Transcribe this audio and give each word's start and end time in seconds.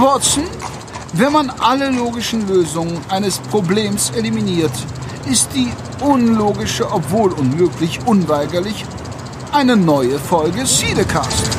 Watson, 0.00 0.44
wenn 1.14 1.32
man 1.32 1.50
alle 1.58 1.90
logischen 1.90 2.46
Lösungen 2.46 2.98
eines 3.08 3.38
Problems 3.38 4.10
eliminiert, 4.10 4.72
ist 5.28 5.48
die 5.54 5.70
unlogische, 6.00 6.90
obwohl 6.90 7.32
unmöglich, 7.32 7.98
unweigerlich 8.06 8.84
eine 9.52 9.76
neue 9.76 10.18
Folge 10.18 10.66
Siedecast. 10.66 11.57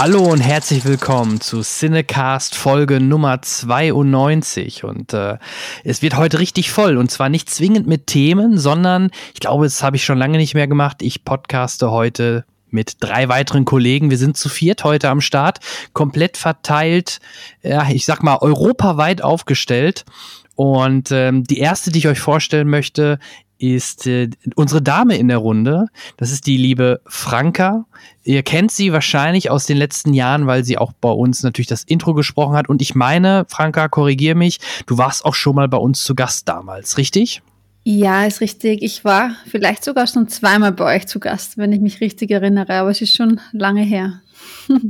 Hallo 0.00 0.22
und 0.22 0.40
herzlich 0.40 0.86
willkommen 0.86 1.42
zu 1.42 1.60
Cinecast 1.60 2.54
Folge 2.54 3.00
Nummer 3.00 3.42
92 3.42 4.82
und 4.84 5.12
äh, 5.12 5.36
es 5.84 6.00
wird 6.00 6.16
heute 6.16 6.38
richtig 6.38 6.70
voll 6.70 6.96
und 6.96 7.10
zwar 7.10 7.28
nicht 7.28 7.50
zwingend 7.50 7.86
mit 7.86 8.06
Themen, 8.06 8.56
sondern 8.56 9.10
ich 9.34 9.40
glaube, 9.40 9.66
das 9.66 9.82
habe 9.82 9.96
ich 9.96 10.04
schon 10.06 10.16
lange 10.16 10.38
nicht 10.38 10.54
mehr 10.54 10.66
gemacht. 10.66 11.02
Ich 11.02 11.26
podcaste 11.26 11.90
heute 11.90 12.46
mit 12.70 12.94
drei 13.00 13.28
weiteren 13.28 13.66
Kollegen. 13.66 14.08
Wir 14.08 14.16
sind 14.16 14.38
zu 14.38 14.48
viert 14.48 14.84
heute 14.84 15.10
am 15.10 15.20
Start, 15.20 15.58
komplett 15.92 16.38
verteilt, 16.38 17.20
ja, 17.62 17.86
ich 17.90 18.06
sag 18.06 18.22
mal 18.22 18.38
europaweit 18.40 19.20
aufgestellt. 19.20 20.06
Und 20.54 21.12
ähm, 21.12 21.44
die 21.44 21.58
erste, 21.58 21.90
die 21.90 21.98
ich 21.98 22.08
euch 22.08 22.20
vorstellen 22.20 22.70
möchte, 22.70 23.18
ist 23.60 24.06
äh, 24.06 24.30
unsere 24.56 24.82
Dame 24.82 25.16
in 25.16 25.28
der 25.28 25.38
Runde. 25.38 25.86
Das 26.16 26.32
ist 26.32 26.46
die 26.46 26.56
liebe 26.56 27.00
Franka. 27.06 27.84
Ihr 28.24 28.42
kennt 28.42 28.70
sie 28.70 28.92
wahrscheinlich 28.92 29.50
aus 29.50 29.66
den 29.66 29.76
letzten 29.76 30.14
Jahren, 30.14 30.46
weil 30.46 30.64
sie 30.64 30.78
auch 30.78 30.92
bei 30.92 31.10
uns 31.10 31.42
natürlich 31.42 31.68
das 31.68 31.84
Intro 31.84 32.14
gesprochen 32.14 32.56
hat. 32.56 32.68
Und 32.68 32.80
ich 32.82 32.94
meine, 32.94 33.44
Franka, 33.48 33.88
korrigier 33.88 34.34
mich, 34.34 34.58
du 34.86 34.98
warst 34.98 35.24
auch 35.24 35.34
schon 35.34 35.56
mal 35.56 35.68
bei 35.68 35.78
uns 35.78 36.04
zu 36.04 36.14
Gast 36.14 36.48
damals, 36.48 36.96
richtig? 36.96 37.42
Ja, 37.84 38.24
ist 38.24 38.40
richtig. 38.40 38.82
Ich 38.82 39.04
war 39.04 39.36
vielleicht 39.46 39.84
sogar 39.84 40.06
schon 40.06 40.28
zweimal 40.28 40.72
bei 40.72 40.96
euch 40.96 41.06
zu 41.06 41.20
Gast, 41.20 41.58
wenn 41.58 41.72
ich 41.72 41.80
mich 41.80 42.00
richtig 42.00 42.30
erinnere, 42.30 42.74
aber 42.74 42.90
es 42.90 43.00
ist 43.00 43.14
schon 43.14 43.40
lange 43.52 43.82
her. 43.82 44.20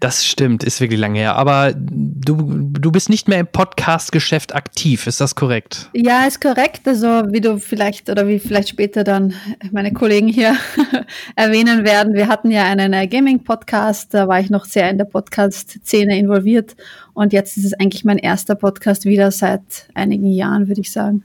Das 0.00 0.24
stimmt, 0.24 0.64
ist 0.64 0.80
wirklich 0.80 1.00
lange 1.00 1.18
her. 1.18 1.36
Aber 1.36 1.72
du, 1.74 2.36
du 2.36 2.92
bist 2.92 3.08
nicht 3.08 3.28
mehr 3.28 3.38
im 3.38 3.46
Podcast-Geschäft 3.46 4.54
aktiv, 4.54 5.06
ist 5.06 5.20
das 5.20 5.34
korrekt? 5.34 5.90
Ja, 5.94 6.26
ist 6.26 6.40
korrekt. 6.40 6.86
Also 6.86 7.06
wie 7.30 7.40
du 7.40 7.58
vielleicht 7.58 8.10
oder 8.10 8.26
wie 8.28 8.38
vielleicht 8.38 8.68
später 8.68 9.04
dann 9.04 9.34
meine 9.72 9.92
Kollegen 9.92 10.28
hier 10.28 10.56
erwähnen 11.36 11.84
werden, 11.84 12.14
wir 12.14 12.28
hatten 12.28 12.50
ja 12.50 12.64
einen 12.64 12.92
äh, 12.92 13.06
Gaming-Podcast, 13.06 14.12
da 14.12 14.28
war 14.28 14.40
ich 14.40 14.50
noch 14.50 14.64
sehr 14.64 14.90
in 14.90 14.98
der 14.98 15.04
Podcast-Szene 15.06 16.18
involviert. 16.18 16.76
Und 17.12 17.32
jetzt 17.32 17.56
ist 17.56 17.64
es 17.64 17.74
eigentlich 17.74 18.04
mein 18.04 18.18
erster 18.18 18.54
Podcast 18.54 19.04
wieder 19.04 19.30
seit 19.30 19.88
einigen 19.94 20.30
Jahren, 20.30 20.68
würde 20.68 20.80
ich 20.80 20.92
sagen. 20.92 21.24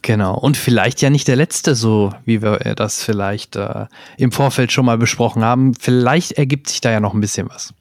Genau. 0.00 0.38
Und 0.38 0.56
vielleicht 0.56 1.02
ja 1.02 1.10
nicht 1.10 1.28
der 1.28 1.36
letzte, 1.36 1.74
so 1.74 2.12
wie 2.24 2.42
wir 2.42 2.58
das 2.74 3.02
vielleicht 3.02 3.56
äh, 3.56 3.86
im 4.16 4.32
Vorfeld 4.32 4.72
schon 4.72 4.86
mal 4.86 4.98
besprochen 4.98 5.44
haben. 5.44 5.74
Vielleicht 5.74 6.32
ergibt 6.32 6.68
sich 6.68 6.80
da 6.80 6.90
ja 6.90 7.00
noch 7.00 7.14
ein 7.14 7.20
bisschen 7.20 7.48
was. 7.48 7.74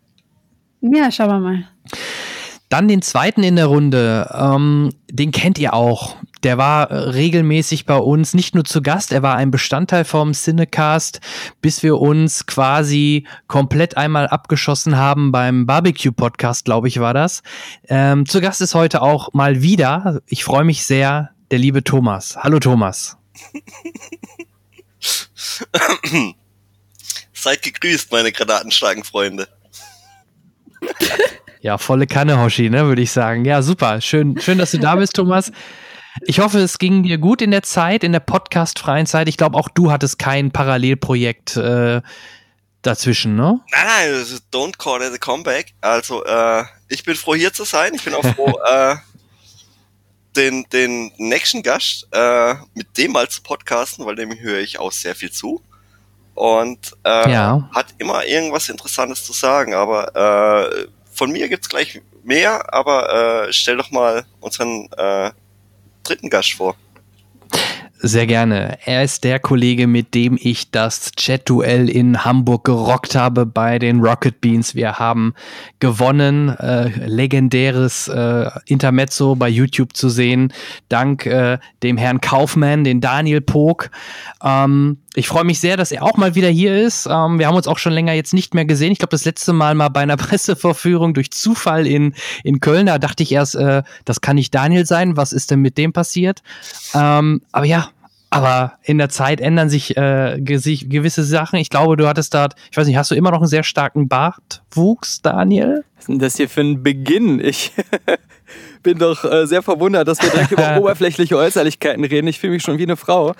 Ja, 0.81 1.11
schauen 1.11 1.29
wir 1.29 1.39
mal. 1.39 1.67
Dann 2.69 2.87
den 2.87 3.01
zweiten 3.01 3.43
in 3.43 3.57
der 3.57 3.65
Runde, 3.67 4.29
ähm, 4.33 4.93
den 5.09 5.31
kennt 5.31 5.59
ihr 5.59 5.73
auch. 5.73 6.15
Der 6.43 6.57
war 6.57 6.89
regelmäßig 6.89 7.85
bei 7.85 7.97
uns, 7.97 8.33
nicht 8.33 8.55
nur 8.55 8.63
zu 8.63 8.81
Gast, 8.81 9.11
er 9.11 9.21
war 9.21 9.35
ein 9.35 9.51
Bestandteil 9.51 10.05
vom 10.05 10.31
Cinecast, 10.31 11.19
bis 11.61 11.83
wir 11.83 11.99
uns 11.99 12.47
quasi 12.47 13.27
komplett 13.47 13.97
einmal 13.97 14.27
abgeschossen 14.27 14.97
haben 14.97 15.31
beim 15.31 15.67
Barbecue-Podcast, 15.67 16.65
glaube 16.65 16.87
ich, 16.87 16.99
war 16.99 17.13
das. 17.13 17.43
Ähm, 17.89 18.25
zu 18.25 18.41
Gast 18.41 18.61
ist 18.61 18.73
heute 18.73 19.01
auch 19.01 19.33
mal 19.33 19.61
wieder, 19.61 20.21
ich 20.25 20.43
freue 20.43 20.63
mich 20.63 20.85
sehr, 20.85 21.31
der 21.51 21.59
liebe 21.59 21.83
Thomas. 21.83 22.37
Hallo 22.37 22.59
Thomas. 22.59 23.17
Seid 27.33 27.61
gegrüßt, 27.61 28.11
meine 28.11 28.31
Granatenschlagenfreunde. 28.31 29.47
Ja, 31.61 31.77
volle 31.77 32.07
Kanne, 32.07 32.41
Hoshi, 32.41 32.71
ne, 32.71 32.87
würde 32.87 33.03
ich 33.03 33.11
sagen. 33.11 33.45
Ja, 33.45 33.61
super. 33.61 34.01
Schön, 34.01 34.39
schön, 34.39 34.57
dass 34.57 34.71
du 34.71 34.79
da 34.79 34.95
bist, 34.95 35.15
Thomas. 35.15 35.51
Ich 36.21 36.39
hoffe, 36.39 36.57
es 36.57 36.79
ging 36.79 37.03
dir 37.03 37.19
gut 37.19 37.39
in 37.39 37.51
der 37.51 37.61
Zeit, 37.61 38.03
in 38.03 38.11
der 38.11 38.19
podcastfreien 38.19 39.05
Zeit. 39.05 39.29
Ich 39.29 39.37
glaube, 39.37 39.59
auch 39.59 39.69
du 39.69 39.91
hattest 39.91 40.17
kein 40.17 40.49
Parallelprojekt 40.49 41.57
äh, 41.57 42.01
dazwischen, 42.81 43.35
ne? 43.35 43.61
Nein, 43.71 44.11
nein, 44.11 44.39
don't 44.51 44.77
call 44.79 45.03
it 45.03 45.13
a 45.13 45.17
comeback. 45.19 45.73
Also, 45.81 46.25
äh, 46.25 46.63
ich 46.89 47.03
bin 47.03 47.15
froh, 47.15 47.35
hier 47.35 47.53
zu 47.53 47.63
sein. 47.63 47.93
Ich 47.93 48.03
bin 48.03 48.15
auch 48.15 48.25
froh, 48.25 48.59
äh, 48.67 48.95
den, 50.35 50.65
den 50.73 51.11
nächsten 51.17 51.61
Gast 51.61 52.07
äh, 52.11 52.55
mit 52.73 52.97
dem 52.97 53.11
mal 53.11 53.29
zu 53.29 53.43
podcasten, 53.43 54.05
weil 54.07 54.15
dem 54.15 54.37
höre 54.39 54.59
ich 54.59 54.79
auch 54.79 54.91
sehr 54.91 55.13
viel 55.13 55.31
zu 55.31 55.61
und 56.41 56.97
äh, 57.03 57.31
ja. 57.31 57.69
hat 57.71 57.93
immer 57.99 58.25
irgendwas 58.25 58.67
Interessantes 58.67 59.23
zu 59.23 59.31
sagen. 59.31 59.75
Aber 59.75 60.15
äh, 60.15 60.87
von 61.13 61.31
mir 61.31 61.47
gibt's 61.47 61.69
gleich 61.69 62.01
mehr, 62.23 62.73
aber 62.73 63.45
äh, 63.47 63.53
stell 63.53 63.77
doch 63.77 63.91
mal 63.91 64.25
unseren 64.39 64.89
äh, 64.97 65.29
dritten 66.01 66.31
Gast 66.31 66.53
vor. 66.53 66.75
Sehr 68.03 68.25
gerne. 68.25 68.79
Er 68.83 69.03
ist 69.03 69.23
der 69.23 69.37
Kollege, 69.37 69.85
mit 69.85 70.15
dem 70.15 70.35
ich 70.41 70.71
das 70.71 71.11
Chat-Duell 71.11 71.87
in 71.87 72.25
Hamburg 72.25 72.63
gerockt 72.63 73.13
habe 73.13 73.45
bei 73.45 73.77
den 73.77 73.99
Rocket 73.99 74.41
Beans. 74.41 74.73
Wir 74.73 74.97
haben 74.97 75.35
gewonnen. 75.79 76.49
Äh, 76.49 76.87
legendäres 77.05 78.07
äh, 78.07 78.49
Intermezzo 78.65 79.35
bei 79.35 79.49
YouTube 79.49 79.95
zu 79.95 80.09
sehen. 80.09 80.51
Dank 80.89 81.27
äh, 81.27 81.59
dem 81.83 81.97
Herrn 81.97 82.21
Kaufmann, 82.21 82.83
den 82.83 83.01
Daniel 83.01 83.41
Pog. 83.41 83.91
Ähm, 84.43 84.97
ich 85.13 85.27
freue 85.27 85.43
mich 85.43 85.59
sehr, 85.59 85.75
dass 85.75 85.91
er 85.91 86.03
auch 86.03 86.15
mal 86.15 86.35
wieder 86.35 86.47
hier 86.47 86.79
ist. 86.81 87.05
Ähm, 87.05 87.37
wir 87.37 87.47
haben 87.47 87.55
uns 87.55 87.67
auch 87.67 87.77
schon 87.77 87.91
länger 87.91 88.13
jetzt 88.13 88.33
nicht 88.33 88.53
mehr 88.53 88.65
gesehen. 88.65 88.91
Ich 88.91 88.99
glaube, 88.99 89.11
das 89.11 89.25
letzte 89.25 89.51
Mal 89.51 89.75
mal 89.75 89.89
bei 89.89 90.01
einer 90.01 90.17
Presseverführung 90.17 91.13
durch 91.13 91.31
Zufall 91.31 91.85
in, 91.85 92.13
in 92.43 92.59
Köln. 92.61 92.85
Da 92.85 92.97
dachte 92.97 93.23
ich 93.23 93.31
erst, 93.31 93.55
äh, 93.55 93.83
das 94.05 94.21
kann 94.21 94.37
nicht 94.37 94.55
Daniel 94.55 94.85
sein. 94.85 95.17
Was 95.17 95.33
ist 95.33 95.51
denn 95.51 95.59
mit 95.59 95.77
dem 95.77 95.91
passiert? 95.91 96.41
Ähm, 96.93 97.41
aber 97.51 97.65
ja, 97.65 97.89
aber 98.29 98.73
in 98.83 98.97
der 98.97 99.09
Zeit 99.09 99.41
ändern 99.41 99.69
sich, 99.69 99.97
äh, 99.97 100.39
gewisse 100.39 101.23
Sachen. 101.25 101.59
Ich 101.59 101.69
glaube, 101.69 101.97
du 101.97 102.07
hattest 102.07 102.33
da, 102.33 102.47
ich 102.71 102.77
weiß 102.77 102.87
nicht, 102.87 102.95
hast 102.95 103.11
du 103.11 103.15
immer 103.15 103.31
noch 103.31 103.39
einen 103.39 103.47
sehr 103.47 103.63
starken 103.63 104.07
Bartwuchs, 104.07 105.21
Daniel? 105.21 105.83
Was 105.95 106.03
ist 106.03 106.07
denn 106.07 106.19
das 106.19 106.37
hier 106.37 106.47
für 106.47 106.61
ein 106.61 106.81
Beginn? 106.81 107.41
Ich 107.41 107.73
bin 108.83 108.97
doch 108.97 109.25
äh, 109.25 109.45
sehr 109.45 109.61
verwundert, 109.61 110.07
dass 110.07 110.21
wir 110.21 110.29
direkt 110.29 110.51
über 110.53 110.77
oberflächliche 110.79 111.35
Äußerlichkeiten 111.35 112.05
reden. 112.05 112.27
Ich 112.27 112.39
fühle 112.39 112.53
mich 112.53 112.63
schon 112.63 112.77
wie 112.77 112.83
eine 112.83 112.95
Frau. 112.95 113.35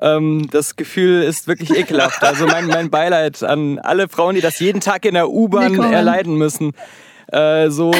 Ähm, 0.00 0.48
das 0.50 0.76
Gefühl 0.76 1.22
ist 1.22 1.46
wirklich 1.46 1.76
ekelhaft. 1.76 2.22
Also 2.22 2.46
mein, 2.46 2.66
mein 2.66 2.90
Beileid 2.90 3.42
an 3.42 3.78
alle 3.78 4.08
Frauen, 4.08 4.34
die 4.34 4.40
das 4.40 4.58
jeden 4.60 4.80
Tag 4.80 5.04
in 5.04 5.14
der 5.14 5.30
U-Bahn 5.30 5.78
erleiden 5.78 6.36
müssen. 6.36 6.72
Äh, 7.32 7.70
so 7.70 7.92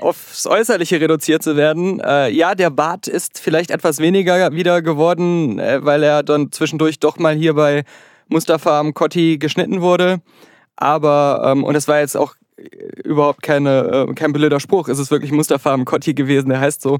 aufs 0.00 0.46
Äußerliche 0.46 1.00
reduziert 1.00 1.42
zu 1.42 1.56
werden. 1.56 2.00
Äh, 2.00 2.30
ja, 2.30 2.54
der 2.54 2.70
Bart 2.70 3.06
ist 3.06 3.38
vielleicht 3.38 3.70
etwas 3.70 3.98
weniger 3.98 4.52
wieder 4.52 4.80
geworden, 4.80 5.58
äh, 5.58 5.84
weil 5.84 6.02
er 6.02 6.22
dann 6.22 6.52
zwischendurch 6.52 6.98
doch 6.98 7.18
mal 7.18 7.34
hier 7.34 7.54
bei 7.54 7.84
Mustafa 8.28 8.80
am 8.80 8.94
Kotti 8.94 9.36
geschnitten 9.36 9.82
wurde. 9.82 10.20
Aber, 10.76 11.42
ähm, 11.44 11.64
und 11.64 11.74
es 11.74 11.86
war 11.86 11.98
jetzt 11.98 12.16
auch 12.16 12.34
überhaupt 13.04 13.42
keine, 13.42 14.06
äh, 14.08 14.14
kein 14.14 14.32
blöder 14.32 14.60
Spruch, 14.60 14.88
es 14.88 14.98
ist 14.98 15.10
wirklich 15.10 15.32
Mustafa 15.32 15.72
am 15.72 15.84
Kotti 15.84 16.14
gewesen, 16.14 16.48
der 16.48 16.60
heißt 16.60 16.82
so. 16.82 16.98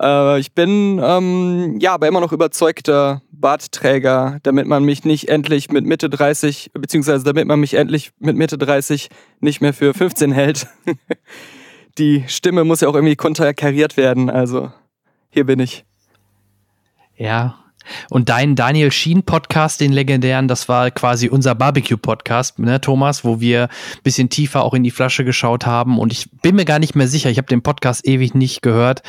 Äh, 0.00 0.40
ich 0.40 0.52
bin 0.52 1.00
ähm, 1.02 1.78
ja 1.80 1.94
aber 1.94 2.08
immer 2.08 2.20
noch 2.20 2.32
überzeugter 2.32 3.22
Bartträger, 3.30 4.38
damit 4.42 4.66
man 4.66 4.84
mich 4.84 5.04
nicht 5.04 5.28
endlich 5.28 5.70
mit 5.70 5.84
Mitte 5.84 6.10
30, 6.10 6.70
beziehungsweise 6.74 7.24
damit 7.24 7.46
man 7.46 7.60
mich 7.60 7.74
endlich 7.74 8.12
mit 8.18 8.36
Mitte 8.36 8.58
30 8.58 9.08
nicht 9.40 9.60
mehr 9.60 9.72
für 9.72 9.94
15 9.94 10.32
hält. 10.32 10.66
Die 11.98 12.24
Stimme 12.28 12.64
muss 12.64 12.80
ja 12.80 12.88
auch 12.88 12.94
irgendwie 12.94 13.16
konterkariert 13.16 13.96
werden, 13.96 14.30
also 14.30 14.70
hier 15.30 15.44
bin 15.44 15.60
ich. 15.60 15.84
Ja, 17.16 17.58
und 18.10 18.28
dein 18.28 18.56
Daniel 18.56 18.90
Sheen 18.90 19.22
Podcast, 19.22 19.80
den 19.80 19.92
legendären, 19.92 20.48
das 20.48 20.68
war 20.68 20.90
quasi 20.90 21.28
unser 21.28 21.54
Barbecue 21.54 21.96
Podcast, 21.96 22.58
ne, 22.58 22.80
Thomas, 22.80 23.24
wo 23.24 23.40
wir 23.40 23.64
ein 23.64 24.02
bisschen 24.02 24.28
tiefer 24.28 24.62
auch 24.64 24.74
in 24.74 24.82
die 24.82 24.90
Flasche 24.90 25.24
geschaut 25.24 25.66
haben. 25.66 25.98
Und 25.98 26.12
ich 26.12 26.30
bin 26.42 26.56
mir 26.56 26.64
gar 26.64 26.78
nicht 26.78 26.94
mehr 26.94 27.08
sicher, 27.08 27.30
ich 27.30 27.38
habe 27.38 27.48
den 27.48 27.62
Podcast 27.62 28.06
ewig 28.06 28.34
nicht 28.34 28.62
gehört, 28.62 29.02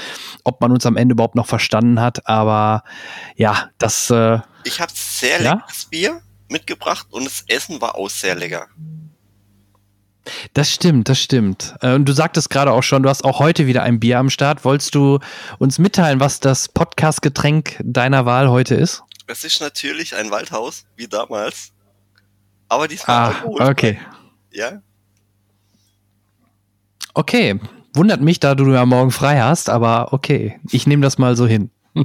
ob 0.44 0.62
man 0.62 0.72
uns 0.72 0.86
am 0.86 0.98
Ende 0.98 1.14
überhaupt 1.14 1.36
noch 1.36 1.48
verstanden 1.48 2.00
hat. 2.00 2.28
Aber 2.28 2.84
ja, 3.36 3.70
das. 3.78 4.10
Äh, 4.10 4.40
ich 4.64 4.80
habe 4.80 4.92
sehr 4.96 5.42
ja? 5.42 5.54
leckeres 5.54 5.86
Bier 5.86 6.22
mitgebracht 6.50 7.08
und 7.10 7.26
das 7.26 7.44
Essen 7.48 7.82
war 7.82 7.96
auch 7.96 8.10
sehr 8.10 8.36
lecker. 8.36 8.68
Das 10.54 10.72
stimmt, 10.72 11.10
das 11.10 11.20
stimmt. 11.20 11.76
Äh, 11.82 11.94
und 11.94 12.06
du 12.06 12.14
sagtest 12.14 12.50
gerade 12.50 12.72
auch 12.72 12.84
schon, 12.84 13.04
du 13.04 13.10
hast 13.10 13.24
auch 13.24 13.40
heute 13.40 13.68
wieder 13.68 13.84
ein 13.84 14.00
Bier 14.00 14.20
am 14.20 14.30
Start. 14.30 14.64
Wolltest 14.66 14.96
du 14.96 15.20
uns 15.60 15.80
mitteilen, 15.80 16.20
was 16.20 16.40
das 16.40 16.70
Podcast-Getränk 16.70 17.80
deiner 17.84 18.26
Wahl 18.26 18.50
heute 18.50 18.76
ist? 18.76 19.04
Es 19.28 19.44
ist 19.44 19.62
natürlich 19.62 20.16
ein 20.16 20.30
Waldhaus, 20.30 20.86
wie 20.96 21.08
damals. 21.08 21.72
Aber 22.68 22.88
diesmal 22.88 23.34
ah, 23.34 23.44
okay. 23.46 24.00
Ja. 24.52 24.82
Okay. 27.14 27.60
Wundert 27.94 28.22
mich, 28.22 28.40
da 28.40 28.56
du 28.56 28.72
ja 28.72 28.86
morgen 28.86 29.12
frei 29.12 29.42
hast, 29.42 29.70
aber 29.70 30.14
okay. 30.14 30.60
Ich 30.72 30.88
nehme 30.88 31.02
das 31.02 31.18
mal 31.18 31.36
so 31.36 31.48
hin. 31.48 31.72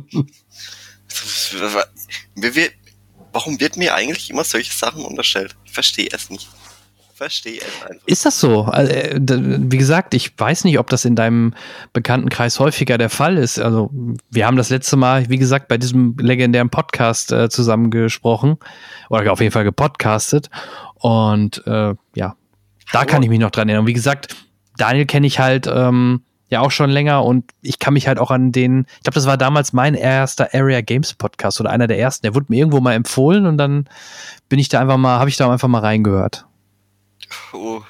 warum 3.32 3.60
wird 3.60 3.76
mir 3.76 3.94
eigentlich 3.94 4.30
immer 4.30 4.44
solche 4.44 4.72
Sachen 4.72 5.04
unterstellt? 5.04 5.56
Ich 5.64 5.72
verstehe 5.72 6.08
es 6.10 6.30
nicht. 6.30 6.48
Verstehe 7.16 7.60
es 7.60 7.90
einfach. 7.90 8.06
Ist 8.06 8.26
das 8.26 8.38
so? 8.38 8.64
Also, 8.64 8.92
äh, 8.92 9.18
wie 9.18 9.78
gesagt, 9.78 10.12
ich 10.12 10.38
weiß 10.38 10.64
nicht, 10.64 10.78
ob 10.78 10.90
das 10.90 11.06
in 11.06 11.16
deinem 11.16 11.54
Bekanntenkreis 11.94 12.60
häufiger 12.60 12.98
der 12.98 13.08
Fall 13.08 13.38
ist. 13.38 13.58
Also, 13.58 13.90
wir 14.28 14.46
haben 14.46 14.58
das 14.58 14.68
letzte 14.68 14.96
Mal, 14.98 15.26
wie 15.30 15.38
gesagt, 15.38 15.68
bei 15.68 15.78
diesem 15.78 16.14
legendären 16.18 16.68
Podcast 16.68 17.32
äh, 17.32 17.48
zusammengesprochen 17.48 18.58
oder 19.08 19.32
auf 19.32 19.40
jeden 19.40 19.50
Fall 19.50 19.64
gepodcastet. 19.64 20.50
Und 20.96 21.66
äh, 21.66 21.94
ja, 22.14 22.36
da 22.92 23.04
kann 23.06 23.22
ich 23.22 23.30
mich 23.30 23.40
noch 23.40 23.50
dran 23.50 23.70
erinnern. 23.70 23.86
Wie 23.86 23.94
gesagt, 23.94 24.36
Daniel 24.76 25.06
kenne 25.06 25.26
ich 25.26 25.38
halt 25.38 25.66
ähm, 25.72 26.20
ja 26.50 26.60
auch 26.60 26.70
schon 26.70 26.90
länger 26.90 27.24
und 27.24 27.50
ich 27.62 27.78
kann 27.78 27.94
mich 27.94 28.08
halt 28.08 28.18
auch 28.18 28.30
an 28.30 28.52
den, 28.52 28.84
ich 28.98 29.04
glaube, 29.04 29.14
das 29.14 29.26
war 29.26 29.38
damals 29.38 29.72
mein 29.72 29.94
erster 29.94 30.50
Area 30.52 30.82
Games 30.82 31.14
Podcast 31.14 31.62
oder 31.62 31.70
einer 31.70 31.86
der 31.86 31.98
ersten. 31.98 32.26
Der 32.26 32.34
wurde 32.34 32.46
mir 32.50 32.58
irgendwo 32.58 32.80
mal 32.80 32.92
empfohlen 32.92 33.46
und 33.46 33.56
dann 33.56 33.88
bin 34.50 34.58
ich 34.58 34.68
da 34.68 34.80
einfach 34.80 34.98
mal, 34.98 35.18
habe 35.18 35.30
ich 35.30 35.38
da 35.38 35.50
einfach 35.50 35.68
mal 35.68 35.80
reingehört. 35.80 36.44
Oh, 37.52 37.82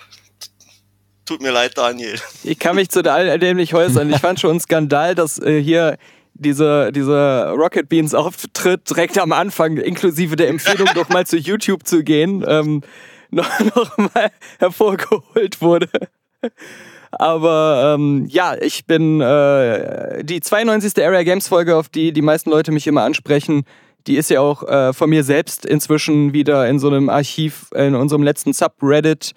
tut 1.24 1.42
mir 1.42 1.50
leid, 1.50 1.76
Daniel. 1.76 2.18
Ich 2.44 2.58
kann 2.58 2.76
mich 2.76 2.88
zu 2.88 3.02
dem 3.02 3.56
nicht 3.56 3.74
äußern. 3.74 4.10
Ich 4.10 4.18
fand 4.18 4.40
schon 4.40 4.56
ein 4.56 4.60
Skandal, 4.60 5.14
dass 5.14 5.38
äh, 5.38 5.60
hier 5.62 5.98
diese, 6.34 6.92
diese 6.92 7.50
Rocket 7.56 7.88
Beans 7.88 8.14
Auftritt 8.14 8.88
direkt 8.88 9.18
am 9.18 9.32
Anfang, 9.32 9.76
inklusive 9.76 10.36
der 10.36 10.48
Empfehlung, 10.48 10.88
doch 10.94 11.08
mal 11.08 11.26
zu 11.26 11.36
YouTube 11.36 11.86
zu 11.86 12.02
gehen, 12.04 12.44
ähm, 12.46 12.82
noch, 13.30 13.48
noch 13.74 13.96
mal 13.96 14.30
hervorgeholt 14.58 15.60
wurde. 15.60 15.88
Aber 17.10 17.94
ähm, 17.94 18.26
ja, 18.28 18.56
ich 18.60 18.86
bin 18.86 19.20
äh, 19.20 20.22
die 20.22 20.40
92. 20.40 21.02
Area 21.04 21.22
Games 21.22 21.48
Folge, 21.48 21.76
auf 21.76 21.88
die 21.88 22.12
die 22.12 22.22
meisten 22.22 22.50
Leute 22.50 22.72
mich 22.72 22.86
immer 22.86 23.02
ansprechen, 23.02 23.64
die 24.06 24.16
ist 24.16 24.30
ja 24.30 24.40
auch 24.40 24.62
äh, 24.62 24.92
von 24.92 25.10
mir 25.10 25.24
selbst 25.24 25.66
inzwischen 25.66 26.32
wieder 26.32 26.68
in 26.68 26.78
so 26.78 26.88
einem 26.88 27.08
Archiv, 27.08 27.70
in 27.74 27.94
unserem 27.94 28.22
letzten 28.22 28.52
Subreddit 28.52 29.32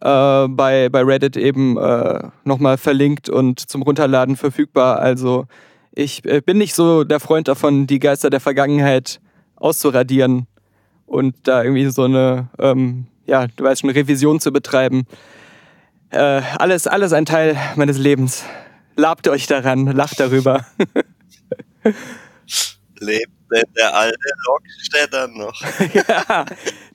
äh, 0.00 0.48
bei, 0.48 0.88
bei 0.90 1.02
Reddit 1.02 1.36
eben 1.36 1.78
äh, 1.78 2.28
nochmal 2.44 2.76
verlinkt 2.76 3.28
und 3.28 3.60
zum 3.60 3.82
Runterladen 3.82 4.36
verfügbar. 4.36 4.98
Also 4.98 5.46
ich 5.92 6.24
äh, 6.24 6.40
bin 6.40 6.58
nicht 6.58 6.74
so 6.74 7.04
der 7.04 7.20
Freund 7.20 7.48
davon, 7.48 7.86
die 7.86 7.98
Geister 7.98 8.28
der 8.28 8.40
Vergangenheit 8.40 9.20
auszuradieren 9.56 10.46
und 11.06 11.34
da 11.44 11.62
irgendwie 11.62 11.88
so 11.90 12.04
eine, 12.04 12.48
ähm, 12.58 13.06
ja, 13.26 13.46
du 13.46 13.64
weißt 13.64 13.82
schon, 13.82 13.90
Revision 13.90 14.40
zu 14.40 14.52
betreiben. 14.52 15.04
Äh, 16.10 16.42
alles, 16.58 16.86
alles 16.86 17.12
ein 17.12 17.24
Teil 17.24 17.56
meines 17.76 17.96
Lebens. 17.96 18.44
Labt 18.96 19.28
euch 19.28 19.46
daran, 19.46 19.86
lacht 19.86 20.20
darüber. 20.20 20.66
Lebt 22.98 23.41
denn 23.52 23.64
der 23.76 23.94
alte 23.94 24.18
Lokstädter 24.46 25.28
noch? 25.28 25.60
ja, 26.08 26.44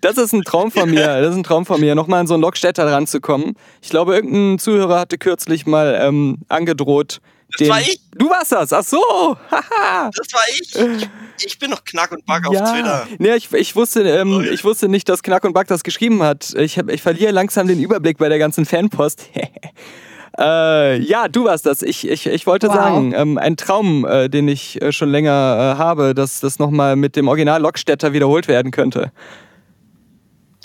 das 0.01 0.17
ist 0.17 0.33
ein 0.33 0.43
Traum 0.43 0.71
von 0.71 0.89
mir. 0.89 1.21
Das 1.21 1.31
ist 1.31 1.37
ein 1.37 1.43
Traum 1.43 1.65
von 1.65 1.79
mir, 1.79 1.95
nochmal 1.95 2.21
an 2.21 2.27
so 2.27 2.33
einen 2.33 2.43
Lokstädter 2.43 2.85
ranzukommen. 2.91 3.55
Ich 3.81 3.89
glaube, 3.89 4.15
irgendein 4.15 4.59
Zuhörer 4.59 4.99
hatte 4.99 5.17
kürzlich 5.17 5.65
mal 5.65 5.97
ähm, 6.01 6.39
angedroht. 6.49 7.19
Das 7.57 7.69
war 7.69 7.79
ich. 7.79 8.01
Du 8.13 8.29
warst 8.29 8.51
das. 8.51 8.73
Ach 8.73 8.83
so. 8.83 9.37
Haha. 9.49 10.11
das 10.13 10.33
war 10.33 10.41
ich. 10.49 11.09
Ich 11.45 11.59
bin 11.59 11.69
noch 11.69 11.83
Knack 11.83 12.11
und 12.11 12.25
Back 12.25 12.43
ja. 12.51 12.61
auf 12.61 12.71
Twitter. 12.71 13.07
Nee, 13.19 13.35
ich, 13.35 13.51
ich, 13.53 13.75
wusste, 13.75 14.01
ähm, 14.01 14.45
ich 14.51 14.63
wusste 14.63 14.89
nicht, 14.89 15.07
dass 15.07 15.23
Knack 15.23 15.43
und 15.45 15.53
Back 15.53 15.67
das 15.67 15.83
geschrieben 15.83 16.23
hat. 16.23 16.53
Ich, 16.55 16.77
hab, 16.77 16.89
ich 16.89 17.01
verliere 17.01 17.31
langsam 17.31 17.67
den 17.67 17.79
Überblick 17.79 18.17
bei 18.17 18.27
der 18.27 18.39
ganzen 18.39 18.65
Fanpost. 18.65 19.29
Äh, 20.39 20.99
ja, 21.01 21.27
du 21.27 21.45
warst 21.45 21.65
das. 21.65 21.81
Ich, 21.81 22.07
ich, 22.07 22.27
ich 22.27 22.45
wollte 22.45 22.67
wow. 22.67 22.75
sagen, 22.75 23.13
ähm, 23.15 23.37
ein 23.37 23.57
Traum, 23.57 24.05
äh, 24.05 24.29
den 24.29 24.47
ich 24.47 24.81
äh, 24.81 24.91
schon 24.91 25.09
länger 25.09 25.75
äh, 25.75 25.79
habe, 25.79 26.13
dass 26.13 26.39
das 26.39 26.59
nochmal 26.59 26.95
mit 26.95 27.15
dem 27.15 27.27
Original 27.27 27.61
Lockstädter 27.61 28.13
wiederholt 28.13 28.47
werden 28.47 28.71
könnte. 28.71 29.11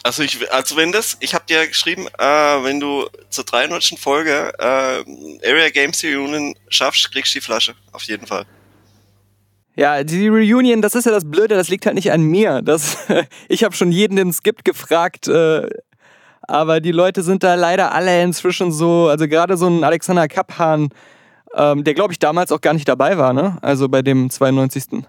Also 0.04 0.22
ich, 0.22 0.52
also 0.52 0.76
wenn 0.76 0.92
das, 0.92 1.16
ich 1.20 1.32
habe 1.32 1.44
dir 1.48 1.66
geschrieben, 1.66 2.06
äh, 2.18 2.24
wenn 2.24 2.80
du 2.80 3.08
zur 3.30 3.44
300. 3.44 3.94
Folge 3.98 4.52
äh, 4.58 5.48
Area 5.48 5.70
Games 5.72 6.02
Reunion 6.04 6.54
schaffst, 6.68 7.10
kriegst 7.12 7.34
du 7.34 7.38
die 7.38 7.44
Flasche. 7.44 7.74
Auf 7.92 8.02
jeden 8.02 8.26
Fall. 8.26 8.44
Ja, 9.74 10.04
die 10.04 10.28
Reunion, 10.28 10.82
das 10.82 10.94
ist 10.94 11.06
ja 11.06 11.12
das 11.12 11.24
Blöde, 11.24 11.54
das 11.54 11.68
liegt 11.68 11.86
halt 11.86 11.94
nicht 11.94 12.12
an 12.12 12.22
mir. 12.22 12.60
Das, 12.62 12.98
ich 13.48 13.64
habe 13.64 13.74
schon 13.74 13.90
jeden, 13.90 14.16
den 14.16 14.28
es 14.28 14.42
gibt, 14.42 14.64
gefragt, 14.64 15.28
äh, 15.28 15.68
aber 16.48 16.80
die 16.80 16.92
Leute 16.92 17.22
sind 17.22 17.42
da 17.42 17.54
leider 17.54 17.92
alle 17.92 18.22
inzwischen 18.22 18.72
so, 18.72 19.08
also 19.08 19.28
gerade 19.28 19.56
so 19.56 19.68
ein 19.68 19.84
Alexander 19.84 20.28
Kappan, 20.28 20.90
ähm, 21.54 21.84
der 21.84 21.94
glaube 21.94 22.12
ich 22.12 22.18
damals 22.18 22.52
auch 22.52 22.60
gar 22.60 22.74
nicht 22.74 22.88
dabei 22.88 23.18
war, 23.18 23.32
ne? 23.32 23.58
Also 23.62 23.88
bei 23.88 24.02
dem 24.02 24.30
92. 24.30 25.04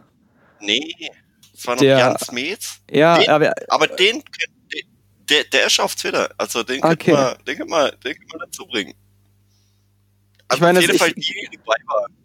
Nee, 0.62 0.94
es 1.54 1.68
war 1.68 1.76
noch 1.76 1.82
der, 1.82 1.98
Jans 1.98 2.32
Metz. 2.32 2.80
Ja, 2.90 3.18
den, 3.18 3.30
aber, 3.30 3.54
aber 3.70 3.88
den, 3.88 4.24
der, 5.30 5.44
der 5.46 5.68
ist 5.68 5.80
auf 5.80 5.96
Twitter. 5.96 6.30
Also 6.38 6.64
den 6.64 6.84
okay. 6.84 7.12
kann 7.12 7.24
man, 7.24 7.46
den 7.46 7.58
kann 7.58 7.68
man, 7.68 7.92
den 8.04 8.16
kann 8.16 8.28
man 8.32 8.40
dazu 8.40 8.66
bringen. 8.66 8.94
Also 10.48 10.58
ich 10.58 10.62
meine, 10.62 10.80
auf 10.80 10.84
jeden 10.84 10.96
ich, 10.96 11.02
Fall 11.02 11.12
die, 11.12 11.22
die 11.22 11.58
dabei 11.58 11.76
waren. 11.88 12.23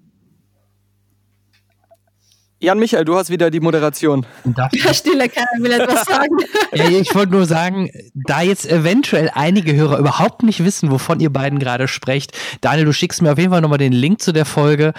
Jan 2.60 2.80
Michael, 2.80 3.04
du 3.04 3.14
hast 3.14 3.30
wieder 3.30 3.52
die 3.52 3.60
Moderation. 3.60 4.26
Ja, 4.72 4.92
Stille, 4.92 5.28
keiner 5.28 5.46
will 5.60 5.70
etwas 5.70 6.04
sagen. 6.04 6.36
ja, 6.74 6.88
ich 6.88 7.14
wollte 7.14 7.30
nur 7.32 7.46
sagen, 7.46 7.88
da 8.14 8.42
jetzt 8.42 8.68
eventuell 8.68 9.30
einige 9.32 9.76
Hörer 9.76 9.98
überhaupt 9.98 10.42
nicht 10.42 10.64
wissen, 10.64 10.90
wovon 10.90 11.20
ihr 11.20 11.32
beiden 11.32 11.60
gerade 11.60 11.86
sprecht, 11.86 12.36
Daniel, 12.60 12.86
du 12.86 12.92
schickst 12.92 13.22
mir 13.22 13.30
auf 13.30 13.38
jeden 13.38 13.52
Fall 13.52 13.60
nochmal 13.60 13.78
den 13.78 13.92
Link 13.92 14.20
zu 14.20 14.32
der 14.32 14.44
Folge 14.44 14.92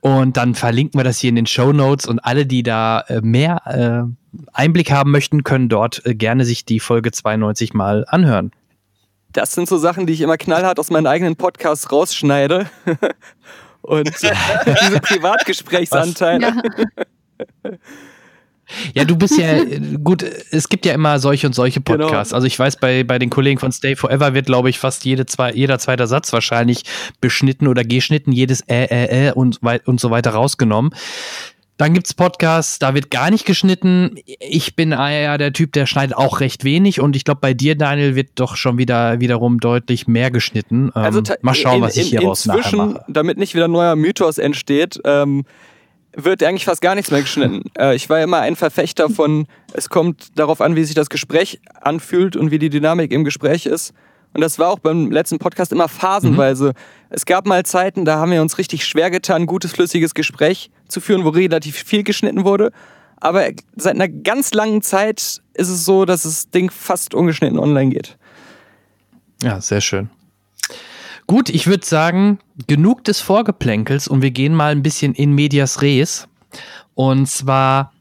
und 0.00 0.36
dann 0.36 0.54
verlinken 0.54 1.00
wir 1.00 1.04
das 1.04 1.18
hier 1.18 1.30
in 1.30 1.36
den 1.36 1.46
Show 1.46 1.72
Notes 1.72 2.06
und 2.06 2.18
alle, 2.18 2.44
die 2.44 2.62
da 2.62 3.00
äh, 3.08 3.22
mehr 3.22 3.62
äh, 3.64 4.38
Einblick 4.52 4.90
haben 4.90 5.10
möchten, 5.10 5.42
können 5.42 5.70
dort 5.70 6.04
äh, 6.04 6.14
gerne 6.14 6.44
sich 6.44 6.66
die 6.66 6.80
Folge 6.80 7.12
92 7.12 7.72
mal 7.72 8.04
anhören. 8.08 8.50
Das 9.32 9.52
sind 9.52 9.68
so 9.68 9.78
Sachen, 9.78 10.06
die 10.06 10.12
ich 10.12 10.20
immer 10.20 10.36
knallhart 10.36 10.78
aus 10.78 10.90
meinen 10.90 11.06
eigenen 11.06 11.36
Podcasts 11.36 11.90
rausschneide. 11.90 12.66
und 13.86 14.08
diese 14.20 15.00
Privatgesprächsanteile. 15.00 16.52
Ja. 17.62 17.72
Ja, 18.94 19.04
du 19.04 19.16
bist 19.16 19.38
ja, 19.38 19.60
gut, 20.02 20.24
es 20.50 20.68
gibt 20.68 20.86
ja 20.86 20.92
immer 20.92 21.18
solche 21.20 21.46
und 21.46 21.52
solche 21.52 21.80
genau. 21.80 22.06
Podcasts. 22.06 22.30
Genau. 22.30 22.36
Also 22.36 22.46
ich 22.46 22.58
weiß, 22.58 22.76
bei, 22.78 23.04
bei 23.04 23.18
den 23.18 23.30
Kollegen 23.30 23.60
von 23.60 23.70
Stay 23.70 23.94
Forever 23.94 24.34
wird, 24.34 24.46
glaube 24.46 24.70
ich, 24.70 24.78
fast 24.78 25.04
jede 25.04 25.24
zwei, 25.26 25.52
jeder 25.52 25.78
zweite 25.78 26.06
Satz 26.06 26.32
wahrscheinlich 26.32 26.82
beschnitten 27.20 27.68
oder 27.68 27.84
geschnitten, 27.84 28.32
jedes 28.32 28.62
äh, 28.62 28.84
äh, 28.84 29.28
äh 29.28 29.32
und, 29.32 29.60
und 29.84 30.00
so 30.00 30.10
weiter 30.10 30.30
rausgenommen. 30.30 30.92
Dann 31.76 31.92
gibt's 31.92 32.14
Podcasts, 32.14 32.78
da 32.78 32.94
wird 32.94 33.10
gar 33.10 33.30
nicht 33.30 33.44
geschnitten. 33.44 34.16
Ich 34.40 34.76
bin 34.76 34.92
ja 34.92 35.36
der 35.36 35.52
Typ, 35.52 35.72
der 35.72 35.84
schneidet 35.84 36.16
auch 36.16 36.40
recht 36.40 36.64
wenig 36.64 37.00
und 37.00 37.14
ich 37.16 37.24
glaube, 37.24 37.40
bei 37.42 37.52
dir, 37.52 37.76
Daniel, 37.76 38.14
wird 38.14 38.30
doch 38.36 38.56
schon 38.56 38.78
wieder 38.78 39.20
wiederum 39.20 39.60
deutlich 39.60 40.08
mehr 40.08 40.30
geschnitten. 40.30 40.90
Ähm, 40.96 41.02
also 41.02 41.22
mal 41.42 41.54
schauen, 41.54 41.76
in, 41.76 41.82
was 41.82 41.96
ich 41.98 42.08
hier 42.08 42.22
in, 42.22 42.26
raus 42.26 42.46
nachher 42.46 42.76
mache. 42.76 43.04
Damit 43.08 43.36
nicht 43.36 43.54
wieder 43.54 43.66
ein 43.66 43.72
neuer 43.72 43.94
Mythos 43.94 44.38
entsteht, 44.38 44.98
ähm, 45.04 45.44
wird 46.14 46.42
eigentlich 46.42 46.64
fast 46.64 46.80
gar 46.80 46.94
nichts 46.94 47.10
mehr 47.10 47.20
geschnitten. 47.20 47.64
Äh, 47.78 47.94
ich 47.94 48.08
war 48.08 48.22
immer 48.22 48.40
ein 48.40 48.56
Verfechter 48.56 49.10
von, 49.10 49.46
es 49.74 49.90
kommt 49.90 50.38
darauf 50.38 50.62
an, 50.62 50.76
wie 50.76 50.84
sich 50.84 50.94
das 50.94 51.10
Gespräch 51.10 51.60
anfühlt 51.82 52.36
und 52.36 52.50
wie 52.50 52.58
die 52.58 52.70
Dynamik 52.70 53.12
im 53.12 53.22
Gespräch 53.22 53.66
ist. 53.66 53.92
Und 54.36 54.42
das 54.42 54.58
war 54.58 54.68
auch 54.68 54.78
beim 54.78 55.10
letzten 55.10 55.38
Podcast 55.38 55.72
immer 55.72 55.88
phasenweise. 55.88 56.66
Mhm. 56.66 56.72
Es 57.08 57.24
gab 57.24 57.46
mal 57.46 57.64
Zeiten, 57.64 58.04
da 58.04 58.18
haben 58.18 58.30
wir 58.30 58.42
uns 58.42 58.58
richtig 58.58 58.84
schwer 58.84 59.10
getan, 59.10 59.46
gutes, 59.46 59.72
flüssiges 59.72 60.12
Gespräch 60.12 60.70
zu 60.88 61.00
führen, 61.00 61.24
wo 61.24 61.30
relativ 61.30 61.76
viel 61.76 62.02
geschnitten 62.02 62.44
wurde. 62.44 62.70
Aber 63.16 63.46
seit 63.76 63.94
einer 63.94 64.10
ganz 64.10 64.52
langen 64.52 64.82
Zeit 64.82 65.40
ist 65.54 65.70
es 65.70 65.86
so, 65.86 66.04
dass 66.04 66.24
das 66.24 66.50
Ding 66.50 66.70
fast 66.70 67.14
ungeschnitten 67.14 67.58
online 67.58 67.88
geht. 67.88 68.18
Ja, 69.42 69.58
sehr 69.62 69.80
schön. 69.80 70.10
Gut, 71.26 71.48
ich 71.48 71.66
würde 71.66 71.86
sagen, 71.86 72.38
genug 72.66 73.04
des 73.04 73.22
Vorgeplänkels 73.22 74.06
und 74.06 74.20
wir 74.20 74.32
gehen 74.32 74.52
mal 74.52 74.70
ein 74.70 74.82
bisschen 74.82 75.14
in 75.14 75.32
medias 75.32 75.80
res. 75.80 76.28
Und 76.94 77.26
zwar 77.26 77.94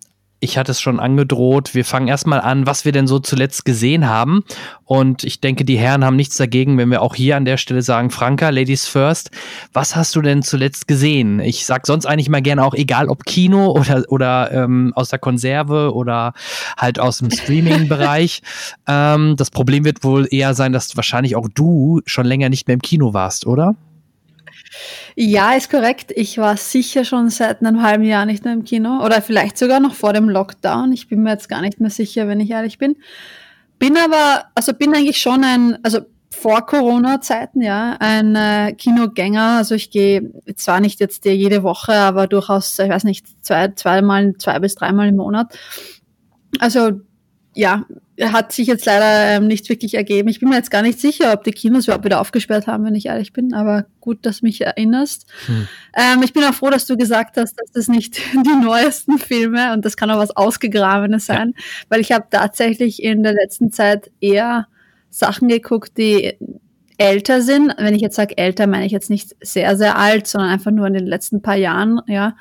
ich 0.45 0.57
hatte 0.57 0.71
es 0.71 0.79
schon 0.79 0.99
angedroht. 0.99 1.73
Wir 1.73 1.83
fangen 1.83 2.07
erstmal 2.07 2.39
an, 2.39 2.65
was 2.67 2.85
wir 2.85 2.91
denn 2.91 3.07
so 3.07 3.19
zuletzt 3.19 3.65
gesehen 3.65 4.07
haben. 4.07 4.43
Und 4.85 5.23
ich 5.23 5.41
denke, 5.41 5.65
die 5.65 5.77
Herren 5.77 6.05
haben 6.05 6.15
nichts 6.15 6.37
dagegen, 6.37 6.77
wenn 6.77 6.91
wir 6.91 7.01
auch 7.01 7.15
hier 7.15 7.35
an 7.35 7.45
der 7.45 7.57
Stelle 7.57 7.81
sagen, 7.81 8.11
Franka, 8.11 8.49
Ladies 8.49 8.85
first. 8.85 9.31
Was 9.73 9.95
hast 9.95 10.15
du 10.15 10.21
denn 10.21 10.43
zuletzt 10.43 10.87
gesehen? 10.87 11.39
Ich 11.39 11.65
sag 11.65 11.87
sonst 11.87 12.05
eigentlich 12.05 12.29
mal 12.29 12.43
gerne 12.43 12.63
auch, 12.63 12.75
egal 12.75 13.09
ob 13.09 13.25
Kino 13.25 13.71
oder, 13.71 14.03
oder 14.09 14.51
ähm, 14.51 14.93
aus 14.95 15.09
der 15.09 15.19
Konserve 15.19 15.93
oder 15.93 16.33
halt 16.77 16.99
aus 16.99 17.17
dem 17.17 17.31
Streaming-Bereich. 17.31 18.41
ähm, 18.87 19.35
das 19.37 19.49
Problem 19.49 19.83
wird 19.83 20.03
wohl 20.03 20.27
eher 20.29 20.53
sein, 20.53 20.71
dass 20.71 20.95
wahrscheinlich 20.95 21.35
auch 21.35 21.49
du 21.53 22.01
schon 22.05 22.25
länger 22.25 22.49
nicht 22.49 22.67
mehr 22.67 22.75
im 22.75 22.81
Kino 22.81 23.13
warst, 23.13 23.47
oder? 23.47 23.75
Ja, 25.15 25.53
ist 25.53 25.69
korrekt. 25.69 26.11
Ich 26.15 26.37
war 26.37 26.57
sicher 26.57 27.05
schon 27.05 27.29
seit 27.29 27.61
einem 27.61 27.81
halben 27.81 28.03
Jahr 28.03 28.25
nicht 28.25 28.43
mehr 28.43 28.53
im 28.53 28.63
Kino 28.63 29.03
oder 29.03 29.21
vielleicht 29.21 29.57
sogar 29.57 29.79
noch 29.79 29.93
vor 29.95 30.13
dem 30.13 30.29
Lockdown. 30.29 30.91
Ich 30.91 31.07
bin 31.07 31.23
mir 31.23 31.31
jetzt 31.31 31.49
gar 31.49 31.61
nicht 31.61 31.79
mehr 31.79 31.89
sicher, 31.89 32.27
wenn 32.27 32.39
ich 32.39 32.51
ehrlich 32.51 32.77
bin. 32.77 32.97
Bin 33.79 33.97
aber, 33.97 34.45
also 34.55 34.73
bin 34.73 34.93
eigentlich 34.93 35.17
schon 35.17 35.43
ein, 35.43 35.77
also 35.83 36.01
vor 36.29 36.65
Corona-Zeiten, 36.65 37.61
ja, 37.61 37.95
ein 37.99 38.35
äh, 38.35 38.73
Kinogänger. 38.73 39.57
Also 39.57 39.75
ich 39.75 39.89
gehe 39.89 40.31
zwar 40.55 40.79
nicht 40.79 40.99
jetzt 40.99 41.25
jede 41.25 41.63
Woche, 41.63 41.93
aber 41.93 42.27
durchaus, 42.27 42.77
ich 42.77 42.89
weiß 42.89 43.05
nicht, 43.05 43.25
zwei, 43.43 43.69
zweimal, 43.69 44.33
zwei 44.37 44.59
bis 44.59 44.75
dreimal 44.75 45.07
im 45.07 45.15
Monat. 45.15 45.57
Also 46.59 47.01
ja, 47.55 47.85
hat 48.21 48.51
sich 48.51 48.67
jetzt 48.67 48.85
leider 48.85 49.37
ähm, 49.37 49.47
nicht 49.47 49.67
wirklich 49.69 49.95
ergeben. 49.95 50.27
Ich 50.27 50.41
bin 50.41 50.49
mir 50.49 50.55
jetzt 50.55 50.71
gar 50.71 50.81
nicht 50.81 50.99
sicher, 50.99 51.33
ob 51.33 51.45
die 51.45 51.51
Kinos 51.51 51.85
überhaupt 51.85 52.03
wieder 52.03 52.19
aufgesperrt 52.19 52.67
haben, 52.67 52.83
wenn 52.83 52.95
ich 52.95 53.05
ehrlich 53.05 53.31
bin, 53.31 53.53
aber 53.53 53.85
gut, 54.01 54.25
dass 54.25 54.39
du 54.39 54.45
mich 54.45 54.61
erinnerst. 54.61 55.25
Hm. 55.45 55.67
Ähm, 55.95 56.21
ich 56.23 56.33
bin 56.33 56.43
auch 56.43 56.53
froh, 56.53 56.69
dass 56.69 56.85
du 56.85 56.97
gesagt 56.97 57.37
hast, 57.37 57.55
dass 57.55 57.71
das 57.71 57.87
nicht 57.87 58.17
die 58.33 58.63
neuesten 58.63 59.17
Filme 59.17 59.73
und 59.73 59.85
das 59.85 59.95
kann 59.95 60.11
auch 60.11 60.19
was 60.19 60.35
Ausgegrabenes 60.35 61.25
sein, 61.25 61.53
ja. 61.55 61.63
weil 61.89 62.01
ich 62.01 62.11
habe 62.11 62.25
tatsächlich 62.29 63.01
in 63.01 63.23
der 63.23 63.33
letzten 63.33 63.71
Zeit 63.71 64.11
eher 64.19 64.67
Sachen 65.09 65.47
geguckt, 65.47 65.97
die 65.97 66.37
älter 66.97 67.41
sind. 67.41 67.73
Wenn 67.77 67.95
ich 67.95 68.01
jetzt 68.01 68.15
sage 68.17 68.37
älter, 68.37 68.67
meine 68.67 68.85
ich 68.85 68.91
jetzt 68.91 69.09
nicht 69.09 69.35
sehr, 69.41 69.77
sehr 69.77 69.97
alt, 69.97 70.27
sondern 70.27 70.51
einfach 70.51 70.71
nur 70.71 70.87
in 70.87 70.93
den 70.93 71.07
letzten 71.07 71.41
paar 71.41 71.55
Jahren, 71.55 72.01
ja. 72.07 72.35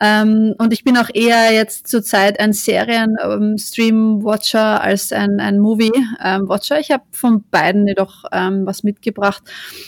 Ähm, 0.00 0.54
und 0.58 0.72
ich 0.72 0.84
bin 0.84 0.96
auch 0.96 1.10
eher 1.12 1.52
jetzt 1.52 1.88
zurzeit 1.88 2.38
ein 2.38 2.52
Serien-Stream-Watcher 2.52 4.80
als 4.80 5.10
ein, 5.12 5.40
ein 5.40 5.58
Movie-Watcher. 5.58 6.78
Ich 6.78 6.92
habe 6.92 7.02
von 7.10 7.42
beiden 7.50 7.88
jedoch 7.88 8.24
ähm, 8.32 8.64
was 8.64 8.84
mitgebracht. 8.84 9.42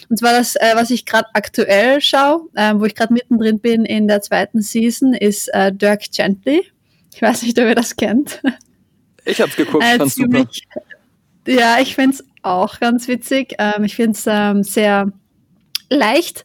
Und 0.09 0.19
zwar 0.19 0.33
das, 0.33 0.57
äh, 0.57 0.73
was 0.75 0.90
ich 0.90 1.07
gerade 1.07 1.29
aktuell 1.35 2.00
schaue, 2.00 2.49
äh, 2.55 2.75
wo 2.75 2.87
ich 2.87 2.95
gerade 2.95 3.12
mittendrin 3.12 3.61
bin 3.61 3.85
in 3.85 4.09
der 4.09 4.23
zweiten 4.23 4.62
Season, 4.62 5.14
ist 5.14 5.49
äh, 5.55 5.73
Dirk 5.73 6.11
Gently. 6.12 6.64
Ich 7.14 7.23
weiß 7.23 7.43
nicht, 7.43 7.59
ob 7.59 7.67
ihr 7.67 7.75
das 7.75 7.97
kennt. 7.97 8.40
Ich 9.25 9.40
habe 9.40 9.50
es 9.50 9.57
geguckt, 9.57 9.85
äh, 9.85 9.99
fand's 9.99 10.14
super. 10.14 10.47
Ja, 11.47 11.79
ich 11.81 11.95
find's 11.95 12.25
auch 12.43 12.81
ganz 12.81 13.07
witzig. 13.07 13.55
Ähm, 13.59 13.85
ich 13.85 13.97
find's 13.97 14.25
ähm, 14.26 14.62
sehr 14.62 15.12
leicht. 15.90 16.44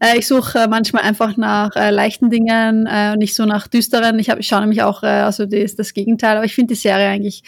Äh, 0.00 0.18
ich 0.18 0.26
suche 0.26 0.58
äh, 0.58 0.68
manchmal 0.68 1.02
einfach 1.02 1.36
nach 1.36 1.76
äh, 1.76 1.90
leichten 1.90 2.30
Dingen 2.30 2.86
äh, 2.86 3.12
und 3.12 3.18
nicht 3.18 3.34
so 3.34 3.44
nach 3.44 3.68
düsteren. 3.68 4.18
Ich, 4.18 4.30
hab, 4.30 4.38
ich 4.38 4.48
schaue 4.48 4.60
nämlich 4.60 4.82
auch, 4.82 5.02
äh, 5.02 5.06
also 5.06 5.46
das 5.46 5.60
ist 5.60 5.78
das 5.78 5.94
Gegenteil, 5.94 6.36
aber 6.36 6.44
ich 6.44 6.54
finde 6.54 6.74
die 6.74 6.80
Serie 6.80 7.08
eigentlich 7.08 7.42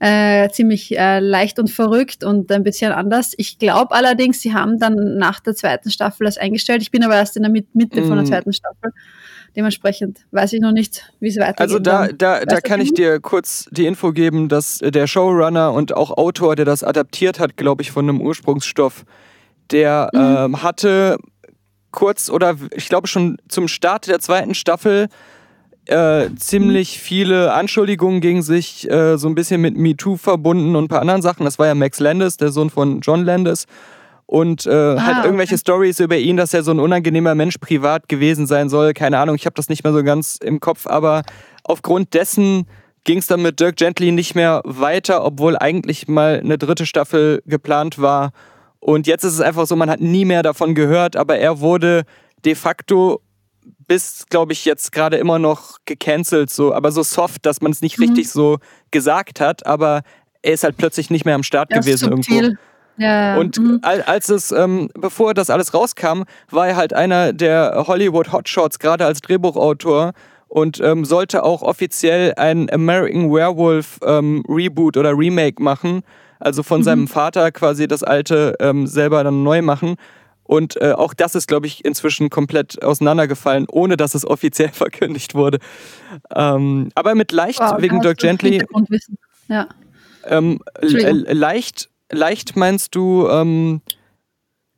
äh, 0.00 0.48
ziemlich 0.50 0.98
äh, 0.98 1.20
leicht 1.20 1.58
und 1.58 1.70
verrückt 1.70 2.24
und 2.24 2.50
ein 2.50 2.64
bisschen 2.64 2.92
anders. 2.92 3.34
Ich 3.36 3.58
glaube 3.58 3.94
allerdings, 3.94 4.40
sie 4.40 4.54
haben 4.54 4.78
dann 4.78 5.18
nach 5.18 5.40
der 5.40 5.54
zweiten 5.54 5.90
Staffel 5.90 6.24
das 6.24 6.38
eingestellt. 6.38 6.82
Ich 6.82 6.90
bin 6.90 7.04
aber 7.04 7.14
erst 7.14 7.36
in 7.36 7.42
der 7.42 7.52
Mitte 7.52 8.00
mm. 8.00 8.06
von 8.06 8.16
der 8.16 8.24
mm. 8.24 8.26
zweiten 8.26 8.52
Staffel. 8.52 8.92
Dementsprechend 9.56 10.20
weiß 10.30 10.52
ich 10.52 10.60
noch 10.60 10.72
nicht, 10.72 11.12
wie 11.20 11.28
es 11.28 11.36
weitergeht. 11.36 11.60
Also 11.60 11.78
da, 11.78 12.08
da, 12.08 12.44
da 12.44 12.60
kann 12.60 12.80
ich 12.80 12.94
dir 12.94 13.18
kurz 13.20 13.68
die 13.70 13.86
Info 13.86 14.12
geben, 14.12 14.48
dass 14.48 14.78
der 14.78 15.06
Showrunner 15.06 15.72
und 15.72 15.96
auch 15.96 16.16
Autor, 16.16 16.54
der 16.54 16.64
das 16.64 16.84
adaptiert 16.84 17.40
hat, 17.40 17.56
glaube 17.56 17.82
ich, 17.82 17.90
von 17.90 18.08
einem 18.08 18.20
Ursprungsstoff, 18.20 19.04
der 19.70 20.10
mhm. 20.12 20.20
ähm, 20.20 20.62
hatte 20.62 21.18
kurz 21.90 22.30
oder 22.30 22.56
ich 22.74 22.88
glaube 22.88 23.08
schon 23.08 23.38
zum 23.48 23.68
Start 23.68 24.06
der 24.08 24.20
zweiten 24.20 24.54
Staffel 24.54 25.08
äh, 25.88 26.28
ziemlich 26.36 26.96
mhm. 26.96 27.00
viele 27.00 27.52
Anschuldigungen 27.54 28.20
gegen 28.20 28.42
sich, 28.42 28.90
äh, 28.90 29.16
so 29.16 29.26
ein 29.26 29.34
bisschen 29.34 29.60
mit 29.60 29.76
MeToo 29.76 30.16
verbunden 30.16 30.76
und 30.76 30.84
ein 30.84 30.88
paar 30.88 31.00
anderen 31.00 31.22
Sachen. 31.22 31.44
Das 31.44 31.58
war 31.58 31.66
ja 31.66 31.74
Max 31.74 31.98
Landis, 31.98 32.36
der 32.36 32.50
Sohn 32.50 32.70
von 32.70 33.00
John 33.00 33.24
Landis. 33.24 33.64
Und 34.26 34.66
äh, 34.66 34.70
ah, 34.70 35.02
halt 35.02 35.24
irgendwelche 35.24 35.54
okay. 35.54 35.60
Stories 35.60 36.00
über 36.00 36.18
ihn, 36.18 36.36
dass 36.36 36.52
er 36.52 36.62
so 36.62 36.70
ein 36.70 36.80
unangenehmer 36.80 37.34
Mensch 37.34 37.56
privat 37.56 38.10
gewesen 38.10 38.46
sein 38.46 38.68
soll. 38.68 38.92
Keine 38.92 39.18
Ahnung, 39.18 39.34
ich 39.36 39.46
habe 39.46 39.54
das 39.54 39.70
nicht 39.70 39.84
mehr 39.84 39.94
so 39.94 40.04
ganz 40.04 40.38
im 40.42 40.60
Kopf, 40.60 40.86
aber 40.86 41.22
aufgrund 41.64 42.12
dessen 42.12 42.66
ging 43.04 43.18
es 43.18 43.26
dann 43.26 43.40
mit 43.40 43.58
Dirk 43.58 43.76
Gently 43.76 44.12
nicht 44.12 44.34
mehr 44.34 44.60
weiter, 44.66 45.24
obwohl 45.24 45.56
eigentlich 45.56 46.08
mal 46.08 46.40
eine 46.44 46.58
dritte 46.58 46.84
Staffel 46.84 47.42
geplant 47.46 47.98
war. 47.98 48.32
Und 48.80 49.06
jetzt 49.06 49.24
ist 49.24 49.34
es 49.34 49.40
einfach 49.40 49.66
so, 49.66 49.76
man 49.76 49.90
hat 49.90 50.00
nie 50.00 50.24
mehr 50.24 50.42
davon 50.42 50.74
gehört, 50.74 51.16
aber 51.16 51.38
er 51.38 51.60
wurde 51.60 52.04
de 52.44 52.54
facto 52.54 53.20
bis, 53.86 54.26
glaube 54.28 54.52
ich, 54.52 54.64
jetzt 54.64 54.92
gerade 54.92 55.16
immer 55.16 55.38
noch 55.38 55.78
gecancelt, 55.84 56.50
so, 56.50 56.74
aber 56.74 56.92
so 56.92 57.02
soft, 57.02 57.44
dass 57.46 57.60
man 57.60 57.72
es 57.72 57.80
nicht 57.80 57.98
mhm. 57.98 58.04
richtig 58.04 58.30
so 58.30 58.58
gesagt 58.90 59.40
hat, 59.40 59.66
aber 59.66 60.02
er 60.42 60.52
ist 60.52 60.64
halt 60.64 60.76
plötzlich 60.76 61.10
nicht 61.10 61.24
mehr 61.24 61.34
am 61.34 61.42
Start 61.42 61.70
ja, 61.70 61.80
gewesen 61.80 62.10
irgendwo. 62.10 62.56
Ja, 62.98 63.36
und 63.36 63.58
mhm. 63.58 63.80
als 63.82 64.28
es, 64.28 64.50
ähm, 64.50 64.90
bevor 64.94 65.32
das 65.32 65.50
alles 65.50 65.72
rauskam, 65.72 66.22
war 66.50 66.68
er 66.68 66.76
halt 66.76 66.92
einer 66.92 67.32
der 67.32 67.84
Hollywood 67.86 68.32
Hotshots, 68.32 68.80
gerade 68.80 69.06
als 69.06 69.20
Drehbuchautor 69.20 70.12
und 70.48 70.80
ähm, 70.80 71.04
sollte 71.04 71.44
auch 71.44 71.62
offiziell 71.62 72.34
ein 72.36 72.68
American 72.72 73.30
Werewolf 73.30 74.00
ähm, 74.04 74.42
Reboot 74.48 74.96
oder 74.96 75.16
Remake 75.16 75.62
machen 75.62 76.02
also 76.40 76.62
von 76.62 76.80
mhm. 76.80 76.84
seinem 76.84 77.08
Vater 77.08 77.50
quasi 77.52 77.88
das 77.88 78.02
alte 78.02 78.54
ähm, 78.60 78.86
selber 78.86 79.24
dann 79.24 79.42
neu 79.42 79.62
machen. 79.62 79.96
Und 80.48 80.80
äh, 80.80 80.92
auch 80.92 81.12
das 81.12 81.34
ist, 81.34 81.46
glaube 81.46 81.66
ich, 81.66 81.84
inzwischen 81.84 82.30
komplett 82.30 82.82
auseinandergefallen, 82.82 83.66
ohne 83.70 83.98
dass 83.98 84.14
es 84.14 84.26
offiziell 84.26 84.68
verkündigt 84.72 85.34
wurde. 85.34 85.58
Ähm, 86.34 86.88
aber 86.94 87.14
mit 87.14 87.32
leicht, 87.32 87.60
wow, 87.60 87.74
wegen 87.78 88.00
Dirk 88.00 88.18
Gently. 88.18 88.64
Ja. 89.48 89.68
Ähm, 90.24 90.60
leicht, 90.80 91.90
leicht 92.10 92.56
meinst 92.56 92.94
du. 92.94 93.28
Ähm, 93.28 93.82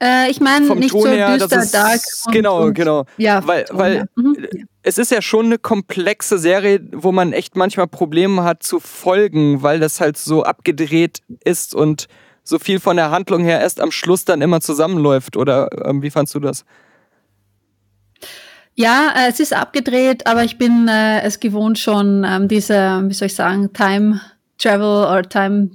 äh, 0.02 0.30
ich 0.30 0.40
meine 0.40 0.74
nicht 0.74 0.90
Ton 0.90 1.02
so 1.02 1.08
her, 1.08 1.38
düster, 1.38 1.64
dark. 1.70 2.00
Und, 2.26 2.32
genau, 2.32 2.62
und, 2.64 2.74
genau. 2.74 3.04
Ja, 3.16 3.46
weil, 3.46 3.66
weil 3.70 4.06
mhm. 4.16 4.36
Es 4.82 4.98
ist 4.98 5.10
ja 5.10 5.20
schon 5.20 5.46
eine 5.46 5.58
komplexe 5.58 6.38
Serie, 6.38 6.80
wo 6.92 7.12
man 7.12 7.32
echt 7.32 7.56
manchmal 7.56 7.86
Probleme 7.86 8.44
hat 8.44 8.62
zu 8.62 8.80
folgen, 8.80 9.62
weil 9.62 9.80
das 9.80 10.00
halt 10.00 10.16
so 10.16 10.42
abgedreht 10.42 11.20
ist 11.44 11.74
und 11.74 12.08
so 12.42 12.58
viel 12.58 12.80
von 12.80 12.96
der 12.96 13.10
Handlung 13.10 13.44
her 13.44 13.60
erst 13.60 13.80
am 13.80 13.90
Schluss 13.90 14.24
dann 14.24 14.40
immer 14.40 14.60
zusammenläuft. 14.60 15.36
Oder 15.36 15.68
ähm, 15.84 16.02
wie 16.02 16.10
fandst 16.10 16.34
du 16.34 16.40
das? 16.40 16.64
Ja, 18.74 19.12
äh, 19.16 19.28
es 19.28 19.40
ist 19.40 19.52
abgedreht, 19.52 20.26
aber 20.26 20.44
ich 20.44 20.56
bin 20.56 20.88
äh, 20.88 21.20
es 21.20 21.40
gewohnt 21.40 21.78
schon, 21.78 22.24
ähm, 22.24 22.48
diese, 22.48 23.02
wie 23.04 23.14
soll 23.14 23.26
ich 23.26 23.34
sagen, 23.34 23.72
Time 23.74 24.20
Travel 24.56 25.04
oder 25.04 25.28
Time 25.28 25.70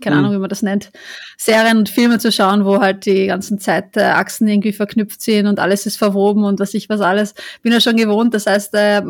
keine 0.00 0.16
mhm. 0.16 0.24
Ahnung, 0.24 0.36
wie 0.36 0.40
man 0.40 0.48
das 0.48 0.62
nennt, 0.62 0.90
Serien 1.36 1.78
und 1.78 1.88
Filme 1.88 2.18
zu 2.18 2.32
schauen, 2.32 2.64
wo 2.64 2.80
halt 2.80 3.06
die 3.06 3.26
ganzen 3.26 3.58
Zeitachsen 3.58 4.48
irgendwie 4.48 4.72
verknüpft 4.72 5.22
sind 5.22 5.46
und 5.46 5.58
alles 5.58 5.86
ist 5.86 5.96
verwoben 5.96 6.44
und 6.44 6.60
was 6.60 6.74
ich 6.74 6.88
was 6.88 7.00
alles. 7.00 7.34
Bin 7.62 7.72
ja 7.72 7.80
schon 7.80 7.96
gewohnt. 7.96 8.34
Das 8.34 8.46
heißt, 8.46 8.74
äh, 8.74 9.02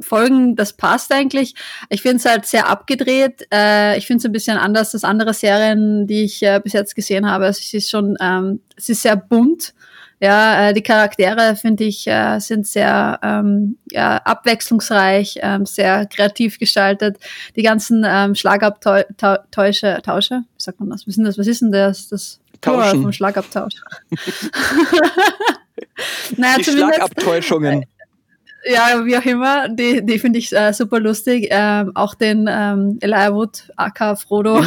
Folgen, 0.00 0.54
das 0.54 0.74
passt 0.74 1.12
eigentlich. 1.12 1.54
Ich 1.88 2.02
finde 2.02 2.18
es 2.18 2.24
halt 2.24 2.46
sehr 2.46 2.68
abgedreht. 2.68 3.48
Äh, 3.52 3.98
ich 3.98 4.06
finde 4.06 4.18
es 4.18 4.24
ein 4.26 4.32
bisschen 4.32 4.56
anders 4.56 4.94
als 4.94 5.02
andere 5.02 5.34
Serien, 5.34 6.06
die 6.06 6.22
ich 6.24 6.42
äh, 6.42 6.60
bis 6.62 6.72
jetzt 6.72 6.94
gesehen 6.94 7.28
habe. 7.28 7.46
Also 7.46 7.58
es 7.60 7.74
ist 7.74 7.90
schon, 7.90 8.16
ähm, 8.20 8.60
es 8.76 8.88
ist 8.88 9.02
sehr 9.02 9.16
bunt. 9.16 9.74
Ja, 10.20 10.68
äh, 10.68 10.74
die 10.74 10.82
Charaktere 10.82 11.54
finde 11.54 11.84
ich 11.84 12.06
äh, 12.06 12.40
sind 12.40 12.66
sehr 12.66 13.20
ähm, 13.22 13.78
ja, 13.92 14.16
abwechslungsreich, 14.16 15.38
ähm, 15.42 15.64
sehr 15.64 16.06
kreativ 16.06 16.58
gestaltet. 16.58 17.18
Die 17.54 17.62
ganzen 17.62 18.04
ähm, 18.06 18.34
Schlagabtausche, 18.34 20.00
Tausche, 20.02 20.42
wie 20.56 20.62
sagt 20.62 20.80
man 20.80 20.90
das? 20.90 21.06
Was 21.06 21.08
ist 21.08 21.16
denn 21.16 21.24
das? 21.24 21.38
Was 21.38 21.46
ist 21.46 21.62
denn 21.62 21.72
das? 21.72 22.08
Das 22.08 22.40
Tauschen. 22.60 23.02
vom 23.02 23.12
Schlagabtausch. 23.12 23.74
naja, 26.36 26.56
die 26.58 26.64
Schlagabtäuschungen. 26.64 27.84
Ja, 28.70 29.06
wie 29.06 29.16
auch 29.16 29.24
immer, 29.24 29.70
die, 29.70 30.04
die 30.04 30.18
finde 30.18 30.38
ich 30.38 30.52
äh, 30.52 30.74
super 30.74 31.00
lustig. 31.00 31.48
Ähm, 31.50 31.92
auch 31.94 32.14
den 32.14 32.46
ähm, 32.50 32.98
Elijah 33.00 33.34
Wood, 33.34 33.62
aka 33.76 34.14
Frodo, 34.14 34.62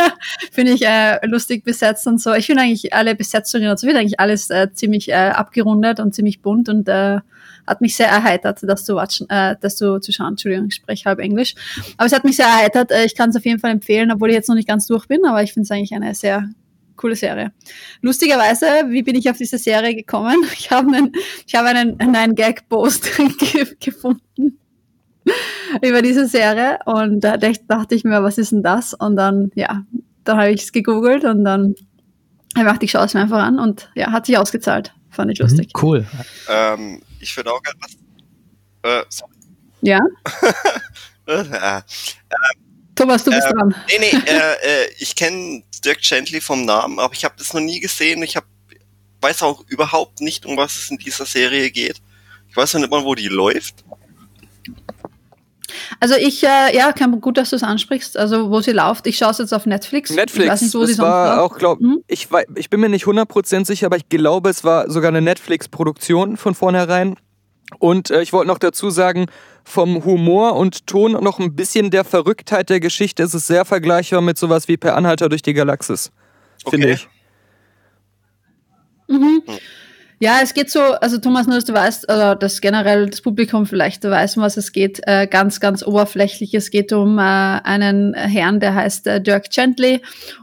finde 0.52 0.72
ich 0.72 0.86
äh, 0.86 1.18
lustig 1.26 1.62
besetzt 1.62 2.06
und 2.06 2.18
so. 2.18 2.32
Ich 2.32 2.46
finde 2.46 2.62
eigentlich 2.62 2.94
alle 2.94 3.14
Besetzungen 3.14 3.68
und 3.68 3.78
so 3.78 3.86
wird 3.86 3.98
eigentlich 3.98 4.18
alles 4.18 4.48
äh, 4.48 4.72
ziemlich 4.72 5.10
äh, 5.10 5.32
abgerundet 5.34 6.00
und 6.00 6.14
ziemlich 6.14 6.40
bunt 6.40 6.70
und 6.70 6.88
äh, 6.88 7.18
hat 7.66 7.82
mich 7.82 7.94
sehr 7.94 8.08
erheitert, 8.08 8.60
das 8.62 8.86
zu 8.86 8.96
watchen, 8.96 9.28
äh, 9.28 9.56
das 9.60 9.76
zu, 9.76 10.00
zu 10.00 10.12
schauen. 10.12 10.28
Entschuldigung, 10.28 10.68
ich 10.68 10.76
spreche 10.76 11.04
halb 11.04 11.18
Englisch. 11.18 11.54
Aber 11.98 12.06
es 12.06 12.14
hat 12.14 12.24
mich 12.24 12.36
sehr 12.36 12.46
erheitert. 12.46 12.90
Äh, 12.90 13.04
ich 13.04 13.14
kann 13.14 13.28
es 13.28 13.36
auf 13.36 13.44
jeden 13.44 13.58
Fall 13.58 13.72
empfehlen, 13.72 14.10
obwohl 14.10 14.30
ich 14.30 14.34
jetzt 14.34 14.48
noch 14.48 14.56
nicht 14.56 14.68
ganz 14.68 14.86
durch 14.86 15.06
bin, 15.08 15.26
aber 15.26 15.42
ich 15.42 15.52
finde 15.52 15.64
es 15.64 15.70
eigentlich 15.70 15.92
eine 15.92 16.14
sehr 16.14 16.48
coole 16.96 17.16
Serie. 17.16 17.52
Lustigerweise, 18.00 18.66
wie 18.88 19.02
bin 19.02 19.16
ich 19.16 19.28
auf 19.30 19.36
diese 19.36 19.58
Serie 19.58 19.94
gekommen? 19.94 20.36
Ich 20.52 20.70
habe 20.70 20.94
einen, 20.94 21.12
ich 21.46 21.54
habe 21.54 21.68
einen, 21.68 21.98
einen 22.00 22.34
Gag-Post 22.34 23.10
gefunden 23.80 24.58
über 25.82 26.02
diese 26.02 26.26
Serie 26.26 26.78
und 26.84 27.20
da 27.20 27.36
dachte 27.36 27.94
ich 27.94 28.04
mir, 28.04 28.22
was 28.22 28.38
ist 28.38 28.52
denn 28.52 28.62
das? 28.62 28.94
Und 28.94 29.16
dann, 29.16 29.50
ja, 29.54 29.82
dann 30.24 30.36
habe 30.38 30.50
ich 30.50 30.62
es 30.62 30.72
gegoogelt 30.72 31.24
und 31.24 31.44
dann 31.44 31.74
habe 32.54 32.56
ich 32.56 32.62
gedacht, 32.64 32.82
ich 32.82 32.90
schaue 32.90 33.06
es 33.06 33.14
mir 33.14 33.20
einfach 33.20 33.42
an 33.42 33.58
und 33.58 33.90
ja, 33.94 34.12
hat 34.12 34.26
sich 34.26 34.38
ausgezahlt. 34.38 34.94
Fand 35.10 35.30
ich 35.30 35.38
mhm, 35.38 35.44
lustig. 35.44 35.72
Mhm, 35.74 35.82
cool. 35.82 36.06
Ähm, 36.48 37.02
ich 37.20 37.36
würde 37.36 37.52
auch 37.52 37.62
gerne 37.62 37.80
was. 37.80 37.92
Äh, 38.82 39.04
sorry. 39.08 39.32
Ja? 39.82 40.00
äh, 41.26 41.80
Thomas, 43.02 43.24
du 43.24 43.30
bist 43.32 43.46
äh, 43.46 43.52
dran. 43.52 43.74
Nee, 43.88 43.98
nee, 43.98 44.18
äh, 44.26 44.84
äh, 44.84 44.88
ich 44.98 45.16
kenne 45.16 45.62
Dirk 45.84 46.00
Gently 46.00 46.40
vom 46.40 46.64
Namen, 46.64 46.98
aber 46.98 47.12
ich 47.14 47.24
habe 47.24 47.34
das 47.36 47.52
noch 47.52 47.60
nie 47.60 47.80
gesehen. 47.80 48.22
Ich 48.22 48.36
hab, 48.36 48.44
weiß 49.20 49.42
auch 49.42 49.64
überhaupt 49.68 50.20
nicht, 50.20 50.46
um 50.46 50.56
was 50.56 50.76
es 50.76 50.90
in 50.90 50.98
dieser 50.98 51.26
Serie 51.26 51.70
geht. 51.70 52.00
Ich 52.48 52.56
weiß 52.56 52.74
noch 52.74 52.80
nicht 52.80 52.90
mal, 52.90 53.04
wo 53.04 53.14
die 53.14 53.28
läuft. 53.28 53.84
Also 56.00 56.14
ich, 56.14 56.42
äh, 56.44 56.76
ja, 56.76 56.92
kein, 56.92 57.20
gut, 57.20 57.38
dass 57.38 57.50
du 57.50 57.56
es 57.56 57.62
ansprichst. 57.62 58.16
Also 58.16 58.50
wo 58.50 58.60
sie 58.60 58.72
läuft, 58.72 59.06
ich 59.06 59.18
schaue 59.18 59.30
es 59.30 59.38
jetzt 59.38 59.52
auf 59.52 59.66
Netflix. 59.66 60.10
Netflix, 60.10 60.44
ich 60.44 60.50
weiß 60.50 60.62
nicht, 60.62 60.74
wo 60.74 60.86
das 60.86 60.98
war 60.98 61.42
auch, 61.42 61.58
glaub, 61.58 61.80
hm? 61.80 62.02
ich, 62.06 62.28
ich 62.54 62.70
bin 62.70 62.80
mir 62.80 62.88
nicht 62.88 63.06
100% 63.06 63.64
sicher, 63.64 63.86
aber 63.86 63.96
ich 63.96 64.08
glaube, 64.08 64.50
es 64.50 64.64
war 64.64 64.90
sogar 64.90 65.08
eine 65.08 65.22
Netflix-Produktion 65.22 66.36
von 66.36 66.54
vornherein. 66.54 67.16
Und 67.78 68.10
äh, 68.10 68.22
ich 68.22 68.32
wollte 68.32 68.48
noch 68.48 68.58
dazu 68.58 68.90
sagen, 68.90 69.26
vom 69.64 70.04
Humor 70.04 70.56
und 70.56 70.86
Ton 70.86 71.12
noch 71.12 71.38
ein 71.38 71.54
bisschen 71.54 71.90
der 71.90 72.04
Verrücktheit 72.04 72.68
der 72.70 72.80
Geschichte 72.80 73.22
ist 73.22 73.34
es 73.34 73.46
sehr 73.46 73.64
vergleichbar 73.64 74.20
mit 74.20 74.38
sowas 74.38 74.68
wie 74.68 74.76
Per 74.76 74.96
Anhalter 74.96 75.28
durch 75.28 75.42
die 75.42 75.54
Galaxis, 75.54 76.10
finde 76.68 76.88
Okay. 76.88 76.94
ich. 76.94 77.08
Mhm. 79.08 79.42
Ja, 80.22 80.38
es 80.40 80.54
geht 80.54 80.70
so, 80.70 80.78
also 80.78 81.18
Thomas, 81.18 81.48
nur 81.48 81.56
dass 81.56 81.64
du 81.64 81.72
weißt, 81.72 82.04
oder 82.04 82.36
dass 82.36 82.60
generell 82.60 83.10
das 83.10 83.22
Publikum 83.22 83.66
vielleicht 83.66 84.04
weiß, 84.04 84.36
um 84.36 84.44
was 84.44 84.56
es 84.56 84.70
geht, 84.70 85.00
äh, 85.08 85.26
ganz, 85.26 85.58
ganz 85.58 85.84
oberflächlich. 85.84 86.54
Es 86.54 86.70
geht 86.70 86.92
um 86.92 87.18
äh, 87.18 87.22
einen 87.22 88.14
Herrn, 88.14 88.60
der 88.60 88.76
heißt 88.76 89.08
äh, 89.08 89.20
Dirk 89.20 89.50
Gently 89.50 90.00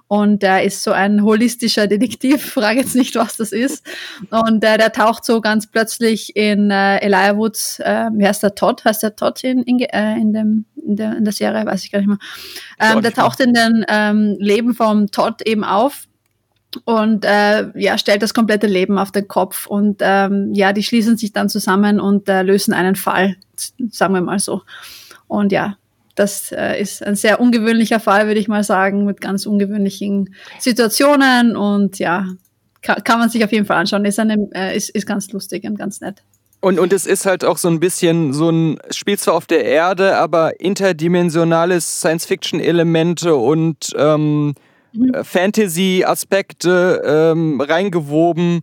und 0.09 0.43
der 0.43 0.63
ist 0.65 0.83
so 0.83 0.91
ein 0.91 1.23
holistischer 1.23 1.87
Detektiv, 1.87 2.43
frage 2.51 2.81
jetzt 2.81 2.93
nicht, 2.93 3.15
was 3.15 3.37
das 3.37 3.53
ist. 3.53 3.87
Und 4.29 4.65
äh, 4.65 4.77
der 4.77 4.91
taucht 4.91 5.23
so 5.23 5.39
ganz 5.39 5.65
plötzlich 5.67 6.35
in 6.35 6.71
äh, 6.71 6.97
Elijah 6.97 7.37
Woods, 7.37 7.79
äh, 7.79 8.09
wie 8.11 8.27
heißt 8.27 8.43
der 8.43 8.55
Todd? 8.55 8.83
Heißt 8.83 9.01
der 9.01 9.15
Todd 9.15 9.41
in, 9.45 9.63
in, 9.63 9.79
äh, 9.79 10.17
in, 10.17 10.33
dem, 10.33 10.65
in, 10.75 10.97
der, 10.97 11.15
in 11.15 11.23
der 11.23 11.31
Serie? 11.31 11.65
Weiß 11.65 11.85
ich 11.85 11.91
gar 11.93 11.99
nicht 11.99 12.09
mehr. 12.09 12.19
Ähm, 12.81 13.01
der 13.01 13.13
taucht 13.13 13.39
in 13.39 13.53
den 13.53 13.85
ähm, 13.87 14.35
Leben 14.39 14.73
vom 14.73 15.09
Todd 15.09 15.41
eben 15.43 15.63
auf 15.63 16.08
und 16.85 17.25
äh, 17.25 17.67
ja, 17.79 17.97
stellt 17.97 18.21
das 18.21 18.33
komplette 18.33 18.67
Leben 18.67 18.97
auf 18.97 19.11
den 19.11 19.27
Kopf 19.27 19.65
und 19.65 19.97
ähm, 20.01 20.53
ja, 20.53 20.71
die 20.73 20.83
schließen 20.83 21.17
sich 21.17 21.33
dann 21.33 21.49
zusammen 21.49 21.99
und 21.99 22.29
äh, 22.29 22.43
lösen 22.43 22.73
einen 22.73 22.95
Fall, 22.95 23.37
sagen 23.89 24.13
wir 24.13 24.21
mal 24.21 24.39
so. 24.39 24.61
Und 25.27 25.51
ja, 25.51 25.77
das 26.15 26.51
äh, 26.51 26.79
ist 26.79 27.03
ein 27.03 27.15
sehr 27.15 27.39
ungewöhnlicher 27.39 27.99
Fall, 27.99 28.27
würde 28.27 28.39
ich 28.39 28.47
mal 28.47 28.63
sagen, 28.63 29.05
mit 29.05 29.21
ganz 29.21 29.45
ungewöhnlichen 29.45 30.35
Situationen 30.59 31.55
und 31.55 31.97
ja, 31.97 32.25
kann, 32.81 33.03
kann 33.03 33.19
man 33.19 33.29
sich 33.29 33.43
auf 33.43 33.51
jeden 33.51 33.65
Fall 33.65 33.77
anschauen. 33.77 34.05
Ist, 34.05 34.19
eine, 34.19 34.49
äh, 34.53 34.75
ist, 34.75 34.89
ist 34.89 35.05
ganz 35.05 35.31
lustig 35.31 35.63
und 35.63 35.77
ganz 35.77 36.01
nett. 36.01 36.21
Und, 36.61 36.77
und 36.77 36.91
es 36.91 37.05
ist 37.05 37.25
halt 37.25 37.45
auch 37.45 37.57
so 37.57 37.69
ein 37.69 37.79
bisschen 37.79 38.33
so 38.33 38.49
ein 38.49 38.79
Spiel 38.91 39.17
zwar 39.17 39.35
auf 39.35 39.45
der 39.45 39.63
Erde, 39.63 40.17
aber 40.17 40.59
interdimensionale 40.59 41.79
Science-Fiction-Elemente 41.79 43.33
und 43.35 43.91
ähm, 43.95 44.55
Mhm. 44.93 45.13
äh, 45.13 45.23
Fantasy-Aspekte 45.23 47.01
ähm, 47.05 47.61
reingewoben. 47.61 48.61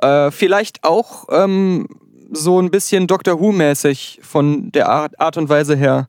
Äh, 0.00 0.30
vielleicht 0.30 0.84
auch 0.84 1.26
ähm, 1.30 1.88
so 2.30 2.60
ein 2.60 2.70
bisschen 2.70 3.06
Doctor 3.06 3.40
Who-mäßig 3.40 4.20
von 4.22 4.70
der 4.72 4.88
Art, 4.88 5.18
Art 5.20 5.36
und 5.36 5.48
Weise 5.48 5.76
her. 5.76 6.08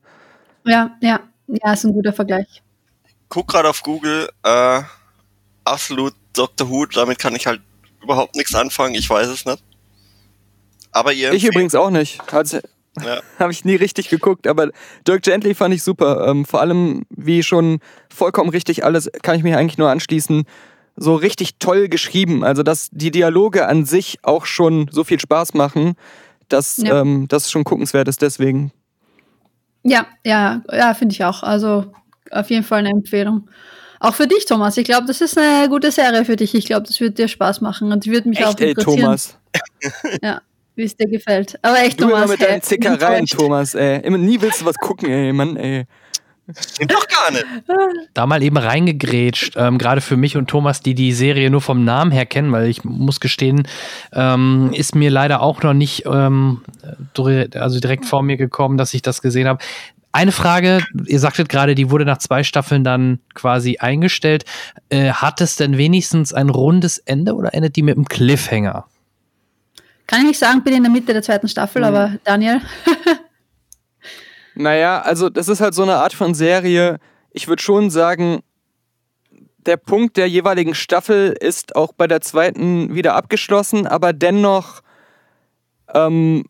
Ja, 0.64 0.96
ja, 1.00 1.20
ja, 1.46 1.72
ist 1.72 1.84
ein 1.84 1.92
guter 1.92 2.12
Vergleich. 2.12 2.62
Guck 3.28 3.48
gerade 3.48 3.68
auf 3.68 3.82
Google, 3.82 4.28
äh, 4.42 4.82
absolut 5.64 6.14
Dr. 6.32 6.68
Who, 6.68 6.86
damit 6.86 7.18
kann 7.18 7.34
ich 7.34 7.46
halt 7.46 7.60
überhaupt 8.02 8.36
nichts 8.36 8.54
anfangen, 8.54 8.94
ich 8.94 9.08
weiß 9.08 9.28
es 9.28 9.44
nicht. 9.44 9.62
Aber 10.92 11.12
ihr 11.12 11.32
Ich 11.32 11.44
übrigens 11.44 11.74
auch 11.74 11.90
nicht. 11.90 12.20
Also, 12.32 12.58
Ja. 13.04 13.20
Habe 13.38 13.52
ich 13.52 13.64
nie 13.64 13.76
richtig 13.76 14.08
geguckt, 14.08 14.46
aber 14.46 14.70
Dirk 15.06 15.22
Gently 15.22 15.54
fand 15.54 15.74
ich 15.74 15.82
super. 15.82 16.26
Ähm, 16.28 16.44
vor 16.44 16.60
allem, 16.60 17.04
wie 17.10 17.42
schon 17.42 17.80
vollkommen 18.12 18.50
richtig 18.50 18.84
alles, 18.84 19.10
kann 19.22 19.36
ich 19.36 19.42
mich 19.42 19.54
eigentlich 19.54 19.78
nur 19.78 19.90
anschließen, 19.90 20.44
so 20.96 21.14
richtig 21.14 21.58
toll 21.58 21.88
geschrieben. 21.88 22.44
Also, 22.44 22.62
dass 22.62 22.88
die 22.90 23.10
Dialoge 23.10 23.66
an 23.66 23.84
sich 23.84 24.18
auch 24.22 24.44
schon 24.44 24.88
so 24.90 25.04
viel 25.04 25.20
Spaß 25.20 25.54
machen, 25.54 25.94
dass 26.48 26.78
Ja. 26.78 27.00
ähm, 27.00 27.26
das 27.28 27.50
schon 27.50 27.64
guckenswert 27.64 28.08
ist 28.08 28.22
deswegen. 28.22 28.72
Ja, 29.82 30.06
ja, 30.24 30.62
ja, 30.70 30.92
finde 30.94 31.14
ich 31.14 31.24
auch. 31.24 31.42
Also 31.42 31.92
auf 32.30 32.50
jeden 32.50 32.64
Fall 32.64 32.80
eine 32.80 32.90
Empfehlung. 32.90 33.48
Auch 33.98 34.14
für 34.14 34.26
dich, 34.26 34.46
Thomas. 34.46 34.76
Ich 34.76 34.84
glaube, 34.84 35.06
das 35.06 35.20
ist 35.20 35.38
eine 35.38 35.68
gute 35.68 35.90
Serie 35.90 36.24
für 36.24 36.36
dich. 36.36 36.54
Ich 36.54 36.66
glaube, 36.66 36.86
das 36.86 37.00
wird 37.00 37.18
dir 37.18 37.28
Spaß 37.28 37.60
machen 37.60 37.92
und 37.92 38.06
würde 38.06 38.28
mich 38.28 38.44
auch 38.44 38.50
Echt, 38.50 38.60
ey, 38.60 38.70
interessieren, 38.70 39.00
Thomas. 39.00 39.38
Ja, 40.22 40.40
wie 40.76 40.82
es 40.84 40.96
dir 40.96 41.08
gefällt. 41.08 41.58
Aber 41.62 41.78
echt, 41.80 42.00
Du 42.00 42.04
Thomas. 42.04 42.22
immer 42.24 42.32
mit 42.32 42.42
deinen 42.42 42.62
Zickereien. 42.62 43.26
Thomas, 43.26 43.74
ey. 43.74 44.00
Immer, 44.02 44.18
nie 44.18 44.40
willst 44.40 44.60
du 44.60 44.64
was 44.66 44.76
gucken, 44.76 45.10
ey, 45.10 45.32
Mann, 45.32 45.56
ey. 45.56 45.84
Stimmt 46.58 46.92
doch 46.92 47.06
gar 47.06 47.30
nicht. 47.30 47.46
Da 48.14 48.26
mal 48.26 48.42
eben 48.42 48.56
reingegrätscht, 48.56 49.54
ähm, 49.56 49.78
gerade 49.78 50.00
für 50.00 50.16
mich 50.16 50.36
und 50.36 50.48
Thomas, 50.48 50.80
die 50.80 50.94
die 50.94 51.12
Serie 51.12 51.48
nur 51.50 51.60
vom 51.60 51.84
Namen 51.84 52.10
her 52.10 52.26
kennen, 52.26 52.50
weil 52.50 52.68
ich 52.68 52.82
muss 52.82 53.20
gestehen, 53.20 53.68
ähm, 54.12 54.70
ist 54.74 54.96
mir 54.96 55.10
leider 55.10 55.42
auch 55.42 55.62
noch 55.62 55.74
nicht 55.74 56.06
ähm, 56.06 56.62
also 57.54 57.78
direkt 57.80 58.04
vor 58.04 58.22
mir 58.22 58.36
gekommen, 58.36 58.78
dass 58.78 58.94
ich 58.94 59.02
das 59.02 59.22
gesehen 59.22 59.46
habe. 59.46 59.62
Eine 60.12 60.32
Frage, 60.32 60.82
ihr 61.06 61.20
sagtet 61.20 61.48
gerade, 61.48 61.76
die 61.76 61.88
wurde 61.90 62.04
nach 62.04 62.18
zwei 62.18 62.42
Staffeln 62.42 62.82
dann 62.82 63.20
quasi 63.34 63.76
eingestellt. 63.78 64.44
Äh, 64.88 65.10
hat 65.12 65.40
es 65.40 65.54
denn 65.54 65.78
wenigstens 65.78 66.32
ein 66.32 66.48
rundes 66.48 66.98
Ende 66.98 67.36
oder 67.36 67.54
endet 67.54 67.76
die 67.76 67.82
mit 67.82 67.96
einem 67.96 68.06
Cliffhanger? 68.06 68.86
Kann 70.10 70.20
ich 70.22 70.26
nicht 70.26 70.38
sagen, 70.40 70.62
bin 70.64 70.74
in 70.74 70.82
der 70.82 70.90
Mitte 70.92 71.12
der 71.12 71.22
zweiten 71.22 71.46
Staffel, 71.48 71.80
Mhm. 71.82 71.86
aber 71.88 72.12
Daniel. 72.24 72.60
Naja, 74.56 75.00
also 75.00 75.30
das 75.30 75.48
ist 75.48 75.60
halt 75.60 75.74
so 75.74 75.82
eine 75.84 75.94
Art 75.94 76.12
von 76.12 76.34
Serie. 76.34 76.98
Ich 77.30 77.46
würde 77.48 77.62
schon 77.62 77.88
sagen, 77.88 78.40
der 79.58 79.76
Punkt 79.76 80.16
der 80.16 80.28
jeweiligen 80.28 80.74
Staffel 80.74 81.34
ist 81.40 81.76
auch 81.76 81.92
bei 81.92 82.06
der 82.06 82.20
zweiten 82.20 82.94
wieder 82.94 83.14
abgeschlossen, 83.14 83.86
aber 83.86 84.12
dennoch 84.12 84.80
ähm, 85.94 86.44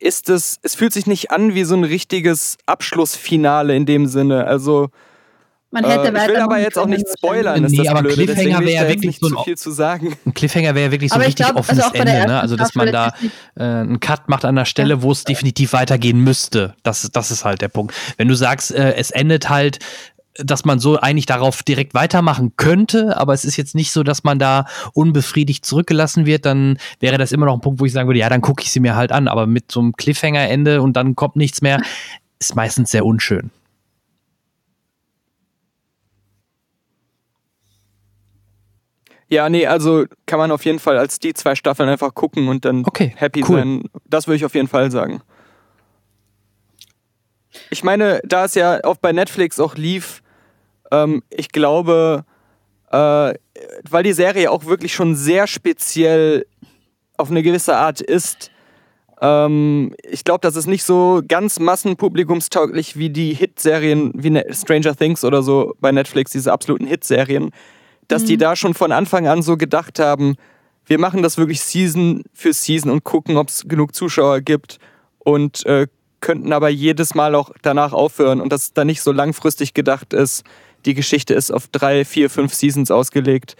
ist 0.00 0.28
es, 0.28 0.58
es 0.62 0.74
fühlt 0.74 0.92
sich 0.92 1.06
nicht 1.06 1.30
an 1.30 1.54
wie 1.54 1.64
so 1.64 1.76
ein 1.76 1.84
richtiges 1.84 2.58
Abschlussfinale 2.66 3.76
in 3.76 3.86
dem 3.86 4.06
Sinne. 4.06 4.46
Also 4.46 4.88
Man 5.70 5.84
äh, 5.84 5.88
hätte 5.88 6.08
ich 6.08 6.28
will 6.28 6.36
aber 6.36 6.58
jetzt 6.58 6.78
auch 6.78 6.86
nicht 6.86 7.06
spoilern, 7.08 7.62
ist 7.64 7.72
Nee, 7.72 7.78
das 7.78 7.88
aber 7.88 8.00
Blöde. 8.00 8.24
Cliffhanger 8.24 8.64
wäre 8.64 8.88
wirklich 8.88 9.18
so 9.18 9.26
ein 9.26 9.32
zu 9.32 9.42
viel 9.42 9.58
zu 9.58 9.70
sagen. 9.70 10.16
Ein 10.24 10.34
Cliffhanger 10.34 10.74
wäre 10.74 10.86
ja 10.86 10.92
wirklich 10.92 11.10
so 11.10 11.16
ein 11.16 11.20
Aber 11.20 11.28
ich 11.28 11.38
richtig 11.38 11.46
glaub, 11.46 11.56
also 11.56 11.70
offenes 11.70 11.84
auch 11.84 11.92
bei 11.92 12.04
der 12.04 12.14
Ende, 12.14 12.14
ne? 12.14 12.32
ersten 12.32 12.40
Also 12.40 12.56
dass 12.56 12.74
man 12.74 12.90
da 12.90 13.14
äh, 13.56 13.62
einen 13.62 14.00
Cut 14.00 14.28
macht 14.30 14.46
an 14.46 14.56
der 14.56 14.64
Stelle, 14.64 15.02
wo 15.02 15.12
es 15.12 15.24
definitiv 15.24 15.74
weitergehen 15.74 16.20
müsste. 16.20 16.74
Das, 16.84 17.10
das 17.12 17.30
ist 17.30 17.44
halt 17.44 17.60
der 17.60 17.68
Punkt. 17.68 17.94
Wenn 18.16 18.28
du 18.28 18.34
sagst, 18.34 18.74
äh, 18.74 18.94
es 18.94 19.10
endet 19.10 19.50
halt, 19.50 19.78
dass 20.38 20.64
man 20.64 20.78
so 20.78 20.98
eigentlich 20.98 21.26
darauf 21.26 21.62
direkt 21.62 21.92
weitermachen 21.92 22.52
könnte, 22.56 23.18
aber 23.18 23.34
es 23.34 23.44
ist 23.44 23.56
jetzt 23.56 23.74
nicht 23.74 23.90
so, 23.90 24.02
dass 24.02 24.24
man 24.24 24.38
da 24.38 24.66
unbefriedigt 24.94 25.66
zurückgelassen 25.66 26.24
wird, 26.24 26.46
dann 26.46 26.78
wäre 27.00 27.18
das 27.18 27.32
immer 27.32 27.44
noch 27.44 27.54
ein 27.54 27.60
Punkt, 27.60 27.80
wo 27.80 27.84
ich 27.84 27.92
sagen 27.92 28.08
würde, 28.08 28.20
ja, 28.20 28.30
dann 28.30 28.40
gucke 28.40 28.62
ich 28.62 28.70
sie 28.70 28.80
mir 28.80 28.96
halt 28.96 29.12
an. 29.12 29.28
Aber 29.28 29.46
mit 29.46 29.70
so 29.70 29.80
einem 29.80 29.92
Cliffhanger-Ende 29.94 30.80
und 30.80 30.94
dann 30.94 31.14
kommt 31.14 31.36
nichts 31.36 31.60
mehr, 31.60 31.82
ist 32.38 32.54
meistens 32.54 32.90
sehr 32.90 33.04
unschön. 33.04 33.50
Ja, 39.30 39.48
nee, 39.48 39.66
also 39.66 40.04
kann 40.26 40.38
man 40.38 40.50
auf 40.50 40.64
jeden 40.64 40.78
Fall 40.78 40.96
als 40.96 41.18
die 41.18 41.34
zwei 41.34 41.54
Staffeln 41.54 41.88
einfach 41.88 42.14
gucken 42.14 42.48
und 42.48 42.64
dann 42.64 42.84
Okay, 42.86 43.12
happy 43.16 43.44
cool. 43.48 43.58
sein. 43.58 43.82
Das 44.06 44.26
würde 44.26 44.36
ich 44.36 44.44
auf 44.44 44.54
jeden 44.54 44.68
Fall 44.68 44.90
sagen. 44.90 45.20
Ich 47.70 47.84
meine, 47.84 48.20
da 48.24 48.44
es 48.44 48.54
ja 48.54 48.82
auch 48.84 48.96
bei 48.96 49.12
Netflix 49.12 49.58
auch 49.60 49.74
lief, 49.74 50.22
ähm, 50.90 51.22
ich 51.30 51.50
glaube, 51.50 52.24
äh, 52.90 53.34
weil 53.90 54.02
die 54.02 54.12
Serie 54.12 54.50
auch 54.50 54.64
wirklich 54.64 54.94
schon 54.94 55.14
sehr 55.14 55.46
speziell 55.46 56.46
auf 57.16 57.30
eine 57.30 57.42
gewisse 57.42 57.76
Art 57.76 58.00
ist, 58.00 58.50
ähm, 59.20 59.94
ich 60.08 60.24
glaube, 60.24 60.40
das 60.40 60.56
ist 60.56 60.66
nicht 60.66 60.84
so 60.84 61.20
ganz 61.26 61.58
massenpublikumstauglich 61.58 62.96
wie 62.96 63.10
die 63.10 63.34
Hitserien 63.34 64.12
wie 64.14 64.30
Ne- 64.30 64.46
Stranger 64.52 64.94
Things 64.94 65.24
oder 65.24 65.42
so 65.42 65.74
bei 65.80 65.90
Netflix, 65.90 66.30
diese 66.30 66.52
absoluten 66.52 66.86
Hitserien, 66.86 67.50
dass 68.08 68.24
die 68.24 68.36
da 68.36 68.56
schon 68.56 68.74
von 68.74 68.90
Anfang 68.90 69.28
an 69.28 69.42
so 69.42 69.56
gedacht 69.56 69.98
haben, 69.98 70.36
wir 70.86 70.98
machen 70.98 71.22
das 71.22 71.36
wirklich 71.36 71.60
Season 71.60 72.24
für 72.32 72.52
Season 72.52 72.90
und 72.90 73.04
gucken, 73.04 73.36
ob 73.36 73.48
es 73.48 73.64
genug 73.68 73.94
Zuschauer 73.94 74.40
gibt 74.40 74.78
und 75.18 75.64
äh, 75.66 75.86
könnten 76.20 76.52
aber 76.52 76.70
jedes 76.70 77.14
Mal 77.14 77.34
auch 77.34 77.50
danach 77.62 77.92
aufhören 77.92 78.40
und 78.40 78.50
dass 78.50 78.72
da 78.72 78.84
nicht 78.84 79.02
so 79.02 79.12
langfristig 79.12 79.74
gedacht 79.74 80.12
ist, 80.12 80.44
die 80.86 80.94
Geschichte 80.94 81.34
ist 81.34 81.50
auf 81.50 81.68
drei, 81.68 82.04
vier, 82.04 82.30
fünf 82.30 82.54
Seasons 82.54 82.90
ausgelegt. 82.90 83.56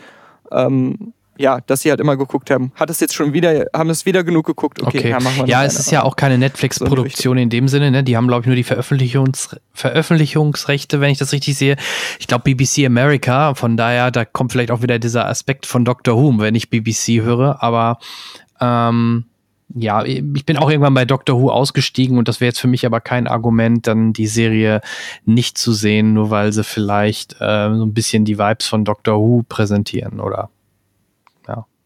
Ähm, 0.50 1.12
ja, 1.38 1.60
dass 1.66 1.82
sie 1.82 1.90
halt 1.90 2.00
immer 2.00 2.16
geguckt 2.16 2.50
haben. 2.50 2.72
Hat 2.74 2.90
es 2.90 3.00
jetzt 3.00 3.14
schon 3.14 3.32
wieder, 3.32 3.66
haben 3.74 3.88
es 3.90 4.04
wieder 4.04 4.24
genug 4.24 4.46
geguckt? 4.46 4.82
Okay, 4.82 4.98
Okay. 4.98 5.10
ja, 5.10 5.20
machen 5.20 5.38
wir 5.38 5.46
Ja, 5.46 5.64
es 5.64 5.78
ist 5.78 5.90
ja 5.90 6.02
auch 6.02 6.16
keine 6.16 6.36
Netflix-Produktion 6.38 7.38
in 7.38 7.48
dem 7.48 7.68
Sinne, 7.68 7.90
ne? 7.90 8.02
Die 8.04 8.16
haben, 8.16 8.26
glaube 8.26 8.42
ich, 8.42 8.46
nur 8.46 8.56
die 8.56 8.64
Veröffentlichungs 8.64 9.56
Veröffentlichungsrechte, 9.72 11.00
wenn 11.00 11.10
ich 11.10 11.18
das 11.18 11.32
richtig 11.32 11.56
sehe. 11.56 11.76
Ich 12.18 12.26
glaube, 12.26 12.42
BBC 12.44 12.84
America, 12.86 13.54
von 13.54 13.76
daher, 13.76 14.10
da 14.10 14.24
kommt 14.24 14.52
vielleicht 14.52 14.70
auch 14.70 14.82
wieder 14.82 14.98
dieser 14.98 15.26
Aspekt 15.26 15.66
von 15.66 15.84
Doctor 15.84 16.16
Who, 16.16 16.38
wenn 16.38 16.54
ich 16.54 16.68
BBC 16.70 17.22
höre, 17.22 17.62
aber 17.62 17.98
ähm, 18.60 19.24
ja, 19.74 20.02
ich 20.04 20.46
bin 20.46 20.56
auch 20.56 20.70
irgendwann 20.70 20.94
bei 20.94 21.04
Doctor 21.04 21.40
Who 21.40 21.50
ausgestiegen 21.50 22.18
und 22.18 22.26
das 22.26 22.40
wäre 22.40 22.48
jetzt 22.48 22.58
für 22.60 22.68
mich 22.68 22.86
aber 22.86 23.00
kein 23.00 23.26
Argument, 23.26 23.86
dann 23.86 24.12
die 24.14 24.26
Serie 24.26 24.80
nicht 25.26 25.58
zu 25.58 25.72
sehen, 25.72 26.14
nur 26.14 26.30
weil 26.30 26.52
sie 26.52 26.64
vielleicht 26.64 27.34
äh, 27.40 27.68
so 27.74 27.84
ein 27.84 27.92
bisschen 27.92 28.24
die 28.24 28.38
Vibes 28.38 28.66
von 28.66 28.84
Doctor 28.84 29.18
Who 29.18 29.44
präsentieren, 29.48 30.20
oder? 30.20 30.48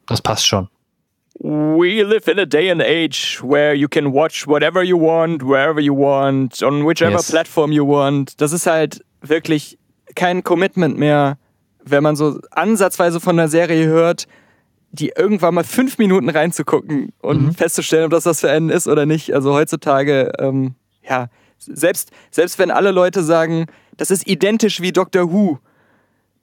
Das 0.06 0.20
passt 0.22 0.46
schon. 0.46 0.68
We 1.38 2.02
live 2.02 2.28
in 2.28 2.38
a 2.38 2.44
day 2.44 2.70
and 2.70 2.80
age 2.82 3.40
where 3.42 3.74
you 3.74 3.88
can 3.88 4.12
watch 4.12 4.46
whatever 4.46 4.82
you 4.82 4.98
want, 5.00 5.42
wherever 5.42 5.80
you 5.80 5.94
want, 5.96 6.62
on 6.62 6.84
whichever 6.86 7.12
Yes. 7.16 7.30
platform 7.30 7.72
you 7.72 7.86
want. 7.86 8.40
Das 8.40 8.52
ist 8.52 8.66
halt 8.66 9.02
wirklich 9.22 9.78
kein 10.14 10.42
Commitment 10.44 10.98
mehr, 10.98 11.38
wenn 11.84 12.02
man 12.02 12.16
so 12.16 12.38
ansatzweise 12.50 13.18
von 13.20 13.36
der 13.36 13.48
Serie 13.48 13.86
hört. 13.86 14.26
die 14.94 15.08
irgendwann 15.16 15.54
mal 15.54 15.64
fünf 15.64 15.96
Minuten 15.96 16.28
reinzugucken 16.28 17.14
und 17.22 17.42
Mhm. 17.46 17.54
festzustellen, 17.54 18.04
ob 18.04 18.10
das 18.10 18.26
was 18.26 18.40
für 18.40 18.50
einen 18.50 18.68
ist 18.68 18.86
oder 18.86 19.06
nicht. 19.06 19.32
Also 19.32 19.54
heutzutage, 19.54 20.30
ähm, 20.38 20.74
ja, 21.02 21.28
selbst, 21.56 22.10
selbst 22.30 22.58
wenn 22.58 22.70
alle 22.70 22.90
Leute 22.90 23.22
sagen, 23.22 23.64
das 23.96 24.10
ist 24.10 24.26
identisch 24.28 24.82
wie 24.82 24.92
Doctor 24.92 25.32
Who, 25.32 25.60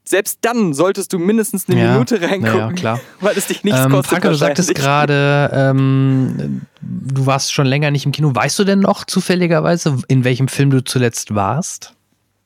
selbst 0.03 0.39
dann 0.41 0.73
solltest 0.73 1.13
du 1.13 1.19
mindestens 1.19 1.69
eine 1.69 1.79
Ja, 1.81 1.91
Minute 1.93 2.19
reingucken, 2.21 2.57
ja, 2.59 2.71
klar. 2.73 2.99
weil 3.19 3.37
es 3.37 3.47
dich 3.47 3.63
nichts 3.63 3.79
Ähm, 3.81 3.91
kostet. 3.91 4.11
Franka, 4.11 4.29
du 4.29 4.35
sagtest 4.35 4.73
gerade, 4.73 5.49
ähm, 5.53 6.61
du 6.81 7.25
warst 7.25 7.53
schon 7.53 7.67
länger 7.67 7.91
nicht 7.91 8.05
im 8.05 8.11
Kino. 8.11 8.33
Weißt 8.33 8.57
du 8.57 8.63
denn 8.63 8.79
noch 8.79 9.05
zufälligerweise, 9.05 9.97
in 10.07 10.23
welchem 10.23 10.47
Film 10.47 10.71
du 10.71 10.83
zuletzt 10.83 11.35
warst? 11.35 11.93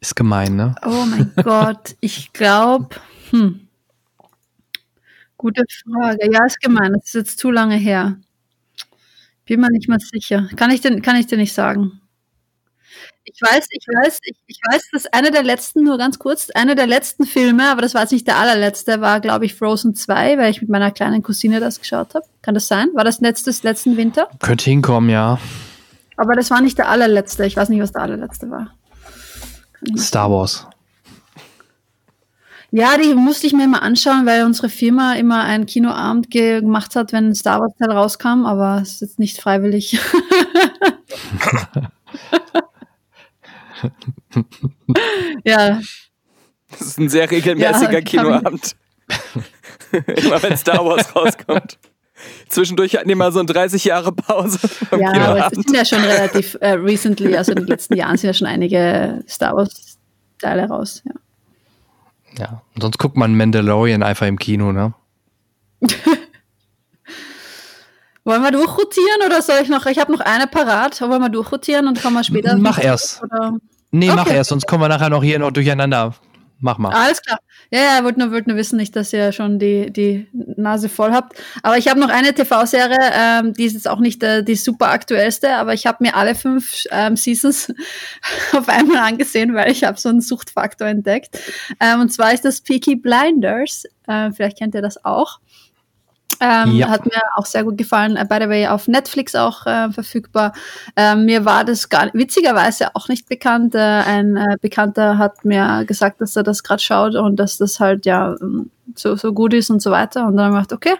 Ist 0.02 0.16
gemein, 0.18 0.56
ne? 0.58 0.76
Oh 0.86 1.06
mein 1.06 1.32
Gott, 1.44 1.96
ich 2.02 2.34
glaube, 2.34 2.96
hm. 3.30 3.62
Gute 5.38 5.63
Frage. 5.84 6.18
Ja, 6.32 6.46
ist 6.46 6.62
gemein. 6.62 6.94
Das 6.94 7.06
ist 7.06 7.13
jetzt 7.16 7.39
zu 7.39 7.52
lange 7.52 7.76
her. 7.76 8.18
Bin 9.46 9.60
mir 9.60 9.70
nicht 9.72 9.89
mal 9.89 10.00
sicher. 10.00 10.48
Kann 10.56 10.72
ich 10.72 10.80
denn, 10.82 11.02
kann 11.02 11.18
ich 11.18 11.28
dir 11.28 11.38
nicht 11.38 11.54
sagen. 11.54 12.00
Ich 13.26 13.42
weiß, 13.42 13.68
ich 13.70 13.86
weiß, 13.88 14.20
ich, 14.26 14.36
ich 14.48 14.60
weiß, 14.70 14.82
dass 14.92 15.06
einer 15.08 15.32
der 15.32 15.44
letzten, 15.44 15.84
nur 15.84 15.98
ganz 15.98 16.20
kurz, 16.20 16.50
einer 16.50 16.76
der 16.76 16.88
letzten 16.88 17.26
Filme, 17.26 17.70
aber 17.70 17.82
das 17.82 17.94
war 17.94 18.02
jetzt 18.02 18.12
nicht 18.12 18.28
der 18.28 18.38
allerletzte, 18.38 19.00
war, 19.00 19.22
glaube 19.22 19.46
ich, 19.46 19.56
Frozen 19.56 19.96
2, 19.96 20.38
weil 20.38 20.52
ich 20.52 20.60
mit 20.62 20.70
meiner 20.70 20.92
kleinen 20.92 21.24
Cousine 21.24 21.60
das 21.62 21.80
geschaut 21.80 22.14
habe. 22.16 22.26
Kann 22.42 22.54
das 22.54 22.68
sein? 22.68 22.90
War 22.94 23.06
das 23.06 23.22
letztes, 23.22 23.64
letzten 23.64 23.96
Winter? 23.96 24.28
Könnte 24.40 24.66
hinkommen, 24.66 25.10
ja. 25.10 25.40
Aber 26.18 26.36
das 26.36 26.52
war 26.52 26.60
nicht 26.62 26.78
der 26.78 26.90
allerletzte. 26.90 27.46
Ich 27.46 27.56
weiß 27.56 27.70
nicht, 27.70 27.82
was 27.82 27.94
der 27.94 28.02
allerletzte 28.02 28.50
war. 28.52 28.74
Star 29.98 30.30
Wars. 30.30 30.68
Ja, 32.72 32.98
die 32.98 33.14
musste 33.14 33.48
ich 33.48 33.54
mir 33.54 33.66
immer 33.66 33.84
anschauen, 33.84 34.26
weil 34.26 34.44
unsere 34.46 34.68
Firma 34.68 35.14
immer 35.14 35.44
einen 35.44 35.66
Kinoabend 35.66 36.30
ge- 36.30 36.60
gemacht 36.60 36.96
hat, 36.96 37.14
wenn 37.14 37.30
ein 37.30 37.36
Star 37.36 37.60
Wars 37.62 37.72
Teil 37.80 37.92
rauskam, 37.92 38.46
aber 38.46 38.80
es 38.82 38.94
ist 38.94 39.02
jetzt 39.02 39.20
nicht 39.20 39.40
freiwillig. 39.40 39.98
ja, 45.43 45.80
Das 46.72 46.82
ist 46.82 47.00
ein 47.00 47.10
sehr 47.10 47.30
regelmäßiger 47.30 47.91
Ja, 47.93 48.02
Kinoabend. 48.02 48.76
immer 49.91 50.41
wenn 50.41 50.58
Star 50.58 50.84
Wars 50.86 51.15
rauskommt. 51.15 51.78
Zwischendurch 52.48 52.96
hatten 52.96 53.10
die 53.10 53.15
mal 53.15 53.32
so 53.32 53.39
eine 53.39 53.48
30 53.48 53.84
Jahre 53.84 54.12
Pause 54.13 54.60
ja, 54.91 54.98
aber 54.98 55.08
es 55.08 55.12
Kinoabend. 55.13 55.67
sind 55.67 55.76
ja 55.76 55.86
schon 55.86 56.04
relativ 56.04 56.58
äh, 56.62 56.72
recently, 56.72 57.36
also 57.36 57.52
in 57.52 57.58
den 57.58 57.67
letzten 57.67 57.96
Jahren 57.96 58.17
sind 58.17 58.28
ja 58.28 58.34
schon 58.34 58.48
einige 58.48 59.24
Star 59.28 59.56
Wars 59.56 59.98
Teile 60.39 60.67
raus. 60.67 61.04
Ja. 61.06 61.13
Ja. 62.38 62.62
Und 62.76 62.82
sonst 62.82 62.98
guckt 62.98 63.15
man 63.17 63.36
Mandalorian 63.36 64.04
einfach 64.04 64.28
im 64.28 64.39
Kino, 64.39 64.72
ne? 64.72 64.93
Wollen 68.26 68.41
wir 68.41 68.52
durchrotieren 68.52 69.22
oder 69.26 69.41
soll 69.41 69.58
ich 69.62 69.67
noch? 69.69 69.86
Ich 69.86 70.00
habe 70.00 70.12
noch 70.12 70.22
eine 70.22 70.48
parat. 70.48 71.02
Wollen 71.02 71.22
wir 71.22 71.30
durchrotieren 71.30 71.88
und 71.88 72.02
kommen 72.02 72.15
wir 72.15 72.24
später? 72.24 72.56
Mach 72.58 72.82
erst. 72.82 73.22
Oder? 73.22 73.58
Nee, 73.93 74.08
mach 74.08 74.25
Okay. 74.25 74.38
erst, 74.38 74.49
sonst 74.49 74.65
kommen 74.67 74.82
wir 74.84 74.89
nachher 74.89 75.10
noch 75.10 75.23
hier 75.23 75.38
noch 75.38 75.51
durcheinander. 75.51 76.15
Mach 76.60 76.77
mal. 76.77 76.89
Alles 76.93 77.21
klar. 77.21 77.38
Ja, 77.71 77.79
ja, 77.79 78.03
wollte 78.03 78.19
nur, 78.19 78.32
wollt 78.32 78.47
nur 78.47 78.56
wissen, 78.56 78.77
nicht, 78.77 78.95
dass 78.95 79.12
ihr 79.13 79.34
schon 79.34 79.60
die, 79.60 79.91
die 79.91 80.27
Nase 80.32 80.88
voll 80.89 81.12
habt. 81.12 81.38
Aber 81.62 81.77
ich 81.77 81.89
habe 81.89 81.99
noch 81.99 82.10
eine 82.10 82.34
TV-Serie, 82.34 82.97
ähm, 83.13 83.53
die 83.53 83.65
ist 83.65 83.73
jetzt 83.73 83.88
auch 83.88 83.99
nicht 83.99 84.23
äh, 84.23 84.43
die 84.43 84.56
super 84.56 84.89
aktuellste, 84.89 85.56
aber 85.58 85.73
ich 85.73 85.86
habe 85.86 85.97
mir 86.01 86.15
alle 86.15 86.36
fünf 86.36 86.86
ähm, 86.89 87.17
Seasons 87.17 87.71
auf 88.53 88.67
einmal 88.69 88.97
angesehen, 88.99 89.53
weil 89.53 89.71
ich 89.71 89.84
habe 89.84 89.99
so 89.99 90.10
einen 90.10 90.21
Suchtfaktor 90.21 90.88
entdeckt. 90.88 91.38
Ähm, 91.79 91.99
und 92.01 92.13
zwar 92.13 92.34
ist 92.34 92.45
das 92.45 92.62
Peaky 92.62 92.95
Blinders. 92.95 93.84
Äh, 94.08 94.32
vielleicht 94.32 94.58
kennt 94.58 94.73
ihr 94.73 94.82
das 94.82 95.03
auch. 95.06 95.39
Ähm, 96.39 96.76
Ja. 96.76 96.89
Hat 96.89 97.06
mir 97.06 97.22
auch 97.36 97.46
sehr 97.46 97.63
gut 97.63 97.78
gefallen. 97.78 98.15
Äh, 98.15 98.26
by 98.28 98.38
the 98.41 98.50
way, 98.50 98.67
auf 98.67 98.88
Netflix 98.88 99.36
auch 99.36 99.65
äh, 99.65 99.91
verfügbar. 99.91 100.54
Ähm, 100.96 101.26
mir 101.26 101.46
war 101.46 101.63
das 101.63 101.89
gar 101.89 102.10
witzigerweise 102.13 102.96
auch 102.96 103.08
nicht 103.08 103.30
bekannt. 103.30 103.76
Äh, 103.76 103.80
ein 103.80 104.36
äh, 104.36 104.58
Bekannter 104.62 105.17
hat 105.17 105.46
mir 105.46 105.84
gesagt, 105.86 106.22
dass 106.22 106.36
er 106.36 106.43
das 106.43 106.63
gerade 106.63 106.82
schaut 106.82 107.15
und 107.15 107.38
dass 107.38 107.58
das 107.58 107.80
halt 107.80 108.06
ja 108.06 108.36
ähm, 108.41 108.72
so, 108.96 109.15
so 109.15 109.34
gut 109.34 109.54
ist 109.54 109.69
und 109.69 109.82
so 109.82 109.91
weiter. 109.91 110.28
Und 110.28 110.38
dann 110.38 110.48
habe 110.54 110.62
ich 110.62 110.67
gedacht, 110.67 110.74
okay, 110.74 110.96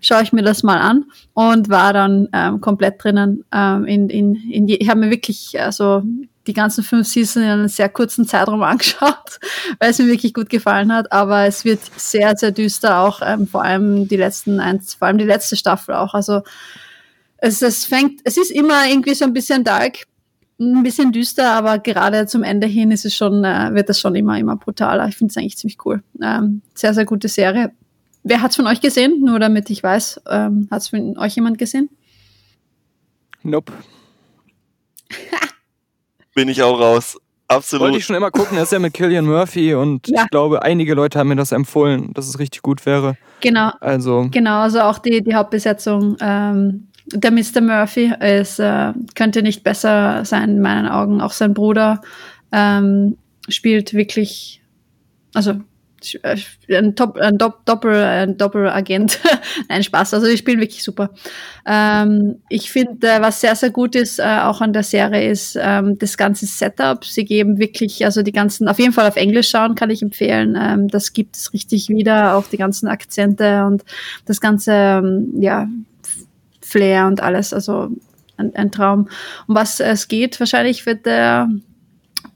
schaue 0.00 0.22
ich 0.22 0.32
mir 0.32 0.42
das 0.42 0.62
mal 0.62 0.78
an 0.78 1.04
und 1.34 1.68
war 1.68 1.92
dann 1.92 2.28
ähm, 2.32 2.60
komplett 2.60 3.02
drinnen. 3.02 3.44
Ähm, 3.52 3.84
in, 3.84 4.08
in, 4.08 4.34
in 4.34 4.66
die, 4.66 4.76
ich 4.76 4.88
habe 4.88 5.00
mir 5.00 5.10
wirklich 5.10 5.60
also 5.60 6.02
die 6.46 6.54
ganzen 6.54 6.82
fünf 6.82 7.06
Seasons 7.06 7.44
in 7.44 7.50
einem 7.50 7.68
sehr 7.68 7.88
kurzen 7.88 8.26
Zeitraum 8.26 8.62
angeschaut, 8.64 9.38
weil 9.78 9.90
es 9.90 9.98
mir 9.98 10.06
wirklich 10.06 10.34
gut 10.34 10.48
gefallen 10.48 10.92
hat. 10.92 11.12
Aber 11.12 11.44
es 11.44 11.64
wird 11.64 11.80
sehr, 11.96 12.36
sehr 12.36 12.50
düster, 12.50 13.00
auch 13.00 13.20
ähm, 13.24 13.46
vor 13.46 13.62
allem 13.62 14.08
die 14.08 14.16
letzten 14.16 14.58
eins, 14.60 14.94
vor 14.94 15.08
allem 15.08 15.18
die 15.18 15.24
letzte 15.24 15.56
Staffel 15.56 15.94
auch. 15.94 16.14
Also 16.14 16.42
es, 17.38 17.62
es 17.62 17.84
fängt, 17.84 18.20
es 18.24 18.36
ist 18.36 18.50
immer 18.50 18.88
irgendwie 18.88 19.14
so 19.14 19.24
ein 19.24 19.32
bisschen 19.32 19.62
dark, 19.62 20.06
ein 20.60 20.82
bisschen 20.82 21.12
düster, 21.12 21.52
aber 21.52 21.78
gerade 21.78 22.26
zum 22.26 22.42
Ende 22.42 22.66
hin 22.66 22.90
ist 22.90 23.04
es 23.04 23.14
schon, 23.14 23.44
äh, 23.44 23.70
wird 23.74 23.88
das 23.88 24.00
schon 24.00 24.14
immer, 24.16 24.38
immer 24.38 24.56
brutaler. 24.56 25.06
Ich 25.08 25.16
finde 25.16 25.30
es 25.30 25.36
eigentlich 25.36 25.56
ziemlich 25.56 25.78
cool. 25.84 26.02
Ähm, 26.22 26.62
sehr, 26.74 26.94
sehr 26.94 27.04
gute 27.04 27.28
Serie. 27.28 27.70
Wer 28.24 28.42
hat's 28.42 28.56
von 28.56 28.66
euch 28.66 28.80
gesehen? 28.80 29.20
Nur 29.24 29.38
damit 29.38 29.70
ich 29.70 29.82
weiß, 29.82 30.20
ähm, 30.28 30.66
hat's 30.70 30.88
von 30.88 31.16
euch 31.16 31.36
jemand 31.36 31.58
gesehen? 31.58 31.88
Nope. 33.42 33.72
Bin 36.34 36.48
ich 36.48 36.62
auch 36.62 36.78
raus. 36.78 37.16
Absolut. 37.46 37.84
Wollte 37.86 37.98
ich 37.98 38.04
schon 38.04 38.16
immer 38.16 38.30
gucken, 38.30 38.56
das 38.56 38.64
ist 38.64 38.72
ja 38.72 38.78
mit 38.78 38.92
Killian 38.92 39.24
Murphy 39.24 39.74
und 39.74 40.06
Ja. 40.08 40.24
ich 40.24 40.30
glaube, 40.30 40.62
einige 40.62 40.92
Leute 40.94 41.18
haben 41.18 41.28
mir 41.28 41.36
das 41.36 41.50
empfohlen, 41.52 42.12
dass 42.12 42.28
es 42.28 42.38
richtig 42.38 42.60
gut 42.62 42.84
wäre. 42.84 43.16
Genau, 43.40 43.70
Also, 43.80 44.28
Genau, 44.30 44.60
also 44.60 44.80
auch 44.80 44.98
die, 44.98 45.22
die 45.22 45.34
Hauptbesetzung. 45.34 46.16
Ähm, 46.20 46.87
der 47.12 47.30
Mr. 47.30 47.60
Murphy 47.60 48.12
ist, 48.20 48.58
äh, 48.58 48.92
könnte 49.14 49.42
nicht 49.42 49.64
besser 49.64 50.24
sein 50.24 50.50
in 50.50 50.60
meinen 50.60 50.86
Augen. 50.86 51.20
Auch 51.20 51.32
sein 51.32 51.54
Bruder 51.54 52.00
ähm, 52.52 53.16
spielt 53.48 53.94
wirklich, 53.94 54.62
also 55.34 55.60
äh, 56.22 56.36
ein, 56.70 56.94
Top, 56.94 57.16
ein 57.16 57.38
Dopp, 57.38 57.64
Doppel, 57.64 57.94
ein 57.94 58.36
Doppelagent. 58.36 59.18
Nein, 59.68 59.82
Spaß. 59.82 60.14
Also 60.14 60.28
die 60.28 60.36
spielen 60.36 60.60
wirklich 60.60 60.84
super. 60.84 61.10
Ähm, 61.66 62.36
ich 62.48 62.70
finde, 62.70 63.08
äh, 63.08 63.20
was 63.20 63.40
sehr, 63.40 63.56
sehr 63.56 63.70
gut 63.70 63.94
ist, 63.94 64.18
äh, 64.18 64.40
auch 64.42 64.60
an 64.60 64.72
der 64.72 64.84
Serie, 64.84 65.28
ist 65.28 65.58
ähm, 65.60 65.98
das 65.98 66.16
ganze 66.16 66.46
Setup. 66.46 67.04
Sie 67.04 67.24
geben 67.24 67.58
wirklich, 67.58 68.04
also 68.04 68.22
die 68.22 68.32
ganzen, 68.32 68.68
auf 68.68 68.78
jeden 68.78 68.92
Fall 68.92 69.08
auf 69.08 69.16
Englisch 69.16 69.48
schauen, 69.48 69.74
kann 69.74 69.90
ich 69.90 70.02
empfehlen. 70.02 70.56
Ähm, 70.60 70.88
das 70.88 71.12
gibt 71.12 71.36
es 71.36 71.52
richtig 71.52 71.88
wieder, 71.88 72.36
auch 72.36 72.46
die 72.46 72.58
ganzen 72.58 72.86
Akzente 72.86 73.64
und 73.64 73.84
das 74.24 74.40
ganze, 74.40 74.72
ähm, 74.72 75.32
ja, 75.40 75.66
Flair 76.68 77.06
und 77.06 77.22
alles. 77.22 77.52
Also 77.52 77.90
ein, 78.36 78.54
ein 78.54 78.70
Traum. 78.70 79.08
Um 79.46 79.54
was 79.54 79.80
es 79.80 80.08
geht, 80.08 80.38
wahrscheinlich 80.40 80.86
wird 80.86 81.06
der 81.06 81.48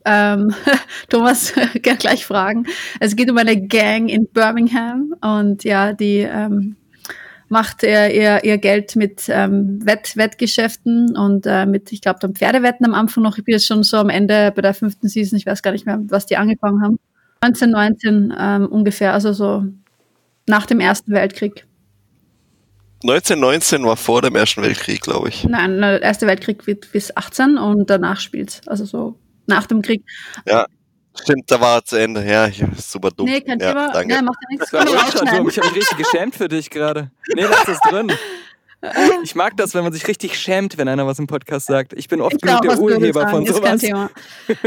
ähm, 0.04 0.54
Thomas 1.08 1.52
gleich 1.82 2.26
fragen. 2.26 2.66
Es 3.00 3.16
geht 3.16 3.30
um 3.30 3.38
eine 3.38 3.60
Gang 3.66 4.08
in 4.08 4.26
Birmingham 4.26 5.14
und 5.20 5.64
ja, 5.64 5.92
die 5.92 6.18
ähm, 6.18 6.76
macht 7.48 7.82
ihr, 7.82 8.10
ihr, 8.10 8.44
ihr 8.44 8.58
Geld 8.58 8.96
mit 8.96 9.24
ähm, 9.28 9.84
Wett, 9.84 10.16
Wettgeschäften 10.16 11.16
und 11.16 11.46
äh, 11.46 11.66
mit, 11.66 11.92
ich 11.92 12.00
glaube, 12.00 12.18
dann 12.20 12.34
Pferdewetten 12.34 12.86
am 12.86 12.94
Anfang 12.94 13.22
noch. 13.22 13.36
Ich 13.36 13.44
bin 13.44 13.52
jetzt 13.52 13.66
schon 13.66 13.82
so 13.82 13.98
am 13.98 14.08
Ende 14.08 14.52
bei 14.56 14.62
der 14.62 14.74
fünften 14.74 15.08
Season, 15.08 15.36
ich 15.36 15.46
weiß 15.46 15.62
gar 15.62 15.72
nicht 15.72 15.86
mehr, 15.86 16.00
was 16.08 16.26
die 16.26 16.36
angefangen 16.36 16.82
haben. 16.82 16.98
1919 17.40 18.34
ähm, 18.38 18.66
ungefähr, 18.68 19.12
also 19.12 19.32
so 19.32 19.64
nach 20.46 20.66
dem 20.66 20.80
Ersten 20.80 21.12
Weltkrieg. 21.12 21.66
1919 23.02 23.84
war 23.84 23.96
vor 23.96 24.22
dem 24.22 24.34
Ersten 24.36 24.62
Weltkrieg, 24.62 25.00
glaube 25.00 25.28
ich. 25.28 25.44
Nein, 25.44 25.80
der 25.80 26.02
Erste 26.02 26.26
Weltkrieg 26.26 26.66
wird 26.66 26.90
bis 26.92 27.16
18 27.16 27.58
und 27.58 27.90
danach 27.90 28.20
spielt's. 28.20 28.60
Also 28.66 28.84
so 28.84 29.18
nach 29.46 29.66
dem 29.66 29.82
Krieg. 29.82 30.04
Ja, 30.46 30.66
stimmt, 31.14 31.50
da 31.50 31.60
war 31.60 31.78
er 31.78 31.84
zu 31.84 31.96
Ende. 31.96 32.24
Ja, 32.24 32.46
ich, 32.46 32.62
super 32.78 33.10
dumm. 33.10 33.26
Nee, 33.26 33.40
kein 33.40 33.58
ja, 33.58 33.68
Thema. 33.68 33.92
Danke. 33.92 34.14
Nee, 34.14 34.22
macht 34.22 34.38
ja 34.42 34.48
nichts. 34.50 34.72
Ich 34.72 35.28
habe 35.32 35.44
mich 35.44 35.62
richtig 35.62 35.96
geschämt 35.96 36.34
für 36.34 36.48
dich 36.48 36.70
gerade. 36.70 37.10
Nee, 37.34 37.42
lass 37.42 37.64
das 37.64 37.80
drin. 37.80 38.12
Ich 39.22 39.34
mag 39.34 39.56
das, 39.56 39.74
wenn 39.74 39.84
man 39.84 39.92
sich 39.92 40.06
richtig 40.08 40.38
schämt, 40.38 40.76
wenn 40.76 40.88
einer 40.88 41.06
was 41.06 41.18
im 41.18 41.26
Podcast 41.26 41.66
sagt. 41.66 41.92
Ich 41.92 42.08
bin 42.08 42.20
oft 42.20 42.34
Ich 42.34 42.40
genug 42.40 42.62
der 42.62 42.80
Urheber 42.80 43.28
von 43.28 43.46
ist 43.46 43.62
kein 43.62 43.78
sowas. 43.78 43.80
Thema. 43.80 44.10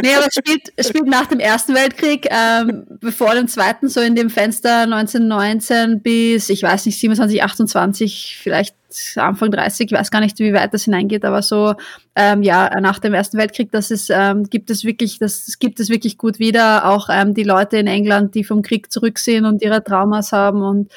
Nee, 0.02 0.16
aber 0.16 0.28
es 0.28 0.36
spielt, 0.36 0.72
spielt 0.80 1.06
nach 1.08 1.26
dem 1.26 1.40
Ersten 1.40 1.76
Weltkrieg, 1.76 2.28
ähm, 2.30 2.86
bevor 3.02 3.36
dem 3.36 3.48
Zweiten, 3.48 3.90
so 3.90 4.00
in 4.00 4.16
dem 4.16 4.30
Fenster 4.30 4.82
1919 4.84 6.02
bis, 6.02 6.50
ich 6.50 6.64
weiß 6.64 6.86
nicht, 6.86 7.00
27, 7.00 7.44
28, 7.44 8.40
vielleicht 8.42 8.76
Anfang 9.18 9.52
30, 9.52 9.92
ich 9.92 9.98
weiß 9.98 10.10
gar 10.10 10.22
nicht, 10.22 10.40
wie 10.40 10.54
weit 10.54 10.74
das 10.74 10.86
hineingeht, 10.86 11.26
aber 11.26 11.42
so, 11.42 11.74
ähm, 12.16 12.44
ja, 12.44 12.80
nach 12.80 13.00
dem 13.00 13.14
Ersten 13.14 13.38
Weltkrieg, 13.38 13.70
das 13.72 13.92
ist, 13.92 14.10
ähm, 14.10 14.46
gibt 14.46 14.70
es 14.70 14.86
wirklich, 14.86 15.20
das, 15.20 15.46
das 15.46 15.60
gibt 15.60 15.82
es 15.82 15.90
wirklich 15.90 16.18
gut 16.18 16.40
wieder. 16.40 16.86
Auch 16.86 17.10
ähm, 17.12 17.34
die 17.34 17.44
Leute 17.44 17.78
in 17.78 17.88
England, 17.88 18.36
die 18.36 18.46
vom 18.46 18.62
Krieg 18.62 18.92
zurück 18.92 19.20
sind 19.20 19.46
und 19.46 19.62
ihre 19.62 19.84
Traumas 19.84 20.32
haben 20.32 20.62
und 20.62 20.92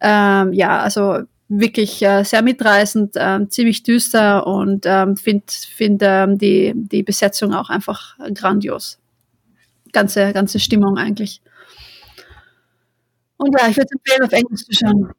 ähm, 0.00 0.52
ja, 0.52 0.80
also 0.80 1.24
wirklich 1.48 2.02
äh, 2.02 2.24
sehr 2.24 2.42
mitreißend, 2.42 3.14
ähm, 3.16 3.50
ziemlich 3.50 3.82
düster 3.82 4.46
und 4.46 4.84
ähm, 4.86 5.16
finde 5.16 5.44
find, 5.48 6.02
ähm, 6.02 6.38
die, 6.38 6.72
die 6.74 7.02
Besetzung 7.02 7.52
auch 7.52 7.70
einfach 7.70 8.16
grandios. 8.34 8.98
Ganze, 9.92 10.32
ganze 10.32 10.58
Stimmung 10.58 10.98
eigentlich. 10.98 11.40
Und 13.36 13.54
ja, 13.58 13.68
ich 13.68 13.76
würde 13.76 13.90
empfehlen, 13.92 14.24
auf 14.24 14.32
Englisch 14.32 14.64
zu 14.64 14.72
schauen. 14.72 15.12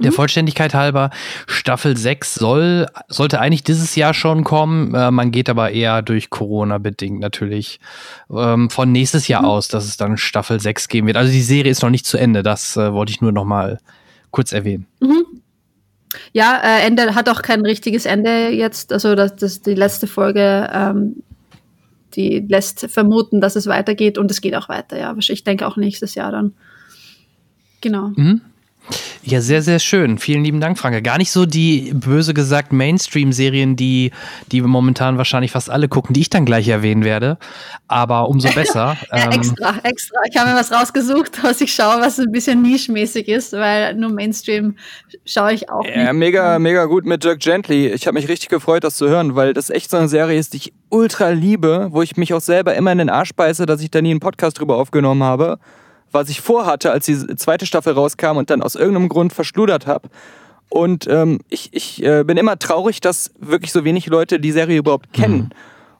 Der 0.00 0.12
Vollständigkeit 0.12 0.72
halber, 0.72 1.10
Staffel 1.46 1.96
6 1.96 2.34
soll, 2.34 2.86
sollte 3.08 3.40
eigentlich 3.40 3.62
dieses 3.62 3.94
Jahr 3.94 4.14
schon 4.14 4.42
kommen. 4.42 4.94
Äh, 4.94 5.10
man 5.10 5.30
geht 5.32 5.50
aber 5.50 5.70
eher 5.70 6.00
durch 6.00 6.30
Corona 6.30 6.78
bedingt 6.78 7.20
natürlich 7.20 7.78
ähm, 8.30 8.70
von 8.70 8.90
nächstes 8.90 9.28
Jahr 9.28 9.42
mhm. 9.42 9.48
aus, 9.48 9.68
dass 9.68 9.84
es 9.84 9.98
dann 9.98 10.16
Staffel 10.16 10.60
6 10.60 10.88
geben 10.88 11.08
wird. 11.08 11.18
Also 11.18 11.30
die 11.30 11.42
Serie 11.42 11.70
ist 11.70 11.82
noch 11.82 11.90
nicht 11.90 12.06
zu 12.06 12.16
Ende. 12.16 12.42
Das 12.42 12.76
äh, 12.76 12.92
wollte 12.92 13.12
ich 13.12 13.20
nur 13.20 13.32
noch 13.32 13.44
mal 13.44 13.80
kurz 14.32 14.52
erwähnen. 14.52 14.86
Mhm. 15.00 15.24
Ja, 16.32 16.60
äh, 16.62 16.86
Ende 16.86 17.14
hat 17.14 17.28
auch 17.28 17.42
kein 17.42 17.64
richtiges 17.64 18.04
Ende 18.04 18.48
jetzt. 18.48 18.92
Also 18.92 19.14
das, 19.14 19.36
das 19.36 19.62
die 19.62 19.74
letzte 19.74 20.06
Folge, 20.06 20.68
ähm, 20.72 21.22
die 22.14 22.40
lässt 22.40 22.90
vermuten, 22.90 23.40
dass 23.40 23.56
es 23.56 23.66
weitergeht 23.66 24.18
und 24.18 24.30
es 24.30 24.40
geht 24.40 24.54
auch 24.56 24.68
weiter. 24.68 24.98
Ja, 24.98 25.14
ich 25.16 25.44
denke 25.44 25.66
auch 25.66 25.76
nächstes 25.76 26.14
Jahr 26.14 26.32
dann. 26.32 26.54
Genau. 27.80 28.12
Mhm. 28.16 28.42
Ja, 29.24 29.40
sehr, 29.40 29.62
sehr 29.62 29.78
schön. 29.78 30.18
Vielen 30.18 30.42
lieben 30.42 30.60
Dank, 30.60 30.78
Franke. 30.78 31.00
Gar 31.00 31.18
nicht 31.18 31.30
so 31.30 31.46
die, 31.46 31.92
böse 31.94 32.34
gesagt, 32.34 32.72
Mainstream-Serien, 32.72 33.76
die, 33.76 34.10
die 34.50 34.62
wir 34.62 34.68
momentan 34.68 35.16
wahrscheinlich 35.16 35.52
fast 35.52 35.70
alle 35.70 35.88
gucken, 35.88 36.12
die 36.12 36.22
ich 36.22 36.30
dann 36.30 36.44
gleich 36.44 36.66
erwähnen 36.68 37.04
werde. 37.04 37.38
Aber 37.86 38.28
umso 38.28 38.48
besser. 38.50 38.96
ja, 39.12 39.26
ähm, 39.26 39.32
extra, 39.32 39.74
extra. 39.84 40.18
Ich 40.28 40.36
habe 40.36 40.50
mir 40.50 40.56
was 40.56 40.72
rausgesucht, 40.72 41.42
was 41.44 41.60
ich 41.60 41.72
schaue, 41.72 42.00
was 42.00 42.18
ein 42.18 42.32
bisschen 42.32 42.62
nischmäßig 42.62 43.28
ist, 43.28 43.52
weil 43.52 43.94
nur 43.94 44.10
Mainstream 44.10 44.76
schaue 45.24 45.52
ich 45.54 45.70
auch. 45.70 45.84
Ja, 45.84 46.12
nicht. 46.12 46.14
mega, 46.14 46.58
mega 46.58 46.86
gut 46.86 47.06
mit 47.06 47.22
Dirk 47.22 47.38
Gently. 47.38 47.88
Ich 47.88 48.08
habe 48.08 48.14
mich 48.14 48.28
richtig 48.28 48.48
gefreut, 48.48 48.82
das 48.82 48.96
zu 48.96 49.08
hören, 49.08 49.36
weil 49.36 49.54
das 49.54 49.70
echt 49.70 49.90
so 49.90 49.98
eine 49.98 50.08
Serie 50.08 50.38
ist, 50.38 50.52
die 50.52 50.56
ich 50.56 50.72
ultra 50.88 51.28
liebe, 51.28 51.88
wo 51.92 52.02
ich 52.02 52.16
mich 52.16 52.34
auch 52.34 52.40
selber 52.40 52.74
immer 52.74 52.90
in 52.90 52.98
den 52.98 53.10
Arsch 53.10 53.34
beiße, 53.34 53.66
dass 53.66 53.80
ich 53.80 53.90
da 53.90 54.02
nie 54.02 54.10
einen 54.10 54.20
Podcast 54.20 54.58
drüber 54.58 54.76
aufgenommen 54.76 55.22
habe 55.22 55.58
was 56.12 56.28
ich 56.28 56.40
vorhatte, 56.40 56.92
als 56.92 57.06
die 57.06 57.16
zweite 57.36 57.66
Staffel 57.66 57.94
rauskam 57.94 58.36
und 58.36 58.50
dann 58.50 58.62
aus 58.62 58.74
irgendeinem 58.74 59.08
Grund 59.08 59.32
verschludert 59.32 59.86
habe. 59.86 60.08
Und 60.68 61.06
ähm, 61.06 61.40
ich, 61.48 61.70
ich 61.72 62.02
äh, 62.02 62.24
bin 62.24 62.36
immer 62.36 62.58
traurig, 62.58 63.00
dass 63.00 63.32
wirklich 63.38 63.72
so 63.72 63.84
wenig 63.84 64.06
Leute 64.06 64.40
die 64.40 64.52
Serie 64.52 64.78
überhaupt 64.78 65.16
mhm. 65.16 65.20
kennen. 65.20 65.38
Mhm. 65.38 65.50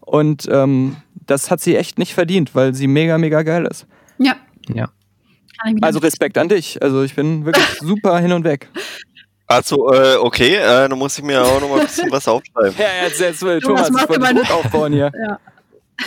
Und 0.01 0.49
ähm, 0.51 0.97
das 1.27 1.51
hat 1.51 1.61
sie 1.61 1.77
echt 1.77 1.99
nicht 1.99 2.15
verdient, 2.15 2.55
weil 2.55 2.75
sie 2.75 2.87
mega, 2.87 3.19
mega 3.19 3.43
geil 3.43 3.67
ist. 3.71 3.87
Ja. 4.19 4.37
Ja. 4.73 4.89
Also 5.81 6.01
Respekt 6.01 6.39
an 6.39 6.49
dich. 6.49 6.83
Also 6.83 7.03
ich 7.03 7.15
bin 7.15 7.45
wirklich 7.45 7.67
super 7.81 8.19
hin 8.19 8.33
und 8.33 8.45
weg. 8.45 8.69
Also, 9.47 9.93
äh, 9.93 10.17
okay, 10.17 10.57
äh, 10.57 10.89
dann 10.89 10.99
muss 10.99 11.19
ich 11.19 11.25
mir 11.25 11.43
auch 11.43 11.61
noch 11.61 11.69
mal 11.69 11.81
ein 11.81 11.87
bisschen 11.87 12.11
was 12.11 12.27
aufschreiben. 12.27 12.75
ja, 12.79 13.05
jetzt, 13.05 13.21
jetzt, 13.21 13.43
jetzt 13.43 13.63
Thomas, 13.65 13.89
Thomas 13.89 14.03
ich 14.05 14.09
wollte 14.09 14.55
aufbauen 14.55 14.93
hier. 14.93 15.13
Ja. 15.27 15.39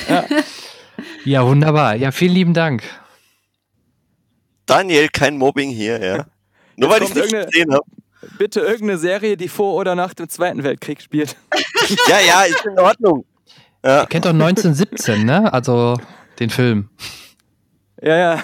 Ja. 0.09 0.25
ja, 1.23 1.45
wunderbar. 1.45 1.95
Ja, 1.95 2.11
vielen 2.11 2.33
lieben 2.33 2.53
Dank. 2.53 2.83
Daniel, 4.65 5.09
kein 5.09 5.37
Mobbing 5.37 5.69
hier, 5.69 6.03
ja. 6.03 6.25
Nur 6.77 6.89
weil 6.89 7.03
ich 7.03 7.13
nicht 7.13 7.31
gesehen 7.31 7.73
habe. 7.73 7.85
Bitte 8.37 8.59
irgendeine 8.61 8.97
Serie, 8.97 9.37
die 9.37 9.47
vor 9.47 9.75
oder 9.75 9.95
nach 9.95 10.13
dem 10.13 10.27
Zweiten 10.29 10.63
Weltkrieg 10.63 11.01
spielt. 11.01 11.35
ja, 12.07 12.19
ja, 12.19 12.43
ist 12.43 12.65
in 12.65 12.79
Ordnung. 12.79 13.25
Ja. 13.83 14.01
Ihr 14.01 14.07
kennt 14.07 14.25
doch 14.25 14.31
1917, 14.31 15.25
ne? 15.25 15.53
Also 15.53 15.97
den 16.39 16.49
Film. 16.49 16.89
Ja, 18.01 18.17
ja. 18.17 18.43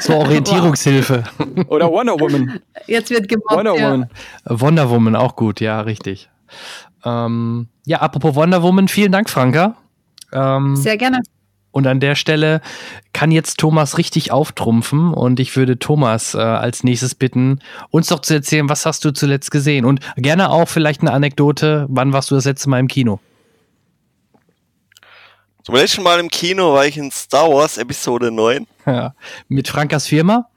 Zur 0.00 0.16
Orientierungshilfe. 0.16 1.24
Oder 1.68 1.90
Wonder 1.90 2.18
Woman. 2.20 2.60
Jetzt 2.86 3.10
wird 3.10 3.28
gemobbt, 3.28 3.52
Wonder 3.52 3.76
ja. 3.76 3.92
Woman. 3.92 4.10
Wonder 4.44 4.90
Woman, 4.90 5.16
auch 5.16 5.36
gut, 5.36 5.60
ja, 5.60 5.80
richtig. 5.80 6.28
Ähm, 7.04 7.68
ja, 7.86 8.00
apropos 8.00 8.34
Wonder 8.34 8.62
Woman, 8.62 8.88
vielen 8.88 9.12
Dank, 9.12 9.30
Franka. 9.30 9.76
Ähm, 10.32 10.76
Sehr 10.76 10.96
gerne. 10.96 11.20
Und 11.72 11.86
an 11.86 12.00
der 12.00 12.14
Stelle 12.14 12.60
kann 13.12 13.30
jetzt 13.32 13.58
Thomas 13.58 13.98
richtig 13.98 14.30
auftrumpfen 14.30 15.12
und 15.12 15.40
ich 15.40 15.56
würde 15.56 15.78
Thomas 15.78 16.34
äh, 16.34 16.38
als 16.38 16.84
nächstes 16.84 17.14
bitten, 17.14 17.60
uns 17.90 18.08
doch 18.08 18.20
zu 18.20 18.34
erzählen, 18.34 18.68
was 18.68 18.86
hast 18.86 19.04
du 19.04 19.12
zuletzt 19.12 19.50
gesehen 19.50 19.84
und 19.84 20.00
gerne 20.16 20.50
auch 20.50 20.68
vielleicht 20.68 21.00
eine 21.00 21.12
Anekdote, 21.12 21.86
wann 21.88 22.12
warst 22.12 22.30
du 22.30 22.34
das 22.34 22.44
letzte 22.44 22.68
Mal 22.68 22.78
im 22.78 22.88
Kino? 22.88 23.20
Zum 25.64 25.76
letzten 25.76 26.02
Mal 26.02 26.20
im 26.20 26.28
Kino 26.28 26.74
war 26.74 26.86
ich 26.86 26.98
in 26.98 27.10
Star 27.10 27.48
Wars 27.48 27.78
Episode 27.78 28.30
9. 28.30 28.66
Ja. 28.84 29.14
Mit 29.48 29.68
Frankas 29.68 30.08
Firma? 30.08 30.50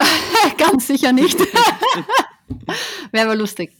Ja. 0.00 0.08
Ganz 0.58 0.88
sicher 0.88 1.12
nicht. 1.12 1.38
Wäre 3.12 3.26
aber 3.26 3.36
lustig. 3.36 3.72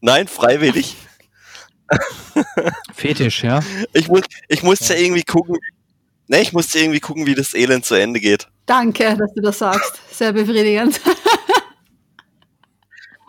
Nein, 0.00 0.28
freiwillig. 0.28 0.96
Fetisch, 2.94 3.44
ja. 3.44 3.60
Ich, 3.92 4.08
muss, 4.08 4.22
ich 4.48 4.62
musste 4.62 4.94
ja. 4.94 5.00
irgendwie 5.00 5.22
gucken, 5.22 5.58
ne, 6.28 6.40
ich 6.40 6.52
musste 6.52 6.78
irgendwie 6.78 7.00
gucken, 7.00 7.26
wie 7.26 7.34
das 7.34 7.54
Elend 7.54 7.84
zu 7.84 7.94
Ende 7.94 8.20
geht. 8.20 8.48
Danke, 8.66 9.16
dass 9.16 9.32
du 9.34 9.42
das 9.42 9.58
sagst. 9.58 10.00
Sehr 10.10 10.32
befriedigend. 10.32 11.00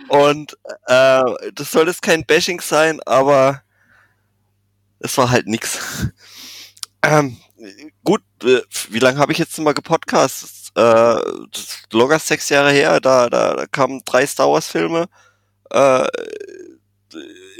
Und 0.09 0.57
äh, 0.87 1.23
das 1.53 1.71
soll 1.71 1.87
jetzt 1.87 2.01
kein 2.01 2.25
Bashing 2.25 2.61
sein, 2.61 2.99
aber 3.05 3.63
es 4.99 5.17
war 5.17 5.29
halt 5.29 5.47
nix. 5.47 5.79
Ähm, 7.05 7.35
gut, 8.05 8.21
äh, 8.45 8.61
wie 8.89 8.99
lange 8.99 9.17
habe 9.17 9.33
ich 9.33 9.37
jetzt 9.37 9.59
mal 9.59 9.73
gepodcastet? 9.73 10.71
Äh, 10.73 11.19
locker 11.91 12.17
sechs 12.17 12.47
Jahre 12.47 12.71
her, 12.71 13.01
da, 13.01 13.29
da, 13.29 13.55
da 13.55 13.65
kamen 13.65 14.01
drei 14.05 14.25
Star 14.25 14.49
Wars 14.49 14.69
Filme. 14.69 15.09
Äh, 15.69 16.07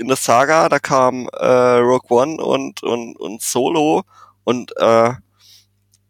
in 0.03 0.09
der 0.09 0.17
Saga, 0.17 0.69
da 0.69 0.79
kam 0.79 1.29
äh, 1.29 1.45
Rogue 1.77 2.09
One 2.09 2.43
und, 2.43 2.83
und, 2.83 3.15
und 3.15 3.41
Solo 3.41 4.03
und 4.43 4.75
äh, 4.77 5.13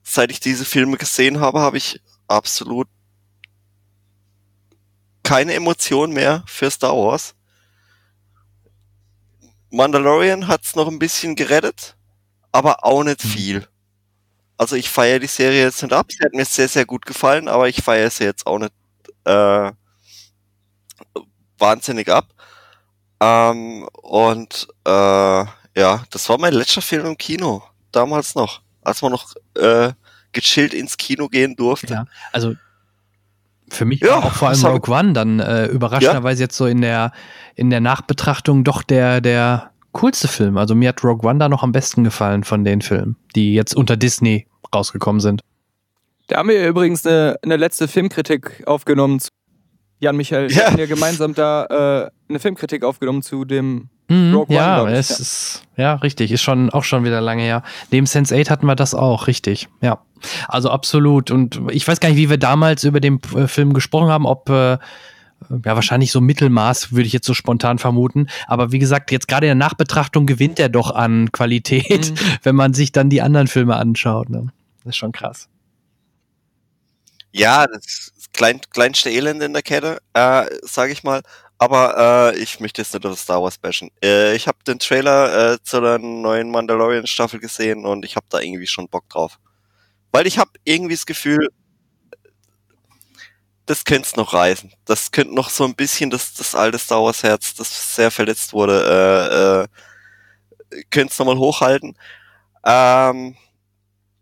seit 0.01 0.31
ich 0.31 0.39
diese 0.39 0.65
Filme 0.65 0.97
gesehen 0.97 1.39
habe, 1.39 1.59
habe 1.59 1.77
ich 1.77 2.01
absolut 2.27 2.87
keine 5.23 5.53
Emotion 5.53 6.11
mehr 6.11 6.43
für 6.47 6.69
Star 6.69 6.95
Wars. 6.95 7.35
Mandalorian 9.69 10.47
hat's 10.47 10.75
noch 10.75 10.87
ein 10.87 10.99
bisschen 10.99 11.35
gerettet, 11.35 11.95
aber 12.51 12.83
auch 12.83 13.03
nicht 13.03 13.23
mhm. 13.23 13.29
viel. 13.29 13.67
Also 14.57 14.75
ich 14.75 14.89
feiere 14.89 15.19
die 15.19 15.27
Serie 15.27 15.63
jetzt 15.63 15.81
nicht 15.81 15.93
ab. 15.93 16.07
Sie 16.11 16.23
hat 16.23 16.33
mir 16.33 16.45
sehr, 16.45 16.67
sehr 16.67 16.85
gut 16.85 17.05
gefallen, 17.05 17.47
aber 17.47 17.69
ich 17.69 17.81
feiere 17.81 18.09
sie 18.09 18.23
jetzt 18.23 18.47
auch 18.47 18.59
nicht 18.59 18.73
äh, 19.25 19.71
wahnsinnig 21.57 22.09
ab. 22.09 22.32
Ähm, 23.23 23.87
und 24.01 24.67
äh, 24.85 24.89
ja, 24.89 26.03
das 26.09 26.29
war 26.29 26.37
mein 26.39 26.53
letzter 26.53 26.81
Film 26.81 27.05
im 27.05 27.17
Kino. 27.17 27.63
Damals 27.91 28.35
noch. 28.35 28.61
Als 28.81 29.01
man 29.01 29.11
noch 29.11 29.33
äh, 29.55 29.91
gechillt 30.33 30.73
ins 30.73 30.97
Kino 30.97 31.29
gehen 31.29 31.55
durfte. 31.55 31.93
Ja, 31.93 32.05
also 32.31 32.55
für 33.69 33.85
mich 33.85 34.01
ja, 34.01 34.09
war 34.09 34.25
auch 34.25 34.33
vor 34.33 34.49
allem 34.49 34.65
Rogue 34.65 34.93
One 34.93 35.13
dann 35.13 35.39
äh, 35.39 35.65
überraschenderweise 35.67 36.41
ja. 36.41 36.45
jetzt 36.45 36.57
so 36.57 36.65
in 36.65 36.81
der 36.81 37.11
in 37.55 37.69
der 37.69 37.79
Nachbetrachtung 37.79 38.63
doch 38.63 38.83
der 38.83 39.21
der 39.21 39.71
coolste 39.93 40.27
Film. 40.27 40.57
Also 40.57 40.75
mir 40.75 40.89
hat 40.89 41.03
Rogue 41.03 41.27
One 41.27 41.39
da 41.39 41.49
noch 41.49 41.63
am 41.63 41.71
besten 41.71 42.03
gefallen 42.03 42.43
von 42.43 42.63
den 42.63 42.81
Filmen, 42.81 43.15
die 43.35 43.53
jetzt 43.53 43.75
unter 43.75 43.95
Disney 43.95 44.47
rausgekommen 44.73 45.21
sind. 45.21 45.41
Da 46.27 46.37
haben 46.37 46.49
wir 46.49 46.67
übrigens 46.67 47.05
eine, 47.05 47.37
eine 47.43 47.57
letzte 47.57 47.87
Filmkritik 47.87 48.63
aufgenommen 48.65 49.19
Jan 50.03 50.17
Michael, 50.17 50.51
ja. 50.51 50.57
wir 50.57 50.65
haben 50.65 50.77
ja 50.79 50.85
gemeinsam 50.85 51.33
da 51.33 51.65
äh, 51.65 52.11
eine 52.33 52.39
Filmkritik 52.39 52.83
aufgenommen 52.83 53.21
zu 53.21 53.45
dem 53.45 53.89
mhm, 54.09 54.33
Rogue 54.33 54.55
ja, 54.55 54.81
One. 54.81 54.91
Es 54.91 55.09
ja, 55.09 55.15
ist, 55.15 55.63
ja, 55.77 55.95
richtig, 55.95 56.31
ist 56.31 56.41
schon 56.41 56.69
auch 56.69 56.83
schon 56.83 57.03
wieder 57.03 57.21
lange 57.21 57.43
her. 57.43 57.63
Neben 57.91 58.05
Sense 58.05 58.35
8 58.35 58.49
hatten 58.49 58.65
wir 58.65 58.75
das 58.75 58.93
auch, 58.93 59.27
richtig, 59.27 59.69
ja. 59.81 59.99
Also 60.47 60.69
absolut. 60.69 61.31
Und 61.31 61.61
ich 61.71 61.87
weiß 61.87 61.99
gar 61.99 62.09
nicht, 62.09 62.17
wie 62.17 62.29
wir 62.29 62.37
damals 62.37 62.83
über 62.83 62.99
den 62.99 63.19
äh, 63.35 63.47
Film 63.47 63.73
gesprochen 63.73 64.09
haben, 64.09 64.25
ob 64.25 64.49
äh, 64.49 64.77
ja, 65.49 65.75
wahrscheinlich 65.75 66.11
so 66.11 66.21
Mittelmaß, 66.21 66.91
würde 66.91 67.05
ich 67.05 67.13
jetzt 67.13 67.27
so 67.27 67.33
spontan 67.33 67.77
vermuten. 67.77 68.27
Aber 68.47 68.71
wie 68.71 68.79
gesagt, 68.79 69.11
jetzt 69.11 69.27
gerade 69.27 69.47
in 69.47 69.59
der 69.59 69.67
Nachbetrachtung 69.67 70.25
gewinnt 70.25 70.59
er 70.59 70.69
doch 70.69 70.91
an 70.91 71.31
Qualität, 71.31 72.11
mhm. 72.11 72.15
wenn 72.43 72.55
man 72.55 72.73
sich 72.73 72.91
dann 72.91 73.09
die 73.09 73.21
anderen 73.21 73.47
Filme 73.47 73.75
anschaut. 73.75 74.29
Ne? 74.29 74.47
Das 74.83 74.91
ist 74.91 74.97
schon 74.97 75.11
krass. 75.11 75.49
Ja, 77.31 77.65
das 77.67 78.13
klein, 78.33 78.61
kleinste 78.69 79.09
Elend 79.09 79.41
in 79.41 79.53
der 79.53 79.63
Kette, 79.63 79.99
äh, 80.13 80.45
sage 80.61 80.91
ich 80.91 81.03
mal. 81.03 81.21
Aber 81.63 82.33
äh, 82.33 82.39
ich 82.39 82.59
möchte 82.59 82.81
jetzt 82.81 82.93
nicht 82.93 83.05
auf 83.05 83.17
Star 83.17 83.41
Wars 83.41 83.57
bashen. 83.57 83.89
Äh, 84.03 84.35
ich 84.35 84.47
habe 84.49 84.57
den 84.67 84.79
Trailer 84.79 85.53
äh, 85.53 85.63
zu 85.63 85.79
der 85.79 85.97
neuen 85.97 86.51
Mandalorian-Staffel 86.51 87.39
gesehen 87.39 87.85
und 87.85 88.03
ich 88.03 88.17
habe 88.17 88.25
da 88.27 88.41
irgendwie 88.41 88.67
schon 88.67 88.89
Bock 88.89 89.07
drauf. 89.07 89.39
Weil 90.11 90.27
ich 90.27 90.37
habe 90.37 90.51
irgendwie 90.65 90.95
das 90.95 91.05
Gefühl, 91.05 91.47
das 93.65 93.85
könnte 93.85 94.09
es 94.09 94.17
noch 94.17 94.33
reißen. 94.33 94.73
Das 94.83 95.11
könnte 95.11 95.33
noch 95.33 95.49
so 95.49 95.63
ein 95.63 95.73
bisschen 95.73 96.09
das, 96.09 96.33
das 96.33 96.53
alte 96.53 96.77
Star 96.77 97.01
Wars 97.01 97.23
Herz, 97.23 97.55
das 97.55 97.95
sehr 97.95 98.11
verletzt 98.11 98.51
wurde, 98.51 99.69
äh, 100.69 100.75
äh, 100.75 100.83
könnte 100.91 101.13
es 101.13 101.19
nochmal 101.19 101.37
hochhalten. 101.37 101.97
Ähm, 102.65 103.37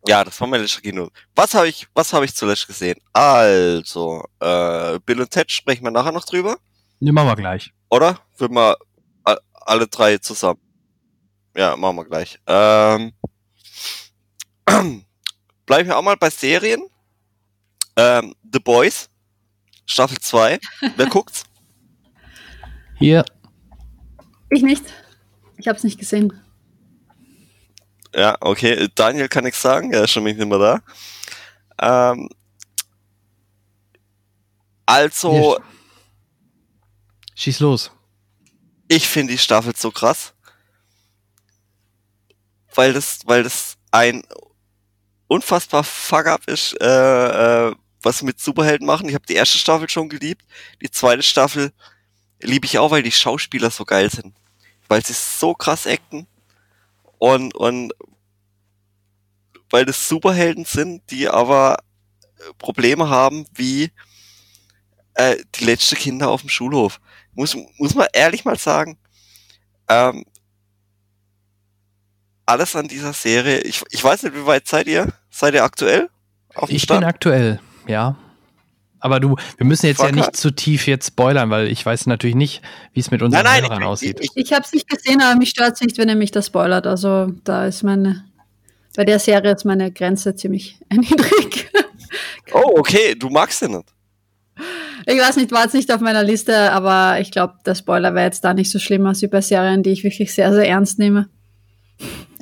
ja, 0.08 0.24
das 0.24 0.40
war 0.40 0.48
mein 0.48 0.62
letzter 0.62 0.82
Kino. 0.82 1.10
Was 1.36 1.56
habe 1.56 1.70
ich, 1.70 1.88
was 1.96 2.14
habe 2.14 2.26
ich 2.26 2.36
zuletzt 2.36 2.68
gesehen? 2.68 3.00
Also, 3.14 4.26
äh, 4.40 5.00
Bill 5.00 5.22
und 5.22 5.32
Ted 5.32 5.52
sprechen 5.52 5.84
wir 5.86 5.92
nachher 5.92 6.12
noch 6.12 6.26
drüber. 6.26 6.58
Ne, 7.02 7.12
machen 7.12 7.30
wir 7.30 7.36
gleich. 7.36 7.74
Oder? 7.90 8.20
Würden 8.38 8.56
wir 8.56 8.78
alle 9.54 9.88
drei 9.88 10.20
zusammen. 10.20 10.60
Ja, 11.58 11.76
machen 11.76 11.96
wir 11.96 12.06
gleich. 12.06 12.40
Ähm, 12.46 13.12
bleiben 15.66 15.90
wir 15.90 15.98
auch 15.98 16.04
mal 16.04 16.16
bei 16.16 16.30
Serien. 16.30 16.84
Ähm, 17.96 18.36
The 18.54 18.60
Boys. 18.60 19.10
Staffel 19.88 20.20
2. 20.20 20.60
Wer 20.96 21.06
guckt's? 21.10 21.46
Hier. 23.00 23.26
Ich 24.52 24.62
nicht. 24.62 24.86
Ich 25.58 25.68
habe 25.68 25.78
es 25.78 25.84
nicht 25.84 25.98
gesehen. 25.98 26.40
Ja, 28.14 28.38
okay. 28.42 28.88
Daniel 28.94 29.28
kann 29.28 29.44
nichts 29.44 29.62
sagen, 29.62 29.92
er 29.92 30.04
ist 30.04 30.12
schon 30.12 30.24
nicht 30.24 30.38
mehr 30.38 30.82
da. 31.80 32.12
Ähm, 32.12 32.30
also, 34.86 35.60
Schieß 37.42 37.60
los. 37.62 37.90
ich 38.88 39.08
finde 39.08 39.34
die 39.34 39.40
Staffel 39.40 39.74
so 39.76 39.90
krass. 39.90 40.36
Weil 42.76 42.94
das, 42.94 43.22
weil 43.26 43.42
das 43.42 43.80
ein 43.90 44.22
unfassbar 45.28 45.84
Fuck-up 45.84 46.48
ist, 46.48 46.80
äh, 46.80 47.70
äh, 47.70 47.76
was 48.04 48.20
sie 48.20 48.26
mit 48.26 48.40
Superhelden 48.40 48.86
machen. 48.86 49.10
Ich 49.10 49.16
habe 49.16 49.26
die 49.26 49.34
erste 49.34 49.58
Staffel 49.58 49.90
schon 49.90 50.08
geliebt. 50.08 50.46
Die 50.84 50.92
zweite 50.92 51.24
Staffel 51.24 51.74
liebe 52.42 52.68
ich 52.68 52.78
auch, 52.78 52.92
weil 52.92 53.02
die 53.02 53.12
Schauspieler 53.12 53.72
so 53.72 53.86
geil 53.86 54.12
sind. 54.12 54.36
Weil 54.88 55.04
sie 55.04 55.14
so 55.14 55.56
krass 55.56 55.88
acten. 55.88 56.28
Und, 57.18 57.56
und 57.56 57.92
weil 59.72 59.86
das 59.86 60.08
Superhelden 60.08 60.66
sind, 60.66 61.10
die 61.10 61.28
aber 61.28 61.80
Probleme 62.60 63.10
haben 63.10 63.48
wie 63.52 63.90
äh, 65.16 65.38
die 65.56 65.66
letzte 65.66 65.96
Kinder 65.96 66.30
auf 66.30 66.42
dem 66.42 66.50
Schulhof. 66.50 67.00
Muss, 67.34 67.56
muss 67.78 67.96
man 67.96 68.08
ehrlich 68.14 68.44
mal 68.46 68.58
sagen, 68.58 68.98
ähm, 69.88 70.26
alles 72.46 72.76
an 72.76 72.88
dieser 72.88 73.14
Serie, 73.14 73.60
ich, 73.60 73.82
ich 73.92 74.04
weiß 74.04 74.24
nicht, 74.24 74.36
wie 74.36 74.46
weit 74.46 74.68
seid 74.68 74.88
ihr? 74.88 75.14
Seid 75.30 75.54
ihr 75.54 75.64
aktuell? 75.64 76.10
Auf 76.56 76.70
dem 76.70 76.76
Ich 76.76 76.82
bin 76.88 76.98
Stand? 76.98 77.06
aktuell, 77.06 77.60
ja. 77.88 78.18
Aber 79.00 79.20
du, 79.20 79.36
wir 79.58 79.66
müssen 79.66 79.88
jetzt 79.88 80.00
ja 80.00 80.06
Fucker. 80.08 80.16
nicht 80.18 80.36
zu 80.36 80.52
tief 80.52 80.86
jetzt 80.86 81.08
spoilern, 81.08 81.50
weil 81.50 81.68
ich 81.68 81.84
weiß 81.86 82.06
natürlich 82.08 82.36
nicht, 82.36 82.62
wie 82.94 83.00
es 83.00 83.10
mit 83.10 83.22
unseren 83.22 83.44
Nein, 83.44 83.62
nein, 83.62 83.70
Hörern 83.70 83.82
ich, 83.84 83.88
aussieht. 83.88 84.20
ich, 84.22 84.30
Ich 84.36 84.54
habe 84.54 84.64
es 84.64 84.74
nicht 84.74 84.88
gesehen, 84.88 85.22
aber 85.22 85.36
mich 85.40 85.50
stört 85.50 85.74
es 85.76 85.82
nicht, 85.82 85.98
wenn 85.98 86.10
er 86.10 86.16
mich 86.16 86.32
das 86.32 86.48
spoilert. 86.48 86.86
Also 86.86 87.28
da 87.44 87.66
ist 87.66 87.82
meine, 87.84 88.26
bei 88.96 89.04
der 89.06 89.18
Serie 89.20 89.54
ist 89.54 89.66
meine 89.66 89.92
Grenze 89.92 90.36
ziemlich 90.36 90.78
niedrig. 90.92 91.72
oh, 92.52 92.76
okay, 92.78 93.16
du 93.16 93.30
magst 93.30 93.62
den 93.62 93.72
nicht. 93.78 93.86
Ich 95.06 95.20
weiß 95.20 95.36
nicht, 95.38 95.52
war 95.52 95.64
jetzt 95.64 95.74
nicht 95.74 95.92
auf 95.92 96.02
meiner 96.02 96.24
Liste, 96.24 96.72
aber 96.72 97.20
ich 97.20 97.32
glaube, 97.32 97.56
der 97.66 97.76
Spoiler 97.76 98.14
wäre 98.14 98.26
jetzt 98.26 98.44
da 98.44 98.54
nicht 98.54 98.72
so 98.72 98.80
schlimm 98.80 99.06
als 99.06 99.22
bei 99.30 99.42
Serien, 99.42 99.84
die 99.84 99.92
ich 99.92 100.04
wirklich 100.04 100.34
sehr, 100.34 100.54
sehr 100.54 100.68
ernst 100.68 101.00
nehme. 101.00 101.30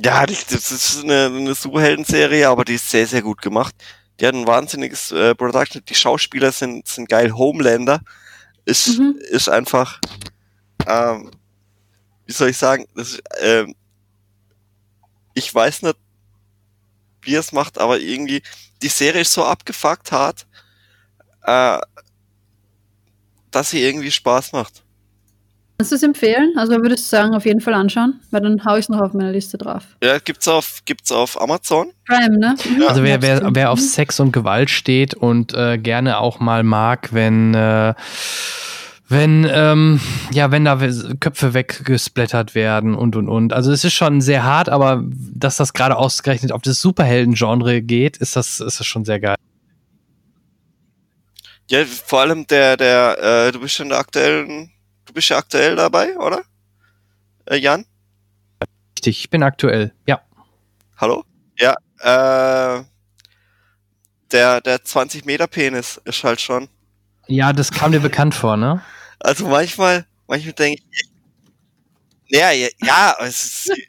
Ja, 0.03 0.25
das 0.25 0.71
ist 0.71 1.03
eine, 1.03 1.25
eine 1.25 1.55
Superhelden-Serie, 1.55 2.47
aber 2.47 2.63
die 2.65 2.75
ist 2.75 2.89
sehr, 2.89 3.05
sehr 3.07 3.21
gut 3.21 3.41
gemacht. 3.41 3.75
Die 4.19 4.27
hat 4.27 4.33
ein 4.33 4.47
wahnsinniges 4.47 5.11
äh, 5.11 5.35
Production. 5.35 5.81
Die 5.87 5.95
Schauspieler 5.95 6.51
sind, 6.51 6.87
sind 6.87 7.09
geil. 7.09 7.33
Homelander 7.33 8.01
ist, 8.65 8.97
Mhm. 8.99 9.15
ist 9.31 9.49
einfach, 9.49 9.99
ähm, 10.87 11.31
wie 12.25 12.33
soll 12.33 12.49
ich 12.49 12.57
sagen, 12.57 12.85
das 12.95 13.19
ähm, 13.41 13.75
ich 15.33 15.53
weiß 15.53 15.83
nicht, 15.83 15.95
wie 17.21 17.35
er 17.35 17.39
es 17.39 17.51
macht, 17.51 17.77
aber 17.77 17.99
irgendwie, 17.99 18.41
die 18.81 18.87
Serie 18.87 19.21
ist 19.21 19.33
so 19.33 19.43
abgefuckt 19.43 20.11
hart, 20.11 20.45
äh, 21.43 21.79
dass 23.51 23.71
sie 23.71 23.81
irgendwie 23.81 24.11
Spaß 24.11 24.53
macht. 24.53 24.83
Kannst 25.79 25.93
du 25.93 25.95
es 25.95 26.03
empfehlen? 26.03 26.55
Also 26.57 26.73
würdest 26.73 27.05
du 27.05 27.15
sagen, 27.15 27.33
auf 27.33 27.45
jeden 27.45 27.61
Fall 27.61 27.73
anschauen, 27.73 28.19
weil 28.31 28.41
dann 28.41 28.65
hau 28.65 28.75
ich 28.75 28.81
es 28.81 28.89
noch 28.89 28.99
auf 28.99 29.13
meine 29.13 29.31
Liste 29.31 29.57
drauf. 29.57 29.83
Ja, 30.03 30.19
gibt's 30.19 30.45
auf, 30.49 30.79
gibt's 30.83 31.09
auf 31.09 31.39
Amazon. 31.41 31.93
Prime, 32.05 32.37
ne? 32.37 32.55
Mhm. 32.69 32.83
Also 32.83 33.01
wer, 33.01 33.21
wer, 33.21 33.55
wer 33.55 33.71
auf. 33.71 33.79
Sex 33.79 34.19
und 34.19 34.33
Gewalt 34.33 34.69
steht 34.69 35.13
und 35.13 35.53
äh, 35.53 35.77
gerne 35.77 36.17
auch 36.17 36.41
mal 36.41 36.63
mag, 36.63 37.13
wenn 37.13 37.53
äh, 37.53 37.93
wenn 39.07 39.47
ähm, 39.49 40.01
ja 40.33 40.51
wenn 40.51 40.65
da 40.65 40.77
Köpfe 41.21 41.53
weggesplattert 41.53 42.55
werden 42.55 42.93
und 42.93 43.15
und 43.15 43.29
und. 43.29 43.53
Also 43.53 43.71
es 43.71 43.85
ist 43.85 43.93
schon 43.93 44.19
sehr 44.19 44.43
hart, 44.43 44.67
aber 44.67 45.05
dass 45.07 45.55
das 45.55 45.71
gerade 45.71 45.95
ausgerechnet 45.95 46.51
auf 46.51 46.61
das 46.61 46.81
Superhelden-Genre 46.81 47.81
geht, 47.81 48.17
ist 48.17 48.35
das 48.35 48.59
ist 48.59 48.81
das 48.81 48.85
schon 48.85 49.05
sehr 49.05 49.21
geil. 49.21 49.37
Ja, 51.69 51.85
vor 51.85 52.21
allem 52.21 52.47
der, 52.47 52.77
der, 52.77 53.47
äh, 53.47 53.51
du 53.51 53.59
bist 53.59 53.75
schon 53.75 53.89
der 53.89 53.99
aktuellen, 53.99 54.71
du 55.05 55.13
bist 55.13 55.29
ja 55.29 55.37
aktuell 55.37 55.75
dabei, 55.75 56.17
oder? 56.17 56.41
Äh, 57.45 57.57
Jan? 57.57 57.85
Richtig, 58.97 59.19
ich 59.19 59.29
bin 59.29 59.43
aktuell. 59.43 59.93
Ja, 60.07 60.21
Hallo? 60.97 61.23
Ja, 61.57 61.75
äh, 61.99 62.83
der, 64.31 64.61
der 64.61 64.83
20 64.83 65.25
Meter 65.25 65.47
Penis 65.47 65.99
ist 66.03 66.23
halt 66.23 66.41
schon. 66.41 66.67
ja, 67.27 67.53
das 67.53 67.71
kam 67.71 67.91
dir 67.93 68.01
bekannt 68.01 68.35
vor, 68.35 68.57
ne? 68.57 68.83
Also 69.19 69.47
manchmal, 69.47 70.05
manchmal 70.27 70.53
denke 70.53 70.81
ich, 70.91 71.09
ja, 72.27 72.51
ja, 72.51 72.67
ja, 72.83 73.15
es 73.21 73.63
sie, 73.63 73.87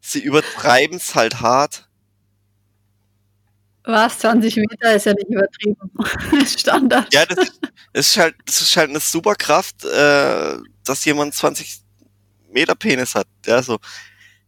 sie 0.00 0.20
übertreiben 0.20 0.96
es 0.96 1.14
halt 1.14 1.40
hart. 1.40 1.88
Was? 3.90 4.18
20 4.18 4.56
Meter 4.56 4.94
ist 4.94 5.06
ja 5.06 5.12
nicht 5.14 5.28
übertrieben. 5.28 5.76
Standard. 6.46 7.12
Ja, 7.12 7.24
das 7.26 7.38
ist, 7.38 7.60
das 7.92 8.06
ist 8.08 8.16
halt, 8.18 8.34
das 8.46 8.60
ist 8.62 8.76
halt 8.76 8.90
eine 8.90 9.00
Superkraft, 9.00 9.84
äh, 9.84 10.56
dass 10.84 11.04
jemand 11.04 11.34
20 11.34 11.80
Meter 12.52 12.74
Penis 12.74 13.14
hat. 13.14 13.26
Ja, 13.46 13.62
so. 13.62 13.78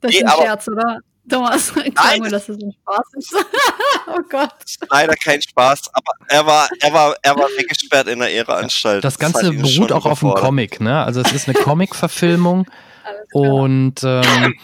Das 0.00 0.10
Nee, 0.10 0.18
ist 0.18 0.22
ein 0.24 0.28
aber- 0.30 0.42
Scherz, 0.42 0.68
oder? 0.68 0.98
Thomas, 1.30 1.72
Nein, 1.94 2.20
mir, 2.20 2.30
dass 2.30 2.46
das 2.46 2.56
ein 2.56 2.72
Spaß 2.72 3.06
ist. 3.16 3.32
oh 4.08 4.18
Gott. 4.28 4.50
leider 4.90 5.14
kein 5.14 5.40
Spaß, 5.40 5.82
aber 5.92 6.12
er 6.26 6.44
war, 6.44 6.68
er 6.80 6.92
war, 6.92 7.14
er 7.22 7.36
war 7.36 7.46
weggesperrt 7.56 8.08
in 8.08 8.18
der 8.18 8.32
Irreanstalt. 8.34 9.04
Das 9.04 9.20
Ganze 9.20 9.52
beruht 9.52 9.92
auch 9.92 10.04
auf 10.04 10.20
einem 10.20 10.30
überfordert. 10.32 10.44
Comic, 10.44 10.80
ne? 10.80 11.04
Also 11.04 11.20
es 11.20 11.30
ist 11.32 11.48
eine 11.48 11.56
Comic-Verfilmung 11.56 12.66
und 13.32 14.02
ähm, 14.02 14.54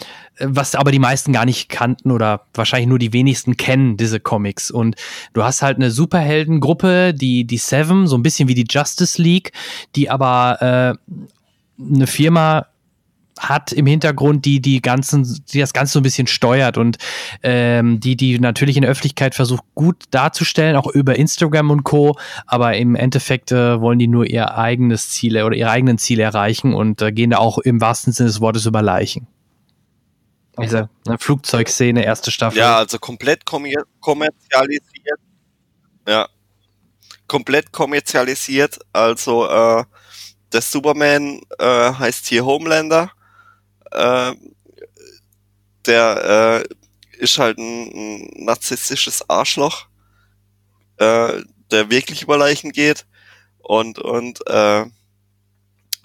was 0.41 0.75
aber 0.75 0.93
die 0.93 0.99
meisten 0.99 1.33
gar 1.33 1.45
nicht 1.45 1.69
kannten 1.69 2.11
oder 2.11 2.47
wahrscheinlich 2.55 2.89
nur 2.89 2.99
die 2.99 3.13
wenigsten 3.13 3.57
kennen 3.57 3.97
diese 3.97 4.21
Comics. 4.21 4.71
Und 4.71 4.97
du 5.33 5.45
hast 5.45 5.63
halt 5.63 5.77
eine 5.77 5.91
Superheldengruppe, 5.91 7.15
die 7.15 7.45
die 7.45 7.59
Seven, 7.59 8.07
so 8.07 8.17
ein 8.17 8.23
bisschen 8.23 8.49
wie 8.49 8.55
die 8.55 8.67
Justice 8.69 9.21
League, 9.21 9.53
die 9.97 10.11
aber 10.11 10.97
äh, 10.99 11.13
eine 11.81 12.07
Firma 12.07 12.67
hat 13.39 13.73
im 13.73 13.87
Hintergrund, 13.87 14.45
die 14.45 14.61
die 14.61 14.83
ganzen, 14.83 15.45
die 15.53 15.61
das 15.61 15.73
Ganze 15.73 15.93
so 15.93 16.01
ein 16.01 16.03
bisschen 16.03 16.27
steuert 16.27 16.77
und 16.77 16.99
ähm, 17.43 18.01
die 18.01 18.17
die 18.17 18.39
natürlich 18.39 18.77
in 18.77 18.83
der 18.83 18.91
Öffentlichkeit 18.91 19.35
versucht 19.35 19.65
gut 19.75 20.05
darzustellen, 20.11 20.77
auch 20.77 20.89
über 20.89 21.17
Instagram 21.17 21.71
und 21.71 21.85
Co. 21.85 22.17
Aber 22.47 22.77
im 22.77 22.95
Endeffekt 22.95 23.53
äh, 23.53 23.81
wollen 23.81 23.99
die 23.99 24.09
nur 24.09 24.27
ihr 24.27 24.57
eigenes 24.57 25.11
Ziel 25.11 25.41
oder 25.43 25.57
ihre 25.57 25.71
eigenen 25.71 25.99
Ziele 25.99 26.25
erreichen 26.25 26.75
und 26.75 27.01
äh, 27.01 27.13
gehen 27.13 27.31
da 27.31 27.39
auch 27.39 27.59
im 27.59 27.81
wahrsten 27.81 28.13
Sinne 28.13 28.29
des 28.29 28.41
Wortes 28.41 28.67
über 28.67 28.83
Leichen. 28.83 29.27
Diese 30.61 30.89
ne, 31.07 31.19
Flugzeugszene, 31.19 32.05
erste 32.05 32.31
Staffel. 32.31 32.59
Ja, 32.59 32.79
also 32.79 32.99
komplett 32.99 33.45
kommer 33.45 33.69
kommerzialisiert. 34.01 35.21
Ja. 36.07 36.29
Komplett 37.27 37.73
kommerzialisiert. 37.73 38.79
Also, 38.93 39.49
äh, 39.49 39.85
der 40.53 40.61
Superman 40.63 41.41
äh, 41.59 41.93
heißt 41.93 42.27
hier 42.27 42.45
Homelander. 42.45 43.13
Äh, 43.91 44.33
der 45.87 46.65
äh, 46.65 46.75
ist 47.19 47.39
halt 47.39 47.59
ein, 47.59 47.91
ein 47.93 48.45
narzisstisches 48.45 49.29
Arschloch, 49.29 49.87
äh, 50.99 51.43
der 51.71 51.91
wirklich 51.91 52.23
über 52.23 52.39
Leichen 52.39 52.73
geht. 52.73 53.07
Und, 53.59 53.99
und 53.99 54.47
äh, 54.47 54.87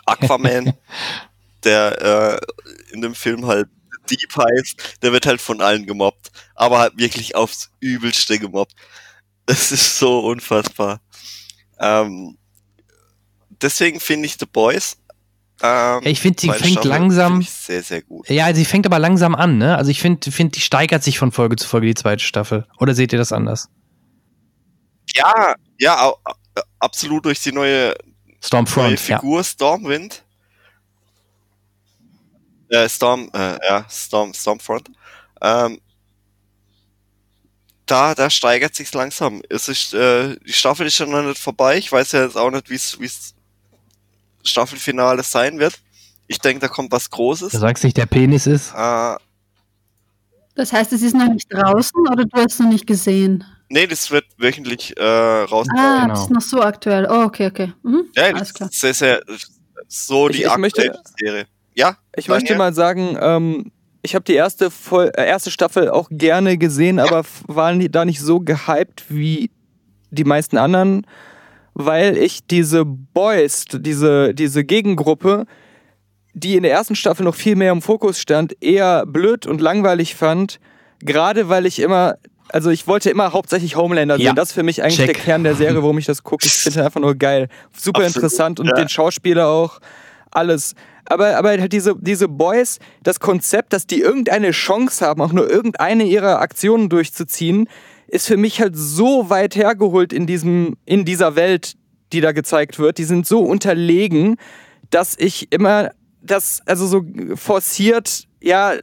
Aquaman, 0.05 0.73
der 1.63 2.01
äh, 2.01 2.93
in 2.93 3.01
dem 3.01 3.15
Film 3.15 3.45
halt 3.47 3.69
Deep 4.09 4.35
heißt, 4.35 4.99
der 5.01 5.11
wird 5.11 5.25
halt 5.25 5.41
von 5.41 5.61
allen 5.61 5.85
gemobbt, 5.85 6.31
aber 6.55 6.79
halt 6.79 6.97
wirklich 6.97 7.35
aufs 7.35 7.71
Übelste 7.79 8.39
gemobbt. 8.39 8.73
Es 9.45 9.71
ist 9.71 9.97
so 9.97 10.19
unfassbar. 10.21 11.01
Ähm, 11.79 12.37
deswegen 13.61 13.99
finde 13.99 14.25
ich 14.27 14.35
The 14.39 14.45
Boys. 14.45 14.97
Ähm, 15.61 16.01
Ja, 16.03 16.09
ich 16.09 16.19
finde, 16.19 16.41
sie 16.41 16.49
fängt 16.49 16.71
Staffel 16.73 16.89
langsam- 16.89 17.41
sehr, 17.41 17.83
sehr 17.83 18.01
gut. 18.01 18.29
Ja, 18.29 18.53
sie 18.53 18.65
fängt 18.65 18.85
aber 18.85 18.99
langsam 18.99 19.35
an, 19.35 19.57
ne? 19.57 19.77
Also 19.77 19.91
ich 19.91 20.01
finde, 20.01 20.31
find, 20.31 20.55
die 20.55 20.61
steigert 20.61 21.03
sich 21.03 21.19
von 21.19 21.31
Folge 21.31 21.55
zu 21.55 21.67
Folge, 21.67 21.87
die 21.87 21.93
zweite 21.93 22.23
Staffel. 22.23 22.67
Oder 22.79 22.93
seht 22.95 23.13
ihr 23.13 23.19
das 23.19 23.31
anders? 23.31 23.69
Ja, 25.15 25.55
ja, 25.77 26.13
absolut 26.79 27.25
durch 27.25 27.41
die 27.41 27.51
neue, 27.51 27.87
neue 27.89 27.95
Stormfront, 28.41 29.07
ja. 29.07 29.19
Figur 29.19 29.43
Stormwind. 29.43 30.22
Äh, 32.73 32.89
Storm, 32.89 33.29
äh, 33.33 33.57
ja, 33.67 33.85
Storm, 33.87 34.33
Stormfront. 34.33 34.89
Ähm, 35.41 35.79
da, 37.85 38.15
da 38.15 38.29
steigert 38.29 38.73
sich's 38.73 38.93
langsam. 38.93 39.41
Es 39.49 39.67
ist, 39.67 39.93
äh, 39.93 40.35
die 40.45 40.53
Staffel 40.53 40.87
ist 40.87 40.97
ja 40.97 41.05
noch 41.05 41.21
nicht 41.21 41.37
vorbei. 41.37 41.77
Ich 41.77 41.91
weiß 41.91 42.13
ja 42.13 42.23
jetzt 42.23 42.35
auch 42.37 42.49
nicht, 42.49 42.69
wie 42.69 42.75
es 42.75 43.35
Staffelfinale 44.43 45.21
sein 45.23 45.59
wird. 45.59 45.79
Ich 46.27 46.39
denke, 46.39 46.61
da 46.61 46.67
kommt 46.67 46.91
was 46.91 47.09
Großes. 47.11 47.51
Du 47.51 47.59
sagst 47.59 47.83
nicht, 47.83 47.97
der 47.97 48.05
Penis 48.07 48.47
ist. 48.47 48.73
Äh, 48.75 49.15
Das 50.55 50.71
heißt, 50.73 50.93
es 50.93 51.01
ist 51.03 51.15
noch 51.15 51.27
nicht 51.31 51.51
draußen 51.53 52.07
oder 52.11 52.25
du 52.25 52.37
hast 52.41 52.53
es 52.53 52.59
noch 52.59 52.69
nicht 52.69 52.87
gesehen? 52.87 53.43
Nee, 53.69 53.85
das 53.87 54.09
wird 54.09 54.25
wöchentlich 54.37 54.95
äh, 54.97 55.03
raus. 55.03 55.67
Ah, 55.77 56.01
Genau. 56.01 56.13
das 56.13 56.21
ist 56.23 56.29
noch 56.31 56.41
so 56.41 56.61
aktuell. 56.61 57.05
Oh, 57.09 57.23
okay, 57.25 57.47
okay. 57.47 57.73
Mhm. 57.83 58.05
ja, 58.15 58.23
alles 58.23 58.39
das 58.49 58.53
klar. 58.53 58.69
ist 58.69 58.79
sehr, 58.81 58.93
sehr, 58.93 59.21
so 59.87 60.29
Ich- 60.29 60.37
die 60.37 60.41
ich 60.43 60.49
aktuelle 60.49 60.61
möchte- 60.61 61.01
Serie. 61.19 61.47
Ja, 61.75 61.97
Ich 62.15 62.25
Daniel? 62.25 62.41
möchte 62.41 62.55
mal 62.57 62.73
sagen, 62.73 63.17
ähm, 63.19 63.71
ich 64.01 64.15
habe 64.15 64.25
die 64.25 64.33
erste, 64.33 64.69
Vol 64.69 65.11
äh, 65.15 65.25
erste 65.27 65.49
Staffel 65.51 65.89
auch 65.89 66.07
gerne 66.11 66.57
gesehen, 66.57 66.99
aber 66.99 67.19
f- 67.19 67.43
war 67.47 67.73
da 67.75 68.05
nicht 68.05 68.19
so 68.19 68.39
gehypt 68.41 69.05
wie 69.09 69.49
die 70.11 70.25
meisten 70.25 70.57
anderen, 70.57 71.07
weil 71.73 72.17
ich 72.17 72.45
diese 72.45 72.85
Boys, 72.85 73.65
diese, 73.71 74.33
diese 74.33 74.63
Gegengruppe, 74.63 75.45
die 76.33 76.55
in 76.55 76.63
der 76.63 76.71
ersten 76.71 76.95
Staffel 76.95 77.23
noch 77.23 77.35
viel 77.35 77.55
mehr 77.55 77.71
im 77.71 77.81
Fokus 77.81 78.19
stand, 78.19 78.55
eher 78.61 79.05
blöd 79.05 79.45
und 79.47 79.61
langweilig 79.61 80.15
fand. 80.15 80.59
Gerade 80.99 81.49
weil 81.49 81.65
ich 81.65 81.79
immer, 81.79 82.15
also 82.49 82.69
ich 82.69 82.87
wollte 82.87 83.09
immer 83.09 83.33
hauptsächlich 83.33 83.75
Homelander 83.75 84.17
Ja. 84.17 84.29
sehen. 84.31 84.35
Das 84.35 84.49
ist 84.49 84.53
für 84.53 84.63
mich 84.63 84.81
eigentlich 84.83 84.97
Check. 84.97 85.13
der 85.13 85.15
Kern 85.23 85.43
der 85.43 85.55
Serie, 85.55 85.81
warum 85.81 85.97
ich 85.97 86.05
das 86.05 86.23
gucke. 86.23 86.45
Ich 86.45 86.53
finde 86.53 86.85
einfach 86.85 86.99
nur 87.01 87.15
geil. 87.15 87.47
Super 87.77 88.01
Absolut, 88.01 88.15
interessant 88.15 88.59
und 88.59 88.67
ja. 88.67 88.73
den 88.73 88.89
Schauspieler 88.89 89.47
auch. 89.47 89.79
Alles. 90.33 90.75
Aber, 91.05 91.37
aber 91.37 91.49
halt 91.49 91.73
diese, 91.73 91.95
diese 91.99 92.27
Boys, 92.27 92.79
das 93.03 93.19
Konzept, 93.19 93.73
dass 93.73 93.85
die 93.87 93.99
irgendeine 93.99 94.51
Chance 94.51 95.05
haben, 95.05 95.21
auch 95.21 95.33
nur 95.33 95.49
irgendeine 95.49 96.03
ihrer 96.03 96.39
Aktionen 96.39 96.89
durchzuziehen, 96.89 97.67
ist 98.07 98.27
für 98.27 98.37
mich 98.37 98.61
halt 98.61 98.75
so 98.75 99.29
weit 99.29 99.55
hergeholt 99.55 100.13
in, 100.13 100.27
diesem, 100.27 100.77
in 100.85 101.05
dieser 101.05 101.35
Welt, 101.35 101.73
die 102.13 102.21
da 102.21 102.31
gezeigt 102.31 102.79
wird. 102.79 102.97
Die 102.97 103.03
sind 103.03 103.27
so 103.27 103.41
unterlegen, 103.41 104.37
dass 104.89 105.15
ich 105.17 105.51
immer 105.51 105.91
das, 106.21 106.61
also 106.65 106.87
so 106.87 107.03
forciert, 107.35 108.27
ja, 108.41 108.73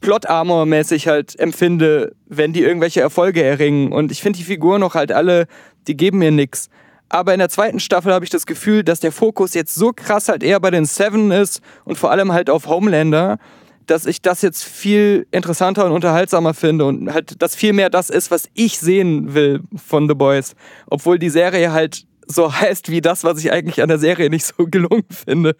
Plot-Armor-mäßig 0.00 1.08
halt 1.08 1.38
empfinde, 1.38 2.14
wenn 2.26 2.52
die 2.52 2.62
irgendwelche 2.62 3.00
Erfolge 3.00 3.42
erringen. 3.42 3.92
Und 3.92 4.12
ich 4.12 4.22
finde 4.22 4.38
die 4.38 4.44
Figuren 4.44 4.82
auch 4.82 4.94
halt 4.94 5.10
alle, 5.10 5.46
die 5.88 5.96
geben 5.96 6.18
mir 6.18 6.30
nix. 6.30 6.68
Aber 7.08 7.32
in 7.32 7.38
der 7.38 7.48
zweiten 7.48 7.80
Staffel 7.80 8.12
habe 8.12 8.24
ich 8.24 8.30
das 8.30 8.46
Gefühl, 8.46 8.82
dass 8.82 9.00
der 9.00 9.12
Fokus 9.12 9.54
jetzt 9.54 9.74
so 9.74 9.92
krass 9.92 10.28
halt 10.28 10.42
eher 10.42 10.58
bei 10.60 10.70
den 10.70 10.84
Seven 10.84 11.30
ist 11.30 11.60
und 11.84 11.96
vor 11.96 12.10
allem 12.10 12.32
halt 12.32 12.50
auf 12.50 12.66
Homelander, 12.66 13.38
dass 13.86 14.06
ich 14.06 14.20
das 14.20 14.42
jetzt 14.42 14.64
viel 14.64 15.26
interessanter 15.30 15.86
und 15.86 15.92
unterhaltsamer 15.92 16.54
finde 16.54 16.86
und 16.86 17.12
halt 17.12 17.40
das 17.40 17.54
viel 17.54 17.72
mehr 17.72 17.90
das 17.90 18.10
ist, 18.10 18.30
was 18.30 18.48
ich 18.54 18.78
sehen 18.78 19.34
will 19.34 19.62
von 19.76 20.08
The 20.08 20.14
Boys. 20.14 20.54
Obwohl 20.88 21.18
die 21.18 21.30
Serie 21.30 21.72
halt 21.72 22.06
so 22.26 22.52
heißt 22.60 22.90
wie 22.90 23.00
das, 23.00 23.22
was 23.22 23.38
ich 23.38 23.52
eigentlich 23.52 23.80
an 23.80 23.88
der 23.88 23.98
Serie 23.98 24.28
nicht 24.28 24.46
so 24.46 24.66
gelungen 24.66 25.06
finde. 25.10 25.56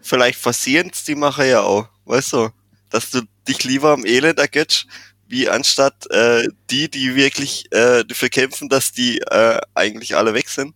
vielleicht 0.00 0.38
forcieren 0.38 0.90
es 0.92 1.04
die 1.04 1.14
Macher 1.14 1.44
ja 1.44 1.60
auch, 1.60 1.88
weißt 2.06 2.32
du, 2.32 2.48
dass 2.90 3.10
du 3.10 3.20
dich 3.48 3.62
lieber 3.64 3.92
am 3.92 4.04
Elend 4.04 4.38
ergötzt, 4.38 4.86
wie 5.32 5.48
anstatt 5.48 6.06
äh, 6.10 6.46
die, 6.70 6.90
die 6.90 7.16
wirklich 7.16 7.64
äh, 7.72 8.04
dafür 8.04 8.28
kämpfen, 8.28 8.68
dass 8.68 8.92
die 8.92 9.18
äh, 9.18 9.58
eigentlich 9.74 10.14
alle 10.14 10.34
weg 10.34 10.48
sind. 10.48 10.74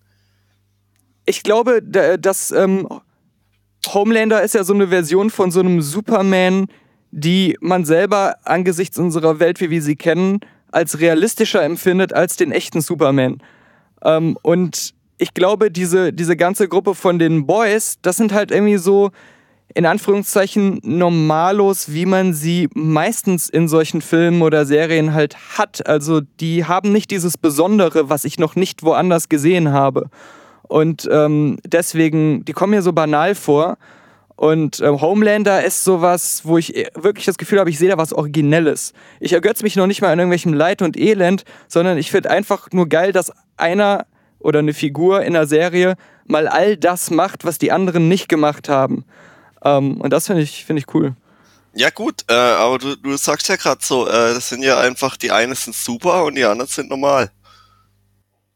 ich 1.27 1.43
glaube, 1.43 1.83
da- 1.83 2.17
dass 2.17 2.51
ähm, 2.53 2.89
Homelander 3.93 4.43
ist 4.43 4.55
ja 4.55 4.65
so 4.65 4.73
eine 4.75 4.89
Version 4.89 5.29
von 5.31 5.51
so 5.51 5.61
einem 5.61 5.83
Superman, 5.83 6.67
die 7.11 7.57
man 7.61 7.85
selber 7.85 8.37
angesichts 8.45 8.99
unserer 8.99 9.39
Welt, 9.39 9.61
wie 9.61 9.71
wir 9.71 9.83
sie 9.83 9.97
kennen, 9.97 10.41
als 10.73 11.01
realistischer 11.01 11.63
empfindet 11.63 12.13
als 12.13 12.37
den 12.37 12.51
echten 12.51 12.81
Superman. 12.81 13.43
Ähm, 14.03 14.37
und 14.43 14.95
ich 15.19 15.35
glaube, 15.35 15.71
diese, 15.71 16.13
diese 16.13 16.37
ganze 16.37 16.69
Gruppe 16.69 16.95
von 16.95 17.19
den 17.19 17.47
Boys, 17.47 17.99
das 18.03 18.17
sind 18.17 18.33
halt 18.33 18.51
irgendwie 18.51 18.79
so, 18.79 19.11
in 19.75 19.85
Anführungszeichen, 19.85 20.81
Normalos, 20.83 21.93
wie 21.93 22.07
man 22.07 22.33
sie 22.33 22.69
meistens 22.75 23.49
in 23.49 23.69
solchen 23.69 24.01
Filmen 24.01 24.43
oder 24.43 24.64
Serien 24.64 25.12
halt 25.12 25.37
hat. 25.59 25.87
Also 25.87 26.21
die 26.41 26.64
haben 26.64 26.93
nicht 26.93 27.11
dieses 27.11 27.37
Besondere, 27.37 28.09
was 28.09 28.25
ich 28.25 28.39
noch 28.39 28.57
nicht 28.57 28.83
woanders 28.83 29.29
gesehen 29.29 29.73
habe. 29.73 30.09
Und 30.62 31.09
ähm, 31.11 31.59
deswegen, 31.67 32.45
die 32.45 32.53
kommen 32.53 32.71
mir 32.71 32.83
so 32.83 32.93
banal 32.93 33.35
vor. 33.35 33.77
Und 34.37 34.81
äh, 34.81 34.89
Homelander 34.89 35.64
ist 35.64 35.85
sowas, 35.85 36.43
wo 36.45 36.59
ich 36.59 36.77
eh- 36.77 36.89
wirklich 36.95 37.25
das 37.25 37.39
Gefühl 37.39 37.59
habe, 37.59 37.71
ich 37.71 37.79
sehe 37.79 37.89
da 37.89 37.97
was 37.97 38.12
Originelles. 38.12 38.93
Ich 39.19 39.33
ergötze 39.33 39.62
mich 39.62 39.77
noch 39.77 39.87
nicht 39.87 40.03
mal 40.03 40.12
an 40.12 40.19
irgendwelchem 40.19 40.53
Leid 40.53 40.83
und 40.83 40.97
Elend, 40.99 41.45
sondern 41.69 41.97
ich 41.97 42.11
finde 42.11 42.31
einfach 42.31 42.69
nur 42.73 42.89
geil, 42.89 43.12
dass 43.12 43.33
einer 43.57 44.07
oder 44.39 44.59
eine 44.59 44.75
Figur 44.75 45.23
in 45.23 45.33
der 45.33 45.47
Serie 45.47 45.97
mal 46.27 46.49
all 46.49 46.77
das 46.77 47.11
macht, 47.11 47.45
was 47.45 47.59
die 47.59 47.73
anderen 47.73 48.09
nicht 48.09 48.29
gemacht 48.29 48.69
haben. 48.69 49.05
Ähm, 49.65 50.01
und 50.01 50.13
das 50.13 50.27
finde 50.27 50.43
ich, 50.43 50.65
finde 50.65 50.81
ich 50.81 50.95
cool. 50.95 51.15
Ja 51.75 51.91
gut, 51.91 52.25
äh, 52.29 52.35
aber 52.35 52.79
du, 52.79 52.97
du 52.97 53.17
sagst 53.17 53.49
ja 53.49 53.57
gerade 53.57 53.81
so, 53.85 54.07
äh, 54.07 54.35
das 54.35 54.49
sind 54.49 54.63
ja 54.63 54.81
einfach, 54.81 55.17
die 55.17 55.31
einen 55.31 55.55
sind 55.55 55.75
super 55.75 56.25
und 56.25 56.35
die 56.37 56.45
anderen 56.45 56.71
sind 56.71 56.89
normal. 56.89 57.31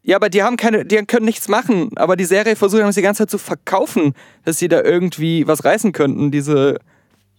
Ja, 0.03 0.17
aber 0.17 0.31
die 0.31 0.43
haben 0.43 0.57
keine, 0.57 0.87
die 0.87 0.97
können 1.05 1.27
nichts 1.27 1.49
machen. 1.49 1.91
Aber 1.97 2.17
die 2.17 2.25
Serie 2.25 2.57
versucht 2.57 2.83
uns 2.83 2.95
die 2.95 3.03
ganze 3.03 3.23
Zeit 3.23 3.31
zu 3.31 3.39
verkaufen, 3.39 4.15
dass 4.45 4.59
sie 4.59 4.69
da 4.69 4.81
irgendwie 4.81 5.47
was 5.47 5.65
reißen 5.65 5.93
könnten, 5.93 6.31
diese 6.31 6.79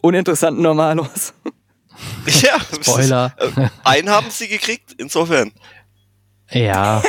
uninteressanten 0.01 0.63
Normalos. 0.63 1.33
Ja, 2.25 2.57
Spoiler. 2.81 3.35
Äh, 3.37 3.67
einen 3.83 4.09
haben 4.09 4.31
sie 4.31 4.47
gekriegt, 4.47 4.95
insofern. 4.97 5.51
Ja. 6.49 7.03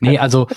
Nee, 0.00 0.18
also 0.18 0.48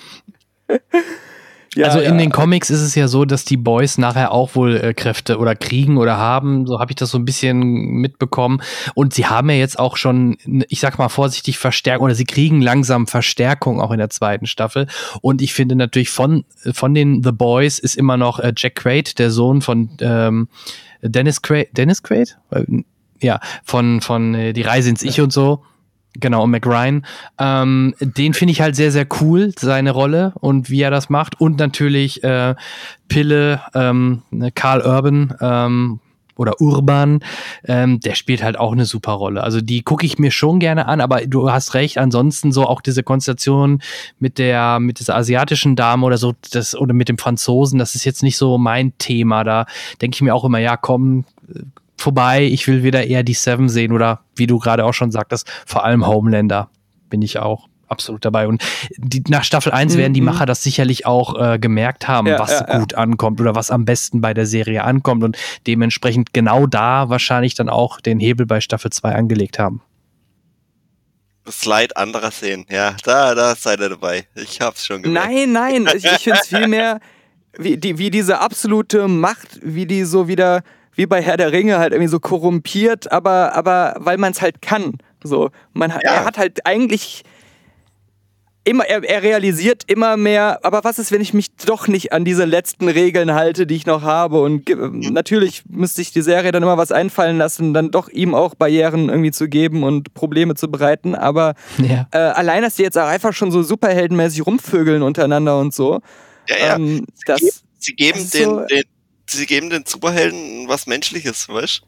Ja, 1.78 1.86
also 1.86 2.00
in 2.00 2.14
ja. 2.14 2.18
den 2.18 2.32
Comics 2.32 2.72
ist 2.72 2.82
es 2.82 2.96
ja 2.96 3.08
so, 3.08 3.24
dass 3.24 3.46
die 3.46 3.56
Boys 3.56 4.00
nachher 4.00 4.32
auch 4.32 4.56
wohl 4.56 4.78
äh, 4.78 4.94
Kräfte 4.96 5.38
oder 5.38 5.56
kriegen 5.56 5.98
oder 5.98 6.18
haben. 6.18 6.66
So 6.66 6.80
habe 6.80 6.92
ich 6.92 6.96
das 6.96 7.12
so 7.12 7.20
ein 7.20 7.26
bisschen 7.26 7.60
mitbekommen. 7.60 8.62
Und 8.96 9.14
sie 9.14 9.28
haben 9.28 9.50
ja 9.50 9.56
jetzt 9.58 9.78
auch 9.78 9.96
schon, 9.96 10.38
ich 10.70 10.80
sag 10.80 10.98
mal 10.98 11.10
vorsichtig, 11.10 11.60
Verstärkung 11.60 12.06
oder 12.06 12.16
sie 12.16 12.26
kriegen 12.26 12.62
langsam 12.62 13.06
Verstärkung 13.06 13.80
auch 13.80 13.92
in 13.92 14.00
der 14.00 14.10
zweiten 14.10 14.48
Staffel. 14.48 14.88
Und 15.22 15.42
ich 15.42 15.54
finde 15.54 15.76
natürlich 15.76 16.10
von, 16.10 16.46
von 16.72 16.96
den 16.96 17.24
The 17.24 17.32
Boys 17.32 17.78
ist 17.78 17.96
immer 17.96 18.18
noch 18.18 18.40
äh, 18.40 18.54
Jack 18.58 18.76
Quaid, 18.76 19.20
der 19.20 19.30
Sohn 19.30 19.62
von 19.62 19.92
ähm, 20.02 20.48
Dennis 21.04 21.44
Quaid. 21.44 21.78
Dennis 21.78 22.02
Quaid? 22.02 22.38
Äh, 22.50 22.64
Ja, 23.22 23.40
von, 23.64 24.02
von 24.02 24.34
äh, 24.34 24.54
Die 24.54 24.64
Reise 24.64 24.90
ins 24.90 25.04
Ich 25.04 25.22
und 25.22 25.32
so. 25.32 25.64
Genau, 26.20 26.44
und 26.44 26.52
McRyan. 26.52 27.06
Ähm, 27.40 27.94
den 28.00 28.34
finde 28.34 28.52
ich 28.52 28.62
halt 28.62 28.76
sehr, 28.76 28.92
sehr 28.92 29.08
cool, 29.22 29.52
seine 29.58 29.92
Rolle 29.92 30.34
und 30.40 30.70
wie 30.70 30.82
er 30.82 30.92
das 30.92 31.10
macht. 31.10 31.40
Und 31.40 31.60
natürlich 31.60 32.24
äh, 32.24 32.56
Pille, 33.08 33.62
ähm, 33.74 34.24
ne, 34.32 34.52
Karl 34.52 34.82
Urban 34.82 35.34
ähm, 35.40 36.00
oder 36.36 36.60
Urban, 36.62 37.20
ähm, 37.66 38.00
der 38.00 38.16
spielt 38.16 38.44
halt 38.44 38.58
auch 38.58 38.72
eine 38.72 38.86
super 38.86 39.14
Rolle. 39.14 39.44
Also 39.44 39.62
die 39.62 39.82
gucke 39.82 40.06
ich 40.06 40.20
mir 40.20 40.32
schon 40.32 40.60
gerne 40.60 40.88
an, 40.88 41.02
aber 41.02 41.26
du 41.26 41.52
hast 41.52 41.74
recht, 41.74 41.98
ansonsten 41.98 42.52
so 42.52 42.66
auch 42.66 42.82
diese 42.82 43.04
Konstellation 43.04 43.82
mit 44.20 44.38
der, 44.38 44.80
mit 44.80 45.00
dieser 45.00 45.16
asiatischen 45.16 45.76
Dame 45.76 46.06
oder 46.06 46.18
so, 46.18 46.34
das, 46.52 46.76
oder 46.76 46.94
mit 46.94 47.10
dem 47.10 47.18
Franzosen, 47.18 47.80
das 47.80 47.96
ist 47.96 48.06
jetzt 48.06 48.24
nicht 48.24 48.38
so 48.38 48.58
mein 48.58 48.94
Thema. 48.98 49.44
Da 49.44 49.66
denke 50.02 50.16
ich 50.16 50.22
mir 50.22 50.34
auch 50.34 50.46
immer, 50.46 50.60
ja, 50.60 50.78
komm, 50.78 51.26
vorbei, 51.98 52.44
ich 52.44 52.68
will 52.68 52.84
wieder 52.84 53.06
eher 53.06 53.24
die 53.24 53.34
Seven 53.34 53.70
sehen 53.70 53.92
oder 53.92 54.22
wie 54.36 54.48
du 54.48 54.60
gerade 54.60 54.86
auch 54.86 54.94
schon 54.94 55.12
sagtest, 55.12 55.50
vor 55.66 55.84
allem 55.84 56.06
Homelander 56.08 56.70
bin 57.10 57.22
ich 57.22 57.40
auch 57.40 57.68
absolut 57.88 58.26
dabei. 58.26 58.48
Und 58.48 58.62
die, 58.98 59.24
nach 59.30 59.44
Staffel 59.46 59.72
1 59.72 59.96
werden 59.96 60.14
die 60.14 60.20
Mhm. 60.22 60.26
Macher 60.26 60.46
das 60.46 60.62
sicherlich 60.62 61.06
auch 61.06 61.40
äh, 61.42 61.58
gemerkt 61.58 62.08
haben, 62.08 62.28
Ja, 62.28 62.38
was 62.38 62.52
ja, 62.52 62.66
ja. 62.68 62.80
gut 62.80 62.94
ankommt 62.96 63.40
oder 63.40 63.56
was 63.56 63.72
am 63.72 63.86
besten 63.86 64.20
bei 64.22 64.34
der 64.34 64.46
Serie 64.46 64.84
ankommt 64.84 65.24
und 65.24 65.38
dementsprechend 65.68 66.34
genau 66.34 66.68
da 66.68 67.10
wahrscheinlich 67.10 67.56
dann 67.56 67.70
auch 67.70 68.02
den 68.02 68.20
Hebel 68.20 68.46
bei 68.46 68.60
Staffel 68.62 68.92
2 68.92 69.16
angelegt 69.16 69.58
haben. 69.58 69.82
Leid 71.64 71.96
anderer 71.96 72.32
sehen. 72.32 72.66
Ja, 72.70 72.96
da, 73.06 73.34
da 73.34 73.56
seid 73.56 73.80
ihr 73.80 73.88
dabei. 73.90 74.26
Ich 74.36 74.60
hab's 74.60 74.86
schon 74.86 75.02
gemerkt. 75.02 75.30
Nein, 75.30 75.52
nein, 75.54 75.88
ich, 75.96 76.04
ich 76.04 76.20
finde 76.24 76.40
es 76.42 76.48
vielmehr, 76.50 77.00
wie, 77.58 77.78
die, 77.78 77.98
wie 77.98 78.12
diese 78.12 78.40
absolute 78.42 79.08
Macht, 79.08 79.60
wie 79.64 79.86
die 79.86 80.04
so 80.04 80.28
wieder, 80.28 80.62
wie 80.98 81.06
bei 81.06 81.22
Herr 81.22 81.38
der 81.38 81.54
Ringe, 81.54 81.78
halt 81.80 81.94
irgendwie 81.94 82.10
so 82.12 82.20
korrumpiert, 82.20 83.10
aber, 83.12 83.56
aber 83.56 83.96
weil 84.00 84.18
man 84.18 84.34
es 84.34 84.42
halt 84.42 84.62
kann. 84.62 84.98
So, 85.24 85.50
man, 85.74 85.94
hat- 85.94 86.04
Ja. 86.04 86.12
Er 86.16 86.26
hat 86.26 86.38
halt 86.38 86.66
eigentlich 86.66 87.24
immer, 88.64 88.86
er, 88.86 89.02
er 89.04 89.24
realisiert 89.24 89.84
immer 89.88 90.18
mehr, 90.18 90.60
aber 90.64 90.84
was 90.84 91.00
ist, 91.00 91.12
wenn 91.14 91.22
ich 91.22 91.34
mich 91.34 91.56
doch 91.56 91.88
nicht 91.88 92.12
an 92.12 92.26
diese 92.26 92.44
letzten 92.44 92.90
Regeln 92.90 93.34
halte, 93.34 93.66
die 93.66 93.76
ich 93.76 93.86
noch 93.86 94.02
habe? 94.02 94.42
Und 94.42 94.66
ge- 94.66 94.76
natürlich 94.92 95.64
müsste 95.70 96.02
ich 96.02 96.12
die 96.12 96.22
Serie 96.22 96.52
dann 96.52 96.64
immer 96.64 96.78
was 96.78 96.92
einfallen 96.92 97.38
lassen, 97.38 97.74
dann 97.74 97.92
doch 97.92 98.10
ihm 98.10 98.36
auch 98.36 98.56
Barrieren 98.56 99.08
irgendwie 99.08 99.32
zu 99.32 99.48
geben 99.48 99.84
und 99.84 100.14
Probleme 100.14 100.56
zu 100.56 100.70
bereiten, 100.70 101.16
aber 101.16 101.54
Ja. 101.78 102.08
äh, 102.12 102.18
allein, 102.18 102.62
dass 102.62 102.76
die 102.76 102.84
jetzt 102.84 102.98
auch 102.98 103.08
einfach 103.08 103.32
schon 103.34 103.52
so 103.52 103.64
superheldenmäßig 103.64 104.46
rumvögeln 104.46 105.02
untereinander 105.02 105.60
und 105.60 105.74
so. 105.74 106.02
Ja, 106.50 106.56
ja. 106.58 106.76
Ähm, 106.76 107.06
Sie 107.14 107.24
das, 107.26 107.40
geben- 107.40 107.52
sie 107.80 107.94
geben 107.94 108.14
das 108.16 108.24
ist 108.26 108.34
den, 108.34 108.44
so- 108.50 108.66
den, 108.66 108.84
sie 109.30 109.46
geben 109.46 109.70
den 109.70 109.84
Superhelden 109.86 110.68
was 110.68 110.88
Menschliches, 110.88 111.48
weißt 111.50 111.82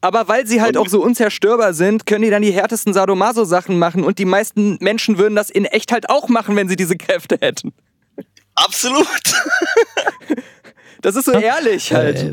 aber 0.00 0.28
weil 0.28 0.46
sie 0.46 0.60
halt 0.60 0.76
Und- 0.76 0.82
auch 0.86 0.88
so 0.90 1.02
unzerstörbar 1.02 1.72
sind, 1.72 2.04
können 2.04 2.20
die 2.24 2.30
dann 2.30 2.42
die 2.42 2.52
härtesten 2.52 2.92
Sadomaso-Sachen 2.92 3.78
machen 3.78 4.04
und 4.04 4.18
die 4.18 4.26
meisten 4.26 4.76
Menschen 4.82 5.16
würden 5.16 5.34
das 5.34 5.48
in 5.48 5.64
echt 5.64 5.92
halt 5.92 6.10
auch 6.10 6.28
machen, 6.28 6.56
wenn 6.56 6.68
sie 6.68 6.76
diese 6.76 6.96
Kräfte 6.98 7.38
hätten. 7.40 7.72
Absolut. 8.54 9.06
Das 11.02 11.16
ist 11.16 11.26
so 11.26 11.32
ehrlich 11.32 11.92
halt. 11.92 12.22
Äh, 12.22 12.30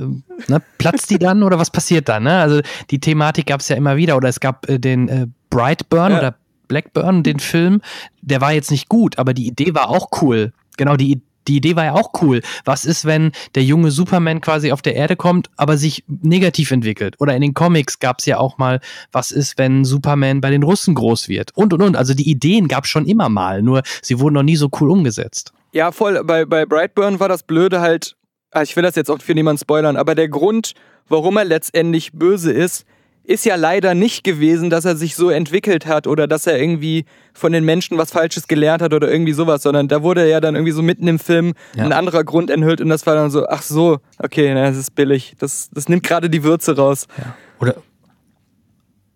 ne, 0.47 0.61
platzt 0.77 1.09
die 1.09 1.19
dann 1.19 1.43
oder 1.43 1.59
was 1.59 1.69
passiert 1.69 2.07
dann? 2.07 2.23
Ne? 2.23 2.37
Also 2.39 2.61
die 2.89 2.99
Thematik 3.01 3.47
gab 3.47 3.59
es 3.59 3.67
ja 3.67 3.75
immer 3.75 3.97
wieder 3.97 4.15
oder 4.15 4.29
es 4.29 4.39
gab 4.39 4.69
äh, 4.69 4.79
den 4.79 5.09
äh, 5.09 5.27
Brightburn 5.49 6.13
Ja. 6.13 6.17
oder 6.19 6.35
Blackburn, 6.69 7.21
den 7.23 7.39
Film. 7.39 7.81
Der 8.21 8.39
war 8.39 8.53
jetzt 8.53 8.71
nicht 8.71 8.87
gut, 8.87 9.19
aber 9.19 9.33
die 9.33 9.45
Idee 9.47 9.73
war 9.73 9.89
auch 9.89 10.07
cool. 10.21 10.53
Genau, 10.77 10.95
die, 10.95 11.21
die 11.47 11.57
Idee 11.57 11.75
war 11.75 11.85
ja 11.85 11.93
auch 11.93 12.11
cool. 12.21 12.41
Was 12.65 12.85
ist, 12.85 13.05
wenn 13.05 13.31
der 13.55 13.63
junge 13.63 13.91
Superman 13.91 14.41
quasi 14.41 14.71
auf 14.71 14.81
der 14.81 14.95
Erde 14.95 15.15
kommt, 15.15 15.49
aber 15.57 15.77
sich 15.77 16.03
negativ 16.07 16.71
entwickelt? 16.71 17.15
Oder 17.19 17.35
in 17.35 17.41
den 17.41 17.53
Comics 17.53 17.99
gab 17.99 18.19
es 18.19 18.25
ja 18.25 18.37
auch 18.37 18.57
mal, 18.57 18.79
was 19.11 19.31
ist, 19.31 19.57
wenn 19.57 19.85
Superman 19.85 20.41
bei 20.41 20.49
den 20.49 20.63
Russen 20.63 20.95
groß 20.95 21.29
wird? 21.29 21.51
Und, 21.55 21.73
und, 21.73 21.81
und. 21.81 21.95
Also 21.95 22.13
die 22.13 22.29
Ideen 22.29 22.67
gab 22.67 22.85
es 22.85 22.89
schon 22.89 23.05
immer 23.05 23.29
mal, 23.29 23.61
nur 23.61 23.81
sie 24.01 24.19
wurden 24.19 24.35
noch 24.35 24.43
nie 24.43 24.55
so 24.55 24.69
cool 24.79 24.89
umgesetzt. 24.91 25.53
Ja, 25.71 25.91
voll. 25.91 26.23
Bei, 26.23 26.45
bei 26.45 26.65
Brightburn 26.65 27.19
war 27.19 27.29
das 27.29 27.43
Blöde 27.43 27.81
halt, 27.81 28.15
ah, 28.51 28.61
ich 28.61 28.75
will 28.75 28.83
das 28.83 28.95
jetzt 28.95 29.09
auch 29.09 29.21
für 29.21 29.33
niemanden 29.33 29.59
spoilern, 29.59 29.95
aber 29.95 30.15
der 30.15 30.27
Grund, 30.27 30.73
warum 31.07 31.37
er 31.37 31.45
letztendlich 31.45 32.11
böse 32.11 32.51
ist, 32.51 32.85
ist 33.23 33.45
ja 33.45 33.55
leider 33.55 33.93
nicht 33.93 34.23
gewesen, 34.23 34.69
dass 34.69 34.85
er 34.85 34.95
sich 34.95 35.15
so 35.15 35.29
entwickelt 35.29 35.85
hat 35.85 36.07
oder 36.07 36.27
dass 36.27 36.47
er 36.47 36.59
irgendwie 36.59 37.05
von 37.33 37.51
den 37.51 37.63
Menschen 37.63 37.97
was 37.97 38.11
Falsches 38.11 38.47
gelernt 38.47 38.81
hat 38.81 38.93
oder 38.93 39.11
irgendwie 39.11 39.33
sowas, 39.33 39.63
sondern 39.63 39.87
da 39.87 40.01
wurde 40.01 40.27
ja 40.29 40.39
dann 40.39 40.55
irgendwie 40.55 40.73
so 40.73 40.81
mitten 40.81 41.07
im 41.07 41.19
Film 41.19 41.53
ja. 41.75 41.85
ein 41.85 41.93
anderer 41.93 42.23
Grund 42.23 42.49
enthüllt 42.49 42.81
und 42.81 42.89
das 42.89 43.05
war 43.05 43.15
dann 43.15 43.29
so, 43.29 43.47
ach 43.47 43.61
so, 43.61 43.99
okay, 44.19 44.53
na, 44.53 44.67
das 44.67 44.77
ist 44.77 44.95
billig. 44.95 45.35
Das, 45.39 45.69
das 45.71 45.87
nimmt 45.87 46.03
gerade 46.03 46.29
die 46.29 46.43
Würze 46.43 46.75
raus. 46.75 47.07
Ja. 47.17 47.35
Oder, 47.59 47.75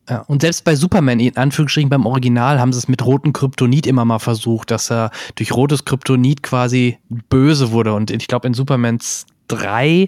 ja, 0.08 0.22
und 0.28 0.41
selbst 0.41 0.64
bei 0.64 0.76
Superman, 0.76 1.20
in 1.20 1.36
Anführungsstrichen 1.36 1.89
beim 1.89 2.06
Original, 2.06 2.60
haben 2.60 2.72
sie 2.72 2.80
es 2.80 2.88
mit 2.88 3.03
rotem 3.03 3.34
Kryptonit 3.34 3.88
immer 3.88 4.06
mal 4.06 4.20
versucht, 4.20 4.70
dass 4.70 4.91
er 4.91 5.10
durch 5.36 5.51
rotes 5.51 5.84
Kryptonit 5.84 6.43
quasi 6.43 6.99
böse 7.30 7.72
wurde. 7.72 7.93
Und 7.93 8.12
ich 8.12 8.28
glaube, 8.28 8.47
in 8.47 8.53
Supermans 8.53 9.26
3 9.48 9.88
äh, 9.88 10.08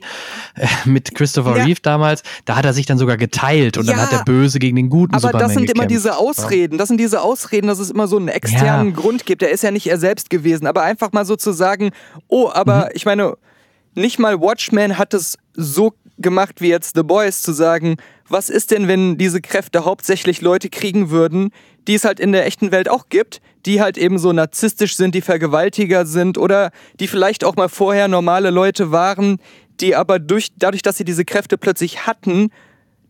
mit 0.85 1.15
Christopher 1.15 1.57
ja. 1.57 1.63
Reeve 1.63 1.81
damals, 1.81 2.23
da 2.45 2.55
hat 2.55 2.65
er 2.65 2.73
sich 2.73 2.85
dann 2.85 2.97
sogar 2.97 3.17
geteilt 3.17 3.77
und 3.77 3.85
ja, 3.85 3.93
dann 3.93 4.01
hat 4.01 4.11
der 4.11 4.23
Böse 4.23 4.59
gegen 4.59 4.75
den 4.75 4.89
guten 4.89 5.13
aber 5.13 5.21
Superman 5.21 5.41
das 5.41 5.53
sind 5.53 5.61
gekämpft. 5.61 5.77
immer 5.77 5.87
diese 5.87 6.17
Ausreden, 6.17 6.77
das 6.77 6.87
sind 6.87 6.99
diese 6.99 7.21
Ausreden, 7.21 7.67
dass 7.67 7.79
es 7.79 7.89
immer 7.89 8.07
so 8.07 8.17
einen 8.17 8.27
externen 8.27 8.89
ja. 8.89 8.95
Grund 8.95 9.25
gibt. 9.25 9.41
Der 9.41 9.51
ist 9.51 9.63
ja 9.63 9.71
nicht 9.71 9.87
er 9.87 9.97
selbst 9.97 10.29
gewesen, 10.29 10.67
aber 10.67 10.83
einfach 10.83 11.11
mal 11.13 11.25
so 11.25 11.35
zu 11.35 11.51
sagen, 11.51 11.91
oh, 12.27 12.49
aber 12.51 12.85
mhm. 12.85 12.91
ich 12.93 13.05
meine, 13.05 13.37
nicht 13.95 14.19
mal 14.19 14.39
Watchmen 14.39 14.97
hat 14.97 15.13
es 15.13 15.37
so 15.53 15.93
gemacht 16.17 16.61
wie 16.61 16.69
jetzt 16.69 16.95
The 16.95 17.03
Boys 17.03 17.41
zu 17.41 17.53
sagen, 17.53 17.97
was 18.29 18.49
ist 18.49 18.71
denn, 18.71 18.87
wenn 18.87 19.17
diese 19.17 19.41
Kräfte 19.41 19.85
hauptsächlich 19.85 20.41
Leute 20.41 20.69
kriegen 20.69 21.09
würden, 21.09 21.51
die 21.87 21.95
es 21.95 22.03
halt 22.03 22.19
in 22.19 22.31
der 22.31 22.45
echten 22.45 22.71
Welt 22.71 22.89
auch 22.89 23.09
gibt, 23.09 23.41
die 23.65 23.81
halt 23.81 23.97
eben 23.97 24.19
so 24.19 24.31
narzisstisch 24.33 24.95
sind, 24.95 25.15
die 25.15 25.21
Vergewaltiger 25.21 26.05
sind 26.05 26.37
oder 26.37 26.71
die 26.99 27.07
vielleicht 27.07 27.43
auch 27.43 27.55
mal 27.55 27.69
vorher 27.69 28.07
normale 28.07 28.49
Leute 28.49 28.91
waren, 28.91 29.37
die 29.79 29.95
aber 29.95 30.19
durch, 30.19 30.49
dadurch, 30.57 30.81
dass 30.81 30.97
sie 30.97 31.05
diese 31.05 31.25
Kräfte 31.25 31.57
plötzlich 31.57 32.07
hatten, 32.07 32.49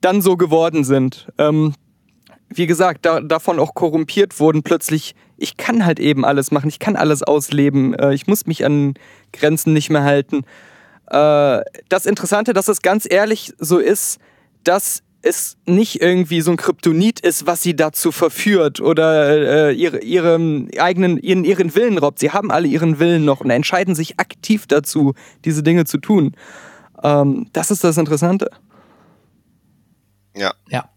dann 0.02 0.22
so 0.22 0.38
geworden 0.38 0.84
sind. 0.84 1.28
Ähm, 1.38 1.74
wie 2.50 2.68
gesagt, 2.68 3.06
da, 3.06 3.20
davon 3.20 3.60
auch 3.60 3.74
korrumpiert 3.74 4.40
wurden, 4.40 4.64
plötzlich, 4.64 5.16
ich 5.38 5.58
kann 5.58 5.86
halt 5.86 6.00
eben 6.00 6.26
alles 6.26 6.52
machen, 6.52 6.70
ich 6.70 6.80
kann 6.80 6.96
alles 6.96 7.24
ausleben, 7.24 7.94
äh, 7.94 8.14
ich 8.14 8.28
muss 8.28 8.46
mich 8.46 8.66
an 8.66 8.94
Grenzen 9.34 9.74
nicht 9.74 9.90
mehr 9.90 10.04
halten. 10.04 10.44
Äh, 11.08 11.62
das 11.90 12.06
Interessante, 12.06 12.54
dass 12.54 12.68
es 12.68 12.82
ganz 12.82 13.08
ehrlich 13.10 13.54
so 13.60 13.78
ist, 13.80 14.20
dass 14.64 15.04
es 15.22 15.58
nicht 15.66 16.02
irgendwie 16.02 16.42
so 16.42 16.52
ein 16.52 16.58
Kryptonit 16.58 17.20
ist, 17.20 17.48
was 17.48 17.62
sie 17.62 17.76
dazu 17.76 18.12
verführt 18.12 18.80
oder 18.80 19.70
äh, 19.70 19.74
ihre, 19.74 20.00
ihren 20.00 20.70
eigenen, 20.78 21.18
ihren, 21.18 21.44
ihren 21.44 21.76
Willen 21.76 21.98
raubt. 21.98 22.20
Sie 22.20 22.32
haben 22.32 22.52
alle 22.52 22.68
ihren 22.68 23.00
Willen 23.00 23.26
noch 23.26 23.42
und 23.42 23.50
entscheiden 23.50 23.96
sich 23.96 24.20
aktiv 24.20 24.68
dazu, 24.68 25.14
diese 25.44 25.64
Dinge 25.64 25.86
zu 25.86 25.98
tun. 25.98 26.36
Ähm, 27.04 27.50
das 27.54 27.72
ist 27.72 27.84
das 27.84 27.98
Interessante. 27.98 28.50
Ja. 30.36 30.54
Ja. 30.70 30.90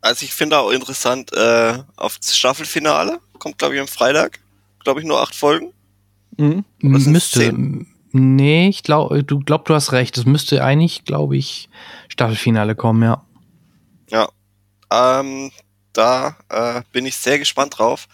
Also 0.00 0.24
ich 0.24 0.32
finde 0.32 0.58
auch 0.58 0.70
interessant, 0.70 1.32
äh, 1.32 1.78
auf 1.96 2.18
das 2.18 2.36
Staffelfinale 2.36 3.18
kommt, 3.38 3.58
glaube 3.58 3.74
ich, 3.74 3.80
am 3.80 3.88
Freitag. 3.88 4.40
Glaube 4.84 5.00
ich, 5.00 5.06
nur 5.06 5.20
acht 5.20 5.34
Folgen. 5.34 5.72
Mhm. 6.36 6.64
Müsste. 6.80 7.40
Zehn? 7.40 7.86
Nee, 8.18 8.68
ich 8.68 8.82
glaube, 8.82 9.22
du 9.22 9.40
glaub, 9.40 9.66
du 9.66 9.74
hast 9.74 9.92
recht. 9.92 10.16
Es 10.16 10.24
müsste 10.24 10.64
eigentlich, 10.64 11.04
glaube 11.04 11.36
ich, 11.36 11.68
Staffelfinale 12.08 12.74
kommen, 12.74 13.02
ja. 13.02 13.22
Ja. 14.08 14.28
Ähm, 14.90 15.50
da 15.92 16.36
äh, 16.48 16.80
bin 16.92 17.04
ich 17.04 17.16
sehr 17.16 17.38
gespannt 17.38 17.78
drauf. 17.78 18.08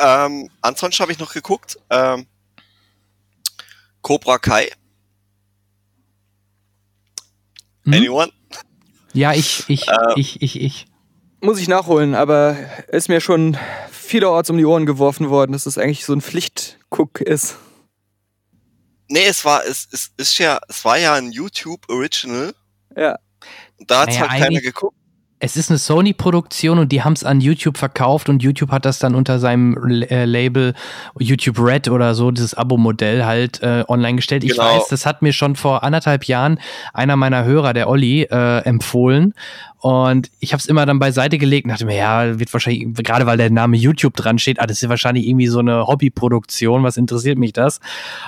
Ähm, 0.00 0.48
ansonsten 0.62 1.02
habe 1.02 1.12
ich 1.12 1.18
noch 1.18 1.34
geguckt. 1.34 1.78
Ähm, 1.90 2.26
Cobra 4.00 4.38
Kai. 4.38 4.70
Hm? 7.84 7.92
Anyone? 7.92 8.32
Ja, 9.12 9.34
ich, 9.34 9.64
ich, 9.68 9.86
äh, 9.88 10.14
ich, 10.16 10.40
ich, 10.40 10.62
ich. 10.62 10.86
Muss 11.42 11.58
ich 11.58 11.68
nachholen, 11.68 12.14
aber 12.14 12.56
ist 12.88 13.10
mir 13.10 13.20
schon 13.20 13.58
vielerorts 13.90 14.48
um 14.48 14.56
die 14.56 14.64
Ohren 14.64 14.86
geworfen 14.86 15.28
worden, 15.28 15.52
dass 15.52 15.66
es 15.66 15.74
das 15.74 15.82
eigentlich 15.82 16.06
so 16.06 16.14
ein 16.14 16.22
Pflichtguck 16.22 17.20
ist. 17.20 17.58
Nee, 19.12 19.26
es 19.26 19.44
war, 19.44 19.62
es, 19.66 19.86
es 19.92 20.10
ist 20.16 20.38
ja, 20.38 20.58
es 20.70 20.86
war 20.86 20.96
ja 20.96 21.12
ein 21.12 21.32
YouTube 21.32 21.86
Original. 21.90 22.54
Ja. 22.96 23.18
Da 23.86 24.00
hat 24.00 24.08
naja, 24.08 24.30
halt 24.30 24.42
keiner 24.42 24.60
geguckt. 24.62 24.96
Es 25.38 25.56
ist 25.56 25.68
eine 25.68 25.78
Sony-Produktion 25.78 26.78
und 26.78 26.92
die 26.92 27.02
haben 27.02 27.12
es 27.12 27.22
an 27.22 27.42
YouTube 27.42 27.76
verkauft 27.76 28.30
und 28.30 28.42
YouTube 28.42 28.70
hat 28.70 28.86
das 28.86 29.00
dann 29.00 29.14
unter 29.14 29.38
seinem 29.38 29.76
äh, 30.04 30.24
Label 30.24 30.72
YouTube 31.18 31.58
Red 31.58 31.88
oder 31.88 32.14
so, 32.14 32.30
dieses 32.30 32.54
Abo-Modell 32.54 33.26
halt 33.26 33.62
äh, 33.62 33.84
online 33.86 34.16
gestellt. 34.16 34.44
Ich 34.44 34.52
genau. 34.52 34.64
weiß, 34.64 34.88
das 34.88 35.04
hat 35.04 35.20
mir 35.20 35.34
schon 35.34 35.56
vor 35.56 35.82
anderthalb 35.82 36.24
Jahren 36.24 36.58
einer 36.94 37.16
meiner 37.16 37.44
Hörer, 37.44 37.74
der 37.74 37.90
Olli, 37.90 38.22
äh, 38.22 38.60
empfohlen. 38.60 39.34
Und 39.82 40.30
ich 40.38 40.52
habe 40.52 40.60
es 40.60 40.66
immer 40.66 40.86
dann 40.86 41.00
beiseite 41.00 41.38
gelegt 41.38 41.64
und 41.64 41.70
dachte 41.70 41.86
mir, 41.86 41.96
ja, 41.96 42.38
wird 42.38 42.52
wahrscheinlich, 42.52 42.94
gerade 42.94 43.26
weil 43.26 43.36
der 43.36 43.50
Name 43.50 43.76
YouTube 43.76 44.14
dran 44.14 44.38
steht, 44.38 44.60
ah, 44.60 44.66
das 44.68 44.80
ist 44.80 44.88
wahrscheinlich 44.88 45.26
irgendwie 45.26 45.48
so 45.48 45.58
eine 45.58 45.88
Hobbyproduktion, 45.88 46.84
was 46.84 46.96
interessiert 46.96 47.36
mich 47.36 47.52
das? 47.52 47.80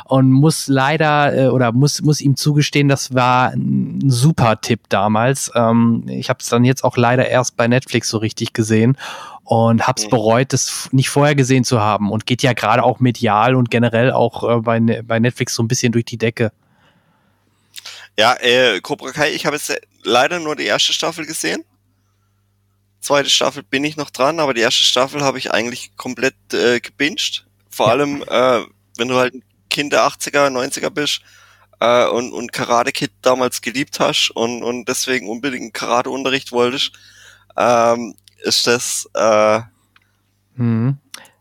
Und 0.05 0.32
muss 0.32 0.66
leider 0.66 1.32
äh, 1.32 1.46
oder 1.46 1.70
muss, 1.70 2.02
muss 2.02 2.20
ihm 2.20 2.34
zugestehen, 2.34 2.88
das 2.88 3.14
war 3.14 3.52
ein 3.52 4.00
super 4.05 4.61
Tipp 4.62 4.80
damals. 4.88 5.52
Ähm, 5.55 6.02
ich 6.09 6.28
habe 6.28 6.40
es 6.40 6.48
dann 6.48 6.64
jetzt 6.64 6.82
auch 6.82 6.96
leider 6.96 7.28
erst 7.28 7.57
bei 7.57 7.68
Netflix 7.68 8.09
so 8.09 8.18
richtig 8.18 8.52
gesehen 8.52 8.98
und 9.44 9.86
hab's 9.86 10.07
mhm. 10.07 10.11
bereut, 10.11 10.52
das 10.52 10.88
nicht 10.90 11.09
vorher 11.09 11.36
gesehen 11.36 11.62
zu 11.62 11.80
haben 11.80 12.11
und 12.11 12.26
geht 12.26 12.42
ja 12.42 12.52
gerade 12.52 12.82
auch 12.82 12.98
medial 12.98 13.55
und 13.55 13.70
generell 13.70 14.11
auch 14.11 14.42
äh, 14.42 14.61
bei, 14.61 14.80
ne, 14.80 15.05
bei 15.05 15.20
Netflix 15.20 15.55
so 15.55 15.62
ein 15.62 15.68
bisschen 15.68 15.92
durch 15.92 16.05
die 16.05 16.18
Decke. 16.18 16.50
Ja, 18.18 18.34
äh, 18.40 18.80
Cobra 18.80 19.12
Kai, 19.12 19.30
ich 19.30 19.46
habe 19.46 19.55
jetzt 19.55 19.72
leider 20.05 20.40
nur 20.40 20.57
die 20.57 20.64
erste 20.64 20.92
Staffel 20.92 21.26
gesehen. 21.26 21.64
Zweite 23.00 23.28
Staffel 23.28 23.62
bin 23.62 23.84
ich 23.84 23.96
noch 23.96 24.11
dran, 24.11 24.40
aber 24.40 24.55
die 24.55 24.62
erste 24.62 24.84
Staffel 24.84 25.22
habe 25.22 25.38
ich 25.38 25.52
eigentlich 25.52 25.96
komplett 25.96 26.36
äh, 26.52 26.80
gebinged. 26.80 27.46
Vor 27.68 27.90
allem, 27.90 28.22
äh, 28.22 28.61
wenn 28.96 29.09
du 29.09 29.16
halt 29.16 29.34
ein 29.34 29.42
Kind 29.68 29.92
der 29.92 30.07
80er, 30.07 30.48
90er 30.48 30.90
bist 30.90 31.20
äh, 31.80 32.07
und, 32.07 32.32
und 32.32 32.52
Karate 32.52 32.92
Kid 32.92 33.12
damals 33.20 33.61
geliebt 33.61 34.00
hast 34.00 34.30
und, 34.30 34.62
und 34.62 34.88
deswegen 34.88 35.28
unbedingt 35.28 35.74
Karateunterricht 35.74 36.52
wolltest, 36.52 36.92
ähm, 37.57 38.14
ist 38.42 38.66
das 38.66 39.09
äh, 39.14 39.61
hm. 40.57 40.98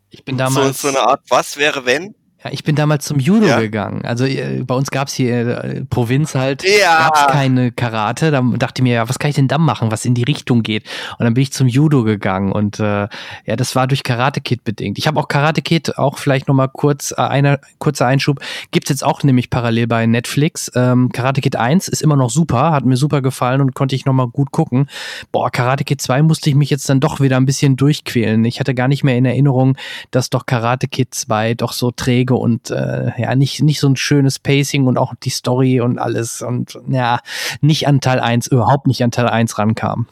ich 0.10 0.26
bin 0.26 0.38
damals 0.38 0.82
so, 0.82 0.90
so 0.90 0.98
eine 0.98 1.08
Art 1.08 1.22
Was 1.30 1.58
wäre 1.58 1.86
wenn 1.86 2.16
ja, 2.44 2.52
ich 2.52 2.64
bin 2.64 2.76
damals 2.76 3.06
zum 3.06 3.20
Judo 3.20 3.48
ja. 3.48 3.60
gegangen. 3.60 4.04
Also 4.04 4.26
äh, 4.26 4.64
bei 4.66 4.76
uns 4.76 4.92
gab's 4.92 5.14
hier 5.14 5.64
äh, 5.64 5.86
Provinz 5.86 6.36
halt, 6.36 6.64
ja. 6.64 7.08
gab's 7.08 7.28
keine 7.28 7.72
Karate. 7.72 8.32
Da 8.32 8.42
dachte 8.42 8.82
ich 8.82 8.84
mir, 8.84 8.96
ja, 8.96 9.10
was 9.10 9.18
kann 9.18 9.30
ich 9.30 9.36
denn 9.36 9.48
da 9.48 9.58
machen, 9.58 9.92
was 9.92 10.04
in 10.04 10.14
die 10.14 10.24
Richtung 10.24 10.62
geht? 10.62 10.84
Und 11.18 11.24
dann 11.24 11.34
bin 11.34 11.42
ich 11.42 11.54
zum 11.54 11.68
Judo 11.68 12.04
gegangen 12.04 12.52
und 12.52 12.80
äh, 12.80 13.08
ja, 13.46 13.56
das 13.56 13.76
war 13.76 13.88
durch 13.88 14.04
Karate 14.04 14.42
Kid 14.42 14.64
bedingt. 14.64 14.98
Ich 14.98 15.08
habe 15.08 15.20
auch 15.20 15.28
Karate 15.28 15.62
Kid, 15.62 15.98
auch 15.98 16.18
vielleicht 16.18 16.48
nochmal 16.48 16.70
kurz, 16.70 17.12
äh, 17.12 17.22
einer, 17.22 17.60
kurzer 17.80 18.08
Einschub, 18.08 18.40
gibt's 18.72 18.90
jetzt 18.90 19.04
auch 19.04 19.24
nämlich 19.24 19.50
parallel 19.50 19.88
bei 19.88 20.06
Netflix. 20.06 20.70
Ähm, 20.76 21.10
Karate 21.14 21.40
Kid 21.40 21.56
1 21.56 21.88
ist 21.88 22.02
immer 22.02 22.18
noch 22.18 22.30
super, 22.30 22.72
hat 22.72 22.86
mir 22.86 22.98
super 22.98 23.22
gefallen 23.22 23.62
und 23.62 23.74
konnte 23.74 23.96
ich 23.96 24.06
nochmal 24.06 24.28
gut 24.28 24.52
gucken. 24.52 24.88
Boah, 25.32 25.50
Karate 25.50 25.86
Kid 25.86 26.02
2 26.02 26.22
musste 26.24 26.50
ich 26.50 26.56
mich 26.56 26.70
jetzt 26.70 26.90
dann 26.90 27.00
doch 27.00 27.22
wieder 27.22 27.38
ein 27.38 27.46
bisschen 27.46 27.78
durchquälen. 27.78 28.44
Ich 28.44 28.60
hatte 28.60 28.76
gar 28.76 28.90
nicht 28.90 29.04
mehr 29.04 29.18
in 29.18 29.26
Erinnerung, 29.26 29.78
dass 30.12 30.30
doch 30.30 30.46
Karate 30.46 30.88
Kid 30.90 31.14
2 31.14 31.54
doch 31.54 31.72
so 31.72 31.92
träge 31.92 32.33
Folge 32.34 32.36
und 32.36 32.72
äh, 32.72 33.12
ja, 33.22 33.36
nicht, 33.36 33.62
nicht 33.62 33.80
so 33.80 33.88
ein 33.88 33.96
schönes 33.96 34.40
Pacing 34.40 34.88
und 34.88 34.98
auch 34.98 35.14
die 35.24 35.30
Story 35.30 35.82
und 35.82 36.00
alles 36.00 36.42
und 36.42 36.80
ja, 36.88 37.20
nicht 37.62 37.88
an 37.88 38.02
Teil 38.02 38.20
1, 38.20 38.48
überhaupt 38.48 38.88
nicht 38.88 39.04
an 39.04 39.12
Teil 39.12 39.28
1 39.28 39.58
rankam. 39.58 40.08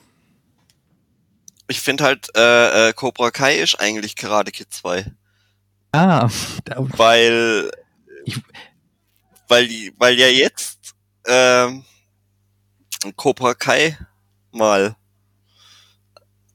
Ich 1.67 1.79
finde 1.79 2.03
halt, 2.03 2.29
äh, 2.35 2.89
äh, 2.89 2.93
Cobra 2.93 3.31
Kai 3.31 3.55
ist 3.55 3.79
eigentlich 3.79 4.15
Karate 4.15 4.51
Kid 4.51 4.73
2. 4.73 5.05
Ah. 5.93 6.29
Weil, 6.75 7.71
ich, 8.25 8.39
weil, 9.47 9.69
weil 9.97 10.15
ja 10.15 10.27
jetzt 10.27 10.93
ähm, 11.25 11.83
Cobra 13.15 13.53
Kai 13.53 13.97
mal 14.51 14.95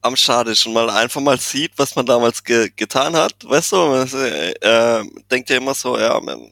am 0.07 0.47
ist 0.47 0.65
und 0.65 0.73
mal 0.73 0.89
einfach 0.89 1.21
mal 1.21 1.39
sieht, 1.39 1.73
was 1.77 1.95
man 1.95 2.05
damals 2.05 2.43
ge 2.43 2.71
getan 2.75 3.15
hat, 3.15 3.33
weißt 3.43 3.71
du, 3.71 3.75
man 3.77 4.07
äh, 4.13 4.51
äh, 4.51 5.03
denkt 5.29 5.49
ja 5.49 5.57
immer 5.57 5.73
so, 5.73 5.97
ja, 5.97 6.19
man, 6.19 6.51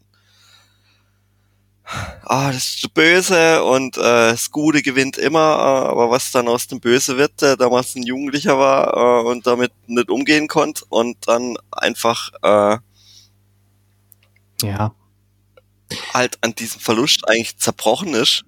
ah, 2.24 2.52
das 2.52 2.76
ist 2.76 2.94
böse 2.94 3.64
und 3.64 3.98
äh, 3.98 4.32
das 4.32 4.52
Gute 4.52 4.82
gewinnt 4.82 5.18
immer, 5.18 5.40
äh, 5.40 5.90
aber 5.90 6.10
was 6.12 6.32
dann 6.32 6.48
aus 6.48 6.68
dem 6.68 6.80
Böse 6.80 7.18
wird, 7.18 7.42
der 7.42 7.58
damals 7.58 7.96
ein 7.96 8.04
Jugendlicher 8.04 8.58
war 8.58 9.24
äh, 9.24 9.28
und 9.28 9.48
damit 9.48 9.72
nicht 9.88 10.10
umgehen 10.10 10.48
konnte 10.48 10.86
und 10.90 11.18
dann 11.28 11.58
einfach 11.72 12.30
äh, 12.44 12.78
ja 14.64 14.94
halt 16.14 16.38
an 16.42 16.56
diesem 16.56 16.82
Verlust 16.82 17.28
eigentlich 17.28 17.58
zerbrochen 17.58 18.14
ist 18.14 18.44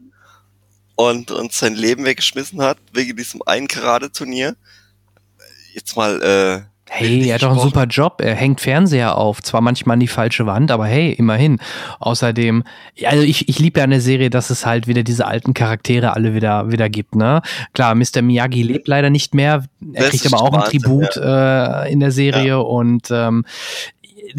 und, 0.95 1.31
und 1.31 1.53
sein 1.53 1.75
Leben 1.75 2.05
weggeschmissen 2.05 2.61
hat 2.61 2.77
wegen 2.93 3.15
diesem 3.15 3.41
einen 3.45 3.67
Karate-Turnier. 3.67 4.55
Jetzt 5.77 5.95
mal 5.95 6.21
äh, 6.23 6.61
Hey, 6.89 7.27
er 7.27 7.35
hat 7.35 7.43
doch 7.43 7.51
einen 7.51 7.59
super 7.59 7.85
Job. 7.85 8.21
Er 8.21 8.33
hängt 8.33 8.61
Fernseher 8.61 9.17
auf. 9.17 9.43
Zwar 9.43 9.61
manchmal 9.61 9.95
an 9.95 9.99
die 9.99 10.07
falsche 10.07 10.45
Wand, 10.45 10.71
aber 10.71 10.85
hey, 10.85 11.11
immerhin. 11.11 11.59
Außerdem, 11.99 12.63
also 13.05 13.23
ich, 13.23 13.49
ich 13.49 13.59
liebe 13.59 13.79
ja 13.79 13.83
eine 13.83 13.99
Serie, 13.99 14.29
dass 14.29 14.49
es 14.49 14.65
halt 14.65 14.87
wieder 14.87 15.03
diese 15.03 15.27
alten 15.27 15.53
Charaktere 15.53 16.15
alle 16.15 16.33
wieder, 16.33 16.71
wieder 16.71 16.89
gibt, 16.89 17.15
ne? 17.15 17.41
Klar, 17.73 17.93
Mr. 17.93 18.21
Miyagi 18.21 18.63
lebt 18.63 18.87
leider 18.87 19.09
nicht 19.09 19.35
mehr. 19.35 19.65
Er 19.93 20.03
das 20.03 20.09
kriegt 20.11 20.25
aber 20.25 20.41
auch 20.41 20.53
ein 20.53 20.69
Tribut 20.69 21.17
ja. 21.17 21.83
äh, 21.83 21.91
in 21.91 21.99
der 21.99 22.11
Serie 22.11 22.47
ja. 22.47 22.57
und 22.57 23.09
ähm, 23.11 23.43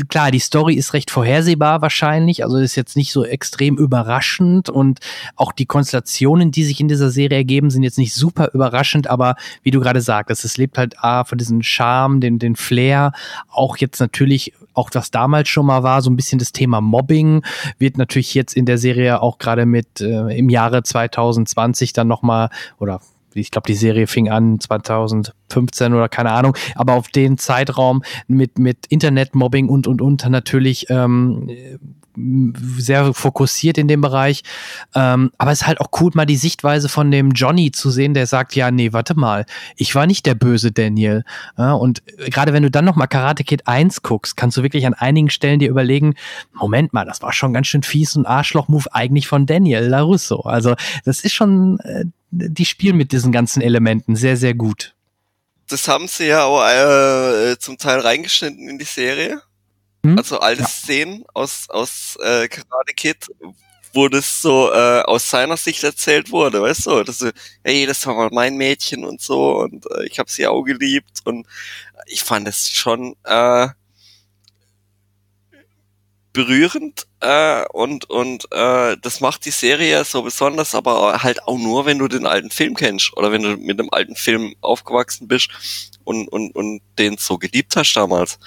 klar, 0.08 0.30
die 0.30 0.38
Story 0.38 0.74
ist 0.74 0.94
recht 0.94 1.10
vorhersehbar 1.10 1.82
wahrscheinlich, 1.82 2.44
also 2.44 2.56
ist 2.56 2.76
jetzt 2.76 2.96
nicht 2.96 3.12
so 3.12 3.24
extrem 3.24 3.76
überraschend 3.76 4.68
und 4.68 5.00
auch 5.36 5.52
die 5.52 5.66
Konstellationen, 5.66 6.50
die 6.50 6.64
sich 6.64 6.80
in 6.80 6.88
dieser 6.88 7.10
Serie 7.10 7.38
ergeben, 7.38 7.70
sind 7.70 7.82
jetzt 7.82 7.98
nicht 7.98 8.14
super 8.14 8.50
überraschend, 8.52 9.08
aber 9.08 9.36
wie 9.62 9.70
du 9.70 9.80
gerade 9.80 10.00
sagtest, 10.00 10.44
es 10.44 10.56
lebt 10.56 10.78
halt 10.78 10.96
ah, 10.98 11.24
von 11.24 11.38
diesem 11.38 11.62
Charme, 11.62 12.20
den, 12.20 12.38
den 12.38 12.56
Flair, 12.56 13.12
auch 13.48 13.76
jetzt 13.76 14.00
natürlich 14.00 14.52
auch 14.74 14.90
was 14.92 15.10
damals 15.10 15.48
schon 15.48 15.66
mal 15.66 15.82
war, 15.82 16.02
so 16.02 16.10
ein 16.10 16.16
bisschen 16.16 16.38
das 16.38 16.52
Thema 16.52 16.80
Mobbing, 16.80 17.44
wird 17.78 17.98
natürlich 17.98 18.34
jetzt 18.34 18.54
in 18.54 18.64
der 18.64 18.78
Serie 18.78 19.20
auch 19.20 19.38
gerade 19.38 19.66
mit 19.66 20.00
äh, 20.00 20.38
im 20.38 20.48
Jahre 20.48 20.82
2020 20.82 21.92
dann 21.92 22.06
nochmal 22.06 22.50
oder 22.78 23.00
ich 23.40 23.50
glaube, 23.50 23.66
die 23.66 23.74
Serie 23.74 24.06
fing 24.06 24.28
an 24.28 24.60
2015 24.60 25.94
oder 25.94 26.08
keine 26.08 26.32
Ahnung, 26.32 26.56
aber 26.74 26.94
auf 26.94 27.08
den 27.08 27.38
Zeitraum 27.38 28.02
mit, 28.26 28.58
mit 28.58 28.86
Internetmobbing 28.88 29.68
und, 29.68 29.86
und, 29.86 30.02
und 30.02 30.28
natürlich 30.28 30.86
ähm, 30.90 31.50
sehr 32.78 33.14
fokussiert 33.14 33.78
in 33.78 33.88
dem 33.88 34.00
Bereich. 34.00 34.42
Ähm, 34.94 35.30
aber 35.38 35.52
es 35.52 35.62
ist 35.62 35.66
halt 35.66 35.80
auch 35.80 35.88
cool, 36.00 36.10
mal 36.14 36.26
die 36.26 36.36
Sichtweise 36.36 36.88
von 36.88 37.10
dem 37.10 37.30
Johnny 37.32 37.70
zu 37.70 37.90
sehen, 37.90 38.14
der 38.14 38.26
sagt, 38.26 38.54
ja, 38.56 38.70
nee, 38.70 38.92
warte 38.92 39.14
mal, 39.14 39.46
ich 39.76 39.94
war 39.94 40.06
nicht 40.06 40.26
der 40.26 40.34
böse 40.34 40.72
Daniel. 40.72 41.24
Ja, 41.56 41.72
und 41.72 42.02
gerade 42.16 42.52
wenn 42.52 42.62
du 42.62 42.70
dann 42.70 42.84
nochmal 42.84 43.08
Karate 43.08 43.44
Kid 43.44 43.66
1 43.66 44.02
guckst, 44.02 44.36
kannst 44.36 44.56
du 44.56 44.62
wirklich 44.62 44.86
an 44.86 44.94
einigen 44.94 45.30
Stellen 45.30 45.60
dir 45.60 45.70
überlegen, 45.70 46.14
Moment 46.52 46.92
mal, 46.92 47.04
das 47.04 47.22
war 47.22 47.32
schon 47.32 47.52
ganz 47.52 47.68
schön 47.68 47.82
fies 47.82 48.16
und 48.16 48.26
Arschloch-Move 48.26 48.92
eigentlich 48.92 49.28
von 49.28 49.46
Daniel 49.46 49.84
LaRusso. 49.84 50.40
Also 50.40 50.74
das 51.04 51.20
ist 51.20 51.34
schon, 51.34 51.78
äh, 51.80 52.04
die 52.30 52.64
spielen 52.64 52.96
mit 52.96 53.12
diesen 53.12 53.32
ganzen 53.32 53.62
Elementen 53.62 54.16
sehr, 54.16 54.36
sehr 54.36 54.54
gut. 54.54 54.94
Das 55.68 55.86
haben 55.88 56.08
sie 56.08 56.26
ja 56.26 56.44
auch 56.44 56.62
äh, 56.64 57.58
zum 57.58 57.78
Teil 57.78 58.00
reingeschnitten 58.00 58.68
in 58.68 58.78
die 58.78 58.84
Serie. 58.84 59.42
Hm? 60.04 60.16
Also 60.16 60.40
alte 60.40 60.62
ja. 60.62 60.68
Szenen 60.68 61.24
aus, 61.34 61.66
aus 61.68 62.16
äh, 62.22 62.48
Karate 62.48 62.94
Kid, 62.94 63.26
wo 63.92 64.08
das 64.08 64.40
so 64.40 64.72
äh, 64.72 65.02
aus 65.02 65.28
seiner 65.28 65.56
Sicht 65.56 65.82
erzählt 65.84 66.30
wurde, 66.30 66.62
weißt 66.62 66.86
du? 66.86 67.02
Das 67.02 67.18
so, 67.18 67.30
hey, 67.64 67.86
das 67.86 68.06
war 68.06 68.14
mal 68.14 68.30
mein 68.32 68.56
Mädchen 68.56 69.04
und 69.04 69.20
so 69.20 69.58
und 69.58 69.84
äh, 69.90 70.06
ich 70.06 70.18
habe 70.18 70.30
sie 70.30 70.46
auch 70.46 70.62
geliebt 70.62 71.20
und 71.24 71.46
ich 72.06 72.22
fand 72.22 72.48
es 72.48 72.70
schon 72.70 73.14
äh, 73.24 73.68
berührend 76.38 77.08
äh, 77.18 77.64
und 77.72 78.08
und 78.08 78.44
äh, 78.52 78.96
das 79.02 79.20
macht 79.20 79.44
die 79.44 79.50
Serie 79.50 80.04
so 80.04 80.22
besonders, 80.22 80.72
aber 80.76 81.20
halt 81.24 81.42
auch 81.42 81.58
nur, 81.58 81.84
wenn 81.84 81.98
du 81.98 82.06
den 82.06 82.26
alten 82.26 82.50
Film 82.50 82.76
kennst 82.76 83.16
oder 83.16 83.32
wenn 83.32 83.42
du 83.42 83.56
mit 83.56 83.80
dem 83.80 83.92
alten 83.92 84.14
Film 84.14 84.54
aufgewachsen 84.60 85.26
bist 85.26 85.50
und 86.04 86.28
und 86.28 86.54
und 86.54 86.80
den 86.96 87.18
so 87.18 87.38
geliebt 87.38 87.74
hast 87.74 87.92
damals 87.94 88.38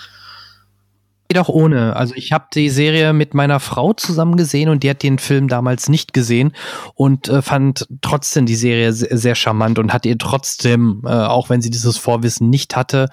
geht 1.31 1.39
auch 1.39 1.47
ohne. 1.47 1.95
Also 1.95 2.13
ich 2.17 2.33
habe 2.33 2.47
die 2.53 2.67
Serie 2.67 3.13
mit 3.13 3.33
meiner 3.33 3.61
Frau 3.61 3.93
zusammen 3.93 4.35
gesehen 4.35 4.67
und 4.67 4.83
die 4.83 4.89
hat 4.89 5.01
den 5.01 5.17
Film 5.17 5.47
damals 5.47 5.87
nicht 5.87 6.11
gesehen 6.11 6.51
und 6.93 7.29
äh, 7.29 7.41
fand 7.41 7.87
trotzdem 8.01 8.45
die 8.45 8.55
Serie 8.55 8.91
sehr, 8.91 9.17
sehr 9.17 9.35
charmant 9.35 9.79
und 9.79 9.93
hat 9.93 10.05
ihr 10.05 10.17
trotzdem, 10.17 11.03
äh, 11.05 11.07
auch 11.07 11.49
wenn 11.49 11.61
sie 11.61 11.69
dieses 11.69 11.97
Vorwissen 11.97 12.49
nicht 12.49 12.75
hatte, 12.75 13.07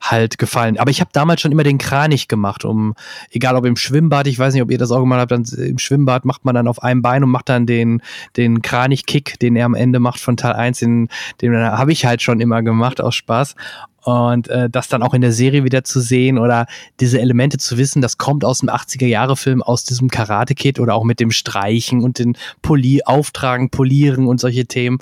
halt 0.00 0.38
gefallen. 0.38 0.78
Aber 0.78 0.92
ich 0.92 1.00
habe 1.00 1.10
damals 1.12 1.40
schon 1.40 1.50
immer 1.50 1.64
den 1.64 1.78
Kranich 1.78 2.28
gemacht, 2.28 2.64
um, 2.64 2.94
egal 3.32 3.56
ob 3.56 3.64
im 3.66 3.74
Schwimmbad, 3.74 4.28
ich 4.28 4.38
weiß 4.38 4.54
nicht, 4.54 4.62
ob 4.62 4.70
ihr 4.70 4.78
das 4.78 4.92
auch 4.92 5.00
gemacht 5.00 5.18
habt, 5.18 5.32
dann 5.32 5.44
im 5.58 5.78
Schwimmbad 5.78 6.24
macht 6.24 6.44
man 6.44 6.54
dann 6.54 6.68
auf 6.68 6.80
einem 6.80 7.02
Bein 7.02 7.24
und 7.24 7.30
macht 7.30 7.48
dann 7.48 7.66
den, 7.66 8.02
den 8.36 8.62
Kranich-Kick, 8.62 9.40
den 9.40 9.56
er 9.56 9.66
am 9.66 9.74
Ende 9.74 9.98
macht 9.98 10.20
von 10.20 10.36
Teil 10.36 10.52
1, 10.52 10.78
den, 10.78 11.08
den 11.42 11.56
habe 11.56 11.90
ich 11.90 12.06
halt 12.06 12.22
schon 12.22 12.38
immer 12.38 12.62
gemacht 12.62 13.00
aus 13.00 13.16
Spaß 13.16 13.56
und 14.04 14.48
äh, 14.48 14.68
das 14.68 14.88
dann 14.88 15.02
auch 15.02 15.14
in 15.14 15.22
der 15.22 15.32
Serie 15.32 15.64
wieder 15.64 15.82
zu 15.82 16.00
sehen 16.00 16.38
oder 16.38 16.66
diese 17.00 17.20
Elemente 17.20 17.56
zu 17.56 17.78
wissen, 17.78 18.02
das 18.02 18.18
kommt 18.18 18.44
aus 18.44 18.58
dem 18.58 18.68
80er-Jahre-Film, 18.68 19.62
aus 19.62 19.84
diesem 19.84 20.10
Karate-Kit 20.10 20.78
oder 20.78 20.94
auch 20.94 21.04
mit 21.04 21.20
dem 21.20 21.30
Streichen 21.30 22.02
und 22.02 22.18
den 22.18 22.36
Poli 22.60 23.02
Auftragen, 23.04 23.70
Polieren 23.70 24.26
und 24.26 24.40
solche 24.40 24.66
Themen, 24.66 24.98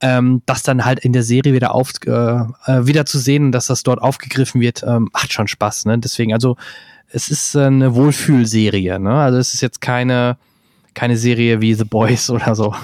ähm, 0.00 0.42
das 0.46 0.62
dann 0.62 0.84
halt 0.84 1.00
in 1.00 1.12
der 1.12 1.24
Serie 1.24 1.54
wieder 1.54 1.74
auf, 1.74 1.90
äh, 2.06 2.10
äh, 2.10 2.86
wieder 2.86 3.04
zu 3.04 3.18
sehen 3.18 3.46
und 3.46 3.52
dass 3.52 3.66
das 3.66 3.82
dort 3.82 4.00
aufgegriffen 4.00 4.60
wird, 4.60 4.84
ähm, 4.86 5.08
macht 5.12 5.32
schon 5.32 5.48
Spaß. 5.48 5.86
Ne? 5.86 5.98
Deswegen, 5.98 6.32
also 6.32 6.56
es 7.10 7.28
ist 7.28 7.56
eine 7.56 7.94
Wohlfühlserie. 7.94 9.00
Ne? 9.00 9.12
Also 9.12 9.38
es 9.38 9.54
ist 9.54 9.60
jetzt 9.60 9.80
keine, 9.80 10.38
keine 10.94 11.16
Serie 11.16 11.60
wie 11.60 11.74
The 11.74 11.84
Boys 11.84 12.30
oder 12.30 12.54
so. 12.54 12.74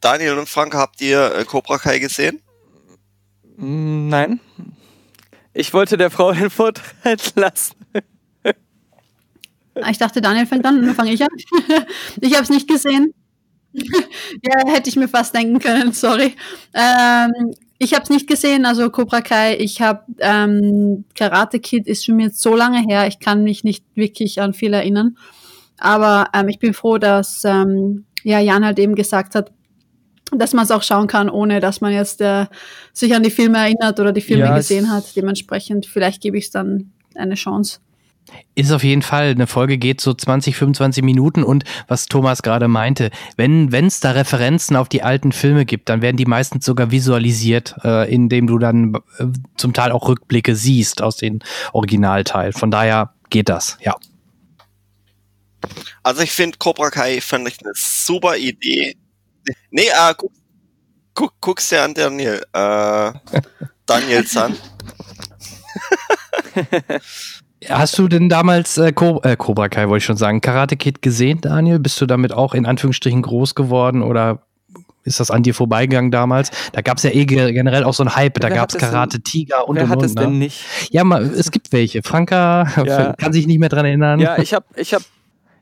Daniel 0.00 0.38
und 0.38 0.48
Frank, 0.48 0.74
habt 0.74 1.00
ihr 1.00 1.34
äh, 1.34 1.44
Cobra 1.44 1.78
Kai 1.78 1.98
gesehen? 1.98 2.42
Nein. 3.56 4.40
Ich 5.54 5.74
wollte 5.74 5.96
der 5.96 6.10
Frau 6.10 6.32
den 6.32 6.50
Vortritt 6.50 7.32
lassen. 7.36 7.74
Ah, 9.74 9.90
ich 9.90 9.98
dachte, 9.98 10.20
Daniel 10.20 10.46
fängt 10.46 10.66
an, 10.66 10.84
dann 10.84 10.94
fange 10.94 11.12
ich 11.12 11.22
an. 11.22 11.30
ich 12.20 12.34
habe 12.34 12.42
es 12.42 12.50
nicht 12.50 12.68
gesehen. 12.68 13.14
ja, 13.72 14.66
hätte 14.66 14.90
ich 14.90 14.96
mir 14.96 15.08
fast 15.08 15.34
denken 15.34 15.58
können, 15.58 15.92
sorry. 15.92 16.34
Ähm, 16.74 17.54
ich 17.78 17.94
habe 17.94 18.02
es 18.02 18.10
nicht 18.10 18.28
gesehen, 18.28 18.66
also 18.66 18.90
Cobra 18.90 19.22
Kai. 19.22 19.56
Ich 19.56 19.80
habe 19.80 20.04
ähm, 20.18 21.04
Karate 21.14 21.58
Kid 21.58 21.86
ist 21.86 22.04
schon 22.04 22.16
mir 22.16 22.30
so 22.30 22.54
lange 22.54 22.82
her, 22.86 23.06
ich 23.06 23.18
kann 23.18 23.44
mich 23.44 23.64
nicht 23.64 23.84
wirklich 23.94 24.40
an 24.40 24.52
viel 24.52 24.74
erinnern. 24.74 25.16
Aber 25.78 26.28
ähm, 26.34 26.48
ich 26.48 26.58
bin 26.58 26.74
froh, 26.74 26.98
dass 26.98 27.44
ähm, 27.44 28.04
ja 28.24 28.40
Jan 28.40 28.64
halt 28.64 28.78
eben 28.78 28.94
gesagt 28.94 29.34
hat, 29.34 29.52
dass 30.38 30.52
man 30.52 30.64
es 30.64 30.70
auch 30.70 30.82
schauen 30.82 31.06
kann, 31.06 31.28
ohne 31.28 31.60
dass 31.60 31.80
man 31.80 31.92
jetzt 31.92 32.20
äh, 32.20 32.46
sich 32.92 33.14
an 33.14 33.22
die 33.22 33.30
Filme 33.30 33.58
erinnert 33.58 34.00
oder 34.00 34.12
die 34.12 34.20
Filme 34.20 34.44
ja, 34.44 34.56
gesehen 34.56 34.90
hat. 34.90 35.16
Dementsprechend, 35.16 35.86
vielleicht 35.86 36.22
gebe 36.22 36.38
ich 36.38 36.46
es 36.46 36.50
dann 36.50 36.92
eine 37.14 37.34
Chance. 37.34 37.78
Ist 38.54 38.70
auf 38.70 38.84
jeden 38.84 39.02
Fall, 39.02 39.30
eine 39.30 39.46
Folge 39.46 39.78
geht 39.78 40.00
so 40.00 40.14
20, 40.14 40.56
25 40.56 41.02
Minuten 41.02 41.42
und 41.42 41.64
was 41.88 42.06
Thomas 42.06 42.42
gerade 42.42 42.68
meinte, 42.68 43.10
wenn 43.36 43.68
es 43.72 44.00
da 44.00 44.12
Referenzen 44.12 44.76
auf 44.76 44.88
die 44.88 45.02
alten 45.02 45.32
Filme 45.32 45.64
gibt, 45.64 45.88
dann 45.88 46.02
werden 46.02 46.16
die 46.16 46.26
meistens 46.26 46.64
sogar 46.64 46.90
visualisiert, 46.90 47.74
äh, 47.82 48.12
indem 48.12 48.46
du 48.46 48.58
dann 48.58 48.94
äh, 49.18 49.26
zum 49.56 49.72
Teil 49.72 49.90
auch 49.90 50.08
Rückblicke 50.08 50.54
siehst 50.54 51.02
aus 51.02 51.16
den 51.16 51.40
Originalteilen. 51.72 52.52
Von 52.52 52.70
daher 52.70 53.12
geht 53.30 53.48
das, 53.48 53.78
ja. 53.80 53.96
Also 56.02 56.22
ich 56.22 56.32
finde 56.32 56.58
Cobra 56.58 56.90
Kai 56.90 57.20
fand 57.20 57.48
ich 57.48 57.58
eine 57.64 57.72
super 57.74 58.36
Idee, 58.36 58.96
Nee, 59.70 59.88
äh, 59.88 60.14
guck, 60.16 60.32
guck, 61.14 61.32
guck's 61.40 61.68
dir 61.68 61.82
an, 61.82 61.94
Daniel. 61.94 62.42
Äh, 62.52 63.12
Daniel 63.86 64.26
San. 64.26 64.56
Hast 67.68 67.98
du 67.98 68.08
denn 68.08 68.28
damals 68.28 68.76
äh, 68.78 68.92
Co 68.92 69.20
äh, 69.22 69.36
Cobra 69.36 69.68
Kai, 69.68 69.88
wollte 69.88 69.98
ich 69.98 70.04
schon 70.04 70.16
sagen, 70.16 70.40
Karate 70.40 70.76
Kid 70.76 71.02
gesehen, 71.02 71.40
Daniel? 71.40 71.78
Bist 71.78 72.00
du 72.00 72.06
damit 72.06 72.32
auch 72.32 72.54
in 72.54 72.66
Anführungsstrichen 72.66 73.22
groß 73.22 73.54
geworden 73.54 74.02
oder 74.02 74.42
ist 75.04 75.20
das 75.20 75.30
an 75.30 75.42
dir 75.42 75.54
vorbeigegangen 75.54 76.10
damals? 76.10 76.50
Da 76.72 76.80
gab 76.80 76.98
es 76.98 77.02
ja 77.02 77.10
eh 77.10 77.24
generell 77.24 77.84
auch 77.84 77.94
so 77.94 78.02
einen 78.02 78.14
Hype. 78.14 78.38
Da 78.40 78.48
gab 78.48 78.70
es 78.70 78.78
Karate 78.78 79.20
Tiger 79.20 79.68
und 79.68 79.76
wer 79.76 79.84
und, 79.84 79.90
hat 79.90 79.98
und, 79.98 80.04
es 80.04 80.14
ne? 80.14 80.22
denn 80.22 80.38
nicht? 80.38 80.64
Ja, 80.90 81.04
mal, 81.04 81.22
es 81.24 81.50
gibt 81.50 81.72
welche. 81.72 82.02
Franka 82.02 82.66
ja. 82.84 83.12
kann 83.18 83.32
sich 83.32 83.46
nicht 83.46 83.58
mehr 83.58 83.68
dran 83.68 83.84
erinnern. 83.84 84.20
Ja, 84.20 84.38
ich 84.38 84.54
habe 84.54 84.64
ich 84.76 84.94
hab 84.94 85.02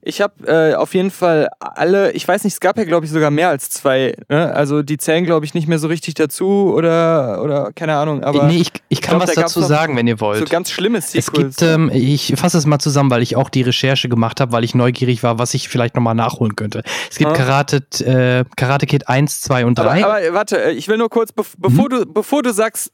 ich 0.03 0.23
habe 0.23 0.47
äh, 0.47 0.75
auf 0.75 0.95
jeden 0.95 1.11
Fall 1.11 1.49
alle, 1.59 2.13
ich 2.13 2.27
weiß 2.27 2.45
nicht, 2.45 2.55
es 2.55 2.61
gab 2.61 2.79
ja 2.79 2.85
glaube 2.85 3.05
ich 3.05 3.13
sogar 3.13 3.31
mehr 3.31 3.51
als 3.51 3.69
zwei. 3.69 4.15
Ne? 4.31 4.53
Also 4.55 4.83
die 4.83 4.97
zählen 4.97 5.25
glaube 5.25 5.45
ich 5.45 5.53
nicht 5.53 5.69
mehr 5.69 5.79
so 5.79 5.89
richtig 5.89 6.15
dazu 6.15 6.73
oder 6.75 7.43
oder 7.43 7.73
keine 7.75 7.97
Ahnung. 7.97 8.25
Aber 8.25 8.45
nee, 8.45 8.59
ich, 8.59 8.73
ich 8.89 9.03
kann 9.03 9.19
glaub, 9.19 9.29
was 9.29 9.35
da 9.35 9.43
dazu 9.43 9.61
sagen, 9.61 9.97
wenn 9.97 10.07
ihr 10.07 10.19
wollt. 10.19 10.39
So 10.39 10.47
ganz 10.47 10.71
schlimmes 10.71 11.13
Sequels. 11.13 11.27
Es 11.27 11.57
gibt, 11.59 11.63
ähm, 11.63 11.91
ich 11.93 12.33
fasse 12.37 12.57
es 12.57 12.65
mal 12.65 12.79
zusammen, 12.79 13.11
weil 13.11 13.23
ich 13.23 13.37
auch 13.37 13.51
die 13.51 13.61
Recherche 13.61 14.09
gemacht 14.09 14.41
habe, 14.41 14.53
weil 14.53 14.65
ich 14.65 14.75
neugierig 14.75 15.23
war, 15.23 15.39
was 15.39 15.53
ich 15.53 15.69
vielleicht 15.69 15.97
nochmal 15.97 16.15
nachholen 16.15 16.57
könnte. 16.57 16.83
Es 17.11 17.19
gibt 17.19 17.33
ja. 17.33 17.37
Karate, 17.37 17.83
äh, 18.05 18.45
Karate 18.57 18.87
Kid 18.87 19.07
1, 19.07 19.43
2 19.43 19.67
und 19.67 19.79
3. 19.79 20.05
Aber, 20.05 20.17
aber 20.17 20.35
warte, 20.35 20.65
äh, 20.65 20.73
ich 20.73 20.89
will 20.89 20.97
nur 20.97 21.11
kurz, 21.11 21.33
be 21.33 21.43
bevor 21.59 21.85
mhm. 21.85 21.89
du 21.91 22.07
bevor 22.07 22.43
du 22.43 22.55
sagst, 22.55 22.91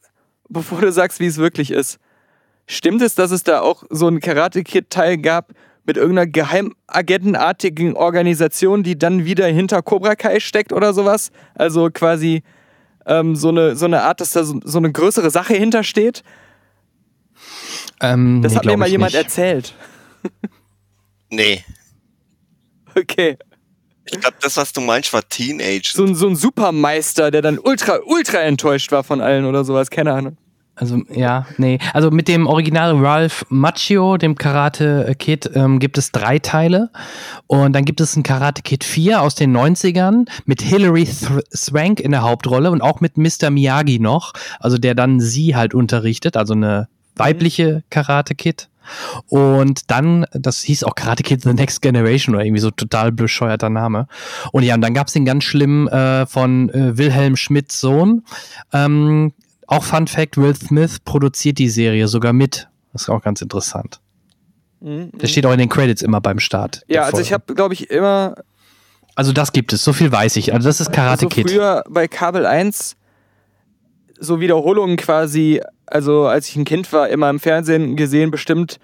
bevor 0.49 0.81
du 0.81 0.91
sagst, 0.91 1.21
wie 1.21 1.27
es 1.27 1.37
wirklich 1.39 1.71
ist. 1.71 2.01
Stimmt 2.67 3.01
es, 3.03 3.15
dass 3.15 3.31
es 3.31 3.45
da 3.45 3.61
auch 3.61 3.85
so 3.91 4.09
einen 4.09 4.19
Karate 4.19 4.65
Kid 4.65 4.91
Teil 4.91 5.19
gab, 5.19 5.53
mit 5.87 5.97
irgendeiner 5.97 6.26
geheimagentenartigen 6.26 7.95
Organisation, 7.97 8.82
die 8.82 8.99
dann 8.99 9.24
wieder 9.24 9.47
hinter 9.47 9.82
Cobra 9.82 10.16
Kai 10.16 10.41
steckt 10.41 10.72
oder 10.72 10.93
sowas. 10.93 11.30
Also 11.55 11.91
quasi 11.91 12.43
ähm, 13.07 13.37
so, 13.37 13.49
eine, 13.51 13.76
so 13.76 13.84
eine 13.87 14.03
Art, 14.03 14.20
dass 14.20 14.32
da 14.32 14.45
so, 14.45 14.61
so 14.64 14.78
eine 14.78 14.91
größere 14.91 15.30
Sache 15.30 15.55
hintersteht. 15.55 16.22
Ähm, 18.01 18.43
Das 18.43 18.53
nee, 18.53 18.59
hat 18.59 18.64
mir 18.66 18.76
mal 18.76 18.89
jemand 18.89 19.12
nicht. 19.14 19.22
erzählt. 19.22 19.74
Nee. 21.28 21.64
Okay. 22.97 23.37
Ich 24.05 24.20
glaube, 24.20 24.37
das, 24.41 24.57
was 24.57 24.72
du 24.72 24.80
meinst, 24.80 25.12
war 25.12 25.28
Teenage. 25.28 25.91
So 25.93 26.05
ein, 26.05 26.14
so 26.14 26.28
ein 26.28 26.37
Supermeister, 26.37 27.32
der 27.32 27.43
dann 27.43 27.59
ultra, 27.59 27.99
ultra 28.07 28.39
enttäuscht 28.39 28.93
war 28.93 29.03
von 29.03 29.20
allen 29.20 29.45
oder 29.45 29.64
sowas. 29.64 29.91
Keine 29.91 30.12
Ahnung. 30.12 30.37
Also 30.77 31.01
ja, 31.11 31.47
nee. 31.57 31.79
Also 31.95 32.11
mit 32.11 32.29
dem 32.29 32.47
Original 32.47 32.95
Ralph 32.97 33.47
Macchio, 33.49 34.18
dem 34.18 34.37
Karate 34.37 35.14
Kid, 35.18 35.51
ähm, 35.55 35.79
gibt 35.79 35.97
es 35.97 36.12
drei 36.12 36.39
Teile. 36.39 36.91
Und 37.47 37.72
dann 37.72 37.87
gibt 37.87 38.03
es 38.03 38.14
ein 38.14 38.22
Karate 38.22 38.61
Kid 38.61 38.85
4 38.85 39.22
aus 39.22 39.35
den 39.35 39.57
90ern 39.57 40.29
mit 40.45 40.61
Hilary 40.61 41.07
Swank 41.07 42.01
in 42.01 42.11
der 42.11 42.22
Hauptrolle 42.22 42.70
und 42.70 42.83
auch 42.83 43.01
mit 43.01 43.16
Mr. 43.16 43.49
Miyagi 43.49 43.99
noch, 43.99 44.35
also 44.61 44.77
der 44.77 44.95
dann 44.95 45.18
sie 45.18 45.57
halt 45.57 45.72
unterrichtet, 45.72 46.37
also 46.37 46.53
eine 46.53 46.89
weibliche 47.16 47.83
Karate 47.89 48.35
Kid. 48.35 48.68
Und 49.29 49.91
dann, 49.91 50.27
das 50.33 50.61
hieß 50.62 50.85
auch 50.85 50.95
Karate 50.95 51.22
Kid 51.22 51.43
The 51.43 51.55
Next 51.55 51.81
Generation 51.81 52.35
oder 52.35 52.45
irgendwie 52.45 52.61
so 52.61 52.70
total 52.70 53.12
bescheuerter 53.12 53.70
Name. 53.70 54.09
Und 54.53 54.62
ja, 54.62 54.74
und 54.74 54.83
dann 54.83 54.95
gab's 54.95 55.14
den 55.14 55.24
ganz 55.24 55.45
schlimm 55.45 55.89
äh, 55.89 56.27
von 56.27 56.68
äh, 56.68 56.99
Wilhelm 56.99 57.37
Schmidts 57.37 57.81
Sohn. 57.81 58.24
Ähm, 58.72 59.33
auch 59.67 59.83
Fun 59.83 60.07
Fact, 60.07 60.37
Will 60.37 60.55
Smith 60.55 61.01
produziert 61.05 61.59
die 61.59 61.69
Serie 61.69 62.09
sogar 62.09 62.33
mit. 62.33 62.69
Das 62.93 63.03
ist 63.03 63.09
auch 63.09 63.23
ganz 63.23 63.43
interessant. 63.43 64.01
Der 64.81 65.27
steht 65.27 65.47
auch 65.47 65.53
in 65.53 65.59
den 65.59 65.69
Credits 65.69 66.03
immer 66.03 66.21
beim 66.21 66.39
Start. 66.39 66.83
Ja, 66.87 67.03
also 67.03 67.21
ich 67.21 67.33
habe, 67.33 67.55
glaube 67.55 67.75
ich, 67.75 67.91
immer 67.91 68.37
Also 69.14 69.33
das 69.33 69.53
gibt 69.53 69.73
es, 69.73 69.83
so 69.83 69.93
viel 69.93 70.12
weiß 70.12 70.37
ich. 70.37 70.53
Also 70.53 70.69
das 70.69 70.81
ist 70.81 70.93
Karate 70.93 71.23
so 71.23 71.29
Kid. 71.29 71.51
früher 71.51 71.83
bei 71.89 72.07
Kabel 72.07 72.47
1 72.47 72.97
so 74.19 74.41
Wiederholungen 74.41 74.97
quasi, 74.97 75.61
also 75.87 76.27
als 76.27 76.49
ich 76.49 76.57
ein 76.57 76.64
Kind 76.64 76.93
war, 76.93 77.09
immer 77.09 77.29
im 77.31 77.41
Fernsehen 77.41 77.97
gesehen, 77.97 78.31
bestimmt 78.31 78.79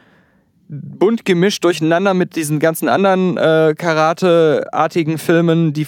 bunt 0.68 1.24
gemischt 1.24 1.64
durcheinander 1.64 2.14
mit 2.14 2.36
diesen 2.36 2.58
ganzen 2.58 2.88
anderen 2.88 3.36
äh, 3.36 3.74
Karate-artigen 3.76 5.18
Filmen, 5.18 5.72
die 5.72 5.86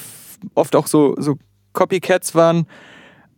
oft 0.55 0.77
auch 0.77 0.87
so, 0.87 1.15
so 1.19 1.37
Copycats 1.73 2.35
waren, 2.35 2.67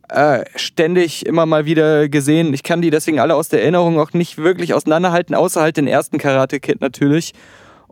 äh, 0.09 0.45
ständig 0.55 1.27
immer 1.27 1.47
mal 1.47 1.65
wieder 1.65 2.09
gesehen. 2.09 2.55
Ich 2.55 2.63
kann 2.63 2.83
die 2.83 2.91
deswegen 2.91 3.19
alle 3.19 3.35
aus 3.35 3.49
der 3.49 3.63
Erinnerung 3.63 3.99
auch 3.99 4.13
nicht 4.13 4.39
wirklich 4.39 4.75
auseinanderhalten, 4.75 5.35
außer 5.35 5.61
halt 5.61 5.77
den 5.77 5.87
ersten 5.87 6.19
Karate 6.19 6.61
Kid 6.61 6.81
natürlich. 6.81 7.33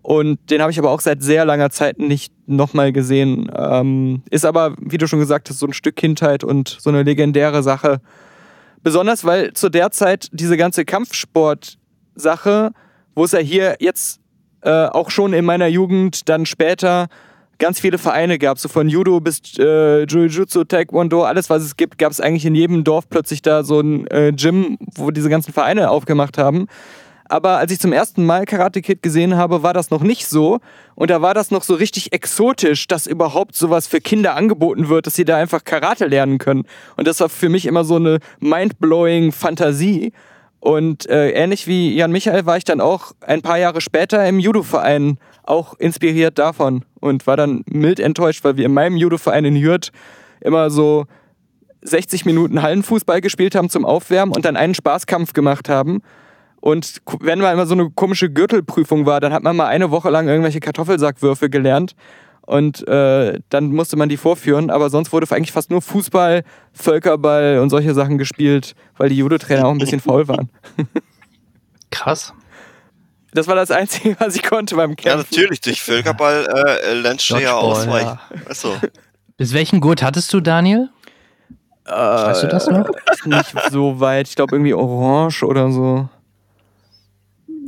Und 0.04 0.50
den 0.50 0.60
habe 0.60 0.70
ich 0.70 0.78
aber 0.78 0.90
auch 0.90 1.00
seit 1.00 1.22
sehr 1.22 1.44
langer 1.46 1.70
Zeit 1.70 1.98
nicht 1.98 2.32
nochmal 2.46 2.92
gesehen. 2.92 3.50
Ähm, 3.56 4.22
ist 4.30 4.44
aber, 4.44 4.74
wie 4.78 4.98
du 4.98 5.06
schon 5.06 5.18
gesagt 5.18 5.48
hast, 5.48 5.58
so 5.58 5.66
ein 5.66 5.72
Stück 5.72 5.96
Kindheit 5.96 6.44
und 6.44 6.76
so 6.78 6.90
eine 6.90 7.02
legendäre 7.02 7.62
Sache. 7.62 8.00
Besonders, 8.82 9.24
weil 9.24 9.54
zu 9.54 9.70
der 9.70 9.90
Zeit 9.92 10.28
diese 10.32 10.58
ganze 10.58 10.84
Kampfsport-Sache, 10.84 12.72
wo 13.14 13.24
es 13.24 13.32
ja 13.32 13.38
hier 13.38 13.76
jetzt 13.80 14.20
äh, 14.60 14.86
auch 14.86 15.10
schon 15.10 15.32
in 15.32 15.46
meiner 15.46 15.68
Jugend 15.68 16.28
dann 16.28 16.44
später 16.44 17.08
ganz 17.58 17.80
viele 17.80 17.98
Vereine 17.98 18.38
gab, 18.38 18.58
so 18.58 18.68
von 18.68 18.88
Judo 18.88 19.20
bis 19.20 19.40
äh, 19.58 20.04
Jiu-Jitsu, 20.04 20.64
Taekwondo, 20.64 21.22
alles 21.22 21.50
was 21.50 21.62
es 21.62 21.76
gibt, 21.76 21.98
gab 21.98 22.12
es 22.12 22.20
eigentlich 22.20 22.46
in 22.46 22.54
jedem 22.54 22.84
Dorf 22.84 23.08
plötzlich 23.08 23.42
da 23.42 23.64
so 23.64 23.80
ein 23.80 24.06
äh, 24.08 24.32
Gym, 24.32 24.78
wo 24.94 25.10
diese 25.10 25.28
ganzen 25.28 25.52
Vereine 25.52 25.90
aufgemacht 25.90 26.38
haben. 26.38 26.66
Aber 27.28 27.58
als 27.58 27.72
ich 27.72 27.80
zum 27.80 27.92
ersten 27.92 28.24
Mal 28.26 28.44
Karate 28.44 28.82
Kid 28.82 29.02
gesehen 29.02 29.36
habe, 29.36 29.62
war 29.62 29.72
das 29.72 29.90
noch 29.90 30.02
nicht 30.02 30.26
so. 30.26 30.60
Und 30.94 31.10
da 31.10 31.22
war 31.22 31.34
das 31.34 31.50
noch 31.50 31.62
so 31.62 31.74
richtig 31.74 32.12
exotisch, 32.12 32.86
dass 32.86 33.06
überhaupt 33.06 33.56
sowas 33.56 33.86
für 33.86 34.00
Kinder 34.00 34.36
angeboten 34.36 34.88
wird, 34.88 35.06
dass 35.06 35.14
sie 35.14 35.24
da 35.24 35.36
einfach 35.36 35.64
Karate 35.64 36.06
lernen 36.06 36.38
können. 36.38 36.64
Und 36.96 37.06
das 37.08 37.20
war 37.20 37.28
für 37.28 37.48
mich 37.48 37.66
immer 37.66 37.84
so 37.84 37.96
eine 37.96 38.18
mind-blowing 38.40 39.32
Fantasie. 39.32 40.12
Und 40.64 41.06
äh, 41.10 41.32
ähnlich 41.32 41.66
wie 41.66 41.94
Jan 41.94 42.10
Michael 42.10 42.46
war 42.46 42.56
ich 42.56 42.64
dann 42.64 42.80
auch 42.80 43.12
ein 43.20 43.42
paar 43.42 43.58
Jahre 43.58 43.82
später 43.82 44.26
im 44.26 44.38
Judo-Verein 44.38 45.18
auch 45.42 45.74
inspiriert 45.74 46.38
davon 46.38 46.86
und 47.00 47.26
war 47.26 47.36
dann 47.36 47.64
mild 47.66 48.00
enttäuscht, 48.00 48.44
weil 48.44 48.56
wir 48.56 48.64
in 48.64 48.72
meinem 48.72 48.96
Judo-Verein 48.96 49.44
in 49.44 49.62
Hürth 49.62 49.92
immer 50.40 50.70
so 50.70 51.04
60 51.82 52.24
Minuten 52.24 52.62
Hallenfußball 52.62 53.20
gespielt 53.20 53.54
haben 53.54 53.68
zum 53.68 53.84
Aufwärmen 53.84 54.34
und 54.34 54.46
dann 54.46 54.56
einen 54.56 54.74
Spaßkampf 54.74 55.34
gemacht 55.34 55.68
haben. 55.68 56.00
Und 56.62 57.02
wenn 57.20 57.40
mal 57.40 57.52
immer 57.52 57.66
so 57.66 57.74
eine 57.74 57.90
komische 57.90 58.30
Gürtelprüfung 58.30 59.04
war, 59.04 59.20
dann 59.20 59.34
hat 59.34 59.42
man 59.42 59.54
mal 59.56 59.66
eine 59.66 59.90
Woche 59.90 60.08
lang 60.08 60.28
irgendwelche 60.28 60.60
Kartoffelsackwürfe 60.60 61.50
gelernt. 61.50 61.94
Und 62.46 62.86
äh, 62.88 63.40
dann 63.48 63.68
musste 63.72 63.96
man 63.96 64.08
die 64.08 64.16
vorführen. 64.16 64.70
Aber 64.70 64.90
sonst 64.90 65.12
wurde 65.12 65.26
eigentlich 65.34 65.52
fast 65.52 65.70
nur 65.70 65.80
Fußball, 65.82 66.44
Völkerball 66.72 67.58
und 67.60 67.70
solche 67.70 67.94
Sachen 67.94 68.18
gespielt, 68.18 68.74
weil 68.96 69.08
die 69.08 69.16
Judo-Trainer 69.16 69.66
auch 69.66 69.70
ein 69.72 69.78
bisschen 69.78 70.00
faul 70.00 70.28
waren. 70.28 70.50
Krass. 71.90 72.34
Das 73.32 73.48
war 73.48 73.54
das 73.56 73.70
Einzige, 73.70 74.16
was 74.20 74.36
ich 74.36 74.42
konnte 74.42 74.76
beim 74.76 74.90
Ja, 74.90 74.96
Kämpfen. 74.96 75.26
natürlich, 75.30 75.60
durch 75.60 75.82
Völkerball 75.82 76.46
äh, 76.84 76.94
lernst 76.94 77.28
du 77.30 77.36
ja 77.38 77.54
ausweichen. 77.54 78.18
Also, 78.46 78.76
Bis 79.36 79.52
welchen 79.52 79.80
Gurt 79.80 80.02
hattest 80.02 80.32
du, 80.32 80.40
Daniel? 80.40 80.90
weißt 81.86 82.44
du 82.44 82.46
das 82.48 82.68
noch? 82.68 82.88
Ist 83.12 83.26
nicht 83.26 83.54
so 83.70 84.00
weit. 84.00 84.28
Ich 84.28 84.36
glaube 84.36 84.54
irgendwie 84.56 84.72
orange 84.74 85.42
oder 85.44 85.70
so. 85.70 86.08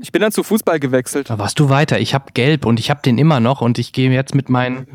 Ich 0.03 0.13
bin 0.13 0.21
dann 0.23 0.33
zu 0.33 0.43
Fußball 0.43 0.79
gewechselt. 0.81 1.31
Da 1.31 1.39
warst 1.39 1.59
du 1.59 1.69
weiter. 1.69 1.99
Ich 2.01 2.15
habe 2.15 2.27
gelb 2.35 2.67
und 2.67 2.79
ich 2.81 2.91
habe 2.91 3.01
den 3.03 3.19
immer 3.19 3.41
noch 3.41 3.61
und 3.61 3.79
ich 3.79 3.93
gehe 3.93 4.11
jetzt 4.11 4.35
mit 4.35 4.49
meinen 4.49 4.87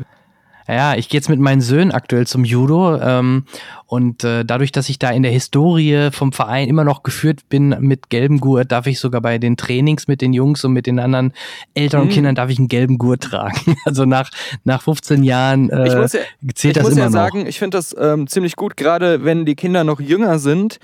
ja, 0.68 0.94
ich 0.94 1.08
gehe 1.08 1.18
jetzt 1.18 1.28
mit 1.28 1.40
meinen 1.40 1.60
Söhnen 1.60 1.90
aktuell 1.90 2.24
zum 2.28 2.44
Judo 2.44 2.96
ähm, 2.96 3.46
und 3.86 4.22
äh, 4.22 4.44
dadurch, 4.44 4.70
dass 4.70 4.88
ich 4.88 5.00
da 5.00 5.10
in 5.10 5.24
der 5.24 5.32
Historie 5.32 6.10
vom 6.12 6.30
Verein 6.32 6.68
immer 6.68 6.84
noch 6.84 7.02
geführt 7.02 7.40
bin 7.48 7.70
mit 7.80 8.10
gelbem 8.10 8.38
Gurt, 8.38 8.70
darf 8.70 8.86
ich 8.86 9.00
sogar 9.00 9.20
bei 9.20 9.38
den 9.38 9.56
Trainings 9.56 10.06
mit 10.06 10.20
den 10.20 10.32
Jungs 10.32 10.64
und 10.64 10.72
mit 10.72 10.86
den 10.86 11.00
anderen 11.00 11.32
Eltern 11.74 12.02
und 12.02 12.06
Mhm. 12.06 12.12
Kindern 12.12 12.34
darf 12.36 12.48
ich 12.48 12.60
einen 12.60 12.68
gelben 12.68 12.96
Gurt 12.96 13.22
tragen. 13.24 13.76
Also 13.84 14.04
nach 14.04 14.30
nach 14.62 14.82
15 14.82 15.24
Jahren 15.24 15.68
äh, 15.68 15.88
Ich 15.88 15.96
muss 15.96 16.12
ja- 16.12 16.20
zählt 16.54 16.76
ich 16.76 16.80
das 16.80 16.82
muss 16.84 16.92
immer 16.92 17.00
ja 17.02 17.06
noch. 17.06 17.12
sagen, 17.12 17.44
ich 17.46 17.58
finde 17.58 17.76
das 17.78 17.94
ähm, 17.98 18.28
ziemlich 18.28 18.54
gut, 18.54 18.76
gerade 18.76 19.24
wenn 19.24 19.44
die 19.44 19.56
Kinder 19.56 19.82
noch 19.82 19.98
jünger 20.00 20.38
sind, 20.38 20.78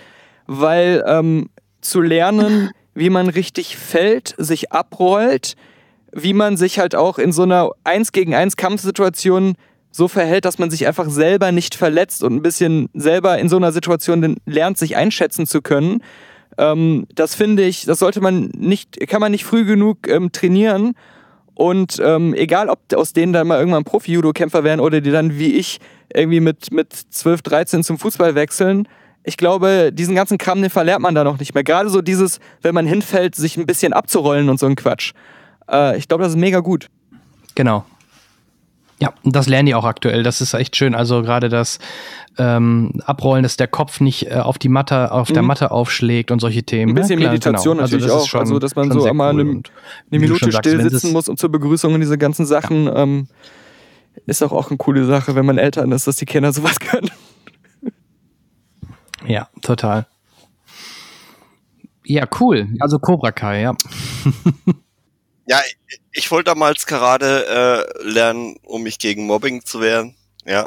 weil 0.49 1.05
ähm, 1.07 1.51
zu 1.81 2.01
lernen, 2.01 2.71
wie 2.99 3.11
man 3.11 3.29
richtig 3.29 3.77
fällt, 3.77 4.35
sich 4.39 4.73
abrollt, 4.73 5.55
wie 6.13 6.33
man 6.33 6.57
sich 6.57 6.79
halt 6.79 6.95
auch 6.95 7.19
in 7.19 7.33
so 7.33 7.43
einer 7.43 7.71
1 7.85 8.13
gegen 8.13 8.35
1 8.35 8.57
Kampfsituation 8.57 9.55
so 9.91 10.09
verhält, 10.09 10.45
dass 10.45 10.59
man 10.59 10.71
sich 10.71 10.87
einfach 10.87 11.09
selber 11.09 11.53
nicht 11.53 11.75
verletzt 11.75 12.23
und 12.23 12.35
ein 12.35 12.43
bisschen 12.43 12.89
selber 12.95 13.39
in 13.39 13.49
so 13.49 13.57
einer 13.57 13.73
Situation 13.73 14.37
lernt, 14.47 14.79
sich 14.79 14.97
einschätzen 14.97 15.47
zu 15.47 15.63
können. 15.63 16.03
Ähm, 16.59 17.07
das 17.15 17.35
finde 17.35 17.65
ich, 17.65 17.85
das 17.85 18.01
sollte 18.01 18.21
man 18.21 18.51
nicht, 18.57 18.99
kann 19.09 19.21
man 19.21 19.33
nicht 19.33 19.45
früh 19.45 19.65
genug 19.65 20.09
ähm, 20.09 20.33
trainieren. 20.33 20.95
Und 21.55 22.01
ähm, 22.05 22.35
egal, 22.35 22.69
ob 22.69 22.81
aus 22.95 23.13
denen 23.13 23.33
dann 23.33 23.47
mal 23.47 23.59
irgendwann 23.59 23.85
Profi-Judo-Kämpfer 23.85 24.65
werden 24.65 24.81
oder 24.81 25.01
die 25.01 25.11
dann 25.11 25.39
wie 25.39 25.55
ich 25.55 25.79
irgendwie 26.13 26.41
mit, 26.41 26.73
mit 26.73 26.93
12, 26.93 27.43
13 27.43 27.85
zum 27.85 27.99
Fußball 27.99 28.35
wechseln, 28.35 28.89
ich 29.25 29.37
glaube, 29.37 29.91
diesen 29.93 30.15
ganzen 30.15 30.39
Kram, 30.39 30.61
den 30.63 30.71
verlernt 30.71 31.03
man 31.03 31.15
da 31.15 31.25
noch 31.25 31.39
nicht 31.39 31.55
mehr. 31.55 31.65
Gerade 31.65 31.91
so 31.91 32.01
dieses, 32.03 32.41
wenn 32.63 32.75
man 32.75 32.87
hinfällt, 32.87 33.35
sich 33.35 33.57
ein 33.57 33.67
bisschen 33.67 33.93
abzurollen 33.93 34.49
und 34.49 34.59
so 34.59 34.67
ein 34.67 34.77
Quatsch. 34.77 35.13
Äh, 35.71 35.99
ich 35.99 36.09
glaube, 36.09 36.23
das 36.25 36.33
ist 36.33 36.39
mega 36.39 36.61
gut. 36.61 36.89
Genau. 37.55 37.85
Ja, 39.01 39.13
das 39.25 39.47
lernen 39.49 39.67
die 39.67 39.75
auch 39.77 39.85
aktuell. 39.85 40.23
Das 40.25 40.41
ist 40.41 40.55
echt 40.55 40.75
schön. 40.75 40.95
Also 40.97 41.23
gerade 41.23 41.49
das 41.49 41.79
ähm, 42.37 42.93
Abrollen, 43.05 43.45
dass 43.45 43.57
der 43.57 43.69
Kopf 43.69 44.01
nicht 44.01 44.29
äh, 44.31 44.35
auf 44.37 44.59
die 44.59 44.69
Matte, 44.69 45.13
auf 45.13 45.29
der 45.31 45.43
Mhm. 45.43 45.49
Matte 45.49 45.71
aufschlägt 45.71 46.31
und 46.33 46.41
solche 46.41 46.65
Themen. 46.65 46.93
Ein 46.93 46.95
bisschen 46.97 47.19
Ja, 47.21 47.27
klar, 47.27 47.33
Meditation 47.33 47.77
genau. 47.77 47.83
natürlich 47.85 48.07
das 48.07 48.15
ist 48.17 48.23
auch. 48.23 48.29
schon- 48.29 48.41
also, 48.41 48.59
dass 48.59 48.75
man 48.75 48.91
so 48.91 49.05
einmal 49.05 49.35
cool. 49.35 49.41
eine, 49.41 49.51
eine 50.11 50.21
Minute 50.21 50.51
sagst, 50.51 50.69
still 50.69 50.83
sitzen 50.91 51.13
muss 51.13 51.29
und 51.29 51.39
zur 51.39 51.51
Begrüßung 51.51 51.95
und 51.95 52.01
diese 52.01 52.19
ganzen 52.19 52.45
Sachen. 52.47 52.91
Ähm, 52.93 53.27
ist 54.27 54.43
auch, 54.43 54.51
auch 54.51 54.69
eine 54.71 54.79
coole 54.79 55.05
Sache, 55.05 55.37
wenn 55.37 55.47
man 55.47 55.59
Eltern 55.59 55.93
ist, 55.93 56.09
dass 56.09 56.17
die 56.17 56.27
Kinder 56.27 56.53
sowas 56.53 56.81
können. 56.81 57.09
Ja, 59.27 59.49
total. 59.63 60.07
Ja, 62.05 62.27
cool. 62.41 62.69
Also 62.81 62.99
Cobra 62.99 63.33
Kai, 63.33 63.63
ja. 63.63 63.77
ja, 65.47 65.61
ich, 65.89 66.01
ich 66.13 66.31
wollte 66.31 66.51
damals 66.51 66.87
Karate 66.87 67.47
äh, 68.03 68.03
lernen, 68.09 68.57
um 68.63 68.83
mich 68.83 68.99
gegen 68.99 69.27
Mobbing 69.27 69.65
zu 69.65 69.81
wehren. 69.81 70.15
Ja. 70.47 70.67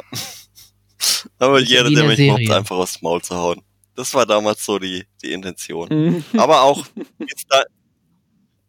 Aber 1.38 1.58
jeder, 1.60 1.90
der 1.90 2.04
mich 2.04 2.18
mobbt, 2.20 2.50
einfach 2.50 2.76
aufs 2.76 3.02
Maul 3.02 3.22
zu 3.22 3.34
hauen. 3.34 3.62
Das 3.96 4.14
war 4.14 4.24
damals 4.24 4.64
so 4.64 4.78
die, 4.78 5.04
die 5.22 5.32
Intention. 5.32 5.88
Mhm. 5.90 6.24
Aber 6.38 6.62
auch, 6.62 6.86
wie 7.18 7.26
es 7.34 7.46
Da- 7.48 7.64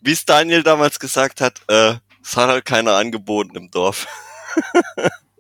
wie 0.02 0.12
es 0.12 0.26
Daniel 0.26 0.64
damals 0.64 1.00
gesagt 1.00 1.40
hat, 1.40 1.62
äh, 1.70 1.96
es 2.22 2.36
hat 2.36 2.50
halt 2.50 2.66
keiner 2.66 2.94
angeboten 2.96 3.56
im 3.56 3.70
Dorf. 3.72 4.08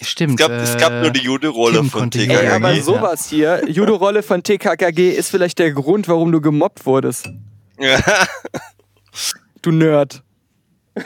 Stimmt. 0.00 0.40
Es 0.40 0.46
gab, 0.46 0.50
es 0.52 0.76
gab 0.76 0.92
äh, 0.92 1.00
nur 1.02 1.10
die 1.10 1.20
Jude-Rolle 1.22 1.84
von 1.84 2.10
TKKG. 2.10 2.34
Ey, 2.36 2.44
Ja, 2.46 2.56
aber 2.56 2.72
ja. 2.72 2.82
sowas 2.82 3.28
hier, 3.28 3.62
Judo-Rolle 3.68 4.22
von 4.22 4.42
TKKG 4.42 5.10
ist 5.10 5.30
vielleicht 5.30 5.58
der 5.58 5.72
Grund, 5.72 6.06
warum 6.08 6.30
du 6.32 6.40
gemobbt 6.40 6.86
wurdest. 6.86 7.28
Du 9.62 9.72
Nerd. 9.72 10.22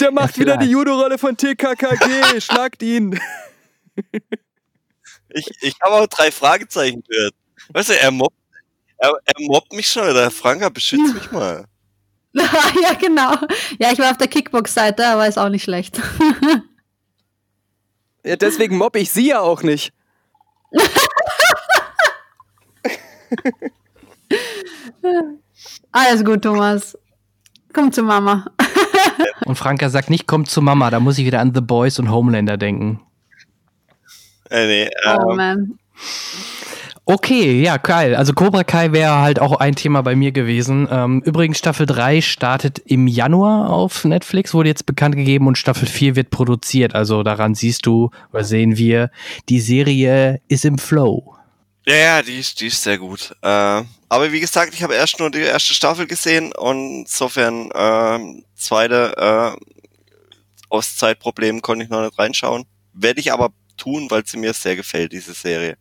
Der 0.00 0.12
macht 0.12 0.38
wieder 0.38 0.56
die 0.56 0.66
Judo-Rolle 0.70 1.18
von 1.18 1.36
TKKG. 1.36 2.40
Schlagt 2.40 2.82
ihn. 2.82 3.18
Ich, 5.30 5.46
ich 5.60 5.74
habe 5.82 5.96
auch 5.96 6.06
drei 6.06 6.30
Fragezeichen 6.30 7.02
gehört. 7.08 7.34
Weißt 7.72 7.88
du, 7.90 7.98
er 7.98 8.10
mobbt, 8.10 8.36
er, 8.98 9.12
er 9.24 9.34
mobbt 9.40 9.72
mich 9.72 9.88
schon, 9.88 10.08
oder 10.08 10.30
Franka, 10.30 10.68
beschützt 10.68 11.14
mich 11.14 11.30
mal. 11.32 11.64
ja, 12.34 12.94
genau. 13.00 13.34
Ja, 13.78 13.92
ich 13.92 13.98
war 13.98 14.10
auf 14.10 14.18
der 14.18 14.28
Kickbox-Seite, 14.28 15.06
aber 15.06 15.26
ist 15.26 15.38
auch 15.38 15.48
nicht 15.48 15.64
schlecht. 15.64 16.00
Ja, 18.24 18.36
deswegen 18.36 18.76
mobbe 18.76 18.98
ich 19.00 19.10
sie 19.10 19.28
ja 19.28 19.40
auch 19.40 19.62
nicht. 19.62 19.92
Alles 25.92 26.24
gut, 26.24 26.42
Thomas. 26.42 26.98
Komm 27.72 27.92
zu 27.92 28.02
Mama. 28.02 28.46
und 29.46 29.56
Franka 29.56 29.88
sagt 29.88 30.10
nicht, 30.10 30.26
komm 30.26 30.46
zu 30.46 30.62
Mama, 30.62 30.90
da 30.90 31.00
muss 31.00 31.18
ich 31.18 31.26
wieder 31.26 31.40
an 31.40 31.52
The 31.54 31.60
Boys 31.60 31.98
und 31.98 32.10
Homelander 32.10 32.56
denken. 32.56 33.00
Äh, 34.50 34.66
nee, 34.66 34.90
oh 35.06 35.30
ähm, 35.30 35.36
man. 35.36 35.78
Okay, 37.06 37.62
ja, 37.62 37.76
geil. 37.76 38.14
Also 38.14 38.32
Cobra 38.32 38.64
Kai 38.64 38.92
wäre 38.92 39.20
halt 39.20 39.38
auch 39.38 39.60
ein 39.60 39.74
Thema 39.74 40.00
bei 40.02 40.16
mir 40.16 40.32
gewesen. 40.32 40.88
Ähm, 40.90 41.20
übrigens, 41.22 41.58
Staffel 41.58 41.84
3 41.84 42.22
startet 42.22 42.78
im 42.78 43.06
Januar 43.06 43.68
auf 43.68 44.04
Netflix, 44.04 44.54
wurde 44.54 44.70
jetzt 44.70 44.86
bekannt 44.86 45.14
gegeben 45.14 45.46
und 45.46 45.58
Staffel 45.58 45.86
4 45.86 46.16
wird 46.16 46.30
produziert. 46.30 46.94
Also 46.94 47.22
daran 47.22 47.54
siehst 47.54 47.84
du 47.84 48.10
oder 48.32 48.42
sehen 48.42 48.78
wir, 48.78 49.10
die 49.50 49.60
Serie 49.60 50.40
ist 50.48 50.64
im 50.64 50.78
Flow. 50.78 51.34
Ja, 51.86 51.94
ja, 51.94 52.22
die 52.22 52.38
ist, 52.38 52.62
die 52.62 52.68
ist 52.68 52.82
sehr 52.82 52.96
gut. 52.96 53.36
Äh, 53.42 53.82
aber 54.08 54.32
wie 54.32 54.40
gesagt, 54.40 54.72
ich 54.72 54.82
habe 54.82 54.94
erst 54.94 55.18
nur 55.20 55.30
die 55.30 55.40
erste 55.40 55.74
Staffel 55.74 56.06
gesehen 56.06 56.52
und 56.54 57.00
insofern 57.00 57.70
äh, 57.72 58.42
zweite 58.54 59.14
äh, 59.18 59.64
aus 60.70 60.96
Zeitproblemen 60.96 61.60
konnte 61.60 61.84
ich 61.84 61.90
noch 61.90 62.02
nicht 62.02 62.18
reinschauen. 62.18 62.64
Werde 62.94 63.20
ich 63.20 63.30
aber 63.30 63.50
tun, 63.76 64.06
weil 64.10 64.24
sie 64.24 64.38
mir 64.38 64.54
sehr 64.54 64.76
gefällt, 64.76 65.12
diese 65.12 65.34
Serie. 65.34 65.76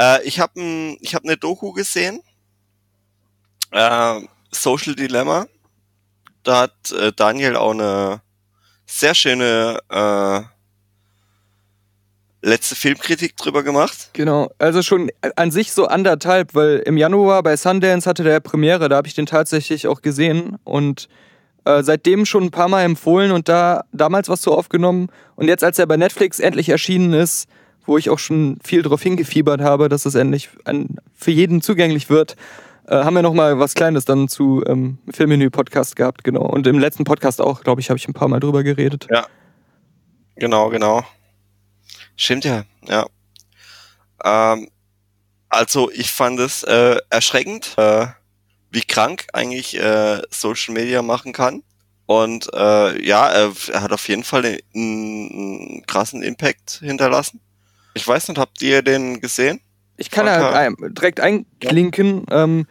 Äh, 0.00 0.22
ich 0.24 0.40
habe 0.40 0.52
ich 1.00 1.14
hab 1.14 1.24
eine 1.24 1.36
Doku 1.36 1.72
gesehen, 1.72 2.22
äh, 3.70 4.20
Social 4.50 4.94
Dilemma. 4.94 5.46
Da 6.42 6.62
hat 6.62 6.92
äh, 6.92 7.12
Daniel 7.14 7.56
auch 7.56 7.72
eine 7.72 8.22
sehr 8.86 9.14
schöne 9.14 9.78
äh, 9.90 10.40
letzte 12.42 12.74
Filmkritik 12.74 13.36
drüber 13.36 13.62
gemacht. 13.62 14.10
Genau, 14.14 14.50
also 14.58 14.82
schon 14.82 15.10
an 15.36 15.50
sich 15.50 15.72
so 15.72 15.86
anderthalb, 15.86 16.54
weil 16.54 16.78
im 16.78 16.96
Januar 16.96 17.42
bei 17.42 17.56
Sundance 17.58 18.08
hatte 18.08 18.24
der 18.24 18.40
Premiere, 18.40 18.88
da 18.88 18.96
habe 18.96 19.08
ich 19.08 19.14
den 19.14 19.26
tatsächlich 19.26 19.86
auch 19.86 20.00
gesehen 20.00 20.56
und 20.64 21.08
äh, 21.66 21.82
seitdem 21.82 22.24
schon 22.24 22.44
ein 22.44 22.50
paar 22.50 22.68
Mal 22.68 22.84
empfohlen 22.84 23.32
und 23.32 23.50
da 23.50 23.84
damals 23.92 24.30
was 24.30 24.40
so 24.40 24.56
aufgenommen. 24.56 25.08
Und 25.36 25.48
jetzt, 25.48 25.62
als 25.62 25.78
er 25.78 25.86
bei 25.86 25.98
Netflix 25.98 26.40
endlich 26.40 26.70
erschienen 26.70 27.12
ist, 27.12 27.50
wo 27.90 27.98
ich 27.98 28.08
auch 28.08 28.20
schon 28.20 28.56
viel 28.62 28.82
darauf 28.82 29.02
hingefiebert 29.02 29.60
habe, 29.60 29.88
dass 29.88 30.06
es 30.06 30.14
endlich 30.14 30.48
an, 30.64 30.96
für 31.12 31.32
jeden 31.32 31.60
zugänglich 31.60 32.08
wird, 32.08 32.36
äh, 32.86 32.94
haben 32.94 33.14
wir 33.14 33.22
noch 33.22 33.34
mal 33.34 33.58
was 33.58 33.74
Kleines 33.74 34.04
dann 34.04 34.28
zu 34.28 34.62
ähm, 34.64 34.98
Filmmenü-Podcast 35.10 35.96
gehabt, 35.96 36.22
genau. 36.22 36.42
Und 36.42 36.68
im 36.68 36.78
letzten 36.78 37.02
Podcast 37.02 37.40
auch, 37.40 37.62
glaube 37.62 37.80
ich, 37.80 37.90
habe 37.90 37.98
ich 37.98 38.06
ein 38.06 38.14
paar 38.14 38.28
Mal 38.28 38.38
drüber 38.38 38.62
geredet. 38.62 39.08
Ja. 39.10 39.26
Genau, 40.36 40.70
genau. 40.70 41.04
Stimmt 42.14 42.44
ja, 42.44 42.62
ja. 42.86 43.06
Ähm, 44.24 44.70
also 45.48 45.90
ich 45.90 46.12
fand 46.12 46.38
es 46.38 46.62
äh, 46.62 46.96
erschreckend, 47.10 47.74
äh, 47.76 48.06
wie 48.70 48.82
krank 48.82 49.26
eigentlich 49.32 49.76
äh, 49.76 50.22
Social 50.30 50.74
Media 50.74 51.02
machen 51.02 51.32
kann. 51.32 51.64
Und 52.06 52.48
äh, 52.54 53.04
ja, 53.04 53.28
er, 53.28 53.52
er 53.72 53.82
hat 53.82 53.92
auf 53.92 54.08
jeden 54.08 54.22
Fall 54.22 54.44
einen, 54.44 54.60
einen 54.74 55.86
krassen 55.86 56.22
Impact 56.22 56.78
hinterlassen. 56.82 57.40
Ich 57.94 58.06
weiß 58.06 58.28
nicht, 58.28 58.38
habt 58.38 58.62
ihr 58.62 58.82
den 58.82 59.20
gesehen? 59.20 59.60
Ich 59.96 60.10
kann 60.10 60.26
ja 60.26 60.70
direkt 60.88 61.20
einklinken. 61.20 62.24
Ja. 62.30 62.44
Ähm, 62.44 62.66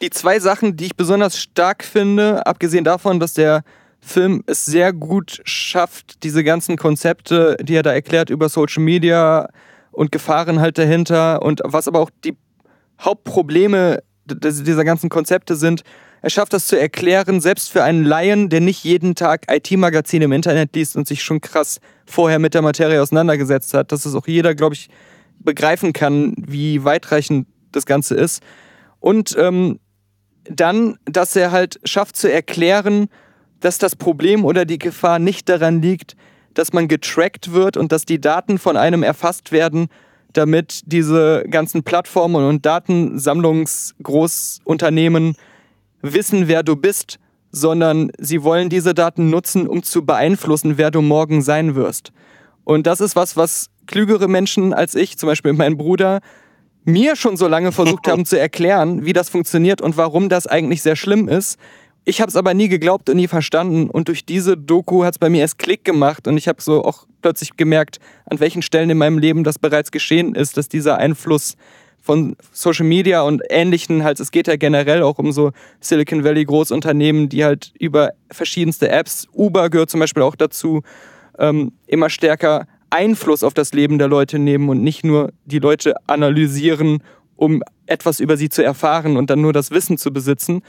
die 0.00 0.10
zwei 0.10 0.40
Sachen, 0.40 0.76
die 0.76 0.86
ich 0.86 0.96
besonders 0.96 1.38
stark 1.38 1.84
finde, 1.84 2.46
abgesehen 2.46 2.84
davon, 2.84 3.20
dass 3.20 3.34
der 3.34 3.62
Film 4.00 4.42
es 4.46 4.64
sehr 4.64 4.94
gut 4.94 5.42
schafft, 5.44 6.22
diese 6.24 6.42
ganzen 6.42 6.76
Konzepte, 6.78 7.56
die 7.60 7.74
er 7.74 7.82
da 7.82 7.92
erklärt 7.92 8.30
über 8.30 8.48
Social 8.48 8.82
Media 8.82 9.48
und 9.92 10.10
Gefahren 10.10 10.60
halt 10.60 10.78
dahinter 10.78 11.42
und 11.42 11.60
was 11.64 11.86
aber 11.86 12.00
auch 12.00 12.10
die 12.24 12.36
Hauptprobleme 13.00 14.02
dieser 14.24 14.84
ganzen 14.84 15.10
Konzepte 15.10 15.56
sind, 15.56 15.82
er 16.22 16.30
schafft 16.30 16.52
das 16.52 16.66
zu 16.66 16.78
erklären, 16.78 17.40
selbst 17.40 17.70
für 17.70 17.82
einen 17.82 18.04
Laien, 18.04 18.50
der 18.50 18.60
nicht 18.60 18.84
jeden 18.84 19.14
Tag 19.14 19.46
IT-Magazine 19.50 20.26
im 20.26 20.32
Internet 20.32 20.74
liest 20.74 20.96
und 20.96 21.08
sich 21.08 21.22
schon 21.22 21.40
krass 21.40 21.80
vorher 22.04 22.38
mit 22.38 22.54
der 22.54 22.62
Materie 22.62 23.00
auseinandergesetzt 23.00 23.72
hat, 23.74 23.92
dass 23.92 24.04
es 24.04 24.14
auch 24.14 24.26
jeder, 24.26 24.54
glaube 24.54 24.74
ich, 24.74 24.90
begreifen 25.38 25.92
kann, 25.92 26.34
wie 26.36 26.84
weitreichend 26.84 27.46
das 27.72 27.86
Ganze 27.86 28.14
ist. 28.14 28.42
Und 28.98 29.34
ähm, 29.38 29.78
dann, 30.44 30.98
dass 31.06 31.36
er 31.36 31.52
halt 31.52 31.80
schafft 31.84 32.16
zu 32.16 32.30
erklären, 32.30 33.08
dass 33.60 33.78
das 33.78 33.96
Problem 33.96 34.44
oder 34.44 34.66
die 34.66 34.78
Gefahr 34.78 35.18
nicht 35.18 35.48
daran 35.48 35.80
liegt, 35.80 36.16
dass 36.54 36.72
man 36.72 36.88
getrackt 36.88 37.52
wird 37.52 37.76
und 37.76 37.92
dass 37.92 38.04
die 38.04 38.20
Daten 38.20 38.58
von 38.58 38.76
einem 38.76 39.02
erfasst 39.02 39.52
werden, 39.52 39.88
damit 40.32 40.82
diese 40.86 41.44
ganzen 41.50 41.82
Plattformen 41.82 42.46
und 42.46 42.64
Datensammlungsgroßunternehmen 42.66 45.34
wissen, 46.02 46.48
wer 46.48 46.62
du 46.62 46.76
bist, 46.76 47.18
sondern 47.52 48.10
sie 48.18 48.42
wollen 48.42 48.68
diese 48.68 48.94
Daten 48.94 49.30
nutzen, 49.30 49.66
um 49.66 49.82
zu 49.82 50.04
beeinflussen, 50.04 50.78
wer 50.78 50.90
du 50.90 51.02
morgen 51.02 51.42
sein 51.42 51.74
wirst. 51.74 52.12
Und 52.64 52.86
das 52.86 53.00
ist 53.00 53.16
was, 53.16 53.36
was 53.36 53.66
klügere 53.86 54.28
Menschen 54.28 54.72
als 54.72 54.94
ich, 54.94 55.18
zum 55.18 55.26
Beispiel 55.26 55.52
mein 55.52 55.76
Bruder, 55.76 56.20
mir 56.84 57.16
schon 57.16 57.36
so 57.36 57.48
lange 57.48 57.72
versucht 57.72 58.06
haben 58.08 58.24
zu 58.24 58.38
erklären, 58.38 59.04
wie 59.04 59.12
das 59.12 59.28
funktioniert 59.28 59.82
und 59.82 59.96
warum 59.96 60.28
das 60.28 60.46
eigentlich 60.46 60.82
sehr 60.82 60.96
schlimm 60.96 61.28
ist. 61.28 61.58
Ich 62.04 62.20
habe 62.20 62.30
es 62.30 62.36
aber 62.36 62.54
nie 62.54 62.68
geglaubt 62.68 63.10
und 63.10 63.16
nie 63.16 63.28
verstanden. 63.28 63.90
Und 63.90 64.08
durch 64.08 64.24
diese 64.24 64.56
Doku 64.56 65.04
hat 65.04 65.14
es 65.14 65.18
bei 65.18 65.28
mir 65.28 65.42
erst 65.42 65.58
Klick 65.58 65.84
gemacht 65.84 66.26
und 66.26 66.36
ich 66.38 66.48
habe 66.48 66.62
so 66.62 66.82
auch 66.84 67.06
plötzlich 67.20 67.56
gemerkt, 67.56 67.98
an 68.26 68.40
welchen 68.40 68.62
Stellen 68.62 68.88
in 68.88 68.98
meinem 68.98 69.18
Leben 69.18 69.44
das 69.44 69.58
bereits 69.58 69.90
geschehen 69.90 70.34
ist, 70.34 70.56
dass 70.56 70.68
dieser 70.68 70.96
Einfluss 70.96 71.56
von 72.10 72.34
Social 72.50 72.86
Media 72.86 73.22
und 73.22 73.40
ähnlichen 73.50 74.02
halt, 74.02 74.18
es 74.18 74.32
geht 74.32 74.48
ja 74.48 74.56
generell 74.56 75.04
auch 75.04 75.20
um 75.20 75.30
so 75.30 75.52
Silicon 75.78 76.24
Valley 76.24 76.44
Großunternehmen, 76.44 77.28
die 77.28 77.44
halt 77.44 77.72
über 77.78 78.10
verschiedenste 78.32 78.88
Apps, 78.88 79.28
Uber 79.32 79.70
gehört 79.70 79.90
zum 79.90 80.00
Beispiel 80.00 80.24
auch 80.24 80.34
dazu, 80.34 80.82
ähm, 81.38 81.70
immer 81.86 82.10
stärker 82.10 82.66
Einfluss 82.90 83.44
auf 83.44 83.54
das 83.54 83.72
Leben 83.74 83.98
der 84.00 84.08
Leute 84.08 84.40
nehmen 84.40 84.68
und 84.70 84.82
nicht 84.82 85.04
nur 85.04 85.32
die 85.44 85.60
Leute 85.60 85.94
analysieren, 86.08 87.00
um 87.36 87.62
etwas 87.86 88.18
über 88.18 88.36
sie 88.36 88.48
zu 88.48 88.64
erfahren 88.64 89.16
und 89.16 89.30
dann 89.30 89.40
nur 89.40 89.52
das 89.52 89.70
Wissen 89.70 89.96
zu 89.96 90.12
besitzen. 90.12 90.62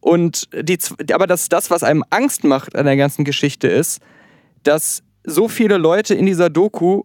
Und 0.00 0.48
die, 0.52 0.78
aber 1.12 1.28
das, 1.28 1.48
das, 1.48 1.70
was 1.70 1.84
einem 1.84 2.02
Angst 2.10 2.42
macht 2.42 2.74
an 2.74 2.86
der 2.86 2.96
ganzen 2.96 3.24
Geschichte 3.24 3.68
ist, 3.68 4.00
dass 4.64 5.04
so 5.22 5.46
viele 5.46 5.76
Leute 5.76 6.16
in 6.16 6.26
dieser 6.26 6.50
Doku 6.50 7.04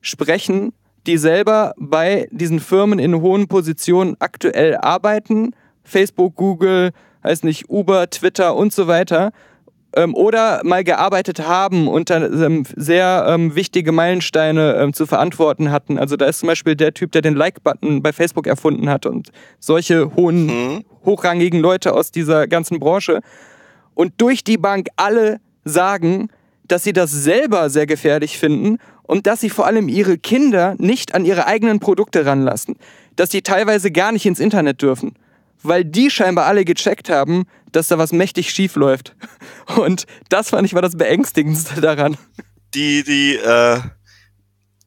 sprechen 0.00 0.72
die 1.06 1.16
selber 1.16 1.74
bei 1.78 2.28
diesen 2.30 2.60
Firmen 2.60 2.98
in 2.98 3.20
hohen 3.20 3.48
Positionen 3.48 4.16
aktuell 4.18 4.76
arbeiten. 4.76 5.54
Facebook, 5.82 6.36
Google, 6.36 6.90
heißt 7.24 7.44
nicht 7.44 7.68
Uber, 7.68 8.08
Twitter 8.10 8.54
und 8.54 8.72
so 8.72 8.86
weiter. 8.86 9.32
Ähm, 9.96 10.14
oder 10.14 10.60
mal 10.62 10.84
gearbeitet 10.84 11.48
haben 11.48 11.88
und 11.88 12.10
dann 12.10 12.22
ähm, 12.40 12.62
sehr 12.76 13.26
ähm, 13.28 13.56
wichtige 13.56 13.90
Meilensteine 13.90 14.76
ähm, 14.76 14.92
zu 14.92 15.04
verantworten 15.04 15.72
hatten. 15.72 15.98
Also 15.98 16.16
da 16.16 16.26
ist 16.26 16.38
zum 16.40 16.46
Beispiel 16.46 16.76
der 16.76 16.94
Typ, 16.94 17.10
der 17.10 17.22
den 17.22 17.34
Like-Button 17.34 18.00
bei 18.00 18.12
Facebook 18.12 18.46
erfunden 18.46 18.88
hat 18.88 19.04
und 19.04 19.30
solche 19.58 20.14
hohen, 20.14 20.46
mhm. 20.46 20.84
hochrangigen 21.04 21.60
Leute 21.60 21.92
aus 21.92 22.12
dieser 22.12 22.46
ganzen 22.46 22.78
Branche. 22.78 23.20
Und 23.94 24.12
durch 24.18 24.44
die 24.44 24.58
Bank 24.58 24.88
alle 24.94 25.40
sagen, 25.64 26.28
dass 26.70 26.84
sie 26.84 26.92
das 26.92 27.10
selber 27.10 27.68
sehr 27.68 27.86
gefährlich 27.86 28.38
finden 28.38 28.78
und 29.02 29.26
dass 29.26 29.40
sie 29.40 29.50
vor 29.50 29.66
allem 29.66 29.88
ihre 29.88 30.18
Kinder 30.18 30.76
nicht 30.78 31.14
an 31.14 31.24
ihre 31.24 31.46
eigenen 31.46 31.80
Produkte 31.80 32.24
ranlassen. 32.24 32.76
Dass 33.16 33.30
sie 33.30 33.42
teilweise 33.42 33.90
gar 33.90 34.12
nicht 34.12 34.24
ins 34.24 34.38
Internet 34.38 34.80
dürfen. 34.82 35.14
Weil 35.62 35.84
die 35.84 36.10
scheinbar 36.10 36.46
alle 36.46 36.64
gecheckt 36.64 37.10
haben, 37.10 37.46
dass 37.72 37.88
da 37.88 37.98
was 37.98 38.12
mächtig 38.12 38.50
schief 38.50 38.76
läuft. 38.76 39.16
Und 39.76 40.06
das 40.28 40.50
fand 40.50 40.66
ich 40.66 40.74
war 40.74 40.82
das 40.82 40.96
Beängstigendste 40.96 41.80
daran. 41.80 42.16
Die, 42.74 43.02
die, 43.02 43.34
äh, 43.34 43.80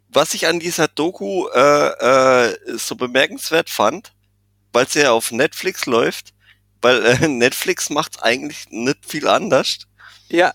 was 0.08 0.34
ich 0.34 0.48
an 0.48 0.62
dieser 0.62 0.88
Doku 0.88 1.48
äh, 1.50 2.50
äh, 2.50 2.58
so 2.78 2.96
bemerkenswert 2.96 3.70
fand, 3.70 4.14
weil 4.72 4.88
sie 4.88 5.02
ja 5.02 5.12
auf 5.12 5.32
Netflix 5.32 5.86
läuft, 5.86 6.34
weil 6.82 7.06
äh, 7.06 7.28
Netflix 7.28 7.90
macht 7.90 8.24
eigentlich 8.24 8.68
nicht 8.70 9.06
viel 9.06 9.28
anders. 9.28 9.80
Ja, 10.30 10.54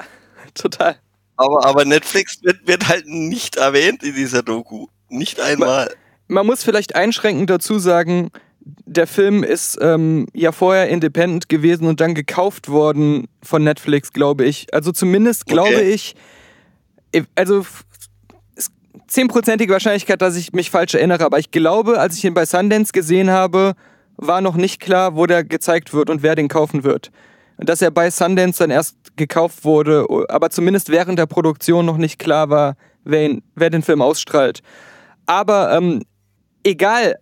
total. 0.55 0.99
Aber, 1.39 1.65
aber 1.65 1.85
Netflix 1.85 2.43
wird, 2.43 2.67
wird 2.67 2.89
halt 2.89 3.07
nicht 3.07 3.57
erwähnt 3.57 4.03
in 4.03 4.15
dieser 4.15 4.43
Doku. 4.43 4.89
Nicht 5.09 5.41
einmal. 5.41 5.87
Man, 5.87 6.35
man 6.37 6.47
muss 6.47 6.65
vielleicht 6.65 6.95
einschränkend 6.95 7.49
dazu 7.49 7.79
sagen, 7.79 8.31
der 8.61 9.07
Film 9.07 9.43
ist 9.45 9.79
ähm, 9.81 10.27
ja 10.35 10.53
vorher 10.53 10.89
independent 10.89 11.49
gewesen 11.49 11.87
und 11.87 12.01
dann 12.01 12.15
gekauft 12.15 12.69
worden 12.69 13.29
von 13.43 13.65
Netflix, 13.65 14.13
glaube 14.13 14.45
ich. 14.45 14.67
Also 14.75 14.93
zumindest 14.93 15.47
glaube 15.47 15.77
Okay. 15.77 15.91
ich, 15.91 16.17
also 17.35 17.65
zehnprozentige 19.07 19.73
Wahrscheinlichkeit, 19.73 20.21
dass 20.21 20.37
ich 20.37 20.53
mich 20.53 20.71
falsch 20.71 20.95
erinnere, 20.95 21.25
aber 21.25 21.39
ich 21.39 21.51
glaube, 21.51 21.99
als 21.99 22.17
ich 22.17 22.25
ihn 22.25 22.35
bei 22.35 22.45
Sundance 22.45 22.93
gesehen 22.93 23.31
habe, 23.31 23.75
war 24.17 24.41
noch 24.41 24.57
nicht 24.57 24.81
klar, 24.81 25.17
wo 25.17 25.25
der 25.27 25.45
gezeigt 25.45 25.95
wird 25.95 26.11
und 26.11 26.23
wer 26.23 26.35
den 26.35 26.49
kaufen 26.49 26.85
wird. 26.85 27.11
Dass 27.59 27.83
er 27.83 27.91
bei 27.91 28.11
Sundance 28.11 28.59
dann 28.61 28.71
erst 28.71 28.97
gekauft 29.17 29.65
wurde, 29.65 30.07
aber 30.29 30.51
zumindest 30.51 30.91
während 30.91 31.19
der 31.19 31.27
Produktion 31.27 31.87
noch 31.87 31.97
nicht 31.97 32.19
klar 32.19 32.51
war, 32.51 32.77
wer, 33.05 33.25
ihn, 33.25 33.43
wer 33.55 33.71
den 33.71 33.83
Film 33.83 34.01
ausstrahlt. 34.01 34.61
Aber 35.27 35.73
ähm, 35.77 36.03
egal, 36.63 37.17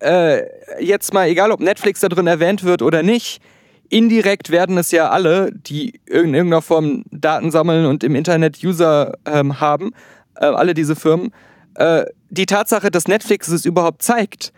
äh, 0.00 0.42
jetzt 0.80 1.14
mal, 1.14 1.28
egal 1.28 1.50
ob 1.50 1.60
Netflix 1.60 2.00
da 2.00 2.08
drin 2.08 2.26
erwähnt 2.26 2.62
wird 2.64 2.82
oder 2.82 3.02
nicht, 3.02 3.40
indirekt 3.88 4.50
werden 4.50 4.78
es 4.78 4.90
ja 4.90 5.10
alle, 5.10 5.50
die 5.52 6.00
in 6.06 6.34
irgendeiner 6.34 6.62
Form 6.62 7.04
Daten 7.10 7.50
sammeln 7.50 7.86
und 7.86 8.04
im 8.04 8.14
Internet 8.14 8.62
User 8.62 9.14
ähm, 9.26 9.60
haben, 9.60 9.92
äh, 10.36 10.46
alle 10.46 10.74
diese 10.74 10.96
Firmen. 10.96 11.32
Äh, 11.74 12.04
die 12.28 12.46
Tatsache, 12.46 12.90
dass 12.90 13.08
Netflix 13.08 13.48
es 13.48 13.64
überhaupt 13.64 14.02
zeigt, 14.02 14.52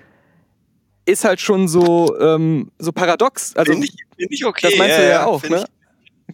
ist 1.04 1.24
halt 1.24 1.40
schon 1.40 1.68
so, 1.68 2.18
ähm, 2.20 2.70
so 2.78 2.92
paradox. 2.92 3.56
Also, 3.56 3.72
Finde 3.72 3.86
ich, 3.86 3.96
find 4.16 4.32
ich 4.32 4.44
okay. 4.44 4.68
das 4.70 4.78
meinst 4.78 4.98
du 4.98 5.08
ja, 5.08 5.26
auch, 5.26 5.42
ne? 5.42 5.64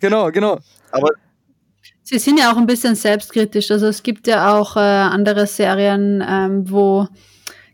Genau, 0.01 0.31
genau. 0.31 0.59
Aber 0.91 1.11
Sie 2.11 2.19
sind 2.19 2.39
ja 2.39 2.51
auch 2.51 2.57
ein 2.57 2.67
bisschen 2.67 2.95
selbstkritisch. 2.95 3.71
Also 3.71 3.87
es 3.87 4.03
gibt 4.03 4.27
ja 4.27 4.57
auch 4.57 4.77
äh, 4.77 4.81
andere 4.81 5.47
Serien, 5.47 6.25
ähm, 6.27 6.71
wo 6.71 7.07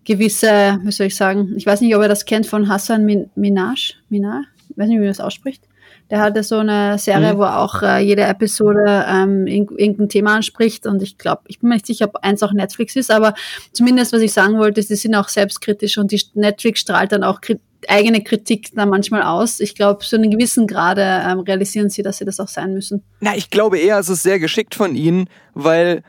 gewisse, 0.05 0.80
wie 0.82 0.90
soll 0.90 1.07
ich 1.07 1.14
sagen, 1.14 1.55
ich 1.57 1.66
weiß 1.66 1.80
nicht, 1.80 1.95
ob 1.95 2.03
ihr 2.03 2.09
das 2.09 2.24
kennt 2.24 2.49
von 2.49 2.68
Hassan 2.68 3.05
Min 3.05 3.30
Minaj, 3.36 3.95
Minaj, 4.09 4.42
ich 4.68 4.76
weiß 4.76 4.88
nicht, 4.88 4.97
wie 4.97 5.03
man 5.03 5.09
das 5.09 5.20
ausspricht. 5.20 5.62
Der 6.11 6.20
hatte 6.20 6.42
so 6.42 6.59
eine 6.59 6.98
Serie, 6.98 7.34
Mhm. 7.34 7.38
wo 7.38 7.44
auch 7.44 7.82
äh, 7.82 7.98
jede 8.00 8.22
Episode 8.22 9.07
ähm, 9.09 9.46
irg 9.46 9.70
irgendein 9.76 10.09
Thema 10.09 10.34
anspricht 10.36 10.86
und 10.86 11.02
ich 11.02 11.16
glaube, 11.18 11.42
ich 11.48 11.61
bin 11.61 11.68
mir 11.70 11.76
nicht 11.76 11.86
sicher, 11.86 12.07
ob 12.07 12.16
eins 12.22 12.42
auch 12.42 12.52
Netflix 12.52 12.94
ist, 12.96 13.11
aber 13.11 13.34
zumindest, 13.72 14.12
was 14.12 14.20
ich 14.20 14.32
sagen 14.32 14.59
wollte, 14.59 14.80
ist, 14.80 14.90
die 14.90 14.96
sind 14.96 15.14
auch 15.14 15.28
selbstkritisch 15.28 15.96
und 15.98 16.12
die 16.12 16.20
Netflix 16.34 16.80
strahlt 16.80 17.12
dann 17.12 17.24
auch 17.24 17.40
kri 17.40 17.59
eigene 17.86 18.22
Kritik 18.22 18.70
da 18.74 18.86
manchmal 18.86 19.22
aus. 19.22 19.61
Ich 19.61 19.74
glaube, 19.74 20.02
zu 20.02 20.16
einem 20.16 20.30
gewissen 20.30 20.66
Grade 20.66 21.02
ähm, 21.02 21.40
realisieren 21.40 21.90
sie, 21.90 22.02
dass 22.02 22.16
sie 22.16 22.24
das 22.24 22.40
auch 22.40 22.48
sein 22.48 22.72
müssen. 22.72 23.02
Na, 23.20 23.36
ich 23.36 23.50
glaube 23.50 23.78
eher, 23.78 23.98
es 23.98 24.09
ist 24.09 24.22
sehr 24.22 24.38
geschickt 24.38 24.74
von 24.74 24.94
ihnen, 24.94 25.28
weil 25.52 26.02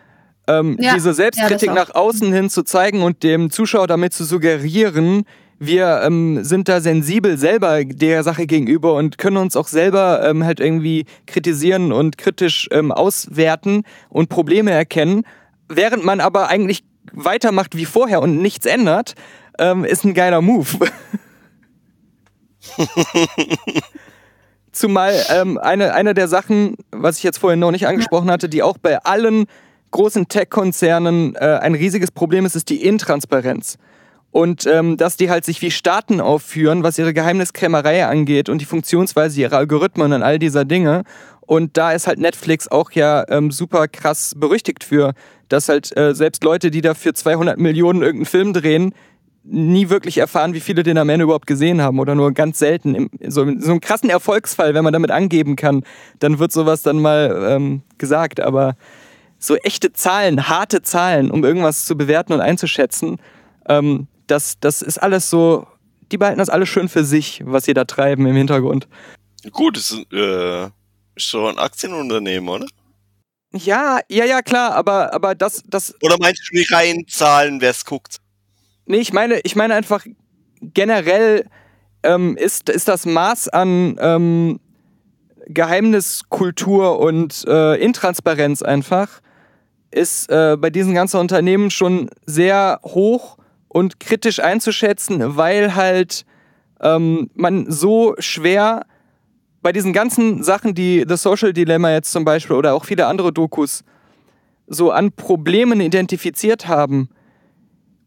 ähm, 0.48 0.78
Ja, 0.80 0.94
diese 0.94 1.14
Selbstkritik 1.14 1.68
ja, 1.68 1.74
nach 1.74 1.94
außen 1.94 2.32
hin 2.32 2.50
zu 2.50 2.64
zeigen 2.64 3.02
und 3.02 3.24
dem 3.24 3.50
Zuschauer 3.50 3.88
damit 3.88 4.14
zu 4.14 4.24
suggerieren, 4.24 5.26
wir 5.60 6.02
ähm, 6.04 6.44
sind 6.44 6.68
da 6.68 6.82
sensibel 6.82 7.38
selber 7.38 7.86
der 7.86 8.24
Sache 8.24 8.46
gegenüber 8.46 8.94
und 8.96 9.18
können 9.18 9.38
uns 9.38 9.56
auch 9.56 9.68
selber 9.68 10.28
ähm, 10.28 10.44
halt 10.44 10.60
irgendwie 10.60 11.06
kritisieren 11.28 11.92
und 11.92 12.18
kritisch 12.18 12.68
ähm, 12.72 12.92
auswerten 12.92 13.84
und 14.10 14.30
Probleme 14.30 14.72
erkennen, 14.72 15.24
während 15.70 16.04
man 16.04 16.20
aber 16.20 16.50
eigentlich 16.50 16.84
weitermacht 17.14 17.78
wie 17.78 17.86
vorher 17.86 18.22
und 18.22 18.42
nichts 18.42 18.66
ändert, 18.66 19.16
ähm, 19.58 19.86
ist 19.86 20.04
ein 20.04 20.14
geiler 20.14 20.42
Move. 20.42 20.68
Zumal 24.72 25.16
ähm, 25.30 25.58
eine, 25.58 25.94
eine 25.94 26.14
der 26.14 26.28
Sachen, 26.28 26.76
was 26.92 27.18
ich 27.18 27.24
jetzt 27.24 27.38
vorhin 27.38 27.60
noch 27.60 27.72
nicht 27.72 27.88
angesprochen 27.88 28.30
hatte, 28.30 28.50
die 28.50 28.62
auch 28.62 28.78
bei 28.78 28.98
allen 29.00 29.46
großen 29.92 30.28
Tech-Konzernen 30.28 31.36
äh, 31.36 31.60
ein 31.62 31.76
riesiges 31.76 32.12
Problem 32.12 32.46
ist, 32.46 32.56
ist 32.56 32.70
die 32.70 32.84
Intransparenz. 32.84 33.78
Und 34.36 34.66
ähm, 34.66 34.98
dass 34.98 35.16
die 35.16 35.30
halt 35.30 35.46
sich 35.46 35.62
wie 35.62 35.72
Staaten 35.72 36.20
aufführen, 36.20 36.84
was 36.84 36.98
ihre 36.98 37.14
Geheimniskrämerei 37.14 38.06
angeht 38.06 38.50
und 38.50 38.60
die 38.60 38.66
Funktionsweise 38.66 39.40
ihrer 39.40 39.56
Algorithmen 39.56 40.12
und 40.12 40.24
all 40.24 40.40
dieser 40.40 40.66
Dinge. 40.66 41.06
Und 41.40 41.78
da 41.78 41.94
ist 41.94 42.06
halt 42.06 42.20
Netflix 42.20 42.68
auch 42.68 42.92
ja 42.92 43.24
ähm, 43.30 43.50
super 43.50 43.88
krass 43.88 44.34
berüchtigt 44.36 44.84
für, 44.84 45.14
dass 45.48 45.70
halt 45.70 45.96
äh, 45.96 46.14
selbst 46.14 46.44
Leute, 46.44 46.70
die 46.70 46.82
da 46.82 46.96
für 46.96 47.14
200 47.14 47.58
Millionen 47.58 48.02
irgendeinen 48.02 48.26
Film 48.26 48.52
drehen, 48.52 48.94
nie 49.46 49.90
wirklich 49.90 50.18
erfahren, 50.18 50.54
wie 50.54 50.60
viele 50.60 50.84
den 50.84 50.98
am 50.98 51.08
Ende 51.08 51.24
überhaupt 51.24 51.48
gesehen 51.48 51.82
haben 51.82 51.98
oder 52.00 52.14
nur 52.14 52.34
ganz 52.34 52.60
selten. 52.60 53.10
So, 53.26 53.46
so 53.60 53.72
einen 53.72 53.80
krassen 53.80 54.10
Erfolgsfall, 54.10 54.74
wenn 54.74 54.84
man 54.84 54.92
damit 54.92 55.12
angeben 55.12 55.56
kann, 55.56 55.86
dann 56.20 56.40
wird 56.40 56.52
sowas 56.52 56.82
dann 56.82 57.00
mal 57.00 57.52
ähm, 57.52 57.84
gesagt. 57.98 58.42
Aber 58.42 58.76
so 59.40 59.56
echte 59.56 59.94
Zahlen, 59.94 60.50
harte 60.50 60.82
Zahlen, 60.82 61.32
um 61.32 61.46
irgendwas 61.46 61.86
zu 61.86 61.96
bewerten 61.96 62.34
und 62.34 62.42
einzuschätzen, 62.42 63.16
ähm, 63.70 64.10
das, 64.28 64.60
das 64.60 64.82
ist 64.82 64.98
alles 64.98 65.30
so, 65.30 65.68
die 66.12 66.18
behalten 66.18 66.40
das 66.40 66.50
alles 66.50 66.70
schön 66.70 66.90
für 66.90 67.04
sich, 67.04 67.42
was 67.46 67.66
sie 67.66 67.74
da 67.74 67.86
treiben 67.86 68.26
im 68.26 68.36
Hintergrund. 68.36 68.88
gut, 69.52 69.78
es 69.78 69.92
ist, 69.92 70.12
äh, 70.14 70.66
ist 71.16 71.30
so 71.30 71.48
ein 71.48 71.58
Aktienunternehmen, 71.58 72.50
oder? 72.50 72.68
Ja, 73.54 74.00
ja, 74.10 74.26
ja, 74.26 74.42
klar, 74.42 74.76
aber, 74.76 75.14
aber 75.14 75.34
das, 75.34 75.64
das, 75.66 75.96
Oder 76.02 76.18
meinst 76.20 76.50
du 76.50 76.58
die 76.58 76.74
reinen 76.74 77.08
Zahlen, 77.08 77.62
wer 77.62 77.72
es 77.72 77.86
guckt? 77.86 78.18
Nee, 78.86 78.98
ich 78.98 79.14
meine, 79.14 79.40
ich 79.44 79.56
meine 79.56 79.76
einfach 79.76 80.06
generell 80.62 81.46
ähm, 82.04 82.36
ist, 82.38 82.70
ist 82.70 82.88
das 82.88 83.06
Maß 83.06 83.50
an 83.50 83.98
ähm, 84.00 84.60
Geheimniskultur 85.48 87.00
und 87.00 87.46
äh, 87.48 87.76
Intransparenz 87.76 88.62
einfach 88.62 89.22
ist 89.92 90.30
äh, 90.30 90.58
bei 90.60 90.70
diesen 90.70 90.94
ganzen 90.94 91.20
Unternehmen 91.20 91.72
schon 91.72 92.10
sehr 92.26 92.80
hoch 92.84 93.38
und 93.76 94.00
kritisch 94.00 94.40
einzuschätzen, 94.40 95.36
weil 95.36 95.76
halt 95.76 96.26
ähm, 96.80 97.30
man 97.34 97.70
so 97.70 98.16
schwer 98.20 98.86
bei 99.62 99.74
diesen 99.74 99.92
ganzen 99.92 100.44
Sachen, 100.44 100.74
die 100.74 101.04
The 101.06 101.18
Social 101.18 101.52
Dilemma 101.52 101.92
jetzt 101.92 102.14
zum 102.14 102.24
Beispiel 102.24 102.56
oder 102.56 102.74
auch 102.74 102.86
viele 102.86 103.06
andere 103.08 103.34
Dokus 103.34 103.84
so 104.66 104.92
an 104.92 105.12
Problemen 105.12 105.82
identifiziert 105.82 106.70
haben, 106.70 107.10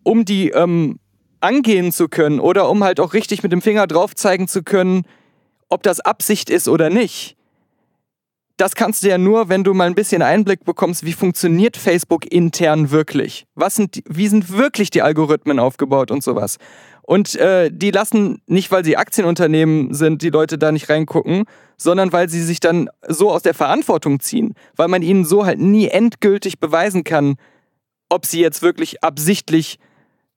um 0.04 0.24
die 0.24 0.48
ähm, 0.48 1.00
angehen 1.40 1.92
zu 1.92 2.08
können 2.08 2.40
oder 2.40 2.70
um 2.70 2.82
halt 2.82 2.98
auch 2.98 3.12
richtig 3.12 3.42
mit 3.42 3.52
dem 3.52 3.60
Finger 3.60 3.86
drauf 3.86 4.14
zeigen 4.14 4.48
zu 4.48 4.62
können, 4.62 5.02
ob 5.68 5.82
das 5.82 6.00
Absicht 6.00 6.48
ist 6.48 6.68
oder 6.68 6.88
nicht. 6.88 7.36
Das 8.58 8.74
kannst 8.74 9.04
du 9.04 9.08
ja 9.08 9.18
nur, 9.18 9.48
wenn 9.48 9.62
du 9.62 9.72
mal 9.72 9.86
ein 9.86 9.94
bisschen 9.94 10.20
Einblick 10.20 10.64
bekommst, 10.64 11.04
wie 11.04 11.12
funktioniert 11.12 11.76
Facebook 11.76 12.30
intern 12.30 12.90
wirklich? 12.90 13.46
Was 13.54 13.76
sind, 13.76 14.02
wie 14.08 14.26
sind 14.26 14.52
wirklich 14.52 14.90
die 14.90 15.00
Algorithmen 15.00 15.60
aufgebaut 15.60 16.10
und 16.10 16.24
sowas? 16.24 16.58
Und 17.02 17.36
äh, 17.36 17.70
die 17.72 17.92
lassen 17.92 18.42
nicht, 18.48 18.72
weil 18.72 18.84
sie 18.84 18.96
Aktienunternehmen 18.96 19.94
sind, 19.94 20.22
die 20.22 20.30
Leute 20.30 20.58
da 20.58 20.72
nicht 20.72 20.88
reingucken, 20.90 21.44
sondern 21.76 22.12
weil 22.12 22.28
sie 22.28 22.42
sich 22.42 22.58
dann 22.58 22.90
so 23.06 23.30
aus 23.30 23.42
der 23.42 23.54
Verantwortung 23.54 24.18
ziehen, 24.18 24.54
weil 24.74 24.88
man 24.88 25.02
ihnen 25.02 25.24
so 25.24 25.46
halt 25.46 25.60
nie 25.60 25.86
endgültig 25.86 26.58
beweisen 26.58 27.04
kann, 27.04 27.36
ob 28.08 28.26
sie 28.26 28.40
jetzt 28.40 28.60
wirklich 28.60 29.04
absichtlich 29.04 29.78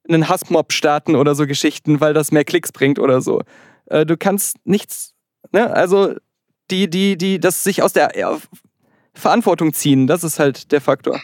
einen 0.08 0.28
Hassmob 0.28 0.72
starten 0.72 1.16
oder 1.16 1.34
so 1.34 1.48
Geschichten, 1.48 2.00
weil 2.00 2.14
das 2.14 2.30
mehr 2.30 2.44
Klicks 2.44 2.70
bringt 2.70 3.00
oder 3.00 3.20
so. 3.20 3.42
Äh, 3.86 4.06
du 4.06 4.16
kannst 4.16 4.58
nichts, 4.64 5.14
ne? 5.50 5.74
Also 5.74 6.14
die, 6.72 6.88
die, 6.88 7.16
die, 7.16 7.38
das 7.38 7.62
sich 7.62 7.82
aus 7.82 7.92
der 7.92 8.18
ja, 8.18 8.38
Verantwortung 9.14 9.74
ziehen, 9.74 10.06
das 10.06 10.24
ist 10.24 10.38
halt 10.38 10.72
der 10.72 10.80
Faktor. 10.80 11.20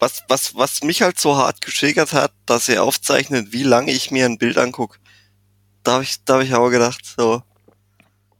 Was, 0.00 0.24
was, 0.28 0.54
was 0.56 0.82
mich 0.82 1.02
halt 1.02 1.18
so 1.18 1.36
hart 1.36 1.60
getriggert 1.60 2.12
hat, 2.12 2.32
dass 2.46 2.68
er 2.68 2.82
aufzeichnet, 2.82 3.52
wie 3.52 3.62
lange 3.62 3.92
ich 3.92 4.10
mir 4.10 4.26
ein 4.26 4.36
Bild 4.38 4.58
angucke. 4.58 4.98
Da 5.84 5.92
habe 5.92 6.04
ich, 6.04 6.16
da 6.24 6.34
hab 6.34 6.42
ich 6.42 6.54
auch 6.54 6.68
gedacht, 6.68 7.00
so. 7.16 7.42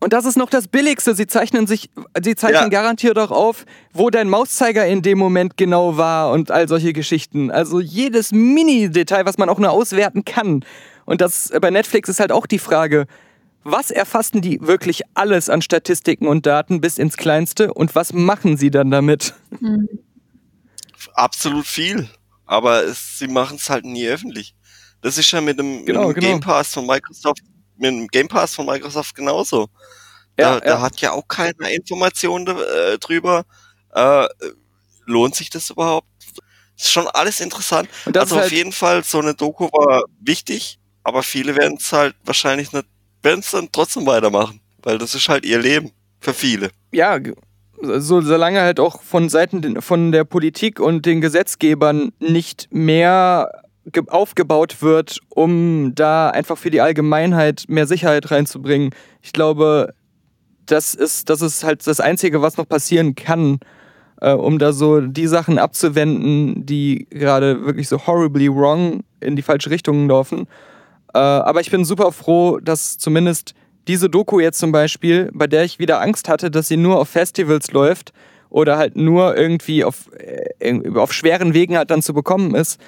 Und 0.01 0.13
das 0.13 0.27
ist 0.27 0.37
noch 0.37 0.51
das 0.51 0.69
Billigste. 0.69 1.15
Sie 1.15 1.27
zeichnen 1.27 1.67
sich, 1.67 1.89
sie 2.23 2.35
zeichnen 2.35 2.65
Ja. 2.65 2.69
garantiert 2.69 3.19
auch 3.19 3.31
auf, 3.31 3.65
wo 3.95 4.11
dein 4.11 4.29
Mauszeiger 4.29 4.85
in 4.85 5.01
dem 5.01 5.17
Moment 5.17 5.57
genau 5.57 5.97
war 5.97 6.33
und 6.33 6.51
all 6.51 6.69
solche 6.69 6.93
Geschichten. 6.93 7.51
Also 7.51 7.81
jedes 7.81 8.31
Mini-Detail, 8.33 9.25
was 9.25 9.39
man 9.39 9.49
auch 9.49 9.59
nur 9.59 9.71
auswerten 9.71 10.27
kann. 10.27 10.63
Und 11.07 11.23
das 11.23 11.51
bei 11.59 11.71
Netflix 11.71 12.11
ist 12.11 12.21
halt 12.21 12.33
auch 12.33 12.47
die 12.47 12.59
Frage, 12.59 13.07
was 13.65 13.91
erfassen 13.91 14.41
die 14.41 14.61
wirklich 14.61 15.03
alles 15.15 15.49
an 15.49 15.62
Statistiken 15.62 16.29
und 16.29 16.47
Daten 16.47 16.81
bis 16.81 16.99
ins 16.99 17.17
Kleinste 17.17 17.73
und 17.73 17.95
was 17.95 18.12
machen 18.12 18.57
sie 18.57 18.71
dann 18.71 18.91
damit? 18.91 19.35
absolut 21.15 21.67
viel. 21.67 22.09
Aber 22.47 22.83
es, 22.85 23.19
sie 23.19 23.29
machen 23.29 23.57
es 23.57 23.71
halt 23.71 23.85
nie 23.85 24.07
öffentlich. 24.07 24.55
Das 25.01 25.19
ist 25.19 25.31
ja 25.31 25.41
mit 25.41 25.59
dem, 25.59 25.85
Genau, 25.87 26.09
mit 26.09 26.17
dem 26.17 26.21
genau. 26.21 26.33
Game 26.33 26.41
Pass 26.41 26.75
von 26.75 26.87
Microsoft, 26.87 27.43
mit 27.77 27.91
dem 27.91 28.07
Game 28.09 28.29
Pass 28.29 28.55
von 28.55 28.67
Microsoft 28.67 29.15
genauso. 29.15 29.69
Ja, 30.39 30.55
Da, 30.55 30.61
da 30.61 30.67
ja. 30.67 30.81
hat 30.81 31.01
ja 31.01 31.12
auch 31.12 31.27
keiner 31.29 31.71
Informationen 31.71 32.47
äh, 32.59 32.99
drüber. 32.99 33.45
Äh, 33.95 34.27
lohnt 35.07 35.35
sich 35.35 35.51
das 35.51 35.71
überhaupt? 35.71 36.09
Ist 36.77 36.91
schon 36.91 37.07
alles 37.09 37.41
interessant. 37.41 37.89
Das 38.07 38.25
also 38.25 38.37
auf 38.37 38.43
halt, 38.43 38.53
jeden 38.53 38.73
Fall, 38.73 39.05
so 39.05 39.21
eine 39.21 39.35
Doku 39.35 39.67
war 39.67 40.05
wichtig, 40.21 40.81
aber 41.03 41.23
viele 41.23 41.55
werden 41.57 41.79
es 41.79 41.93
halt 41.93 42.17
wahrscheinlich 42.25 42.73
nicht, 42.73 42.87
werden 43.25 43.41
es 43.41 43.51
dann 43.51 43.68
trotzdem 43.72 44.07
weitermachen. 44.07 44.61
Weil 44.83 44.99
das 44.99 45.14
ist 45.14 45.29
halt 45.29 45.45
ihr 45.45 45.59
Leben. 45.59 45.91
Für 46.20 46.33
viele. 46.33 46.70
ja, 46.91 47.18
so, 47.83 48.20
solange 48.22 48.61
halt 48.62 48.81
auch 48.81 49.03
von 49.03 49.29
Seiten 49.29 49.83
von 49.83 50.11
der 50.11 50.25
Politik 50.25 50.81
und 50.81 51.05
den 51.05 51.20
Gesetzgebern 51.20 52.12
nicht 52.18 52.68
mehr 52.70 53.51
aufgebaut 54.09 54.81
wird, 54.81 55.20
um 55.29 55.95
da 55.95 56.31
einfach 56.31 56.57
für 56.57 56.70
die 56.70 56.81
Allgemeinheit 56.81 57.64
mehr 57.68 57.87
Sicherheit 57.87 58.31
reinzubringen. 58.31 58.91
Ich 59.20 59.33
glaube, 59.33 59.93
das 60.64 60.95
ist, 60.95 61.29
das 61.29 61.43
ist 61.43 61.64
halt 61.64 61.87
das 61.87 62.01
Einzige, 62.01 62.41
was 62.41 62.57
noch 62.57 62.68
passieren 62.68 63.14
kann, 63.14 63.59
äh, 64.20 64.33
um 64.33 64.59
da 64.59 64.72
so 64.72 65.01
die 65.01 65.27
Sachen 65.27 65.59
abzuwenden, 65.59 66.64
die 66.64 67.07
gerade 67.11 67.66
wirklich 67.66 67.89
so 67.89 68.07
horribly 68.07 68.49
wrong 68.49 69.03
in 69.20 69.37
die 69.37 69.43
falsche 69.43 69.70
Richtung 69.70 70.09
laufen. 70.09 70.47
Äh, 71.15 71.19
aber 71.19 71.61
ich 71.61 71.71
bin 71.71 71.85
super 71.85 72.12
froh, 72.12 72.59
dass 72.59 72.99
zumindest 72.99 73.55
diese 73.87 74.11
Doku 74.11 74.41
jetzt 74.41 74.59
zum 74.59 74.73
Beispiel, 74.73 75.31
bei 75.33 75.47
der 75.47 75.65
ich 75.65 75.79
wieder 75.79 76.01
Angst 76.01 76.29
hatte, 76.29 76.51
dass 76.51 76.69
sie 76.69 76.77
nur 76.77 76.99
auf 76.99 77.09
Festivals 77.09 77.71
läuft 77.71 78.12
oder 78.51 78.77
halt 78.79 78.97
nur 78.97 79.37
irgendwie 79.37 79.85
auf, 79.85 80.11
äh, 80.59 80.81
auf 80.97 81.12
schweren 81.12 81.55
Wegen 81.55 81.77
halt 81.77 81.91
dann 81.91 82.03
zu 82.03 82.15
bekommen 82.15 82.55
ist, 82.55 82.81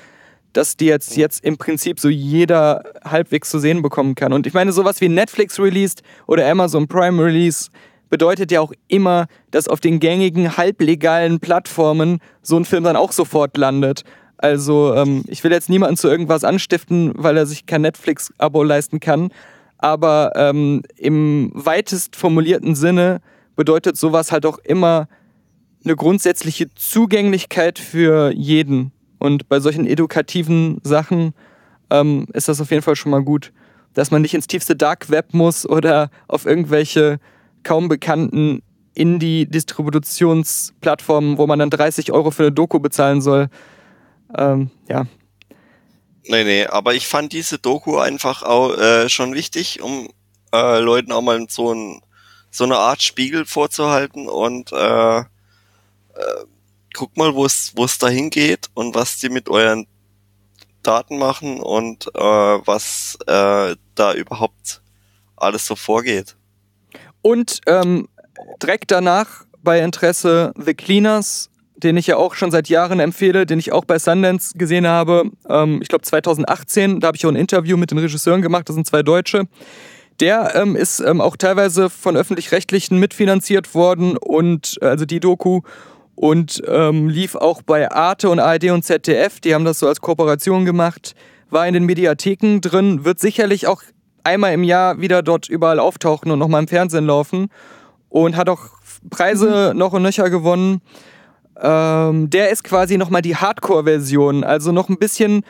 dass 0.53 0.77
die 0.77 0.87
jetzt, 0.87 1.17
jetzt 1.17 1.45
im 1.45 1.59
Prinzip 1.59 2.01
so 2.01 2.09
jeder 2.09 2.83
halbwegs 3.05 3.51
zu 3.51 3.59
sehen 3.59 3.83
bekommen 3.83 4.15
kann. 4.15 4.33
Und 4.33 4.47
ich 4.47 4.55
meine, 4.55 4.73
sowas 4.73 5.01
wie 5.01 5.09
Netflix 5.09 5.61
released 5.61 6.03
oder 6.27 6.49
Amazon 6.49 6.89
Prime 6.89 7.23
Release 7.23 7.69
bedeutet 8.09 8.51
ja 8.51 8.61
auch 8.61 8.73
immer, 8.89 9.27
dass 9.51 9.69
auf 9.69 9.81
den 9.81 10.01
gängigen 10.01 10.57
halblegalen 10.57 11.41
Plattformen 11.41 12.21
so 12.43 12.57
ein 12.57 12.65
Film 12.65 12.85
dann 12.85 12.97
auch 12.97 13.13
sofort 13.13 13.57
landet. 13.57 14.05
Also 14.39 14.95
ähm, 14.95 15.25
ich 15.29 15.45
will 15.45 15.53
jetzt 15.53 15.69
niemanden 15.69 15.97
zu 15.97 16.09
irgendwas 16.09 16.45
anstiften, 16.45 17.13
weil 17.17 17.37
er 17.37 17.47
sich 17.47 17.67
kein 17.67 17.83
Netflix-Abo 17.83 18.63
leisten 18.63 19.01
kann. 19.01 19.31
Aber 19.79 20.33
ähm, 20.37 20.83
im 20.97 21.51
weitest 21.55 22.17
formulierten 22.17 22.75
Sinne 22.75 23.21
bedeutet 23.57 23.97
sowas 23.97 24.31
halt 24.33 24.47
auch 24.47 24.59
immer 24.59 25.09
eine 25.85 25.97
grundsätzliche 25.97 26.73
Zugänglichkeit 26.75 27.79
für 27.79 28.33
jeden. 28.33 28.93
Und 29.19 29.49
bei 29.49 29.61
solchen 29.61 29.87
edukativen 29.87 30.81
Sachen 30.83 31.33
ähm, 31.91 32.27
ist 32.33 32.49
das 32.49 32.61
auf 32.61 32.71
jeden 32.71 32.83
Fall 32.83 32.97
schon 32.97 33.11
mal 33.11 33.23
gut, 33.23 33.53
dass 33.95 34.11
man 34.11 34.23
nicht 34.23 34.35
ins 34.35 34.49
tiefste 34.49 34.77
Dark 34.77 35.11
Web 35.11 35.33
muss 35.33 35.67
oder 35.69 36.11
auf 36.29 36.45
irgendwelche 36.45 37.19
kaum 37.63 37.89
bekannten 37.89 38.63
Indie-Distributionsplattformen, 38.95 41.39
wo 41.39 41.47
man 41.47 41.59
dann 41.59 41.71
30 41.71 42.13
Euro 42.13 42.31
für 42.31 42.43
eine 42.45 42.53
Doku 42.53 42.79
bezahlen 42.79 43.23
soll. 43.23 43.49
Ähm, 44.37 44.71
ja. 44.89 45.07
Nee, 46.29 46.45
nee, 46.45 46.67
aber 46.67 46.95
ich 46.95 47.07
fand 47.07 47.33
diese 47.33 47.59
Doku 47.59 47.99
einfach 47.99 48.43
auch 48.43 48.77
äh, 48.77 49.09
schon 49.09 49.35
wichtig, 49.35 49.81
um 49.81 50.09
äh, 50.53 50.79
Leuten 50.81 51.13
auch 51.13 51.23
mal 51.23 51.47
so, 51.49 51.73
ein, 51.73 52.03
so 52.51 52.65
eine 52.65 52.77
Art 52.77 53.03
Spiegel 53.03 53.45
vorzuhalten 53.47 54.29
und 54.29 54.73
äh, 54.73 55.19
äh, 55.19 55.25
guck 56.95 57.17
mal, 57.17 57.35
wo 57.35 57.45
es 57.45 57.99
dahin 57.99 58.31
geht 58.31 58.69
und 58.75 58.95
was 58.95 59.19
die 59.19 59.29
mit 59.29 59.49
euren 59.49 59.87
Daten 60.83 61.19
machen 61.19 61.61
und 61.61 62.07
äh, 62.15 62.21
was 62.21 63.19
äh, 63.27 63.77
da 63.95 64.15
überhaupt 64.15 64.83
alles 65.37 65.67
so 65.67 65.77
vorgeht. 65.77 66.37
Und 67.23 67.61
ähm, 67.67 68.09
direkt 68.63 68.91
danach 68.91 69.45
bei 69.63 69.81
Interesse 69.81 70.53
The 70.57 70.75
Cleaners, 70.75 71.51
den 71.77 71.97
ich 71.97 72.07
ja 72.07 72.17
auch 72.17 72.35
schon 72.35 72.51
seit 72.51 72.69
Jahren 72.69 73.01
empfehle, 73.01 73.47
den 73.47 73.59
ich 73.59 73.73
auch 73.73 73.85
bei 73.85 73.99
Sundance 73.99 74.57
gesehen 74.57 74.87
habe. 74.87 75.31
Ähm, 75.49 75.81
ich 75.83 75.89
glaube 75.89 76.03
2018, 76.03 77.01
da 77.01 77.09
habe 77.09 77.17
ich 77.17 77.27
auch 77.27 77.31
ein 77.31 77.37
Interview 77.37 77.77
mit 77.77 77.91
den 77.91 77.99
Regisseuren 77.99 78.43
gemacht, 78.43 78.69
das 78.69 78.75
sind 78.75 78.87
zwei 78.87 79.03
Deutsche. 79.03 79.45
Der 80.21 80.55
ähm, 80.55 80.77
ist 80.77 81.01
ähm, 81.01 81.21
auch 81.21 81.37
teilweise 81.37 81.91
von 81.91 82.17
öffentlich-rechtlichen 82.17 82.99
mitfinanziert 82.99 83.75
worden 83.75 84.17
und 84.17 84.79
äh, 84.81 84.87
also 84.87 85.05
die 85.05 85.21
Doku 85.21 85.61
und 86.15 86.63
ähm, 86.67 87.11
lief 87.11 87.35
auch 87.35 87.61
bei 87.61 87.91
Arte 87.91 88.31
und 88.31 88.41
ARD 88.41 88.71
und 88.71 88.83
ZDF. 88.83 89.41
Die 89.41 89.55
haben 89.55 89.67
das 89.67 89.79
so 89.79 89.87
als 89.87 90.01
Kooperation 90.01 90.65
gemacht, 90.65 91.15
war 91.51 91.69
in 91.69 91.75
den 91.75 91.85
Mediatheken 91.85 92.61
drin, 92.61 93.05
wird 93.05 93.21
sicherlich 93.21 93.67
auch 93.67 93.83
einmal 94.25 94.55
im 94.55 94.65
Jahr 94.65 95.01
wieder 95.01 95.23
dort 95.23 95.49
überall 95.49 95.79
auftauchen 95.79 96.31
und 96.31 96.39
nochmal 96.39 96.63
im 96.63 96.69
Fernsehen 96.69 97.07
laufen 97.07 97.49
und 98.09 98.37
hat 98.37 98.49
auch 98.49 98.71
Preise 99.11 99.73
mhm. 99.73 99.79
noch 99.79 99.93
und 99.93 100.03
nöcher 100.03 100.31
gewonnen. 100.31 100.81
Ähm, 101.61 102.29
der 102.31 102.51
ist 102.51 102.65
quasi 102.65 102.99
nochmal 102.99 103.23
die 103.23 103.37
Hardcore-Version, 103.37 104.45
also 104.45 104.73
noch 104.73 104.89
ein 104.89 104.99
bisschen 104.99 105.43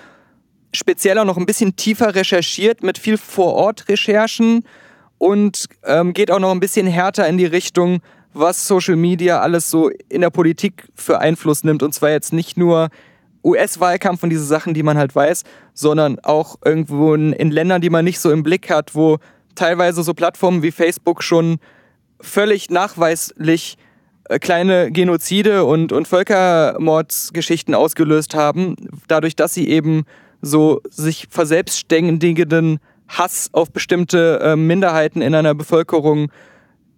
spezieller, 0.72 1.24
noch 1.24 1.36
ein 1.36 1.46
bisschen 1.46 1.76
tiefer 1.76 2.14
recherchiert 2.14 2.82
mit 2.82 2.98
viel 2.98 3.18
Vor-Ort-Recherchen 3.18 4.64
und 5.18 5.66
ähm, 5.84 6.12
geht 6.12 6.30
auch 6.30 6.38
noch 6.38 6.52
ein 6.52 6.60
bisschen 6.60 6.86
härter 6.86 7.26
in 7.26 7.38
die 7.38 7.46
Richtung, 7.46 8.00
was 8.32 8.68
Social 8.68 8.96
Media 8.96 9.40
alles 9.40 9.70
so 9.70 9.90
in 10.08 10.20
der 10.20 10.30
Politik 10.30 10.88
für 10.94 11.18
Einfluss 11.18 11.64
nimmt. 11.64 11.82
Und 11.82 11.94
zwar 11.94 12.10
jetzt 12.10 12.32
nicht 12.32 12.56
nur 12.56 12.90
US-Wahlkampf 13.42 14.22
und 14.22 14.30
diese 14.30 14.44
Sachen, 14.44 14.74
die 14.74 14.82
man 14.82 14.98
halt 14.98 15.14
weiß, 15.14 15.44
sondern 15.72 16.18
auch 16.20 16.56
irgendwo 16.64 17.14
in, 17.14 17.32
in 17.32 17.50
Ländern, 17.50 17.80
die 17.80 17.90
man 17.90 18.04
nicht 18.04 18.20
so 18.20 18.30
im 18.30 18.42
Blick 18.42 18.70
hat, 18.70 18.94
wo 18.94 19.18
teilweise 19.54 20.02
so 20.02 20.12
Plattformen 20.14 20.62
wie 20.62 20.70
Facebook 20.70 21.22
schon 21.22 21.58
völlig 22.20 22.70
nachweislich 22.70 23.78
kleine 24.40 24.90
Genozide 24.90 25.64
und, 25.64 25.92
und 25.92 26.08
Völkermordsgeschichten 26.08 27.74
ausgelöst 27.74 28.34
haben, 28.34 28.76
dadurch, 29.08 29.36
dass 29.36 29.54
sie 29.54 29.68
eben 29.68 30.04
so 30.42 30.80
sich 30.90 31.26
verselbstständigenden 31.30 32.78
Hass 33.08 33.50
auf 33.52 33.70
bestimmte 33.70 34.40
äh, 34.42 34.56
Minderheiten 34.56 35.22
in 35.22 35.34
einer 35.34 35.54
Bevölkerung 35.54 36.30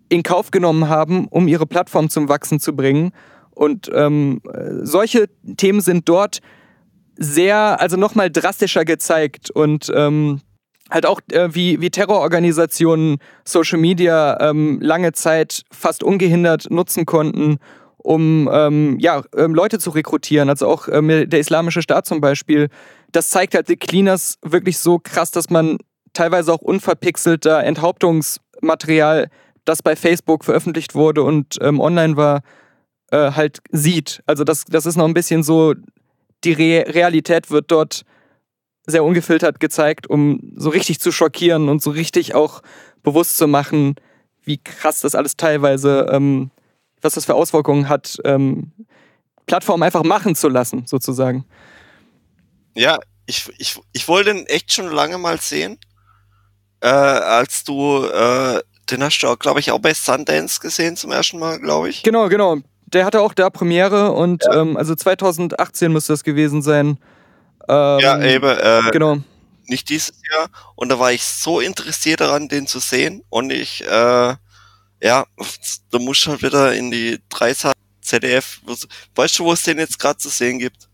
in 0.09 0.23
Kauf 0.23 0.51
genommen 0.51 0.89
haben, 0.89 1.29
um 1.29 1.49
ihre 1.49 1.67
Plattform 1.67 2.09
zum 2.09 2.29
Wachsen 2.29 2.61
zu 2.61 2.75
bringen. 2.75 3.13
Und 3.51 3.91
ähm, 3.93 4.41
solche 4.83 5.29
Themen 5.57 5.81
sind 5.81 6.09
dort 6.09 6.39
sehr, 7.17 7.81
also 7.81 7.97
nochmal 7.97 8.31
drastischer 8.31 8.85
gezeigt 8.85 9.51
und 9.51 9.91
ähm, 9.95 10.41
halt 10.91 11.07
auch 11.07 11.21
äh, 11.33 11.55
wie, 11.55 11.81
wie 11.81 11.91
Terrororganisationen 11.91 13.19
Social 13.45 13.79
Media 13.79 14.39
ähm, 14.41 14.81
lange 14.81 15.13
Zeit 15.13 15.63
fast 15.71 16.03
ungehindert 16.03 16.71
nutzen 16.71 17.07
konnten, 17.07 17.59
um 17.99 18.49
ähm, 18.53 18.97
ja, 18.99 19.23
ähm, 19.37 19.55
Leute 19.55 19.79
zu 19.79 19.91
rekrutieren. 19.91 20.49
Also 20.49 20.67
auch 20.67 20.89
ähm, 20.89 21.09
der 21.09 21.41
Islamische 21.41 21.83
Staat 21.83 22.07
zum 22.07 22.21
Beispiel. 22.21 22.69
Das 23.13 23.31
zeigt 23.31 23.55
halt 23.55 23.69
die 23.69 23.77
Cleaners 23.77 24.39
wirklich 24.43 24.79
so 24.79 24.99
krass, 24.99 25.31
dass 25.31 25.51
man 25.51 25.79
teilweise 26.13 26.53
auch 26.53 26.61
unverpixelter 26.61 27.63
Enthauptungsmaterial, 27.65 29.29
das 29.65 29.83
bei 29.83 29.97
Facebook 29.97 30.45
veröffentlicht 30.45 30.95
wurde 30.95 31.23
und 31.23 31.59
ähm, 31.61 31.81
online 31.81 32.17
war, 32.17 32.41
äh, 33.11 33.33
halt 33.33 33.59
sieht. 33.71 34.23
Also 34.27 34.45
das, 34.45 34.65
das 34.65 34.87
ist 34.87 34.97
noch 34.97 35.05
ein 35.05 35.15
bisschen 35.15 35.43
so, 35.43 35.75
die 36.45 36.53
Re 36.53 36.85
Realität 36.95 37.51
wird 37.51 37.71
dort 37.71 38.03
sehr 38.89 39.05
ungefiltert 39.05 39.61
gezeigt, 39.61 40.09
um 40.09 40.41
so 40.57 40.71
richtig 40.71 41.01
zu 41.01 41.13
schockieren 41.13 41.69
und 41.69 41.83
so 41.83 41.91
richtig 41.91 42.35
auch 42.35 42.63
bewusst 43.03 43.37
zu 43.37 43.47
machen, 43.47 43.97
wie 44.43 44.59
krass 44.59 45.01
das 45.01 45.15
alles 45.15 45.37
teilweise, 45.37 46.07
ähm, 46.11 46.51
was 47.01 47.15
das 47.15 47.27
für 47.27 47.35
Auswirkungen 47.35 47.89
hat, 47.89 48.19
ähm, 48.25 48.73
Plattformen 49.47 49.83
einfach 49.83 50.03
machen 50.03 50.35
zu 50.35 50.49
lassen, 50.49 50.87
sozusagen. 50.87 51.45
Ja, 52.75 52.99
ich, 53.27 53.49
ich, 53.59 53.79
ich 53.93 54.09
wollte 54.09 54.33
den 54.35 54.47
echt 54.47 54.73
schon 54.73 54.91
lange 54.91 55.19
mal 55.19 55.39
sehen. 55.41 55.79
Äh, 56.81 56.89
als 56.89 57.65
du, 57.65 58.05
äh, 58.05 58.61
den 58.91 59.03
hast 59.03 59.19
du 59.21 59.29
auch, 59.29 59.39
glaube 59.39 59.61
ich, 59.61 59.71
auch 59.71 59.81
bei 59.81 59.95
Sundance 59.95 60.61
gesehen 60.61 60.97
zum 60.97 61.13
ersten 61.13 61.39
Mal, 61.39 61.59
glaube 61.59 61.91
ich. 61.91 62.03
Genau, 62.03 62.29
genau 62.29 62.59
der 62.93 63.05
hatte 63.05 63.21
auch 63.21 63.35
da 63.35 63.51
Premiere 63.51 64.13
und 64.13 64.45
ja. 64.45 64.63
ähm, 64.63 64.77
also 64.77 64.95
2018 64.95 65.93
müsste 65.93 66.13
das 66.13 66.25
gewesen 66.25 66.63
sein. 66.63 66.99
Ähm, 67.69 68.01
ja, 68.01 68.23
eben. 68.23 68.59
Äh, 68.59 68.91
genau. 68.91 69.19
Nicht 69.67 69.89
dieses 69.91 70.15
Jahr. 70.31 70.49
Und 70.77 70.89
da 70.89 70.99
war 70.99 71.13
ich 71.13 71.23
so 71.25 71.61
interessiert 71.61 72.21
daran, 72.21 72.49
den 72.49 72.67
zu 72.67 72.79
sehen. 72.79 73.23
Und 73.29 73.51
ich, 73.51 73.85
äh, 73.85 74.35
ja, 75.03 75.27
da 75.91 75.99
muss 75.99 76.27
halt 76.27 76.43
wieder 76.43 76.75
in 76.75 76.91
die 76.91 77.19
Dreisat 77.29 77.77
ZDF. 78.01 78.61
Weißt 79.15 79.39
du, 79.39 79.45
wo 79.45 79.53
es 79.53 79.63
den 79.63 79.79
jetzt 79.79 79.99
gerade 79.99 80.17
zu 80.17 80.31
sehen 80.31 80.59
gibt? 80.59 80.89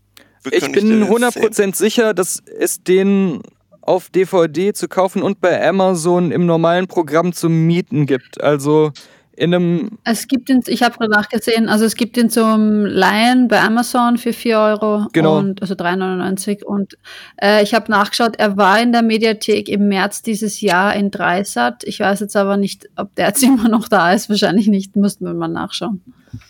Ich 0.51 0.71
bin 0.71 1.03
100% 1.03 1.75
sicher, 1.75 2.13
dass 2.13 2.39
es 2.59 2.83
den 2.83 3.41
auf 3.81 4.09
DVD 4.09 4.73
zu 4.73 4.87
kaufen 4.87 5.21
und 5.21 5.41
bei 5.41 5.65
Amazon 5.67 6.31
im 6.31 6.45
normalen 6.45 6.87
Programm 6.87 7.33
zu 7.33 7.49
mieten 7.49 8.05
gibt. 8.05 8.41
Also 8.41 8.91
in 9.37 9.53
einem. 9.53 9.97
Es 10.03 10.27
gibt 10.27 10.49
ihn, 10.49 10.63
ich 10.67 10.83
habe 10.83 10.97
gerade 10.97 11.11
nachgesehen, 11.11 11.69
also 11.69 11.85
es 11.85 11.95
gibt 11.95 12.17
ihn 12.17 12.29
zum 12.29 12.85
Leihen 12.85 13.47
bei 13.47 13.61
Amazon 13.61 14.17
für 14.17 14.33
4 14.33 14.57
Euro. 14.57 15.07
Genau. 15.13 15.37
Und, 15.37 15.61
also 15.61 15.73
3,99. 15.75 16.63
Und 16.63 16.97
äh, 17.41 17.63
ich 17.63 17.73
habe 17.73 17.91
nachgeschaut, 17.91 18.35
er 18.37 18.57
war 18.57 18.79
in 18.81 18.91
der 18.91 19.01
Mediathek 19.01 19.69
im 19.69 19.87
März 19.87 20.21
dieses 20.21 20.61
Jahr 20.61 20.95
in 20.95 21.11
Dreisat. 21.11 21.83
Ich 21.83 21.99
weiß 21.99 22.19
jetzt 22.21 22.35
aber 22.35 22.57
nicht, 22.57 22.89
ob 22.95 23.13
der 23.15 23.27
jetzt 23.27 23.43
immer 23.43 23.69
noch 23.69 23.87
da 23.87 24.13
ist. 24.13 24.29
Wahrscheinlich 24.29 24.67
nicht, 24.67 24.95
müssten 24.95 25.25
wir 25.25 25.33
mal 25.33 25.47
nachschauen. 25.47 26.01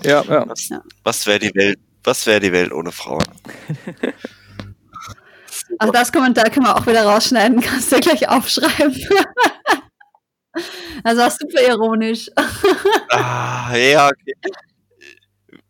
Ja, 0.04 0.24
ja. 0.24 0.48
Was, 0.48 0.70
was 1.04 1.28
wäre 1.28 1.40
die 1.40 1.54
Welt? 1.56 1.80
Was 2.04 2.28
wäre 2.28 2.40
die 2.40 2.52
Welt 2.52 2.72
ohne 2.72 2.92
Frauen? 2.92 3.24
also 5.80 5.92
das 5.92 6.12
Kommentar 6.12 6.50
können 6.52 6.68
wir 6.68 6.76
auch 6.76 6.86
wieder 6.86 7.04
rausschneiden, 7.04 7.62
kannst 7.62 7.92
du 7.92 7.96
ja 7.96 8.02
gleich 8.02 8.30
aufschreiben. 8.30 8.96
Also 11.04 11.22
super 11.40 11.62
ironisch. 11.68 12.30
ah, 13.10 13.76
ja, 13.76 14.08
okay. 14.08 14.34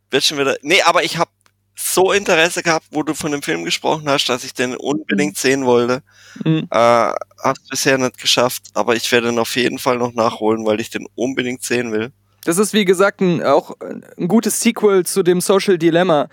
Wird 0.10 0.24
schon 0.24 0.38
wieder. 0.38 0.56
Nee, 0.62 0.82
aber 0.84 1.04
ich 1.04 1.18
habe 1.18 1.32
so 1.76 2.12
Interesse 2.12 2.64
gehabt, 2.64 2.88
wo 2.92 3.04
du 3.04 3.14
von 3.14 3.32
dem 3.32 3.42
Film 3.42 3.64
gesprochen 3.66 4.08
hast, 4.10 4.28
dass 4.30 4.44
ich 4.44 4.54
den 4.54 4.76
unbedingt 4.76 5.38
sehen 5.38 5.66
wollte. 5.66 6.04
Mhm. 6.44 6.68
Äh, 6.72 7.12
hab's 7.44 7.68
bisher 7.70 7.98
nicht 7.98 8.18
geschafft, 8.18 8.64
aber 8.74 8.96
ich 8.96 9.12
werde 9.12 9.30
ihn 9.30 9.40
auf 9.40 9.56
jeden 9.56 9.80
Fall 9.80 9.98
noch 9.98 10.14
nachholen, 10.14 10.66
weil 10.66 10.80
ich 10.80 10.90
den 10.90 11.08
unbedingt 11.16 11.64
sehen 11.64 11.92
will. 11.92 12.12
Das 12.46 12.58
ist, 12.58 12.74
wie 12.74 12.86
gesagt, 12.86 13.22
ein, 13.22 13.44
auch 13.44 13.76
ein 13.82 14.28
gutes 14.28 14.62
Sequel 14.62 15.06
zu 15.06 15.24
dem 15.24 15.42
Social 15.42 15.78
Dilemma. 15.78 16.30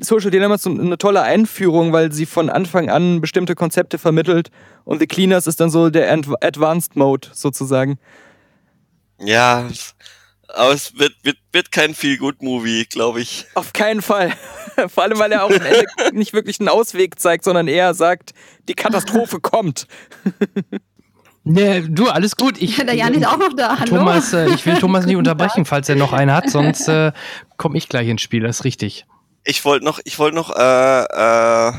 Social 0.00 0.30
Dilemma 0.30 0.54
ist 0.54 0.66
eine 0.66 0.98
tolle 0.98 1.22
Einführung, 1.22 1.92
weil 1.92 2.12
sie 2.12 2.26
von 2.26 2.50
Anfang 2.50 2.88
an 2.88 3.20
bestimmte 3.20 3.54
Konzepte 3.54 3.98
vermittelt 3.98 4.50
und 4.84 5.00
The 5.00 5.06
Cleaners 5.06 5.46
ist 5.46 5.60
dann 5.60 5.70
so 5.70 5.90
der 5.90 6.12
Advanced 6.12 6.96
Mode 6.96 7.28
sozusagen. 7.32 7.98
Ja, 9.20 9.68
aber 10.54 10.72
es 10.72 10.98
wird, 10.98 11.12
wird, 11.22 11.36
wird 11.52 11.72
kein 11.72 11.94
Feel-Good-Movie, 11.94 12.86
glaube 12.86 13.20
ich. 13.20 13.46
Auf 13.54 13.72
keinen 13.72 14.00
Fall. 14.00 14.32
Vor 14.88 15.02
allem, 15.02 15.18
weil 15.18 15.32
er 15.32 15.44
auch 15.44 15.50
am 15.50 15.60
Ende 15.60 15.86
nicht 16.12 16.32
wirklich 16.32 16.58
einen 16.60 16.68
Ausweg 16.68 17.18
zeigt, 17.18 17.44
sondern 17.44 17.68
eher 17.68 17.92
sagt, 17.94 18.32
die 18.68 18.74
Katastrophe 18.74 19.40
kommt. 19.40 19.86
Nee, 21.50 21.80
du, 21.88 22.08
alles 22.08 22.36
gut. 22.36 22.60
Ich, 22.60 22.76
Ja, 22.76 22.84
der 22.84 22.94
Jan 22.94 23.14
ist 23.14 23.26
auch 23.26 23.38
noch 23.38 23.54
da. 23.56 23.78
Hallo. 23.78 23.96
Thomas, 23.96 24.34
äh, 24.34 24.50
ich 24.50 24.66
will 24.66 24.76
Thomas 24.76 25.06
nicht 25.06 25.16
unterbrechen, 25.16 25.64
falls 25.64 25.88
er 25.88 25.96
noch 25.96 26.12
einen 26.12 26.30
hat, 26.30 26.50
sonst 26.50 26.88
äh, 26.88 27.12
komme 27.56 27.78
ich 27.78 27.88
gleich 27.88 28.06
ins 28.06 28.20
Spiel, 28.20 28.42
das 28.42 28.58
ist 28.58 28.64
richtig. 28.66 29.06
Ich 29.48 29.64
wollte 29.64 29.82
noch, 29.82 29.98
ich 30.04 30.18
wollte 30.18 30.36
noch, 30.36 30.54
äh, 30.54 31.04
äh, 31.04 31.72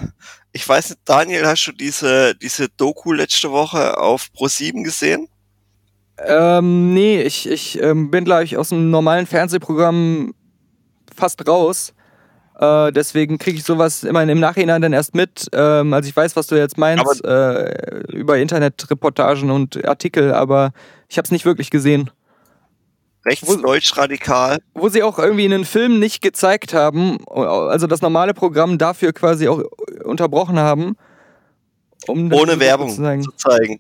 ich 0.54 0.68
weiß 0.68 0.90
nicht, 0.90 1.02
Daniel, 1.06 1.46
hast 1.46 1.68
du 1.68 1.72
diese, 1.72 2.34
diese 2.34 2.68
Doku 2.68 3.14
letzte 3.14 3.52
Woche 3.52 4.00
auf 4.00 4.30
Pro7 4.36 4.84
gesehen? 4.84 5.28
Ähm, 6.18 6.96
nee, 6.96 7.22
ich, 7.22 7.48
ich 7.48 7.80
ähm, 7.80 8.10
bin, 8.10 8.26
glaube 8.26 8.46
ich, 8.46 8.58
aus 8.58 8.70
dem 8.70 8.90
normalen 8.90 9.28
Fernsehprogramm 9.28 10.34
fast 11.16 11.48
raus. 11.48 11.94
Äh, 12.60 12.92
deswegen 12.92 13.38
kriege 13.38 13.60
ich 13.60 13.64
sowas 13.64 14.04
immer 14.04 14.24
im 14.24 14.40
Nachhinein 14.40 14.82
dann 14.82 14.94
erst 14.94 15.14
mit. 15.14 15.46
Ähm, 15.54 15.94
also 15.94 16.10
ich 16.10 16.16
weiß, 16.16 16.36
was 16.36 16.48
du 16.48 16.56
jetzt 16.56 16.80
meinst, 16.80 17.24
äh, 17.24 18.00
über 18.12 18.40
Internetreportagen 18.40 19.52
und 19.52 19.86
Artikel, 19.86 20.34
aber 20.34 20.72
ich 21.08 21.20
habe 21.20 21.28
es 21.28 21.32
nicht 21.32 21.46
wirklich 21.46 21.70
gesehen. 21.70 22.10
Rechtsdeutsch 23.26 23.98
radikal. 23.98 24.60
Wo 24.74 24.90
sie 24.90 25.04
auch 25.04 25.20
irgendwie 25.20 25.46
einen 25.46 25.66
Film 25.66 26.00
nicht 26.00 26.22
gezeigt 26.22 26.74
haben, 26.74 27.18
also 27.28 27.86
das 27.88 28.02
normale 28.02 28.34
Programm 28.34 28.78
dafür 28.78 29.14
quasi 29.14 29.48
auch 29.48 29.62
unterbrochen 30.04 30.58
haben. 30.58 30.96
Um 32.08 32.32
ohne 32.32 32.60
Werbung 32.60 32.90
zu 32.90 33.32
zeigen. 33.36 33.80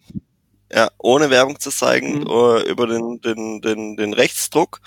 Ja, 0.71 0.89
ohne 0.97 1.29
Werbung 1.29 1.59
zu 1.59 1.71
zeigen 1.71 2.19
Mhm. 2.19 2.27
äh, 2.27 2.61
über 2.69 2.85
den, 2.85 3.21
den, 3.21 3.61
den, 3.61 3.97
den 3.97 4.13
Rechtsdruck 4.13 4.81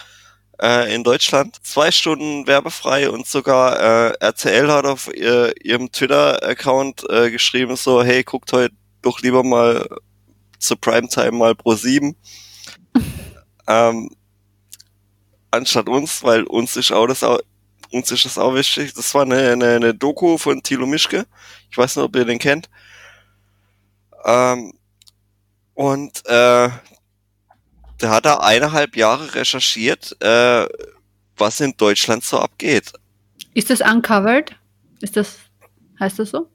äh, 0.61 0.95
in 0.95 1.03
Deutschland. 1.03 1.57
Zwei 1.65 1.91
Stunden 1.91 2.47
werbefrei 2.47 3.11
und 3.11 3.27
sogar 3.27 3.81
äh, 3.81 4.15
RTL 4.21 4.71
hat 4.71 4.85
auf 4.85 5.13
ihr, 5.13 5.53
ihrem 5.65 5.91
Twitter-Account 5.91 7.05
äh, 7.11 7.31
geschrieben 7.31 7.75
so, 7.77 8.03
hey, 8.05 8.23
guckt 8.23 8.53
heute 8.53 8.75
doch 9.01 9.21
lieber 9.21 9.43
mal 9.43 9.89
zur 10.59 10.81
Primetime 10.81 11.33
mal 11.33 11.55
pro 11.57 11.75
7. 11.75 12.15
ähm, 13.67 14.11
anstatt 15.53 15.89
uns, 15.89 16.23
weil 16.25 16.43
uns 16.45 16.77
ist 16.77 16.91
auch 16.91 17.07
das 17.07 17.23
auch, 17.23 17.39
uns 17.91 18.11
ist 18.11 18.25
das 18.25 18.39
auch 18.39 18.55
wichtig. 18.55 18.95
Das 18.95 19.15
war 19.15 19.23
eine, 19.23 19.53
eine, 19.53 19.77
eine 19.77 19.95
Doku 19.95 20.39
von 20.39 20.63
Thilo 20.63 20.87
Mischke. 20.87 21.27
Ich 21.71 21.79
weiß 21.79 21.97
nicht, 21.97 22.05
ob 22.05 22.17
ihr 22.17 22.25
den 22.25 22.39
kennt. 22.39 22.69
Ähm, 24.25 24.73
und 25.75 26.27
äh, 26.27 26.69
der 28.01 28.11
hat 28.11 28.25
da 28.25 28.39
eineinhalb 28.39 28.97
Jahre 28.97 29.35
recherchiert, 29.35 30.17
äh, 30.21 30.67
was 31.37 31.61
in 31.61 31.75
Deutschland 31.77 32.25
so 32.25 32.39
abgeht. 32.39 32.93
Ist 33.55 33.71
das 33.71 33.81
uncovered? 33.81 34.57
Ist 35.01 35.17
das, 35.17 35.39
heißt 36.01 36.19
das 36.19 36.31
so? 36.31 36.49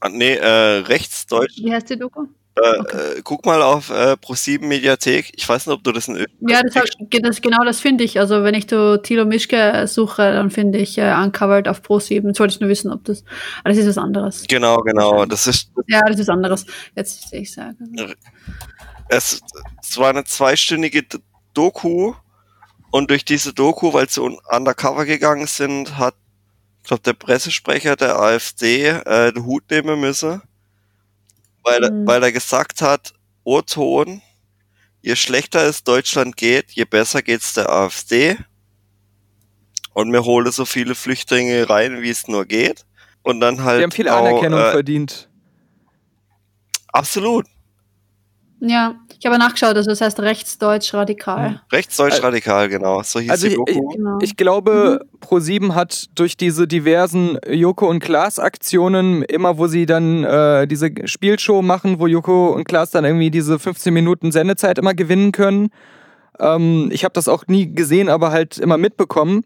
Ah, 0.00 0.08
Nee, 0.08 0.34
äh, 0.34 0.78
rechtsdeutsch. 0.80 1.56
Wie 1.58 1.72
heißt 1.72 1.90
die 1.90 1.98
Doku? 1.98 2.26
Äh, 2.62 2.78
Okay. 2.80 2.96
äh, 3.18 3.20
guck 3.22 3.46
mal 3.46 3.62
auf 3.62 3.90
äh, 3.90 4.12
Pro7 4.12 4.64
Mediathek. 4.66 5.32
Ich 5.36 5.48
weiß 5.48 5.66
nicht, 5.66 5.74
ob 5.74 5.82
du 5.84 5.92
das 5.92 6.08
in 6.08 6.16
Ja, 6.40 6.62
das, 6.62 6.74
hab, 6.76 6.84
das 7.22 7.40
genau 7.40 7.64
das 7.64 7.80
finde 7.80 8.04
ich. 8.04 8.18
Also 8.20 8.42
wenn 8.44 8.54
ich 8.54 8.66
du 8.66 9.00
Tilo 9.02 9.24
Mischke 9.24 9.86
suche, 9.86 10.32
dann 10.32 10.50
finde 10.50 10.78
ich 10.78 10.98
äh, 10.98 11.12
Uncovered 11.14 11.68
auf 11.68 11.80
Pro7. 11.82 12.26
Jetzt 12.26 12.40
wollte 12.40 12.54
ich 12.54 12.60
nur 12.60 12.68
wissen, 12.70 12.92
ob 12.92 13.04
das. 13.04 13.24
Aber 13.60 13.70
das 13.70 13.78
ist 13.78 13.88
was 13.88 13.98
anderes. 13.98 14.44
Genau, 14.48 14.78
genau. 14.78 15.24
Das 15.26 15.46
ist 15.46 15.70
Ja, 15.86 16.00
das 16.02 16.16
ist 16.20 16.28
was 16.28 16.34
anderes. 16.34 16.66
Jetzt 16.96 17.28
sehe 17.30 17.40
ich 17.42 17.52
sagen. 17.52 17.76
es, 19.08 19.40
es 19.82 19.98
war 19.98 20.10
eine 20.10 20.24
zweistündige 20.24 21.02
Doku 21.54 22.14
und 22.90 23.10
durch 23.10 23.24
diese 23.24 23.52
Doku, 23.52 23.92
weil 23.92 24.08
sie 24.08 24.22
un- 24.22 24.38
undercover 24.50 25.04
gegangen 25.04 25.46
sind, 25.46 25.96
hat, 25.98 26.14
ich 26.82 26.88
glaube, 26.88 27.02
der 27.02 27.12
Pressesprecher 27.12 27.96
der 27.96 28.18
AfD 28.18 28.86
äh, 28.88 29.32
den 29.32 29.44
Hut 29.44 29.64
nehmen 29.70 30.00
müssen, 30.00 30.42
weil, 31.62 31.82
er- 31.84 31.92
Mhm. 31.92 32.06
weil 32.06 32.22
er 32.22 32.32
gesagt 32.32 32.82
hat, 32.82 33.12
O-Ton, 33.44 34.22
je 35.02 35.16
schlechter 35.16 35.64
es 35.64 35.82
Deutschland 35.84 36.36
geht, 36.36 36.72
je 36.72 36.84
besser 36.84 37.22
geht's 37.22 37.54
der 37.54 37.70
AfD 37.70 38.36
und 39.94 40.12
wir 40.12 40.24
holen 40.24 40.50
so 40.52 40.64
viele 40.64 40.94
Flüchtlinge 40.94 41.68
rein, 41.68 42.02
wie 42.02 42.10
es 42.10 42.28
nur 42.28 42.44
geht. 42.44 42.84
Und 43.22 43.40
dann 43.40 43.64
halt 43.64 43.80
Die 43.80 43.84
haben 43.84 43.90
viel 43.92 44.08
auch, 44.08 44.18
Anerkennung 44.26 44.60
äh, 44.60 44.70
verdient. 44.72 45.28
Absolut. 46.88 47.46
Ja, 48.60 48.94
ich 49.20 49.26
habe 49.26 49.36
nachgeschaut, 49.38 49.76
also 49.76 49.90
das 49.90 50.00
heißt 50.00 50.18
rechtsdeutsch 50.20 50.94
radikal. 50.94 51.60
Rechtsdeutsch 51.70 52.22
radikal, 52.22 52.70
genau. 52.70 53.02
So 53.02 53.20
hieß 53.20 53.30
Also 53.30 53.48
die 53.48 53.52
ich, 53.52 53.58
ich, 53.68 53.76
Doku. 53.76 53.88
Genau. 53.88 54.18
ich 54.22 54.34
glaube, 54.34 55.04
Pro7 55.20 55.74
hat 55.74 56.06
durch 56.14 56.38
diese 56.38 56.66
diversen 56.66 57.38
Joko 57.46 57.86
und 57.86 58.00
Klaas 58.00 58.38
Aktionen, 58.38 59.22
immer 59.24 59.58
wo 59.58 59.66
sie 59.66 59.84
dann 59.84 60.24
äh, 60.24 60.66
diese 60.66 60.90
Spielshow 61.04 61.60
machen, 61.60 62.00
wo 62.00 62.06
Joko 62.06 62.48
und 62.54 62.64
Klaas 62.64 62.92
dann 62.92 63.04
irgendwie 63.04 63.30
diese 63.30 63.58
15 63.58 63.92
Minuten 63.92 64.32
Sendezeit 64.32 64.78
immer 64.78 64.94
gewinnen 64.94 65.32
können. 65.32 65.68
Ähm, 66.38 66.88
ich 66.90 67.04
habe 67.04 67.12
das 67.12 67.28
auch 67.28 67.46
nie 67.46 67.74
gesehen, 67.74 68.08
aber 68.08 68.32
halt 68.32 68.56
immer 68.56 68.78
mitbekommen. 68.78 69.44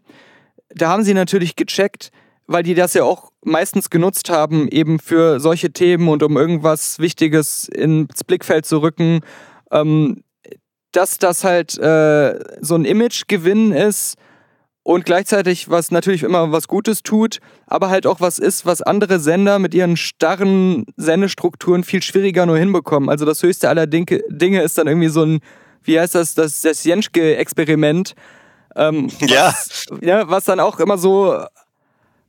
Da 0.69 0.87
haben 0.87 1.03
sie 1.03 1.13
natürlich 1.13 1.57
gecheckt, 1.57 2.11
weil 2.47 2.63
die 2.63 2.75
das 2.75 2.93
ja 2.93 3.03
auch 3.03 3.29
meistens 3.43 3.89
genutzt 3.89 4.29
haben, 4.29 4.69
eben 4.69 4.99
für 4.99 5.41
solche 5.41 5.73
Themen 5.73 6.07
und 6.07 6.23
um 6.23 6.37
irgendwas 6.37 6.99
Wichtiges 6.99 7.67
ins 7.67 8.23
Blickfeld 8.23 8.65
zu 8.65 8.81
rücken, 8.81 9.19
ähm, 9.71 10.23
dass 10.91 11.17
das 11.17 11.43
halt 11.43 11.77
äh, 11.77 12.39
so 12.61 12.75
ein 12.75 12.85
Imagegewinn 12.85 13.71
ist 13.71 14.15
und 14.83 15.03
gleichzeitig 15.03 15.69
was 15.69 15.89
natürlich 15.89 16.21
immer 16.21 16.51
was 16.51 16.67
Gutes 16.67 17.01
tut, 17.01 17.39
aber 17.65 17.89
halt 17.89 18.05
auch 18.05 18.21
was 18.21 18.37
ist, 18.37 18.67
was 18.67 18.83
andere 18.83 19.19
Sender 19.19 19.57
mit 19.57 19.73
ihren 19.73 19.97
starren 19.97 20.85
Sendestrukturen 20.95 21.83
viel 21.83 22.03
schwieriger 22.03 22.45
nur 22.45 22.57
hinbekommen. 22.57 23.09
Also 23.09 23.25
das 23.25 23.41
höchste 23.41 23.67
aller 23.67 23.87
Dinge, 23.87 24.21
Dinge 24.29 24.61
ist 24.61 24.77
dann 24.77 24.87
irgendwie 24.87 25.09
so 25.09 25.23
ein, 25.23 25.39
wie 25.81 25.99
heißt 25.99 26.13
das, 26.15 26.35
das, 26.35 26.61
das 26.61 26.83
Jenschke-Experiment. 26.83 28.13
Ähm, 28.75 29.09
Ja. 29.21 29.47
was, 29.47 29.85
ja, 30.01 30.29
was 30.29 30.45
dann 30.45 30.59
auch 30.59 30.79
immer 30.79 30.99
so 30.99 31.35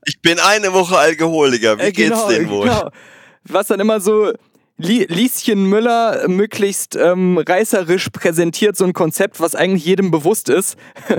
Ich 0.06 0.20
bin 0.22 0.38
eine 0.40 0.72
Woche 0.72 0.96
Alkoholiker. 0.96 1.78
Wie 1.78 1.82
äh, 1.82 1.92
geht's 1.92 2.08
genau, 2.08 2.28
denn 2.28 2.48
wohl? 2.48 2.68
Genau. 2.68 2.88
Was 3.44 3.66
dann 3.66 3.80
immer 3.80 4.00
so 4.00 4.32
Lieschen 4.78 5.70
Müller 5.70 6.28
möglichst 6.28 6.96
ähm, 6.96 7.38
reißerisch 7.38 8.10
präsentiert, 8.10 8.76
so 8.76 8.84
ein 8.84 8.92
Konzept, 8.92 9.40
was 9.40 9.54
eigentlich 9.54 9.86
jedem 9.86 10.10
bewusst 10.10 10.50
ist, 10.50 10.76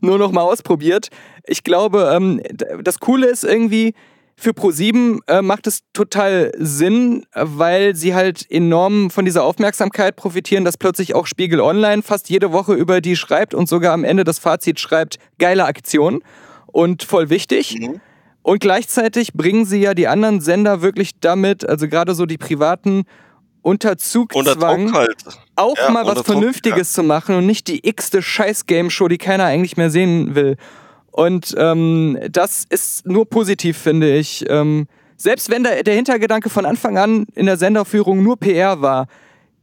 nur 0.00 0.18
noch 0.18 0.32
mal 0.32 0.42
ausprobiert. 0.42 1.08
Ich 1.46 1.64
glaube, 1.64 2.12
ähm, 2.14 2.42
das 2.82 3.00
Coole 3.00 3.28
ist 3.28 3.44
irgendwie, 3.44 3.94
für 4.36 4.50
Pro7 4.50 5.18
äh, 5.26 5.42
macht 5.42 5.66
es 5.66 5.80
total 5.92 6.52
Sinn, 6.58 7.24
weil 7.34 7.94
sie 7.94 8.14
halt 8.14 8.50
enorm 8.50 9.10
von 9.10 9.24
dieser 9.24 9.44
Aufmerksamkeit 9.44 10.16
profitieren, 10.16 10.64
dass 10.64 10.76
plötzlich 10.76 11.14
auch 11.14 11.26
Spiegel 11.26 11.60
Online 11.60 12.02
fast 12.02 12.28
jede 12.28 12.52
Woche 12.52 12.74
über 12.74 13.00
die 13.00 13.16
schreibt 13.16 13.54
und 13.54 13.68
sogar 13.68 13.92
am 13.92 14.04
Ende 14.04 14.24
das 14.24 14.38
Fazit 14.38 14.80
schreibt, 14.80 15.18
geile 15.38 15.64
Aktion 15.64 16.22
und 16.66 17.02
voll 17.02 17.30
wichtig. 17.30 17.78
Mhm. 17.80 18.00
Und 18.42 18.60
gleichzeitig 18.60 19.34
bringen 19.34 19.64
sie 19.66 19.80
ja 19.80 19.94
die 19.94 20.08
anderen 20.08 20.40
Sender 20.40 20.82
wirklich 20.82 21.20
damit, 21.20 21.68
also 21.68 21.88
gerade 21.88 22.14
so 22.14 22.26
die 22.26 22.38
privaten, 22.38 23.04
unter 23.62 23.98
Zugzwang, 23.98 24.94
halt. 24.94 25.22
auch 25.56 25.76
Ja, 25.76 25.90
mal 25.90 26.06
was 26.06 26.14
Druck, 26.14 26.26
Vernünftiges 26.26 26.92
zu 26.92 27.02
machen 27.02 27.34
und 27.34 27.46
nicht 27.46 27.68
die 27.68 27.86
x-te 27.86 28.22
Scheiß-Game-Show, 28.22 29.08
die 29.08 29.18
keiner 29.18 29.44
eigentlich 29.44 29.76
mehr 29.76 29.90
sehen 29.90 30.34
will. 30.34 30.56
Und 31.10 31.54
ähm, 31.58 32.18
das 32.30 32.64
ist 32.68 33.06
nur 33.06 33.28
positiv, 33.28 33.76
finde 33.76 34.16
ich. 34.16 34.44
Ähm, 34.48 34.86
selbst 35.16 35.50
wenn 35.50 35.62
der, 35.62 35.82
der 35.82 35.94
Hintergedanke 35.94 36.48
von 36.48 36.64
Anfang 36.64 36.96
an 36.96 37.26
in 37.34 37.46
der 37.46 37.58
Senderführung 37.58 38.22
nur 38.22 38.38
PR 38.38 38.80
war, 38.80 39.06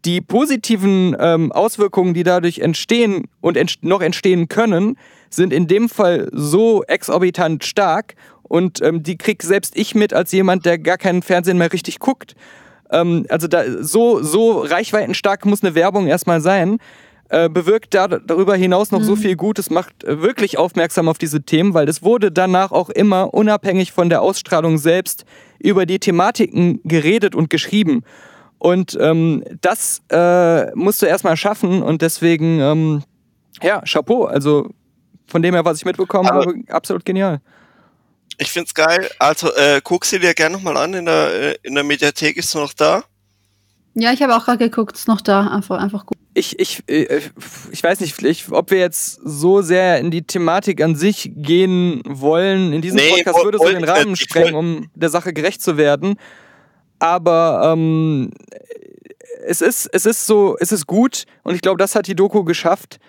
die 0.06 0.22
positiven 0.22 1.16
ähm, 1.20 1.52
Auswirkungen, 1.52 2.14
die 2.14 2.24
dadurch 2.24 2.60
entstehen 2.60 3.26
und 3.42 3.58
entst 3.58 3.84
noch 3.84 4.02
entstehen 4.02 4.48
können, 4.48 4.98
sind 5.30 5.52
in 5.52 5.68
dem 5.68 5.90
Fall 5.90 6.30
so 6.32 6.84
exorbitant 6.84 7.66
stark 7.66 8.14
und 8.48 8.82
ähm, 8.82 9.04
die 9.04 9.18
krieg 9.18 9.44
selbst 9.44 9.78
ich 9.78 9.96
mit 9.96 10.14
als 10.14 10.32
jemand, 10.32 10.66
der 10.66 10.80
gar 10.80 10.98
keinen 10.98 11.22
Fernsehen 11.22 11.58
mehr 11.58 11.74
richtig 11.74 12.00
guckt. 12.00 12.36
Ähm, 12.92 13.26
also 13.30 13.48
da 13.48 13.64
so 13.84 14.22
so 14.22 14.60
reichweitenstark 14.62 15.46
muss 15.46 15.64
eine 15.64 15.76
Werbung 15.76 16.08
erstmal 16.08 16.42
sein. 16.42 16.78
äh, 17.30 17.50
bewirkt 17.50 17.94
da, 17.94 18.08
darüber 18.08 18.56
hinaus 18.56 18.92
noch 18.92 19.00
mhm. 19.00 19.06
so 19.06 19.16
viel 19.16 19.36
Gutes, 19.36 19.70
macht 19.70 20.04
äh, 20.04 20.22
wirklich 20.22 20.58
aufmerksam 20.58 21.10
auf 21.10 21.18
diese 21.18 21.42
Themen, 21.42 21.74
weil 21.74 21.90
es 21.90 22.04
wurde 22.04 22.32
danach 22.32 22.72
auch 22.72 22.90
immer 22.90 23.34
unabhängig 23.34 23.92
von 23.92 24.10
der 24.10 24.22
Ausstrahlung 24.22 24.78
selbst 24.78 25.26
über 25.60 25.86
die 25.86 26.00
Thematiken 26.00 26.80
geredet 26.84 27.36
und 27.36 27.50
geschrieben. 27.50 28.04
Und 28.60 28.98
ähm, 29.00 29.44
das 29.62 30.02
äh, 30.10 30.74
musst 30.76 31.02
du 31.02 31.06
erstmal 31.06 31.38
schaffen 31.38 31.84
und 31.84 32.02
deswegen, 32.02 32.60
ähm, 32.60 33.04
ja, 33.62 33.82
Chapeau. 33.82 34.26
Also 34.26 34.70
von 35.28 35.42
dem 35.42 35.54
her, 35.54 35.66
was 35.66 35.78
ich 35.78 35.86
mitbekommen 35.86 36.30
habe, 36.30 36.56
absolut 36.70 37.06
genial. 37.06 37.42
Ich 38.38 38.52
find's 38.52 38.74
geil. 38.74 39.10
Also 39.20 39.54
äh, 39.54 39.82
guck 39.84 40.06
sie 40.06 40.20
dir 40.20 40.34
gerne 40.34 40.56
nochmal 40.56 40.78
an. 40.78 40.94
In 40.94 41.06
der, 41.06 41.34
äh, 41.34 41.56
in 41.64 41.76
der 41.76 41.84
Mediathek 41.84 42.38
ist 42.38 42.52
sie 42.52 42.60
noch 42.60 42.74
da. 42.74 43.04
Ja, 43.96 44.14
ich 44.14 44.22
habe 44.22 44.36
auch 44.36 44.46
gerade 44.46 44.60
geguckt, 44.60 44.96
ist 44.96 45.08
noch 45.08 45.22
da. 45.22 45.48
Einfach, 45.48 45.80
einfach 45.82 46.06
gut. 46.06 46.18
Ich, 46.36 46.60
ich, 46.60 46.84
äh, 46.88 47.20
ich 47.72 47.82
weiß 47.82 48.00
nicht, 48.00 48.22
ich, 48.22 48.52
ob 48.52 48.70
wir 48.70 48.78
jetzt 48.78 49.20
so 49.24 49.64
sehr 49.64 50.00
in 50.00 50.12
die 50.12 50.22
Thematik 50.22 50.84
an 50.84 50.96
sich 50.96 51.32
gehen 51.36 52.04
wollen. 52.06 52.74
In 52.74 52.84
diesem 52.84 52.98
nee, 52.98 53.10
Podcast 53.10 53.44
würde 53.44 53.58
es 53.58 53.64
so 53.64 53.70
den 53.72 53.84
Rahmen 53.84 54.16
sprengen, 54.16 54.54
um 54.54 54.92
der 54.94 55.10
Sache 55.10 55.34
gerecht 55.34 55.64
zu 55.64 55.78
werden. 55.78 56.20
Aber 57.00 57.74
ähm, 57.74 58.30
es, 59.46 59.62
ist, 59.62 59.88
es 59.92 60.06
ist 60.06 60.28
so, 60.28 60.56
es 60.60 60.72
ist 60.72 60.86
gut 60.86 61.26
und 61.42 61.56
ich 61.56 61.62
glaube, 61.62 61.78
das 61.78 61.96
hat 61.96 62.06
die 62.06 62.16
Doku 62.16 62.44
geschafft, 62.44 63.00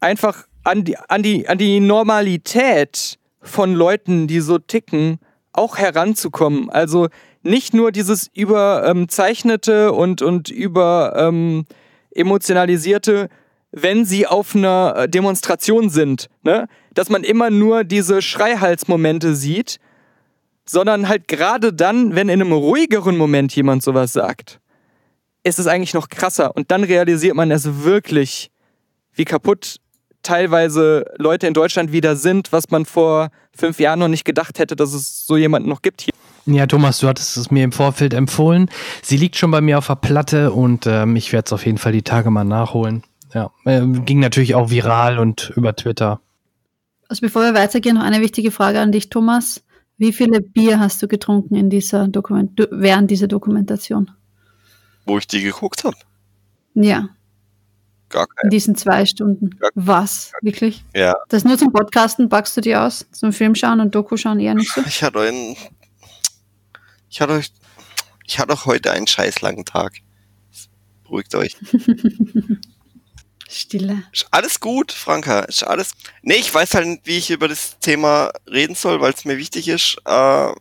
einfach 0.00 0.46
an 0.64 0.84
die, 0.84 0.96
an 0.96 1.22
die, 1.22 1.46
an 1.46 1.58
die 1.58 1.80
Normalität 1.80 3.18
von 3.46 3.74
Leuten, 3.74 4.26
die 4.26 4.40
so 4.40 4.58
ticken, 4.58 5.18
auch 5.52 5.78
heranzukommen. 5.78 6.70
Also 6.70 7.08
nicht 7.42 7.74
nur 7.74 7.92
dieses 7.92 8.28
überzeichnete 8.34 9.88
ähm, 9.88 9.94
und, 9.94 10.22
und 10.22 10.50
über 10.50 11.14
ähm, 11.16 11.64
emotionalisierte, 12.10 13.28
wenn 13.72 14.04
sie 14.04 14.26
auf 14.26 14.54
einer 14.54 14.94
äh, 14.96 15.08
Demonstration 15.08 15.90
sind, 15.90 16.28
ne? 16.42 16.66
dass 16.94 17.10
man 17.10 17.24
immer 17.24 17.50
nur 17.50 17.84
diese 17.84 18.22
Schreihalsmomente 18.22 19.34
sieht, 19.34 19.78
sondern 20.64 21.08
halt 21.08 21.28
gerade 21.28 21.72
dann, 21.72 22.14
wenn 22.14 22.28
in 22.28 22.40
einem 22.40 22.52
ruhigeren 22.52 23.16
Moment 23.16 23.54
jemand 23.54 23.82
sowas 23.82 24.12
sagt, 24.12 24.60
ist 25.44 25.58
es 25.58 25.68
eigentlich 25.68 25.94
noch 25.94 26.08
krasser 26.08 26.56
und 26.56 26.70
dann 26.70 26.82
realisiert 26.82 27.36
man 27.36 27.50
es 27.50 27.84
wirklich, 27.84 28.50
wie 29.14 29.24
kaputt 29.24 29.76
teilweise 30.26 31.04
Leute 31.18 31.46
in 31.46 31.54
Deutschland 31.54 31.92
wieder 31.92 32.16
sind, 32.16 32.52
was 32.52 32.70
man 32.70 32.84
vor 32.84 33.30
fünf 33.56 33.78
Jahren 33.78 34.00
noch 34.00 34.08
nicht 34.08 34.24
gedacht 34.24 34.58
hätte, 34.58 34.76
dass 34.76 34.92
es 34.92 35.24
so 35.26 35.36
jemanden 35.36 35.68
noch 35.68 35.82
gibt 35.82 36.02
hier. 36.02 36.12
Ja, 36.46 36.66
Thomas, 36.66 36.98
du 36.98 37.08
hattest 37.08 37.36
es 37.36 37.50
mir 37.50 37.64
im 37.64 37.72
Vorfeld 37.72 38.14
empfohlen. 38.14 38.70
Sie 39.02 39.16
liegt 39.16 39.36
schon 39.36 39.50
bei 39.50 39.60
mir 39.60 39.78
auf 39.78 39.86
der 39.86 39.96
Platte 39.96 40.52
und 40.52 40.86
ähm, 40.86 41.16
ich 41.16 41.32
werde 41.32 41.46
es 41.46 41.52
auf 41.52 41.66
jeden 41.66 41.78
Fall 41.78 41.92
die 41.92 42.02
Tage 42.02 42.30
mal 42.30 42.44
nachholen. 42.44 43.02
Ja, 43.34 43.50
ähm, 43.64 44.04
ging 44.04 44.20
natürlich 44.20 44.54
auch 44.54 44.70
viral 44.70 45.18
und 45.18 45.52
über 45.56 45.74
Twitter. 45.74 46.20
Also 47.08 47.20
bevor 47.20 47.42
wir 47.42 47.54
weitergehen, 47.54 47.96
noch 47.96 48.02
eine 48.02 48.20
wichtige 48.20 48.50
Frage 48.50 48.80
an 48.80 48.92
dich, 48.92 49.10
Thomas. 49.10 49.62
Wie 49.98 50.12
viele 50.12 50.40
Bier 50.40 50.78
hast 50.78 51.02
du 51.02 51.08
getrunken 51.08 51.54
in 51.54 51.70
dieser 51.70 52.08
Dokument 52.08 52.68
während 52.70 53.10
dieser 53.10 53.28
Dokumentation? 53.28 54.10
Wo 55.04 55.18
ich 55.18 55.26
die 55.26 55.42
geguckt 55.42 55.84
habe? 55.84 55.96
Ja. 56.74 57.08
Gar 58.08 58.26
keine. 58.26 58.44
In 58.44 58.50
diesen 58.50 58.76
zwei 58.76 59.04
Stunden. 59.06 59.50
Gar 59.58 59.70
Was? 59.74 60.32
Gar 60.32 60.40
Wirklich? 60.42 60.84
Ja. 60.94 61.14
Das 61.28 61.44
nur 61.44 61.58
zum 61.58 61.72
Podcasten 61.72 62.28
packst 62.28 62.56
du 62.56 62.60
dir 62.60 62.82
aus? 62.82 63.06
Zum 63.12 63.32
Film 63.32 63.54
schauen 63.54 63.80
und 63.80 63.94
Doku 63.94 64.16
schauen 64.16 64.40
eher 64.40 64.54
nicht 64.54 64.72
so? 64.72 64.80
Ich 64.86 65.02
hatte 65.02 65.20
einen 65.20 65.56
ich 67.08 67.20
hatte 67.20 67.40
ich 68.26 68.38
hatte 68.38 68.52
auch 68.52 68.66
heute 68.66 68.92
einen 68.92 69.06
scheiß 69.06 69.40
langen 69.40 69.64
Tag. 69.64 69.94
Beruhigt 71.04 71.34
euch. 71.34 71.56
Stille. 73.48 74.02
Ist 74.12 74.26
alles 74.32 74.60
gut, 74.60 74.92
Franka. 74.92 75.40
Ist 75.40 75.62
alles. 75.62 75.92
Nee, 76.22 76.34
ich 76.34 76.52
weiß 76.52 76.74
halt 76.74 76.86
nicht, 76.86 77.06
wie 77.06 77.18
ich 77.18 77.30
über 77.30 77.48
das 77.48 77.78
Thema 77.78 78.32
reden 78.50 78.74
soll, 78.74 79.00
weil 79.00 79.12
es 79.12 79.24
mir 79.24 79.38
wichtig 79.38 79.68
ist. 79.68 79.96
Äh, 80.04 80.52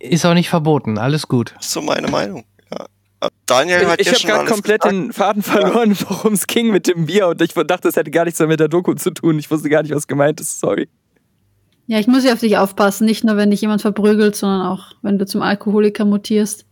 ist 0.00 0.26
auch 0.26 0.34
nicht 0.34 0.48
verboten, 0.48 0.98
alles 0.98 1.28
gut. 1.28 1.54
Ist 1.60 1.70
so 1.70 1.80
meine 1.80 2.08
Meinung. 2.08 2.44
Daniel 3.46 3.86
hat 3.86 4.00
ich 4.00 4.06
ja 4.06 4.12
ich 4.14 4.24
habe 4.24 4.34
gerade 4.34 4.50
komplett 4.50 4.82
gesagt. 4.82 4.96
den 4.96 5.12
Faden 5.12 5.42
verloren, 5.42 5.96
worum 6.08 6.32
es 6.32 6.46
ging 6.46 6.70
mit 6.70 6.86
dem 6.86 7.06
Bier 7.06 7.28
und 7.28 7.40
ich 7.40 7.52
dachte, 7.52 7.88
es 7.88 7.96
hätte 7.96 8.10
gar 8.10 8.24
nichts 8.24 8.40
mit 8.40 8.60
der 8.60 8.68
Doku 8.68 8.94
zu 8.94 9.10
tun. 9.10 9.38
Ich 9.38 9.50
wusste 9.50 9.68
gar 9.68 9.82
nicht, 9.82 9.94
was 9.94 10.06
gemeint 10.06 10.40
ist. 10.40 10.60
Sorry. 10.60 10.88
Ja, 11.86 11.98
ich 11.98 12.06
muss 12.06 12.24
ja 12.24 12.32
auf 12.32 12.40
dich 12.40 12.56
aufpassen, 12.56 13.04
nicht 13.04 13.24
nur 13.24 13.36
wenn 13.36 13.50
dich 13.50 13.60
jemand 13.60 13.82
verprügelt, 13.82 14.36
sondern 14.36 14.66
auch 14.66 14.92
wenn 15.02 15.18
du 15.18 15.26
zum 15.26 15.42
Alkoholiker 15.42 16.04
mutierst. 16.04 16.66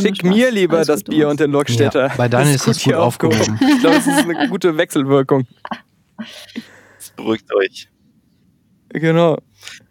Schick 0.00 0.22
mir 0.22 0.50
lieber 0.50 0.76
Alles 0.76 0.86
das 0.86 1.04
Bier 1.04 1.28
und 1.28 1.40
den 1.40 1.50
Lockstädter. 1.50 2.08
Ja, 2.08 2.14
bei 2.16 2.28
Daniel 2.28 2.54
ist 2.54 2.66
das 2.66 2.78
gut, 2.78 2.92
gut 2.92 2.94
aufgehoben. 2.94 3.58
ich 3.60 3.80
glaube, 3.80 3.96
es 3.96 4.06
ist 4.06 4.18
eine 4.18 4.48
gute 4.48 4.76
Wechselwirkung. 4.76 5.46
Beruhigt 7.16 7.52
euch. 7.54 7.88
Genau. 8.90 9.38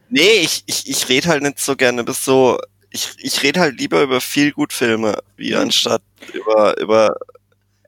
Nee, 0.09 0.41
ich, 0.41 0.63
ich, 0.65 0.89
ich 0.89 1.09
rede 1.09 1.30
halt 1.30 1.43
nicht 1.43 1.59
so 1.59 1.76
gerne 1.76 2.03
bis 2.03 2.23
so. 2.23 2.57
Ich, 2.91 3.15
ich 3.19 3.41
rede 3.43 3.59
halt 3.59 3.80
lieber 3.80 4.03
über 4.03 4.22
viel 4.22 4.51
gut 4.51 4.73
Filme, 4.73 5.18
wie 5.38 5.55
anstatt 5.55 6.01
über, 6.34 6.80
über 6.80 7.15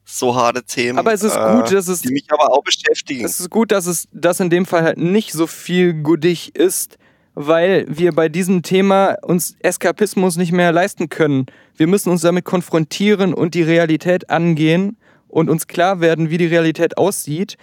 so 0.05 0.35
harte 0.35 0.63
Themen. 0.63 0.99
Aber 0.99 1.13
es 1.13 1.23
ist 1.23 1.35
äh, 1.35 1.55
gut, 1.55 1.71
dass 1.71 1.87
es. 1.87 2.01
Die 2.01 2.11
mich 2.11 2.25
aber 2.29 2.51
auch 2.51 2.63
beschäftigen. 2.63 3.25
Es 3.25 3.39
ist 3.39 3.49
gut, 3.49 3.71
dass 3.71 3.85
es 3.85 4.07
das 4.11 4.39
in 4.39 4.49
dem 4.49 4.65
Fall 4.65 4.83
halt 4.83 4.97
nicht 4.97 5.33
so 5.33 5.47
viel 5.47 5.93
guttig 5.93 6.55
ist, 6.55 6.97
weil 7.35 7.85
wir 7.89 8.13
bei 8.13 8.29
diesem 8.29 8.63
Thema 8.63 9.17
uns 9.21 9.55
Eskapismus 9.59 10.37
nicht 10.37 10.51
mehr 10.51 10.71
leisten 10.71 11.09
können. 11.09 11.45
Wir 11.75 11.87
müssen 11.87 12.09
uns 12.09 12.21
damit 12.21 12.45
konfrontieren 12.45 13.33
und 13.33 13.55
die 13.55 13.63
Realität 13.63 14.29
angehen 14.29 14.97
und 15.27 15.49
uns 15.49 15.67
klar 15.67 15.99
werden, 15.99 16.29
wie 16.29 16.37
die 16.37 16.45
Realität 16.45 16.97
aussieht. 16.97 17.57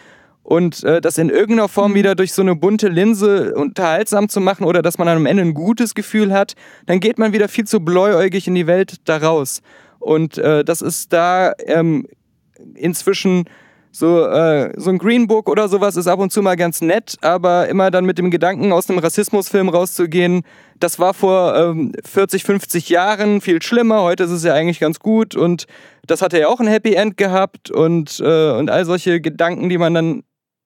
Und 0.50 0.82
äh, 0.82 1.00
das 1.00 1.16
in 1.16 1.30
irgendeiner 1.30 1.68
Form 1.68 1.92
mhm. 1.92 1.94
wieder 1.94 2.14
durch 2.16 2.32
so 2.32 2.42
eine 2.42 2.56
bunte 2.56 2.88
Linse 2.88 3.54
unterhaltsam 3.54 4.28
zu 4.28 4.40
machen 4.40 4.64
oder 4.64 4.82
dass 4.82 4.98
man 4.98 5.06
am 5.06 5.24
Ende 5.24 5.44
ein 5.44 5.54
gutes 5.54 5.94
Gefühl 5.94 6.32
hat, 6.32 6.54
dann 6.86 6.98
geht 6.98 7.20
man 7.20 7.32
wieder 7.32 7.46
viel 7.48 7.68
zu 7.68 7.78
bläuäugig 7.78 8.48
in 8.48 8.56
die 8.56 8.66
Welt 8.66 8.96
daraus. 9.08 9.62
Und 10.00 10.38
äh, 10.38 10.64
das 10.64 10.82
ist 10.82 11.12
da 11.12 11.52
ähm, 11.66 12.08
inzwischen 12.74 13.44
so, 13.92 14.26
äh, 14.26 14.72
so 14.76 14.90
ein 14.90 14.98
Green 14.98 15.28
Book 15.28 15.48
oder 15.48 15.68
sowas 15.68 15.94
ist 15.94 16.08
ab 16.08 16.18
und 16.18 16.32
zu 16.32 16.42
mal 16.42 16.56
ganz 16.56 16.80
nett, 16.80 17.14
aber 17.20 17.68
immer 17.68 17.92
dann 17.92 18.04
mit 18.04 18.18
dem 18.18 18.32
Gedanken, 18.32 18.72
aus 18.72 18.90
einem 18.90 18.98
Rassismusfilm 18.98 19.68
rauszugehen, 19.68 20.42
das 20.80 20.98
war 20.98 21.14
vor 21.14 21.54
ähm, 21.56 21.92
40, 22.04 22.42
50 22.42 22.88
Jahren 22.88 23.40
viel 23.40 23.62
schlimmer, 23.62 24.02
heute 24.02 24.24
ist 24.24 24.30
es 24.30 24.42
ja 24.42 24.54
eigentlich 24.54 24.80
ganz 24.80 24.98
gut 24.98 25.36
und 25.36 25.66
das 26.08 26.22
hatte 26.22 26.40
ja 26.40 26.48
auch 26.48 26.58
ein 26.58 26.66
Happy 26.66 26.94
End 26.94 27.16
gehabt 27.16 27.70
und, 27.70 28.18
äh, 28.18 28.50
und 28.50 28.68
all 28.68 28.84
solche 28.84 29.20
Gedanken, 29.20 29.68
die 29.68 29.78
man 29.78 29.94
dann 29.94 30.22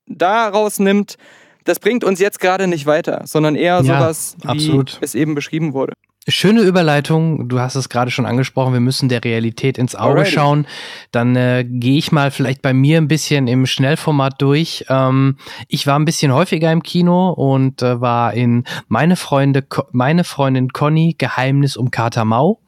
da 0.07 0.49
rausnimmt, 0.49 1.17
das 1.65 1.81
bringt 1.81 2.05
uns 2.05 2.21
jetzt 2.21 2.41
gerade 2.41 2.67
nicht 2.67 2.87
weiter, 2.87 3.23
sondern 3.25 3.55
eher 3.55 3.81
ja, 3.81 3.83
sowas, 3.83 4.37
wie 4.43 4.49
absolut. 4.49 4.99
es 5.01 5.15
eben 5.15 5.35
beschrieben 5.35 5.73
wurde. 5.73 5.95
Schöne 6.27 6.63
Überleitung. 6.63 7.51
Du 7.51 7.61
hast 7.61 7.75
es 7.75 7.91
gerade 7.91 8.11
schon 8.11 8.25
angesprochen. 8.25 8.73
Wir 8.73 8.81
müssen 8.81 9.11
der 9.11 9.23
Realität 9.25 9.77
ins 9.77 9.95
Auge 9.95 10.21
Alrighty. 10.21 10.33
schauen. 10.33 10.67
Dann 11.11 11.37
äh, 11.37 11.67
gehe 11.69 11.99
ich 11.99 12.13
mal 12.13 12.31
vielleicht 12.31 12.63
bei 12.63 12.73
mir 12.73 12.97
ein 12.97 13.09
bisschen 13.09 13.47
im 13.47 13.67
Schnellformat 13.67 14.41
durch. 14.41 14.87
Ähm, 14.89 15.37
ich 15.69 15.87
war 15.87 15.99
ein 15.99 16.07
bisschen 16.07 16.33
häufiger 16.33 16.73
im 16.73 16.83
Kino 16.83 17.31
und 17.31 17.83
äh, 17.83 18.01
war 18.01 18.33
in 18.33 18.65
meine 18.89 19.17
Freunde, 19.17 19.67
meine 19.93 20.25
Freundin 20.25 20.71
Conny 20.71 21.15
Geheimnis 21.19 21.77
um 21.77 21.91
Kater 21.91 22.25
Mau 22.25 22.61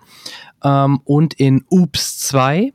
ähm, 0.63 1.01
und 1.05 1.33
in 1.33 1.65
Oops 1.71 2.19
2. 2.19 2.75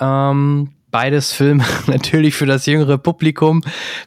Ähm, 0.00 0.70
beides 0.90 1.32
Filme 1.32 1.64
natürlich 1.86 2.34
für 2.34 2.46
das 2.46 2.66
jüngere 2.66 2.98
Publikum. 2.98 3.62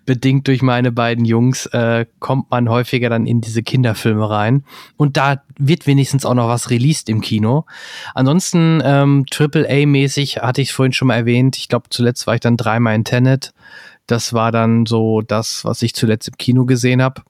Bedingt 0.05 0.47
durch 0.47 0.61
meine 0.61 0.91
beiden 0.91 1.25
Jungs 1.25 1.65
äh, 1.67 2.05
kommt 2.19 2.49
man 2.51 2.69
häufiger 2.69 3.09
dann 3.09 3.25
in 3.25 3.41
diese 3.41 3.63
Kinderfilme 3.63 4.29
rein. 4.29 4.63
Und 4.97 5.17
da 5.17 5.43
wird 5.57 5.87
wenigstens 5.87 6.25
auch 6.25 6.33
noch 6.33 6.47
was 6.47 6.69
released 6.69 7.09
im 7.09 7.21
Kino. 7.21 7.65
Ansonsten 8.13 8.81
ähm, 8.83 9.25
AAA-mäßig 9.31 10.41
hatte 10.41 10.61
ich 10.61 10.73
vorhin 10.73 10.93
schon 10.93 11.07
mal 11.09 11.15
erwähnt. 11.15 11.57
Ich 11.57 11.67
glaube, 11.67 11.89
zuletzt 11.89 12.27
war 12.27 12.35
ich 12.35 12.41
dann 12.41 12.57
dreimal 12.57 12.95
in 12.95 13.05
Tenet. 13.05 13.53
Das 14.07 14.33
war 14.33 14.51
dann 14.51 14.85
so 14.85 15.21
das, 15.21 15.63
was 15.63 15.81
ich 15.81 15.93
zuletzt 15.93 16.27
im 16.27 16.37
Kino 16.37 16.65
gesehen 16.65 17.01
habe. 17.01 17.21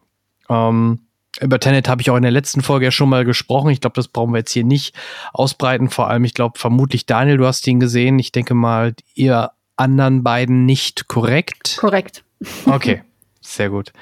Ähm, 0.50 1.00
über 1.40 1.60
Tenet 1.60 1.88
habe 1.88 2.02
ich 2.02 2.10
auch 2.10 2.18
in 2.18 2.24
der 2.24 2.32
letzten 2.32 2.62
Folge 2.62 2.86
ja 2.86 2.92
schon 2.92 3.10
mal 3.10 3.24
gesprochen. 3.24 3.70
Ich 3.70 3.82
glaube, 3.82 3.94
das 3.96 4.08
brauchen 4.08 4.34
wir 4.34 4.40
jetzt 4.40 4.52
hier 4.52 4.66
nicht 4.66 4.96
ausbreiten. 5.34 5.90
Vor 5.90 6.10
allem, 6.10 6.26
ich 6.26 6.34
glaube, 6.34 6.60
vermutlich 6.60 7.06
Daniel, 7.06 7.38
du 7.38 7.46
hast 7.46 7.66
ihn 7.68 7.80
gesehen. 7.80 8.20
Ich 8.20 8.32
denke 8.32 8.54
mal, 8.54 8.94
ihr 9.16 9.52
anderen 9.78 10.24
beiden 10.24 10.66
nicht 10.66 11.08
korrekt. 11.08 11.78
Korrekt. 11.80 12.24
Okay, 12.66 13.04
sehr 13.40 13.70
gut. 13.70 13.94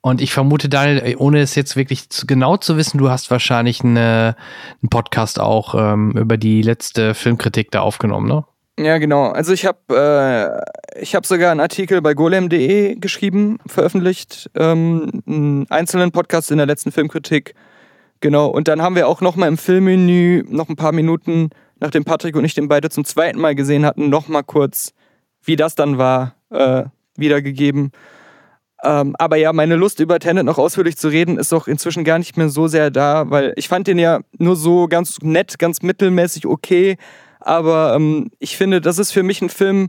Und 0.00 0.20
ich 0.20 0.32
vermute, 0.32 0.68
Daniel, 0.68 1.16
ohne 1.18 1.40
es 1.40 1.54
jetzt 1.54 1.76
wirklich 1.76 2.08
zu, 2.08 2.26
genau 2.26 2.56
zu 2.56 2.76
wissen, 2.76 2.98
du 2.98 3.10
hast 3.10 3.30
wahrscheinlich 3.30 3.82
eine, 3.82 4.36
einen 4.80 4.90
Podcast 4.90 5.40
auch 5.40 5.74
ähm, 5.74 6.12
über 6.12 6.36
die 6.36 6.62
letzte 6.62 7.14
Filmkritik 7.14 7.70
da 7.70 7.80
aufgenommen, 7.80 8.28
ne? 8.28 8.44
Ja, 8.78 8.98
genau. 8.98 9.24
Also 9.24 9.52
ich 9.52 9.66
habe 9.66 9.78
äh, 10.94 11.00
ich 11.00 11.14
habe 11.14 11.26
sogar 11.26 11.50
einen 11.50 11.60
Artikel 11.60 12.00
bei 12.00 12.14
golem.de 12.14 12.94
geschrieben, 12.96 13.58
veröffentlicht, 13.66 14.50
ähm, 14.54 15.22
einen 15.26 15.66
einzelnen 15.68 16.12
Podcast 16.12 16.50
in 16.50 16.58
der 16.58 16.66
letzten 16.66 16.92
Filmkritik. 16.92 17.54
Genau. 18.20 18.46
Und 18.46 18.68
dann 18.68 18.80
haben 18.82 18.94
wir 18.94 19.08
auch 19.08 19.20
noch 19.20 19.36
mal 19.36 19.48
im 19.48 19.58
Filmmenü 19.58 20.44
noch 20.48 20.68
ein 20.68 20.76
paar 20.76 20.92
Minuten 20.92 21.50
nachdem 21.80 22.04
Patrick 22.04 22.36
und 22.36 22.44
ich 22.44 22.54
den 22.54 22.68
beide 22.68 22.90
zum 22.90 23.04
zweiten 23.04 23.40
Mal 23.40 23.54
gesehen 23.54 23.84
hatten, 23.84 24.08
nochmal 24.08 24.44
kurz, 24.44 24.92
wie 25.42 25.56
das 25.56 25.74
dann 25.74 25.98
war, 25.98 26.34
äh, 26.50 26.84
wiedergegeben. 27.16 27.92
Ähm, 28.82 29.16
aber 29.18 29.36
ja, 29.36 29.52
meine 29.52 29.74
Lust 29.74 29.98
über 29.98 30.18
Tenet 30.20 30.44
noch 30.44 30.58
ausführlich 30.58 30.96
zu 30.96 31.08
reden, 31.08 31.36
ist 31.36 31.52
auch 31.52 31.66
inzwischen 31.66 32.04
gar 32.04 32.18
nicht 32.18 32.36
mehr 32.36 32.48
so 32.48 32.68
sehr 32.68 32.90
da, 32.90 33.28
weil 33.28 33.52
ich 33.56 33.68
fand 33.68 33.88
den 33.88 33.98
ja 33.98 34.20
nur 34.38 34.54
so 34.54 34.86
ganz 34.86 35.18
nett, 35.20 35.58
ganz 35.58 35.82
mittelmäßig 35.82 36.46
okay. 36.46 36.96
Aber 37.48 37.94
ähm, 37.94 38.30
ich 38.40 38.58
finde, 38.58 38.82
das 38.82 38.98
ist 38.98 39.10
für 39.10 39.22
mich 39.22 39.40
ein 39.40 39.48
Film, 39.48 39.88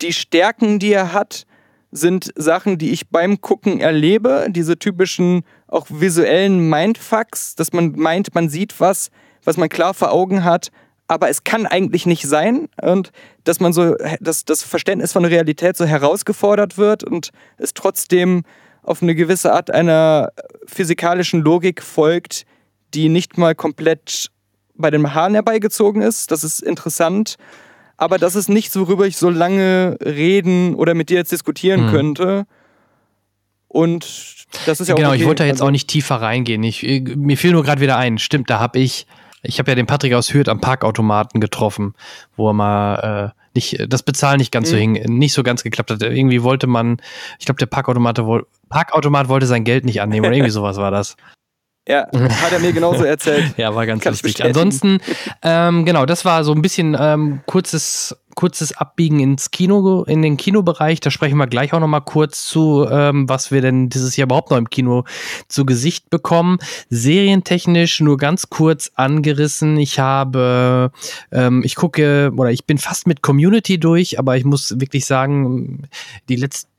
die 0.00 0.14
Stärken, 0.14 0.78
die 0.78 0.94
er 0.94 1.12
hat, 1.12 1.44
sind 1.90 2.32
Sachen, 2.36 2.78
die 2.78 2.90
ich 2.90 3.10
beim 3.10 3.42
Gucken 3.42 3.80
erlebe. 3.80 4.46
Diese 4.48 4.78
typischen, 4.78 5.42
auch 5.66 5.88
visuellen 5.90 6.70
Mindfucks, 6.70 7.54
dass 7.54 7.74
man 7.74 7.92
meint, 7.96 8.34
man 8.34 8.48
sieht 8.48 8.80
was, 8.80 9.10
was 9.44 9.58
man 9.58 9.68
klar 9.68 9.92
vor 9.92 10.10
Augen 10.10 10.42
hat, 10.42 10.70
aber 11.06 11.28
es 11.28 11.44
kann 11.44 11.66
eigentlich 11.66 12.06
nicht 12.06 12.26
sein 12.26 12.68
und 12.80 13.12
dass 13.44 13.60
man 13.60 13.74
so, 13.74 13.96
dass 14.18 14.46
das 14.46 14.62
Verständnis 14.62 15.12
von 15.12 15.26
Realität 15.26 15.76
so 15.76 15.84
herausgefordert 15.84 16.78
wird 16.78 17.04
und 17.04 17.28
es 17.58 17.74
trotzdem 17.74 18.42
auf 18.82 19.02
eine 19.02 19.14
gewisse 19.14 19.52
Art 19.52 19.70
einer 19.70 20.32
physikalischen 20.66 21.42
Logik 21.42 21.82
folgt, 21.82 22.46
die 22.94 23.10
nicht 23.10 23.36
mal 23.36 23.54
komplett 23.54 24.30
bei 24.80 24.90
den 24.90 25.14
Haaren 25.14 25.34
herbeigezogen 25.34 26.02
ist. 26.02 26.30
Das 26.30 26.44
ist 26.44 26.60
interessant. 26.60 27.36
Aber 27.96 28.18
das 28.18 28.34
ist 28.34 28.48
nichts, 28.48 28.76
worüber 28.76 29.06
ich 29.06 29.16
so 29.16 29.28
lange 29.28 29.98
reden 30.02 30.74
oder 30.74 30.94
mit 30.94 31.10
dir 31.10 31.18
jetzt 31.18 31.32
diskutieren 31.32 31.84
hm. 31.84 31.90
könnte. 31.90 32.46
Und 33.68 34.46
das 34.66 34.80
ist 34.80 34.88
ja 34.88 34.94
auch. 34.94 34.98
Genau, 34.98 35.10
okay. 35.10 35.20
ich 35.20 35.26
wollte 35.26 35.42
da 35.42 35.46
jetzt 35.46 35.56
also, 35.56 35.66
auch 35.66 35.70
nicht 35.70 35.88
tiefer 35.88 36.16
reingehen. 36.16 36.62
Ich, 36.62 36.82
mir 36.82 37.36
fiel 37.36 37.52
nur 37.52 37.62
gerade 37.62 37.80
wieder 37.80 37.96
ein. 37.98 38.18
Stimmt, 38.18 38.50
da 38.50 38.58
habe 38.58 38.78
ich 38.78 39.06
ich 39.42 39.58
habe 39.58 39.70
ja 39.70 39.74
den 39.74 39.86
Patrick 39.86 40.12
aus 40.14 40.32
Hürth 40.32 40.48
am 40.48 40.60
Parkautomaten 40.60 41.40
getroffen, 41.40 41.94
wo 42.36 42.50
er 42.50 42.52
mal 42.52 43.32
äh, 43.34 43.40
nicht, 43.54 43.84
das 43.88 44.02
Bezahlen 44.02 44.38
nicht 44.38 44.52
ganz 44.52 44.68
mhm. 44.68 44.72
so 44.72 44.76
hing, 44.76 44.92
nicht 45.18 45.32
so 45.32 45.42
ganz 45.42 45.62
geklappt 45.62 45.90
hat. 45.90 46.02
Irgendwie 46.02 46.42
wollte 46.42 46.66
man, 46.66 46.98
ich 47.38 47.46
glaube, 47.46 47.58
der 47.58 47.66
Parkautomat, 47.66 48.20
Parkautomat 48.68 49.28
wollte 49.28 49.46
sein 49.46 49.64
Geld 49.64 49.84
nicht 49.84 50.00
annehmen 50.00 50.26
oder 50.26 50.36
irgendwie 50.36 50.50
sowas 50.52 50.76
war 50.76 50.90
das. 50.90 51.16
Ja, 51.90 52.06
hat 52.12 52.52
er 52.52 52.60
mir 52.60 52.72
genauso 52.72 53.02
erzählt. 53.02 53.54
ja, 53.56 53.74
war 53.74 53.84
ganz 53.84 54.04
Kann 54.04 54.12
lustig. 54.12 54.44
Ansonsten, 54.44 54.98
ähm, 55.42 55.84
genau, 55.84 56.06
das 56.06 56.24
war 56.24 56.44
so 56.44 56.52
ein 56.52 56.62
bisschen 56.62 56.96
ähm, 56.98 57.40
kurzes, 57.46 58.16
kurzes 58.36 58.76
Abbiegen 58.76 59.18
ins 59.18 59.50
Kino, 59.50 60.04
in 60.04 60.22
den 60.22 60.36
Kinobereich. 60.36 61.00
Da 61.00 61.10
sprechen 61.10 61.36
wir 61.36 61.48
gleich 61.48 61.72
auch 61.72 61.80
noch 61.80 61.88
mal 61.88 62.00
kurz 62.00 62.46
zu, 62.46 62.86
ähm, 62.88 63.28
was 63.28 63.50
wir 63.50 63.60
denn 63.60 63.88
dieses 63.88 64.16
Jahr 64.16 64.26
überhaupt 64.26 64.52
noch 64.52 64.58
im 64.58 64.70
Kino 64.70 65.02
zu 65.48 65.66
Gesicht 65.66 66.10
bekommen. 66.10 66.58
Serientechnisch 66.90 68.00
nur 68.00 68.18
ganz 68.18 68.50
kurz 68.50 68.92
angerissen. 68.94 69.76
Ich 69.76 69.98
habe, 69.98 70.92
ähm, 71.32 71.62
ich 71.64 71.74
gucke 71.74 72.30
oder 72.36 72.52
ich 72.52 72.66
bin 72.66 72.78
fast 72.78 73.08
mit 73.08 73.20
Community 73.20 73.80
durch, 73.80 74.16
aber 74.16 74.36
ich 74.36 74.44
muss 74.44 74.78
wirklich 74.78 75.06
sagen, 75.06 75.88
die 76.28 76.36
letzten 76.36 76.69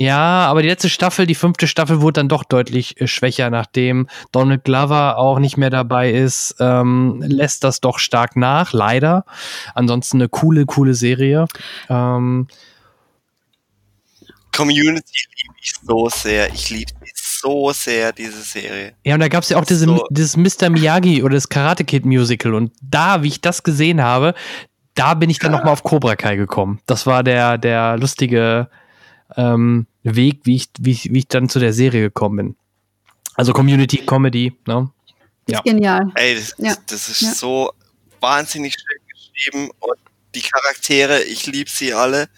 ja, 0.00 0.46
aber 0.46 0.62
die 0.62 0.68
letzte 0.68 0.88
Staffel, 0.88 1.26
die 1.26 1.34
fünfte 1.34 1.66
Staffel, 1.66 2.00
wurde 2.00 2.20
dann 2.20 2.28
doch 2.30 2.42
deutlich 2.42 2.98
äh, 2.98 3.06
schwächer, 3.06 3.50
nachdem 3.50 4.08
Donald 4.32 4.64
Glover 4.64 5.18
auch 5.18 5.38
nicht 5.38 5.58
mehr 5.58 5.68
dabei 5.68 6.10
ist. 6.10 6.56
Ähm, 6.58 7.22
lässt 7.22 7.64
das 7.64 7.82
doch 7.82 7.98
stark 7.98 8.34
nach, 8.34 8.72
leider. 8.72 9.26
Ansonsten 9.74 10.16
eine 10.16 10.30
coole, 10.30 10.64
coole 10.64 10.94
Serie. 10.94 11.44
Ähm, 11.90 12.48
Community 14.56 15.26
liebe 15.42 15.54
ich 15.60 15.74
so 15.82 16.08
sehr. 16.08 16.50
Ich 16.50 16.70
liebe 16.70 16.92
so 17.14 17.70
sehr, 17.72 18.14
diese 18.14 18.40
Serie. 18.40 18.94
Ja, 19.04 19.12
und 19.12 19.20
da 19.20 19.28
gab 19.28 19.42
es 19.42 19.50
ja 19.50 19.58
auch 19.58 19.66
diese, 19.66 19.84
so. 19.84 20.06
dieses 20.08 20.34
Mr. 20.34 20.70
Miyagi 20.70 21.22
oder 21.22 21.34
das 21.34 21.50
Karate 21.50 21.84
Kid 21.84 22.06
Musical. 22.06 22.54
Und 22.54 22.72
da, 22.80 23.22
wie 23.22 23.28
ich 23.28 23.42
das 23.42 23.64
gesehen 23.64 24.02
habe, 24.02 24.32
da 24.94 25.12
bin 25.12 25.28
ich 25.28 25.40
dann 25.40 25.52
ja. 25.52 25.58
nochmal 25.58 25.74
auf 25.74 25.82
Cobra 25.82 26.16
Kai 26.16 26.36
gekommen. 26.36 26.80
Das 26.86 27.06
war 27.06 27.22
der, 27.22 27.58
der 27.58 27.98
lustige 27.98 28.70
ähm, 29.40 29.86
Weg, 30.02 30.40
wie 30.44 30.56
ich, 30.56 30.68
wie, 30.78 30.92
ich, 30.92 31.12
wie 31.12 31.18
ich 31.18 31.28
dann 31.28 31.48
zu 31.48 31.58
der 31.58 31.72
Serie 31.72 32.02
gekommen 32.02 32.36
bin. 32.36 32.56
Also 33.34 33.52
Community 33.52 33.98
Comedy, 33.98 34.52
ne? 34.66 34.90
Ja. 35.48 35.58
Ist 35.58 35.64
genial. 35.64 36.12
Ey, 36.14 36.34
das, 36.34 36.54
ja. 36.58 36.74
das 36.86 37.08
ist 37.08 37.22
ja. 37.22 37.34
so 37.34 37.72
wahnsinnig 38.20 38.74
schön 38.74 39.00
geschrieben 39.08 39.70
und 39.80 39.98
die 40.34 40.42
Charaktere, 40.42 41.22
ich 41.22 41.46
liebe 41.46 41.68
sie 41.68 41.92
alle. 41.92 42.28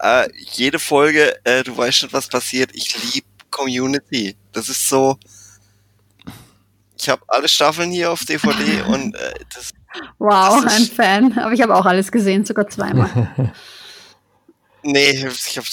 Äh, 0.00 0.28
jede 0.52 0.78
Folge, 0.78 1.38
äh, 1.44 1.62
du 1.62 1.76
weißt 1.76 1.98
schon, 1.98 2.12
was 2.12 2.28
passiert. 2.28 2.70
Ich 2.74 3.14
liebe 3.14 3.26
Community. 3.50 4.36
Das 4.52 4.68
ist 4.68 4.88
so. 4.88 5.18
Ich 6.98 7.08
habe 7.08 7.22
alle 7.28 7.48
Staffeln 7.48 7.90
hier 7.90 8.10
auf 8.10 8.24
DVD 8.24 8.82
und 8.88 9.14
äh, 9.14 9.34
das. 9.54 9.72
Wow, 10.18 10.64
das 10.64 10.76
ein 10.76 10.86
Fan. 10.86 11.38
Aber 11.38 11.52
ich 11.52 11.60
habe 11.60 11.74
auch 11.74 11.86
alles 11.86 12.10
gesehen, 12.10 12.44
sogar 12.44 12.68
zweimal. 12.68 13.28
nee, 14.82 15.10
ich 15.10 15.56
habe 15.56 15.66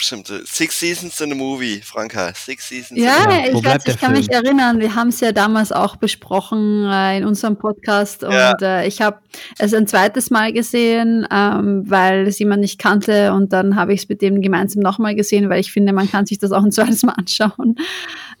bestimmte 0.00 0.42
Six 0.46 0.80
Seasons 0.80 1.20
in 1.20 1.32
a 1.32 1.34
Movie, 1.34 1.80
Franka. 1.82 2.32
Six 2.34 2.68
Seasons. 2.68 2.98
Ja, 2.98 3.30
in 3.30 3.56
ich, 3.56 3.64
weiß, 3.64 3.82
ich 3.86 3.98
kann 3.98 4.12
Film? 4.14 4.24
mich 4.24 4.30
erinnern. 4.30 4.80
Wir 4.80 4.94
haben 4.94 5.08
es 5.08 5.20
ja 5.20 5.32
damals 5.32 5.72
auch 5.72 5.96
besprochen 5.96 6.86
äh, 6.90 7.18
in 7.18 7.26
unserem 7.26 7.56
Podcast 7.56 8.22
ja. 8.22 8.52
und 8.52 8.62
äh, 8.62 8.86
ich 8.86 9.02
habe 9.02 9.20
es 9.58 9.74
ein 9.74 9.86
zweites 9.86 10.30
Mal 10.30 10.52
gesehen, 10.52 11.26
ähm, 11.30 11.84
weil 11.86 12.26
es 12.26 12.38
jemand 12.38 12.62
nicht 12.62 12.78
kannte 12.78 13.34
und 13.34 13.52
dann 13.52 13.76
habe 13.76 13.92
ich 13.92 14.02
es 14.02 14.08
mit 14.08 14.22
dem 14.22 14.40
gemeinsam 14.40 14.82
nochmal 14.82 15.14
gesehen, 15.14 15.50
weil 15.50 15.60
ich 15.60 15.70
finde, 15.70 15.92
man 15.92 16.10
kann 16.10 16.24
sich 16.24 16.38
das 16.38 16.50
auch 16.52 16.64
ein 16.64 16.72
zweites 16.72 17.02
Mal 17.02 17.12
anschauen. 17.12 17.76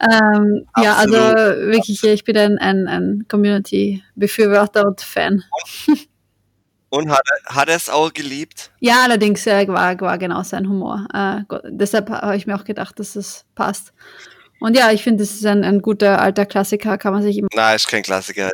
Ähm, 0.00 0.66
ja, 0.82 0.94
also 0.96 1.16
wirklich, 1.16 2.02
ich 2.02 2.24
bin 2.24 2.36
ein, 2.38 2.58
ein, 2.58 2.88
ein 2.88 3.26
Community-Befürworter 3.28 4.86
und 4.86 5.02
Fan. 5.02 5.44
Und 5.86 6.09
hat, 6.92 7.22
hat 7.46 7.68
er 7.68 7.76
es 7.76 7.88
auch 7.88 8.12
geliebt? 8.12 8.70
Ja, 8.80 9.04
allerdings 9.04 9.46
äh, 9.46 9.66
war, 9.68 10.00
war 10.00 10.18
genau 10.18 10.42
sein 10.42 10.68
Humor. 10.68 11.06
Äh, 11.14 11.42
deshalb 11.68 12.10
habe 12.10 12.36
ich 12.36 12.46
mir 12.46 12.56
auch 12.56 12.64
gedacht, 12.64 12.98
dass 12.98 13.16
es 13.16 13.44
passt. 13.54 13.92
Und 14.60 14.76
ja, 14.76 14.90
ich 14.92 15.02
finde, 15.02 15.24
es 15.24 15.36
ist 15.36 15.46
ein, 15.46 15.64
ein 15.64 15.80
guter 15.80 16.20
alter 16.20 16.44
Klassiker, 16.46 16.98
kann 16.98 17.14
man 17.14 17.22
sich 17.22 17.38
immer. 17.38 17.48
Nein, 17.54 17.76
ist 17.76 17.88
kein 17.88 18.02
Klassiker. 18.02 18.50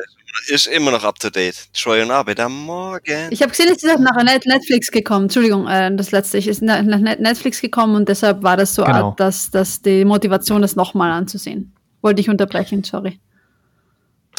Ist 0.47 0.67
immer 0.67 0.91
noch 0.91 1.03
up 1.03 1.19
to 1.19 1.29
date. 1.29 1.55
Troy 1.73 2.01
und 2.01 2.11
Arbeit 2.11 2.39
am 2.39 2.65
Morgen. 2.65 3.27
Ich 3.31 3.41
habe 3.41 3.49
gesehen, 3.49 3.69
es 3.75 3.83
ist 3.83 3.99
nach 3.99 4.15
Netflix 4.23 4.91
gekommen. 4.91 5.25
Entschuldigung, 5.25 5.67
äh, 5.67 5.93
das 5.95 6.11
letzte. 6.11 6.37
ist 6.37 6.61
nach 6.61 6.81
Netflix 6.83 7.59
gekommen 7.59 7.95
und 7.95 8.07
deshalb 8.07 8.43
war 8.43 8.55
das 8.55 8.75
so, 8.75 8.83
genau. 8.83 9.15
dass, 9.17 9.49
dass 9.49 9.81
die 9.81 10.05
Motivation, 10.05 10.61
das 10.61 10.75
nochmal 10.75 11.11
anzusehen. 11.11 11.73
Wollte 12.01 12.21
ich 12.21 12.29
unterbrechen, 12.29 12.83
sorry. 12.83 13.19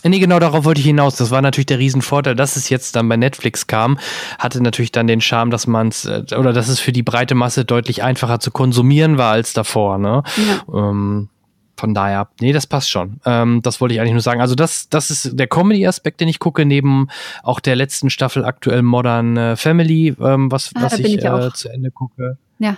Nee, 0.04 0.20
genau 0.20 0.38
darauf 0.38 0.64
wollte 0.64 0.80
ich 0.80 0.86
hinaus. 0.86 1.16
Das 1.16 1.30
war 1.30 1.42
natürlich 1.42 1.66
der 1.66 1.78
Riesenvorteil, 1.78 2.36
dass 2.36 2.56
es 2.56 2.68
jetzt 2.68 2.94
dann 2.94 3.08
bei 3.08 3.16
Netflix 3.16 3.66
kam. 3.66 3.98
Hatte 4.38 4.62
natürlich 4.62 4.92
dann 4.92 5.06
den 5.06 5.20
Charme, 5.20 5.50
dass 5.50 5.66
man 5.66 5.88
es, 5.88 6.04
äh, 6.04 6.24
oder 6.36 6.52
dass 6.52 6.68
es 6.68 6.80
für 6.80 6.92
die 6.92 7.02
breite 7.02 7.34
Masse 7.34 7.64
deutlich 7.64 8.02
einfacher 8.02 8.38
zu 8.40 8.50
konsumieren 8.50 9.18
war 9.18 9.32
als 9.32 9.52
davor. 9.52 9.98
Ne? 9.98 10.22
Ja. 10.36 10.90
Ähm, 10.90 11.28
von 11.76 11.94
daher, 11.94 12.28
nee, 12.40 12.52
das 12.52 12.66
passt 12.66 12.90
schon. 12.90 13.20
Ähm, 13.24 13.60
das 13.62 13.80
wollte 13.80 13.94
ich 13.94 14.00
eigentlich 14.00 14.12
nur 14.12 14.20
sagen. 14.20 14.40
Also 14.40 14.54
das, 14.54 14.88
das 14.88 15.10
ist 15.10 15.38
der 15.38 15.46
Comedy-Aspekt, 15.46 16.20
den 16.20 16.28
ich 16.28 16.38
gucke, 16.38 16.64
neben 16.64 17.08
auch 17.42 17.60
der 17.60 17.76
letzten 17.76 18.10
Staffel 18.10 18.44
aktuell 18.44 18.82
Modern 18.82 19.36
äh, 19.36 19.56
Family, 19.56 20.14
ähm, 20.20 20.50
was, 20.50 20.72
ah, 20.74 20.82
was 20.82 20.98
ich, 20.98 21.18
ich 21.18 21.24
äh, 21.24 21.52
zu 21.52 21.68
Ende 21.68 21.90
gucke. 21.90 22.38
Ja 22.58 22.76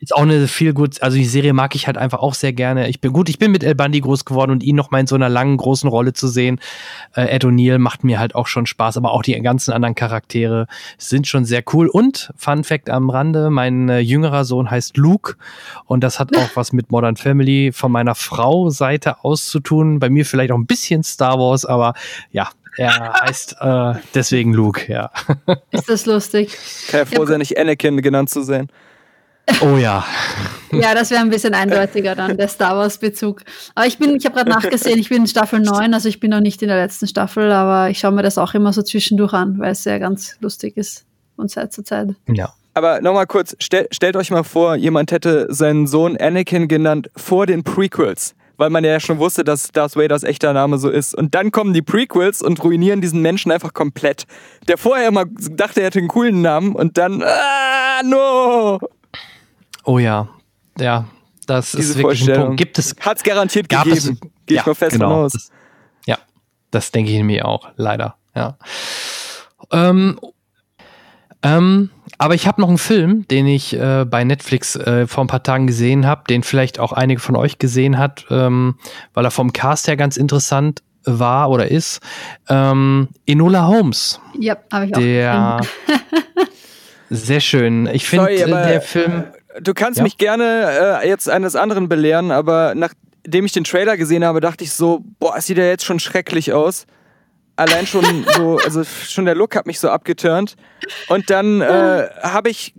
ist 0.00 0.14
auch 0.14 0.22
eine 0.22 0.46
viel 0.48 0.72
gut, 0.72 1.02
also 1.02 1.16
die 1.16 1.24
Serie 1.24 1.52
mag 1.52 1.74
ich 1.74 1.86
halt 1.86 1.98
einfach 1.98 2.20
auch 2.20 2.34
sehr 2.34 2.52
gerne. 2.52 2.88
Ich 2.88 3.00
bin 3.00 3.12
gut, 3.12 3.28
ich 3.28 3.38
bin 3.38 3.50
mit 3.50 3.64
El 3.64 3.74
Bundy 3.74 4.00
groß 4.00 4.24
geworden 4.24 4.50
und 4.50 4.62
ihn 4.62 4.76
noch 4.76 4.90
mal 4.90 5.00
in 5.00 5.06
so 5.06 5.14
einer 5.14 5.28
langen, 5.28 5.56
großen 5.56 5.88
Rolle 5.88 6.12
zu 6.12 6.28
sehen. 6.28 6.60
Äh, 7.14 7.34
Ed 7.34 7.44
O'Neill 7.44 7.78
macht 7.78 8.04
mir 8.04 8.18
halt 8.18 8.34
auch 8.34 8.46
schon 8.46 8.66
Spaß, 8.66 8.96
aber 8.96 9.12
auch 9.12 9.22
die 9.22 9.40
ganzen 9.40 9.72
anderen 9.72 9.94
Charaktere 9.94 10.66
sind 10.98 11.26
schon 11.26 11.44
sehr 11.44 11.62
cool. 11.72 11.88
Und 11.88 12.32
Fun 12.36 12.64
Fact 12.64 12.90
am 12.90 13.10
Rande, 13.10 13.50
mein 13.50 13.88
äh, 13.88 13.98
jüngerer 13.98 14.44
Sohn 14.44 14.70
heißt 14.70 14.96
Luke 14.96 15.36
und 15.86 16.04
das 16.04 16.20
hat 16.20 16.36
auch 16.36 16.50
was 16.54 16.72
mit 16.72 16.90
Modern 16.90 17.16
Family 17.16 17.72
von 17.72 17.90
meiner 17.90 18.14
Frau 18.14 18.70
Seite 18.70 19.24
aus 19.24 19.48
zu 19.48 19.60
tun. 19.60 19.98
Bei 19.98 20.10
mir 20.10 20.24
vielleicht 20.24 20.52
auch 20.52 20.58
ein 20.58 20.66
bisschen 20.66 21.02
Star 21.02 21.38
Wars, 21.38 21.64
aber 21.64 21.94
ja, 22.30 22.48
er 22.76 23.12
heißt 23.20 23.56
äh, 23.60 23.94
deswegen 24.14 24.52
Luke, 24.54 24.90
ja. 24.90 25.10
Ist 25.70 25.88
das 25.88 26.06
lustig? 26.06 26.56
Kann 26.88 27.00
ja 27.00 27.06
froh 27.06 27.26
sein, 27.26 27.38
nicht 27.38 27.58
Anakin 27.58 28.00
genannt 28.00 28.30
zu 28.30 28.42
sein. 28.42 28.68
Oh 29.60 29.76
ja. 29.76 30.04
ja, 30.72 30.94
das 30.94 31.10
wäre 31.10 31.20
ein 31.20 31.30
bisschen 31.30 31.54
eindeutiger 31.54 32.14
dann, 32.14 32.36
der 32.36 32.48
Star 32.48 32.76
Wars-Bezug. 32.76 33.42
Aber 33.74 33.86
ich 33.86 33.98
bin, 33.98 34.16
ich 34.16 34.24
habe 34.24 34.36
gerade 34.36 34.50
nachgesehen, 34.50 34.98
ich 34.98 35.08
bin 35.08 35.22
in 35.22 35.26
Staffel 35.26 35.60
9, 35.60 35.92
also 35.94 36.08
ich 36.08 36.20
bin 36.20 36.30
noch 36.30 36.40
nicht 36.40 36.62
in 36.62 36.68
der 36.68 36.78
letzten 36.78 37.06
Staffel, 37.06 37.50
aber 37.50 37.90
ich 37.90 37.98
schaue 37.98 38.12
mir 38.12 38.22
das 38.22 38.38
auch 38.38 38.54
immer 38.54 38.72
so 38.72 38.82
zwischendurch 38.82 39.32
an, 39.32 39.58
weil 39.58 39.72
es 39.72 39.82
sehr 39.82 39.98
ganz 39.98 40.36
lustig 40.40 40.76
ist 40.76 41.04
von 41.36 41.48
Zeit 41.48 41.72
zu 41.72 41.82
Zeit. 41.82 42.10
Ja. 42.28 42.52
Aber 42.74 43.00
nochmal 43.00 43.26
kurz, 43.26 43.56
stell, 43.58 43.86
stellt 43.90 44.16
euch 44.16 44.30
mal 44.30 44.44
vor, 44.44 44.76
jemand 44.76 45.12
hätte 45.12 45.46
seinen 45.50 45.86
Sohn 45.86 46.16
Anakin 46.16 46.68
genannt 46.68 47.10
vor 47.16 47.46
den 47.46 47.64
Prequels 47.64 48.34
weil 48.58 48.70
man 48.70 48.84
ja 48.84 49.00
schon 49.00 49.18
wusste, 49.18 49.42
dass 49.42 49.72
Darth 49.72 49.96
Vaders 49.96 50.22
echter 50.22 50.52
Name 50.52 50.78
so 50.78 50.88
ist. 50.88 51.16
Und 51.16 51.34
dann 51.34 51.50
kommen 51.50 51.74
die 51.74 51.82
Prequels 51.82 52.42
und 52.42 52.62
ruinieren 52.62 53.00
diesen 53.00 53.20
Menschen 53.20 53.50
einfach 53.50 53.74
komplett. 53.74 54.24
Der 54.68 54.78
vorher 54.78 55.08
immer 55.08 55.24
dachte, 55.26 55.80
er 55.80 55.86
hätte 55.86 55.98
einen 55.98 56.06
coolen 56.06 56.42
Namen 56.42 56.76
und 56.76 56.96
dann, 56.96 57.24
ah, 57.24 58.02
no! 58.04 58.78
Oh 59.84 59.98
ja, 59.98 60.28
ja, 60.78 61.06
das 61.46 61.72
Diese 61.72 61.92
ist 61.92 61.98
wirklich 61.98 62.30
ein 62.30 62.40
Punkt. 62.40 62.56
Gibt 62.56 62.78
es? 62.78 62.94
Hat 63.00 63.16
es 63.18 63.22
garantiert 63.22 63.68
gab 63.68 63.84
gegeben. 63.84 64.18
Gehe 64.46 64.56
ja, 64.56 64.62
ich 64.62 64.66
mal 64.66 64.74
fest 64.74 64.92
genau, 64.92 65.08
von 65.08 65.16
aus. 65.24 65.32
Das, 65.32 65.50
ja, 66.06 66.18
das 66.70 66.90
denke 66.92 67.10
ich 67.10 67.22
mir 67.22 67.46
auch, 67.46 67.68
leider. 67.76 68.16
Ja. 68.34 68.56
Ähm, 69.70 70.18
ähm, 71.42 71.90
aber 72.18 72.34
ich 72.34 72.46
habe 72.46 72.60
noch 72.60 72.68
einen 72.68 72.78
Film, 72.78 73.26
den 73.28 73.46
ich 73.46 73.74
äh, 73.74 74.04
bei 74.04 74.22
Netflix 74.22 74.76
äh, 74.76 75.06
vor 75.06 75.24
ein 75.24 75.26
paar 75.26 75.42
Tagen 75.42 75.66
gesehen 75.66 76.06
habe, 76.06 76.22
den 76.28 76.42
vielleicht 76.44 76.78
auch 76.78 76.92
einige 76.92 77.20
von 77.20 77.34
euch 77.34 77.58
gesehen 77.58 77.98
hat, 77.98 78.26
ähm, 78.30 78.76
weil 79.12 79.24
er 79.24 79.30
vom 79.30 79.52
Cast 79.52 79.88
her 79.88 79.96
ganz 79.96 80.16
interessant 80.16 80.82
war 81.04 81.50
oder 81.50 81.68
ist. 81.68 82.00
Ähm, 82.48 83.08
Enola 83.26 83.66
Holmes. 83.66 84.20
Ja, 84.38 84.56
habe 84.72 84.86
ich 84.86 84.94
auch. 84.94 85.00
Der 85.00 85.60
sehr 87.10 87.40
schön. 87.40 87.88
Ich 87.92 88.06
finde 88.06 88.44
aber, 88.44 88.66
der 88.66 88.80
Film. 88.80 89.24
Du 89.60 89.74
kannst 89.74 89.98
Ja? 89.98 90.04
mich 90.04 90.18
gerne 90.18 91.00
äh, 91.02 91.08
jetzt 91.08 91.28
eines 91.28 91.56
anderen 91.56 91.88
belehren, 91.88 92.30
aber 92.30 92.74
nachdem 92.74 93.44
ich 93.44 93.52
den 93.52 93.64
Trailer 93.64 93.96
gesehen 93.96 94.24
habe, 94.24 94.40
dachte 94.40 94.64
ich 94.64 94.72
so, 94.72 95.04
boah, 95.18 95.36
es 95.36 95.46
sieht 95.46 95.58
ja 95.58 95.64
jetzt 95.64 95.84
schon 95.84 96.00
schrecklich 96.00 96.52
aus. 96.52 96.86
Allein 97.56 97.86
schon 97.86 98.24
so, 98.36 98.58
also 98.58 98.82
schon 98.84 99.24
der 99.26 99.34
Look 99.34 99.54
hat 99.56 99.66
mich 99.66 99.78
so 99.78 99.90
abgeturnt. 99.90 100.56
Und 101.08 101.30
dann 101.30 101.60
äh, 101.60 102.08
habe 102.22 102.50
ich 102.50 102.72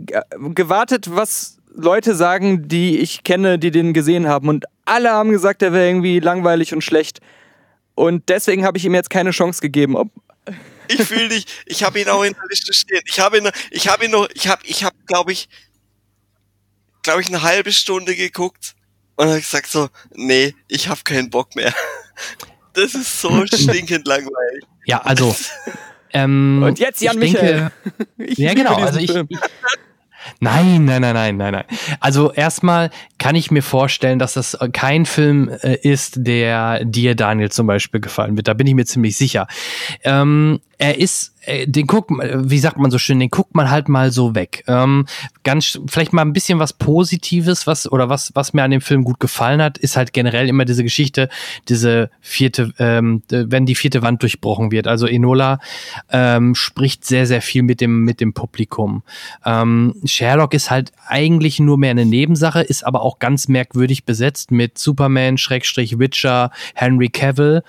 gewartet, 0.54 1.08
was 1.16 1.58
Leute 1.76 2.16
sagen, 2.16 2.68
die 2.68 3.00
ich 3.00 3.24
kenne, 3.24 3.58
die 3.60 3.72
den 3.72 3.94
gesehen 3.94 4.28
haben. 4.28 4.50
Und 4.50 4.66
alle 4.86 5.12
haben 5.12 5.32
gesagt, 5.32 5.62
der 5.62 5.74
wäre 5.74 5.88
irgendwie 5.88 6.20
langweilig 6.20 6.74
und 6.74 6.84
schlecht. 6.84 7.20
Und 7.96 8.30
deswegen 8.30 8.66
habe 8.66 8.78
ich 8.78 8.86
ihm 8.86 8.96
jetzt 8.96 9.10
keine 9.10 9.32
Chance 9.32 9.62
gegeben. 9.62 9.96
Ob, 9.96 10.10
Ich 10.88 11.04
fühle 11.04 11.30
dich, 11.30 11.46
ich 11.66 11.84
habe 11.84 12.00
ihn 12.00 12.10
auch 12.10 12.24
in 12.24 12.34
der 12.34 12.44
Liste 12.50 12.74
stehen. 12.74 13.02
Ich 13.06 13.20
habe 13.20 13.38
ihn, 13.38 13.50
ich 13.72 13.88
habe 13.88 14.06
ihn 14.06 14.12
noch, 14.12 14.28
ich 14.34 14.48
habe, 14.48 14.62
ich 14.66 14.84
habe, 14.84 14.96
glaube 15.06 15.32
ich, 15.32 15.48
glaube 17.04 17.22
ich, 17.22 17.28
eine 17.28 17.44
halbe 17.44 17.72
Stunde 17.72 18.16
geguckt 18.16 18.76
und 19.16 19.28
habe 19.28 19.40
gesagt 19.40 19.68
so, 19.68 19.90
nee, 20.16 20.56
ich 20.68 20.88
habe 20.88 21.02
keinen 21.04 21.30
Bock 21.30 21.56
mehr. 21.56 21.74
Das 22.76 22.96
ist 22.96 23.22
so 23.22 23.46
stinkend 23.46 24.08
langweilig. 24.08 24.64
Ja, 24.86 25.02
also. 25.04 25.36
Ähm, 26.12 26.64
Und 26.66 26.80
jetzt 26.80 27.02
Jan 27.02 27.22
ich 27.22 27.34
Michael. 27.34 27.72
Denke, 27.86 28.04
ich 28.32 28.38
ja, 28.40 28.54
genau. 28.56 28.74
Also 28.76 29.00
ich, 29.00 29.14
ich, 29.14 29.40
nein, 30.40 30.86
nein, 30.86 31.02
nein, 31.02 31.14
nein, 31.14 31.38
nein, 31.38 31.54
nein. 31.54 31.66
Also 32.00 32.32
erstmal 32.32 32.90
kann 33.20 33.36
ich 33.36 33.52
mir 33.52 33.62
vorstellen, 33.62 34.18
dass 34.18 34.34
das 34.34 34.58
kein 34.74 35.06
Film 35.06 35.50
äh, 35.50 35.76
ist, 35.76 36.16
der 36.18 36.84
dir, 36.84 37.14
Daniel, 37.14 37.52
zum 37.52 37.68
Beispiel 37.68 38.02
gefallen 38.02 38.36
wird. 38.38 38.48
Da 38.48 38.56
bin 38.56 38.66
ich 38.66 38.74
mir 38.74 38.86
ziemlich 38.86 39.18
sicher. 39.18 39.48
Ähm, 40.04 40.60
er 40.84 40.98
ist, 40.98 41.34
äh, 41.46 41.66
den 41.66 41.88
guckt, 41.88 42.12
wie 42.12 42.60
sagt 42.60 42.78
man 42.78 42.92
so 42.92 42.98
schön, 42.98 43.18
den 43.18 43.30
guckt 43.30 43.56
man 43.56 43.72
halt 43.72 43.88
mal 43.88 44.12
so 44.12 44.36
weg. 44.36 44.66
Ähm, 44.68 45.06
ganz, 45.44 45.80
vielleicht 45.88 46.12
mal 46.12 46.24
ein 46.24 46.34
bisschen 46.34 46.60
was 46.60 46.74
Positives, 46.74 47.68
was 47.68 47.90
oder 47.90 48.10
was, 48.10 48.32
was 48.36 48.54
mir 48.54 48.64
an 48.64 48.72
dem 48.72 48.82
Film 48.82 49.06
gut 49.06 49.22
gefallen 49.22 49.62
hat, 49.62 49.78
ist 49.78 49.96
halt 49.96 50.12
generell 50.12 50.50
immer 50.50 50.66
diese 50.66 50.84
Geschichte, 50.84 51.30
diese 51.70 52.10
vierte, 52.20 52.74
ähm, 52.80 53.24
wenn 53.30 53.66
die 53.66 53.76
vierte 53.76 54.02
Wand 54.02 54.22
durchbrochen 54.24 54.72
wird. 54.72 54.88
Also 54.88 55.08
Enola 55.08 55.60
ähm, 56.12 56.54
spricht 56.54 57.06
sehr, 57.06 57.28
sehr 57.28 57.42
viel 57.42 57.64
mit 57.64 57.80
dem 57.80 58.04
mit 58.04 58.20
dem 58.20 58.34
Publikum. 58.34 59.04
Ähm, 59.46 59.96
Sherlock 60.04 60.54
ist 60.54 60.70
halt 60.70 60.92
eigentlich 61.08 61.62
nur 61.62 61.78
mehr 61.78 61.92
eine 61.92 62.06
Nebensache, 62.06 62.60
ist 62.60 62.86
aber 62.86 63.04
auch 63.04 63.20
ganz 63.20 63.48
merkwürdig 63.48 64.04
besetzt 64.04 64.52
mit 64.52 64.78
Superman, 64.78 65.38
Schrägstrich 65.38 65.98
Witcher, 65.98 66.52
Henry 66.76 67.08
Cavill, 67.08 67.64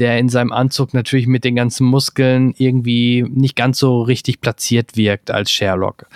der 0.00 0.18
in 0.18 0.28
seinem 0.28 0.50
Anzug 0.50 0.94
natürlich 0.94 1.28
mit 1.28 1.44
den 1.44 1.54
ganzen 1.54 1.86
Muskeln 1.86 2.54
irgendwie 2.58 3.24
nicht 3.28 3.56
ganz 3.56 3.78
so 3.78 4.02
richtig 4.02 4.40
platziert 4.40 4.96
wirkt 4.96 5.30
als 5.30 5.50
Sherlock. 5.50 6.06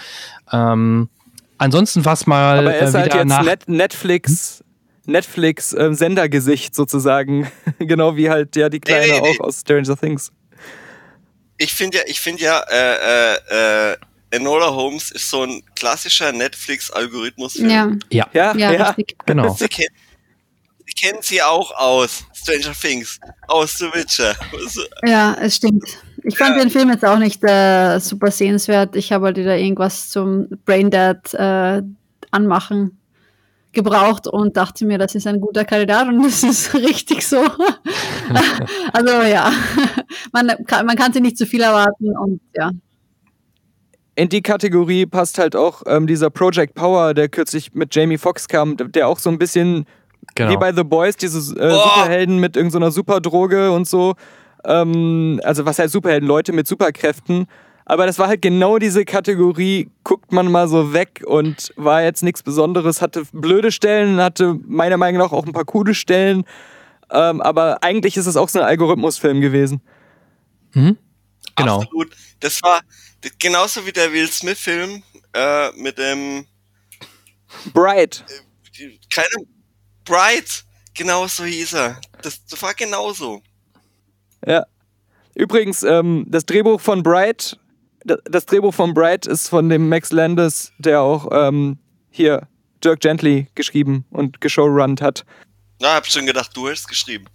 Ähm, 0.52 1.08
ansonsten 1.58 2.04
was 2.04 2.26
mal 2.26 2.58
Aber 2.58 2.74
er 2.74 2.88
ist 2.88 2.94
äh, 2.94 2.98
halt 2.98 3.06
wieder 3.06 3.18
jetzt 3.18 3.28
nach 3.28 3.42
Net 3.42 3.68
Netflix, 3.68 4.64
Netflix 5.06 5.72
ähm, 5.72 5.94
Sendergesicht 5.94 6.74
sozusagen. 6.74 7.50
genau 7.78 8.16
wie 8.16 8.30
halt 8.30 8.56
ja 8.56 8.68
die 8.68 8.80
Kleine 8.80 9.06
Nee, 9.06 9.20
nee, 9.20 9.30
nee. 9.32 9.38
auch 9.40 9.46
aus 9.46 9.60
Stranger 9.60 9.96
Things. 9.96 10.32
Ich 11.58 11.72
finde 11.72 11.98
ja, 11.98 12.04
ich 12.06 12.20
finde 12.20 12.42
ja, 12.42 12.60
äh, 12.70 13.34
äh, 13.50 13.92
äh, 13.92 13.96
Enola 14.30 14.70
Holmes 14.70 15.10
ist 15.10 15.28
so 15.28 15.44
ein 15.44 15.62
klassischer 15.74 16.32
Netflix-Algorithmus. 16.32 17.56
Ja, 17.56 17.90
ja, 18.10 18.28
Ja, 18.32 18.54
ja, 18.56 18.72
ja. 18.72 18.96
genau. 19.26 19.54
Sie, 19.54 19.68
kenn, 19.68 19.88
Sie 20.90 21.06
kennen 21.06 21.18
sie 21.22 21.42
auch 21.42 21.70
aus 21.76 22.24
Stranger 22.34 22.74
Things, 22.74 23.20
aus 23.46 23.78
The 23.78 23.86
Witcher. 23.92 24.34
Ja, 25.04 25.34
es 25.40 25.56
stimmt. 25.56 25.84
Ich 26.24 26.36
fand 26.36 26.60
den 26.60 26.70
Film 26.70 26.90
jetzt 26.90 27.04
auch 27.04 27.18
nicht 27.18 27.42
äh, 27.44 27.98
super 27.98 28.30
sehenswert. 28.30 28.96
Ich 28.96 29.12
habe 29.12 29.26
halt 29.26 29.36
wieder 29.36 29.56
irgendwas 29.56 30.10
zum 30.10 30.48
Braindead 30.64 31.34
äh, 31.34 31.82
anmachen 32.30 33.00
gebraucht 33.72 34.26
und 34.26 34.56
dachte 34.56 34.84
mir, 34.84 34.98
das 34.98 35.14
ist 35.14 35.26
ein 35.26 35.40
guter 35.40 35.64
Kandidat 35.64 36.08
und 36.08 36.22
das 36.24 36.42
ist 36.42 36.74
richtig 36.74 37.26
so. 37.26 37.36
also 38.92 39.22
ja, 39.22 39.52
man 40.32 40.48
kann, 40.66 40.86
man 40.86 40.96
kann 40.96 41.12
sich 41.12 41.22
nicht 41.22 41.38
zu 41.38 41.46
viel 41.46 41.62
erwarten 41.62 42.16
und 42.16 42.40
ja. 42.56 42.72
In 44.16 44.28
die 44.28 44.42
Kategorie 44.42 45.06
passt 45.06 45.38
halt 45.38 45.56
auch 45.56 45.82
ähm, 45.86 46.06
dieser 46.06 46.30
Project 46.30 46.74
Power, 46.74 47.14
der 47.14 47.28
kürzlich 47.28 47.72
mit 47.74 47.94
Jamie 47.94 48.18
Foxx 48.18 48.48
kam, 48.48 48.76
der 48.76 49.08
auch 49.08 49.18
so 49.18 49.30
ein 49.30 49.38
bisschen 49.38 49.86
genau. 50.34 50.50
wie 50.50 50.56
bei 50.56 50.72
The 50.74 50.84
Boys, 50.84 51.16
diese 51.16 51.38
äh, 51.58 51.72
Oh. 51.72 51.78
Superhelden 51.78 52.38
mit 52.38 52.56
irgendeiner 52.56 52.90
Superdroge 52.90 53.70
und 53.70 53.88
so. 53.88 54.14
Ähm, 54.64 55.40
also 55.44 55.64
was 55.64 55.78
heißt 55.78 55.92
Superhelden? 55.92 56.28
Leute 56.28 56.52
mit 56.52 56.66
Superkräften. 56.66 57.46
Aber 57.84 58.06
das 58.06 58.18
war 58.18 58.28
halt 58.28 58.42
genau 58.42 58.78
diese 58.78 59.04
Kategorie, 59.04 59.90
guckt 60.04 60.32
man 60.32 60.50
mal 60.50 60.68
so 60.68 60.92
weg 60.92 61.22
und 61.26 61.72
war 61.76 62.02
jetzt 62.02 62.22
nichts 62.22 62.42
Besonderes, 62.42 63.02
hatte 63.02 63.24
blöde 63.32 63.72
Stellen, 63.72 64.20
hatte 64.20 64.56
meiner 64.64 64.96
Meinung 64.96 65.20
nach 65.20 65.32
auch 65.32 65.44
ein 65.44 65.52
paar 65.52 65.64
coole 65.64 65.94
Stellen. 65.94 66.44
Ähm, 67.10 67.40
aber 67.40 67.82
eigentlich 67.82 68.16
ist 68.16 68.26
es 68.26 68.36
auch 68.36 68.48
so 68.48 68.60
ein 68.60 68.64
Algorithmusfilm 68.64 69.40
gewesen. 69.40 69.80
genau. 70.72 71.80
Absolut. 71.82 72.14
Das 72.38 72.62
war 72.62 72.80
genauso 73.38 73.84
wie 73.84 73.92
der 73.92 74.12
Will 74.12 74.28
Smith-Film 74.28 75.02
äh, 75.34 75.72
mit 75.72 75.98
dem 75.98 76.46
Bright. 77.72 78.24
keine 79.12 79.46
Bright. 80.04 80.64
Genau 80.94 81.26
so 81.26 81.44
hieß 81.44 81.74
er. 81.74 82.00
Das, 82.22 82.44
das 82.46 82.62
war 82.62 82.74
genauso. 82.74 83.42
Ja. 84.46 84.66
Übrigens, 85.34 85.82
ähm, 85.82 86.24
das 86.28 86.44
Drehbuch 86.46 86.80
von 86.80 87.02
Bright, 87.02 87.58
da- 88.04 88.18
das 88.24 88.46
Drehbuch 88.46 88.74
von 88.74 88.94
Bright 88.94 89.26
ist 89.26 89.48
von 89.48 89.68
dem 89.68 89.88
Max 89.88 90.12
Landis, 90.12 90.72
der 90.78 91.02
auch 91.02 91.28
ähm, 91.32 91.78
hier 92.10 92.48
Dirk 92.82 93.00
Gently 93.00 93.48
geschrieben 93.54 94.04
und 94.10 94.40
geshowrunnt 94.40 95.02
hat. 95.02 95.24
Na, 95.80 95.94
hab 95.94 96.06
schon 96.06 96.26
gedacht, 96.26 96.56
du 96.56 96.68
hast 96.68 96.88
geschrieben. 96.88 97.26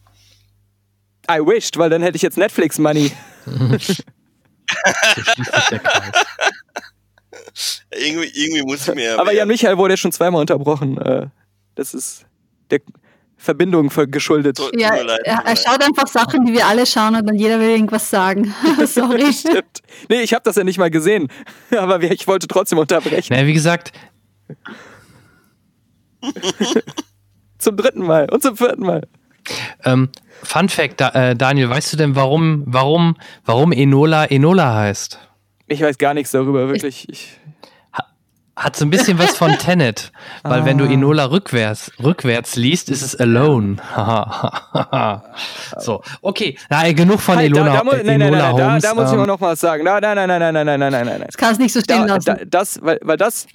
I 1.29 1.39
wished, 1.39 1.77
weil 1.77 1.89
dann 1.89 2.01
hätte 2.01 2.15
ich 2.17 2.21
jetzt 2.21 2.37
Netflix 2.37 2.77
Money. 2.77 3.11
Irgendwie, 7.91 8.27
irgendwie 8.33 8.63
muss 8.63 8.87
ich 8.87 8.95
mir 8.95 9.19
Aber. 9.19 9.31
Jan 9.33 9.47
Michael 9.47 9.77
wurde 9.77 9.97
schon 9.97 10.11
zweimal 10.11 10.41
unterbrochen. 10.41 10.97
Äh, 10.97 11.27
das 11.75 11.93
ist 11.93 12.25
der 12.69 12.81
Verbindung 13.37 13.89
ver- 13.91 14.07
geschuldet. 14.07 14.59
Ja, 14.77 14.89
er, 14.95 15.55
schaut 15.55 15.83
einfach 15.83 16.07
Sachen, 16.07 16.45
die 16.45 16.53
wir 16.53 16.65
alle 16.65 16.85
schauen 16.85 17.15
und 17.15 17.25
dann 17.27 17.35
jeder 17.35 17.59
will 17.59 17.69
irgendwas 17.69 18.09
sagen. 18.09 18.53
Sorry. 18.85 19.31
Stimmt. 19.33 19.81
Nee, 20.09 20.21
ich 20.21 20.33
habe 20.33 20.43
das 20.43 20.55
ja 20.55 20.63
nicht 20.63 20.77
mal 20.77 20.89
gesehen. 20.89 21.27
Aber 21.77 22.01
ich 22.01 22.27
wollte 22.27 22.47
trotzdem 22.47 22.77
unterbrechen. 22.79 23.33
Naja, 23.33 23.45
wie 23.47 23.53
gesagt, 23.53 23.91
Zum 27.57 27.77
dritten 27.77 28.03
Mal 28.03 28.29
und 28.31 28.41
zum 28.41 28.57
vierten 28.57 28.83
Mal. 28.83 29.01
ähm, 29.83 30.09
Fun 30.43 30.69
Fact, 30.69 30.99
da, 31.01 31.09
äh, 31.09 31.35
Daniel, 31.35 31.69
weißt 31.69 31.93
du 31.93 31.97
denn, 31.97 32.15
warum, 32.15 32.63
warum, 32.65 33.15
warum 33.45 33.71
Enola 33.71 34.25
Enola 34.25 34.75
heißt? 34.75 35.19
Ich 35.67 35.81
weiß 35.81 35.97
gar 35.97 36.13
nichts 36.13 36.31
darüber, 36.31 36.67
wirklich. 36.67 37.07
Ich, 37.09 37.37
Hat 38.55 38.75
so 38.77 38.85
ein 38.85 38.89
bisschen 38.89 39.19
was 39.19 39.35
von 39.37 39.51
Tenet, 39.59 40.11
weil 40.43 40.63
wenn 40.63 40.77
du 40.77 40.85
Enola 40.85 41.25
rückwärts, 41.25 41.91
rückwärts 42.01 42.55
liest, 42.55 42.89
ist 42.89 43.01
es 43.01 43.15
Alone. 43.19 43.75
so, 45.79 46.01
okay, 46.21 46.57
na, 46.69 46.91
genug 46.93 47.19
von 47.21 47.35
Halt, 47.37 47.47
Elona, 47.51 47.65
da, 47.71 47.77
da, 47.79 47.83
mu- 47.83 47.91
äh, 47.91 48.03
nein, 48.03 48.19
nein, 48.19 48.21
Enola 48.33 48.47
nein, 48.47 48.57
da, 48.57 48.63
Holmes. 48.67 48.83
da 48.83 48.93
muss 48.93 49.05
ich 49.07 49.11
ähm, 49.11 49.17
mal 49.19 49.25
noch 49.27 49.41
was 49.41 49.59
sagen. 49.59 49.83
Nein, 49.83 49.99
nein, 50.01 50.15
nein, 50.15 50.27
nein, 50.29 50.39
nein, 50.39 50.53
nein, 50.53 50.65
nein, 50.65 50.79
nein, 50.79 50.91
nein, 50.91 51.05
nein. 51.19 51.23
Das 51.25 51.37
kann 51.37 51.51
es 51.53 51.59
nicht 51.59 51.73
so 51.73 51.81
stehen 51.81 52.07
Da, 52.07 52.15
lassen. 52.15 52.25
da, 52.25 52.37
das, 52.45 52.79
weil, 52.81 52.99
weil 53.03 53.17
das, 53.17 53.47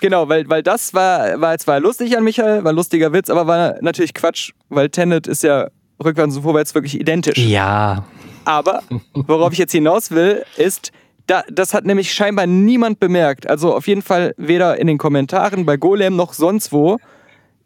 genau, 0.00 0.28
weil, 0.28 0.48
weil 0.48 0.62
das 0.62 0.94
war, 0.94 1.40
war 1.40 1.58
zwar 1.58 1.80
lustig 1.80 2.16
an 2.16 2.24
Michael, 2.24 2.64
war 2.64 2.72
ein 2.72 2.76
lustiger 2.76 3.12
Witz, 3.12 3.30
aber 3.30 3.46
war 3.46 3.74
natürlich 3.80 4.14
Quatsch, 4.14 4.52
weil 4.68 4.88
Tenet 4.88 5.26
ist 5.26 5.42
ja 5.42 5.68
rückwärts 6.02 6.36
und 6.36 6.42
vorwärts 6.42 6.74
wirklich 6.74 6.98
identisch. 6.98 7.36
ja, 7.38 8.04
Aber 8.44 8.82
worauf 9.12 9.52
ich 9.52 9.58
jetzt 9.58 9.72
hinaus 9.72 10.10
will, 10.10 10.44
ist, 10.56 10.90
da, 11.28 11.44
das 11.50 11.74
hat 11.74 11.84
nämlich 11.84 12.12
scheinbar 12.12 12.46
niemand 12.46 12.98
bemerkt. 12.98 13.48
Also 13.48 13.74
auf 13.74 13.86
jeden 13.86 14.02
Fall 14.02 14.34
weder 14.36 14.78
in 14.78 14.86
den 14.86 14.98
Kommentaren 14.98 15.64
bei 15.64 15.76
Golem 15.76 16.16
noch 16.16 16.32
sonst 16.32 16.72
wo 16.72 16.98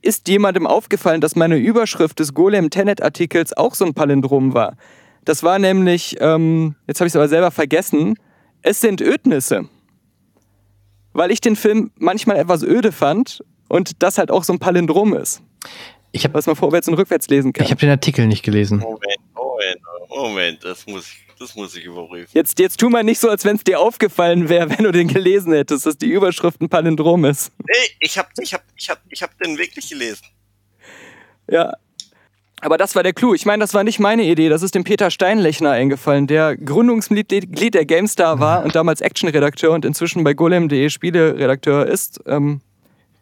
ist 0.02 0.26
jemandem 0.28 0.66
aufgefallen, 0.66 1.20
dass 1.20 1.36
meine 1.36 1.56
Überschrift 1.56 2.18
des 2.18 2.34
Golem-Tenet-Artikels 2.34 3.56
auch 3.56 3.74
so 3.74 3.84
ein 3.84 3.94
Palindrom 3.94 4.52
war. 4.52 4.76
Das 5.24 5.44
war 5.44 5.60
nämlich, 5.60 6.16
ähm, 6.18 6.74
jetzt 6.88 7.00
habe 7.00 7.06
ich 7.06 7.12
es 7.12 7.16
aber 7.16 7.28
selber 7.28 7.52
vergessen, 7.52 8.16
es 8.62 8.80
sind 8.80 9.00
Ödnisse. 9.00 9.68
Weil 11.12 11.30
ich 11.30 11.40
den 11.40 11.54
Film 11.54 11.92
manchmal 11.96 12.36
etwas 12.36 12.64
öde 12.64 12.90
fand 12.90 13.44
und 13.68 14.02
das 14.02 14.18
halt 14.18 14.32
auch 14.32 14.42
so 14.42 14.52
ein 14.52 14.58
Palindrom 14.58 15.14
ist, 15.14 15.42
ich 16.10 16.24
habe 16.24 16.34
was 16.34 16.46
man 16.46 16.56
vorwärts 16.56 16.88
und 16.88 16.94
rückwärts 16.94 17.28
lesen 17.28 17.52
kann. 17.52 17.64
ich 17.64 17.70
hab 17.70 17.78
den 17.78 17.90
Artikel 17.90 18.26
nicht 18.26 18.42
gelesen. 18.42 18.78
Moment, 18.78 19.02
Moment, 19.34 19.80
Moment, 20.08 20.64
das 20.64 20.86
muss 20.86 21.06
ich, 21.06 21.24
Das 21.42 21.56
muss 21.56 21.74
ich 21.74 21.84
überprüfen. 21.84 22.30
Jetzt, 22.34 22.60
jetzt 22.60 22.78
tu 22.78 22.88
mal 22.88 23.02
nicht 23.02 23.18
so, 23.18 23.28
als 23.28 23.44
wenn 23.44 23.56
es 23.56 23.64
dir 23.64 23.80
aufgefallen 23.80 24.48
wäre, 24.48 24.70
wenn 24.70 24.84
du 24.84 24.92
den 24.92 25.08
gelesen 25.08 25.52
hättest, 25.52 25.86
dass 25.86 25.98
die 25.98 26.06
Überschrift 26.06 26.60
ein 26.60 26.68
Palindrom 26.68 27.24
ist. 27.24 27.50
Nee, 27.58 27.96
ich 27.98 28.16
hab, 28.16 28.30
ich 28.40 28.54
hab, 28.54 28.62
ich 28.76 28.88
hab, 28.88 29.00
ich 29.08 29.22
hab 29.24 29.36
den 29.38 29.58
wirklich 29.58 29.88
gelesen. 29.88 30.24
Ja. 31.50 31.72
Aber 32.60 32.78
das 32.78 32.94
war 32.94 33.02
der 33.02 33.12
Clou. 33.12 33.34
Ich 33.34 33.44
meine, 33.44 33.60
das 33.60 33.74
war 33.74 33.82
nicht 33.82 33.98
meine 33.98 34.22
Idee. 34.22 34.50
Das 34.50 34.62
ist 34.62 34.76
dem 34.76 34.84
Peter 34.84 35.10
Steinlechner 35.10 35.72
eingefallen, 35.72 36.28
der 36.28 36.56
Gründungsmitglied 36.56 37.74
der 37.74 37.86
GameStar 37.86 38.38
war 38.38 38.62
und 38.62 38.76
damals 38.76 39.00
Actionredakteur 39.00 39.72
und 39.72 39.84
inzwischen 39.84 40.22
bei 40.22 40.34
golem.de 40.34 40.90
Spieleredakteur 40.90 41.88
ist. 41.88 42.20
Ähm, 42.24 42.60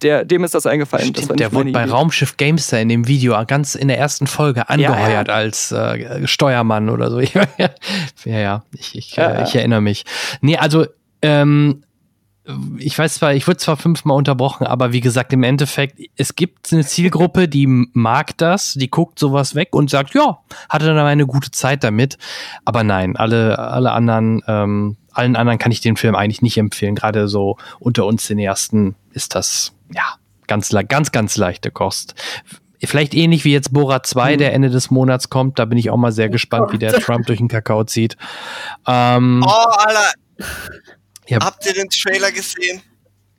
der, 0.03 0.25
dem 0.25 0.45
ist 0.45 0.55
das 0.55 0.67
eingefallen. 0.67 1.09
Stimmt, 1.09 1.31
das 1.31 1.37
der 1.37 1.53
wurde 1.53 1.73
bei 1.73 1.85
Raumschiff 1.85 2.37
Gamester 2.37 2.81
in 2.81 2.89
dem 2.89 3.07
Video 3.07 3.37
ganz 3.47 3.75
in 3.75 3.89
der 3.89 3.99
ersten 3.99 4.27
Folge 4.27 4.69
angeheuert 4.69 5.29
ja, 5.29 5.35
ja. 5.35 5.41
als 5.41 5.73
äh, 5.73 6.27
Steuermann 6.27 6.89
oder 6.89 7.11
so. 7.11 7.21
ja, 7.21 7.41
ja, 8.25 8.65
ich, 8.73 8.97
ich, 8.97 9.17
ja, 9.17 9.31
äh, 9.31 9.45
ich 9.45 9.55
erinnere 9.55 9.81
mich. 9.81 10.05
Nee, 10.41 10.57
also 10.57 10.87
ähm, 11.23 11.83
ich 12.79 12.99
weiß 12.99 13.15
zwar, 13.15 13.35
ich 13.35 13.47
wurde 13.47 13.59
zwar 13.59 13.77
fünfmal 13.77 14.17
unterbrochen, 14.17 14.67
aber 14.67 14.93
wie 14.93 15.01
gesagt, 15.01 15.33
im 15.33 15.43
Endeffekt, 15.43 16.01
es 16.17 16.35
gibt 16.35 16.73
eine 16.73 16.85
Zielgruppe, 16.85 17.49
die 17.49 17.67
mag 17.67 18.37
das, 18.39 18.75
die 18.75 18.91
guckt 18.91 19.19
sowas 19.19 19.55
weg 19.55 19.69
und 19.73 19.91
sagt, 19.91 20.15
ja, 20.15 20.39
hatte 20.69 20.87
dann 20.87 20.99
eine 20.99 21.27
gute 21.27 21.51
Zeit 21.51 21.85
damit. 21.85 22.19
Aber 22.65 22.83
nein, 22.83 23.17
alle, 23.17 23.59
alle 23.59 23.93
anderen, 23.93 24.43
ähm, 24.47 24.97
allen 25.13 25.37
anderen 25.37 25.59
kann 25.59 25.73
ich 25.73 25.81
den 25.81 25.97
Film 25.97 26.15
eigentlich 26.15 26.43
nicht 26.43 26.57
empfehlen. 26.57 26.95
Gerade 26.95 27.29
so 27.29 27.57
unter 27.79 28.07
uns 28.07 28.27
den 28.27 28.39
ersten 28.39 28.95
ist 29.13 29.35
das, 29.35 29.73
ja, 29.93 30.15
ganz, 30.47 30.75
ganz, 30.89 31.13
ganz 31.13 31.37
leichte 31.37 31.71
Kost. 31.71 32.15
Vielleicht 32.83 33.15
ähnlich 33.15 33.45
wie 33.45 33.53
jetzt 33.53 33.73
Bora 33.73 34.03
2, 34.03 34.35
mhm. 34.35 34.39
der 34.39 34.55
Ende 34.55 34.71
des 34.71 34.91
Monats 34.91 35.29
kommt. 35.29 35.59
Da 35.59 35.67
bin 35.67 35.77
ich 35.77 35.91
auch 35.91 35.99
mal 35.99 36.13
sehr 36.13 36.31
gespannt, 36.31 36.73
wie 36.73 36.79
der 36.79 36.95
Trump 36.95 37.27
durch 37.27 37.39
den 37.39 37.49
Kakao 37.49 37.85
zieht. 37.85 38.17
Ähm, 38.87 39.45
oh, 39.47 39.51
Alter. 39.51 40.13
Ja. 41.29 41.39
Habt 41.45 41.67
ihr 41.67 41.75
den 41.75 41.89
Trailer 41.91 42.33
gesehen? 42.33 42.81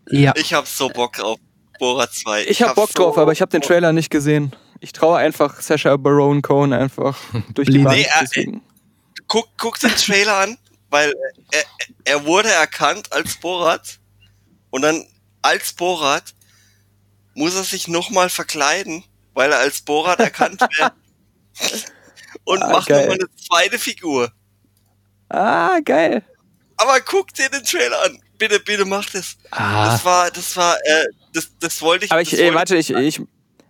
Ja. 0.10 0.34
Ich 0.36 0.54
hab 0.54 0.68
so 0.68 0.90
Bock 0.90 1.14
drauf. 1.14 1.40
Bora 1.80 2.10
2. 2.10 2.44
Ich, 2.44 2.50
ich 2.52 2.62
hab, 2.62 2.70
hab 2.70 2.76
Bock 2.76 2.90
so 2.96 3.04
drauf, 3.04 3.18
aber 3.18 3.32
ich 3.32 3.42
hab 3.42 3.50
den 3.50 3.62
Trailer 3.62 3.92
nicht 3.92 4.12
gesehen. 4.12 4.56
Ich 4.80 4.94
traue 4.94 5.18
einfach 5.18 5.60
Sasha 5.62 5.98
Baron 5.98 6.42
Cohen 6.42 6.74
einfach 6.74 7.18
durch 7.56 7.68
die 7.68 7.84
Wand. 7.84 7.98
Nee, 7.98 8.42
äh, 8.42 8.52
guck, 9.28 9.48
guck 9.58 9.80
den 9.80 9.96
Trailer 9.96 10.38
an, 10.38 10.58
weil 10.92 11.14
er, 11.52 11.64
er 12.06 12.26
wurde 12.26 12.50
erkannt 12.50 13.12
als 13.12 13.38
Borat 13.38 14.00
und 14.70 14.84
dann 14.84 15.04
als 15.42 15.74
Borat 15.74 16.36
muss 17.34 17.56
er 17.56 17.64
sich 17.64 17.88
nochmal 17.88 18.30
verkleiden, 18.30 19.04
weil 19.34 19.52
er 19.52 19.60
als 19.60 19.82
Borat 19.82 20.20
erkannt 20.20 20.62
wird. 20.78 20.94
und 22.44 22.62
ah, 22.62 22.70
macht 22.70 22.90
nochmal 22.90 23.14
eine 23.14 23.36
zweite 23.36 23.80
Figur. 23.80 24.32
Ah, 25.30 25.80
geil 25.84 26.24
aber 26.82 27.00
guck 27.02 27.34
dir 27.34 27.50
den 27.50 27.64
Trailer 27.64 28.04
an. 28.06 28.20
Bitte, 28.38 28.60
bitte 28.60 28.86
mach 28.86 29.06
das. 29.10 29.38
Ah. 29.52 29.92
Das 29.92 30.06
war, 30.06 30.32
das 30.32 30.58
war, 30.58 30.76
äh, 30.76 31.06
das, 31.34 31.52
das 31.60 31.82
wollte 31.82 32.06
ich. 32.06 32.12
Aber 32.12 32.22
ich, 32.22 32.38
ey, 32.38 32.54
warte, 32.54 32.76
ich, 32.76 32.90
ich, 32.90 33.22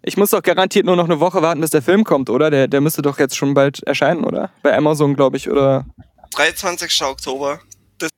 ich 0.01 0.17
muss 0.17 0.29
doch 0.29 0.41
garantiert 0.41 0.85
nur 0.85 0.95
noch 0.95 1.05
eine 1.05 1.19
Woche 1.19 1.41
warten, 1.41 1.61
bis 1.61 1.71
der 1.71 1.81
Film 1.81 2.03
kommt, 2.03 2.29
oder? 2.29 2.49
Der, 2.49 2.67
der 2.67 2.81
müsste 2.81 3.01
doch 3.01 3.19
jetzt 3.19 3.35
schon 3.35 3.53
bald 3.53 3.83
erscheinen, 3.83 4.23
oder? 4.23 4.51
Bei 4.63 4.75
Amazon, 4.75 5.15
glaube 5.15 5.37
ich, 5.37 5.49
oder? 5.49 5.85
23. 6.35 7.03
Oktober. 7.03 7.59
Das 7.97 8.09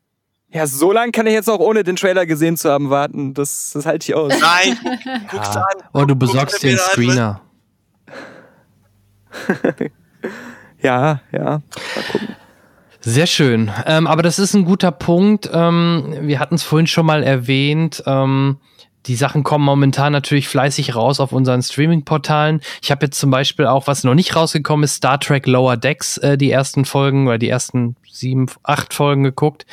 ja, 0.49 0.67
so 0.67 0.91
lange 0.91 1.11
kann 1.11 1.27
ich 1.27 1.33
jetzt 1.33 1.49
auch 1.49 1.59
ohne 1.59 1.83
den 1.83 1.95
Trailer 1.95 2.25
gesehen 2.25 2.57
zu 2.57 2.69
haben 2.69 2.89
warten. 2.89 3.33
Das, 3.33 3.71
das 3.73 3.85
halte 3.85 4.11
ich 4.11 4.15
aus. 4.15 4.33
Nein, 4.39 4.77
guck's 5.31 5.55
ja. 5.55 5.61
an. 5.61 5.83
Oh, 5.93 6.05
du 6.05 6.15
besorgst 6.15 6.63
den 6.63 6.77
Screener. 6.77 7.41
ja, 10.81 11.21
ja. 11.31 11.43
Mal 11.43 11.61
gucken. 12.11 12.35
Sehr 13.05 13.27
schön. 13.27 13.69
Ähm, 13.85 14.07
aber 14.07 14.21
das 14.21 14.39
ist 14.39 14.53
ein 14.53 14.63
guter 14.63 14.91
Punkt. 14.91 15.49
Ähm, 15.51 16.15
wir 16.21 16.39
hatten 16.39 16.55
es 16.55 16.63
vorhin 16.63 16.87
schon 16.87 17.05
mal 17.05 17.21
erwähnt. 17.21 18.01
Ähm, 18.05 18.59
die 19.05 19.15
Sachen 19.15 19.43
kommen 19.43 19.65
momentan 19.65 20.13
natürlich 20.13 20.47
fleißig 20.47 20.95
raus 20.95 21.19
auf 21.19 21.31
unseren 21.31 21.61
Streaming-Portalen. 21.61 22.61
Ich 22.81 22.91
habe 22.91 23.05
jetzt 23.05 23.19
zum 23.19 23.31
Beispiel 23.31 23.65
auch, 23.65 23.87
was 23.87 24.03
noch 24.03 24.15
nicht 24.15 24.35
rausgekommen 24.35 24.83
ist, 24.83 24.95
Star 24.95 25.19
Trek 25.19 25.45
Lower 25.47 25.77
Decks, 25.77 26.17
äh, 26.17 26.37
die 26.37 26.51
ersten 26.51 26.85
Folgen 26.85 27.27
oder 27.27 27.37
die 27.37 27.49
ersten 27.49 27.95
sieben, 28.09 28.45
acht 28.63 28.93
Folgen 28.93 29.23
geguckt. 29.23 29.65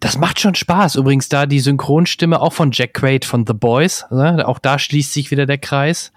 Das 0.00 0.18
macht 0.18 0.40
schon 0.40 0.54
Spaß. 0.54 0.96
Übrigens 0.96 1.28
da 1.28 1.46
die 1.46 1.60
Synchronstimme 1.60 2.40
auch 2.40 2.52
von 2.52 2.70
Jack 2.72 2.94
Quaid 2.94 3.24
von 3.24 3.46
The 3.46 3.54
Boys. 3.54 4.04
Ne? 4.10 4.46
Auch 4.46 4.58
da 4.58 4.78
schließt 4.78 5.12
sich 5.12 5.30
wieder 5.30 5.46
der 5.46 5.58
Kreis. 5.58 6.12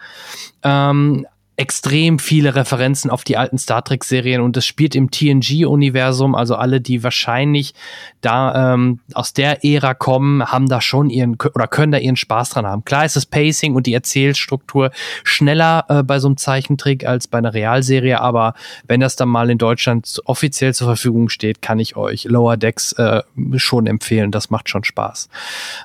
Ähm, 0.63 1.25
extrem 1.59 2.19
viele 2.19 2.55
Referenzen 2.55 3.11
auf 3.11 3.25
die 3.25 3.35
alten 3.35 3.57
Star 3.57 3.83
Trek-Serien 3.83 4.39
und 4.39 4.55
es 4.55 4.65
spielt 4.65 4.95
im 4.95 5.11
TNG-Universum. 5.11 6.33
Also 6.33 6.55
alle, 6.55 6.79
die 6.79 7.03
wahrscheinlich 7.03 7.73
da 8.21 8.73
ähm, 8.73 8.99
aus 9.13 9.33
der 9.33 9.65
Ära 9.65 9.93
kommen, 9.93 10.45
haben 10.45 10.69
da 10.69 10.79
schon 10.79 11.09
ihren 11.09 11.35
oder 11.53 11.67
können 11.67 11.91
da 11.91 11.97
ihren 11.97 12.15
Spaß 12.15 12.51
dran 12.51 12.65
haben. 12.65 12.85
Klar 12.85 13.03
ist 13.03 13.17
das 13.17 13.25
Pacing 13.25 13.75
und 13.75 13.87
die 13.87 13.93
Erzählstruktur 13.93 14.91
schneller 15.25 15.83
äh, 15.89 16.01
bei 16.01 16.19
so 16.19 16.29
einem 16.29 16.37
Zeichentrick 16.37 17.05
als 17.05 17.27
bei 17.27 17.39
einer 17.39 17.53
Realserie, 17.53 18.21
aber 18.21 18.53
wenn 18.87 19.01
das 19.01 19.17
dann 19.17 19.27
mal 19.27 19.49
in 19.49 19.57
Deutschland 19.57 20.21
offiziell 20.23 20.73
zur 20.73 20.87
Verfügung 20.87 21.27
steht, 21.27 21.61
kann 21.61 21.77
ich 21.77 21.97
euch 21.97 22.23
Lower 22.23 22.55
Decks 22.55 22.93
äh, 22.93 23.21
schon 23.57 23.85
empfehlen. 23.85 24.31
Das 24.31 24.49
macht 24.49 24.69
schon 24.69 24.85
Spaß. 24.85 25.27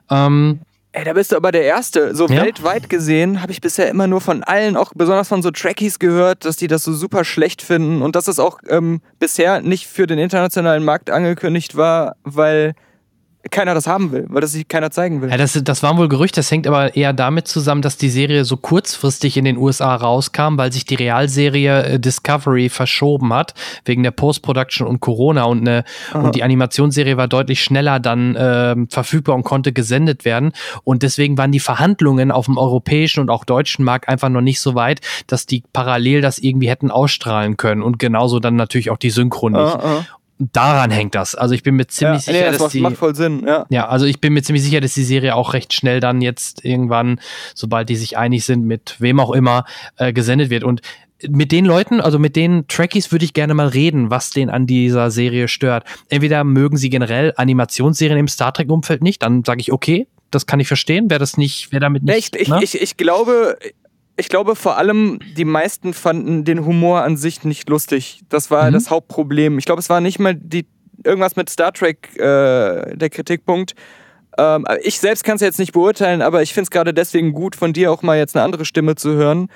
Ähm, 0.09 0.61
Ey, 0.97 1.03
da 1.03 1.13
bist 1.13 1.33
du 1.33 1.37
aber 1.37 1.51
der 1.51 1.65
Erste. 1.65 2.15
So 2.15 2.29
ja? 2.29 2.45
weltweit 2.45 2.89
gesehen 2.89 3.43
habe 3.43 3.51
ich 3.51 3.61
bisher 3.61 3.89
immer 3.89 4.07
nur 4.07 4.21
von 4.21 4.45
allen, 4.45 4.77
auch 4.77 4.93
besonders 4.95 5.27
von 5.27 5.43
so 5.43 5.51
Trekkies 5.51 5.99
gehört, 5.99 6.45
dass 6.45 6.57
die 6.57 6.69
das 6.69 6.85
so 6.85 6.93
super 6.93 7.25
schlecht 7.25 7.63
finden 7.63 8.01
und 8.01 8.15
dass 8.15 8.29
es 8.29 8.39
auch 8.39 8.61
ähm, 8.69 9.01
bisher 9.19 9.61
nicht 9.61 9.89
für 9.89 10.07
den 10.07 10.21
internationalen 10.21 10.85
Markt 10.85 11.11
angekündigt 11.11 11.77
war, 11.77 12.15
weil 12.23 12.75
keiner 13.51 13.75
das 13.75 13.87
haben 13.87 14.13
will, 14.13 14.27
weil 14.29 14.41
das 14.41 14.53
sich 14.53 14.69
keiner 14.69 14.91
zeigen 14.91 15.21
will. 15.21 15.31
Ja, 15.31 15.37
das, 15.37 15.59
das 15.63 15.83
waren 15.83 15.99
wohl 15.99 16.09
Gerüchte, 16.09 16.41
das 16.41 16.51
hängt 16.51 16.67
aber 16.67 16.97
eher 16.97 17.13
damit 17.13 17.47
zusammen, 17.47 17.83
dass 17.83 17.97
die 17.97 18.09
Serie 18.09 18.45
so 18.45 18.57
kurzfristig 18.57 19.37
in 19.37 19.45
den 19.45 19.57
USA 19.57 19.95
rauskam, 19.95 20.57
weil 20.57 20.73
sich 20.73 20.85
die 20.85 20.95
Realserie 20.95 21.85
äh, 21.85 22.01
Discovery 22.01 22.69
verschoben 22.69 23.33
hat, 23.33 23.55
wegen 23.85 24.03
der 24.03 24.13
Post-Production 24.13 24.87
und 24.87 25.01
Corona 25.01 25.45
und, 25.45 25.63
ne, 25.63 25.85
und 26.13 26.35
die 26.35 26.43
Animationsserie 26.43 27.17
war 27.17 27.29
deutlich 27.29 27.63
schneller 27.63 28.01
dann 28.01 28.35
äh, 28.35 28.77
verfügbar 28.89 29.37
und 29.37 29.45
konnte 29.45 29.73
gesendet 29.73 30.25
werden. 30.25 30.53
Und 30.85 31.03
deswegen 31.03 31.37
waren 31.39 31.53
die 31.53 31.61
Verhandlungen 31.61 32.31
auf 32.31 32.47
dem 32.47 32.59
europäischen 32.59 33.21
und 33.21 33.31
auch 33.31 33.45
deutschen 33.45 33.85
Markt 33.85 34.09
einfach 34.09 34.29
noch 34.29 34.41
nicht 34.41 34.61
so 34.61 34.75
weit, 34.75 35.01
dass 35.27 35.47
die 35.47 35.63
parallel 35.73 36.21
das 36.21 36.39
irgendwie 36.39 36.69
hätten 36.69 36.91
ausstrahlen 36.91 37.57
können 37.57 37.83
und 37.83 37.99
genauso 37.99 38.41
dann 38.41 38.57
natürlich 38.57 38.91
auch 38.91 38.99
die 38.99 39.11
Synchro 39.11 39.51
nicht. 39.51 39.61
-uh 39.61 40.05
daran 40.53 40.91
hängt 40.91 41.15
das. 41.15 41.35
Also 41.35 41.55
ich 41.55 41.63
bin 41.63 41.77
mir 41.77 41.87
ziemlich 41.87 42.27
ja, 42.27 42.33
sicher, 42.33 42.45
nee, 42.45 42.51
das 42.51 42.59
dass 42.59 42.73
die 42.73 42.81
macht 42.81 42.97
voll 42.97 43.15
Sinn. 43.15 43.45
Ja. 43.47 43.67
ja, 43.69 43.89
also 43.89 44.07
ich 44.07 44.21
bin 44.21 44.33
mir 44.33 44.43
ziemlich 44.43 44.63
sicher, 44.63 44.81
dass 44.81 44.95
die 44.95 45.05
Serie 45.05 45.35
auch 45.35 45.55
recht 45.55 45.73
schnell 45.73 46.01
dann 46.01 46.21
jetzt 46.21 46.65
irgendwann, 46.65 47.21
sobald 47.55 47.89
die 47.89 47.97
sich 47.97 48.17
einig 48.17 48.45
sind, 48.45 48.65
mit 48.65 48.97
wem 49.01 49.21
auch 49.21 49.33
immer 49.33 49.65
äh, 49.97 50.13
gesendet 50.13 50.51
wird. 50.51 50.65
Und 50.65 50.81
mit 51.29 51.53
den 51.53 51.65
Leuten, 51.65 52.01
also 52.01 52.19
mit 52.19 52.37
den 52.37 52.67
Trekkies 52.69 53.13
würde 53.13 53.25
ich 53.25 53.33
gerne 53.33 53.55
mal 53.55 53.69
reden, 53.69 54.11
was 54.11 54.31
den 54.31 54.51
an 54.51 54.67
dieser 54.67 55.11
Serie 55.11 55.49
stört. 55.49 55.85
Entweder 56.09 56.45
mögen 56.45 56.77
sie 56.77 56.91
generell 56.91 57.33
Animationsserien 57.37 58.19
im 58.19 58.29
Star 58.29 58.53
Trek 58.53 58.71
Umfeld 58.71 59.03
nicht, 59.03 59.23
dann 59.23 59.45
sage 59.45 59.61
ich 59.61 59.73
okay, 59.73 60.07
das 60.31 60.47
kann 60.47 60.61
ich 60.61 60.69
verstehen. 60.69 61.07
Wer 61.09 61.19
das 61.19 61.37
nicht, 61.37 61.69
wer 61.71 61.81
damit 61.81 62.03
nicht. 62.03 62.35
Ich, 62.35 62.43
ich, 62.43 62.49
ne? 62.49 62.61
ich, 62.63 62.81
ich 62.81 62.97
glaube, 62.97 63.57
ich 64.17 64.29
glaube 64.29 64.55
vor 64.55 64.77
allem, 64.77 65.19
die 65.37 65.45
meisten 65.45 65.93
fanden 65.93 66.45
den 66.45 66.65
Humor 66.65 67.03
an 67.03 67.17
sich 67.17 67.45
nicht 67.45 67.69
lustig. 67.69 68.23
Das 68.29 68.51
war 68.51 68.69
mhm. 68.69 68.75
das 68.75 68.91
Hauptproblem. 68.91 69.59
Ich 69.59 69.65
glaube, 69.65 69.81
es 69.81 69.91
war 69.91 70.01
nicht 70.01 70.19
mal 70.19 70.35
die, 70.35 70.67
irgendwas 71.05 71.37
mit 71.37 71.51
Star 71.51 71.73
Trek 71.73 72.17
äh, 72.17 72.97
der 72.97 73.11
Kritikpunkt. 73.11 73.75
Ähm, 74.39 74.65
ich 74.83 75.01
selbst 75.01 75.25
kann 75.25 75.37
es 75.37 75.43
jetzt 75.43 75.59
nicht 75.59 75.73
beurteilen, 75.73 76.23
aber 76.23 76.43
ich 76.43 76.55
finde 76.55 76.65
es 76.65 76.71
gerade 76.71 76.95
deswegen 76.95 77.33
gut, 77.33 77.57
von 77.57 77.73
dir 77.73 77.91
auch 77.91 78.03
mal 78.03 78.17
jetzt 78.17 78.37
eine 78.37 78.45
andere 78.45 78.65
Stimme 78.65 78.95
zu 78.95 79.15
hören. 79.15 79.49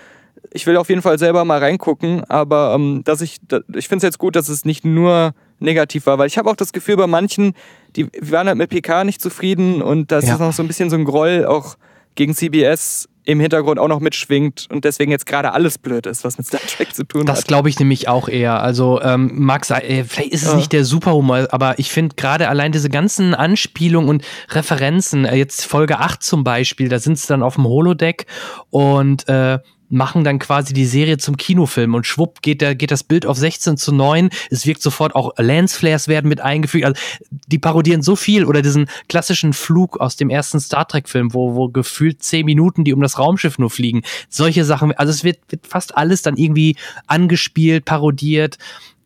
Ich 0.53 0.67
will 0.67 0.77
auf 0.77 0.89
jeden 0.89 1.03
Fall 1.03 1.19
selber 1.19 1.45
mal 1.45 1.59
reingucken, 1.59 2.25
aber 2.25 2.75
ähm, 2.75 3.03
dass 3.05 3.21
ich, 3.21 3.39
ich 3.75 3.89
finde 3.89 3.99
es 3.99 4.03
jetzt 4.03 4.19
gut, 4.19 4.37
dass 4.37 4.49
es 4.49 4.65
nicht 4.65 4.85
nur 4.85 5.35
negativ 5.59 6.07
war, 6.07 6.19
weil 6.19 6.29
ich 6.29 6.39
habe 6.39 6.49
auch 6.49 6.57
das 6.57 6.73
Gefühl, 6.73 6.97
bei 6.97 7.09
manchen, 7.09 7.55
die 7.97 8.09
waren 8.21 8.47
halt 8.47 8.57
mit 8.57 8.71
PK 8.71 9.05
nicht 9.05 9.21
zufrieden 9.21 9.83
und 9.83 10.13
das 10.13 10.27
ja. 10.27 10.35
ist 10.35 10.41
noch 10.41 10.53
so 10.53 10.63
ein 10.63 10.69
bisschen 10.69 10.91
so 10.91 10.97
ein 10.97 11.05
Groll 11.05 11.45
auch 11.45 11.77
gegen 12.15 12.35
CBS 12.35 13.09
im 13.29 13.41
Hintergrund 13.41 13.79
auch 13.79 13.89
noch 13.89 14.01
mitschwingt 14.01 14.69
und 14.71 14.87
deswegen 14.87 15.11
jetzt 15.11 15.27
gerade 15.27 15.53
alles 15.53 15.77
blöd 15.77 16.07
ist, 16.07 16.25
was 16.25 16.39
mit 16.39 16.47
Star 16.47 16.61
Trek 16.61 16.95
zu 16.95 17.05
tun 17.05 17.27
das 17.27 17.37
hat. 17.37 17.39
Das 17.43 17.47
glaube 17.47 17.69
ich 17.69 17.79
nämlich 17.79 18.09
auch 18.09 18.27
eher. 18.27 18.63
Also 18.63 19.03
ähm, 19.03 19.31
Max, 19.35 19.69
äh, 19.69 20.05
vielleicht 20.05 20.33
ist 20.33 20.45
es 20.45 20.49
ja. 20.49 20.57
nicht 20.57 20.73
der 20.73 20.87
Superhumor, 20.87 21.47
aber 21.51 21.79
ich 21.79 21.93
finde 21.93 22.17
gerade 22.17 22.49
allein 22.49 22.73
diese 22.73 22.89
ganzen 22.89 23.35
Anspielungen 23.35 24.09
und 24.09 24.25
Referenzen, 24.49 25.27
äh, 25.27 25.37
jetzt 25.37 25.67
Folge 25.67 25.99
8 25.99 26.23
zum 26.23 26.43
Beispiel, 26.43 26.89
da 26.89 26.99
sind 26.99 27.19
sie 27.19 27.29
dann 27.29 27.43
auf 27.43 27.57
dem 27.57 27.65
Holodeck 27.65 28.25
und 28.71 29.29
äh, 29.29 29.59
machen 29.89 30.25
dann 30.25 30.39
quasi 30.39 30.75
die 30.75 30.87
Serie 30.87 31.19
zum 31.19 31.37
Kinofilm 31.37 31.95
und 31.95 32.07
schwupp 32.07 32.43
geht, 32.43 32.61
der, 32.61 32.75
geht 32.75 32.91
das 32.91 33.05
Bild 33.05 33.27
auf 33.27 33.37
16 33.37 33.77
zu 33.77 33.93
9. 33.93 34.31
Es 34.51 34.67
wirkt 34.67 34.83
sofort 34.83 35.15
auch 35.15 35.33
Lensflares 35.39 36.09
werden 36.09 36.29
mit 36.29 36.41
eingefügt. 36.41 36.85
Also 36.85 37.01
die 37.31 37.59
parodieren 37.59 38.03
so 38.03 38.17
viel 38.17 38.45
oder 38.45 38.63
diesen 38.63 38.89
klassischen 39.09 39.53
Flug 39.53 40.01
aus 40.01 40.17
dem 40.17 40.31
ersten 40.31 40.61
Star 40.61 40.87
Trek 40.87 41.09
Film, 41.09 41.33
wo, 41.33 41.55
wo 41.55 41.69
gefühlt 41.69 42.23
10 42.23 42.45
Minuten 42.45 42.85
die 42.85 42.93
um 42.93 43.01
das 43.01 43.19
Raumschiff 43.19 43.59
nur 43.59 43.71
fliegen. 43.71 44.03
Solche 44.29 44.65
Sachen, 44.65 44.93
also 44.93 45.11
es 45.11 45.25
wird, 45.25 45.39
wird 45.49 45.67
fast 45.67 45.97
alles 45.97 46.23
dann 46.23 46.37
irgendwie 46.37 46.77
angespielt, 47.07 47.85
parodiert. 47.85 48.59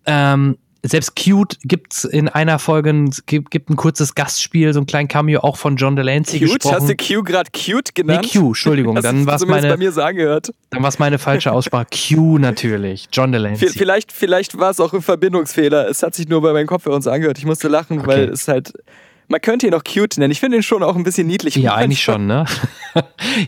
Ähm, 0.04 0.58
selbst 0.84 1.14
Cute 1.14 1.58
gibt's 1.62 2.04
in 2.04 2.28
einer 2.28 2.58
Folge, 2.58 3.04
gibt, 3.26 3.50
gibt 3.52 3.70
ein 3.70 3.76
kurzes 3.76 4.14
Gastspiel, 4.16 4.72
so 4.74 4.80
ein 4.80 4.86
kleinen 4.86 5.06
Cameo 5.08 5.40
auch 5.40 5.56
von 5.56 5.76
John 5.76 5.94
Delancey 5.94 6.40
Cute? 6.40 6.54
gesprochen. 6.54 6.74
Hast 6.74 6.88
du 6.88 6.96
Q 6.96 7.22
gerade 7.22 7.50
cute 7.52 7.94
genannt? 7.94 8.28
Nee, 8.34 8.38
Q, 8.40 8.48
Entschuldigung, 8.48 8.96
Hast 8.96 9.04
dann 9.04 9.24
war's 9.26 9.46
meine, 9.46 9.68
bei 9.68 9.76
mir 9.76 9.92
sagen 9.92 10.18
gehört. 10.18 10.52
dann 10.70 10.82
war's 10.82 10.98
meine 10.98 11.18
falsche 11.18 11.52
Aussprache. 11.52 11.86
Q 12.08 12.38
natürlich, 12.38 13.08
John 13.12 13.30
Delancey. 13.30 13.68
V- 13.68 13.74
Vielleicht, 13.78 14.10
vielleicht 14.12 14.58
war 14.58 14.70
es 14.70 14.80
auch 14.80 14.92
ein 14.92 15.02
Verbindungsfehler. 15.02 15.88
Es 15.88 16.02
hat 16.02 16.14
sich 16.16 16.28
nur 16.28 16.42
bei 16.42 16.52
meinem 16.52 16.66
Kopfhörer 16.66 17.00
so 17.00 17.10
angehört. 17.10 17.38
Ich 17.38 17.46
musste 17.46 17.68
lachen, 17.68 18.04
weil 18.06 18.28
es 18.30 18.48
halt. 18.48 18.72
Man 19.28 19.40
könnte 19.40 19.66
ihn 19.66 19.72
auch 19.72 19.84
cute 19.84 20.18
nennen. 20.18 20.30
Ich 20.32 20.40
finde 20.40 20.58
ihn 20.58 20.62
schon 20.62 20.82
auch 20.82 20.94
ein 20.96 21.04
bisschen 21.04 21.26
niedlich. 21.26 21.54
Ja, 21.56 21.74
eigentlich 21.74 22.02
schon, 22.04 22.26
ne? 22.26 22.44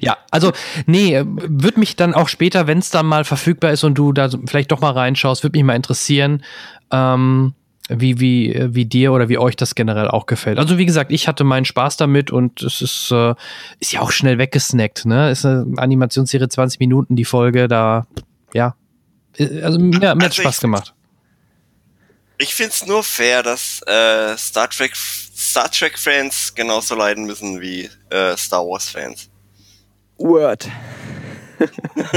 ja, 0.01 0.16
also, 0.31 0.52
nee, 0.86 1.20
würde 1.27 1.78
mich 1.78 1.97
dann 1.97 2.15
auch 2.15 2.28
später, 2.28 2.66
wenn 2.66 2.78
es 2.78 2.89
dann 2.90 3.05
mal 3.05 3.24
verfügbar 3.24 3.73
ist 3.73 3.85
und 3.85 3.94
du 3.97 4.12
da 4.12 4.31
vielleicht 4.47 4.73
doch 4.73 4.81
mal 4.81 4.93
reinschaust, 4.93 5.43
würde 5.43 5.59
mich 5.59 5.65
mal 5.65 5.74
interessieren, 5.77 6.43
ähm, 6.90 7.55
wie, 7.89 8.19
wie, 8.20 8.59
wie 8.74 8.86
dir 8.86 9.12
oder 9.12 9.28
wie 9.28 9.36
euch 9.39 9.56
das 9.56 9.74
generell 9.74 10.09
auch 10.09 10.27
gefällt. 10.27 10.59
Also, 10.59 10.78
wie 10.78 10.86
gesagt, 10.86 11.12
ich 11.12 11.28
hatte 11.28 11.44
meinen 11.44 11.65
Spaß 11.66 11.97
damit 11.98 12.31
und 12.31 12.62
es 12.62 12.81
ist, 12.81 13.11
äh, 13.12 13.35
ist 13.81 13.93
ja 13.93 14.01
auch 14.01 14.11
schnell 14.11 14.39
weggesnackt, 14.39 15.05
ne? 15.05 15.31
Ist 15.31 15.44
eine 15.44 15.66
Animationsserie 15.77 16.48
20 16.48 16.81
Minuten, 16.81 17.15
die 17.16 17.27
Folge, 17.27 17.69
da, 17.69 18.06
ja. 18.55 18.74
Äh, 19.36 19.61
Also, 19.62 19.78
mir, 19.78 19.98
mir 19.98 20.09
hat 20.09 20.23
Also 20.23 20.43
Spaß 20.43 20.55
ich- 20.56 20.61
gemacht. 20.62 20.94
Ich 22.39 22.52
find's 22.52 22.85
nur 22.86 23.05
fair, 23.05 23.43
dass 23.44 23.81
äh, 23.86 24.36
Star 24.36 24.69
Trek 24.69 24.97
Star 24.97 25.70
Trek 25.70 25.97
Fans 25.97 26.52
genauso 26.55 26.97
leiden 26.97 27.27
müssen 27.27 27.61
wie 27.61 27.89
äh, 28.11 28.36
Star 28.36 28.66
Wars 28.66 28.89
Fans. 28.89 29.31
Word. 30.19 30.69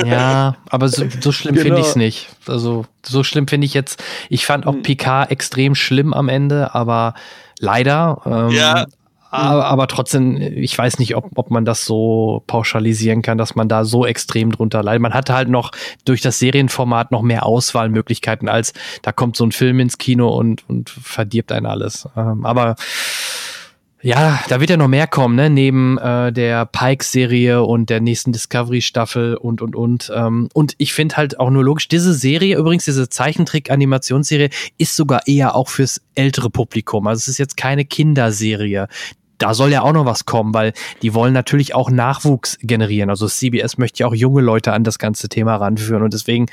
Ja, 0.06 0.56
aber 0.70 0.90
so, 0.90 1.06
so 1.22 1.32
schlimm 1.32 1.56
Genau. 1.56 1.66
finde 1.66 1.82
ich 1.82 1.88
es 1.88 1.96
nicht. 1.96 2.30
Also 2.48 2.86
so 3.06 3.24
schlimm 3.24 3.48
finde 3.48 3.66
ich 3.66 3.74
jetzt. 3.74 4.04
Ich 4.30 4.46
fand 4.46 4.66
Hm. 4.66 4.70
auch 4.80 4.82
Picard 4.84 5.32
extrem 5.32 5.76
schlimm 5.76 6.14
am 6.14 6.30
Ende, 6.30 6.74
aber 6.76 7.14
leider. 7.60 8.22
Ähm, 8.26 8.50
Ja. 8.50 8.86
Aber, 9.30 9.66
aber 9.66 9.88
trotzdem, 9.88 10.38
ich 10.38 10.76
weiß 10.78 11.00
nicht, 11.00 11.14
ob, 11.18 11.26
ob 11.36 11.52
man 11.52 11.66
das 11.66 11.84
so 11.84 12.44
pauschalisieren 12.48 13.22
kann, 13.22 13.38
dass 13.38 13.56
man 13.56 13.68
da 13.68 13.84
so 13.84 14.06
extrem 14.06 14.54
drunter 14.54 14.82
leidet. 14.82 15.02
Man 15.02 15.14
hatte 15.14 15.34
halt 15.34 15.50
noch 15.50 15.72
durch 16.06 16.22
das 16.22 16.40
Serienformat 16.40 17.12
noch 17.12 17.22
mehr 17.22 17.46
Auswahlmöglichkeiten, 17.46 18.48
als 18.48 18.72
da 19.02 19.12
kommt 19.12 19.36
so 19.36 19.46
ein 19.46 19.52
Film 19.52 19.82
ins 19.82 19.98
Kino 19.98 20.30
und, 20.30 20.64
und 20.70 20.90
verdirbt 20.90 21.52
einen 21.52 21.66
alles. 21.66 22.08
Ähm, 22.16 22.46
aber 22.46 22.78
ja, 24.08 24.40
da 24.48 24.62
wird 24.62 24.70
ja 24.70 24.78
noch 24.78 24.88
mehr 24.88 25.06
kommen, 25.06 25.36
ne? 25.36 25.50
Neben 25.50 25.98
äh, 25.98 26.32
der 26.32 26.66
Pike-Serie 26.66 27.62
und 27.62 27.90
der 27.90 28.00
nächsten 28.00 28.32
Discovery-Staffel 28.32 29.36
und 29.36 29.62
und 29.62 29.76
und. 29.76 30.10
Ähm, 30.16 30.48
und 30.54 30.76
ich 30.78 30.94
finde 30.94 31.18
halt 31.18 31.42
auch 31.42 31.50
nur 31.50 31.66
logisch, 31.66 31.90
diese 31.90 32.14
Serie, 32.14 32.56
übrigens, 32.58 32.86
diese 32.86 33.10
Zeichentrick-Animationsserie, 33.10 34.50
ist 34.78 34.96
sogar 34.96 35.28
eher 35.28 35.56
auch 35.56 35.68
fürs 35.68 36.02
ältere 36.16 36.50
Publikum. 36.50 37.06
Also 37.06 37.20
es 37.20 37.28
ist 37.28 37.38
jetzt 37.38 37.58
keine 37.58 37.84
Kinderserie. 37.84 38.88
Da 39.40 39.54
soll 39.54 39.74
ja 39.74 39.82
auch 39.82 39.92
noch 39.92 40.06
was 40.06 40.26
kommen, 40.26 40.54
weil 40.54 40.72
die 41.02 41.14
wollen 41.14 41.34
natürlich 41.34 41.76
auch 41.76 41.92
Nachwuchs 41.92 42.58
generieren. 42.62 43.10
Also 43.10 43.28
CBS 43.28 43.78
möchte 43.78 44.00
ja 44.00 44.08
auch 44.08 44.16
junge 44.16 44.40
Leute 44.40 44.72
an 44.72 44.86
das 44.86 45.00
ganze 45.00 45.28
Thema 45.28 45.58
ranführen 45.58 46.02
und 46.02 46.14
deswegen 46.14 46.46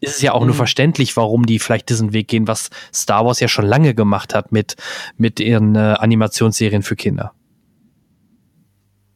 ist 0.00 0.16
es 0.16 0.22
ja 0.22 0.32
auch 0.32 0.44
nur 0.44 0.54
verständlich, 0.54 1.16
warum 1.16 1.46
die 1.46 1.58
vielleicht 1.58 1.88
diesen 1.90 2.12
Weg 2.12 2.28
gehen, 2.28 2.48
was 2.48 2.70
Star 2.92 3.24
Wars 3.26 3.40
ja 3.40 3.48
schon 3.48 3.66
lange 3.66 3.94
gemacht 3.94 4.34
hat 4.34 4.50
mit, 4.52 4.76
mit 5.16 5.40
ihren 5.40 5.74
äh, 5.76 5.96
Animationsserien 5.98 6.82
für 6.82 6.96
Kinder. 6.96 7.32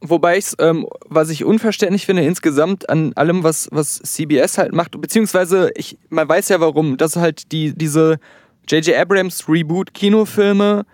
Wobei 0.06 0.36
ich 0.36 0.48
ähm, 0.58 0.86
was 1.06 1.30
ich 1.30 1.44
unverständlich 1.44 2.04
finde 2.04 2.24
insgesamt 2.24 2.90
an 2.90 3.14
allem, 3.14 3.42
was, 3.42 3.68
was 3.72 4.00
CBS 4.00 4.58
halt 4.58 4.74
macht, 4.74 5.00
beziehungsweise 5.00 5.70
ich, 5.76 5.96
man 6.10 6.28
weiß 6.28 6.50
ja 6.50 6.60
warum, 6.60 6.98
dass 6.98 7.16
halt 7.16 7.50
die, 7.52 7.74
diese 7.74 8.18
J.J. 8.68 8.96
Abrams 8.96 9.48
Reboot-Kinofilme 9.48 10.84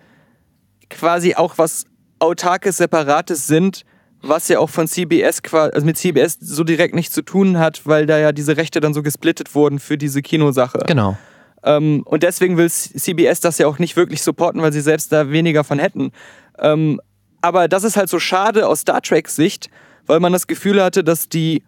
quasi 0.89 1.35
auch 1.35 1.57
was 1.57 1.85
autarkes, 2.19 2.77
separates 2.77 3.47
sind, 3.47 3.83
was 4.21 4.47
ja 4.47 4.59
auch 4.59 4.69
von 4.69 4.87
CBS 4.87 5.41
quasi, 5.41 5.73
also 5.73 5.85
mit 5.85 5.97
CBS 5.97 6.37
so 6.39 6.63
direkt 6.63 6.95
nichts 6.95 7.13
zu 7.13 7.21
tun 7.21 7.57
hat, 7.57 7.81
weil 7.85 8.05
da 8.05 8.17
ja 8.17 8.31
diese 8.31 8.57
Rechte 8.57 8.79
dann 8.79 8.93
so 8.93 9.03
gesplittet 9.03 9.55
wurden 9.55 9.79
für 9.79 9.97
diese 9.97 10.21
Kinosache. 10.21 10.79
Genau. 10.87 11.17
Ähm, 11.63 12.03
und 12.05 12.23
deswegen 12.23 12.57
will 12.57 12.69
CBS 12.69 13.39
das 13.39 13.57
ja 13.57 13.67
auch 13.67 13.79
nicht 13.79 13.95
wirklich 13.95 14.21
supporten, 14.21 14.61
weil 14.61 14.73
sie 14.73 14.81
selbst 14.81 15.11
da 15.11 15.31
weniger 15.31 15.63
von 15.63 15.79
hätten. 15.79 16.11
Ähm, 16.59 16.99
aber 17.41 17.67
das 17.67 17.83
ist 17.83 17.97
halt 17.97 18.09
so 18.09 18.19
schade 18.19 18.67
aus 18.67 18.81
Star 18.81 19.01
Trek 19.01 19.27
Sicht, 19.27 19.69
weil 20.05 20.19
man 20.19 20.33
das 20.33 20.47
Gefühl 20.47 20.81
hatte, 20.83 21.03
dass 21.03 21.29
die 21.29 21.63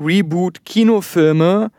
Reboot-Kinofilme 0.00 1.70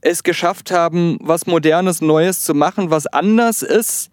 es 0.00 0.22
geschafft 0.22 0.70
haben, 0.70 1.18
was 1.20 1.46
Modernes, 1.46 2.00
Neues 2.00 2.42
zu 2.42 2.54
machen, 2.54 2.90
was 2.90 3.06
anders 3.06 3.62
ist, 3.62 4.10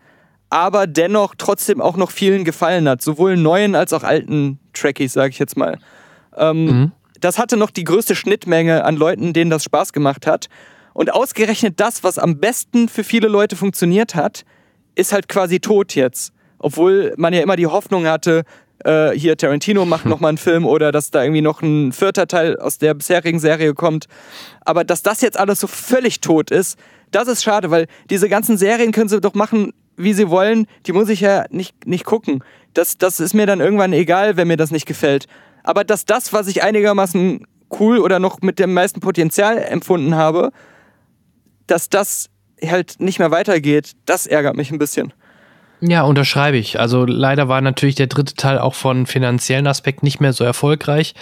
aber 0.52 0.86
dennoch 0.86 1.34
trotzdem 1.38 1.82
auch 1.82 1.98
noch 1.98 2.12
vielen 2.12 2.44
gefallen 2.44 2.88
hat. 2.88 3.02
Sowohl 3.02 3.38
neuen 3.38 3.74
als 3.74 3.94
auch 3.94 4.04
alten 4.04 4.60
Trekkies, 4.74 5.14
sage 5.14 5.30
ich 5.30 5.40
jetzt 5.40 5.58
mal. 5.58 5.80
Ähm, 6.38 6.66
Mhm. 6.66 6.92
Das 7.22 7.38
hatte 7.38 7.56
noch 7.56 7.70
die 7.70 7.84
größte 7.84 8.16
Schnittmenge 8.16 8.84
an 8.84 8.96
Leuten, 8.98 9.32
denen 9.32 9.52
das 9.52 9.64
Spaß 9.64 9.94
gemacht 9.94 10.26
hat. 10.28 10.48
Und 10.94 11.14
ausgerechnet 11.14 11.80
das, 11.80 12.04
was 12.04 12.18
am 12.18 12.40
besten 12.40 12.90
für 12.90 13.04
viele 13.04 13.28
Leute 13.28 13.56
funktioniert 13.56 14.16
hat, 14.16 14.44
ist 14.96 15.14
halt 15.14 15.30
quasi 15.30 15.60
tot 15.60 15.96
jetzt. 15.96 16.34
Obwohl 16.58 17.14
man 17.18 17.34
ja 17.34 17.42
immer 17.42 17.56
die 17.56 17.68
Hoffnung 17.68 18.08
hatte, 18.08 18.44
äh, 18.84 19.12
hier 19.12 19.38
Tarantino 19.38 19.86
macht 19.86 20.06
noch 20.08 20.20
mal 20.20 20.30
einen 20.30 20.38
Film 20.40 20.66
oder 20.66 20.92
dass 20.92 21.12
da 21.12 21.24
irgendwie 21.24 21.42
noch 21.42 21.62
ein 21.62 21.92
vierter 21.92 22.28
Teil 22.28 22.58
aus 22.58 22.80
der 22.80 22.96
bisherigen 22.96 23.40
Serie 23.40 23.74
kommt. 23.74 24.08
Aber 24.66 24.84
dass 24.84 25.04
das 25.04 25.22
jetzt 25.22 25.40
alles 25.40 25.60
so 25.60 25.68
völlig 25.68 26.20
tot 26.22 26.50
ist, 26.52 26.78
das 27.12 27.28
ist 27.28 27.44
schade, 27.44 27.70
weil 27.72 27.88
diese 28.10 28.30
ganzen 28.30 28.58
Serien 28.58 28.92
können 28.92 29.10
sie 29.10 29.22
doch 29.22 29.36
machen, 29.36 29.74
wie 30.04 30.14
sie 30.14 30.30
wollen. 30.30 30.68
Die 30.86 30.94
muss 30.94 31.10
ich 31.10 31.22
ja 31.22 31.46
nicht, 31.50 31.86
nicht 31.86 32.06
gucken. 32.06 32.44
Das, 32.74 32.98
das 32.98 33.20
ist 33.20 33.34
mir 33.34 33.46
dann 33.46 33.60
irgendwann 33.60 33.94
egal, 33.94 34.38
wenn 34.38 34.48
mir 34.48 34.58
das 34.58 34.72
nicht 34.72 34.86
gefällt. 34.86 35.28
Aber 35.64 35.84
dass 35.84 36.06
das, 36.06 36.34
was 36.34 36.48
ich 36.48 36.64
einigermaßen 36.64 37.46
cool 37.80 38.00
oder 38.00 38.20
noch 38.20 38.42
mit 38.42 38.60
dem 38.60 38.74
meisten 38.74 39.00
Potenzial 39.00 39.58
empfunden 39.58 40.16
habe, 40.16 40.52
dass 41.68 41.90
das 41.90 42.30
halt 42.64 42.96
nicht 43.00 43.20
mehr 43.20 43.32
weitergeht, 43.32 43.94
das 44.06 44.28
ärgert 44.28 44.56
mich 44.56 44.72
ein 44.72 44.80
bisschen. 44.80 45.14
Ja, 45.82 46.04
unterschreibe 46.04 46.58
ich. 46.58 46.80
Also 46.80 47.06
leider 47.06 47.48
war 47.48 47.60
natürlich 47.62 47.96
der 47.96 48.08
dritte 48.08 48.36
Teil 48.36 48.60
auch 48.60 48.76
von 48.76 49.08
finanziellen 49.08 49.66
Aspekt 49.66 50.04
nicht 50.04 50.20
mehr 50.20 50.32
so 50.32 50.44
erfolgreich. 50.44 51.16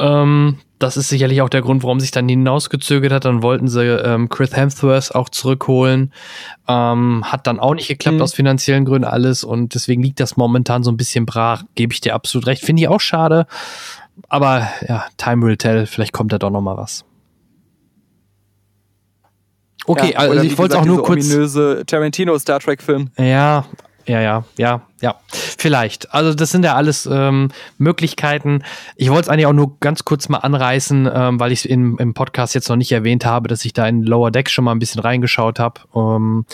Ähm, 0.00 0.58
das 0.80 0.96
ist 0.96 1.08
sicherlich 1.08 1.40
auch 1.42 1.48
der 1.48 1.62
Grund, 1.62 1.84
warum 1.84 2.00
sich 2.00 2.10
dann 2.10 2.28
hinausgezögert 2.28 3.12
hat. 3.12 3.24
Dann 3.24 3.42
wollten 3.42 3.68
sie 3.68 3.84
ähm, 3.86 4.28
Chris 4.28 4.54
Hemsworth 4.56 5.14
auch 5.14 5.28
zurückholen. 5.28 6.12
Ähm, 6.66 7.22
hat 7.24 7.46
dann 7.46 7.60
auch 7.60 7.74
nicht 7.74 7.86
geklappt 7.88 8.16
Mhm. 8.16 8.22
aus 8.22 8.34
finanziellen 8.34 8.84
Gründen 8.84 9.06
alles 9.06 9.44
und 9.44 9.74
deswegen 9.74 10.02
liegt 10.02 10.18
das 10.18 10.36
momentan 10.36 10.82
so 10.82 10.90
ein 10.90 10.96
bisschen 10.96 11.24
brach. 11.24 11.62
Gebe 11.76 11.92
ich 11.92 12.00
dir 12.00 12.14
absolut 12.14 12.48
recht. 12.48 12.64
Finde 12.64 12.82
ich 12.82 12.88
auch 12.88 13.00
schade. 13.00 13.46
Aber 14.28 14.68
ja, 14.88 15.04
time 15.16 15.46
will 15.46 15.56
tell. 15.56 15.86
Vielleicht 15.86 16.12
kommt 16.12 16.32
da 16.32 16.38
doch 16.38 16.50
noch 16.50 16.60
mal 16.60 16.76
was. 16.76 17.04
Okay, 19.86 20.12
Ja, 20.12 20.18
also 20.20 20.42
ich 20.42 20.56
wollte 20.58 20.76
auch 20.76 20.82
gesagt, 20.82 20.96
nur 20.96 21.04
kurz. 21.04 21.26
ominöse 21.26 21.82
Tarantino 21.86 22.38
Star 22.38 22.60
Trek 22.60 22.82
Film. 22.82 23.10
Ja, 23.18 23.66
ja, 24.06 24.20
ja, 24.20 24.44
ja, 24.58 24.82
ja. 25.00 25.14
Vielleicht. 25.28 26.12
Also 26.12 26.34
das 26.34 26.50
sind 26.50 26.64
ja 26.64 26.74
alles 26.74 27.08
ähm, 27.10 27.50
Möglichkeiten. 27.78 28.62
Ich 28.96 29.10
wollte 29.10 29.22
es 29.22 29.28
eigentlich 29.28 29.46
auch 29.46 29.52
nur 29.52 29.78
ganz 29.80 30.04
kurz 30.04 30.28
mal 30.28 30.38
anreißen, 30.38 31.08
ähm, 31.12 31.40
weil 31.40 31.52
ich 31.52 31.60
es 31.60 31.64
im 31.64 32.14
Podcast 32.14 32.54
jetzt 32.54 32.68
noch 32.68 32.76
nicht 32.76 32.92
erwähnt 32.92 33.24
habe, 33.24 33.48
dass 33.48 33.64
ich 33.64 33.72
da 33.72 33.86
in 33.86 34.02
Lower 34.02 34.30
Deck 34.30 34.50
schon 34.50 34.64
mal 34.64 34.72
ein 34.72 34.78
bisschen 34.78 35.00
reingeschaut 35.00 35.58
habe. 35.58 35.80
Ähm, 35.94 36.44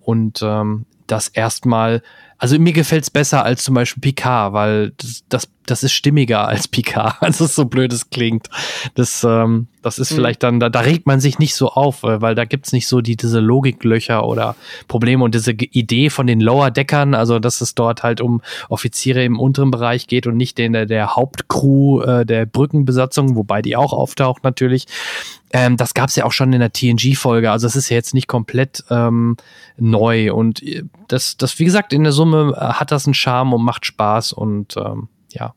und 0.00 0.40
ähm, 0.42 0.84
das 1.06 1.28
erstmal, 1.28 2.02
also 2.36 2.58
mir 2.58 2.72
gefällt 2.72 3.04
es 3.04 3.10
besser 3.10 3.44
als 3.44 3.64
zum 3.64 3.74
Beispiel 3.74 4.00
Picard, 4.00 4.52
weil 4.52 4.92
das, 4.98 5.24
das, 5.28 5.48
das 5.70 5.82
ist 5.82 5.92
stimmiger 5.92 6.46
als 6.48 6.68
Picard. 6.68 7.16
Also 7.20 7.46
so 7.46 7.66
blöd 7.66 7.92
es 7.92 8.10
klingt. 8.10 8.48
Das, 8.94 9.22
ähm, 9.24 9.68
das 9.82 9.98
ist 9.98 10.10
Mhm. 10.10 10.16
vielleicht 10.16 10.42
dann, 10.42 10.60
da, 10.60 10.68
da 10.68 10.80
regt 10.80 11.06
man 11.06 11.20
sich 11.20 11.38
nicht 11.38 11.54
so 11.54 11.70
auf, 11.70 12.02
äh, 12.02 12.20
weil 12.20 12.34
da 12.34 12.44
gibt's 12.44 12.72
nicht 12.72 12.88
so 12.88 13.00
die, 13.00 13.16
diese 13.16 13.40
Logiklöcher 13.40 14.26
oder 14.26 14.56
Probleme 14.88 15.22
und 15.24 15.34
diese 15.34 15.52
Idee 15.52 16.10
von 16.10 16.26
den 16.26 16.40
Lower 16.40 16.70
Deckern, 16.70 17.14
also 17.14 17.38
dass 17.38 17.60
es 17.60 17.74
dort 17.74 18.02
halt 18.02 18.20
um 18.20 18.40
Offiziere 18.68 19.24
im 19.24 19.38
unteren 19.38 19.70
Bereich 19.70 20.06
geht 20.06 20.26
und 20.26 20.36
nicht 20.36 20.58
den 20.58 20.72
der, 20.72 20.86
der 20.86 21.16
Hauptcrew 21.16 22.00
äh, 22.02 22.26
der 22.26 22.46
Brückenbesatzung, 22.46 23.36
wobei 23.36 23.62
die 23.62 23.76
auch 23.76 23.92
auftaucht 23.92 24.44
natürlich. 24.44 24.86
Ähm, 25.52 25.76
das 25.76 25.94
gab's 25.94 26.16
ja 26.16 26.24
auch 26.24 26.32
schon 26.32 26.52
in 26.52 26.60
der 26.60 26.72
TNG-Folge, 26.72 27.50
also 27.50 27.66
es 27.66 27.76
ist 27.76 27.88
ja 27.88 27.96
jetzt 27.96 28.14
nicht 28.14 28.26
komplett 28.28 28.84
ähm, 28.90 29.36
neu 29.78 30.32
und 30.32 30.62
äh, 30.62 30.82
das, 31.08 31.36
das, 31.36 31.58
wie 31.58 31.64
gesagt, 31.64 31.92
in 31.92 32.02
der 32.04 32.12
Summe 32.12 32.54
äh, 32.56 32.60
hat 32.60 32.90
das 32.92 33.06
einen 33.06 33.14
Charme 33.14 33.54
und 33.54 33.62
macht 33.62 33.86
Spaß 33.86 34.32
und 34.32 34.76
ähm, 34.76 35.08
ja, 35.30 35.54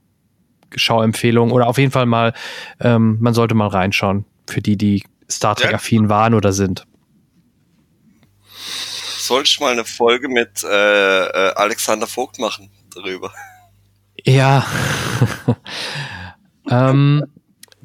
Schauempfehlung 0.76 1.52
oder 1.52 1.68
auf 1.68 1.78
jeden 1.78 1.92
Fall 1.92 2.06
mal, 2.06 2.34
ähm, 2.80 3.18
man 3.20 3.34
sollte 3.34 3.56
mal 3.56 3.68
reinschauen 3.68 4.26
für 4.48 4.62
die, 4.62 4.78
die 4.78 5.04
Star 5.30 5.56
Trek 5.56 5.74
affin 5.74 6.10
waren 6.10 6.34
oder 6.34 6.54
sind. 6.54 6.86
Sollte 9.18 9.50
ich 9.50 9.60
mal 9.60 9.72
eine 9.72 9.86
Folge 9.86 10.28
mit 10.28 10.64
äh, 10.64 11.26
äh, 11.26 11.54
Alexander 11.56 12.08
Vogt 12.08 12.40
machen 12.40 12.70
darüber. 12.94 13.32
Ja. 14.24 14.66
ähm, 16.70 17.26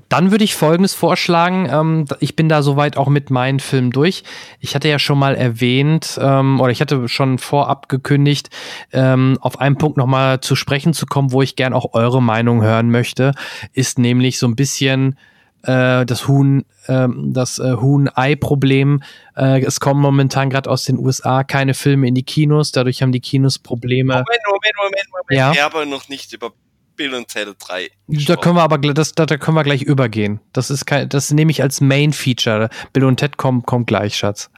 Dann 0.08 0.30
würde 0.30 0.44
ich 0.44 0.54
Folgendes 0.54 0.94
vorschlagen. 0.94 1.68
Ähm, 1.70 2.04
ich 2.20 2.36
bin 2.36 2.48
da 2.48 2.62
soweit 2.62 2.96
auch 2.96 3.08
mit 3.08 3.30
meinen 3.30 3.60
Filmen 3.60 3.90
durch. 3.90 4.22
Ich 4.60 4.74
hatte 4.74 4.88
ja 4.88 4.98
schon 4.98 5.18
mal 5.18 5.34
erwähnt, 5.34 6.18
ähm, 6.20 6.60
oder 6.60 6.70
ich 6.70 6.80
hatte 6.80 7.08
schon 7.08 7.38
vorab 7.38 7.88
gekündigt, 7.88 8.50
ähm, 8.92 9.38
auf 9.40 9.60
einen 9.60 9.76
Punkt 9.76 9.96
nochmal 9.96 10.40
zu 10.40 10.56
sprechen 10.56 10.94
zu 10.94 11.06
kommen, 11.06 11.32
wo 11.32 11.42
ich 11.42 11.56
gern 11.56 11.72
auch 11.72 11.94
eure 11.94 12.22
Meinung 12.22 12.62
hören 12.62 12.90
möchte, 12.90 13.32
ist 13.72 13.98
nämlich 13.98 14.38
so 14.38 14.46
ein 14.46 14.56
bisschen 14.56 15.18
äh, 15.66 16.06
das 16.06 16.28
Huhn, 16.28 16.64
äh, 16.86 17.08
das 17.08 17.58
äh, 17.58 17.74
Huhn-Ei-Problem. 17.74 19.02
Äh, 19.36 19.62
es 19.62 19.80
kommen 19.80 20.00
momentan 20.00 20.50
gerade 20.50 20.70
aus 20.70 20.84
den 20.84 20.98
USA 20.98 21.44
keine 21.44 21.74
Filme 21.74 22.06
in 22.06 22.14
die 22.14 22.22
Kinos, 22.22 22.72
dadurch 22.72 23.02
haben 23.02 23.12
die 23.12 23.20
Kinos 23.20 23.58
Probleme. 23.58 24.12
Moment, 24.12 24.28
Moment, 24.46 24.74
Moment, 24.76 25.08
Moment. 25.10 25.30
Ja. 25.30 25.52
Ich 25.52 25.62
habe 25.62 25.86
noch 25.86 26.08
nicht 26.08 26.32
über 26.32 26.52
Bill 26.96 27.14
und 27.14 27.28
Ted 27.28 27.48
3 27.58 27.90
Da 28.08 28.36
können 28.36 28.56
wir 28.56 28.62
aber 28.62 28.78
das, 28.78 29.12
da, 29.12 29.26
da 29.26 29.36
können 29.36 29.56
wir 29.56 29.64
gleich 29.64 29.82
übergehen. 29.82 30.40
Das 30.52 30.70
ist 30.70 30.86
kein, 30.86 31.08
das 31.08 31.30
nehme 31.30 31.50
ich 31.50 31.62
als 31.62 31.80
Main 31.80 32.12
Feature. 32.12 32.70
Bill 32.92 33.04
und 33.04 33.18
Ted 33.18 33.36
kommt, 33.36 33.66
kommt 33.66 33.86
gleich, 33.86 34.16
Schatz. 34.16 34.50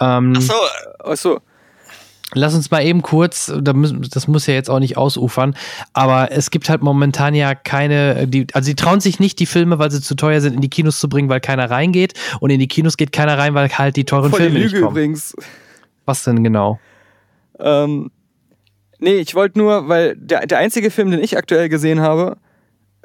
Ähm, 0.00 0.34
Achso, 0.36 0.54
Achso, 1.00 1.40
Lass 2.34 2.54
uns 2.54 2.70
mal 2.70 2.84
eben 2.84 3.00
kurz, 3.00 3.50
da 3.58 3.72
müssen, 3.72 4.02
das 4.02 4.28
muss 4.28 4.46
ja 4.46 4.52
jetzt 4.52 4.68
auch 4.68 4.80
nicht 4.80 4.98
ausufern, 4.98 5.56
aber 5.94 6.30
es 6.30 6.50
gibt 6.50 6.68
halt 6.68 6.82
momentan 6.82 7.34
ja 7.34 7.54
keine, 7.54 8.28
die, 8.28 8.46
also 8.52 8.66
sie 8.66 8.74
trauen 8.74 9.00
sich 9.00 9.18
nicht, 9.18 9.38
die 9.38 9.46
Filme, 9.46 9.78
weil 9.78 9.90
sie 9.90 10.02
zu 10.02 10.14
teuer 10.14 10.42
sind, 10.42 10.52
in 10.52 10.60
die 10.60 10.68
Kinos 10.68 11.00
zu 11.00 11.08
bringen, 11.08 11.30
weil 11.30 11.40
keiner 11.40 11.70
reingeht. 11.70 12.12
Und 12.40 12.50
in 12.50 12.60
die 12.60 12.68
Kinos 12.68 12.98
geht 12.98 13.12
keiner 13.12 13.38
rein, 13.38 13.54
weil 13.54 13.70
halt 13.70 13.96
die 13.96 14.04
teuren 14.04 14.30
voll 14.30 14.40
die 14.40 14.44
Filme 14.44 14.58
nicht 14.58 14.72
Lüge 14.72 14.84
kommen. 14.84 14.96
übrigens. 14.96 15.34
Was 16.04 16.24
denn 16.24 16.44
genau? 16.44 16.78
Ähm, 17.60 18.10
nee, 18.98 19.16
ich 19.16 19.34
wollte 19.34 19.58
nur, 19.58 19.88
weil 19.88 20.16
der, 20.16 20.46
der 20.46 20.58
einzige 20.58 20.90
Film, 20.90 21.10
den 21.10 21.22
ich 21.22 21.36
aktuell 21.36 21.68
gesehen 21.68 22.00
habe, 22.00 22.36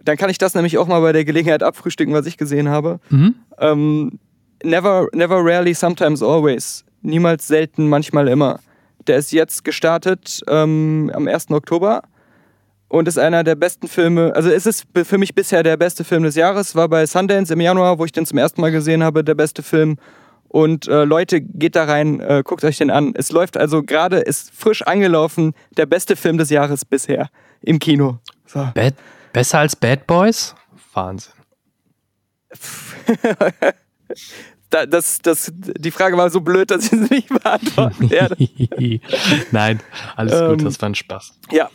dann 0.03 0.17
kann 0.17 0.29
ich 0.29 0.37
das 0.37 0.53
nämlich 0.53 0.77
auch 0.77 0.87
mal 0.87 0.99
bei 1.01 1.13
der 1.13 1.25
Gelegenheit 1.25 1.63
abfrühstücken, 1.63 2.13
was 2.13 2.25
ich 2.25 2.37
gesehen 2.37 2.69
habe. 2.69 2.99
Mhm. 3.09 3.35
Ähm, 3.59 4.19
never, 4.63 5.07
never, 5.13 5.37
rarely, 5.43 5.73
sometimes, 5.73 6.21
always. 6.21 6.83
Niemals, 7.01 7.47
selten, 7.47 7.89
manchmal, 7.89 8.27
immer. 8.27 8.59
Der 9.07 9.17
ist 9.17 9.31
jetzt 9.31 9.63
gestartet 9.63 10.41
ähm, 10.47 11.11
am 11.13 11.27
1. 11.27 11.51
Oktober 11.51 12.03
und 12.87 13.07
ist 13.07 13.17
einer 13.17 13.43
der 13.43 13.55
besten 13.55 13.87
Filme. 13.87 14.33
Also 14.35 14.49
es 14.49 14.65
ist 14.65 14.85
für 14.93 15.17
mich 15.17 15.35
bisher 15.35 15.63
der 15.63 15.77
beste 15.77 16.03
Film 16.03 16.23
des 16.23 16.35
Jahres. 16.35 16.75
War 16.75 16.87
bei 16.87 17.05
Sundance 17.05 17.51
im 17.51 17.59
Januar, 17.59 17.99
wo 17.99 18.05
ich 18.05 18.11
den 18.11 18.25
zum 18.25 18.37
ersten 18.37 18.61
Mal 18.61 18.71
gesehen 18.71 19.03
habe, 19.03 19.23
der 19.23 19.35
beste 19.35 19.63
Film. 19.63 19.97
Und 20.53 20.88
äh, 20.88 21.03
Leute, 21.03 21.41
geht 21.41 21.75
da 21.75 21.85
rein, 21.85 22.19
äh, 22.19 22.43
guckt 22.45 22.63
euch 22.63 22.77
den 22.77 22.91
an. 22.91 23.13
Es 23.15 23.31
läuft 23.31 23.57
also 23.57 23.81
gerade, 23.81 24.17
ist 24.19 24.51
frisch 24.53 24.84
angelaufen, 24.84 25.55
der 25.77 25.88
beste 25.88 26.15
Film 26.15 26.38
des 26.38 26.51
Jahres 26.51 26.85
bisher 26.85 27.31
im 27.61 27.80
Kino. 27.80 28.19
So. 28.45 28.69
Bad, 28.75 28.93
besser 29.34 29.57
als 29.57 29.75
Bad 29.75 30.05
Boys? 30.05 30.53
Wahnsinn. 30.93 31.34
Da, 34.69 34.88
das, 34.88 35.19
das, 35.21 35.51
die 35.53 35.91
Frage 35.91 36.17
war 36.17 36.31
so 36.31 36.41
blöd, 36.41 36.71
dass 36.71 36.85
ich 36.85 36.89
sie 36.89 36.95
nicht 36.97 37.30
beantworten 37.30 38.09
werde. 38.09 38.35
Nein, 39.51 39.80
alles 40.15 40.34
Ähm, 40.34 40.47
gut, 40.49 40.65
das 40.65 40.81
war 40.81 40.89
ein 40.89 40.95
Spaß. 40.95 41.34
Ja, 41.51 41.69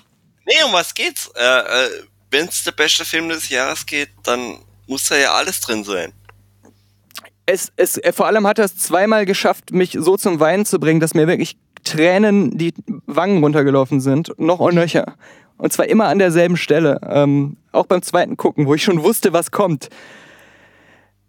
nee, 0.45 0.65
um 0.67 0.73
was 0.73 0.93
geht's? 0.95 1.31
Äh, 1.37 1.45
äh, 1.45 1.91
Wenn 2.33 2.47
es 2.49 2.65
der 2.65 2.73
beste 2.73 3.05
Film 3.05 3.29
des 3.29 3.51
Jahres 3.51 3.87
geht, 3.87 4.11
dann 4.25 4.59
muss 4.89 5.05
da 5.05 5.17
ja 5.17 5.33
alles 5.35 5.61
drin 5.61 5.85
sein. 5.85 6.13
Es, 7.49 7.73
es, 7.77 7.99
vor 8.13 8.27
allem 8.27 8.47
hat 8.47 8.59
er 8.59 8.67
es 8.67 8.77
zweimal 8.77 9.25
geschafft, 9.25 9.73
mich 9.73 9.97
so 9.99 10.19
zum 10.19 10.39
Weinen 10.39 10.67
zu 10.67 10.79
bringen, 10.79 11.01
dass 11.01 11.15
mir 11.15 11.27
wirklich 11.27 11.57
Tränen 11.83 12.59
die 12.59 12.75
Wangen 13.07 13.43
runtergelaufen 13.43 14.01
sind. 14.01 14.39
Noch 14.39 14.61
und 14.61 14.75
nöcher. 14.75 15.15
Und 15.57 15.73
zwar 15.73 15.87
immer 15.87 16.09
an 16.09 16.19
derselben 16.19 16.59
Stelle. 16.59 17.01
Ähm, 17.09 17.57
auch 17.73 17.87
beim 17.87 18.03
zweiten 18.03 18.37
Gucken, 18.37 18.67
wo 18.67 18.75
ich 18.75 18.83
schon 18.83 19.03
wusste, 19.03 19.33
was 19.33 19.51
kommt. 19.51 19.89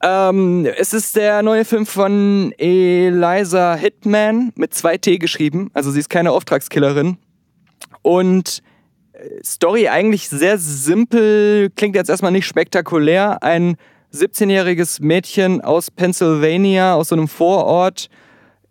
Ähm, 0.04 0.68
es 0.78 0.94
ist 0.94 1.16
der 1.16 1.42
neue 1.42 1.64
Film 1.64 1.86
von 1.86 2.54
Eliza 2.58 3.76
Hitman 3.76 4.52
mit 4.56 4.74
zwei 4.74 4.98
T 4.98 5.20
geschrieben. 5.20 5.72
Also 5.74 5.90
sie 5.90 6.00
ist 6.00 6.10
keine 6.10 6.32
Auftragskillerin. 6.34 7.18
Und 8.02 8.62
äh, 9.14 9.20
Story 9.46 9.88
eigentlich 9.88 10.28
sehr 10.28 10.58
simpel, 10.58 11.70
klingt 11.78 11.96
jetzt 11.96 12.10
erstmal 12.10 12.34
nicht 12.34 12.46
spektakulär. 12.46 13.42
Ein 13.42 13.78
17-jähriges 14.14 15.02
Mädchen 15.02 15.62
aus 15.62 15.92
Pennsylvania, 15.92 16.96
aus 16.96 17.10
so 17.10 17.16
einem 17.16 17.28
Vorort, 17.28 18.10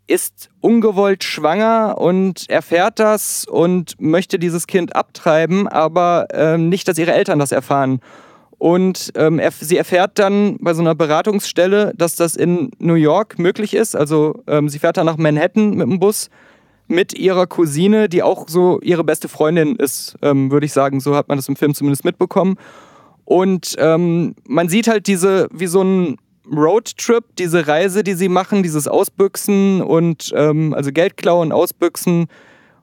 ist 0.09 0.49
ungewollt 0.61 1.23
schwanger 1.23 1.97
und 1.99 2.49
erfährt 2.49 2.99
das 2.99 3.45
und 3.45 4.01
möchte 4.01 4.39
dieses 4.39 4.67
Kind 4.67 4.97
abtreiben, 4.97 5.69
aber 5.69 6.27
ähm, 6.33 6.69
nicht, 6.69 6.89
dass 6.89 6.99
ihre 6.99 7.13
Eltern 7.13 7.39
das 7.39 7.53
erfahren. 7.53 8.01
Und 8.57 9.13
ähm, 9.15 9.39
er, 9.39 9.53
sie 9.53 9.77
erfährt 9.77 10.19
dann 10.19 10.57
bei 10.61 10.75
so 10.75 10.81
einer 10.81 10.97
Beratungsstelle, 10.97 11.93
dass 11.97 12.17
das 12.17 12.35
in 12.35 12.71
New 12.79 12.95
York 12.95 13.39
möglich 13.39 13.75
ist. 13.75 13.95
Also 13.95 14.43
ähm, 14.49 14.69
sie 14.69 14.81
fährt 14.81 14.97
dann 14.97 15.07
nach 15.07 15.17
Manhattan 15.17 15.71
mit 15.71 15.87
dem 15.87 16.01
Bus 16.01 16.29
mit 16.89 17.17
ihrer 17.17 17.47
Cousine, 17.47 18.09
die 18.09 18.23
auch 18.23 18.49
so 18.49 18.81
ihre 18.81 19.05
beste 19.05 19.29
Freundin 19.29 19.77
ist, 19.77 20.17
ähm, 20.23 20.51
würde 20.51 20.67
ich 20.67 20.73
sagen. 20.73 21.01
So 21.01 21.15
hat 21.15 21.29
man 21.29 21.39
das 21.39 21.49
im 21.49 21.55
Film 21.55 21.75
zumindest 21.75 22.05
mitbekommen. 22.05 22.57
Und 23.29 23.77
ähm, 23.77 24.37
man 24.47 24.71
sieht 24.71 24.89
halt 24.89 25.07
diese, 25.07 25.49
wie 25.53 25.67
so 25.67 25.83
ein 25.83 26.17
Roadtrip, 26.51 27.25
diese 27.37 27.69
Reise, 27.69 28.03
die 28.03 28.15
sie 28.15 28.31
machen, 28.31 28.63
dieses 28.63 28.89
Ausbüchsen 28.89 29.83
und 29.83 30.33
ähm, 30.35 30.73
also 30.73 30.93
Geld 30.93 31.19
klauen, 31.19 31.53
Ausbüchsen 31.53 32.29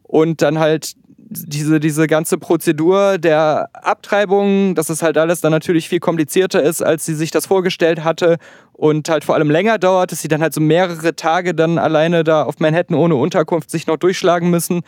und 0.03 0.43
dann 0.43 0.59
halt 0.59 0.93
diese, 1.17 1.80
diese 1.80 2.05
ganze 2.05 2.38
Prozedur 2.38 3.17
der 3.17 3.69
Abtreibung, 3.73 4.76
dass 4.76 4.89
es 4.89 5.01
halt 5.01 5.17
alles 5.17 5.41
dann 5.41 5.51
natürlich 5.51 5.89
viel 5.89 5.99
komplizierter 5.99 6.61
ist, 6.61 6.84
als 6.84 7.07
sie 7.07 7.15
sich 7.15 7.31
das 7.31 7.47
vorgestellt 7.47 8.03
hatte 8.03 8.38
und 8.72 9.09
halt 9.09 9.23
vor 9.23 9.34
allem 9.34 9.49
länger 9.49 9.80
dauert, 9.80 10.11
dass 10.11 10.22
sie 10.22 10.27
dann 10.27 10.43
halt 10.43 10.53
so 10.53 10.61
mehrere 10.61 11.15
Tage 11.15 11.55
dann 11.55 11.80
alleine 11.80 12.23
da 12.23 12.43
auf 12.43 12.59
Manhattan 12.59 12.95
ohne 12.95 13.15
Unterkunft 13.15 13.72
sich 13.72 13.88
noch 13.88 13.97
durchschlagen 13.97 14.51
müssen. 14.51 14.84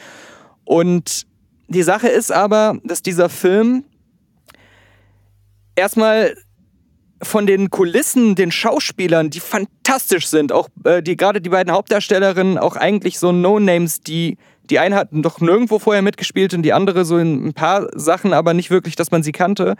Und 0.66 1.26
die 1.68 1.82
Sache 1.82 2.10
ist 2.10 2.32
aber, 2.32 2.78
dass 2.84 3.02
dieser 3.02 3.30
Film 3.30 3.86
erstmal 5.78 6.36
von 7.22 7.48
den 7.48 7.70
Kulissen, 7.70 8.36
den 8.36 8.52
Schauspielern, 8.52 9.30
die 9.30 9.40
fantastisch 9.40 10.28
sind, 10.28 10.52
auch 10.52 10.70
äh, 10.84 11.02
die 11.02 11.18
gerade 11.18 11.42
die 11.42 11.50
beiden 11.50 11.74
Hauptdarstellerinnen, 11.74 12.58
auch 12.58 12.76
eigentlich 12.76 13.18
so 13.18 13.32
No-Names, 13.32 14.02
die 14.02 14.38
die 14.70 14.80
eine 14.80 14.96
hat 14.96 15.10
doch 15.12 15.40
nirgendwo 15.40 15.80
vorher 15.80 16.02
mitgespielt 16.02 16.54
und 16.54 16.62
die 16.62 16.74
andere 16.74 17.06
so 17.06 17.18
in 17.18 17.48
ein 17.48 17.54
paar 17.54 17.88
Sachen, 17.94 18.34
aber 18.34 18.54
nicht 18.54 18.70
wirklich, 18.70 18.96
dass 18.96 19.12
man 19.12 19.24
sie 19.24 19.32
kannte. 19.32 19.76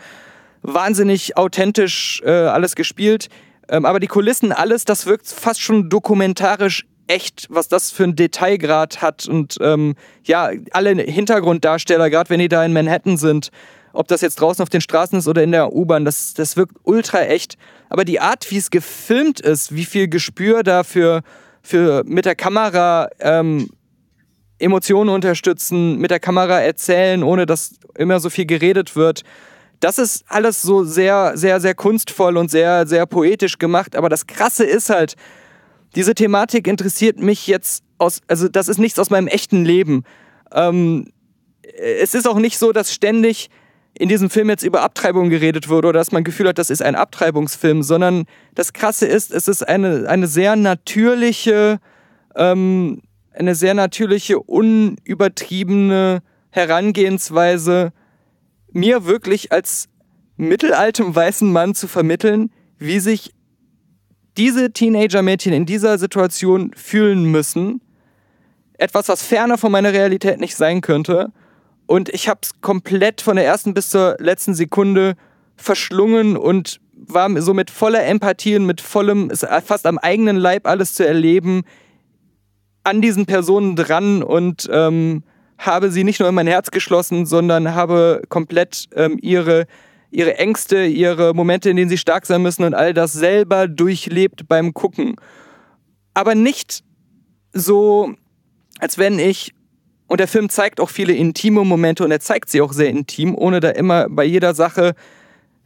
Wahnsinnig 0.62 1.38
authentisch 1.38 2.22
äh, 2.26 2.32
alles 2.32 2.76
gespielt. 2.76 3.28
Ähm, 3.70 3.86
aber 3.86 4.00
die 4.00 4.08
Kulissen, 4.08 4.52
alles, 4.52 4.86
das 4.86 5.06
wirkt 5.06 5.28
fast 5.28 5.62
schon 5.62 5.90
dokumentarisch 5.90 6.86
echt, 7.08 7.48
was 7.50 7.68
das 7.68 7.92
für 7.92 8.04
ein 8.04 8.16
Detailgrad 8.16 9.02
hat. 9.02 9.28
Und 9.28 9.58
ähm, 9.62 9.96
ja, 10.24 10.52
alle 10.72 10.92
Hintergrunddarsteller, 10.92 12.10
gerade 12.10 12.30
wenn 12.30 12.40
die 12.40 12.50
da 12.50 12.64
in 12.64 12.74
Manhattan 12.74 13.18
sind, 13.18 13.50
ob 13.98 14.08
das 14.08 14.22
jetzt 14.22 14.36
draußen 14.36 14.62
auf 14.62 14.70
den 14.70 14.82
Straßen 14.82 15.18
ist 15.18 15.28
oder 15.28 15.44
in 15.44 15.52
der 15.52 15.74
U-Bahn, 15.74 16.06
das, 16.06 16.34
das 16.36 16.56
wirkt 16.56 16.76
ultra 16.84 17.22
echt. 17.22 17.58
Aber 17.90 18.06
die 18.06 18.20
Art, 18.20 18.50
wie 18.52 18.58
es 18.58 18.70
gefilmt 18.70 19.40
ist, 19.40 19.74
wie 19.74 19.86
viel 19.86 20.08
Gespür 20.08 20.62
da 20.62 20.84
für, 20.84 21.24
für 21.64 22.04
mit 22.06 22.26
der 22.26 22.36
Kamera 22.36 23.10
ähm, 23.20 23.70
Emotionen 24.60 25.10
unterstützen, 25.10 25.98
mit 25.98 26.12
der 26.12 26.20
Kamera 26.20 26.60
erzählen, 26.60 27.24
ohne 27.24 27.48
dass 27.48 27.76
immer 27.96 28.20
so 28.20 28.30
viel 28.30 28.46
geredet 28.46 28.96
wird. 28.96 29.24
Das 29.80 29.98
ist 29.98 30.26
alles 30.28 30.62
so 30.62 30.84
sehr, 30.84 31.34
sehr, 31.36 31.60
sehr 31.60 31.74
kunstvoll 31.74 32.38
und 32.38 32.52
sehr, 32.52 32.86
sehr 32.86 33.08
poetisch 33.08 33.58
gemacht. 33.58 33.96
Aber 33.96 34.10
das 34.10 34.28
Krasse 34.28 34.64
ist 34.64 34.92
halt, 34.92 35.16
diese 35.96 36.14
Thematik 36.14 36.68
interessiert 36.68 37.20
mich 37.20 37.48
jetzt 37.48 37.84
aus, 37.98 38.22
also 38.28 38.48
das 38.48 38.68
ist 38.68 38.78
nichts 38.78 39.00
aus 39.00 39.10
meinem 39.10 39.28
echten 39.28 39.66
Leben. 39.66 40.04
Ähm, 40.52 41.12
es 41.64 42.14
ist 42.14 42.28
auch 42.28 42.38
nicht 42.38 42.60
so, 42.60 42.72
dass 42.72 42.94
ständig 42.94 43.50
in 44.00 44.10
diesem 44.10 44.30
Film 44.30 44.50
jetzt 44.50 44.64
über 44.64 44.82
Abtreibung 44.82 45.30
geredet 45.30 45.70
wurde 45.70 45.88
oder 45.88 46.00
dass 46.00 46.12
man 46.12 46.24
Gefühl 46.24 46.50
hat, 46.50 46.58
das 46.58 46.70
ist 46.70 46.82
ein 46.82 46.96
Abtreibungsfilm, 46.96 47.82
sondern 47.82 48.26
das 48.54 48.74
Krasse 48.74 49.08
ist, 49.08 49.32
es 49.32 49.48
ist 49.48 49.68
eine, 49.68 50.08
eine 50.08 50.28
sehr 50.28 50.56
natürliche, 50.56 51.80
ähm, 52.36 53.02
eine 53.34 53.56
sehr 53.56 53.74
natürliche, 53.74 54.40
unübertriebene 54.40 56.22
Herangehensweise, 56.52 57.92
mir 58.72 59.06
wirklich 59.06 59.52
als 59.52 59.90
mittelaltem 60.36 61.16
weißen 61.16 61.52
Mann 61.52 61.74
zu 61.74 61.88
vermitteln, 61.88 62.52
wie 62.78 63.00
sich 63.00 63.34
diese 64.38 64.72
Teenager-Mädchen 64.72 65.54
in 65.54 65.66
dieser 65.66 65.98
Situation 65.98 66.72
fühlen 66.76 67.26
müssen. 67.26 67.82
Etwas, 68.78 69.10
was 69.10 69.24
ferner 69.24 69.58
von 69.58 69.72
meiner 69.72 69.94
Realität 69.94 70.40
nicht 70.40 70.56
sein 70.56 70.82
könnte. 70.82 71.32
Und 71.88 72.10
ich 72.10 72.30
habe 72.30 72.42
es 72.44 72.62
komplett 72.62 73.22
von 73.22 73.38
der 73.38 73.46
ersten 73.46 73.74
bis 73.74 73.90
zur 73.90 74.18
letzten 74.20 74.54
Sekunde 74.54 75.16
verschlungen 75.56 76.38
und 76.38 76.80
war 76.94 77.42
so 77.42 77.54
mit 77.54 77.72
voller 77.72 78.06
Empathie 78.06 78.58
und 78.58 78.66
mit 78.66 78.82
vollem, 78.82 79.30
es 79.32 79.46
fast 79.66 79.86
am 79.86 79.98
eigenen 79.98 80.36
Leib 80.36 80.68
alles 80.68 80.94
zu 80.94 81.08
erleben, 81.08 81.64
an 82.84 83.02
diesen 83.02 83.26
Personen 83.26 83.76
dran 83.76 84.22
und 84.22 84.70
ähm, 84.72 85.24
habe 85.58 85.92
sie 85.92 86.04
nicht 86.04 86.20
nur 86.20 86.30
in 86.30 86.36
mein 86.36 86.48
Herz 86.48 86.72
geschlossen, 86.72 87.26
sondern 87.26 87.74
habe 87.74 88.22
komplett 88.30 88.86
ähm, 88.96 89.18
ihre 89.22 89.66
ihre 90.10 90.38
Ängste, 90.38 90.86
ihre 90.86 91.34
Momente, 91.34 91.70
in 91.70 91.76
denen 91.76 91.90
sie 91.90 91.98
stark 91.98 92.26
sein 92.26 92.42
müssen 92.42 92.64
und 92.64 92.74
all 92.74 92.94
das 92.94 93.14
selber 93.14 93.68
durchlebt 93.68 94.48
beim 94.48 94.74
Gucken. 94.74 95.16
Aber 96.14 96.34
nicht 96.34 96.84
so, 97.54 98.14
als 98.80 98.98
wenn 98.98 99.20
ich, 99.20 99.54
und 100.08 100.20
der 100.20 100.28
Film 100.28 100.50
zeigt 100.50 100.80
auch 100.80 100.90
viele 100.90 101.14
intime 101.14 101.64
Momente 101.64 102.04
und 102.04 102.12
er 102.12 102.20
zeigt 102.20 102.50
sie 102.50 102.62
auch 102.62 102.74
sehr 102.74 102.90
intim, 102.90 103.36
ohne 103.36 103.60
da 103.60 103.70
immer 103.70 104.08
bei 104.10 104.24
jeder 104.24 104.54
Sache 104.54 104.96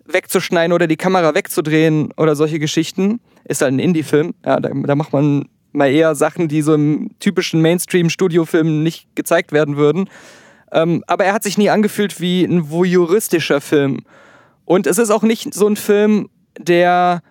wegzuschneiden 0.06 0.74
oder 0.74 0.88
die 0.88 0.98
Kamera 0.98 1.36
wegzudrehen 1.36 2.12
oder 2.18 2.36
solche 2.36 2.60
Geschichten. 2.60 3.20
Ist 3.44 3.62
halt 3.62 3.74
ein 3.74 3.80
Indie-Film. 3.80 4.34
Ja, 4.46 4.60
da, 4.60 4.70
da 4.74 4.96
macht 4.96 5.14
man 5.14 5.46
mal 5.72 5.92
eher 5.92 6.16
Sachen, 6.16 6.48
die 6.48 6.62
so 6.62 6.74
im 6.74 7.12
typischen 7.20 7.62
Mainstream-Studiofilm 7.62 8.84
nicht 8.84 9.16
gezeigt 9.16 9.52
werden 9.52 9.78
würden. 9.78 10.10
Ähm, 10.72 11.04
aber 11.08 11.26
er 11.26 11.34
hat 11.34 11.44
sich 11.44 11.58
nie 11.58 11.70
angefühlt 11.70 12.20
wie 12.20 12.44
ein 12.44 12.70
voyeuristischer 12.72 13.62
Film. 13.62 14.00
Und 14.66 14.88
es 14.88 14.98
ist 14.98 15.12
auch 15.12 15.24
nicht 15.24 15.54
so 15.54 15.68
ein 15.68 15.76
Film, 15.76 16.30
der 16.58 17.22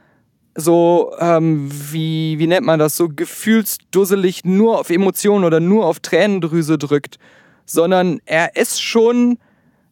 so, 0.55 1.15
ähm, 1.19 1.71
wie, 1.71 2.39
wie 2.39 2.47
nennt 2.47 2.67
man 2.67 2.79
das, 2.79 2.97
so 2.97 3.09
gefühlsdusselig 3.09 4.45
nur 4.45 4.81
auf 4.81 4.91
Emotionen 4.91 5.45
oder 5.45 5.61
nur 5.61 5.87
auf 5.87 6.01
Tränendrüse 6.01 6.79
drückt, 6.79 7.19
sondern 7.65 8.21
er 8.27 8.57
ist 8.57 8.83
schon, 8.83 9.39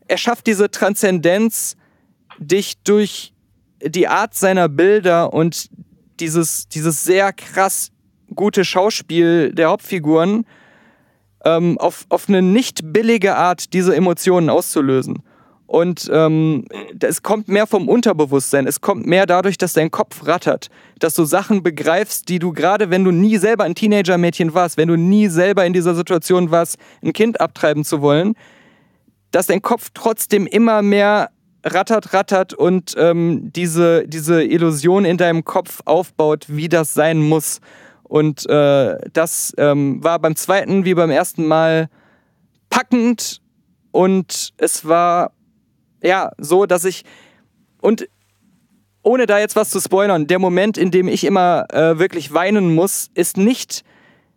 er 0.08 0.18
schafft 0.18 0.46
diese 0.46 0.70
Transzendenz, 0.70 1.76
dich 2.38 2.74
durch 2.82 3.32
die 3.82 4.08
Art 4.08 4.34
seiner 4.34 4.68
Bilder 4.68 5.32
und 5.32 5.70
dieses, 6.20 6.68
dieses 6.68 7.04
sehr 7.04 7.32
krass 7.32 7.90
gute 8.34 8.64
Schauspiel 8.64 9.52
der 9.54 9.68
Hauptfiguren 9.68 10.44
ähm, 11.44 11.78
auf, 11.78 12.06
auf 12.08 12.28
eine 12.28 12.42
nicht 12.42 12.92
billige 12.92 13.36
Art 13.36 13.72
diese 13.72 13.94
Emotionen 13.94 14.50
auszulösen. 14.50 15.22
Und 15.68 16.08
ähm, 16.10 16.64
es 16.98 17.22
kommt 17.22 17.48
mehr 17.48 17.66
vom 17.66 17.88
Unterbewusstsein. 17.88 18.66
Es 18.66 18.80
kommt 18.80 19.06
mehr 19.06 19.26
dadurch, 19.26 19.58
dass 19.58 19.74
dein 19.74 19.90
Kopf 19.90 20.26
rattert. 20.26 20.70
Dass 20.98 21.12
du 21.12 21.24
Sachen 21.24 21.62
begreifst, 21.62 22.30
die 22.30 22.38
du 22.38 22.54
gerade, 22.54 22.88
wenn 22.88 23.04
du 23.04 23.10
nie 23.10 23.36
selber 23.36 23.64
ein 23.64 23.74
Teenager-Mädchen 23.74 24.54
warst, 24.54 24.78
wenn 24.78 24.88
du 24.88 24.96
nie 24.96 25.28
selber 25.28 25.66
in 25.66 25.74
dieser 25.74 25.94
Situation 25.94 26.50
warst, 26.50 26.78
ein 27.04 27.12
Kind 27.12 27.42
abtreiben 27.42 27.84
zu 27.84 28.00
wollen, 28.00 28.34
dass 29.30 29.48
dein 29.48 29.60
Kopf 29.60 29.90
trotzdem 29.92 30.46
immer 30.46 30.80
mehr 30.80 31.28
rattert, 31.62 32.14
rattert 32.14 32.54
und 32.54 32.94
ähm, 32.96 33.52
diese, 33.54 34.08
diese 34.08 34.42
Illusion 34.42 35.04
in 35.04 35.18
deinem 35.18 35.44
Kopf 35.44 35.82
aufbaut, 35.84 36.46
wie 36.48 36.70
das 36.70 36.94
sein 36.94 37.18
muss. 37.18 37.60
Und 38.04 38.48
äh, 38.48 38.96
das 39.12 39.52
ähm, 39.58 40.02
war 40.02 40.18
beim 40.18 40.34
zweiten 40.34 40.86
wie 40.86 40.94
beim 40.94 41.10
ersten 41.10 41.46
Mal 41.46 41.90
packend 42.70 43.42
und 43.92 44.54
es 44.56 44.86
war 44.86 45.32
ja 46.02 46.32
so, 46.38 46.66
dass 46.66 46.84
ich 46.84 47.04
und 47.80 48.08
ohne 49.02 49.26
da 49.26 49.38
jetzt 49.38 49.56
was 49.56 49.70
zu 49.70 49.80
spoilern, 49.80 50.26
der 50.26 50.38
Moment, 50.38 50.76
in 50.76 50.90
dem 50.90 51.08
ich 51.08 51.24
immer 51.24 51.66
äh, 51.72 51.98
wirklich 51.98 52.32
weinen 52.34 52.74
muss, 52.74 53.08
ist 53.14 53.36
nicht, 53.36 53.84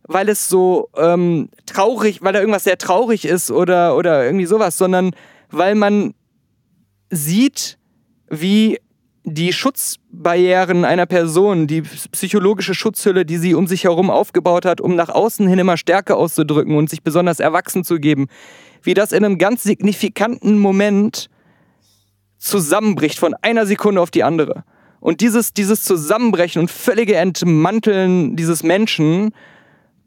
weil 0.03 0.29
es 0.29 0.47
so 0.49 0.89
ähm, 0.95 1.49
traurig, 1.65 2.21
weil 2.21 2.33
da 2.33 2.39
irgendwas 2.39 2.63
sehr 2.63 2.77
traurig 2.77 3.25
ist 3.25 3.51
oder, 3.51 3.97
oder 3.97 4.23
irgendwie 4.25 4.45
sowas, 4.45 4.77
sondern 4.77 5.11
weil 5.49 5.75
man 5.75 6.13
sieht, 7.09 7.77
wie 8.29 8.79
die 9.23 9.53
Schutzbarrieren 9.53 10.83
einer 10.85 11.05
Person, 11.05 11.67
die 11.67 11.81
psychologische 11.81 12.73
Schutzhülle, 12.73 13.25
die 13.25 13.37
sie 13.37 13.53
um 13.53 13.67
sich 13.67 13.83
herum 13.83 14.09
aufgebaut 14.09 14.65
hat, 14.65 14.81
um 14.81 14.95
nach 14.95 15.09
außen 15.09 15.47
hin 15.47 15.59
immer 15.59 15.77
Stärke 15.77 16.15
auszudrücken 16.15 16.75
und 16.75 16.89
sich 16.89 17.03
besonders 17.03 17.39
erwachsen 17.39 17.83
zu 17.83 17.97
geben, 17.97 18.27
wie 18.81 18.93
das 18.93 19.11
in 19.11 19.23
einem 19.23 19.37
ganz 19.37 19.63
signifikanten 19.63 20.57
Moment 20.57 21.29
zusammenbricht 22.41 23.19
von 23.19 23.33
einer 23.41 23.65
Sekunde 23.65 24.01
auf 24.01 24.11
die 24.11 24.23
andere. 24.23 24.63
Und 24.99 25.21
dieses, 25.21 25.53
dieses 25.53 25.83
Zusammenbrechen 25.83 26.61
und 26.61 26.69
völlige 26.69 27.15
Entmanteln 27.15 28.35
dieses 28.35 28.63
Menschen, 28.63 29.33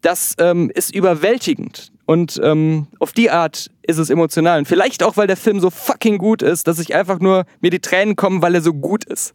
das 0.03 0.35
ähm, 0.39 0.71
ist 0.75 0.95
überwältigend. 0.95 1.91
Und 2.07 2.41
ähm, 2.43 2.87
auf 2.99 3.13
die 3.13 3.31
Art 3.31 3.71
ist 3.83 3.99
es 3.99 4.11
emotional. 4.11 4.59
Und 4.59 4.69
vielleicht 4.69 5.03
auch, 5.03 5.17
weil 5.17 5.27
der 5.27 5.37
Film 5.37 5.61
so 5.61 5.71
fucking 5.71 6.19
gut 6.19 6.43
ist, 6.43 6.69
dass 6.69 6.79
ich 6.79 6.95
einfach 6.95 7.19
nur 7.21 7.45
mir 7.61 7.71
die 7.71 7.81
Tränen 7.81 8.15
kommen, 8.15 8.43
weil 8.43 8.55
er 8.55 8.63
so 8.63 8.75
gut 8.75 9.05
ist. 9.05 9.35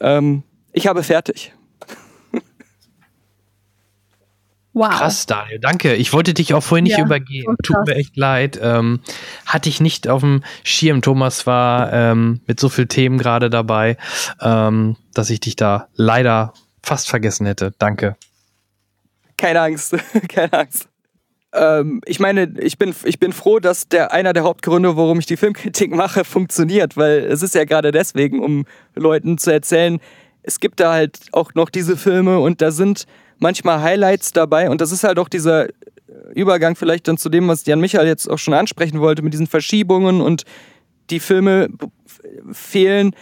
Ähm, 0.00 0.42
ich 0.72 0.86
habe 0.86 1.02
fertig. 1.02 1.54
Wow. 4.74 4.88
Krass, 4.88 5.26
Daniel, 5.26 5.58
danke. 5.58 5.94
Ich 5.94 6.12
wollte 6.14 6.32
dich 6.32 6.54
auch 6.54 6.62
vorhin 6.62 6.84
nicht 6.84 6.96
ja, 6.96 7.04
übergehen. 7.04 7.56
Tut 7.62 7.86
mir 7.86 7.94
echt 7.94 8.16
leid. 8.16 8.58
Ähm, 8.62 9.00
hatte 9.44 9.68
ich 9.68 9.80
nicht 9.80 10.08
auf 10.08 10.22
dem 10.22 10.42
Schirm. 10.64 11.02
Thomas 11.02 11.46
war 11.46 11.92
ähm, 11.92 12.40
mit 12.46 12.58
so 12.58 12.70
vielen 12.70 12.88
Themen 12.88 13.18
gerade 13.18 13.50
dabei, 13.50 13.98
ähm, 14.40 14.96
dass 15.12 15.28
ich 15.28 15.40
dich 15.40 15.56
da 15.56 15.88
leider 15.94 16.54
fast 16.82 17.10
vergessen 17.10 17.46
hätte. 17.46 17.74
Danke. 17.78 18.16
Keine 19.36 19.60
Angst, 19.60 19.94
keine 20.28 20.52
Angst. 20.52 20.88
Ähm, 21.52 22.00
ich 22.06 22.18
meine, 22.18 22.54
ich 22.60 22.78
bin, 22.78 22.94
ich 23.04 23.18
bin 23.18 23.32
froh, 23.32 23.58
dass 23.58 23.88
der 23.88 24.12
einer 24.12 24.32
der 24.32 24.44
Hauptgründe, 24.44 24.96
warum 24.96 25.18
ich 25.18 25.26
die 25.26 25.36
Filmkritik 25.36 25.90
mache, 25.94 26.24
funktioniert, 26.24 26.96
weil 26.96 27.18
es 27.24 27.42
ist 27.42 27.54
ja 27.54 27.64
gerade 27.64 27.92
deswegen, 27.92 28.40
um 28.42 28.64
Leuten 28.94 29.36
zu 29.36 29.52
erzählen, 29.52 30.00
es 30.42 30.60
gibt 30.60 30.80
da 30.80 30.92
halt 30.92 31.18
auch 31.32 31.54
noch 31.54 31.68
diese 31.68 31.96
Filme 31.96 32.38
und 32.38 32.62
da 32.62 32.70
sind 32.70 33.06
manchmal 33.42 33.82
Highlights 33.82 34.32
dabei 34.32 34.70
und 34.70 34.80
das 34.80 34.92
ist 34.92 35.04
halt 35.04 35.18
auch 35.18 35.28
dieser 35.28 35.68
Übergang 36.34 36.76
vielleicht 36.76 37.08
dann 37.08 37.18
zu 37.18 37.28
dem, 37.28 37.48
was 37.48 37.66
Jan 37.66 37.80
Michael 37.80 38.06
jetzt 38.06 38.28
auch 38.28 38.38
schon 38.38 38.54
ansprechen 38.54 39.00
wollte, 39.00 39.22
mit 39.22 39.32
diesen 39.32 39.46
Verschiebungen 39.46 40.20
und 40.20 40.44
die 41.10 41.20
Filme 41.20 41.68
fehlen. 42.52 43.14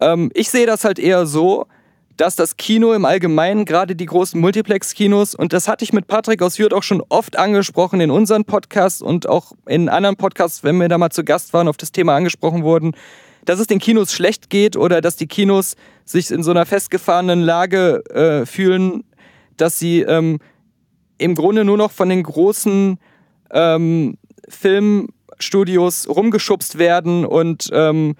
Ähm, 0.00 0.30
ich 0.34 0.50
sehe 0.50 0.66
das 0.66 0.84
halt 0.84 0.98
eher 0.98 1.26
so, 1.26 1.66
dass 2.16 2.36
das 2.36 2.56
Kino 2.56 2.92
im 2.92 3.04
Allgemeinen, 3.04 3.64
gerade 3.64 3.96
die 3.96 4.06
großen 4.06 4.38
Multiplex-Kinos, 4.40 5.34
und 5.34 5.52
das 5.52 5.66
hatte 5.66 5.84
ich 5.84 5.92
mit 5.92 6.06
Patrick 6.06 6.42
aus 6.42 6.58
Jürth 6.58 6.74
auch 6.74 6.82
schon 6.82 7.02
oft 7.08 7.38
angesprochen 7.38 8.00
in 8.00 8.10
unseren 8.10 8.44
Podcasts 8.44 9.00
und 9.00 9.28
auch 9.28 9.52
in 9.66 9.88
anderen 9.88 10.16
Podcasts, 10.16 10.62
wenn 10.62 10.76
wir 10.76 10.88
da 10.88 10.98
mal 10.98 11.10
zu 11.10 11.24
Gast 11.24 11.52
waren, 11.54 11.68
auf 11.68 11.78
das 11.78 11.92
Thema 11.92 12.14
angesprochen 12.14 12.64
wurden, 12.64 12.92
dass 13.44 13.58
es 13.58 13.66
den 13.66 13.78
Kinos 13.78 14.12
schlecht 14.12 14.50
geht 14.50 14.76
oder 14.76 15.00
dass 15.00 15.16
die 15.16 15.26
Kinos 15.26 15.74
sich 16.04 16.30
in 16.30 16.42
so 16.42 16.50
einer 16.50 16.66
festgefahrenen 16.66 17.40
Lage 17.40 18.04
äh, 18.10 18.46
fühlen, 18.46 19.04
dass 19.56 19.78
sie 19.78 20.00
ähm, 20.00 20.38
im 21.18 21.34
Grunde 21.34 21.64
nur 21.64 21.76
noch 21.76 21.90
von 21.90 22.08
den 22.08 22.22
großen 22.22 22.98
ähm, 23.52 24.18
Filmstudios 24.48 26.08
rumgeschubst 26.08 26.78
werden 26.78 27.24
und 27.24 27.70
ähm, 27.72 28.14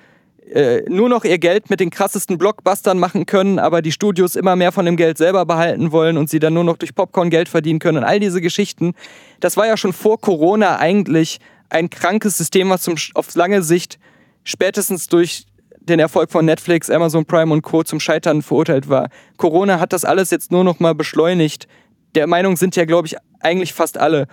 äh, 0.53 0.83
nur 0.89 1.09
noch 1.09 1.25
ihr 1.25 1.39
Geld 1.39 1.71
mit 1.71 1.81
den 1.81 1.91
krassesten 1.91 2.37
Blockbustern 2.37 2.99
machen 2.99 3.27
können, 3.27 3.59
aber 3.59 3.81
die 3.81 3.93
Studios 3.93 4.37
immer 4.37 4.57
mehr 4.57 4.73
von 4.73 4.85
dem 4.85 4.97
Geld 4.97 5.17
selber 5.17 5.47
behalten 5.47 5.93
wollen 5.93 6.17
und 6.17 6.29
sie 6.29 6.41
dann 6.41 6.55
nur 6.55 6.65
noch 6.65 6.77
durch 6.77 6.95
Popcorn 6.95 7.31
Geld 7.31 7.49
verdienen 7.49 7.79
können 7.79 7.99
und 7.99 8.05
all 8.05 8.21
diese 8.21 8.41
Geschichten. 8.41 8.93
Das 9.41 9.57
war 9.57 9.67
ja 9.67 9.77
schon 9.77 9.93
vor 9.93 10.21
Corona 10.21 10.79
eigentlich 10.79 11.39
ein 11.71 11.91
krankes 11.91 12.37
System, 12.37 12.71
was 12.71 12.83
zum, 12.83 12.97
auf 13.15 13.35
lange 13.35 13.63
Sicht 13.63 13.99
spätestens 14.45 15.07
durch 15.07 15.47
den 15.89 15.99
Erfolg 15.99 16.31
von 16.31 16.45
Netflix, 16.45 16.91
Amazon 16.91 17.25
Prime 17.25 17.53
und 17.53 17.63
Co. 17.63 17.83
zum 17.83 18.01
Scheitern 18.01 18.43
verurteilt 18.43 18.89
war. 18.89 19.09
Corona 19.37 19.81
hat 19.81 19.93
das 19.93 20.05
alles 20.05 20.31
jetzt 20.31 20.53
nur 20.53 20.65
noch 20.65 20.81
mal 20.81 20.95
beschleunigt. 20.95 21.67
Der 22.15 22.27
Meinung 22.27 22.57
sind 22.57 22.77
ja, 22.77 22.85
glaube 22.85 23.09
ich, 23.09 23.17
eigentlich 23.41 23.73
fast 23.73 23.99
alle. 23.99 24.27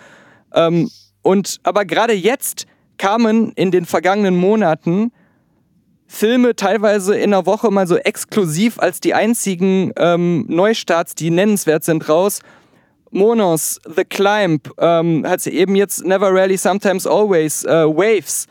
Ähm, 0.53 0.89
und 1.21 1.59
aber 1.63 1.85
gerade 1.85 2.13
jetzt 2.13 2.65
kamen 2.97 3.51
in 3.53 3.71
den 3.71 3.85
vergangenen 3.85 4.35
Monaten 4.35 5.11
Filme 6.11 6.55
teilweise 6.55 7.15
in 7.15 7.31
der 7.31 7.45
Woche 7.45 7.69
mal 7.69 7.85
so 7.85 7.95
exklusiv 7.95 8.79
als 8.79 8.99
die 8.99 9.13
einzigen 9.13 9.91
ähm, 9.95 10.45
Neustarts, 10.47 11.13
die 11.13 11.29
nennenswert 11.29 11.83
sind, 11.83 12.09
raus. 12.09 12.41
Monos, 13.11 13.79
The 13.85 14.05
Climb, 14.05 14.71
ähm, 14.79 15.25
hat 15.27 15.41
sie 15.41 15.51
eben 15.51 15.75
jetzt 15.75 16.03
Never 16.03 16.29
Rarely, 16.33 16.57
Sometimes 16.57 17.05
Always, 17.05 17.63
äh, 17.63 17.85
Waves. 17.85 18.47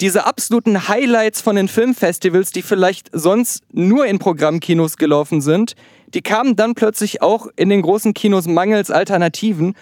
Diese 0.00 0.26
absoluten 0.26 0.88
Highlights 0.88 1.40
von 1.40 1.56
den 1.56 1.68
Filmfestivals, 1.68 2.50
die 2.50 2.62
vielleicht 2.62 3.08
sonst 3.12 3.62
nur 3.72 4.06
in 4.06 4.18
Programmkinos 4.18 4.96
gelaufen 4.96 5.40
sind, 5.40 5.74
die 6.14 6.22
kamen 6.22 6.56
dann 6.56 6.74
plötzlich 6.74 7.22
auch 7.22 7.46
in 7.56 7.68
den 7.68 7.82
großen 7.82 8.12
Kinos 8.12 8.46
mangels 8.46 8.90
Alternativen. 8.90 9.74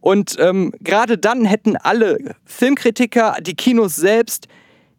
Und 0.00 0.36
ähm, 0.38 0.72
gerade 0.80 1.18
dann 1.18 1.44
hätten 1.44 1.76
alle 1.76 2.34
Filmkritiker, 2.44 3.36
die 3.40 3.54
Kinos 3.54 3.96
selbst, 3.96 4.48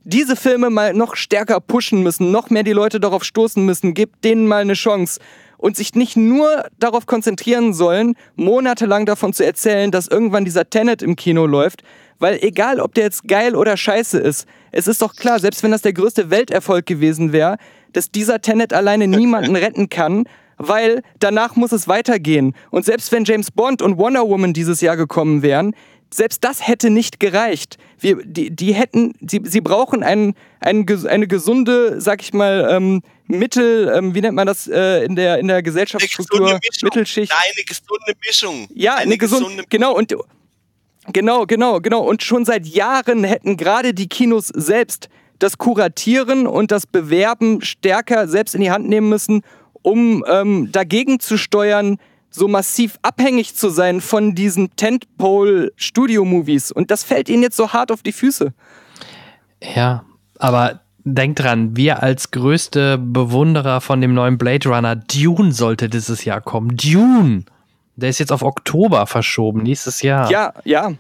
diese 0.03 0.35
Filme 0.35 0.69
mal 0.69 0.93
noch 0.93 1.15
stärker 1.15 1.59
pushen 1.59 2.03
müssen, 2.03 2.31
noch 2.31 2.49
mehr 2.49 2.63
die 2.63 2.71
Leute 2.71 2.99
darauf 2.99 3.23
stoßen 3.23 3.63
müssen, 3.65 3.93
gibt 3.93 4.23
denen 4.23 4.47
mal 4.47 4.61
eine 4.61 4.73
Chance 4.73 5.19
und 5.61 5.77
sich 5.77 5.95
nicht 5.95 6.17
nur 6.17 6.65
darauf 6.79 7.05
konzentrieren 7.05 7.73
sollen, 7.73 8.15
monatelang 8.35 9.05
davon 9.05 9.31
zu 9.31 9.45
erzählen, 9.45 9.91
dass 9.91 10.07
irgendwann 10.07 10.43
dieser 10.43 10.69
Tenet 10.69 11.01
im 11.01 11.15
Kino 11.15 11.45
läuft, 11.45 11.83
weil 12.19 12.39
egal, 12.41 12.79
ob 12.79 12.93
der 12.95 13.05
jetzt 13.05 13.27
geil 13.27 13.55
oder 13.55 13.77
scheiße 13.77 14.19
ist, 14.19 14.47
es 14.71 14.87
ist 14.87 15.01
doch 15.01 15.15
klar, 15.15 15.39
selbst 15.39 15.63
wenn 15.63 15.71
das 15.71 15.81
der 15.81 15.93
größte 15.93 16.29
Welterfolg 16.29 16.85
gewesen 16.85 17.31
wäre, 17.31 17.57
dass 17.93 18.11
dieser 18.11 18.41
Tenet 18.41 18.73
alleine 18.73 19.07
niemanden 19.07 19.55
retten 19.55 19.89
kann, 19.89 20.25
weil 20.57 21.01
danach 21.19 21.55
muss 21.55 21.71
es 21.71 21.87
weitergehen. 21.87 22.53
Und 22.69 22.85
selbst 22.85 23.11
wenn 23.11 23.23
James 23.23 23.51
Bond 23.51 23.81
und 23.81 23.97
Wonder 23.97 24.27
Woman 24.27 24.53
dieses 24.53 24.81
Jahr 24.81 24.97
gekommen 24.97 25.41
wären, 25.41 25.73
selbst 26.13 26.43
das 26.43 26.67
hätte 26.67 26.89
nicht 26.89 27.19
gereicht. 27.19 27.77
Wir, 27.99 28.17
die, 28.23 28.51
die 28.51 28.73
hätten, 28.73 29.13
sie, 29.21 29.41
sie 29.43 29.61
brauchen 29.61 30.03
ein, 30.03 30.33
ein, 30.59 30.85
eine 31.07 31.27
gesunde, 31.27 32.01
sag 32.01 32.21
ich 32.21 32.33
mal, 32.33 32.67
ähm, 32.69 33.01
Mittel, 33.27 33.91
ähm, 33.95 34.13
wie 34.13 34.21
nennt 34.21 34.35
man 34.35 34.47
das 34.47 34.67
äh, 34.67 35.05
in 35.05 35.15
der 35.15 35.39
in 35.39 35.47
der 35.47 35.63
Gesellschaftsstruktur? 35.63 36.59
Mittelschicht. 36.83 37.31
Nein, 37.31 37.51
eine 37.55 37.65
gesunde 37.65 38.13
Mischung. 38.25 38.67
Ja, 38.73 38.95
eine, 38.95 39.01
eine 39.03 39.17
gesunde, 39.17 39.45
gesunde 39.45 39.63
genau 39.69 39.95
und 39.95 40.13
genau, 41.13 41.45
genau, 41.45 41.79
genau 41.79 42.01
und 42.01 42.23
schon 42.23 42.45
seit 42.45 42.67
Jahren 42.67 43.23
hätten 43.23 43.55
gerade 43.57 43.93
die 43.93 44.07
Kinos 44.07 44.47
selbst 44.47 45.09
das 45.39 45.57
Kuratieren 45.57 46.45
und 46.45 46.71
das 46.71 46.85
Bewerben 46.85 47.61
stärker 47.61 48.27
selbst 48.27 48.53
in 48.53 48.61
die 48.61 48.71
Hand 48.71 48.87
nehmen 48.87 49.09
müssen, 49.09 49.41
um 49.81 50.23
ähm, 50.27 50.71
dagegen 50.71 51.19
zu 51.19 51.37
steuern, 51.37 51.97
so 52.31 52.47
massiv 52.47 52.97
abhängig 53.01 53.55
zu 53.55 53.69
sein 53.69 54.01
von 54.01 54.33
diesen 54.33 54.75
Tentpole-Studio-Movies. 54.75 56.71
Und 56.71 56.89
das 56.89 57.03
fällt 57.03 57.29
ihnen 57.29 57.43
jetzt 57.43 57.57
so 57.57 57.73
hart 57.73 57.91
auf 57.91 58.01
die 58.01 58.13
Füße. 58.13 58.53
Ja, 59.75 60.05
aber 60.39 60.79
denk 61.03 61.35
dran, 61.35 61.75
wir 61.75 62.01
als 62.01 62.31
größte 62.31 62.97
Bewunderer 62.97 63.81
von 63.81 64.01
dem 64.01 64.13
neuen 64.13 64.37
Blade 64.37 64.69
Runner, 64.69 64.95
Dune 64.95 65.51
sollte 65.51 65.89
dieses 65.89 66.25
Jahr 66.25 66.41
kommen. 66.41 66.77
Dune! 66.77 67.43
Der 67.97 68.09
ist 68.09 68.19
jetzt 68.19 68.31
auf 68.31 68.41
Oktober 68.41 69.05
verschoben, 69.05 69.63
nächstes 69.63 70.01
Jahr. 70.01 70.31
Ja, 70.31 70.53
ja. 70.63 70.93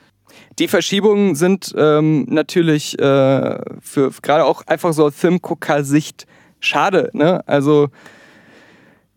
Die 0.59 0.67
Verschiebungen 0.67 1.35
sind 1.35 1.73
ähm, 1.77 2.25
natürlich 2.29 2.99
äh, 2.99 3.59
für 3.81 4.11
gerade 4.21 4.45
auch 4.45 4.67
einfach 4.67 4.93
so 4.93 5.05
aus 5.05 5.15
Filmgucker-Sicht 5.15 6.27
schade. 6.59 7.09
Ne? 7.13 7.41
Also 7.47 7.89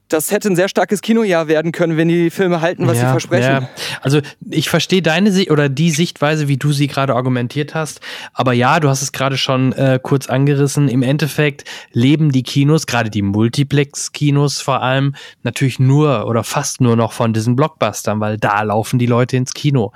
das 0.09 0.31
hätte 0.31 0.49
ein 0.49 0.57
sehr 0.57 0.69
starkes 0.69 1.01
Kinojahr 1.01 1.49
werden 1.49 1.73
können, 1.73 1.97
wenn 1.97 2.09
die 2.09 2.31
Filme 2.31 2.61
halten, 2.61 2.87
was 2.87 2.99
ja, 2.99 3.05
sie 3.05 3.11
versprechen. 3.11 3.63
Ja. 3.63 3.69
Also 4.03 4.21
ich 4.51 4.69
verstehe 4.69 5.01
deine 5.01 5.33
Sicht 5.33 5.51
oder 5.51 5.69
die 5.69 5.91
Sichtweise, 5.91 6.47
wie 6.47 6.59
du 6.59 6.73
sie 6.73 6.89
gerade 6.89 7.15
argumentiert 7.15 7.75
hast. 7.75 8.01
Aber 8.35 8.53
ja, 8.53 8.81
du 8.81 8.89
hast 8.89 9.03
es 9.03 9.13
gerade 9.13 9.39
schon 9.39 9.73
äh, 9.73 9.99
kurz 10.03 10.29
angerissen. 10.29 10.89
Im 10.89 11.03
Endeffekt 11.03 11.65
leben 11.93 12.33
die 12.33 12.43
Kinos, 12.43 12.87
gerade 12.87 13.09
die 13.09 13.23
Multiplex-Kinos 13.23 14.61
vor 14.61 14.83
allem, 14.83 15.15
natürlich 15.43 15.79
nur 15.79 16.27
oder 16.27 16.45
fast 16.45 16.81
nur 16.81 16.97
noch 16.97 17.13
von 17.13 17.33
diesen 17.33 17.57
Blockbustern, 17.57 18.21
weil 18.21 18.37
da 18.37 18.63
laufen 18.63 18.99
die 18.99 19.07
Leute 19.07 19.37
ins 19.39 19.55
Kino. 19.55 19.93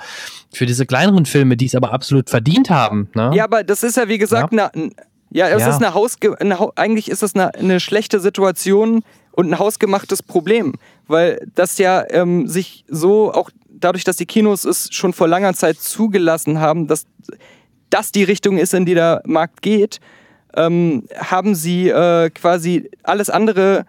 Für 0.52 0.64
diese 0.64 0.86
kleineren 0.86 1.26
Filme, 1.26 1.58
die 1.58 1.66
es 1.66 1.74
aber 1.74 1.92
absolut 1.92 2.30
verdient 2.30 2.70
haben. 2.70 3.10
Ne? 3.14 3.30
Ja, 3.34 3.44
aber 3.44 3.62
das 3.62 3.82
ist 3.82 3.98
ja 3.98 4.08
wie 4.08 4.18
gesagt 4.18 4.54
ja. 4.54 4.70
eine 4.72 4.90
ja, 5.30 5.48
es 5.48 5.60
ja. 5.60 5.68
ist 5.68 5.76
eine 5.76 5.92
Haus 5.92 6.16
eigentlich 6.76 7.10
ist 7.10 7.22
das 7.22 7.34
eine, 7.34 7.54
eine 7.54 7.80
schlechte 7.80 8.18
Situation 8.18 9.02
und 9.38 9.52
ein 9.52 9.58
hausgemachtes 9.60 10.20
Problem, 10.20 10.74
weil 11.06 11.46
das 11.54 11.78
ja 11.78 12.04
ähm, 12.10 12.48
sich 12.48 12.84
so 12.88 13.32
auch 13.32 13.50
dadurch, 13.68 14.02
dass 14.02 14.16
die 14.16 14.26
Kinos 14.26 14.64
es 14.64 14.88
schon 14.90 15.12
vor 15.12 15.28
langer 15.28 15.54
Zeit 15.54 15.78
zugelassen 15.78 16.58
haben, 16.58 16.88
dass 16.88 17.06
das 17.88 18.10
die 18.10 18.24
Richtung 18.24 18.58
ist, 18.58 18.74
in 18.74 18.84
die 18.84 18.94
der 18.94 19.22
Markt 19.26 19.62
geht, 19.62 20.00
ähm, 20.56 21.04
haben 21.16 21.54
sie 21.54 21.88
äh, 21.88 22.30
quasi 22.30 22.90
alles 23.04 23.30
andere 23.30 23.86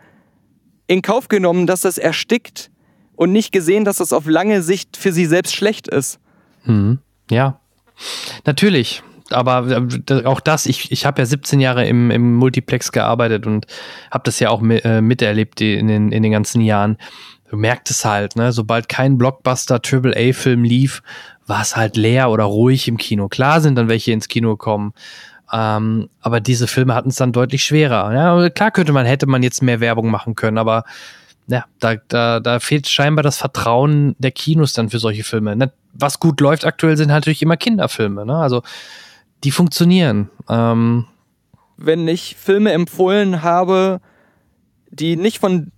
in 0.85 1.01
Kauf 1.01 1.29
genommen, 1.29 1.65
dass 1.65 1.81
das 1.81 1.97
erstickt 1.97 2.69
und 3.15 3.31
nicht 3.31 3.51
gesehen, 3.51 3.85
dass 3.85 3.97
das 3.97 4.13
auf 4.13 4.27
lange 4.27 4.61
Sicht 4.61 4.97
für 4.97 5.11
sie 5.11 5.25
selbst 5.25 5.55
schlecht 5.55 5.87
ist. 5.87 6.19
Hm. 6.65 6.99
Ja, 7.31 7.59
natürlich 8.45 9.01
aber 9.31 9.87
äh, 10.09 10.25
auch 10.25 10.39
das, 10.39 10.65
ich, 10.65 10.91
ich 10.91 11.05
habe 11.05 11.21
ja 11.21 11.25
17 11.25 11.59
Jahre 11.59 11.85
im, 11.85 12.11
im 12.11 12.35
Multiplex 12.35 12.91
gearbeitet 12.91 13.45
und 13.45 13.65
habe 14.11 14.23
das 14.23 14.39
ja 14.39 14.49
auch 14.49 14.61
äh, 14.63 15.01
miterlebt 15.01 15.61
in 15.61 15.87
den, 15.87 16.11
in 16.11 16.23
den 16.23 16.31
ganzen 16.31 16.61
Jahren. 16.61 16.97
Du 17.49 17.57
merkst 17.57 17.89
es 17.89 18.05
halt, 18.05 18.35
ne? 18.35 18.51
Sobald 18.51 18.89
kein 18.89 19.17
Blockbuster 19.17 19.81
AAA-Film 19.83 20.63
lief, 20.63 21.01
war 21.47 21.61
es 21.61 21.75
halt 21.75 21.97
leer 21.97 22.29
oder 22.29 22.43
ruhig 22.43 22.87
im 22.87 22.97
Kino. 22.97 23.27
Klar 23.27 23.61
sind 23.61 23.75
dann 23.75 23.89
welche 23.89 24.11
ins 24.11 24.27
Kino 24.27 24.55
kommen. 24.55 24.93
Ähm, 25.51 26.09
aber 26.21 26.41
diese 26.41 26.67
Filme 26.67 26.93
hatten 26.93 27.09
es 27.09 27.15
dann 27.15 27.31
deutlich 27.31 27.63
schwerer. 27.63 28.13
Ja, 28.13 28.49
klar 28.49 28.69
könnte 28.69 28.93
man, 28.93 29.07
hätte 29.07 29.25
man 29.25 29.41
jetzt 29.41 29.63
mehr 29.63 29.79
Werbung 29.79 30.11
machen 30.11 30.35
können, 30.35 30.59
aber 30.59 30.83
ja, 31.47 31.65
da, 31.79 31.95
da, 32.07 32.39
da 32.39 32.59
fehlt 32.59 32.87
scheinbar 32.87 33.23
das 33.23 33.37
Vertrauen 33.37 34.15
der 34.19 34.29
Kinos 34.29 34.73
dann 34.73 34.91
für 34.91 34.99
solche 34.99 35.23
Filme. 35.23 35.71
Was 35.93 36.19
gut 36.19 36.39
läuft 36.41 36.63
aktuell 36.65 36.95
sind 36.95 37.07
natürlich 37.07 37.41
immer 37.41 37.57
Kinderfilme. 37.57 38.23
Ne? 38.23 38.35
Also 38.35 38.61
die 39.43 39.51
funktionieren. 39.51 40.29
Ähm, 40.49 41.05
Wenn 41.77 42.07
ich 42.07 42.35
Filme 42.35 42.71
empfohlen 42.71 43.41
habe, 43.41 44.01
die 44.91 45.15
nicht 45.15 45.39
von 45.39 45.71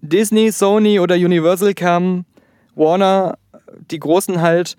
Disney, 0.00 0.50
Sony 0.50 1.00
oder 1.00 1.14
Universal 1.14 1.74
kamen, 1.74 2.26
Warner, 2.74 3.38
die 3.90 3.98
großen 3.98 4.40
halt, 4.40 4.76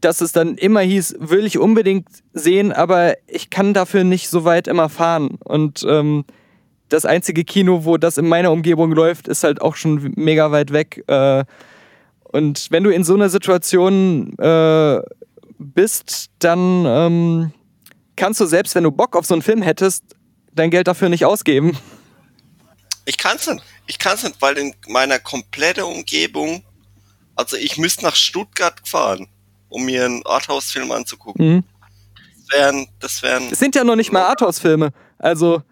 dass 0.00 0.20
es 0.20 0.32
dann 0.32 0.56
immer 0.56 0.80
hieß, 0.80 1.16
will 1.20 1.44
ich 1.44 1.58
unbedingt 1.58 2.08
sehen, 2.32 2.72
aber 2.72 3.14
ich 3.26 3.50
kann 3.50 3.74
dafür 3.74 4.04
nicht 4.04 4.28
so 4.28 4.44
weit 4.44 4.66
immer 4.66 4.88
fahren. 4.88 5.36
Und 5.44 5.84
ähm, 5.86 6.24
das 6.88 7.04
einzige 7.04 7.44
Kino, 7.44 7.84
wo 7.84 7.96
das 7.96 8.18
in 8.18 8.26
meiner 8.26 8.50
Umgebung 8.50 8.92
läuft, 8.92 9.28
ist 9.28 9.44
halt 9.44 9.60
auch 9.60 9.76
schon 9.76 10.12
mega 10.16 10.50
weit 10.50 10.72
weg. 10.72 11.04
Äh, 11.06 11.44
und 12.24 12.68
wenn 12.70 12.84
du 12.84 12.90
in 12.90 13.04
so 13.04 13.14
einer 13.14 13.28
Situation 13.28 14.32
äh, 14.38 15.00
bist, 15.60 16.30
dann 16.38 16.84
ähm, 16.86 17.52
kannst 18.16 18.40
du 18.40 18.46
selbst, 18.46 18.74
wenn 18.74 18.84
du 18.84 18.90
Bock 18.90 19.14
auf 19.14 19.26
so 19.26 19.34
einen 19.34 19.42
Film 19.42 19.62
hättest, 19.62 20.04
dein 20.52 20.70
Geld 20.70 20.88
dafür 20.88 21.08
nicht 21.08 21.24
ausgeben. 21.24 21.78
Ich 23.04 23.18
kann 23.18 23.36
es 23.36 23.46
nicht. 23.46 23.62
Ich 23.86 23.98
kann 23.98 24.14
es 24.14 24.22
nicht, 24.22 24.40
weil 24.40 24.56
in 24.56 24.74
meiner 24.88 25.18
kompletten 25.18 25.84
Umgebung, 25.84 26.64
also 27.34 27.56
ich 27.56 27.76
müsste 27.76 28.04
nach 28.04 28.16
Stuttgart 28.16 28.76
fahren, 28.88 29.28
um 29.68 29.84
mir 29.84 30.04
einen 30.04 30.24
Arthouse-Film 30.24 30.90
anzugucken. 30.92 31.54
Mhm. 31.54 31.64
Das 32.36 32.58
wären, 32.58 32.88
das 32.98 33.22
wären. 33.22 33.48
Es 33.50 33.58
sind 33.58 33.74
ja 33.74 33.84
noch 33.84 33.96
nicht 33.96 34.12
mal 34.12 34.22
Arthouse-Filme. 34.22 34.92
Also. 35.18 35.62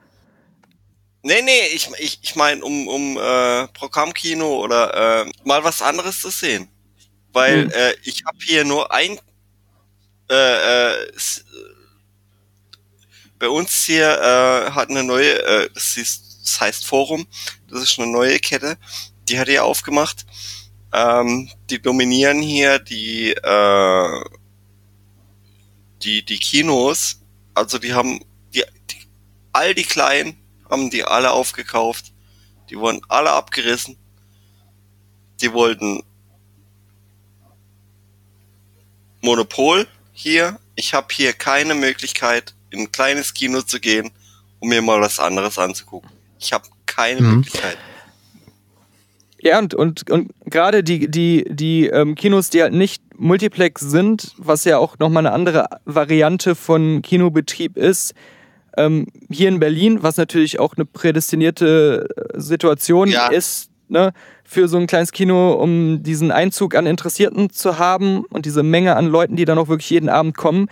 Nee, 1.22 1.42
nee, 1.42 1.66
ich, 1.74 1.88
ich, 1.98 2.18
ich 2.22 2.36
meine, 2.36 2.62
um, 2.62 2.88
um 2.88 3.16
äh, 3.16 3.68
Programmkino 3.68 4.62
oder 4.62 5.24
äh, 5.24 5.30
mal 5.44 5.62
was 5.64 5.82
anderes 5.82 6.20
zu 6.20 6.30
sehen. 6.30 6.68
Weil 7.32 7.66
mhm. 7.66 7.70
äh, 7.70 7.94
ich 8.02 8.24
habe 8.26 8.38
hier 8.40 8.64
nur 8.64 8.92
ein 8.92 9.18
äh, 10.30 11.04
äh, 11.04 11.12
bei 13.38 13.48
uns 13.48 13.84
hier 13.84 14.06
äh, 14.06 14.70
hat 14.72 14.90
eine 14.90 15.04
neue, 15.04 15.42
äh, 15.42 15.70
das, 15.72 15.96
ist, 15.96 16.40
das 16.42 16.60
heißt 16.60 16.86
Forum, 16.86 17.26
das 17.68 17.82
ist 17.82 17.98
eine 17.98 18.10
neue 18.10 18.38
Kette, 18.38 18.76
die 19.28 19.38
hat 19.38 19.48
er 19.48 19.64
aufgemacht. 19.64 20.26
Ähm, 20.92 21.50
die 21.68 21.80
dominieren 21.80 22.40
hier 22.40 22.78
die, 22.78 23.32
äh, 23.32 24.24
die, 26.02 26.24
die 26.24 26.38
Kinos, 26.38 27.20
also 27.54 27.78
die 27.78 27.92
haben 27.92 28.20
die, 28.54 28.64
die, 28.90 29.06
all 29.52 29.74
die 29.74 29.84
Kleinen 29.84 30.38
haben 30.68 30.90
die 30.90 31.04
alle 31.04 31.32
aufgekauft. 31.32 32.12
Die 32.70 32.78
wurden 32.78 33.00
alle 33.08 33.32
abgerissen. 33.32 33.96
Die 35.40 35.52
wollten 35.52 36.02
Monopol 39.20 39.86
hier, 40.18 40.58
ich 40.74 40.94
habe 40.94 41.06
hier 41.12 41.32
keine 41.32 41.74
Möglichkeit, 41.74 42.52
in 42.70 42.80
ein 42.80 42.92
kleines 42.92 43.34
Kino 43.34 43.62
zu 43.62 43.78
gehen, 43.78 44.10
um 44.58 44.68
mir 44.68 44.82
mal 44.82 45.00
was 45.00 45.20
anderes 45.20 45.58
anzugucken. 45.58 46.10
Ich 46.40 46.52
habe 46.52 46.64
keine 46.86 47.20
mhm. 47.20 47.36
Möglichkeit. 47.36 47.78
Ja, 49.40 49.60
und, 49.60 49.74
und, 49.74 50.10
und 50.10 50.32
gerade 50.46 50.82
die, 50.82 51.08
die, 51.08 51.44
die 51.48 51.86
ähm, 51.86 52.16
Kinos, 52.16 52.50
die 52.50 52.62
halt 52.62 52.72
nicht 52.72 53.00
Multiplex 53.16 53.80
sind, 53.80 54.34
was 54.36 54.64
ja 54.64 54.78
auch 54.78 54.98
nochmal 54.98 55.24
eine 55.24 55.32
andere 55.32 55.68
Variante 55.84 56.56
von 56.56 57.00
Kinobetrieb 57.02 57.76
ist, 57.76 58.12
ähm, 58.76 59.06
hier 59.30 59.48
in 59.48 59.60
Berlin, 59.60 60.02
was 60.02 60.16
natürlich 60.16 60.58
auch 60.58 60.74
eine 60.76 60.84
prädestinierte 60.84 62.08
äh, 62.16 62.40
Situation 62.40 63.08
ja. 63.08 63.28
ist, 63.28 63.70
ne, 63.88 64.12
für 64.48 64.66
so 64.66 64.78
ein 64.78 64.86
kleines 64.86 65.12
Kino, 65.12 65.52
um 65.52 66.02
diesen 66.02 66.30
Einzug 66.30 66.74
an 66.74 66.86
Interessierten 66.86 67.50
zu 67.50 67.78
haben 67.78 68.24
und 68.30 68.46
diese 68.46 68.62
Menge 68.62 68.96
an 68.96 69.06
Leuten, 69.06 69.36
die 69.36 69.44
dann 69.44 69.58
auch 69.58 69.68
wirklich 69.68 69.90
jeden 69.90 70.08
Abend 70.08 70.38
kommen. 70.38 70.68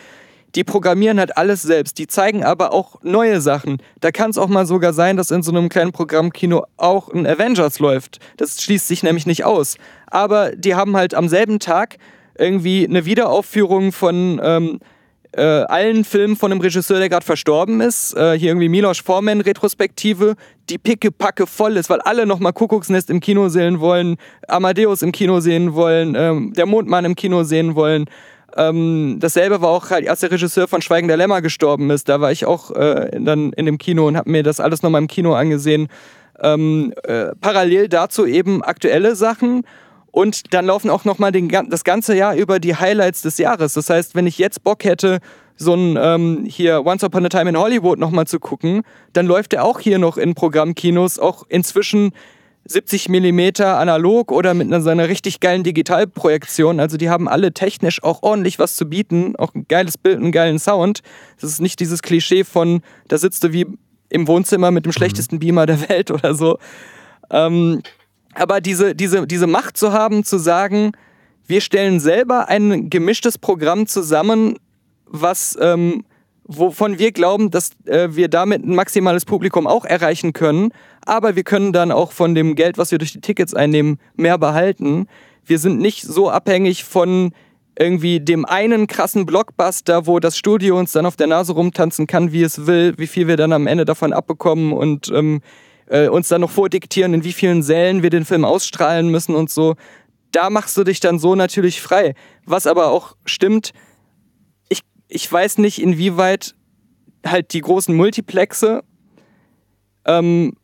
Die 0.55 0.65
programmieren 0.65 1.19
halt 1.19 1.37
alles 1.37 1.61
selbst. 1.61 1.99
Die 1.99 2.07
zeigen 2.07 2.43
aber 2.43 2.73
auch 2.73 3.03
neue 3.03 3.43
Sachen. 3.43 3.77
Da 4.01 4.13
kann 4.13 4.31
es 4.31 4.39
auch 4.39 4.49
mal 4.49 4.65
sogar 4.65 4.95
sein, 4.95 5.19
dass 5.19 5.31
in 5.31 5.43
so 5.43 5.53
einem 5.53 5.69
kleinen 5.69 5.93
Programmkino 5.93 6.65
auch 6.79 7.11
ein 7.11 7.27
Avengers 7.27 7.79
läuft. 7.79 8.19
Das 8.39 8.63
schließt 8.63 8.89
sich 8.89 9.03
nämlich 9.03 9.27
nicht 9.27 9.45
aus. 9.45 9.77
Aber 10.07 10.57
die 10.57 10.75
haben 10.75 10.97
halt 10.97 11.15
am 11.15 11.29
selben 11.29 11.59
Tag 11.59 11.99
irgendwie 12.39 12.87
eine 12.89 13.05
Wiederaufführung 13.05 13.93
von 13.93 14.41
ähm, 14.43 14.81
äh, 15.37 15.43
allen 15.43 16.05
Filmen 16.05 16.35
von 16.35 16.51
einem 16.51 16.61
Regisseur, 16.61 16.99
der 16.99 17.09
gerade 17.09 17.25
verstorben 17.25 17.81
ist. 17.81 18.17
Äh, 18.17 18.39
hier 18.39 18.51
irgendwie 18.51 18.69
Milos 18.69 18.99
Forman 18.99 19.43
Retrospektive, 19.43 20.35
die 20.71 20.79
picke 20.79 21.13
packe 21.13 21.47
voll 21.47 21.77
ist, 21.77 21.91
weil 21.91 22.01
alle 22.01 22.27
nochmal 22.27 22.53
Kuckucksnest 22.53 23.11
im 23.11 23.21
Kino 23.21 23.49
sehen 23.49 23.81
wollen, 23.81 24.17
Amadeus 24.49 25.03
im 25.03 25.13
Kino 25.13 25.41
sehen 25.41 25.75
wollen, 25.75 26.15
ähm, 26.17 26.53
der 26.57 26.67
Mondmann 26.67 27.05
im 27.05 27.15
Kino 27.15 27.43
sehen 27.43 27.75
wollen. 27.75 28.07
Ähm, 28.57 29.19
dasselbe 29.21 29.61
war 29.61 29.69
auch 29.69 29.91
halt, 29.91 30.09
als 30.09 30.21
der 30.21 30.31
Regisseur 30.31 30.67
von 30.67 30.81
Schweigen 30.81 31.09
der 31.09 31.19
Lämmer 31.19 31.43
gestorben 31.43 31.91
ist. 31.91 32.09
Da 32.09 32.23
war 32.23 32.33
ich 32.33 32.47
auch 32.47 32.71
äh, 32.71 33.11
dann 33.21 33.53
in 33.53 33.67
dem 33.67 33.77
Kino 33.77 34.07
und 34.07 34.17
habe 34.17 34.31
mir 34.31 34.43
das 34.43 34.61
alles 34.61 34.83
nochmal 34.83 35.03
im 35.03 35.09
Kino 35.09 35.35
angesehen. 35.35 35.89
Ähm, 36.41 36.95
äh, 37.03 37.33
parallel 37.41 37.89
dazu 37.89 38.25
eben 38.25 38.63
aktuelle 38.63 39.17
Sachen 39.17 39.65
Und 40.17 40.55
dann 40.55 40.65
laufen 40.65 40.89
auch 40.89 41.05
nochmal 41.05 41.31
das 41.31 41.85
ganze 41.85 42.17
Jahr 42.17 42.35
über 42.37 42.59
die 42.59 42.75
Highlights 42.75 43.21
des 43.21 43.37
Jahres. 43.37 43.75
Das 43.75 43.91
heißt, 43.91 44.15
wenn 44.15 44.27
ich 44.27 44.39
jetzt 44.39 44.65
Bock 44.65 44.83
hätte, 44.85 45.19
so 45.57 45.75
ein 45.75 45.99
ähm, 46.01 46.47
hier 46.49 46.87
Once 46.87 47.05
Upon 47.05 47.27
a 47.27 47.29
Time 47.29 47.51
in 47.51 47.59
Hollywood 47.59 47.99
nochmal 47.99 48.27
zu 48.27 48.41
gucken, 48.41 48.81
dann 49.13 49.27
läuft 49.27 49.53
er 49.53 49.63
auch 49.63 49.79
hier 49.79 49.99
noch 49.99 50.17
in 50.17 50.35
Programmkinos, 50.35 51.19
auch 51.19 51.45
inzwischen 51.51 52.13
70 52.65 53.11
Millimeter 53.11 53.79
analog 53.79 54.33
oder 54.33 54.55
mit 54.55 54.69
einer, 54.69 54.81
so 54.81 54.89
einer 54.89 55.11
richtig 55.11 55.41
geilen 55.41 55.65
Digitalprojektion. 55.65 56.81
Also 56.81 56.97
die 56.97 57.11
haben 57.11 57.29
alle 57.29 57.53
technisch 57.53 58.03
auch 58.03 58.23
ordentlich 58.23 58.59
was 58.59 58.75
zu 58.77 58.87
bieten, 58.87 59.37
auch 59.37 59.55
ein 59.55 59.67
geiles 59.69 59.99
Bild, 59.99 60.17
einen 60.17 60.33
geilen 60.33 60.59
Sound. 60.59 61.03
Das 61.39 61.51
ist 61.51 61.61
nicht 61.61 61.79
dieses 61.79 62.01
Klischee 62.01 62.45
von, 62.45 62.81
da 63.09 63.19
sitzt 63.19 63.45
du 63.45 63.53
wie 63.53 63.67
im 64.09 64.27
Wohnzimmer 64.27 64.71
mit 64.71 64.87
dem 64.87 64.89
mhm. 64.89 64.95
schlechtesten 64.95 65.41
Beamer 65.41 65.67
der 65.67 65.87
Welt 65.91 66.11
oder 66.11 66.35
so. 66.35 66.59
Ähm, 67.31 67.83
aber 68.37 68.61
diese, 68.61 68.95
diese, 68.95 69.27
diese 69.27 69.47
Macht 69.47 69.77
zu 69.77 69.93
haben, 69.93 70.23
zu 70.23 70.39
sagen, 70.39 70.93
wir 71.47 71.61
stellen 71.61 72.01
selber 72.01 72.49
ein 72.49 72.91
gemischtes 72.91 73.39
Programm 73.39 73.87
zusammen, 73.87 74.57
was, 75.07 75.57
ähm, 75.61 76.05
wovon 76.45 76.99
wir 76.99 77.13
glauben, 77.13 77.51
dass 77.51 77.71
äh, 77.87 78.09
wir 78.11 78.29
damit 78.29 78.65
ein 78.65 78.75
maximales 78.75 79.25
Publikum 79.25 79.67
auch 79.67 79.85
erreichen 79.85 80.33
können, 80.33 80.71
aber 81.05 81.35
wir 81.35 81.45
können 81.45 81.73
dann 81.73 81.91
auch 81.91 82.13
von 82.13 82.35
dem 82.35 82.57
Geld, 82.57 82.79
was 82.79 82.91
wir 82.91 82.99
durch 82.99 83.13
die 83.13 83.21
Tickets 83.21 83.55
einnehmen, 83.55 83.99
mehr 84.17 84.39
behalten. 84.39 85.07
Wir 85.45 85.59
sind 85.59 85.79
nicht 85.79 86.03
so 86.03 86.29
abhängig 86.29 86.85
von 86.85 87.33
irgendwie 87.79 88.21
dem 88.21 88.45
einen 88.45 88.87
krassen 88.87 89.25
Blockbuster, 89.25 90.07
wo 90.07 90.19
das 90.19 90.37
Studio 90.37 90.79
uns 90.79 90.93
dann 90.93 91.07
auf 91.07 91.17
der 91.17 91.27
Nase 91.27 91.53
rumtanzen 91.53 92.07
kann, 92.07 92.33
wie 92.33 92.43
es 92.43 92.67
will, 92.67 92.95
wie 92.97 93.07
viel 93.07 93.29
wir 93.29 93.37
dann 93.37 93.53
am 93.53 93.67
Ende 93.67 93.85
davon 93.85 94.13
abbekommen 94.13 94.73
und 94.73 95.11
ähm, 95.15 95.41
äh, 95.87 96.09
uns 96.09 96.29
dann 96.29 96.41
noch 96.41 96.51
vordiktieren, 96.51 97.15
in 97.15 97.25
wie 97.25 97.33
vielen 97.33 97.63
Sälen 97.63 98.03
wir 98.03 98.11
den 98.11 98.25
Film 98.25 98.45
ausstrahlen 98.45 99.09
müssen 99.09 99.35
und 99.35 99.51
so. 99.51 99.77
Da 100.33 100.51
machst 100.51 100.77
du 100.77 100.85
dich 100.85 101.01
dann 101.01 101.19
so 101.19 101.35
natürlich 101.35 101.81
frei. 101.81 102.15
Was 102.45 102.67
aber 102.67 102.91
auch 102.91 103.17
stimmt, 103.25 103.73
ich, 104.69 104.81
ich 105.09 105.31
weiß 105.31 105.59
nicht, 105.59 105.81
inwieweit 105.81 106.55
halt 107.25 107.53
die 107.53 107.61
großen 107.61 107.95
Multiplexe 107.95 108.83
ähm, 110.05 110.55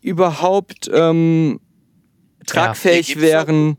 überhaupt 0.00 0.90
ähm, 0.92 1.60
tragfähig 2.46 3.14
ja, 3.14 3.20
wären 3.20 3.76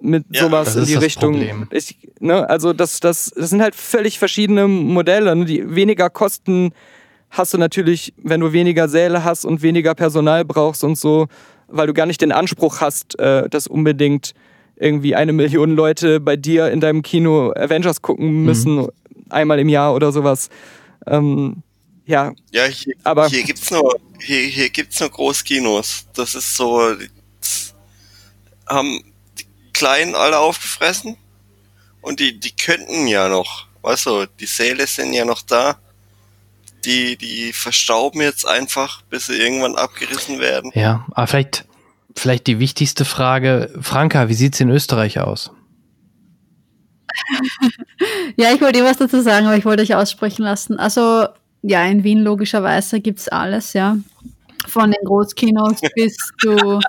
mit 0.00 0.24
ja, 0.30 0.42
sowas 0.42 0.76
in 0.76 0.84
die 0.84 0.94
Richtung. 0.94 1.68
Ich, 1.70 1.98
ne, 2.20 2.48
also 2.48 2.72
das, 2.72 3.00
das, 3.00 3.32
das 3.34 3.50
sind 3.50 3.62
halt 3.62 3.74
völlig 3.74 4.18
verschiedene 4.18 4.68
Modelle, 4.68 5.34
ne, 5.34 5.44
die 5.44 5.74
weniger 5.74 6.10
kosten 6.10 6.72
hast 7.30 7.54
du 7.54 7.58
natürlich, 7.58 8.12
wenn 8.16 8.40
du 8.40 8.52
weniger 8.52 8.88
Säle 8.88 9.24
hast 9.24 9.44
und 9.44 9.62
weniger 9.62 9.94
Personal 9.94 10.44
brauchst 10.44 10.84
und 10.84 10.96
so, 10.96 11.28
weil 11.68 11.86
du 11.86 11.94
gar 11.94 12.06
nicht 12.06 12.20
den 12.20 12.32
Anspruch 12.32 12.80
hast, 12.80 13.18
äh, 13.18 13.48
dass 13.48 13.66
unbedingt 13.66 14.34
irgendwie 14.76 15.14
eine 15.14 15.32
Million 15.32 15.74
Leute 15.74 16.20
bei 16.20 16.36
dir 16.36 16.70
in 16.70 16.80
deinem 16.80 17.02
Kino 17.02 17.52
Avengers 17.56 18.02
gucken 18.02 18.40
mhm. 18.40 18.44
müssen, 18.44 18.76
mhm. 18.76 18.90
einmal 19.28 19.58
im 19.58 19.68
Jahr 19.68 19.94
oder 19.94 20.12
sowas. 20.12 20.48
Ähm, 21.06 21.62
ja, 22.06 22.32
ja 22.52 22.64
hier, 22.64 22.94
aber 23.04 23.28
hier 23.28 23.42
gibt's 23.42 23.70
nur 23.70 23.98
hier, 24.20 24.40
hier 24.40 24.70
gibt's 24.70 24.98
nur 25.00 25.10
Großkinos. 25.10 26.06
Das 26.14 26.34
ist 26.34 26.56
so 26.56 26.80
haben 28.66 29.02
die 29.38 29.44
Kleinen 29.72 30.14
alle 30.14 30.38
aufgefressen 30.38 31.16
und 32.00 32.20
die 32.20 32.38
die 32.38 32.54
könnten 32.56 33.06
ja 33.06 33.28
noch, 33.28 33.66
weißt 33.82 34.06
du, 34.06 34.26
die 34.40 34.46
Säle 34.46 34.86
sind 34.86 35.12
ja 35.12 35.24
noch 35.24 35.42
da 35.42 35.78
die, 36.84 37.16
die 37.16 37.52
verstauben 37.52 38.20
jetzt 38.20 38.46
einfach, 38.46 39.02
bis 39.02 39.26
sie 39.26 39.34
irgendwann 39.34 39.76
abgerissen 39.76 40.38
werden. 40.38 40.70
Ja, 40.74 41.06
aber 41.12 41.26
vielleicht, 41.26 41.64
vielleicht 42.16 42.46
die 42.46 42.58
wichtigste 42.58 43.04
Frage, 43.04 43.72
Franka, 43.80 44.28
wie 44.28 44.34
sieht's 44.34 44.60
in 44.60 44.70
Österreich 44.70 45.20
aus? 45.20 45.50
ja, 48.36 48.52
ich 48.54 48.60
wollte 48.60 48.80
eh 48.80 48.84
was 48.84 48.98
dazu 48.98 49.20
sagen, 49.22 49.46
aber 49.46 49.56
ich 49.56 49.64
wollte 49.64 49.82
euch 49.82 49.94
aussprechen 49.94 50.42
lassen. 50.42 50.78
Also, 50.78 51.26
ja, 51.62 51.84
in 51.84 52.04
Wien 52.04 52.20
logischerweise 52.20 53.00
gibt's 53.00 53.28
alles, 53.28 53.72
ja. 53.72 53.96
Von 54.66 54.90
den 54.90 55.04
Großkinos 55.04 55.80
bis 55.94 56.16
zu 56.40 56.80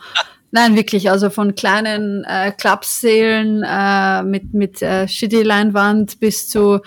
Nein, 0.52 0.76
wirklich, 0.76 1.12
also 1.12 1.30
von 1.30 1.54
kleinen 1.54 2.24
äh, 2.24 2.52
Clubsälen 2.52 3.64
äh, 3.64 4.24
mit, 4.24 4.54
mit 4.54 4.82
äh, 4.82 5.08
Shitty-Leinwand 5.08 6.20
bis 6.20 6.50
zu 6.50 6.80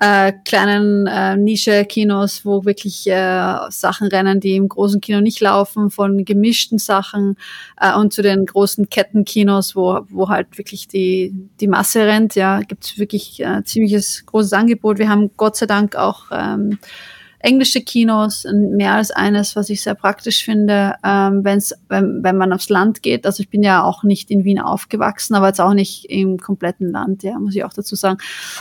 äh, 0.00 0.32
kleinen 0.44 1.06
äh, 1.06 1.36
Nische-Kinos, 1.36 2.44
wo 2.44 2.64
wirklich 2.64 3.06
äh, 3.08 3.56
Sachen 3.70 4.08
rennen, 4.08 4.38
die 4.38 4.54
im 4.54 4.68
großen 4.68 5.00
Kino 5.00 5.20
nicht 5.20 5.40
laufen, 5.40 5.90
von 5.90 6.24
gemischten 6.24 6.78
Sachen 6.78 7.36
äh, 7.80 7.94
und 7.94 8.12
zu 8.12 8.22
den 8.22 8.46
großen 8.46 8.88
Kettenkinos, 8.88 9.74
wo, 9.74 10.00
wo 10.08 10.28
halt 10.28 10.56
wirklich 10.56 10.86
die, 10.86 11.34
die 11.60 11.66
Masse 11.66 12.06
rennt. 12.06 12.36
Ja, 12.36 12.60
gibt's 12.60 12.98
wirklich 12.98 13.40
äh, 13.40 13.64
ziemliches 13.64 14.24
großes 14.26 14.52
Angebot. 14.52 14.98
Wir 14.98 15.08
haben 15.08 15.30
Gott 15.36 15.56
sei 15.56 15.66
Dank 15.66 15.96
auch 15.96 16.26
ähm, 16.30 16.78
englische 17.40 17.80
Kinos, 17.80 18.46
mehr 18.52 18.94
als 18.94 19.10
eines, 19.10 19.56
was 19.56 19.70
ich 19.70 19.82
sehr 19.82 19.94
praktisch 19.94 20.44
finde, 20.44 20.94
ähm, 21.04 21.44
wenn's, 21.44 21.74
wenn, 21.88 22.22
wenn 22.22 22.36
man 22.36 22.52
aufs 22.52 22.68
Land 22.68 23.02
geht. 23.02 23.26
Also 23.26 23.42
ich 23.42 23.48
bin 23.48 23.62
ja 23.62 23.82
auch 23.82 24.02
nicht 24.02 24.30
in 24.30 24.44
Wien 24.44 24.60
aufgewachsen, 24.60 25.34
aber 25.34 25.48
jetzt 25.48 25.60
auch 25.60 25.74
nicht 25.74 26.04
im 26.06 26.38
kompletten 26.38 26.90
Land, 26.90 27.22
ja, 27.22 27.38
muss 27.38 27.54
ich 27.54 27.64
auch 27.64 27.72
dazu 27.72 27.94
sagen. 27.94 28.18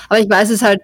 Aber 0.10 0.20
ich 0.20 0.30
weiß 0.30 0.50
es 0.52 0.62
halt 0.62 0.82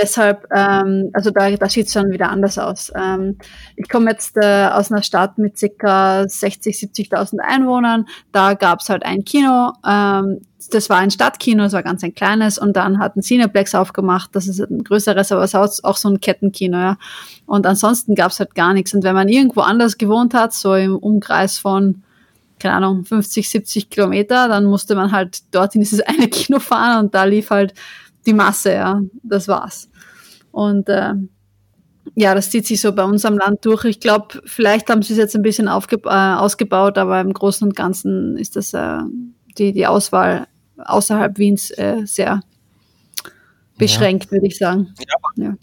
deshalb, 0.00 0.46
ähm, 0.54 1.10
also 1.12 1.30
da, 1.30 1.50
da 1.50 1.68
sieht 1.68 1.86
es 1.86 1.92
schon 1.92 2.10
wieder 2.10 2.30
anders 2.30 2.58
aus. 2.58 2.92
Ähm, 2.94 3.38
ich 3.76 3.88
komme 3.88 4.10
jetzt 4.10 4.36
äh, 4.36 4.68
aus 4.72 4.90
einer 4.90 5.02
Stadt 5.02 5.38
mit 5.38 5.58
circa 5.58 6.28
60, 6.28 6.76
70.000 6.76 7.38
Einwohnern. 7.38 8.06
Da 8.32 8.54
gab 8.54 8.80
es 8.80 8.88
halt 8.88 9.04
ein 9.04 9.24
Kino. 9.24 9.72
Ähm, 9.86 10.40
das 10.70 10.90
war 10.90 10.98
ein 10.98 11.10
Stadtkino, 11.10 11.64
es 11.64 11.72
war 11.72 11.82
ganz 11.82 12.02
ein 12.02 12.14
kleines. 12.14 12.58
Und 12.58 12.76
dann 12.76 12.98
hat 12.98 13.16
ein 13.16 13.22
Cineplex 13.22 13.74
aufgemacht. 13.74 14.30
Das 14.34 14.48
ist 14.48 14.60
ein 14.60 14.84
größeres, 14.84 15.32
aber 15.32 15.44
es 15.44 15.54
ist 15.54 15.84
auch 15.84 15.96
so 15.96 16.08
ein 16.08 16.20
Kettenkino. 16.20 16.76
Ja. 16.76 16.98
Und 17.46 17.66
ansonsten 17.66 18.14
gab 18.14 18.32
es 18.32 18.40
halt 18.40 18.54
gar 18.54 18.74
nichts. 18.74 18.94
Und 18.94 19.04
wenn 19.04 19.14
man 19.14 19.28
irgendwo 19.28 19.60
anders 19.60 19.98
gewohnt 19.98 20.34
hat, 20.34 20.52
so 20.52 20.74
im 20.74 20.96
Umkreis 20.96 21.58
von 21.58 22.02
keine 22.58 22.74
Ahnung, 22.74 23.04
50, 23.04 23.50
70 23.50 23.90
Kilometer, 23.90 24.48
dann 24.48 24.64
musste 24.64 24.94
man 24.94 25.12
halt 25.12 25.42
dort 25.54 25.74
in 25.74 25.82
dieses 25.82 26.00
eine 26.06 26.28
Kino 26.28 26.58
fahren 26.58 27.04
und 27.04 27.14
da 27.14 27.24
lief 27.24 27.50
halt 27.50 27.74
die 28.26 28.34
Masse, 28.34 28.72
ja, 28.72 29.00
das 29.22 29.48
war's. 29.48 29.88
Und 30.50 30.88
äh, 30.88 31.14
ja, 32.14 32.34
das 32.34 32.50
zieht 32.50 32.66
sich 32.66 32.80
so 32.80 32.92
bei 32.92 33.04
uns 33.04 33.24
am 33.24 33.36
Land 33.36 33.64
durch. 33.64 33.84
Ich 33.84 34.00
glaube, 34.00 34.40
vielleicht 34.44 34.88
haben 34.88 35.02
sie 35.02 35.12
es 35.12 35.18
jetzt 35.18 35.36
ein 35.36 35.42
bisschen 35.42 35.68
aufge 35.68 35.96
äh, 36.04 36.08
ausgebaut, 36.08 36.98
aber 36.98 37.20
im 37.20 37.32
Großen 37.32 37.66
und 37.66 37.76
Ganzen 37.76 38.36
ist 38.36 38.56
das 38.56 38.72
äh, 38.74 38.98
die, 39.58 39.72
die 39.72 39.86
Auswahl 39.86 40.46
außerhalb 40.78 41.38
Wiens 41.38 41.70
äh, 41.70 42.02
sehr 42.04 42.40
beschränkt, 43.78 44.26
ja. 44.26 44.30
würde 44.32 44.46
ich 44.46 44.58
sagen. 44.58 44.94
Ja. 45.36 45.44
ja. 45.44 45.54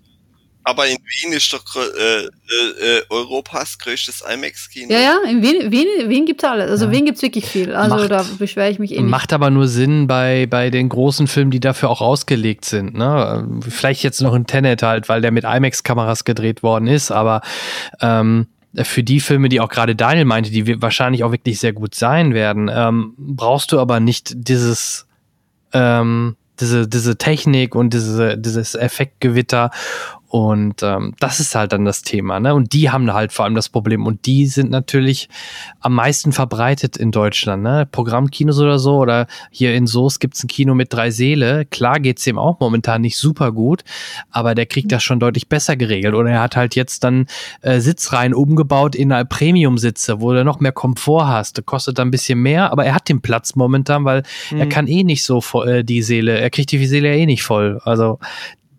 Aber 0.65 0.87
in 0.87 0.97
Wien 0.97 1.33
ist 1.33 1.51
doch 1.51 1.63
äh, 1.75 2.23
äh, 2.23 2.27
äh, 2.27 3.01
Europas 3.09 3.77
größtes 3.77 4.23
IMAX-Kino. 4.33 4.93
Ja, 4.93 4.99
ja, 4.99 5.17
in 5.29 5.41
Wien, 5.41 5.71
Wien, 5.71 6.09
Wien 6.09 6.25
gibt 6.25 6.41
es 6.41 6.49
alles. 6.49 6.69
Also 6.69 6.85
ja. 6.85 6.91
Wien 6.91 7.05
gibt 7.05 7.17
es 7.17 7.21
wirklich 7.21 7.45
viel. 7.45 7.75
Also 7.75 7.95
macht, 7.95 8.11
da 8.11 8.25
beschwere 8.39 8.69
ich 8.69 8.79
mich 8.79 8.91
eh 8.93 9.01
nicht. 9.01 9.09
Macht 9.09 9.33
aber 9.33 9.49
nur 9.49 9.67
Sinn 9.67 10.07
bei, 10.07 10.45
bei 10.45 10.69
den 10.69 10.87
großen 10.87 11.27
Filmen, 11.27 11.51
die 11.51 11.59
dafür 11.59 11.89
auch 11.89 12.01
ausgelegt 12.01 12.63
sind. 12.63 12.95
Ne? 12.95 13.61
Vielleicht 13.67 14.03
jetzt 14.03 14.21
noch 14.21 14.33
ein 14.33 14.47
Tenet 14.47 14.83
halt, 14.83 15.09
weil 15.09 15.21
der 15.21 15.31
mit 15.31 15.43
IMAX-Kameras 15.43 16.23
gedreht 16.23 16.63
worden 16.63 16.87
ist, 16.87 17.11
aber 17.11 17.41
ähm, 17.99 18.47
für 18.75 19.03
die 19.03 19.19
Filme, 19.19 19.49
die 19.49 19.59
auch 19.59 19.69
gerade 19.69 19.95
Daniel 19.95 20.25
meinte, 20.25 20.49
die 20.49 20.81
wahrscheinlich 20.81 21.23
auch 21.23 21.31
wirklich 21.31 21.59
sehr 21.59 21.73
gut 21.73 21.93
sein 21.93 22.33
werden, 22.33 22.71
ähm, 22.73 23.13
brauchst 23.17 23.71
du 23.71 23.79
aber 23.79 23.99
nicht 23.99 24.31
dieses 24.35 25.05
ähm, 25.73 26.37
diese, 26.59 26.87
diese 26.87 27.17
Technik 27.17 27.75
und 27.75 27.93
diese, 27.93 28.37
dieses 28.37 28.75
Effektgewitter 28.75 29.71
und 30.33 30.81
ähm, 30.81 31.13
das 31.19 31.39
ist 31.39 31.53
halt 31.53 31.73
dann 31.73 31.85
das 31.85 32.01
Thema, 32.01 32.39
ne? 32.39 32.55
Und 32.55 32.73
die 32.73 32.89
haben 32.89 33.13
halt 33.13 33.31
vor 33.31 33.45
allem 33.45 33.53
das 33.53 33.69
Problem. 33.69 34.07
Und 34.07 34.25
die 34.25 34.47
sind 34.47 34.71
natürlich 34.71 35.29
am 35.79 35.93
meisten 35.93 36.31
verbreitet 36.31 36.97
in 36.97 37.11
Deutschland, 37.11 37.61
ne? 37.61 37.87
Programmkinos 37.91 38.57
oder 38.57 38.79
so. 38.79 38.95
Oder 38.97 39.27
hier 39.51 39.75
in 39.75 39.85
Soos 39.85 40.17
gibt's 40.17 40.43
ein 40.43 40.47
Kino 40.47 40.73
mit 40.73 40.91
drei 40.91 41.11
Seele. 41.11 41.65
Klar 41.65 41.99
geht's 41.99 42.23
dem 42.23 42.39
auch 42.39 42.59
momentan 42.59 43.01
nicht 43.01 43.15
super 43.15 43.51
gut, 43.51 43.83
aber 44.31 44.55
der 44.55 44.65
kriegt 44.65 44.91
das 44.91 45.03
schon 45.03 45.19
deutlich 45.19 45.49
besser 45.49 45.75
geregelt. 45.75 46.15
Oder 46.15 46.31
er 46.31 46.41
hat 46.41 46.55
halt 46.55 46.73
jetzt 46.73 47.03
dann 47.03 47.27
äh, 47.61 47.79
Sitzreihen 47.79 48.33
umgebaut 48.33 48.95
in 48.95 49.09
Premium-Sitze, 49.09 50.19
wo 50.19 50.33
du 50.33 50.43
noch 50.43 50.59
mehr 50.59 50.71
Komfort 50.71 51.27
hast. 51.27 51.59
Das 51.59 51.65
kostet 51.67 51.99
dann 51.99 52.07
ein 52.07 52.11
bisschen 52.11 52.39
mehr, 52.39 52.71
aber 52.71 52.85
er 52.85 52.95
hat 52.95 53.07
den 53.07 53.21
Platz 53.21 53.55
momentan, 53.55 54.03
weil 54.03 54.23
mhm. 54.49 54.61
er 54.61 54.65
kann 54.65 54.87
eh 54.87 55.03
nicht 55.03 55.23
so 55.25 55.41
voll, 55.41 55.69
äh, 55.69 55.83
die 55.83 56.01
Seele, 56.01 56.39
er 56.39 56.49
kriegt 56.49 56.71
die 56.71 56.83
Seele 56.87 57.15
eh 57.15 57.27
nicht 57.27 57.43
voll. 57.43 57.79
Also 57.83 58.17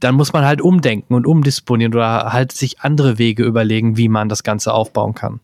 dann 0.04 0.16
muss 0.16 0.34
man 0.34 0.44
halt 0.44 0.60
umdenken 0.60 1.14
und 1.14 1.26
umdisponieren 1.26 1.94
oder 1.94 2.32
halt 2.32 2.52
sich 2.52 2.80
andere 2.80 3.18
Wege 3.18 3.42
überlegen, 3.42 3.96
wie 3.96 4.08
man 4.08 4.28
das 4.28 4.42
Ganze 4.42 4.74
aufbauen 4.74 5.14
kann. 5.14 5.40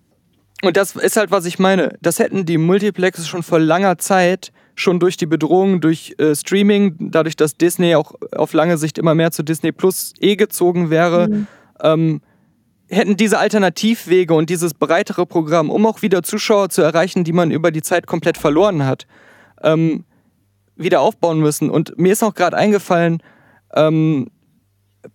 Und 0.62 0.76
das 0.76 0.94
ist 0.96 1.16
halt, 1.16 1.30
was 1.30 1.46
ich 1.46 1.58
meine. 1.58 1.96
Das 2.02 2.18
hätten 2.18 2.44
die 2.44 2.58
Multiplexes 2.58 3.26
schon 3.26 3.42
vor 3.42 3.58
langer 3.58 3.96
Zeit, 3.96 4.52
schon 4.74 5.00
durch 5.00 5.16
die 5.16 5.24
Bedrohung 5.24 5.80
durch 5.80 6.14
äh, 6.18 6.34
Streaming, 6.34 6.94
dadurch, 6.98 7.36
dass 7.36 7.56
Disney 7.56 7.94
auch 7.94 8.12
auf 8.32 8.52
lange 8.52 8.76
Sicht 8.76 8.98
immer 8.98 9.14
mehr 9.14 9.30
zu 9.30 9.42
Disney 9.42 9.72
Plus 9.72 10.12
eh 10.20 10.36
gezogen 10.36 10.90
wäre, 10.90 11.28
mhm. 11.28 11.46
ähm, 11.82 12.20
hätten 12.90 13.16
diese 13.16 13.38
Alternativwege 13.38 14.34
und 14.34 14.50
dieses 14.50 14.74
breitere 14.74 15.24
Programm, 15.24 15.70
um 15.70 15.86
auch 15.86 16.02
wieder 16.02 16.22
Zuschauer 16.22 16.68
zu 16.68 16.82
erreichen, 16.82 17.24
die 17.24 17.32
man 17.32 17.50
über 17.50 17.70
die 17.70 17.82
Zeit 17.82 18.06
komplett 18.06 18.36
verloren 18.36 18.84
hat, 18.84 19.06
ähm, 19.62 20.04
wieder 20.76 21.00
aufbauen 21.00 21.40
müssen. 21.40 21.70
Und 21.70 21.98
mir 21.98 22.12
ist 22.12 22.22
auch 22.22 22.34
gerade 22.34 22.58
eingefallen, 22.58 23.22
ähm, 23.74 24.28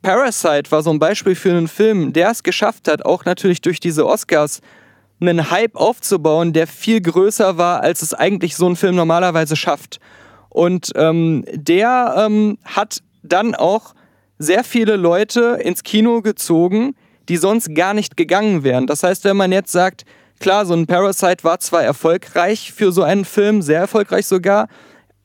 Parasite 0.02 0.72
war 0.72 0.82
so 0.82 0.90
ein 0.90 1.00
Beispiel 1.00 1.36
für 1.36 1.52
einen 1.52 1.68
Film, 1.68 2.14
der 2.14 2.32
es 2.32 2.44
geschafft 2.44 2.88
hat, 2.88 3.06
auch 3.06 3.26
natürlich 3.26 3.62
durch 3.62 3.80
diese 3.80 4.06
Oscars 4.06 4.62
einen 5.20 5.50
Hype 5.52 5.76
aufzubauen, 5.76 6.54
der 6.54 6.68
viel 6.68 7.02
größer 7.02 7.58
war, 7.58 7.82
als 7.82 8.02
es 8.02 8.14
eigentlich 8.14 8.56
so 8.56 8.68
ein 8.68 8.76
Film 8.76 8.96
normalerweise 8.96 9.56
schafft. 9.56 10.00
Und 10.50 10.92
ähm, 10.96 11.46
der 11.54 12.16
ähm, 12.18 12.58
hat 12.64 13.02
dann 13.24 13.56
auch 13.56 13.94
sehr 14.38 14.64
viele 14.64 14.96
Leute 14.96 15.60
ins 15.62 15.84
Kino 15.84 16.22
gezogen, 16.22 16.96
die 17.30 17.38
sonst 17.38 17.74
gar 17.74 17.94
nicht 17.94 18.18
gegangen 18.18 18.64
wären. 18.64 18.88
Das 18.88 19.04
heißt, 19.04 19.24
wenn 19.24 19.38
man 19.38 19.52
jetzt 19.52 19.72
sagt, 19.72 20.06
klar, 20.40 20.66
so 20.66 20.74
ein 20.74 20.88
Parasite 20.88 21.44
war 21.44 21.60
zwar 21.60 21.84
erfolgreich 21.84 22.74
für 22.74 22.92
so 22.92 23.04
einen 23.04 23.26
Film, 23.26 23.62
sehr 23.62 23.80
erfolgreich 23.80 24.28
sogar, 24.28 24.68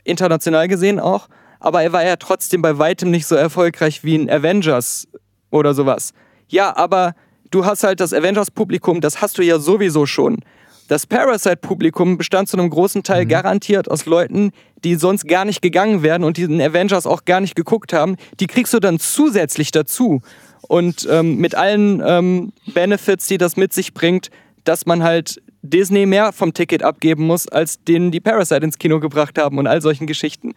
international 0.04 0.68
gesehen 0.68 1.00
auch, 1.00 1.28
aber 1.60 1.82
er 1.82 1.92
war 1.92 2.04
ja 2.04 2.16
trotzdem 2.16 2.62
bei 2.62 2.78
weitem 2.78 3.10
nicht 3.10 3.26
so 3.26 3.36
erfolgreich 3.36 4.02
wie 4.02 4.16
ein 4.16 4.28
Avengers 4.28 5.06
oder 5.50 5.74
sowas. 5.74 6.12
Ja, 6.48 6.76
aber 6.76 7.14
du 7.50 7.64
hast 7.64 7.84
halt 7.84 8.00
das 8.00 8.12
Avengers-Publikum, 8.12 9.00
das 9.00 9.22
hast 9.22 9.38
du 9.38 9.42
ja 9.42 9.58
sowieso 9.58 10.06
schon. 10.06 10.38
Das 10.88 11.06
Parasite-Publikum 11.06 12.18
bestand 12.18 12.48
zu 12.48 12.58
einem 12.58 12.68
großen 12.68 13.04
Teil 13.04 13.24
mhm. 13.24 13.28
garantiert 13.28 13.88
aus 13.88 14.06
Leuten, 14.06 14.50
die 14.82 14.96
sonst 14.96 15.28
gar 15.28 15.44
nicht 15.44 15.62
gegangen 15.62 16.02
wären 16.02 16.24
und 16.24 16.36
diesen 16.36 16.60
Avengers 16.60 17.06
auch 17.06 17.24
gar 17.24 17.40
nicht 17.40 17.54
geguckt 17.54 17.92
haben. 17.92 18.16
Die 18.40 18.48
kriegst 18.48 18.74
du 18.74 18.80
dann 18.80 18.98
zusätzlich 18.98 19.70
dazu. 19.70 20.20
Und 20.62 21.06
ähm, 21.08 21.36
mit 21.36 21.54
allen 21.54 22.02
ähm, 22.04 22.52
Benefits, 22.74 23.28
die 23.28 23.38
das 23.38 23.56
mit 23.56 23.72
sich 23.72 23.94
bringt, 23.94 24.30
dass 24.64 24.84
man 24.84 25.04
halt 25.04 25.40
Disney 25.62 26.06
mehr 26.06 26.32
vom 26.32 26.54
Ticket 26.54 26.82
abgeben 26.82 27.24
muss, 27.24 27.46
als 27.46 27.84
denen 27.84 28.10
die 28.10 28.20
Parasite 28.20 28.64
ins 28.64 28.78
Kino 28.78 28.98
gebracht 28.98 29.38
haben 29.38 29.58
und 29.58 29.66
all 29.66 29.80
solchen 29.80 30.06
Geschichten. 30.06 30.54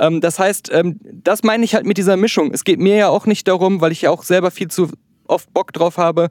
Ähm, 0.00 0.20
das 0.20 0.38
heißt, 0.38 0.70
ähm, 0.72 0.98
das 1.02 1.42
meine 1.42 1.64
ich 1.64 1.74
halt 1.74 1.86
mit 1.86 1.98
dieser 1.98 2.16
Mischung. 2.16 2.50
Es 2.52 2.64
geht 2.64 2.80
mir 2.80 2.96
ja 2.96 3.08
auch 3.08 3.26
nicht 3.26 3.48
darum, 3.48 3.80
weil 3.80 3.92
ich 3.92 4.02
ja 4.02 4.10
auch 4.10 4.22
selber 4.22 4.50
viel 4.50 4.68
zu 4.68 4.88
oft 5.26 5.52
Bock 5.54 5.72
drauf 5.72 5.96
habe, 5.96 6.28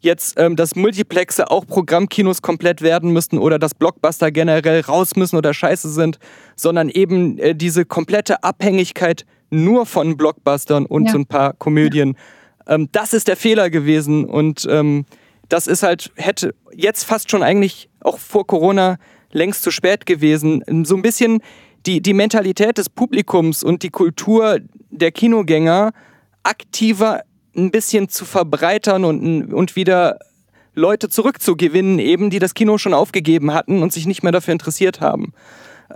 jetzt, 0.00 0.38
ähm, 0.38 0.56
dass 0.56 0.76
Multiplexe 0.76 1.50
auch 1.50 1.66
Programmkinos 1.66 2.42
komplett 2.42 2.82
werden 2.82 3.12
müssten 3.12 3.38
oder 3.38 3.58
dass 3.58 3.74
Blockbuster 3.74 4.30
generell 4.30 4.80
raus 4.80 5.14
müssen 5.16 5.36
oder 5.36 5.54
scheiße 5.54 5.90
sind, 5.90 6.18
sondern 6.56 6.88
eben 6.88 7.38
äh, 7.38 7.54
diese 7.54 7.84
komplette 7.84 8.42
Abhängigkeit 8.42 9.24
nur 9.50 9.86
von 9.86 10.16
Blockbustern 10.16 10.86
und 10.86 11.06
ja. 11.06 11.12
so 11.12 11.18
ein 11.18 11.26
paar 11.26 11.52
Komödien. 11.54 12.16
Ähm, 12.66 12.88
das 12.92 13.12
ist 13.12 13.28
der 13.28 13.36
Fehler 13.36 13.68
gewesen 13.70 14.24
und 14.24 14.66
ähm, 14.70 15.04
das 15.48 15.66
ist 15.66 15.82
halt, 15.82 16.12
hätte 16.16 16.54
jetzt 16.72 17.04
fast 17.04 17.30
schon 17.30 17.42
eigentlich 17.42 17.88
auch 18.00 18.18
vor 18.18 18.46
Corona 18.46 18.96
längst 19.32 19.62
zu 19.62 19.70
spät 19.70 20.06
gewesen. 20.06 20.62
So 20.84 20.96
ein 20.96 21.02
bisschen 21.02 21.40
die, 21.86 22.00
die 22.00 22.14
Mentalität 22.14 22.78
des 22.78 22.88
Publikums 22.88 23.62
und 23.62 23.82
die 23.82 23.90
Kultur 23.90 24.58
der 24.90 25.12
Kinogänger 25.12 25.92
aktiver 26.42 27.22
ein 27.56 27.70
bisschen 27.70 28.08
zu 28.08 28.24
verbreitern 28.24 29.04
und, 29.04 29.52
und 29.52 29.76
wieder 29.76 30.18
Leute 30.74 31.08
zurückzugewinnen, 31.08 31.98
eben, 31.98 32.30
die 32.30 32.38
das 32.38 32.54
Kino 32.54 32.78
schon 32.78 32.94
aufgegeben 32.94 33.52
hatten 33.52 33.82
und 33.82 33.92
sich 33.92 34.06
nicht 34.06 34.22
mehr 34.22 34.32
dafür 34.32 34.52
interessiert 34.52 35.00
haben. 35.00 35.32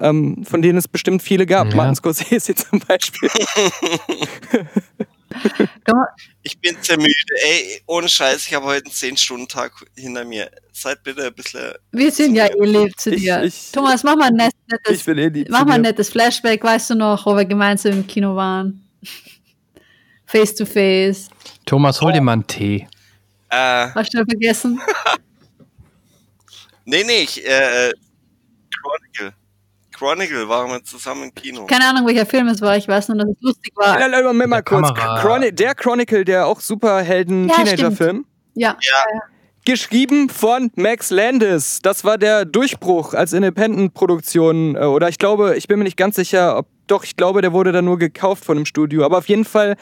Ähm, 0.00 0.44
von 0.44 0.60
denen 0.60 0.78
es 0.78 0.88
bestimmt 0.88 1.22
viele 1.22 1.46
gab. 1.46 1.70
Ja. 1.70 1.76
Martin 1.76 1.94
Scorsese 1.94 2.54
zum 2.56 2.80
Beispiel. 2.80 3.30
ich 6.42 6.58
bin 6.58 6.76
sehr 6.80 6.96
müde. 6.96 7.14
Ey, 7.44 7.82
ohne 7.86 8.08
Scheiß, 8.08 8.46
ich 8.46 8.54
habe 8.54 8.66
heute 8.66 8.86
einen 8.86 8.94
10-Stunden-Tag 8.94 9.72
hinter 9.96 10.24
mir. 10.24 10.50
Seid 10.72 11.02
bitte 11.02 11.26
ein 11.26 11.34
bisschen. 11.34 11.74
Wir 11.92 12.10
sind 12.10 12.34
ja 12.34 12.46
eh 12.46 12.64
lieb 12.64 12.98
zu 12.98 13.10
dir. 13.10 13.42
Ich, 13.42 13.54
ich, 13.54 13.72
Thomas, 13.72 14.02
mach 14.02 14.16
mal 14.16 14.28
ein 14.28 14.34
nettes, 14.34 15.06
eh 15.06 15.44
mach 15.48 15.64
mal 15.64 15.74
ein 15.74 15.82
nettes 15.82 16.10
Flashback. 16.10 16.62
Weißt 16.62 16.90
du 16.90 16.94
noch, 16.94 17.26
wo 17.26 17.36
wir 17.36 17.44
gemeinsam 17.44 17.92
im 17.92 18.06
Kino 18.06 18.34
waren? 18.36 18.88
face 20.26 20.54
to 20.54 20.64
face. 20.64 21.28
Thomas, 21.64 22.00
hol 22.00 22.12
dir 22.12 22.20
mal 22.20 22.32
einen 22.32 22.46
Tee. 22.46 22.86
Äh, 23.50 23.90
Hast 23.94 24.12
du 24.14 24.24
vergessen? 24.24 24.80
nee, 26.84 27.04
nee, 27.04 27.22
ich, 27.22 27.44
äh, 27.46 27.92
Chronicle. 28.80 29.34
Chronicle 29.94 30.48
waren 30.48 30.70
wir 30.70 30.82
zusammen 30.82 31.24
im 31.24 31.34
Kino. 31.34 31.66
Keine 31.66 31.88
Ahnung, 31.88 32.06
welcher 32.06 32.26
Film 32.26 32.48
es 32.48 32.60
war. 32.60 32.76
Ich 32.76 32.88
weiß 32.88 33.08
nur, 33.08 33.18
dass 33.18 33.28
es 33.28 33.36
lustig 33.40 33.72
war. 33.76 33.98
Ja, 34.00 34.22
Moment 34.22 34.50
mal 34.50 34.62
kurz. 34.62 34.92
Chron 35.20 35.44
der 35.52 35.74
Chronicle, 35.74 36.24
der 36.24 36.46
auch 36.46 36.60
Superhelden-Teenager-Film. 36.60 38.26
Ja, 38.54 38.76
ja. 38.80 39.04
Geschrieben 39.64 40.28
von 40.28 40.70
Max 40.76 41.10
Landis. 41.10 41.78
Das 41.82 42.04
war 42.04 42.18
der 42.18 42.44
Durchbruch 42.44 43.14
als 43.14 43.32
Independent-Produktion. 43.32 44.76
Äh, 44.76 44.80
oder 44.80 45.08
ich 45.08 45.18
glaube, 45.18 45.56
ich 45.56 45.68
bin 45.68 45.78
mir 45.78 45.84
nicht 45.84 45.96
ganz 45.96 46.16
sicher, 46.16 46.58
ob 46.58 46.66
doch, 46.86 47.04
ich 47.04 47.16
glaube, 47.16 47.40
der 47.40 47.54
wurde 47.54 47.72
dann 47.72 47.86
nur 47.86 47.98
gekauft 47.98 48.44
von 48.44 48.58
einem 48.58 48.66
Studio. 48.66 49.04
Aber 49.04 49.16
auf 49.16 49.28
jeden 49.28 49.46
Fall 49.46 49.76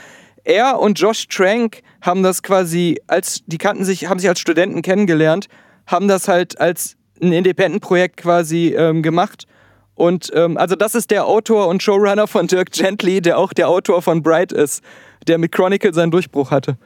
er 0.44 0.78
und 0.78 1.01
Josh 1.01 1.26
Trank 1.28 1.82
haben 2.01 2.22
das 2.22 2.43
quasi 2.43 3.01
als, 3.06 3.43
die 3.47 3.59
kannten 3.59 3.84
sich, 3.84 4.06
haben 4.06 4.18
sich 4.18 4.28
als 4.28 4.40
Studenten 4.40 4.82
kennengelernt, 4.82 5.48
haben 5.86 6.06
das 6.06 6.28
halt 6.28 6.60
als 6.60 6.97
ein 7.20 7.32
Independent-Projekt 7.32 8.16
quasi 8.18 8.74
ähm, 8.76 9.02
gemacht. 9.02 9.47
Und 9.94 10.31
ähm, 10.35 10.56
also 10.56 10.74
das 10.74 10.94
ist 10.94 11.10
der 11.10 11.27
Autor 11.27 11.69
und 11.69 11.82
Showrunner 11.82 12.27
von 12.27 12.47
Dirk 12.47 12.73
Gently, 12.73 13.20
der 13.20 13.39
auch 13.39 13.52
der 13.52 13.69
Autor 13.69 14.02
von 14.02 14.23
Bright 14.23 14.52
ist, 14.52 14.82
der 15.27 15.39
mit 15.39 15.52
Chronicle 15.52 15.93
seinen 15.93 16.10
Durchbruch 16.10 16.51
hatte. 16.51 16.77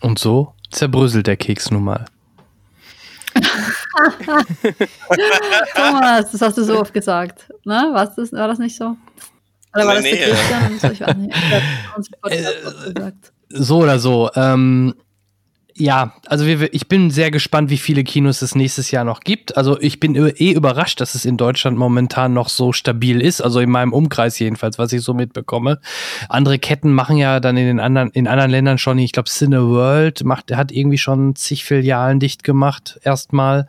Und 0.00 0.18
so 0.18 0.54
zerbröselt 0.70 1.26
der 1.26 1.36
Keks 1.36 1.70
nun 1.70 1.84
mal. 1.84 2.04
Thomas, 5.74 6.32
das 6.32 6.40
hast 6.40 6.58
du 6.58 6.64
so 6.64 6.80
oft 6.80 6.92
gesagt. 6.92 7.48
Ne? 7.64 7.90
War, 7.92 8.06
das, 8.06 8.32
war 8.32 8.48
das 8.48 8.58
nicht 8.58 8.76
so? 8.76 8.96
Oder 9.74 9.86
war 9.86 10.00
nee, 10.00 10.10
das 10.10 10.20
der 10.20 10.68
Christian? 10.68 10.92
Ich 10.92 11.00
weiß 11.00 11.16
nicht. 11.16 11.34
So 13.52 13.78
oder 13.78 13.98
so. 13.98 14.30
Ähm, 14.36 14.94
ja, 15.80 16.12
also 16.26 16.46
wir, 16.46 16.72
ich 16.74 16.88
bin 16.88 17.10
sehr 17.10 17.30
gespannt, 17.30 17.70
wie 17.70 17.78
viele 17.78 18.04
Kinos 18.04 18.42
es 18.42 18.54
nächstes 18.54 18.90
Jahr 18.90 19.04
noch 19.04 19.20
gibt. 19.20 19.56
Also 19.56 19.80
ich 19.80 19.98
bin 19.98 20.14
eh 20.14 20.52
überrascht, 20.52 21.00
dass 21.00 21.14
es 21.14 21.24
in 21.24 21.38
Deutschland 21.38 21.78
momentan 21.78 22.34
noch 22.34 22.50
so 22.50 22.72
stabil 22.72 23.22
ist. 23.22 23.40
Also 23.40 23.60
in 23.60 23.70
meinem 23.70 23.94
Umkreis 23.94 24.38
jedenfalls, 24.38 24.78
was 24.78 24.92
ich 24.92 25.00
so 25.00 25.14
mitbekomme. 25.14 25.80
Andere 26.28 26.58
Ketten 26.58 26.92
machen 26.92 27.16
ja 27.16 27.40
dann 27.40 27.56
in 27.56 27.66
den 27.66 27.80
anderen, 27.80 28.10
in 28.10 28.28
anderen 28.28 28.50
Ländern 28.50 28.76
schon, 28.76 28.98
ich 28.98 29.12
glaube 29.12 29.30
Cineworld 29.30 30.22
macht, 30.24 30.54
hat 30.54 30.70
irgendwie 30.70 30.98
schon 30.98 31.34
zig 31.34 31.64
Filialen 31.64 32.20
dicht 32.20 32.44
gemacht, 32.44 33.00
erstmal. 33.02 33.66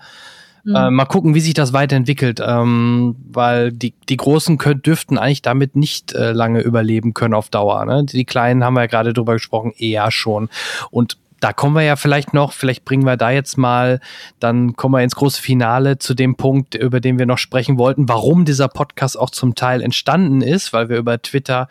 Mhm. 0.65 0.75
Äh, 0.75 0.91
mal 0.91 1.05
gucken, 1.05 1.33
wie 1.33 1.39
sich 1.39 1.53
das 1.53 1.71
weiterentwickelt, 1.71 2.41
ähm, 2.45 3.15
weil 3.31 3.71
die, 3.71 3.93
die 4.09 4.17
Großen 4.17 4.57
können, 4.57 4.81
dürften 4.81 5.17
eigentlich 5.17 5.41
damit 5.41 5.77
nicht 5.77 6.13
äh, 6.13 6.33
lange 6.33 6.59
überleben 6.59 7.13
können 7.13 7.33
auf 7.33 7.49
Dauer. 7.49 7.85
Ne? 7.85 8.05
Die 8.05 8.25
Kleinen 8.25 8.63
haben 8.63 8.73
wir 8.73 8.81
ja 8.81 8.87
gerade 8.87 9.13
drüber 9.13 9.33
gesprochen, 9.33 9.73
eher 9.77 10.11
schon. 10.11 10.49
Und 10.91 11.17
da 11.41 11.53
kommen 11.53 11.75
wir 11.75 11.81
ja 11.81 11.95
vielleicht 11.95 12.33
noch, 12.33 12.53
vielleicht 12.53 12.85
bringen 12.85 13.03
wir 13.03 13.17
da 13.17 13.31
jetzt 13.31 13.57
mal, 13.57 13.99
dann 14.39 14.75
kommen 14.75 14.93
wir 14.93 15.03
ins 15.03 15.15
große 15.15 15.41
Finale 15.41 15.97
zu 15.97 16.13
dem 16.13 16.35
Punkt, 16.35 16.75
über 16.75 17.01
den 17.01 17.17
wir 17.17 17.25
noch 17.25 17.39
sprechen 17.39 17.79
wollten, 17.79 18.07
warum 18.07 18.45
dieser 18.45 18.67
Podcast 18.67 19.19
auch 19.19 19.31
zum 19.31 19.55
Teil 19.55 19.81
entstanden 19.81 20.41
ist, 20.41 20.71
weil 20.71 20.87
wir 20.87 20.97
über 20.97 21.19
Twitter 21.19 21.67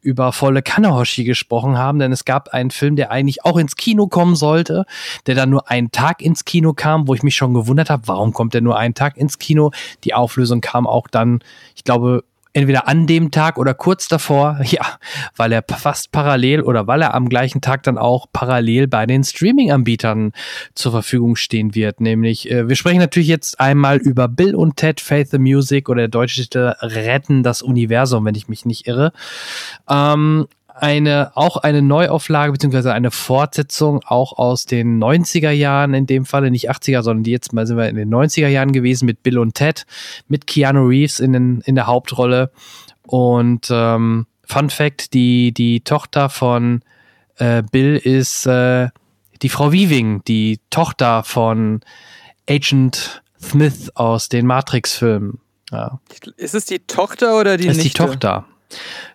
über 0.00 0.32
volle 0.32 0.62
Kanahoshi 0.62 1.24
gesprochen 1.24 1.76
haben, 1.76 1.98
denn 1.98 2.12
es 2.12 2.24
gab 2.24 2.48
einen 2.48 2.70
Film, 2.70 2.96
der 2.96 3.10
eigentlich 3.10 3.44
auch 3.44 3.58
ins 3.58 3.76
Kino 3.76 4.06
kommen 4.06 4.36
sollte, 4.36 4.86
der 5.26 5.34
dann 5.34 5.50
nur 5.50 5.70
einen 5.70 5.92
Tag 5.92 6.22
ins 6.22 6.46
Kino 6.46 6.72
kam, 6.72 7.06
wo 7.06 7.12
ich 7.12 7.22
mich 7.22 7.36
schon 7.36 7.52
gewundert 7.52 7.90
habe, 7.90 8.08
warum 8.08 8.32
kommt 8.32 8.54
der 8.54 8.62
nur 8.62 8.78
einen 8.78 8.94
Tag 8.94 9.18
ins 9.18 9.38
Kino? 9.38 9.70
Die 10.04 10.14
Auflösung 10.14 10.62
kam 10.62 10.86
auch 10.86 11.08
dann, 11.08 11.40
ich 11.76 11.84
glaube, 11.84 12.24
entweder 12.52 12.88
an 12.88 13.06
dem 13.06 13.30
Tag 13.30 13.58
oder 13.58 13.74
kurz 13.74 14.08
davor, 14.08 14.60
ja, 14.64 14.98
weil 15.36 15.52
er 15.52 15.64
fast 15.68 16.12
parallel 16.12 16.62
oder 16.62 16.86
weil 16.86 17.02
er 17.02 17.14
am 17.14 17.28
gleichen 17.28 17.60
Tag 17.60 17.82
dann 17.82 17.98
auch 17.98 18.26
parallel 18.32 18.88
bei 18.88 19.06
den 19.06 19.24
Streaming-Anbietern 19.24 20.32
zur 20.74 20.92
Verfügung 20.92 21.36
stehen 21.36 21.74
wird. 21.74 22.00
Nämlich, 22.00 22.50
äh, 22.50 22.68
wir 22.68 22.76
sprechen 22.76 22.98
natürlich 22.98 23.28
jetzt 23.28 23.60
einmal 23.60 23.98
über 23.98 24.28
Bill 24.28 24.54
und 24.54 24.76
Ted 24.76 25.00
Faith 25.00 25.30
the 25.30 25.38
Music 25.38 25.88
oder 25.88 26.02
der 26.02 26.08
deutsche 26.08 26.42
Titel 26.42 26.74
Retten 26.80 27.42
das 27.42 27.62
Universum, 27.62 28.24
wenn 28.24 28.34
ich 28.34 28.48
mich 28.48 28.64
nicht 28.64 28.86
irre. 28.86 29.12
Ähm, 29.88 30.46
eine, 30.82 31.32
auch 31.34 31.56
eine 31.58 31.82
Neuauflage 31.82 32.52
beziehungsweise 32.52 32.92
eine 32.92 33.10
Fortsetzung 33.10 34.00
auch 34.04 34.38
aus 34.38 34.66
den 34.66 35.02
90er 35.02 35.50
Jahren, 35.50 35.94
in 35.94 36.06
dem 36.06 36.24
Falle 36.24 36.50
nicht 36.50 36.70
80er, 36.70 37.02
sondern 37.02 37.24
die 37.24 37.30
jetzt 37.30 37.52
mal 37.52 37.66
sind 37.66 37.76
wir 37.76 37.88
in 37.88 37.96
den 37.96 38.12
90er 38.12 38.48
Jahren 38.48 38.72
gewesen 38.72 39.06
mit 39.06 39.22
Bill 39.22 39.38
und 39.38 39.54
Ted, 39.54 39.86
mit 40.28 40.46
Keanu 40.46 40.86
Reeves 40.86 41.20
in, 41.20 41.32
den, 41.32 41.60
in 41.64 41.74
der 41.74 41.86
Hauptrolle. 41.86 42.50
Und 43.02 43.68
ähm, 43.70 44.26
Fun 44.44 44.70
Fact, 44.70 45.14
die, 45.14 45.52
die 45.52 45.80
Tochter 45.82 46.28
von 46.28 46.82
äh, 47.36 47.62
Bill 47.70 47.96
ist 47.96 48.46
äh, 48.46 48.88
die 49.42 49.48
Frau 49.48 49.72
Weaving, 49.72 50.22
die 50.26 50.60
Tochter 50.70 51.22
von 51.22 51.80
Agent 52.48 53.22
Smith 53.40 53.90
aus 53.94 54.28
den 54.28 54.46
Matrix-Filmen. 54.46 55.40
Ja. 55.70 56.00
Ist 56.36 56.54
es 56.54 56.66
die 56.66 56.80
Tochter 56.80 57.38
oder 57.38 57.56
die 57.56 57.68
Ist 57.68 57.76
Nichte? 57.76 58.02
die 58.02 58.08
Tochter. 58.10 58.44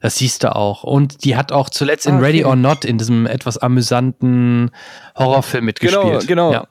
Das 0.02 0.18
siehst 0.18 0.44
du 0.44 0.56
auch. 0.56 0.84
Und 0.84 1.24
die 1.24 1.36
hat 1.36 1.52
auch 1.52 1.70
zuletzt 1.70 2.06
in 2.06 2.14
ah, 2.14 2.18
okay. 2.18 2.26
Ready 2.26 2.46
or 2.46 2.56
Not 2.56 2.86
in 2.86 2.98
diesem 2.98 3.26
etwas 3.26 3.58
amüsanten 3.58 4.72
Horrorfilm 5.18 5.66
mitgespielt. 5.66 6.04
Genau, 6.04 6.20
genau. 6.20 6.52
Ja. 6.52 6.68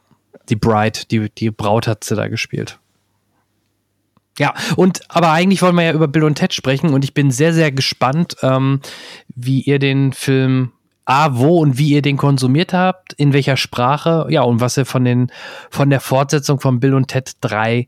Die 0.49 0.57
Bride, 0.57 1.01
die, 1.11 1.31
die 1.31 1.51
Braut 1.51 1.87
hat 1.87 2.05
sie 2.05 2.15
da 2.15 2.29
gespielt. 2.29 2.79
Ja, 4.39 4.53
und 4.77 5.03
aber 5.09 5.31
eigentlich 5.31 5.63
wollen 5.63 5.77
wir 5.77 5.85
ja 5.85 5.93
über 5.93 6.09
Bill 6.09 6.25
und 6.25 6.35
Ted 6.35 6.53
sprechen 6.53 6.93
und 6.93 7.05
ich 7.05 7.15
bin 7.15 7.31
sehr, 7.31 7.55
sehr 7.55 7.71
gespannt, 7.71 8.37
ähm, 8.43 8.81
wie 9.29 9.61
ihr 9.61 9.79
den 9.79 10.13
Film 10.13 10.73
A, 11.05 11.37
wo 11.37 11.59
und 11.59 11.79
wie 11.79 11.91
ihr 11.91 12.03
den 12.03 12.17
konsumiert 12.17 12.73
habt, 12.73 13.13
in 13.13 13.33
welcher 13.33 13.57
Sprache, 13.57 14.27
ja, 14.31 14.43
und 14.43 14.61
was 14.61 14.77
ihr 14.77 14.87
von 14.87 15.05
den, 15.05 15.31
von 15.71 15.91
der 15.91 16.01
Fortsetzung 16.01 16.61
von 16.61 16.81
Bill 16.81 16.95
und 16.95 17.09
Ted 17.09 17.33
3 17.43 17.87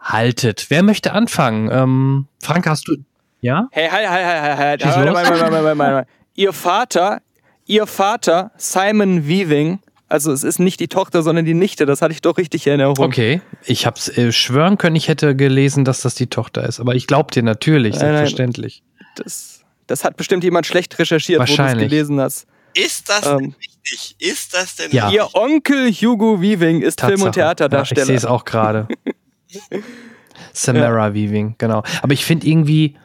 haltet. 0.00 0.66
Wer 0.68 0.82
möchte 0.82 1.12
anfangen? 1.12 1.68
Ähm, 1.70 2.26
Frank, 2.38 2.66
hast 2.66 2.88
du, 2.88 2.96
ja? 3.40 3.68
Hey, 3.70 3.88
hey, 3.90 4.06
hey, 4.06 4.24
hey, 4.24 4.56
hey, 4.56 4.78
Schieß 4.80 4.96
hey, 4.96 5.04
los. 5.04 5.14
mal, 5.14 5.24
mal, 5.30 5.38
mal, 5.38 5.50
mal, 5.50 5.74
mal, 5.74 5.92
mal. 5.92 6.06
Ihr 6.34 6.52
Vater, 6.52 7.20
ihr 7.66 7.86
Vater, 7.86 8.50
Simon 8.56 9.26
Weaving, 9.28 9.80
also 10.08 10.32
es 10.32 10.42
ist 10.42 10.58
nicht 10.58 10.80
die 10.80 10.88
Tochter, 10.88 11.22
sondern 11.22 11.44
die 11.44 11.54
Nichte, 11.54 11.84
das 11.84 12.00
hatte 12.00 12.12
ich 12.12 12.22
doch 12.22 12.38
richtig 12.38 12.66
in 12.66 12.70
Erinnerung. 12.80 12.98
Okay, 12.98 13.40
ich 13.64 13.86
hab's 13.86 14.08
äh, 14.08 14.32
schwören 14.32 14.78
können, 14.78 14.96
ich 14.96 15.08
hätte 15.08 15.36
gelesen, 15.36 15.84
dass 15.84 16.00
das 16.00 16.14
die 16.14 16.28
Tochter 16.28 16.64
ist, 16.66 16.80
aber 16.80 16.94
ich 16.94 17.06
glaub 17.06 17.30
dir 17.30 17.42
natürlich, 17.42 17.94
Nein, 17.96 18.02
nein. 18.06 18.16
selbstverständlich. 18.18 18.82
Das, 19.16 19.60
das 19.86 20.04
hat 20.04 20.16
bestimmt 20.16 20.44
jemand 20.44 20.66
schlecht 20.66 20.98
recherchiert, 20.98 21.40
wo 21.40 21.44
du 21.56 21.62
es 21.62 21.72
gelesen 21.78 22.20
hast. 22.20 22.46
Ist 22.74 23.08
das 23.08 23.26
Ähm. 23.26 23.38
denn 23.38 23.54
wichtig? 23.58 24.16
Ist 24.18 24.54
das 24.54 24.76
denn 24.76 24.90
Ja. 24.92 25.10
Ihr 25.10 25.28
Onkel 25.34 25.90
Hugo 25.90 26.40
Weaving 26.40 26.82
ist 26.82 27.00
Film- 27.00 27.22
und 27.22 27.34
Tatsache. 27.34 27.40
Ja, 27.40 27.50
ich 27.50 27.56
Theaterdarsteller. 27.56 28.06
sehe 28.06 28.16
es 28.16 28.24
auch 28.26 28.44
gerade. 28.44 28.86
Samara 30.52 31.14
Weaving, 31.14 31.54
genau. 31.58 31.82
Aber 32.02 32.12
ich 32.12 32.24
finde 32.24 32.46
irgendwie, 32.46 32.96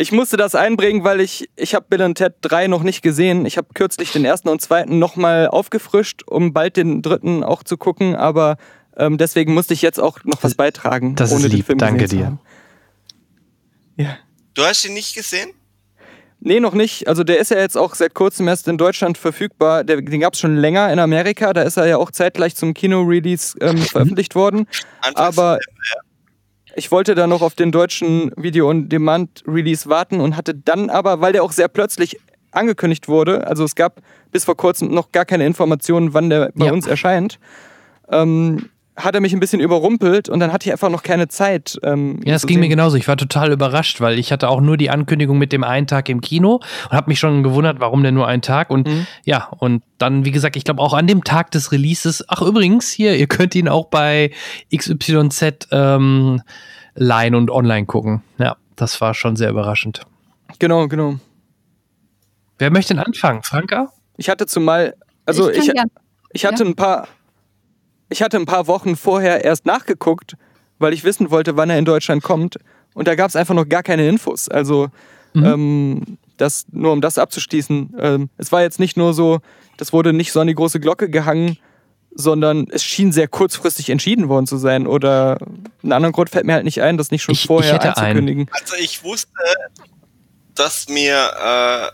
Ich 0.00 0.12
musste 0.12 0.38
das 0.38 0.54
einbringen, 0.54 1.04
weil 1.04 1.20
ich, 1.20 1.50
ich 1.56 1.74
habe 1.74 1.84
Bill 1.90 2.00
und 2.00 2.14
Ted 2.14 2.32
3 2.40 2.68
noch 2.68 2.82
nicht 2.82 3.02
gesehen. 3.02 3.44
Ich 3.44 3.58
habe 3.58 3.68
kürzlich 3.74 4.10
den 4.12 4.24
ersten 4.24 4.48
und 4.48 4.62
zweiten 4.62 4.98
nochmal 4.98 5.46
aufgefrischt, 5.46 6.22
um 6.26 6.54
bald 6.54 6.78
den 6.78 7.02
dritten 7.02 7.44
auch 7.44 7.62
zu 7.62 7.76
gucken, 7.76 8.16
aber 8.16 8.56
ähm, 8.96 9.18
deswegen 9.18 9.52
musste 9.52 9.74
ich 9.74 9.82
jetzt 9.82 10.00
auch 10.00 10.24
noch 10.24 10.42
was 10.42 10.54
beitragen. 10.54 11.16
das 11.16 11.30
ist 11.30 11.36
ohne 11.36 11.50
den 11.50 11.58
lieb, 11.58 11.66
Film 11.66 11.78
danke 11.78 12.06
dir. 12.06 12.38
Ja. 13.96 14.16
Du 14.54 14.62
hast 14.62 14.86
ihn 14.86 14.94
nicht 14.94 15.14
gesehen? 15.14 15.50
Nee, 16.40 16.60
noch 16.60 16.72
nicht. 16.72 17.06
Also 17.06 17.22
der 17.22 17.38
ist 17.38 17.50
ja 17.50 17.58
jetzt 17.58 17.76
auch 17.76 17.94
seit 17.94 18.14
kurzem 18.14 18.48
erst 18.48 18.68
in 18.68 18.78
Deutschland 18.78 19.18
verfügbar. 19.18 19.84
Der, 19.84 20.00
den 20.00 20.20
gab 20.20 20.32
es 20.32 20.40
schon 20.40 20.56
länger 20.56 20.90
in 20.90 20.98
Amerika. 20.98 21.52
Da 21.52 21.60
ist 21.60 21.76
er 21.76 21.86
ja 21.86 21.98
auch 21.98 22.10
zeitgleich 22.10 22.56
zum 22.56 22.72
Kino-Release 22.72 23.58
ähm, 23.60 23.76
veröffentlicht 23.82 24.34
worden. 24.34 24.66
Anfangs 25.02 25.36
Aber 25.38 25.58
ich 26.76 26.90
wollte 26.90 27.14
da 27.14 27.26
noch 27.26 27.42
auf 27.42 27.54
den 27.54 27.72
deutschen 27.72 28.32
Video-on-Demand-Release 28.36 29.88
warten 29.88 30.20
und 30.20 30.36
hatte 30.36 30.54
dann 30.54 30.90
aber, 30.90 31.20
weil 31.20 31.32
der 31.32 31.42
auch 31.42 31.52
sehr 31.52 31.68
plötzlich 31.68 32.18
angekündigt 32.52 33.08
wurde, 33.08 33.46
also 33.46 33.64
es 33.64 33.74
gab 33.74 34.00
bis 34.32 34.44
vor 34.44 34.56
kurzem 34.56 34.92
noch 34.92 35.12
gar 35.12 35.24
keine 35.24 35.46
Informationen, 35.46 36.14
wann 36.14 36.30
der 36.30 36.50
bei 36.54 36.66
Ja. 36.66 36.72
uns 36.72 36.86
erscheint, 36.86 37.38
ähm, 38.10 38.68
hat 39.04 39.14
er 39.14 39.20
mich 39.20 39.32
ein 39.32 39.40
bisschen 39.40 39.60
überrumpelt 39.60 40.28
und 40.28 40.40
dann 40.40 40.52
hatte 40.52 40.68
ich 40.68 40.72
einfach 40.72 40.88
noch 40.90 41.02
keine 41.02 41.28
Zeit. 41.28 41.78
Ähm, 41.82 42.20
ja, 42.24 42.34
es 42.34 42.42
zu 42.42 42.46
ging 42.46 42.58
mir 42.58 42.64
sehen. 42.64 42.70
genauso. 42.70 42.96
Ich 42.96 43.08
war 43.08 43.16
total 43.16 43.52
überrascht, 43.52 44.00
weil 44.00 44.18
ich 44.18 44.32
hatte 44.32 44.48
auch 44.48 44.60
nur 44.60 44.76
die 44.76 44.90
Ankündigung 44.90 45.38
mit 45.38 45.52
dem 45.52 45.64
einen 45.64 45.86
Tag 45.86 46.08
im 46.08 46.20
Kino 46.20 46.60
und 46.90 46.92
habe 46.96 47.08
mich 47.10 47.18
schon 47.18 47.42
gewundert, 47.42 47.80
warum 47.80 48.02
denn 48.02 48.14
nur 48.14 48.26
ein 48.26 48.42
Tag. 48.42 48.70
Und 48.70 48.86
Mhm. 48.88 49.06
ja, 49.24 49.48
und 49.58 49.82
dann, 49.98 50.24
wie 50.24 50.30
gesagt, 50.30 50.56
ich 50.56 50.64
glaube 50.64 50.80
auch 50.82 50.94
an 50.94 51.06
dem 51.06 51.24
Tag 51.24 51.50
des 51.50 51.72
Releases, 51.72 52.24
ach 52.28 52.42
übrigens, 52.42 52.90
hier, 52.90 53.16
ihr 53.16 53.26
könnt 53.26 53.54
ihn 53.54 53.68
auch 53.68 53.86
bei 53.86 54.30
XYZ 54.74 55.68
ähm, 55.72 56.42
leihen 56.94 57.34
und 57.34 57.50
online 57.50 57.86
gucken. 57.86 58.22
Ja, 58.38 58.56
das 58.76 59.00
war 59.00 59.14
schon 59.14 59.36
sehr 59.36 59.50
überraschend. 59.50 60.02
Genau, 60.58 60.88
genau. 60.88 61.16
Wer 62.58 62.70
möchte 62.70 62.94
denn 62.94 63.02
anfangen? 63.02 63.42
Franka? 63.42 63.88
Ich 64.16 64.28
hatte 64.28 64.46
zumal, 64.46 64.94
also 65.24 65.50
ich 65.50 65.68
ich, 65.68 65.72
ich 66.32 66.44
hatte 66.44 66.64
ein 66.64 66.74
paar, 66.76 67.08
ich 68.10 68.22
hatte 68.22 68.36
ein 68.36 68.46
paar 68.46 68.66
Wochen 68.66 68.96
vorher 68.96 69.44
erst 69.44 69.64
nachgeguckt, 69.66 70.36
weil 70.78 70.92
ich 70.92 71.04
wissen 71.04 71.30
wollte, 71.30 71.56
wann 71.56 71.70
er 71.70 71.78
in 71.78 71.84
Deutschland 71.84 72.22
kommt. 72.22 72.56
Und 72.94 73.06
da 73.08 73.14
gab 73.14 73.28
es 73.28 73.36
einfach 73.36 73.54
noch 73.54 73.68
gar 73.68 73.82
keine 73.82 74.06
Infos. 74.08 74.48
Also 74.48 74.88
ähm, 75.34 76.18
das 76.36 76.66
nur 76.72 76.92
um 76.92 77.00
das 77.00 77.18
abzuschließen. 77.18 77.94
Ähm, 77.98 78.30
es 78.36 78.50
war 78.52 78.62
jetzt 78.62 78.80
nicht 78.80 78.96
nur 78.96 79.14
so, 79.14 79.38
das 79.76 79.92
wurde 79.92 80.12
nicht 80.12 80.32
so 80.32 80.40
an 80.40 80.46
die 80.48 80.54
große 80.54 80.80
Glocke 80.80 81.08
gehangen, 81.08 81.56
sondern 82.12 82.66
es 82.70 82.82
schien 82.82 83.12
sehr 83.12 83.28
kurzfristig 83.28 83.90
entschieden 83.90 84.28
worden 84.28 84.46
zu 84.48 84.56
sein. 84.56 84.86
Oder 84.88 85.38
einen 85.82 85.92
anderen 85.92 86.12
Grund 86.12 86.30
fällt 86.30 86.46
mir 86.46 86.54
halt 86.54 86.64
nicht 86.64 86.82
ein, 86.82 86.96
das 86.98 87.10
nicht 87.12 87.22
schon 87.22 87.34
Ich- 87.34 87.42
ich 87.42 87.46
vorher 87.46 87.74
hätte 87.74 87.96
einen. 87.96 88.06
einzukündigen. 88.06 88.46
Also 88.50 88.74
ich 88.80 89.04
wusste, 89.04 89.30
dass 90.56 90.88
mir 90.88 91.14
äh, 91.14 91.86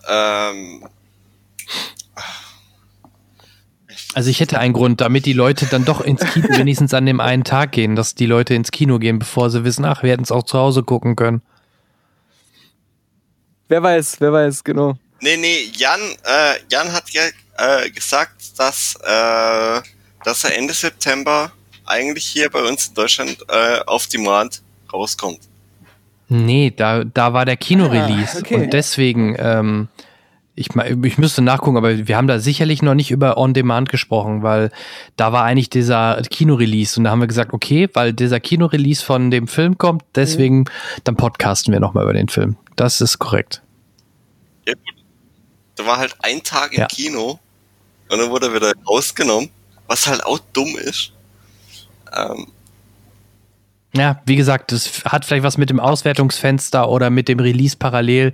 ähm, 0.50 0.88
Also 4.16 4.30
ich 4.30 4.40
hätte 4.40 4.58
einen 4.58 4.72
Grund, 4.72 5.02
damit 5.02 5.26
die 5.26 5.34
Leute 5.34 5.66
dann 5.66 5.84
doch 5.84 6.00
ins 6.00 6.22
Kino 6.32 6.48
wenigstens 6.56 6.94
an 6.94 7.04
dem 7.04 7.20
einen 7.20 7.44
Tag 7.44 7.72
gehen, 7.72 7.96
dass 7.96 8.14
die 8.14 8.24
Leute 8.24 8.54
ins 8.54 8.70
Kino 8.70 8.98
gehen, 8.98 9.18
bevor 9.18 9.50
sie 9.50 9.62
wissen, 9.62 9.84
ach, 9.84 10.02
wir 10.02 10.10
hätten 10.10 10.22
es 10.22 10.32
auch 10.32 10.44
zu 10.44 10.56
Hause 10.56 10.82
gucken 10.84 11.16
können. 11.16 11.42
Wer 13.68 13.82
weiß, 13.82 14.16
wer 14.20 14.32
weiß, 14.32 14.64
genau. 14.64 14.96
Nee, 15.20 15.36
nee, 15.36 15.70
Jan, 15.74 16.00
äh, 16.00 16.54
Jan 16.70 16.94
hat 16.94 17.10
ja 17.10 17.24
äh, 17.58 17.90
gesagt, 17.90 18.58
dass, 18.58 18.94
äh, 19.02 19.82
dass 20.24 20.44
er 20.44 20.56
Ende 20.56 20.72
September 20.72 21.52
eigentlich 21.84 22.24
hier 22.24 22.48
bei 22.48 22.62
uns 22.62 22.86
in 22.86 22.94
Deutschland 22.94 23.36
äh, 23.48 23.80
auf 23.84 24.06
Demand 24.06 24.62
rauskommt. 24.90 25.40
Nee, 26.30 26.72
da, 26.74 27.04
da 27.04 27.34
war 27.34 27.44
der 27.44 27.58
Kinorelease. 27.58 28.38
Ah, 28.38 28.40
okay. 28.40 28.54
Und 28.54 28.72
deswegen, 28.72 29.36
ähm, 29.38 29.88
ich, 30.56 30.70
ich 30.74 31.18
müsste 31.18 31.42
nachgucken, 31.42 31.76
aber 31.76 32.08
wir 32.08 32.16
haben 32.16 32.26
da 32.26 32.40
sicherlich 32.40 32.80
noch 32.82 32.94
nicht 32.94 33.10
über 33.10 33.36
On 33.36 33.52
Demand 33.52 33.90
gesprochen, 33.90 34.42
weil 34.42 34.70
da 35.16 35.30
war 35.32 35.44
eigentlich 35.44 35.68
dieser 35.68 36.20
Kinorelease 36.22 36.98
und 36.98 37.04
da 37.04 37.10
haben 37.10 37.20
wir 37.20 37.26
gesagt, 37.26 37.52
okay, 37.52 37.88
weil 37.92 38.14
dieser 38.14 38.40
Kinorelease 38.40 39.04
von 39.04 39.30
dem 39.30 39.48
Film 39.48 39.76
kommt, 39.76 40.02
deswegen, 40.14 40.64
dann 41.04 41.16
podcasten 41.16 41.72
wir 41.72 41.80
nochmal 41.80 42.04
über 42.04 42.14
den 42.14 42.28
Film. 42.28 42.56
Das 42.74 43.02
ist 43.02 43.18
korrekt. 43.18 43.62
Ja, 44.66 44.72
gut. 44.72 45.04
Da 45.76 45.86
war 45.86 45.98
halt 45.98 46.16
ein 46.20 46.42
Tag 46.42 46.72
im 46.72 46.80
Ja. 46.80 46.86
Kino 46.86 47.38
und 48.08 48.18
dann 48.18 48.30
wurde 48.30 48.46
er 48.46 48.54
wieder 48.54 48.72
rausgenommen, 48.88 49.50
was 49.86 50.06
halt 50.06 50.24
auch 50.24 50.38
dumm 50.54 50.74
ist. 50.78 51.12
Ähm, 52.16 52.46
Ja, 53.96 54.20
wie 54.26 54.36
gesagt, 54.36 54.72
das 54.72 55.04
hat 55.04 55.24
vielleicht 55.24 55.42
was 55.42 55.56
mit 55.56 55.70
dem 55.70 55.80
Auswertungsfenster 55.80 56.88
oder 56.88 57.08
mit 57.08 57.28
dem 57.28 57.40
Release 57.40 57.76
parallel 57.78 58.32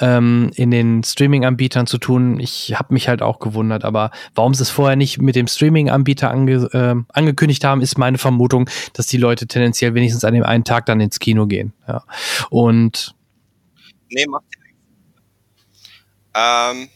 ähm, 0.00 0.50
in 0.56 0.72
den 0.72 1.04
Streaming-Anbietern 1.04 1.86
zu 1.86 1.98
tun. 1.98 2.40
Ich 2.40 2.74
habe 2.76 2.92
mich 2.92 3.08
halt 3.08 3.22
auch 3.22 3.38
gewundert, 3.38 3.84
aber 3.84 4.10
warum 4.34 4.52
sie 4.52 4.62
es 4.62 4.70
vorher 4.70 4.96
nicht 4.96 5.22
mit 5.22 5.36
dem 5.36 5.46
Streaming-Anbieter 5.46 6.30
ange, 6.30 6.68
ähm, 6.72 7.06
angekündigt 7.12 7.62
haben, 7.62 7.82
ist 7.82 7.98
meine 7.98 8.18
Vermutung, 8.18 8.68
dass 8.94 9.06
die 9.06 9.16
Leute 9.16 9.46
tendenziell 9.46 9.94
wenigstens 9.94 10.24
an 10.24 10.34
dem 10.34 10.42
einen 10.42 10.64
Tag 10.64 10.86
dann 10.86 11.00
ins 11.00 11.20
Kino 11.20 11.46
gehen. 11.46 11.72
Ja. 11.86 12.02
Und 12.50 13.14
nee, 14.10 14.26
macht 14.26 14.44
ja 14.56 14.62
nichts. 14.64 14.80
Ähm, 16.34 16.88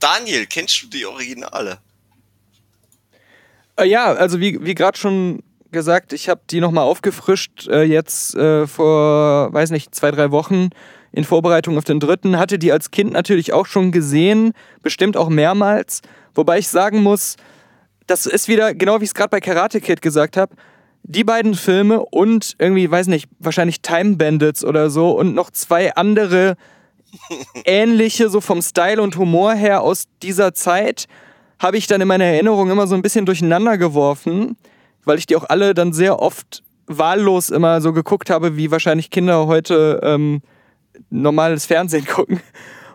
Daniel, 0.00 0.46
kennst 0.46 0.82
du 0.82 0.88
die 0.88 1.06
Originale? 1.06 1.78
Äh, 3.76 3.86
ja, 3.86 4.12
also 4.12 4.40
wie, 4.40 4.64
wie 4.64 4.74
gerade 4.74 4.98
schon 4.98 5.42
gesagt, 5.74 6.14
ich 6.14 6.30
habe 6.30 6.40
die 6.48 6.60
nochmal 6.60 6.84
aufgefrischt, 6.84 7.68
äh, 7.68 7.82
jetzt 7.82 8.34
äh, 8.34 8.66
vor, 8.66 9.52
weiß 9.52 9.70
nicht, 9.70 9.94
zwei, 9.94 10.10
drei 10.10 10.30
Wochen 10.30 10.70
in 11.12 11.24
Vorbereitung 11.24 11.76
auf 11.76 11.84
den 11.84 12.00
dritten. 12.00 12.38
Hatte 12.38 12.58
die 12.58 12.72
als 12.72 12.90
Kind 12.90 13.12
natürlich 13.12 13.52
auch 13.52 13.66
schon 13.66 13.92
gesehen, 13.92 14.52
bestimmt 14.82 15.18
auch 15.18 15.28
mehrmals. 15.28 16.00
Wobei 16.34 16.58
ich 16.58 16.68
sagen 16.68 17.02
muss, 17.02 17.36
das 18.06 18.24
ist 18.24 18.48
wieder, 18.48 18.74
genau 18.74 19.00
wie 19.00 19.04
ich 19.04 19.10
es 19.10 19.14
gerade 19.14 19.28
bei 19.28 19.40
Karate 19.40 19.80
Kid 19.80 20.00
gesagt 20.00 20.36
habe, 20.36 20.54
die 21.02 21.24
beiden 21.24 21.54
Filme 21.54 22.00
und 22.00 22.54
irgendwie, 22.58 22.90
weiß 22.90 23.08
nicht, 23.08 23.28
wahrscheinlich 23.38 23.82
Time 23.82 24.16
Bandits 24.16 24.64
oder 24.64 24.88
so 24.88 25.10
und 25.10 25.34
noch 25.34 25.50
zwei 25.50 25.94
andere 25.94 26.56
ähnliche, 27.64 28.30
so 28.30 28.40
vom 28.40 28.62
Style 28.62 29.02
und 29.02 29.16
Humor 29.16 29.54
her 29.54 29.82
aus 29.82 30.04
dieser 30.22 30.54
Zeit, 30.54 31.06
habe 31.58 31.76
ich 31.76 31.86
dann 31.86 32.00
in 32.00 32.08
meiner 32.08 32.24
Erinnerung 32.24 32.70
immer 32.70 32.86
so 32.86 32.94
ein 32.94 33.02
bisschen 33.02 33.26
durcheinander 33.26 33.78
geworfen, 33.78 34.56
weil 35.04 35.18
ich 35.18 35.26
die 35.26 35.36
auch 35.36 35.44
alle 35.48 35.74
dann 35.74 35.92
sehr 35.92 36.20
oft 36.20 36.62
wahllos 36.86 37.50
immer 37.50 37.80
so 37.80 37.92
geguckt 37.92 38.30
habe, 38.30 38.56
wie 38.56 38.70
wahrscheinlich 38.70 39.10
Kinder 39.10 39.46
heute 39.46 40.00
ähm, 40.02 40.42
normales 41.10 41.66
Fernsehen 41.66 42.06
gucken. 42.06 42.40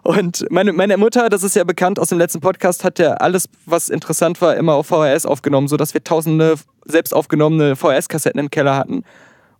Und 0.04 0.46
meine, 0.50 0.72
meine 0.74 0.98
Mutter, 0.98 1.30
das 1.30 1.44
ist 1.44 1.56
ja 1.56 1.64
bekannt 1.64 2.00
aus 2.00 2.10
dem 2.10 2.18
letzten 2.18 2.40
Podcast, 2.40 2.84
hat 2.84 3.00
ja 3.00 3.16
alles, 3.16 3.50
was 3.66 3.90
interessant 3.90 4.42
war, 4.42 4.56
immer 4.56 4.74
auf 4.76 4.88
VHS 4.88 5.26
aufgenommen, 5.26 5.68
sodass 5.68 5.94
wir 5.94 6.04
tausende 6.04 6.56
selbst 6.86 7.14
aufgenommene 7.14 7.76
VHS-Kassetten 7.76 8.40
im 8.40 8.50
Keller 8.50 8.76
hatten. 8.78 9.04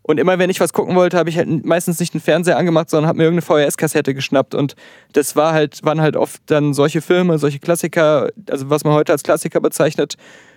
Und 0.02 0.20
immer 0.20 0.40
wenn 0.40 0.50
ich 0.50 0.60
was 0.60 0.74
gucken 0.74 0.96
wollte, 0.96 1.18
habe 1.18 1.30
ich 1.30 1.38
halt 1.38 1.66
meistens 1.66 2.00
nicht 2.00 2.16
einen 2.16 2.22
Fernseher 2.22 2.58
angemacht, 2.58 2.90
sondern 2.90 3.10
habe 3.10 3.18
mir 3.18 3.26
irgendeine 3.26 3.68
VHS-Kassette 3.68 4.14
geschnappt. 4.14 4.56
Und 4.56 4.76
das 5.14 5.36
war 5.36 5.54
halt, 5.54 5.84
waren 5.84 6.02
halt 6.02 6.16
oft 6.16 6.42
dann 6.48 6.74
solche 6.74 7.02
Filme, 7.02 7.38
solche 7.38 7.60
Klassiker, 7.60 8.30
also 8.50 8.70
was 8.70 8.84
man 8.84 8.94
heute 8.94 9.12
als 9.12 9.24
Klassiker 9.24 9.60
bezeichnet. 9.60 10.16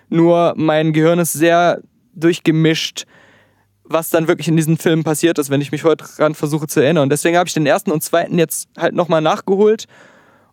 Nur 0.09 0.53
mein 0.55 0.93
Gehirn 0.93 1.19
ist 1.19 1.33
sehr 1.33 1.81
durchgemischt, 2.13 3.05
was 3.83 4.09
dann 4.09 4.27
wirklich 4.27 4.47
in 4.47 4.55
diesen 4.55 4.77
Filmen 4.77 5.03
passiert 5.03 5.37
ist, 5.39 5.49
wenn 5.49 5.61
ich 5.61 5.71
mich 5.71 5.83
heute 5.83 6.05
dran 6.17 6.35
versuche 6.35 6.67
zu 6.67 6.79
erinnern. 6.79 7.03
Und 7.03 7.09
deswegen 7.09 7.37
habe 7.37 7.47
ich 7.47 7.53
den 7.53 7.65
ersten 7.65 7.91
und 7.91 8.03
zweiten 8.03 8.39
jetzt 8.39 8.69
halt 8.77 8.95
nochmal 8.95 9.21
nachgeholt 9.21 9.85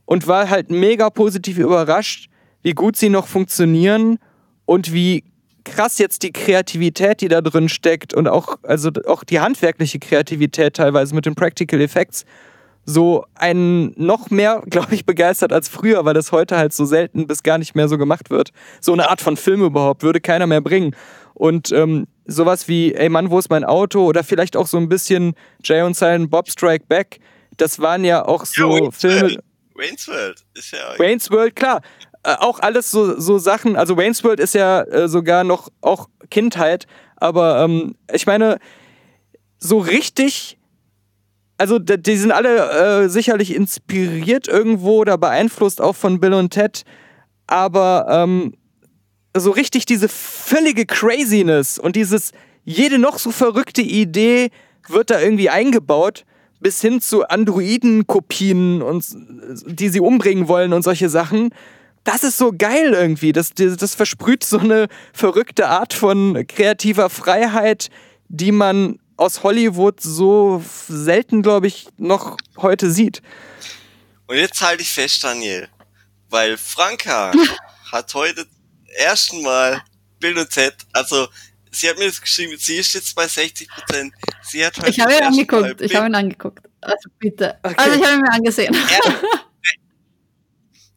und 0.05 0.27
war 0.27 0.51
halt 0.51 0.70
mega 0.70 1.10
positiv 1.10 1.59
überrascht, 1.59 2.28
wie 2.62 2.72
gut 2.72 2.97
sie 2.97 3.09
noch 3.09 3.27
funktionieren 3.27 4.18
und 4.64 4.93
wie 4.93 5.24
krass 5.64 5.98
jetzt 5.98 6.22
die 6.22 6.32
Kreativität, 6.32 7.20
die 7.20 7.28
da 7.28 7.40
drin 7.40 7.68
steckt 7.68 8.14
und 8.14 8.28
auch, 8.28 8.56
also 8.62 8.90
auch 9.06 9.24
die 9.24 9.40
handwerkliche 9.40 9.98
Kreativität 9.98 10.74
teilweise 10.74 11.14
mit 11.14 11.27
den 11.27 11.35
Practical 11.35 11.81
Effects 11.81 12.24
so 12.85 13.24
einen 13.35 13.93
noch 13.97 14.31
mehr, 14.31 14.62
glaube 14.70 14.94
ich, 14.94 15.07
begeistert 15.07 15.52
als 15.52 15.69
früher, 15.69 16.05
weil 16.05 16.15
das 16.15 16.32
heute 16.32 16.57
halt 16.57 16.73
so 16.73 16.85
selten 16.85 17.27
bis 17.27 17.43
gar 17.43 17.59
nicht 17.59 17.74
mehr 17.74 17.89
so 17.89 17.98
gemacht 17.98 18.31
wird. 18.31 18.51
So 18.81 18.93
eine 18.93 19.11
Art 19.11 19.20
von 19.20 19.36
Film 19.36 19.62
überhaupt 19.62 20.02
würde 20.02 20.20
keiner 20.20 20.47
mehr 20.47 20.61
bringen. 20.61 20.94
Und 21.35 21.73
ähm, 21.73 22.07
sowas 22.27 22.69
wie, 22.69 22.94
ey 22.94 23.09
Mann, 23.09 23.31
wo 23.31 23.39
ist 23.39 23.51
mein 23.51 23.65
Auto? 23.65 24.05
Oder 24.05 24.24
vielleicht 24.24 24.57
auch 24.57 24.66
so 24.66 24.77
ein 24.77 24.89
bisschen 24.89 25.35
Jay 25.65 25.82
und 25.82 25.97
Silent 25.97 26.31
Bob 26.31 26.51
Strike 26.51 26.85
Back. 26.86 27.19
Das 27.57 27.78
waren 27.81 28.05
ja 28.05 28.24
auch 28.24 28.44
so 28.44 28.69
ja, 28.69 28.82
Wayne's 28.82 28.97
Filme. 28.98 29.23
World. 29.23 29.40
Wayne's 29.74 30.09
World 30.09 30.44
ist 30.55 30.73
ja. 30.73 30.98
Wayne's 30.98 31.31
World, 31.31 31.57
klar. 31.57 31.81
Äh, 32.23 32.35
auch 32.39 32.61
alles 32.61 32.90
so, 32.90 33.19
so 33.19 33.39
Sachen. 33.39 33.77
Also 33.77 33.97
Wayne's 33.97 34.23
World 34.23 34.40
ist 34.40 34.55
ja 34.55 34.82
äh, 34.82 35.09
sogar 35.09 35.44
noch 35.44 35.69
auch 35.81 36.09
Kindheit. 36.31 36.86
Aber 37.16 37.65
ähm, 37.65 37.94
ich 38.12 38.27
meine, 38.27 38.59
so 39.59 39.78
richtig 39.78 40.59
also 41.61 41.78
die 41.78 42.16
sind 42.16 42.32
alle 42.32 43.03
äh, 43.03 43.09
sicherlich 43.11 43.55
inspiriert 43.55 44.49
irgendwo 44.49 45.01
oder 45.01 45.19
beeinflusst 45.19 45.82
auch 45.82 45.95
von 45.95 46.19
Bill 46.19 46.32
und 46.32 46.51
Ted, 46.51 46.85
aber 47.47 48.07
ähm, 48.09 48.55
so 49.37 49.51
richtig 49.51 49.85
diese 49.85 50.09
völlige 50.09 50.87
Craziness 50.87 51.78
und 51.78 51.97
dieses 51.97 52.32
jede 52.65 52.99
noch 52.99 53.19
so 53.19 53.31
verrückte 53.31 53.82
Idee 53.82 54.49
wird 54.89 55.11
da 55.11 55.20
irgendwie 55.20 55.51
eingebaut, 55.51 56.24
bis 56.61 56.81
hin 56.81 57.03
zu 57.03 57.28
Androiden-Kopien 57.28 58.81
und 58.81 59.05
die 59.66 59.91
sie 59.91 60.01
umbringen 60.01 60.49
wollen 60.49 60.73
und 60.73 60.82
solche 60.82 61.11
Sachen. 61.11 61.51
Das 62.05 62.24
ist 62.24 62.39
so 62.39 62.53
geil 62.57 62.95
irgendwie. 62.95 63.32
Das, 63.32 63.53
das 63.55 63.95
versprüht 63.95 64.45
so 64.45 64.59
eine 64.59 64.89
verrückte 65.12 65.69
Art 65.69 65.93
von 65.93 66.47
kreativer 66.49 67.11
Freiheit, 67.11 67.89
die 68.28 68.53
man 68.53 68.99
aus 69.20 69.42
Hollywood 69.42 70.01
so 70.01 70.64
selten, 70.88 71.42
glaube 71.42 71.66
ich, 71.66 71.88
noch 71.98 72.38
heute 72.56 72.90
sieht. 72.90 73.20
Und 74.26 74.36
jetzt 74.36 74.62
halte 74.62 74.82
ich 74.82 74.90
fest, 74.90 75.22
Daniel, 75.22 75.68
weil 76.30 76.56
Franka 76.56 77.32
hat 77.92 78.14
heute 78.14 78.47
ersten 78.97 79.42
Mal 79.42 79.82
Bill 80.20 80.38
und 80.38 80.48
Ted, 80.48 80.74
also 80.92 81.28
sie 81.70 81.88
hat 81.90 81.98
mir 81.98 82.06
das 82.06 82.20
geschrieben, 82.20 82.56
sie 82.59 82.76
ist 82.76 82.94
jetzt 82.94 83.14
bei 83.14 83.28
60 83.28 83.68
Prozent. 83.68 84.14
Sie 84.42 84.64
hat 84.64 84.78
heute 84.78 84.90
ich 84.90 85.01
habe 85.01 85.12
ihn 85.12 85.22
angeguckt, 85.22 85.80
ich 85.82 85.94
habe 85.94 86.06
ihn 86.06 86.14
angeguckt. 86.14 86.66
Also 86.80 87.10
bitte. 87.18 87.59
Okay. 87.62 87.74
Also 87.76 87.98
ich 87.98 88.05
habe 88.05 88.14
ihn 88.14 88.22
mir 88.22 88.32
angesehen. 88.32 88.74
Ja, 88.74 89.20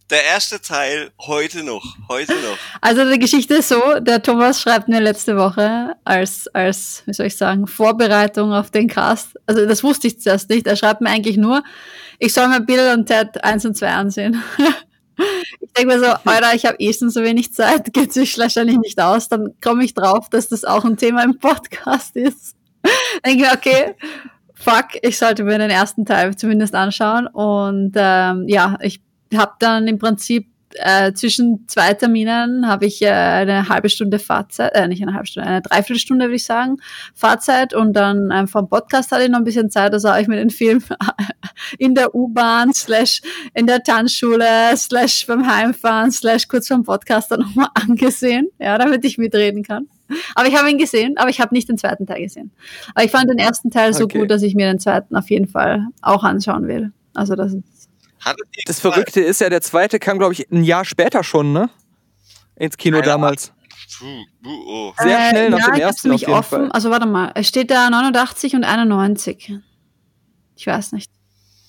der 0.10 0.24
erste 0.26 0.62
Teil 0.62 1.12
heute 1.20 1.64
noch, 1.64 1.84
heute 2.10 2.34
noch. 2.34 2.58
Also 2.82 3.10
die 3.10 3.20
Geschichte 3.20 3.56
ist 3.56 3.70
so, 3.70 4.00
der 4.00 4.22
Thomas 4.22 4.62
schreibt 4.62 4.88
mir 4.88 5.00
letzte 5.00 5.38
Woche 5.38 5.96
als, 6.04 6.48
als, 6.54 7.04
wie 7.06 7.14
soll 7.14 7.28
ich 7.28 7.38
sagen, 7.38 7.68
Vorbereitung 7.68 8.54
auf 8.54 8.70
den 8.70 8.88
Cast. 8.88 9.40
Also 9.48 9.66
das 9.66 9.84
wusste 9.84 10.08
ich 10.08 10.20
zuerst 10.20 10.50
nicht. 10.50 10.68
Er 10.68 10.76
schreibt 10.76 11.02
mir 11.02 11.10
eigentlich 11.10 11.38
nur, 11.38 11.64
ich 12.20 12.34
soll 12.34 12.48
mir 12.48 12.62
Bill 12.62 12.94
und 12.94 13.08
Ted 13.08 13.44
1 13.44 13.66
und 13.66 13.78
2 13.78 13.90
ansehen. 13.90 14.44
Ich 15.60 15.72
denke 15.74 15.96
mir 15.96 16.00
so, 16.00 16.12
Alter, 16.26 16.56
ich 16.56 16.66
habe 16.66 16.78
eh 16.80 16.92
schon 16.92 17.12
so 17.12 17.22
wenig 17.22 17.54
Zeit, 17.54 17.94
geht 17.94 18.12
sich 18.12 18.38
wahrscheinlich 18.38 18.78
nicht 18.80 19.00
aus. 19.00 19.30
Dann 19.30 19.54
komme 19.62 19.86
ich 19.86 19.94
drauf, 19.94 20.28
dass 20.30 20.50
das 20.50 20.66
auch 20.66 20.86
ein 20.86 20.98
Thema 20.98 21.24
im 21.24 21.38
Podcast 21.38 22.16
ist. 22.16 22.56
Denke 23.26 23.44
mir, 23.44 23.52
okay, 23.54 23.96
fuck, 24.54 24.88
ich 25.02 25.18
sollte 25.18 25.44
mir 25.44 25.58
den 25.58 25.70
ersten 25.70 26.06
Teil 26.06 26.36
zumindest 26.36 26.74
anschauen. 26.74 27.28
Und 27.28 27.94
ähm, 27.96 28.48
ja, 28.48 28.78
ich 28.82 29.02
habe 29.36 29.54
dann 29.60 29.88
im 29.88 30.00
Prinzip 30.00 30.48
äh, 30.76 31.14
zwischen 31.14 31.66
zwei 31.68 31.94
Terminen 31.94 32.68
habe 32.68 32.86
ich 32.86 33.02
äh, 33.02 33.10
eine 33.10 33.70
halbe 33.70 33.90
Stunde 33.90 34.20
Fahrzeit, 34.20 34.74
äh, 34.74 34.88
nicht 34.88 35.02
eine 35.02 35.14
halbe 35.14 35.28
Stunde, 35.28 35.48
eine 35.48 35.62
Dreiviertelstunde 35.62 36.26
würde 36.26 36.36
ich 36.36 36.46
sagen, 36.46 36.78
Fahrzeit 37.14 37.74
und 37.74 37.94
dann 37.94 38.32
ähm, 38.34 38.48
vom 38.48 38.70
Podcast 38.70 39.12
hatte 39.12 39.24
ich 39.24 39.30
noch 39.30 39.40
ein 39.40 39.44
bisschen 39.44 39.70
Zeit, 39.70 39.94
also 39.94 40.10
habe 40.10 40.22
ich 40.22 40.28
mir 40.28 40.38
den 40.38 40.50
Film 40.50 40.84
in 41.78 41.96
der 41.96 42.16
U-Bahn, 42.16 42.74
slash 42.74 43.22
in 43.54 43.68
der 43.68 43.84
Tanzschule, 43.84 44.76
slash 44.76 45.28
beim 45.28 45.48
Heimfahren, 45.48 46.12
slash 46.12 46.48
kurz 46.48 46.68
vom 46.68 46.84
Podcast 46.84 47.32
dann 47.32 47.40
nochmal 47.42 47.70
angesehen, 47.76 48.48
ja, 48.60 48.78
damit 48.78 49.06
ich 49.06 49.18
mitreden 49.18 49.64
kann. 49.64 49.88
Aber 50.36 50.48
ich 50.48 50.56
habe 50.58 50.70
ihn 50.70 50.78
gesehen, 50.78 51.18
aber 51.18 51.30
ich 51.30 51.40
habe 51.40 51.56
nicht 51.56 51.70
den 51.70 51.78
zweiten 51.78 52.06
Teil 52.06 52.22
gesehen. 52.22 52.52
Aber 52.94 53.06
ich 53.06 53.12
fand 53.12 53.30
den 53.30 53.40
ersten 53.40 53.72
Teil 53.72 53.94
so 53.94 54.04
Okay. 54.04 54.20
gut, 54.20 54.32
dass 54.32 54.44
ich 54.44 54.54
mir 54.54 54.68
den 54.68 54.80
zweiten 54.80 55.16
auf 55.16 55.30
jeden 55.30 55.48
Fall 55.48 55.88
auch 56.02 56.24
anschauen 56.24 56.68
will. 56.68 56.92
Also 57.16 57.36
das 57.36 57.54
ist 57.54 57.64
Das 58.66 58.80
Verrückte 58.80 59.22
ist 59.22 59.42
ja, 59.42 59.50
der 59.50 59.62
zweite 59.62 60.00
kam, 60.00 60.18
glaube 60.18 60.34
ich, 60.34 60.50
ein 60.52 60.64
Jahr 60.64 60.86
später 60.86 61.24
schon, 61.24 61.54
ne? 61.54 61.70
Ins 62.56 62.78
Kino 62.78 62.98
Keine 63.00 63.08
damals. 63.12 63.52
Puh, 63.98 64.06
puh, 64.44 64.50
oh. 64.68 64.94
Sehr 65.00 65.30
schnell 65.30 65.50
nach 65.50 65.60
ja, 65.60 65.66
dem 65.72 65.82
ersten 65.82 66.12
auf 66.12 66.20
jeden 66.22 66.34
offen. 66.34 66.60
Fall. 66.62 66.72
Also 66.72 66.90
warte 66.90 67.06
mal, 67.06 67.32
es 67.36 67.48
steht 67.48 67.70
da 67.72 67.90
89 67.90 68.56
und 68.56 68.64
91. 68.64 69.54
Ich 70.56 70.68
weiß 70.68 70.92
nicht. 70.94 71.12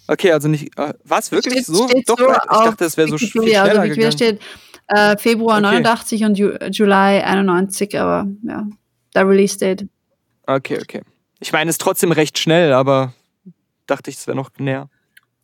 Okay, 0.07 0.33
also 0.33 0.49
nicht. 0.49 0.79
Äh, 0.79 0.95
was 1.05 1.33
wirklich 1.33 1.55
Steht- 1.65 1.67
so? 1.67 1.89
steht 1.89 2.09
Doch, 2.09 2.19
so 2.19 2.29
ich 2.31 2.37
dachte, 2.49 2.85
es 2.85 2.97
wäre 2.97 3.09
so 3.09 3.19
viel 3.19 3.29
schneller 3.29 3.63
also 3.63 3.83
Wikipedia 3.83 3.95
gegangen. 4.11 4.13
steht 4.13 4.41
äh, 4.89 5.17
Februar 5.17 5.59
Okay. 5.59 5.81
89 5.81 6.25
und 6.25 6.39
Ju 6.39 6.51
Juli 6.71 6.93
91, 6.93 7.99
aber 7.99 8.27
ja, 8.43 8.67
der 9.15 9.29
Release 9.29 9.59
Date. 9.59 9.87
Okay, 10.47 10.79
okay. 10.81 11.03
Ich 11.41 11.53
meine, 11.53 11.71
es 11.71 11.75
ist 11.75 11.81
trotzdem 11.81 12.13
recht 12.13 12.39
schnell, 12.39 12.73
aber 12.75 13.15
dachte 13.87 14.11
ich, 14.11 14.17
es 14.17 14.27
wäre 14.27 14.37
noch 14.37 14.51
näher. 14.59 14.89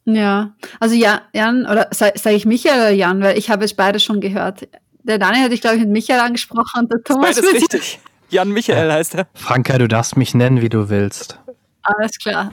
Ja, 0.04 0.52
also 0.80 0.94
ja, 0.94 1.22
Jan, 1.32 1.66
oder 1.66 1.88
sage 1.90 2.18
sag 2.18 2.32
ich 2.32 2.46
Michael 2.46 2.80
oder 2.80 2.90
Jan, 2.90 3.22
weil 3.22 3.38
ich 3.38 3.50
habe 3.50 3.64
es 3.64 3.74
beide 3.74 4.00
schon 4.00 4.20
gehört. 4.20 4.66
Der 5.02 5.18
Daniel 5.18 5.44
hatte 5.44 5.54
ich, 5.54 5.60
glaube 5.60 5.76
ich, 5.76 5.82
mit 5.82 5.90
Michael 5.90 6.20
angesprochen 6.20 6.80
und 6.80 6.92
der 6.92 7.02
Thomas 7.02 7.36
Beides 7.36 7.52
mit 7.52 7.62
richtig. 7.62 8.00
Jan 8.30 8.50
Michael 8.50 8.90
heißt 8.92 9.14
er. 9.16 9.26
Franka, 9.34 9.78
du 9.78 9.88
darfst 9.88 10.16
mich 10.16 10.34
nennen, 10.34 10.60
wie 10.60 10.68
du 10.68 10.88
willst. 10.88 11.38
Alles 11.82 12.18
klar. 12.18 12.52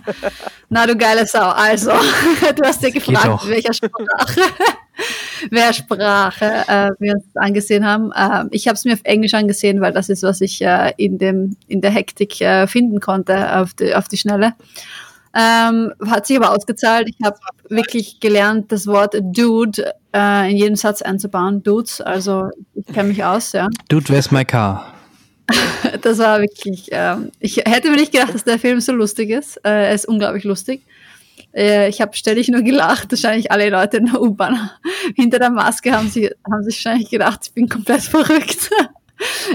Na, 0.69 0.85
du 0.85 0.95
geile 0.95 1.25
Sau. 1.25 1.49
Also, 1.49 1.91
du 2.55 2.63
hast 2.63 2.81
dir 2.81 2.91
gefragt, 2.91 3.25
doch. 3.25 3.47
welcher 3.47 3.73
Sprache, 3.73 4.41
wer 5.51 5.73
Sprache 5.73 6.45
äh, 6.67 6.89
wir 6.99 7.15
uns 7.15 7.25
angesehen 7.35 7.85
haben. 7.85 8.11
Ähm, 8.15 8.47
ich 8.51 8.67
habe 8.67 8.75
es 8.75 8.85
mir 8.85 8.93
auf 8.93 9.01
Englisch 9.03 9.33
angesehen, 9.33 9.81
weil 9.81 9.91
das 9.91 10.09
ist, 10.09 10.23
was 10.23 10.41
ich 10.41 10.61
äh, 10.61 10.93
in, 10.97 11.17
dem, 11.17 11.57
in 11.67 11.81
der 11.81 11.91
Hektik 11.91 12.39
äh, 12.41 12.67
finden 12.67 12.99
konnte 12.99 13.57
auf 13.59 13.73
die, 13.73 13.93
auf 13.93 14.07
die 14.07 14.17
Schnelle. 14.17 14.53
Ähm, 15.39 15.93
hat 16.07 16.25
sich 16.25 16.37
aber 16.37 16.51
ausgezahlt. 16.51 17.07
Ich 17.09 17.23
habe 17.23 17.37
wirklich 17.69 18.19
gelernt, 18.19 18.71
das 18.71 18.87
Wort 18.87 19.15
Dude 19.21 19.93
äh, 20.11 20.49
in 20.49 20.57
jedem 20.57 20.75
Satz 20.75 21.03
einzubauen. 21.03 21.61
Dudes, 21.61 22.01
also 22.01 22.49
ich 22.73 22.87
kenne 22.87 23.09
mich 23.09 23.23
aus, 23.23 23.51
ja. 23.51 23.67
Dude, 23.89 24.09
where's 24.09 24.31
my 24.31 24.43
car? 24.43 24.93
Das 26.01 26.17
war 26.17 26.41
wirklich, 26.41 26.89
ähm, 26.91 27.31
ich 27.39 27.57
hätte 27.57 27.89
mir 27.89 27.97
nicht 27.97 28.11
gedacht, 28.11 28.33
dass 28.33 28.43
der 28.43 28.57
Film 28.57 28.81
so 28.81 28.93
lustig 28.93 29.29
ist. 29.29 29.57
Äh, 29.57 29.89
er 29.89 29.93
ist 29.93 30.07
unglaublich 30.07 30.43
lustig. 30.43 30.81
Äh, 31.53 31.89
ich 31.89 32.01
habe 32.01 32.17
ständig 32.17 32.49
nur 32.49 32.63
gelacht. 32.63 33.11
Wahrscheinlich 33.11 33.51
alle 33.51 33.69
Leute 33.69 33.97
in 33.97 34.07
der 34.07 34.21
U-Bahn 34.21 34.71
hinter 35.15 35.37
der 35.37 35.51
Maske 35.51 35.91
haben, 35.91 36.09
sie, 36.09 36.31
haben 36.51 36.63
sich 36.63 36.83
wahrscheinlich 36.83 37.09
gedacht, 37.11 37.41
ich 37.43 37.53
bin 37.53 37.69
komplett 37.69 38.01
verrückt. 38.03 38.71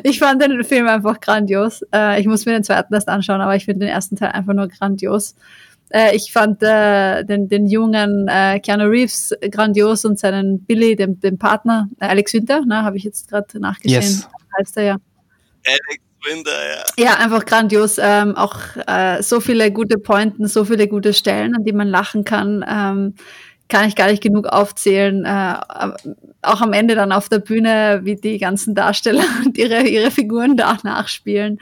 Ich 0.02 0.18
fand 0.18 0.42
den 0.42 0.62
Film 0.64 0.86
einfach 0.86 1.20
grandios. 1.20 1.82
Äh, 1.92 2.20
ich 2.20 2.26
muss 2.26 2.46
mir 2.46 2.52
den 2.52 2.64
zweiten 2.64 2.94
erst 2.94 3.09
anschauen, 3.09 3.40
aber 3.40 3.56
ich 3.56 3.64
finde 3.64 3.86
den 3.86 3.94
ersten 3.94 4.16
Teil 4.16 4.30
einfach 4.30 4.54
nur 4.54 4.68
grandios. 4.68 5.34
Äh, 5.93 6.16
ich 6.16 6.32
fand 6.32 6.62
äh, 6.62 7.24
den, 7.24 7.48
den 7.48 7.66
jungen 7.66 8.27
äh, 8.28 8.60
Keanu 8.60 8.85
Reeves 8.85 9.35
grandios 9.51 10.05
und 10.05 10.19
seinen 10.19 10.64
Billy, 10.64 10.97
den, 10.97 11.20
den 11.20 11.39
Partner, 11.39 11.89
äh, 12.01 12.06
Alex 12.06 12.32
Winter, 12.32 12.64
ne, 12.64 12.82
habe 12.82 12.97
ich 12.97 13.05
jetzt 13.05 13.28
gerade 13.28 13.60
nachgesehen. 13.60 14.02
Yes. 14.02 14.28
Heißt 14.59 14.77
er 14.78 14.82
ja. 14.85 14.97
Alex 15.66 16.02
Winter, 16.24 16.51
ja. 16.51 17.05
Ja, 17.05 17.14
einfach 17.19 17.44
grandios. 17.44 17.98
Ähm, 17.98 18.36
auch 18.36 18.59
äh, 18.86 19.23
so 19.23 19.40
viele 19.40 19.70
gute 19.70 19.98
Pointen, 19.98 20.47
so 20.47 20.64
viele 20.64 20.89
gute 20.89 21.12
Stellen, 21.12 21.55
an 21.55 21.64
die 21.64 21.73
man 21.73 21.89
lachen 21.89 22.24
kann. 22.24 22.64
Ähm, 22.69 23.14
kann 23.72 23.88
ich 23.88 23.96
gar 23.96 24.08
nicht 24.08 24.22
genug 24.22 24.46
aufzählen. 24.46 25.24
Äh, 25.24 25.54
auch 26.42 26.60
am 26.60 26.74
Ende 26.74 26.94
dann 26.94 27.10
auf 27.10 27.30
der 27.30 27.38
Bühne, 27.38 28.00
wie 28.04 28.16
die 28.16 28.36
ganzen 28.36 28.74
Darsteller 28.74 29.24
und 29.46 29.56
ihre, 29.56 29.82
ihre 29.88 30.10
Figuren 30.10 30.58
da 30.58 30.76
nachspielen. 30.82 31.58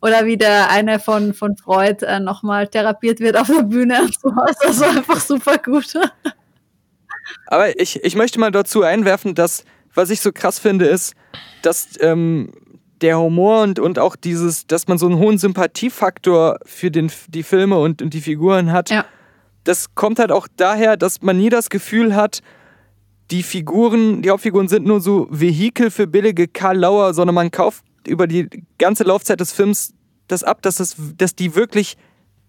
Oder 0.00 0.26
wie 0.26 0.36
der 0.36 0.70
eine 0.70 0.98
von, 0.98 1.34
von 1.34 1.56
Freud 1.56 2.04
äh, 2.04 2.18
nochmal 2.18 2.66
therapiert 2.66 3.20
wird 3.20 3.36
auf 3.36 3.46
der 3.46 3.62
Bühne 3.62 4.02
und 4.02 4.20
sowas. 4.20 4.56
Also 4.60 4.84
einfach 4.84 5.20
super 5.20 5.56
gut. 5.58 5.94
Aber 7.46 7.78
ich, 7.80 8.02
ich 8.02 8.16
möchte 8.16 8.40
mal 8.40 8.50
dazu 8.50 8.82
einwerfen, 8.82 9.36
dass, 9.36 9.64
was 9.94 10.10
ich 10.10 10.20
so 10.20 10.32
krass 10.32 10.58
finde, 10.58 10.86
ist, 10.86 11.14
dass 11.62 11.90
ähm, 12.00 12.52
der 13.02 13.20
Humor 13.20 13.62
und, 13.62 13.78
und 13.78 14.00
auch 14.00 14.16
dieses, 14.16 14.66
dass 14.66 14.88
man 14.88 14.98
so 14.98 15.06
einen 15.06 15.18
hohen 15.18 15.38
Sympathiefaktor 15.38 16.58
für 16.64 16.90
den, 16.90 17.12
die 17.28 17.44
Filme 17.44 17.78
und, 17.78 18.02
und 18.02 18.12
die 18.12 18.20
Figuren 18.20 18.72
hat, 18.72 18.90
Ja. 18.90 19.04
Das 19.64 19.94
kommt 19.94 20.18
halt 20.18 20.32
auch 20.32 20.48
daher, 20.56 20.96
dass 20.96 21.22
man 21.22 21.38
nie 21.38 21.48
das 21.48 21.70
Gefühl 21.70 22.14
hat, 22.14 22.40
die 23.30 23.42
Figuren, 23.42 24.22
die 24.22 24.30
Hauptfiguren 24.30 24.68
sind 24.68 24.86
nur 24.86 25.00
so 25.00 25.26
Vehikel 25.30 25.90
für 25.90 26.06
billige 26.06 26.48
Karl 26.48 26.78
Lauer, 26.78 27.14
sondern 27.14 27.34
man 27.34 27.50
kauft 27.50 27.84
über 28.06 28.26
die 28.26 28.48
ganze 28.78 29.04
Laufzeit 29.04 29.40
des 29.40 29.52
Films 29.52 29.94
das 30.28 30.44
ab, 30.44 30.62
dass, 30.62 30.80
es, 30.80 30.96
dass 31.16 31.34
die 31.34 31.54
wirklich 31.54 31.96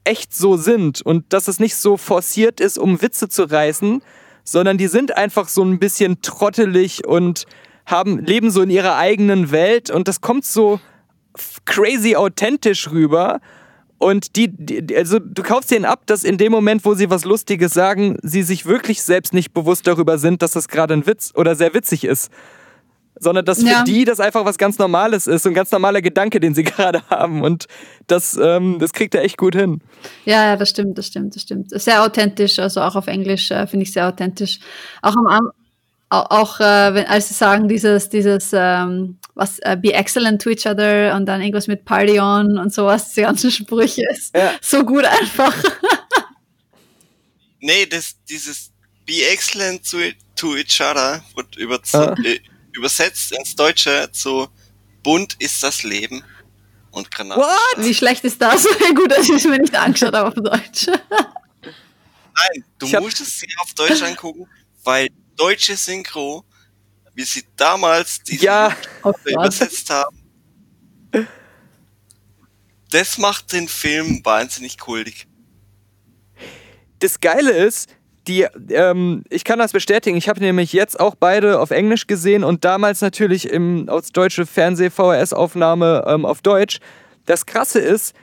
echt 0.03 0.35
so 0.35 0.57
sind 0.57 1.02
und 1.02 1.31
dass 1.31 1.48
es 1.48 1.60
nicht 1.60 1.76
so 1.76 1.98
forciert 1.98 2.60
ist, 2.60 2.77
um 2.77 3.02
Witze 3.02 3.30
zu 3.30 3.44
reißen, 3.44 4.02
sondern 4.44 4.77
die 4.77 4.88
sind 4.88 5.15
einfach 5.15 5.48
so 5.48 5.64
ein 5.64 5.80
bisschen 5.80 6.22
trottelig 6.22 7.07
und 7.07 7.45
haben, 7.85 8.19
leben 8.19 8.52
so 8.52 8.61
in 8.61 8.69
ihrer 8.69 8.98
eigenen 8.98 9.52
Welt 9.52 9.90
und 9.90 10.07
das 10.07 10.22
kommt 10.22 10.45
so 10.45 10.80
crazy 11.65 12.15
authentisch 12.15 12.91
rüber. 12.91 13.40
Und 14.04 14.36
die, 14.36 14.50
die, 14.50 14.98
also 14.98 15.18
du 15.18 15.44
kaufst 15.44 15.72
denen 15.72 15.86
ab, 15.86 16.02
dass 16.08 16.26
in 16.26 16.38
dem 16.38 16.52
Moment, 16.52 16.84
wo 16.84 16.94
sie 16.94 17.10
was 17.10 17.24
Lustiges 17.24 17.74
sagen, 17.74 18.18
sie 18.22 18.44
sich 18.44 18.66
wirklich 18.66 19.02
selbst 19.02 19.34
nicht 19.34 19.54
bewusst 19.54 19.88
darüber 19.88 20.18
sind, 20.18 20.42
dass 20.42 20.52
das 20.52 20.68
gerade 20.68 20.94
ein 20.94 21.08
Witz 21.08 21.32
oder 21.36 21.56
sehr 21.56 21.74
witzig 21.74 22.04
ist. 22.04 22.30
Sondern 23.18 23.46
dass 23.46 23.62
ja. 23.62 23.78
für 23.78 23.84
die 23.86 24.04
das 24.04 24.20
einfach 24.20 24.44
was 24.44 24.58
ganz 24.58 24.78
Normales 24.78 25.26
ist, 25.26 25.44
so 25.44 25.50
ein 25.50 25.56
ganz 25.56 25.72
normaler 25.72 26.02
Gedanke, 26.02 26.42
den 26.42 26.54
sie 26.54 26.64
gerade 26.66 27.02
haben. 27.10 27.44
Und 27.44 27.68
das, 28.08 28.38
ähm, 28.42 28.78
das 28.78 28.92
kriegt 28.92 29.16
er 29.16 29.24
echt 29.24 29.38
gut 29.38 29.56
hin. 29.56 29.80
Ja, 30.26 30.48
ja, 30.48 30.58
das 30.58 30.72
stimmt, 30.72 30.98
das 30.98 31.08
stimmt, 31.08 31.36
das 31.38 31.44
stimmt. 31.44 31.70
Sehr 31.70 32.04
authentisch, 32.04 32.60
also 32.60 32.82
auch 32.82 32.98
auf 32.98 33.08
Englisch 33.08 33.52
äh, 33.52 33.68
finde 33.68 33.84
ich 33.84 33.94
sehr 33.94 34.10
authentisch. 34.10 34.60
Auch 35.02 35.16
am 35.16 35.28
auch 36.22 36.60
äh, 36.60 36.94
wenn, 36.94 37.06
als 37.07 37.30
sie 37.30 37.34
sagen, 37.34 37.68
dieses, 37.68 38.10
dieses, 38.10 38.52
ähm, 38.53 39.18
was, 39.35 39.60
äh, 39.60 39.77
be 39.80 39.94
excellent 39.94 40.41
to 40.41 40.49
each 40.49 40.65
other 40.65 41.15
und 41.15 41.26
dann 41.26 41.41
irgendwas 41.41 41.68
mit 41.68 41.85
Party 41.85 42.19
on 42.19 42.57
und 42.57 42.73
sowas, 42.73 43.14
die 43.14 43.22
ganzen 43.22 43.52
Sprüche 43.52 44.03
ist 44.11 44.35
ja. 44.35 44.53
so 44.61 44.84
gut 44.84 45.06
einfach. 45.06 45.53
nee, 47.60 47.85
das, 47.85 48.15
dieses 48.30 48.72
be 49.06 49.26
excellent 49.31 49.90
to, 49.90 49.98
to 50.35 50.56
each 50.56 50.80
other 50.81 51.23
wird 51.35 51.56
über, 51.57 51.80
ah. 51.94 52.15
äh, 52.23 52.40
übersetzt 52.73 53.31
ins 53.31 53.56
Deutsche 53.56 54.10
zu 54.11 54.48
bunt 55.02 55.35
ist 55.40 55.61
das 55.64 55.84
Leben 55.84 56.23
und 56.91 57.11
Granaten. 57.11 57.44
What? 57.44 57.85
Wie 57.85 57.94
schlecht 57.94 58.23
ist 58.23 58.41
das? 58.41 58.64
gut, 58.95 59.11
dass 59.11 59.27
ich 59.27 59.35
es 59.35 59.44
mir 59.45 59.60
nicht 59.60 59.76
angeschaut 59.76 60.14
habe 60.14 60.27
auf 60.27 60.35
Deutsch. 60.35 60.88
Nein, 60.88 62.64
du 62.80 62.88
musst 62.99 63.19
es 63.19 63.40
dir 63.40 63.48
auf 63.61 63.73
Deutsch 63.73 64.02
angucken, 64.02 64.48
weil 64.84 65.10
deutsche 65.36 65.76
Synchro, 65.76 66.44
wie 67.14 67.24
sie 67.24 67.44
damals 67.56 68.24
die 68.24 68.38
ja. 68.38 68.76
Oh 69.04 69.14
übersetzt 69.26 69.90
haben. 69.90 70.18
Das 72.92 73.18
macht 73.18 73.54
den 73.54 73.68
Film 73.68 74.22
wahnsinnig 74.24 74.78
kultig. 74.78 75.28
Das 77.00 77.20
Geile 77.20 77.52
ist, 77.52 77.90
die, 78.28 78.48
ähm, 78.70 79.24
ich 79.30 79.44
kann 79.44 79.60
das 79.60 79.74
bestätigen. 79.74 80.16
Ich 80.16 80.30
habe 80.30 80.40
nämlich 80.40 80.74
jetzt 80.74 81.00
auch 81.00 81.16
beide 81.16 81.60
auf 81.60 81.72
Englisch 81.72 82.08
gesehen 82.08 82.44
und 82.44 82.64
damals 82.64 83.02
natürlich 83.02 83.50
im, 83.50 83.90
als 83.90 84.12
deutsche 84.12 84.46
Fernseh-VHS-Aufnahme 84.46 86.06
ähm, 86.08 86.26
auf 86.26 86.42
Deutsch. 86.42 86.80
Das 87.26 87.46
Krasse 87.46 87.80
ist, 87.80 88.16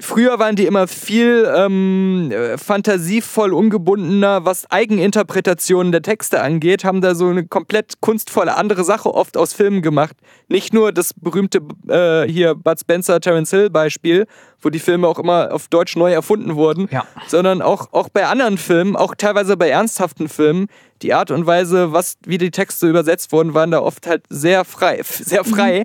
Früher 0.00 0.38
waren 0.38 0.56
die 0.56 0.66
immer 0.66 0.86
viel 0.86 1.50
ähm, 1.54 2.32
fantasievoll 2.56 3.52
ungebundener, 3.52 4.44
was 4.44 4.70
Eigeninterpretationen 4.70 5.92
der 5.92 6.02
Texte 6.02 6.40
angeht, 6.40 6.84
haben 6.84 7.00
da 7.00 7.14
so 7.14 7.28
eine 7.28 7.46
komplett 7.46 8.00
kunstvolle 8.00 8.56
andere 8.56 8.84
Sache 8.84 9.12
oft 9.12 9.36
aus 9.36 9.52
Filmen 9.52 9.82
gemacht. 9.82 10.16
Nicht 10.48 10.72
nur 10.72 10.92
das 10.92 11.12
berühmte 11.14 11.60
äh, 11.88 12.30
hier 12.30 12.54
Bud 12.54 12.80
Spencer, 12.80 13.20
Terence 13.20 13.50
Hill 13.50 13.70
Beispiel, 13.70 14.26
wo 14.60 14.70
die 14.70 14.78
Filme 14.78 15.08
auch 15.08 15.18
immer 15.18 15.52
auf 15.52 15.68
Deutsch 15.68 15.96
neu 15.96 16.12
erfunden 16.12 16.56
wurden, 16.56 16.88
ja. 16.90 17.04
sondern 17.26 17.62
auch, 17.62 17.92
auch 17.92 18.08
bei 18.08 18.26
anderen 18.26 18.58
Filmen, 18.58 18.96
auch 18.96 19.14
teilweise 19.14 19.56
bei 19.56 19.68
ernsthaften 19.68 20.28
Filmen, 20.28 20.68
die 21.02 21.14
Art 21.14 21.30
und 21.30 21.46
Weise, 21.46 21.92
was, 21.92 22.16
wie 22.24 22.38
die 22.38 22.50
Texte 22.50 22.88
übersetzt 22.88 23.32
wurden, 23.32 23.54
waren 23.54 23.70
da 23.70 23.80
oft 23.80 24.06
halt 24.06 24.24
sehr 24.28 24.64
frei, 24.64 25.00
sehr 25.04 25.44
frei. 25.44 25.80
Mhm. 25.80 25.84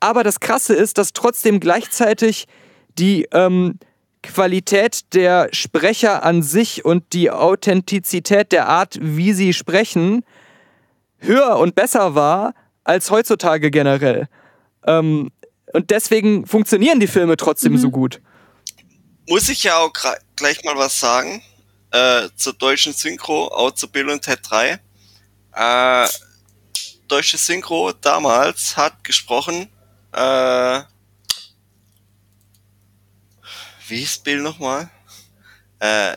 Aber 0.00 0.22
das 0.24 0.40
Krasse 0.40 0.74
ist, 0.74 0.98
dass 0.98 1.12
trotzdem 1.12 1.60
gleichzeitig 1.60 2.46
die 2.98 3.28
ähm, 3.32 3.78
Qualität 4.22 5.14
der 5.14 5.48
Sprecher 5.52 6.22
an 6.22 6.42
sich 6.42 6.84
und 6.84 7.12
die 7.12 7.30
Authentizität 7.30 8.52
der 8.52 8.68
Art, 8.68 8.98
wie 9.00 9.32
sie 9.32 9.52
sprechen, 9.52 10.24
höher 11.18 11.58
und 11.58 11.74
besser 11.74 12.14
war 12.14 12.54
als 12.84 13.10
heutzutage 13.10 13.70
generell. 13.70 14.28
Ähm, 14.86 15.30
und 15.72 15.90
deswegen 15.90 16.46
funktionieren 16.46 17.00
die 17.00 17.06
Filme 17.06 17.36
trotzdem 17.36 17.72
mhm. 17.72 17.78
so 17.78 17.90
gut. 17.90 18.20
Muss 19.28 19.48
ich 19.48 19.62
ja 19.64 19.78
auch 19.78 19.92
gleich 20.36 20.62
mal 20.64 20.76
was 20.76 21.00
sagen 21.00 21.42
äh, 21.90 22.28
zur 22.36 22.52
deutschen 22.54 22.92
Synchro, 22.92 23.48
auch 23.48 23.70
zu 23.70 23.88
Bill 23.88 24.08
und 24.10 24.22
Ted 24.22 24.40
3. 24.42 24.78
Äh, 25.54 26.08
deutsche 27.08 27.38
Synchro 27.38 27.92
damals 27.92 28.76
hat 28.76 29.04
gesprochen 29.04 29.68
äh, 30.12 30.80
wie 33.88 34.02
ist 34.02 34.24
Bill 34.24 34.40
nochmal? 34.40 34.90
Äh, 35.80 36.14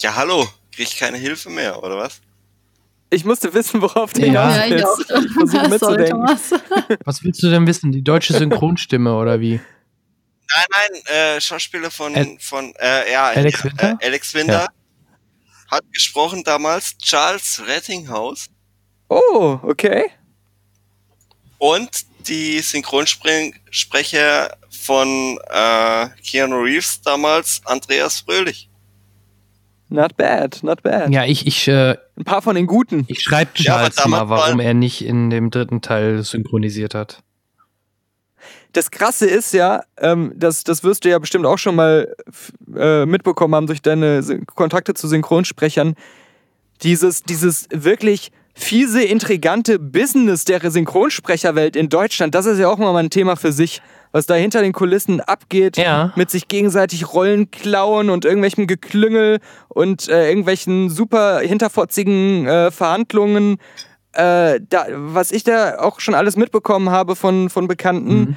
ja, 0.00 0.14
hallo, 0.14 0.48
krieg 0.72 0.88
ich 0.88 0.96
keine 0.96 1.18
Hilfe 1.18 1.50
mehr, 1.50 1.82
oder 1.82 1.96
was? 1.98 2.20
Ich 3.10 3.24
musste 3.24 3.52
wissen, 3.54 3.80
worauf 3.80 4.12
du 4.12 4.26
ja, 4.26 4.66
ja, 4.66 4.76
ich, 4.76 4.84
auch. 4.84 4.98
ich 5.24 5.32
versuche 5.32 5.68
mitzudenken. 5.70 6.28
Was 7.04 7.24
willst 7.24 7.42
du 7.42 7.50
denn 7.50 7.66
wissen? 7.66 7.90
Die 7.90 8.02
deutsche 8.02 8.34
Synchronstimme 8.34 9.14
oder 9.16 9.40
wie? 9.40 9.60
Nein, 10.50 10.64
nein, 10.70 11.02
äh, 11.14 11.40
Schauspieler 11.40 11.90
von, 11.90 12.14
Al 12.14 12.36
von 12.38 12.74
äh, 12.78 13.12
ja, 13.12 13.28
Alex 13.28 13.64
Winter, 13.64 13.98
äh, 14.00 14.06
Alex 14.06 14.34
Winter 14.34 14.52
ja. 14.52 14.68
hat 15.70 15.84
gesprochen 15.92 16.42
damals 16.44 16.96
Charles 16.98 17.62
Rettinghaus. 17.66 18.48
Oh, 19.08 19.58
okay. 19.62 20.10
Und 21.58 22.07
die 22.26 22.60
Synchronsprecher 22.60 24.56
von 24.70 25.38
äh, 25.50 26.08
Keanu 26.24 26.62
Reeves 26.62 27.00
damals, 27.02 27.60
Andreas 27.64 28.20
Fröhlich. 28.20 28.68
Not 29.90 30.16
bad, 30.16 30.62
not 30.62 30.82
bad. 30.82 31.10
Ja, 31.10 31.24
ich, 31.24 31.46
ich, 31.46 31.66
äh, 31.66 31.96
ein 32.16 32.24
paar 32.24 32.42
von 32.42 32.54
den 32.54 32.66
Guten. 32.66 33.04
Ich 33.08 33.22
schreibe 33.22 33.54
Charles 33.54 33.96
ja, 33.96 34.06
mal, 34.06 34.28
warum 34.28 34.60
er 34.60 34.74
nicht 34.74 35.04
in 35.04 35.30
dem 35.30 35.50
dritten 35.50 35.80
Teil 35.80 36.22
synchronisiert 36.22 36.94
hat. 36.94 37.22
Das 38.72 38.90
Krasse 38.90 39.26
ist 39.26 39.54
ja, 39.54 39.82
ähm, 39.96 40.32
das, 40.36 40.62
das 40.62 40.84
wirst 40.84 41.04
du 41.04 41.08
ja 41.08 41.18
bestimmt 41.18 41.46
auch 41.46 41.56
schon 41.56 41.74
mal 41.74 42.14
äh, 42.76 43.06
mitbekommen 43.06 43.54
haben 43.54 43.66
durch 43.66 43.80
deine 43.80 44.22
Kontakte 44.54 44.92
zu 44.92 45.08
Synchronsprechern. 45.08 45.94
Dieses, 46.82 47.22
dieses 47.22 47.66
wirklich 47.72 48.30
fiese, 48.58 49.02
intrigante 49.02 49.78
Business 49.78 50.44
der 50.44 50.70
Synchronsprecherwelt 50.70 51.76
in 51.76 51.88
Deutschland, 51.88 52.34
das 52.34 52.46
ist 52.46 52.58
ja 52.58 52.68
auch 52.68 52.78
mal 52.78 52.94
ein 52.96 53.10
Thema 53.10 53.36
für 53.36 53.52
sich, 53.52 53.80
was 54.12 54.26
da 54.26 54.34
hinter 54.34 54.62
den 54.62 54.72
Kulissen 54.72 55.20
abgeht, 55.20 55.76
ja. 55.76 56.12
mit 56.16 56.30
sich 56.30 56.48
gegenseitig 56.48 57.12
Rollen 57.12 57.50
klauen 57.50 58.10
und 58.10 58.24
irgendwelchem 58.24 58.66
Geklüngel 58.66 59.38
und 59.68 60.08
äh, 60.08 60.28
irgendwelchen 60.28 60.90
super 60.90 61.40
hinterfotzigen 61.40 62.46
äh, 62.46 62.70
Verhandlungen. 62.70 63.58
Äh, 64.12 64.60
da, 64.68 64.86
was 64.90 65.30
ich 65.30 65.44
da 65.44 65.78
auch 65.78 66.00
schon 66.00 66.14
alles 66.14 66.36
mitbekommen 66.36 66.90
habe 66.90 67.14
von, 67.14 67.50
von 67.50 67.68
Bekannten, 67.68 68.18
mhm. 68.18 68.36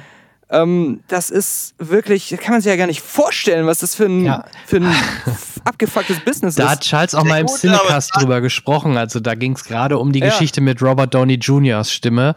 Ähm, 0.52 1.00
das 1.08 1.30
ist 1.30 1.74
wirklich, 1.78 2.28
das 2.28 2.38
kann 2.38 2.52
man 2.52 2.60
sich 2.60 2.68
ja 2.68 2.76
gar 2.76 2.86
nicht 2.86 3.00
vorstellen, 3.00 3.66
was 3.66 3.78
das 3.78 3.94
für 3.94 4.04
ein, 4.04 4.26
ja. 4.26 4.44
für 4.66 4.76
ein 4.76 4.94
abgefucktes 5.64 6.20
Business 6.20 6.56
da 6.56 6.64
ist. 6.64 6.68
Da 6.68 6.72
hat 6.72 6.80
Charles 6.82 7.14
auch 7.14 7.24
mal 7.24 7.40
im 7.40 7.46
Cinecast 7.46 8.12
drüber 8.14 8.42
gesprochen. 8.42 8.98
Also 8.98 9.18
da 9.18 9.34
ging 9.34 9.52
es 9.52 9.64
gerade 9.64 9.98
um 9.98 10.12
die 10.12 10.20
ja. 10.20 10.26
Geschichte 10.26 10.60
mit 10.60 10.82
Robert 10.82 11.14
Downey 11.14 11.34
Jr.'s 11.34 11.90
Stimme, 11.90 12.34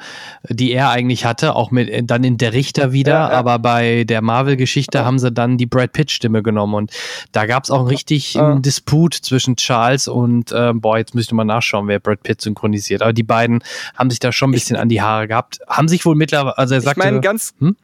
die 0.47 0.71
er 0.71 0.91
eigentlich 0.91 1.25
hatte, 1.25 1.55
auch 1.55 1.71
mit 1.71 2.09
dann 2.09 2.23
in 2.23 2.37
Der 2.37 2.53
Richter 2.53 2.93
wieder, 2.93 3.11
ja, 3.11 3.29
aber 3.29 3.59
bei 3.59 4.05
der 4.05 4.21
Marvel-Geschichte 4.21 5.03
haben 5.03 5.19
sie 5.19 5.31
dann 5.31 5.57
die 5.57 5.65
Brad 5.65 5.91
Pitt-Stimme 5.91 6.41
genommen. 6.41 6.73
Und 6.73 6.91
da 7.33 7.45
gab 7.45 7.65
es 7.65 7.71
auch 7.71 7.79
einen 7.79 7.87
richtig 7.87 8.39
einen 8.39 8.61
Disput 8.61 9.13
zwischen 9.13 9.57
Charles 9.57 10.07
und, 10.07 10.53
äh, 10.53 10.71
boah, 10.73 10.97
jetzt 10.97 11.15
müsste 11.15 11.33
ich 11.33 11.35
mal 11.35 11.43
nachschauen, 11.43 11.89
wer 11.89 11.99
Brad 11.99 12.23
Pitt 12.23 12.39
synchronisiert. 12.39 13.01
Aber 13.01 13.11
die 13.11 13.23
beiden 13.23 13.61
haben 13.95 14.09
sich 14.09 14.19
da 14.19 14.31
schon 14.31 14.51
ein 14.51 14.53
bisschen 14.53 14.77
ich, 14.77 14.81
an 14.81 14.87
die 14.87 15.01
Haare 15.01 15.27
gehabt. 15.27 15.59
Haben 15.67 15.89
sich 15.89 16.05
wohl 16.05 16.15
mittlerweile, 16.15 16.57
also 16.57 16.75
er 16.75 16.81
sagte. 16.81 17.01
Ich 17.01 17.05
meine, 17.05 17.19
ganz, 17.19 17.53
hm? 17.59 17.75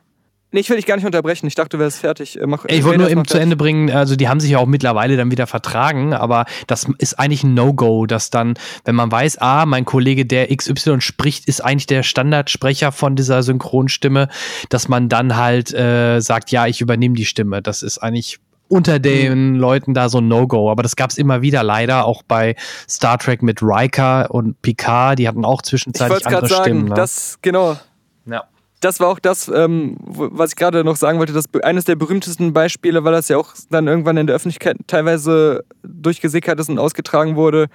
Nee, 0.53 0.59
ich 0.59 0.69
will 0.69 0.75
dich 0.75 0.85
gar 0.85 0.97
nicht 0.97 1.05
unterbrechen. 1.05 1.47
Ich 1.47 1.55
dachte, 1.55 1.77
du 1.77 1.79
wärst 1.79 1.99
fertig. 1.99 2.39
Äh, 2.39 2.45
mach, 2.45 2.65
ich 2.65 2.83
wollte 2.83 2.99
nur 2.99 3.09
eben 3.09 3.25
zu 3.25 3.37
Ende 3.37 3.55
bringen, 3.55 3.89
also 3.89 4.17
die 4.17 4.27
haben 4.27 4.41
sich 4.41 4.51
ja 4.51 4.57
auch 4.57 4.65
mittlerweile 4.65 5.15
dann 5.15 5.31
wieder 5.31 5.47
vertragen, 5.47 6.13
aber 6.13 6.45
das 6.67 6.87
ist 6.97 7.17
eigentlich 7.17 7.43
ein 7.43 7.53
No-Go, 7.53 8.05
dass 8.05 8.29
dann, 8.29 8.55
wenn 8.83 8.95
man 8.95 9.09
weiß, 9.11 9.37
ah, 9.37 9.65
mein 9.65 9.85
Kollege, 9.85 10.25
der 10.25 10.53
XY 10.55 10.99
spricht, 10.99 11.45
ist 11.45 11.61
eigentlich 11.61 11.87
der 11.87 12.03
Standardsprecher 12.03 12.91
von 12.91 13.15
dieser 13.15 13.43
Synchronstimme, 13.43 14.27
dass 14.69 14.89
man 14.89 15.07
dann 15.07 15.37
halt 15.37 15.73
äh, 15.73 16.19
sagt, 16.19 16.51
ja, 16.51 16.67
ich 16.67 16.81
übernehme 16.81 17.15
die 17.15 17.25
Stimme. 17.25 17.61
Das 17.61 17.81
ist 17.81 17.99
eigentlich 17.99 18.39
unter 18.67 18.99
den 18.99 19.53
mhm. 19.53 19.55
Leuten 19.59 19.93
da 19.93 20.09
so 20.09 20.19
ein 20.19 20.27
No-Go. 20.27 20.69
Aber 20.69 20.83
das 20.83 20.95
gab 20.95 21.11
es 21.11 21.17
immer 21.17 21.41
wieder 21.41 21.63
leider, 21.63 22.05
auch 22.05 22.23
bei 22.23 22.55
Star 22.89 23.17
Trek 23.17 23.41
mit 23.41 23.61
Riker 23.61 24.31
und 24.31 24.61
Picard, 24.61 25.19
die 25.19 25.27
hatten 25.27 25.45
auch 25.45 25.61
zwischenzeitlich 25.61 26.25
andere 26.25 26.47
sagen, 26.47 26.63
Stimmen. 26.63 26.85
Ne? 26.85 26.95
Das, 26.95 27.39
genau. 27.41 27.77
Ja 28.25 28.43
das 28.81 28.99
war 28.99 29.07
auch 29.07 29.19
das, 29.19 29.47
ähm, 29.47 29.95
was 30.01 30.49
ich 30.51 30.55
gerade 30.57 30.83
noch 30.83 30.97
sagen 30.97 31.17
wollte, 31.19 31.33
das 31.33 31.45
eines 31.63 31.85
der 31.85 31.95
berühmtesten 31.95 32.51
Beispiele, 32.51 33.03
weil 33.03 33.13
das 33.13 33.29
ja 33.29 33.37
auch 33.37 33.53
dann 33.69 33.87
irgendwann 33.87 34.17
in 34.17 34.27
der 34.27 34.35
Öffentlichkeit 34.35 34.75
teilweise 34.87 35.63
durchgesickert 35.83 36.59
ist 36.59 36.69
und 36.69 36.79
ausgetragen 36.79 37.35
wurde. 37.35 37.67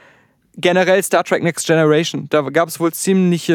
Generell 0.57 1.03
Star 1.03 1.25
Trek 1.25 1.43
Next 1.43 1.67
Generation. 1.67 2.27
Da 2.29 2.43
gab 2.43 2.69
es 2.69 2.79
wohl 2.81 2.93
ziemlich 2.93 3.53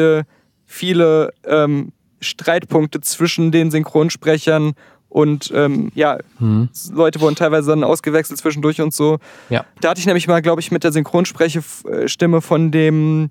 viele 0.64 1.32
ähm, 1.44 1.92
Streitpunkte 2.20 3.00
zwischen 3.00 3.52
den 3.52 3.70
Synchronsprechern 3.70 4.72
Und 5.08 5.52
ähm, 5.54 5.92
ja, 5.94 6.18
Mhm. 6.38 6.70
Leute 6.92 7.20
wurden 7.20 7.36
teilweise 7.36 7.70
dann 7.70 7.84
ausgewechselt 7.84 8.38
zwischendurch 8.38 8.80
und 8.80 8.94
so. 8.94 9.18
Ja. 9.50 9.66
Da 9.80 9.90
hatte 9.90 10.00
ich 10.00 10.06
nämlich 10.06 10.26
mal, 10.26 10.40
glaube 10.40 10.62
ich, 10.62 10.70
mit 10.70 10.84
der 10.84 10.92
Synchronsprechestimme 10.92 12.40
von 12.40 12.70
dem 12.70 13.30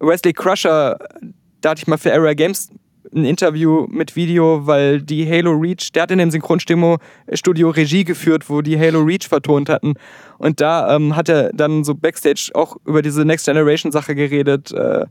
Wesley 0.00 0.34
Crusher, 0.34 0.98
da 1.62 1.70
hatte 1.70 1.80
ich 1.80 1.86
mal 1.86 1.96
für 1.96 2.12
Area 2.12 2.34
Games 2.34 2.68
ein 3.12 3.24
Interview 3.24 3.86
mit 3.90 4.16
Video, 4.16 4.66
weil 4.66 5.02
die 5.02 5.28
Halo 5.28 5.52
Reach, 5.52 5.92
der 5.92 6.04
hat 6.04 6.10
in 6.10 6.18
dem 6.18 6.30
Synchronstudio 6.30 7.70
Regie 7.70 8.04
geführt, 8.04 8.48
wo 8.48 8.62
die 8.62 8.78
Halo 8.78 9.02
Reach 9.02 9.28
vertont 9.28 9.68
hatten. 9.68 9.94
Und 10.38 10.60
da 10.60 10.94
ähm, 10.94 11.16
hat 11.16 11.28
er 11.28 11.52
dann 11.52 11.84
so 11.84 11.94
Backstage 11.94 12.50
auch 12.54 12.76
über 12.86 13.02
diese 13.02 13.24
Next 13.24 13.46
Generation 13.46 13.92
Sache 13.92 14.14
geredet. 14.14 14.72
Äh, 14.72 15.06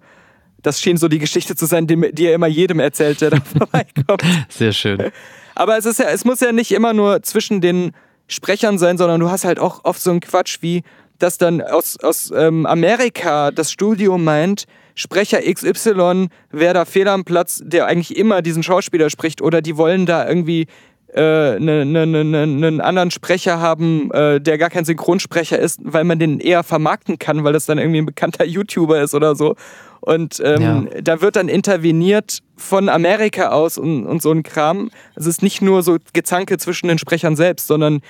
das 0.61 0.81
schien 0.81 0.97
so 0.97 1.07
die 1.07 1.19
Geschichte 1.19 1.55
zu 1.55 1.65
sein, 1.65 1.87
die, 1.87 2.11
die 2.13 2.25
er 2.25 2.35
immer 2.35 2.47
jedem 2.47 2.79
erzählt, 2.79 3.21
der 3.21 3.31
da 3.31 3.37
vorbeikommt. 3.57 4.23
Sehr 4.49 4.71
schön. 4.71 5.11
Aber 5.55 5.77
es 5.77 5.85
ist 5.85 5.99
ja, 5.99 6.05
es 6.09 6.25
muss 6.25 6.39
ja 6.39 6.51
nicht 6.51 6.71
immer 6.71 6.93
nur 6.93 7.21
zwischen 7.21 7.61
den 7.61 7.91
Sprechern 8.27 8.77
sein, 8.77 8.97
sondern 8.97 9.19
du 9.19 9.29
hast 9.29 9.45
halt 9.45 9.59
auch 9.59 9.83
oft 9.83 10.01
so 10.01 10.09
einen 10.09 10.21
Quatsch 10.21 10.59
wie, 10.61 10.83
dass 11.23 11.37
dann 11.37 11.61
aus, 11.61 11.97
aus 12.01 12.31
ähm, 12.35 12.65
Amerika 12.65 13.51
das 13.51 13.71
Studio 13.71 14.17
meint, 14.17 14.65
Sprecher 14.95 15.39
XY 15.41 16.27
wäre 16.51 16.73
da 16.73 16.85
fehl 16.85 17.07
am 17.07 17.23
Platz, 17.23 17.61
der 17.63 17.87
eigentlich 17.87 18.15
immer 18.15 18.41
diesen 18.41 18.61
Schauspieler 18.61 19.09
spricht, 19.09 19.41
oder 19.41 19.61
die 19.61 19.77
wollen 19.77 20.05
da 20.05 20.27
irgendwie 20.27 20.67
einen 21.15 21.67
äh, 21.67 21.85
ne, 21.85 22.05
ne, 22.05 22.23
ne, 22.25 22.47
ne 22.47 22.83
anderen 22.83 23.11
Sprecher 23.11 23.59
haben, 23.59 24.11
äh, 24.11 24.41
der 24.41 24.57
gar 24.57 24.69
kein 24.69 24.83
Synchronsprecher 24.83 25.57
ist, 25.59 25.79
weil 25.83 26.03
man 26.03 26.19
den 26.19 26.39
eher 26.39 26.63
vermarkten 26.63 27.19
kann, 27.19 27.43
weil 27.43 27.53
das 27.53 27.65
dann 27.65 27.77
irgendwie 27.77 27.99
ein 27.99 28.05
bekannter 28.05 28.45
YouTuber 28.45 29.01
ist 29.01 29.13
oder 29.13 29.35
so. 29.35 29.55
Und 30.01 30.41
ähm, 30.43 30.61
Ja. 30.61 31.01
da 31.01 31.21
wird 31.21 31.35
dann 31.35 31.47
interveniert 31.49 32.39
von 32.57 32.89
Amerika 32.89 33.49
aus 33.49 33.77
und, 33.77 34.05
und 34.05 34.21
so 34.21 34.31
ein 34.31 34.43
Kram. 34.43 34.89
Es 35.15 35.25
ist 35.27 35.41
nicht 35.43 35.61
nur 35.61 35.83
so 35.83 35.97
Gezanke 36.13 36.57
zwischen 36.57 36.87
den 36.87 36.97
Sprechern 36.97 37.35
selbst, 37.35 37.67
sondern 37.67 38.01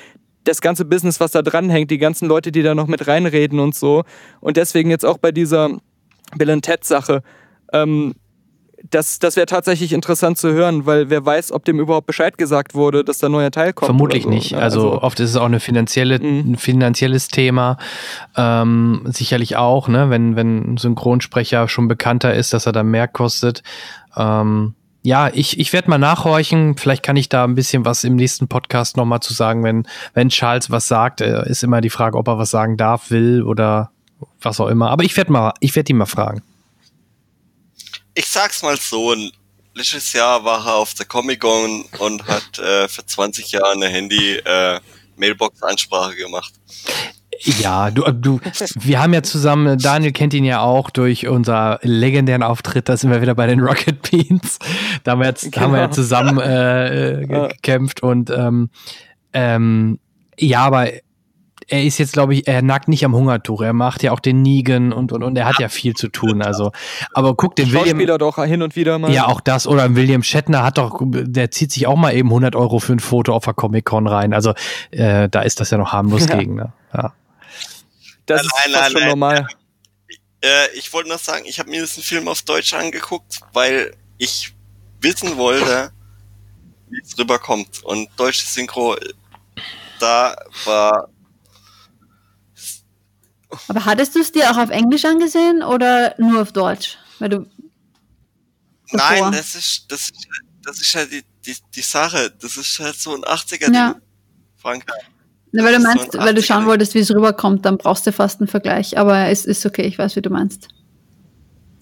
das 0.43 0.61
ganze 0.61 0.85
Business, 0.85 1.19
was 1.19 1.31
da 1.31 1.41
dranhängt, 1.41 1.89
die 1.91 1.97
ganzen 1.97 2.27
Leute, 2.27 2.51
die 2.51 2.63
da 2.63 2.75
noch 2.75 2.87
mit 2.87 3.07
reinreden 3.07 3.59
und 3.59 3.75
so. 3.75 4.03
Und 4.41 4.57
deswegen 4.57 4.89
jetzt 4.89 5.05
auch 5.05 5.17
bei 5.17 5.31
dieser 5.31 5.69
Bill 6.37 6.49
and 6.49 6.65
Ted 6.65 6.83
Sache, 6.83 7.21
ähm, 7.71 8.13
das, 8.89 9.17
das 9.19 9.37
wäre 9.37 9.45
tatsächlich 9.45 9.93
interessant 9.93 10.37
zu 10.37 10.51
hören, 10.51 10.85
weil 10.85 11.09
wer 11.09 11.25
weiß, 11.25 11.53
ob 11.53 11.63
dem 11.63 11.79
überhaupt 11.79 12.05
Bescheid 12.05 12.37
gesagt 12.37 12.75
wurde, 12.75 13.05
dass 13.05 13.19
da 13.19 13.27
ein 13.27 13.31
neuer 13.31 13.49
Teil 13.51 13.71
kommt. 13.71 13.85
Vermutlich 13.87 14.23
so, 14.23 14.29
nicht. 14.29 14.51
ne? 14.51 14.59
Also, 14.59 15.01
oft 15.01 15.21
ist 15.21 15.29
es 15.29 15.35
auch 15.37 15.45
eine 15.45 15.61
finanzielle, 15.61 16.19
Mhm. 16.19 16.51
ein 16.51 16.55
finanzielles 16.57 17.29
Thema. 17.29 17.77
Ähm, 18.35 19.03
sicherlich 19.05 19.55
auch, 19.55 19.87
ne, 19.87 20.09
wenn, 20.09 20.35
wenn 20.35 20.73
ein 20.73 20.77
Synchronsprecher 20.77 21.69
schon 21.69 21.87
bekannter 21.87 22.33
ist, 22.33 22.53
dass 22.53 22.65
er 22.65 22.73
dann 22.73 22.87
mehr 22.87 23.07
kostet. 23.07 23.63
Ähm, 24.17 24.73
ja, 25.03 25.29
ich, 25.33 25.59
ich 25.59 25.73
werde 25.73 25.89
mal 25.89 25.97
nachhorchen. 25.97 26.77
Vielleicht 26.77 27.03
kann 27.03 27.17
ich 27.17 27.27
da 27.27 27.43
ein 27.43 27.55
bisschen 27.55 27.83
was 27.83 28.05
im 28.05 28.15
nächsten 28.15 28.47
Podcast 28.47 28.95
nochmal 28.95 29.19
zu 29.19 29.33
sagen, 29.33 29.61
wenn, 29.63 29.85
wenn 30.13 30.29
Charles 30.29 30.71
was 30.71 30.87
sagt. 30.87 31.19
Äh, 31.19 31.49
ist 31.49 31.63
immer 31.63 31.81
die 31.81 31.89
Frage, 31.89 32.17
ob 32.17 32.29
er 32.29 32.37
was 32.37 32.51
sagen 32.51 32.77
darf, 32.77 33.11
will 33.11 33.43
oder 33.43 33.91
was 34.41 34.61
auch 34.61 34.67
immer. 34.67 34.89
Aber 34.89 35.03
ich 35.03 35.17
werde 35.17 35.33
mal, 35.33 35.53
ich 35.59 35.75
werde 35.75 35.91
ihn 35.91 35.97
mal 35.97 36.05
fragen. 36.05 36.41
Ich 38.13 38.27
sag's 38.27 38.63
mal 38.63 38.77
so, 38.77 39.13
letztes 39.73 40.13
Jahr 40.13 40.45
war 40.45 40.65
er 40.65 40.75
auf 40.75 40.93
der 40.93 41.05
Comic-Con 41.05 41.83
und 41.97 42.25
hat 42.25 42.57
äh, 42.59 42.87
für 42.87 43.05
20 43.05 43.51
Jahre 43.51 43.73
eine 43.73 43.89
Handy-Mailbox-Ansprache 43.89 46.15
gemacht. 46.15 46.53
Ja, 47.45 47.91
du, 47.91 48.03
du, 48.11 48.39
wir 48.75 49.01
haben 49.01 49.13
ja 49.13 49.21
zusammen, 49.23 49.77
Daniel 49.77 50.11
kennt 50.13 50.33
ihn 50.33 50.45
ja 50.45 50.61
auch 50.61 50.89
durch 50.89 51.27
unser 51.27 51.79
legendären 51.83 52.43
Auftritt, 52.43 52.87
da 52.89 52.95
sind 52.97 53.11
wir 53.11 53.21
wieder 53.21 53.35
bei 53.35 53.47
den 53.47 53.59
Rocket 53.59 54.01
Beans. 54.09 54.59
Da 55.03 55.11
haben 55.11 55.19
wir 55.19 55.27
jetzt, 55.27 55.55
haben 55.59 55.71
wir 55.73 55.79
ja 55.79 55.85
Genau. 55.85 55.93
zusammen 55.95 56.39
äh, 56.39 57.25
gekämpft 57.51 58.01
und 58.03 58.29
ähm, 58.29 58.69
ähm, 59.33 59.99
ja, 60.39 60.61
aber 60.61 60.87
er 61.69 61.83
ist 61.83 61.97
jetzt, 61.97 62.13
glaube 62.13 62.33
ich, 62.33 62.45
er 62.47 62.61
nagt 62.61 62.89
nicht 62.89 63.05
am 63.05 63.15
Hungertuch. 63.15 63.61
Er 63.61 63.71
macht 63.71 64.03
ja 64.03 64.11
auch 64.11 64.19
den 64.19 64.41
Negan 64.41 64.91
und, 64.91 65.13
und, 65.13 65.23
und 65.23 65.37
er 65.37 65.45
hat 65.45 65.59
ja 65.59 65.69
viel 65.69 65.93
zu 65.93 66.09
tun. 66.09 66.41
Also, 66.41 66.71
aber 67.13 67.35
guck, 67.35 67.55
den 67.55 67.67
William, 67.71 67.85
Schauspieler 67.87 68.17
doch 68.17 68.43
hin 68.43 68.61
und 68.61 68.75
wieder 68.75 68.99
mal. 68.99 69.11
ja, 69.13 69.27
auch 69.27 69.39
das. 69.39 69.65
Oder 69.65 69.95
William 69.95 70.23
Shatner 70.23 70.63
hat 70.63 70.77
doch, 70.77 70.99
der 71.01 71.51
zieht 71.51 71.71
sich 71.71 71.87
auch 71.87 71.95
mal 71.95 72.13
eben 72.13 72.27
100 72.29 72.55
Euro 72.57 72.79
für 72.79 72.91
ein 72.93 72.99
Foto 72.99 73.33
auf 73.33 73.45
der 73.45 73.53
Comic-Con 73.53 74.07
rein. 74.07 74.33
Also, 74.33 74.53
äh, 74.91 75.29
da 75.29 75.41
ist 75.41 75.61
das 75.61 75.69
ja 75.71 75.77
noch 75.77 75.93
harmlos 75.93 76.27
Ja. 76.27 76.35
gegen. 76.35 76.55
Ne? 76.55 76.73
Ja. 76.93 77.13
Das 78.25 78.41
Nein, 78.41 78.45
ist 78.45 78.53
nein, 78.53 78.73
fast 78.73 78.91
schon 78.91 79.01
nein, 79.01 79.09
normal. 79.09 79.47
Äh, 80.43 80.71
ich 80.75 80.91
wollte 80.91 81.09
noch 81.09 81.19
sagen, 81.19 81.45
ich 81.45 81.59
habe 81.59 81.69
mir 81.69 81.81
diesen 81.81 82.03
Film 82.03 82.27
auf 82.27 82.41
Deutsch 82.41 82.73
angeguckt, 82.73 83.39
weil 83.53 83.95
ich 84.17 84.53
wissen 85.01 85.37
wollte, 85.37 85.91
wie 86.89 87.01
es 87.01 87.17
rüberkommt. 87.17 87.83
Und 87.83 88.09
deutsche 88.17 88.45
Synchro, 88.45 88.97
da 89.99 90.35
war 90.65 91.09
Aber 93.67 93.85
hattest 93.85 94.15
du 94.15 94.19
es 94.19 94.31
dir 94.31 94.51
auch 94.51 94.57
auf 94.57 94.69
Englisch 94.69 95.05
angesehen 95.05 95.63
oder 95.63 96.15
nur 96.17 96.41
auf 96.41 96.51
Deutsch? 96.51 96.97
Weil 97.19 97.29
du 97.29 97.45
Nein, 98.91 99.31
das 99.31 99.55
ist, 99.55 99.91
das 99.91 100.01
ist, 100.01 100.27
das 100.61 100.79
ist 100.79 100.95
halt 100.95 101.11
die, 101.11 101.23
die, 101.45 101.57
die 101.75 101.81
Sache. 101.81 102.31
Das 102.39 102.57
ist 102.57 102.79
halt 102.79 102.95
so 102.95 103.15
ein 103.15 103.23
80er-Ding. 103.23 103.73
Ja. 103.73 103.95
Frank. 104.57 104.85
Ne, 105.53 105.63
weil 105.63 105.75
du 105.75 105.79
meinst, 105.81 106.15
ein 106.17 106.25
weil 106.25 106.33
du 106.33 106.41
schauen 106.41 106.63
80er. 106.63 106.67
wolltest, 106.67 106.95
wie 106.95 106.99
es 106.99 107.11
rüberkommt, 107.13 107.65
dann 107.65 107.77
brauchst 107.77 108.05
du 108.07 108.11
fast 108.11 108.41
einen 108.41 108.47
Vergleich. 108.47 108.97
Aber 108.97 109.27
es 109.27 109.45
ist 109.45 109.65
okay, 109.65 109.83
ich 109.83 109.97
weiß, 109.99 110.15
wie 110.15 110.21
du 110.21 110.29
meinst. 110.31 110.67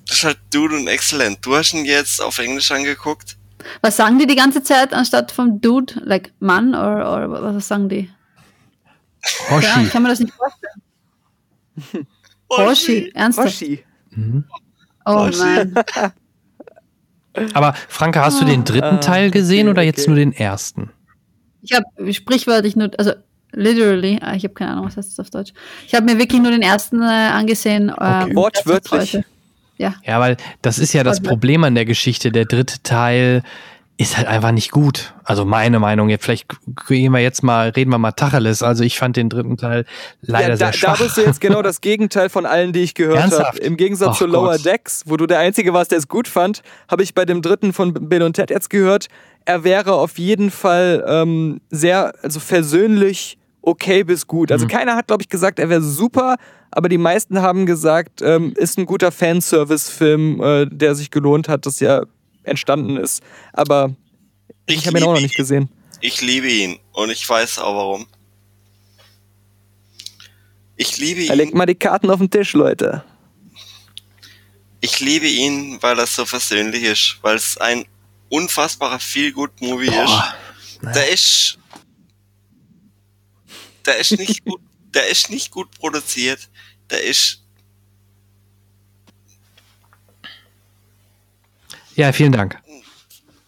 Das 0.08 0.18
ist 0.18 0.24
halt 0.26 0.40
Dude 0.54 0.76
und 0.76 0.88
Excellent. 0.88 1.38
Du 1.46 1.56
hast 1.56 1.74
ihn 1.74 1.86
jetzt 1.86 2.22
auf 2.22 2.38
Englisch 2.38 2.70
angeguckt. 2.72 3.38
Was 3.82 3.96
sagen 3.96 4.20
die 4.20 4.28
die 4.28 4.36
ganze 4.36 4.62
Zeit 4.64 4.94
anstatt 4.94 5.32
vom 5.32 5.62
Dude, 5.62 6.02
like 6.04 6.34
Mann, 6.40 6.70
oder, 6.76 7.30
oder 7.30 7.56
was 7.56 7.68
sagen 7.68 7.88
die? 7.90 8.10
Ja, 9.50 9.56
Hoshi. 9.56 9.84
ich 9.84 9.90
kann 9.92 10.04
mir 10.04 10.10
das 10.10 10.20
nicht 10.20 10.34
vorstellen. 10.34 12.08
Hoshi, 12.52 13.12
ernsthaft? 13.14 13.48
Hoshi. 13.50 13.84
Mhm. 14.10 14.44
Oh 15.06 15.28
Hoshi. 15.28 15.40
nein. 15.40 15.74
Aber 17.54 17.74
Franke, 17.88 18.20
hast 18.22 18.42
du 18.42 18.46
den 18.46 18.66
dritten 18.66 18.96
Ah, 18.98 18.98
Teil 18.98 19.32
gesehen 19.32 19.68
okay, 19.68 19.72
oder 19.72 19.82
jetzt 19.84 20.02
okay. 20.02 20.10
nur 20.10 20.18
den 20.18 20.34
ersten? 20.34 20.90
Ich 21.62 21.72
habe 21.74 21.86
sprichwörtlich 22.14 22.76
nur, 22.76 22.92
also 22.98 23.14
literally, 23.54 24.20
ah, 24.22 24.34
ich 24.36 24.44
habe 24.44 24.54
keine 24.54 24.72
Ahnung, 24.72 24.86
was 24.86 24.98
heißt 24.98 25.12
das 25.12 25.20
auf 25.20 25.30
Deutsch. 25.30 25.54
Ich 25.88 25.94
habe 25.94 26.06
mir 26.06 26.20
wirklich 26.20 26.42
nur 26.42 26.52
den 26.52 26.62
ersten 26.62 27.02
äh, 27.02 27.06
angesehen. 27.06 27.92
Ähm, 28.00 28.36
Wortwörtlich. 28.36 29.14
heute. 29.14 29.26
Ja. 29.78 29.96
Ja, 30.06 30.20
weil 30.20 30.38
das 30.62 30.78
ist 30.78 30.94
ja 30.94 31.04
das 31.04 31.22
Problem 31.22 31.64
an 31.64 31.74
der 31.74 31.86
Geschichte. 31.86 32.32
Der 32.32 32.46
dritte 32.46 32.84
Teil 32.84 33.42
ist 34.02 34.18
halt 34.18 34.28
einfach 34.28 34.52
nicht 34.52 34.72
gut. 34.72 35.14
Also 35.24 35.46
meine 35.46 35.80
Meinung. 35.80 36.10
Jetzt 36.10 36.26
vielleicht 36.26 36.48
gehen 36.88 37.12
wir 37.12 37.20
jetzt 37.20 37.44
mal, 37.44 37.70
reden 37.70 37.92
wir 37.92 37.98
mal 37.98 38.12
Tacheles. 38.12 38.64
Also 38.64 38.84
ich 38.84 38.98
fand 38.98 39.16
den 39.16 39.30
dritten 39.30 39.58
Teil 39.58 39.86
leider 40.22 40.50
ja, 40.50 40.50
da, 40.50 40.58
sehr 40.58 40.74
schwach. 40.74 40.98
da 40.98 41.04
bist 41.04 41.18
du 41.18 41.22
jetzt 41.22 41.40
genau 41.40 41.62
das 41.62 41.82
Gegenteil 41.82 42.30
von 42.30 42.46
allen, 42.46 42.74
die 42.74 42.82
ich 42.82 42.96
gehört 42.96 43.20
Ernsthaft? 43.20 43.46
habe. 43.48 43.58
Im 43.60 43.78
Gegensatz 43.78 44.10
Ach 44.14 44.18
zu 44.18 44.26
Lower 44.26 44.54
Gott. 44.54 44.66
Decks, 44.66 45.04
wo 45.06 45.18
du 45.18 45.28
der 45.28 45.40
Einzige 45.40 45.74
warst, 45.74 45.92
der 45.92 46.00
es 46.00 46.08
gut 46.08 46.28
fand, 46.28 46.64
habe 46.90 47.04
ich 47.04 47.14
bei 47.14 47.26
dem 47.26 47.42
dritten 47.42 47.74
von 47.74 47.94
Bill 47.94 48.24
und 48.24 48.34
Ted 48.34 48.50
jetzt 48.50 48.70
gehört, 48.70 49.08
er 49.46 49.64
wäre 49.64 49.94
auf 49.94 50.18
jeden 50.18 50.52
Fall 50.52 51.04
ähm, 51.08 51.62
sehr, 51.70 52.14
also 52.24 52.40
versöhnlich 52.40 53.38
okay 53.62 54.04
bis 54.04 54.26
gut. 54.28 54.52
Also 54.52 54.66
Mhm. 54.66 54.70
keiner 54.70 54.96
hat, 54.96 55.08
glaube 55.08 55.24
ich, 55.24 55.30
gesagt, 55.30 55.60
er 55.60 55.70
wäre 55.70 55.82
super, 55.82 56.38
aber 56.72 56.90
die 56.90 56.98
meisten 56.98 57.42
haben 57.42 57.66
gesagt, 57.66 58.22
ähm, 58.22 58.54
ist 58.58 58.78
ein 58.78 58.86
guter 58.86 59.12
Fanservice-Film, 59.12 60.42
äh, 60.42 60.66
der 60.68 60.96
sich 60.96 61.12
gelohnt 61.12 61.48
hat, 61.50 61.66
das 61.66 61.80
ja 61.80 62.04
entstanden 62.44 62.98
ist. 62.98 63.22
Aber 63.54 63.94
ich, 64.66 64.78
Ich 64.78 64.88
habe 64.88 64.98
ihn 64.98 65.04
auch 65.04 65.14
noch 65.14 65.22
nicht 65.22 65.36
gesehen. 65.36 65.70
Ich 66.00 66.22
liebe 66.22 66.48
ihn 66.50 66.80
und 66.94 67.10
ich 67.12 67.28
weiß 67.28 67.60
auch 67.60 67.76
warum. 67.76 68.08
Ich 70.76 70.98
liebe 70.98 71.26
Er 71.28 71.36
legt 71.36 71.52
ihn, 71.52 71.58
mal 71.58 71.66
die 71.68 71.76
Karten 71.76 72.10
auf 72.10 72.20
den 72.20 72.30
Tisch, 72.32 72.54
Leute. 72.54 73.04
ich 74.80 75.00
liebe 75.00 75.28
ihn, 75.28 75.78
weil 75.82 76.00
er 76.00 76.08
so 76.08 76.26
versöhnlich 76.26 76.84
ist, 76.84 77.18
weil 77.22 77.36
es 77.36 77.58
ein 77.58 77.86
unfassbarer 78.30 78.98
Feel-Good-Movie 79.00 79.88
ist. 79.88 80.24
Der 80.96 81.12
ist, 81.12 81.60
der 83.86 83.98
ist 83.98 84.18
nicht 84.18 84.44
gut, 84.46 84.62
der 84.94 85.08
ist 85.10 85.30
nicht 85.30 85.52
gut 85.52 85.72
produziert, 85.72 86.50
der 86.90 87.04
ist, 87.04 87.38
Ja, 91.96 92.12
vielen 92.14 92.32
Dank. 92.32 92.58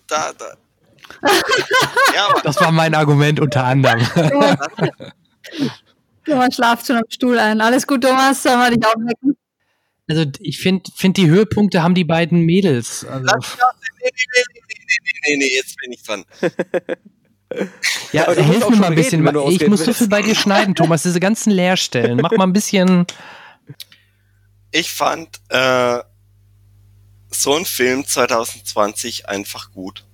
da, 0.07 0.33
da. 0.33 0.57
ja, 2.13 2.41
Das 2.43 2.59
war 2.59 2.71
mein 2.71 2.93
Argument 2.93 3.39
unter 3.39 3.63
anderem. 3.63 4.05
Thomas 6.25 6.55
schlaft 6.55 6.87
schon 6.87 6.97
am 6.97 7.03
Stuhl 7.09 7.39
ein. 7.39 7.61
Alles 7.61 7.87
gut, 7.87 8.03
Thomas, 8.03 8.43
sollen 8.43 8.59
wir 8.59 8.71
dich 8.71 8.85
aufwecken? 8.85 9.37
Also 10.09 10.25
ich 10.39 10.59
finde, 10.59 10.91
find 10.95 11.15
die 11.17 11.27
Höhepunkte 11.27 11.81
haben 11.81 11.95
die 11.95 12.03
beiden 12.03 12.41
Mädels. 12.41 13.05
Also, 13.05 13.25
lass 13.25 13.35
mich 13.53 13.63
aus, 13.63 13.73
nee, 14.03 14.09
nee, 14.13 14.25
nee, 14.33 14.43
nee, 14.53 14.73
nee, 15.01 15.19
nee, 15.25 15.35
nee, 15.37 15.55
jetzt 15.55 15.77
bin 15.77 15.91
ich 15.93 16.03
dran. 16.03 16.25
ja, 18.11 18.27
aber 18.27 18.41
hilf 18.41 18.69
mir 18.69 18.75
mal 18.77 18.87
ein 18.87 18.95
bisschen. 18.95 19.25
reden, 19.25 19.35
wenn 19.35 19.45
du 19.45 19.49
ich 19.49 19.67
muss 19.67 19.81
so 19.81 19.87
willst. 19.87 19.99
viel 19.99 20.07
bei 20.07 20.21
dir 20.21 20.35
schneiden, 20.35 20.75
Thomas. 20.75 21.03
Diese 21.03 21.19
ganzen 21.19 21.51
Leerstellen. 21.51 22.19
Mach 22.21 22.31
mal 22.31 22.45
ein 22.45 22.53
bisschen. 22.53 23.05
Ich 24.71 24.91
fand 24.91 25.39
äh, 25.49 25.99
so 27.29 27.55
ein 27.55 27.65
Film 27.65 28.05
2020 28.05 29.29
einfach 29.29 29.71
gut. 29.71 30.05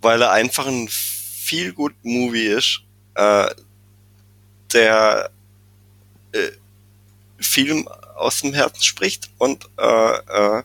Weil 0.00 0.22
er 0.22 0.32
einfach 0.32 0.66
ein 0.66 0.88
viel 0.88 1.72
gut 1.72 1.94
Movie 2.02 2.46
ist, 2.46 2.80
äh, 3.14 3.48
der 4.72 5.30
äh, 6.32 6.50
Film 7.38 7.88
aus 8.16 8.40
dem 8.40 8.54
Herzen 8.54 8.82
spricht 8.82 9.30
und 9.38 9.68
äh, 9.78 10.16
äh, 10.16 10.62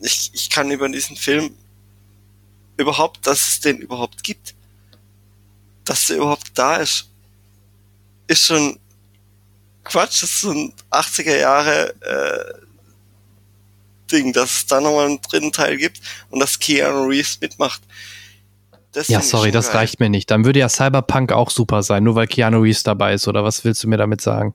ich, 0.00 0.30
ich 0.32 0.50
kann 0.50 0.70
über 0.70 0.88
diesen 0.88 1.16
Film 1.16 1.56
überhaupt, 2.76 3.26
dass 3.26 3.48
es 3.48 3.60
den 3.60 3.78
überhaupt 3.78 4.22
gibt, 4.22 4.54
dass 5.88 6.06
der 6.06 6.18
überhaupt 6.18 6.50
da 6.54 6.76
ist, 6.76 7.08
ist 8.26 8.46
schon 8.46 8.78
Quatsch, 9.84 10.22
das 10.22 10.30
ist 10.30 10.40
so 10.42 10.50
ein 10.50 10.72
80er 10.90 11.36
Jahre 11.36 11.94
äh, 12.02 12.66
Ding, 14.12 14.32
dass 14.32 14.56
es 14.56 14.66
da 14.66 14.80
nochmal 14.80 15.06
einen 15.06 15.20
dritten 15.20 15.52
Teil 15.52 15.76
gibt 15.76 16.00
und 16.30 16.40
dass 16.40 16.58
Keanu 16.58 17.06
Reeves 17.06 17.40
mitmacht. 17.40 17.80
Das 18.92 19.08
ja, 19.08 19.20
sorry, 19.20 19.50
das 19.50 19.68
geil. 19.68 19.76
reicht 19.76 20.00
mir 20.00 20.10
nicht. 20.10 20.30
Dann 20.30 20.44
würde 20.44 20.60
ja 20.60 20.68
Cyberpunk 20.68 21.32
auch 21.32 21.50
super 21.50 21.82
sein, 21.82 22.04
nur 22.04 22.14
weil 22.14 22.26
Keanu 22.26 22.60
Reeves 22.60 22.82
dabei 22.82 23.14
ist, 23.14 23.28
oder 23.28 23.44
was 23.44 23.64
willst 23.64 23.82
du 23.82 23.88
mir 23.88 23.98
damit 23.98 24.20
sagen? 24.20 24.54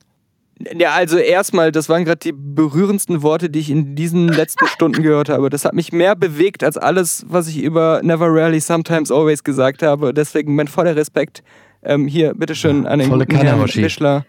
Ja, 0.60 0.92
also 0.92 1.18
erstmal, 1.18 1.72
das 1.72 1.90
waren 1.90 2.06
gerade 2.06 2.20
die 2.20 2.32
berührendsten 2.32 3.22
Worte, 3.22 3.50
die 3.50 3.60
ich 3.60 3.70
in 3.70 3.96
diesen 3.96 4.28
letzten 4.28 4.68
Stunden 4.76 5.02
gehört 5.02 5.30
habe. 5.30 5.50
Das 5.50 5.66
hat 5.66 5.74
mich 5.74 5.92
mehr 5.92 6.16
bewegt 6.16 6.64
als 6.64 6.78
alles, 6.78 7.26
was 7.28 7.48
ich 7.48 7.62
über 7.62 8.02
Never 8.04 8.28
Rarely, 8.28 8.60
Sometimes 8.60 9.12
Always 9.12 9.44
gesagt 9.44 9.82
habe. 9.82 10.14
Deswegen 10.14 10.56
mein 10.56 10.68
voller 10.68 10.96
Respekt. 10.96 11.44
Ähm, 11.82 12.08
hier, 12.08 12.34
bitteschön, 12.34 12.86
an 12.86 13.00
den 13.00 13.10
Volle 13.10 13.26
guten 13.26 13.42
Herrn 13.42 13.68
Fischler. 13.68 14.26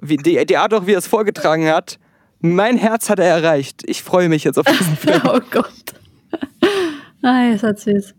Wie, 0.00 0.16
die, 0.16 0.44
die 0.46 0.56
Art 0.56 0.72
auch, 0.74 0.86
wie 0.86 0.92
er 0.92 0.98
es 0.98 1.08
vorgetragen 1.08 1.66
hat, 1.66 1.98
mein 2.40 2.76
Herz 2.76 3.08
hat 3.08 3.18
er 3.18 3.26
erreicht. 3.26 3.82
Ich 3.86 4.02
freue 4.02 4.28
mich 4.28 4.44
jetzt 4.44 4.58
auf 4.58 4.66
diesen 4.66 4.96
Film. 4.96 5.22
oh 5.24 5.40
Gott. 5.50 5.72
Ah, 7.24 7.50
ist 7.50 7.62
hat 7.62 7.78
süß. 7.78 8.16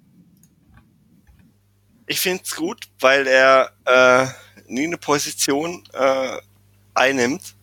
Ich 2.08 2.22
finde 2.22 2.42
es 2.46 2.56
gut, 2.56 2.86
weil 3.02 3.28
er 3.28 3.70
äh, 3.84 4.26
nie 4.68 4.86
eine 4.86 4.96
Position 4.96 5.84
äh, 5.92 6.38
einnimmt, 6.94 7.56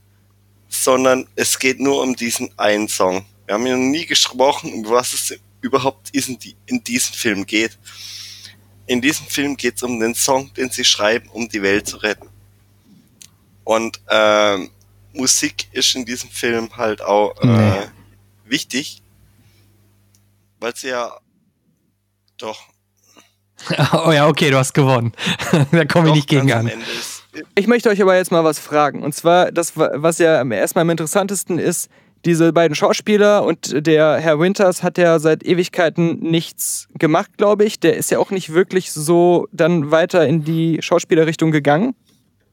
sondern 0.68 1.26
es 1.36 1.58
geht 1.58 1.80
nur 1.80 2.02
um 2.02 2.16
diesen 2.16 2.56
einen 2.58 2.88
Song. 2.88 3.24
Wir 3.46 3.54
haben 3.54 3.66
ja 3.66 3.76
noch 3.76 3.82
nie 3.82 4.06
gesprochen, 4.06 4.72
um 4.72 4.88
was 4.88 5.12
es 5.12 5.38
überhaupt 5.60 6.10
in, 6.14 6.82
diesem 6.84 7.14
Film 7.14 7.46
geht. 7.46 7.78
In 8.86 9.00
diesem 9.00 9.26
Film 9.26 9.56
geht 9.56 9.76
es 9.76 9.82
um 9.82 10.00
den 10.00 10.14
Song, 10.14 10.52
den 10.54 10.70
sie 10.70 10.84
schreiben, 10.84 11.28
um 11.30 11.48
die 11.48 11.62
Welt 11.62 11.86
zu 11.86 11.98
retten. 11.98 12.28
Und 13.64 14.00
ähm, 14.08 14.70
Musik 15.12 15.68
ist 15.72 15.94
in 15.94 16.04
diesem 16.04 16.30
Film 16.30 16.76
halt 16.76 17.02
auch 17.02 17.40
äh, 17.42 17.46
nee. 17.46 17.86
wichtig, 18.44 19.02
weil 20.58 20.74
sie 20.74 20.88
ja 20.88 21.12
doch. 22.38 22.60
Oh 23.92 24.10
ja, 24.10 24.26
okay, 24.26 24.50
du 24.50 24.56
hast 24.56 24.72
gewonnen. 24.72 25.12
da 25.70 25.84
komme 25.84 26.08
ich 26.08 26.14
nicht 26.14 26.28
gegen 26.28 26.50
an. 26.52 26.70
Ich 27.54 27.66
möchte 27.66 27.88
euch 27.88 28.02
aber 28.02 28.16
jetzt 28.16 28.32
mal 28.32 28.44
was 28.44 28.58
fragen. 28.58 29.02
Und 29.02 29.14
zwar, 29.14 29.52
das, 29.52 29.76
was 29.76 30.18
ja 30.18 30.42
erstmal 30.44 30.82
am 30.82 30.90
interessantesten 30.90 31.58
ist, 31.58 31.88
diese 32.24 32.52
beiden 32.52 32.74
Schauspieler 32.74 33.44
und 33.44 33.86
der 33.86 34.18
Herr 34.18 34.38
Winters 34.38 34.82
hat 34.82 34.98
ja 34.98 35.18
seit 35.18 35.42
Ewigkeiten 35.42 36.18
nichts 36.20 36.86
gemacht, 36.98 37.30
glaube 37.38 37.64
ich. 37.64 37.80
Der 37.80 37.96
ist 37.96 38.10
ja 38.10 38.18
auch 38.18 38.30
nicht 38.30 38.52
wirklich 38.52 38.92
so 38.92 39.48
dann 39.52 39.90
weiter 39.90 40.26
in 40.26 40.44
die 40.44 40.78
Schauspielerrichtung 40.82 41.50
gegangen. 41.50 41.94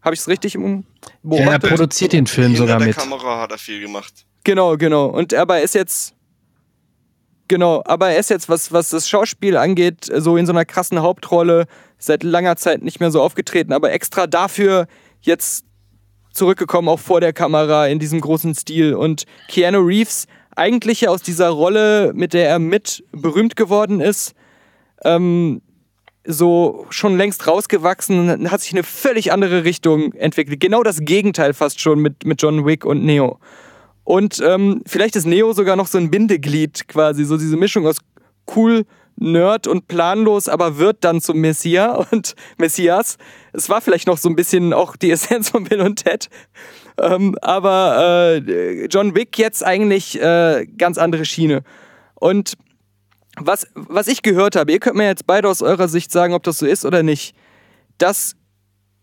Habe 0.01 0.13
ich 0.13 0.21
es 0.21 0.27
richtig 0.29 0.55
im 0.55 0.85
beobachtet? 1.21 1.45
Ja, 1.45 1.51
er 1.51 1.59
produziert 1.59 2.13
den 2.13 2.27
Film 2.27 2.47
Hinter 2.47 2.63
sogar 2.63 2.77
der 2.77 2.87
mit. 2.87 2.97
Kamera 2.97 3.41
hat 3.41 3.51
er 3.51 3.57
viel 3.57 3.81
gemacht. 3.81 4.25
Genau, 4.45 4.77
genau. 4.77 5.07
Und 5.07 5.33
aber 5.33 5.57
er 5.57 5.63
ist 5.63 5.75
jetzt 5.75 6.13
Genau, 7.47 7.81
aber 7.85 8.09
er 8.09 8.19
ist 8.19 8.29
jetzt, 8.29 8.49
was, 8.49 8.71
was 8.71 8.89
das 8.89 9.07
Schauspiel 9.07 9.57
angeht, 9.57 10.05
so 10.13 10.37
in 10.37 10.45
so 10.45 10.51
einer 10.51 10.65
krassen 10.65 11.01
Hauptrolle 11.01 11.65
seit 11.97 12.23
langer 12.23 12.57
Zeit 12.57 12.81
nicht 12.83 12.99
mehr 12.99 13.11
so 13.11 13.21
aufgetreten, 13.21 13.73
aber 13.73 13.91
extra 13.91 14.27
dafür 14.27 14.87
jetzt 15.21 15.65
zurückgekommen, 16.31 16.89
auch 16.89 16.99
vor 16.99 17.21
der 17.21 17.33
Kamera 17.33 17.87
in 17.87 17.99
diesem 17.99 18.21
großen 18.21 18.53
Stil. 18.53 18.93
Und 18.93 19.23
Keanu 19.47 19.79
Reeves, 19.79 20.27
eigentlich 20.55 21.07
aus 21.07 21.21
dieser 21.21 21.49
Rolle, 21.49 22.11
mit 22.13 22.33
der 22.33 22.49
er 22.49 22.59
mit 22.59 23.03
berühmt 23.11 23.55
geworden 23.55 24.01
ist, 24.01 24.33
ähm, 25.03 25.61
so 26.25 26.85
schon 26.89 27.17
längst 27.17 27.47
rausgewachsen, 27.47 28.51
hat 28.51 28.61
sich 28.61 28.73
eine 28.73 28.83
völlig 28.83 29.31
andere 29.31 29.63
Richtung 29.63 30.13
entwickelt. 30.13 30.59
Genau 30.59 30.83
das 30.83 30.99
Gegenteil 30.99 31.53
fast 31.53 31.79
schon 31.79 31.99
mit, 31.99 32.25
mit 32.25 32.41
John 32.41 32.65
Wick 32.65 32.85
und 32.85 33.05
Neo. 33.05 33.39
Und 34.07 34.39
ähm, 34.39 34.83
vielleicht 34.85 35.17
ist 35.17 35.25
Neo 35.25 35.51
sogar 35.51 35.75
noch 35.75 35.87
so 35.87 35.97
ein 35.97 36.09
Bindeglied 36.09 36.87
quasi, 36.87 37.25
so 37.25 37.35
diese 37.35 37.57
Mischung 37.57 37.85
aus 37.85 37.97
cool, 38.55 38.85
Nerd 39.17 39.67
und 39.67 39.89
planlos, 39.89 40.47
aber 40.47 40.77
wird 40.77 41.03
dann 41.03 41.19
zum 41.19 41.41
Messias 41.41 42.07
und 42.11 42.33
Messias. 42.57 43.17
Es 43.51 43.67
war 43.67 43.81
vielleicht 43.81 44.07
noch 44.07 44.17
so 44.17 44.29
ein 44.29 44.37
bisschen 44.37 44.71
auch 44.71 44.95
die 44.95 45.11
Essenz 45.11 45.49
von 45.49 45.65
Bill 45.65 45.81
und 45.81 46.05
Ted. 46.05 46.29
Ähm, 46.97 47.35
aber 47.41 48.37
äh, 48.47 48.85
John 48.85 49.13
Wick 49.13 49.37
jetzt 49.37 49.61
eigentlich 49.65 50.17
äh, 50.21 50.65
ganz 50.77 50.97
andere 50.97 51.25
Schiene. 51.25 51.63
Und 52.15 52.53
was, 53.35 53.67
was 53.75 54.07
ich 54.07 54.21
gehört 54.21 54.55
habe, 54.55 54.71
ihr 54.71 54.79
könnt 54.79 54.95
mir 54.95 55.07
jetzt 55.07 55.27
beide 55.27 55.49
aus 55.49 55.61
eurer 55.61 55.89
Sicht 55.89 56.13
sagen, 56.13 56.33
ob 56.33 56.43
das 56.43 56.59
so 56.59 56.65
ist 56.65 56.85
oder 56.85 57.03
nicht, 57.03 57.35
dass 57.97 58.37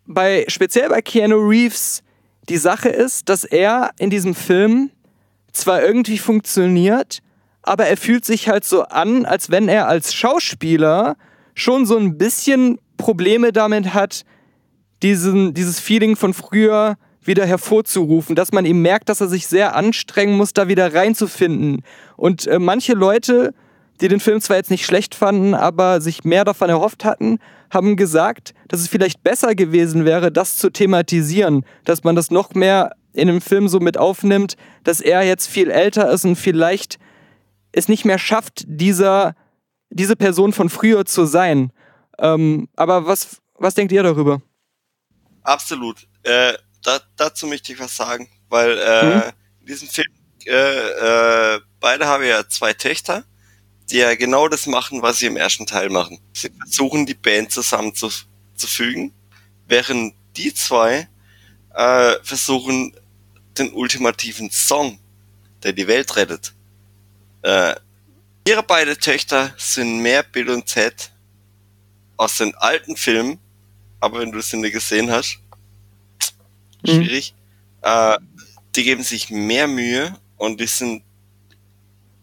bei, 0.06 0.46
speziell 0.48 0.88
bei 0.88 1.02
Keanu 1.02 1.46
Reeves 1.46 2.02
die 2.48 2.56
Sache 2.56 2.88
ist, 2.88 3.28
dass 3.28 3.44
er 3.44 3.90
in 3.98 4.10
diesem 4.10 4.34
Film 4.34 4.90
zwar 5.52 5.82
irgendwie 5.82 6.18
funktioniert, 6.18 7.20
aber 7.62 7.86
er 7.86 7.96
fühlt 7.96 8.24
sich 8.24 8.48
halt 8.48 8.64
so 8.64 8.82
an, 8.84 9.24
als 9.24 9.50
wenn 9.50 9.68
er 9.68 9.88
als 9.88 10.12
Schauspieler 10.14 11.16
schon 11.54 11.86
so 11.86 11.96
ein 11.96 12.18
bisschen 12.18 12.78
Probleme 12.96 13.52
damit 13.52 13.94
hat, 13.94 14.24
diesen, 15.02 15.54
dieses 15.54 15.80
Feeling 15.80 16.16
von 16.16 16.34
früher 16.34 16.96
wieder 17.22 17.46
hervorzurufen, 17.46 18.36
dass 18.36 18.52
man 18.52 18.66
ihm 18.66 18.82
merkt, 18.82 19.08
dass 19.08 19.20
er 19.20 19.28
sich 19.28 19.46
sehr 19.46 19.74
anstrengen 19.74 20.36
muss, 20.36 20.52
da 20.52 20.68
wieder 20.68 20.92
reinzufinden. 20.92 21.82
Und 22.16 22.46
äh, 22.46 22.58
manche 22.58 22.92
Leute 22.92 23.54
die 24.00 24.08
den 24.08 24.20
Film 24.20 24.40
zwar 24.40 24.56
jetzt 24.56 24.70
nicht 24.70 24.84
schlecht 24.84 25.14
fanden, 25.14 25.54
aber 25.54 26.00
sich 26.00 26.24
mehr 26.24 26.44
davon 26.44 26.68
erhofft 26.68 27.04
hatten, 27.04 27.38
haben 27.70 27.96
gesagt, 27.96 28.54
dass 28.68 28.80
es 28.80 28.88
vielleicht 28.88 29.22
besser 29.22 29.54
gewesen 29.54 30.04
wäre, 30.04 30.32
das 30.32 30.58
zu 30.58 30.70
thematisieren, 30.70 31.64
dass 31.84 32.04
man 32.04 32.16
das 32.16 32.30
noch 32.30 32.54
mehr 32.54 32.96
in 33.12 33.28
dem 33.28 33.40
Film 33.40 33.68
so 33.68 33.80
mit 33.80 33.96
aufnimmt, 33.96 34.56
dass 34.82 35.00
er 35.00 35.22
jetzt 35.22 35.48
viel 35.48 35.70
älter 35.70 36.10
ist 36.10 36.24
und 36.24 36.36
vielleicht 36.36 36.98
es 37.72 37.88
nicht 37.88 38.04
mehr 38.04 38.18
schafft, 38.18 38.64
dieser, 38.66 39.34
diese 39.90 40.16
Person 40.16 40.52
von 40.52 40.68
früher 40.68 41.04
zu 41.04 41.24
sein. 41.24 41.72
Ähm, 42.18 42.68
aber 42.76 43.06
was, 43.06 43.40
was 43.54 43.74
denkt 43.74 43.92
ihr 43.92 44.02
darüber? 44.02 44.42
Absolut. 45.42 46.06
Äh, 46.22 46.54
da, 46.82 47.00
dazu 47.16 47.46
möchte 47.46 47.72
ich 47.72 47.80
was 47.80 47.96
sagen, 47.96 48.28
weil 48.48 48.78
äh, 48.78 49.04
mhm. 49.04 49.22
in 49.60 49.66
diesem 49.66 49.88
Film, 49.88 50.06
äh, 50.46 51.54
äh 51.56 51.60
beide 51.80 52.06
haben 52.06 52.24
ja 52.24 52.48
zwei 52.48 52.72
Töchter 52.72 53.24
die 53.90 53.98
ja 53.98 54.14
genau 54.14 54.48
das 54.48 54.66
machen, 54.66 55.02
was 55.02 55.18
sie 55.18 55.26
im 55.26 55.36
ersten 55.36 55.66
Teil 55.66 55.90
machen. 55.90 56.18
Sie 56.32 56.50
versuchen 56.58 57.06
die 57.06 57.14
Band 57.14 57.52
zusammenzufügen, 57.52 59.12
während 59.66 60.14
die 60.36 60.52
zwei 60.54 61.08
äh, 61.74 62.14
versuchen 62.22 62.94
den 63.58 63.72
ultimativen 63.72 64.50
Song, 64.50 64.98
der 65.62 65.72
die 65.72 65.86
Welt 65.86 66.16
rettet. 66.16 66.54
Äh, 67.42 67.74
ihre 68.46 68.62
beiden 68.62 68.98
Töchter 68.98 69.54
sind 69.58 69.98
mehr 69.98 70.22
Bill 70.22 70.50
und 70.50 70.66
Ted 70.66 71.12
aus 72.16 72.38
den 72.38 72.54
alten 72.54 72.96
Filmen, 72.96 73.38
aber 74.00 74.20
wenn 74.20 74.32
du 74.32 74.38
es 74.38 74.52
nicht 74.52 74.72
gesehen 74.72 75.10
hast, 75.10 75.38
mhm. 76.82 76.90
schwierig. 76.90 77.34
Mhm. 77.82 77.88
Äh, 77.88 78.18
die 78.74 78.82
geben 78.82 79.02
sich 79.02 79.30
mehr 79.30 79.68
Mühe 79.68 80.16
und 80.36 80.60
die 80.60 80.66
sind 80.66 81.04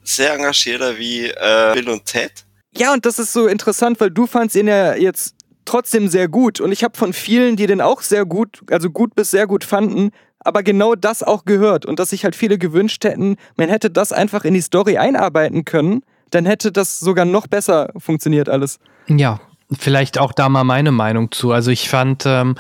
sehr 0.03 0.33
engagierter 0.33 0.97
wie 0.97 1.25
äh, 1.25 1.73
Bill 1.73 1.89
und 1.89 2.05
Ted. 2.05 2.45
Ja, 2.75 2.93
und 2.93 3.05
das 3.05 3.19
ist 3.19 3.33
so 3.33 3.47
interessant, 3.47 3.99
weil 3.99 4.11
du 4.11 4.27
fandst 4.27 4.55
ihn 4.55 4.67
ja 4.67 4.95
jetzt 4.95 5.35
trotzdem 5.65 6.07
sehr 6.07 6.27
gut. 6.27 6.59
Und 6.59 6.71
ich 6.71 6.83
habe 6.83 6.97
von 6.97 7.13
vielen, 7.13 7.55
die 7.55 7.67
den 7.67 7.81
auch 7.81 8.01
sehr 8.01 8.25
gut, 8.25 8.61
also 8.69 8.89
gut 8.89 9.15
bis 9.15 9.31
sehr 9.31 9.47
gut 9.47 9.63
fanden, 9.63 10.11
aber 10.39 10.63
genau 10.63 10.95
das 10.95 11.23
auch 11.23 11.45
gehört. 11.45 11.85
Und 11.85 11.99
dass 11.99 12.09
sich 12.11 12.23
halt 12.23 12.35
viele 12.35 12.57
gewünscht 12.57 13.03
hätten, 13.03 13.38
man 13.57 13.69
hätte 13.69 13.89
das 13.89 14.11
einfach 14.11 14.43
in 14.45 14.53
die 14.53 14.61
Story 14.61 14.97
einarbeiten 14.97 15.65
können, 15.65 16.03
dann 16.30 16.45
hätte 16.45 16.71
das 16.71 16.99
sogar 16.99 17.25
noch 17.25 17.47
besser 17.47 17.91
funktioniert 17.97 18.47
alles. 18.47 18.80
Ja, 19.07 19.41
vielleicht 19.77 20.17
auch 20.17 20.31
da 20.31 20.49
mal 20.49 20.63
meine 20.63 20.91
Meinung 20.91 21.31
zu. 21.31 21.51
Also 21.51 21.71
ich 21.71 21.89
fand. 21.89 22.23
Ähm 22.25 22.55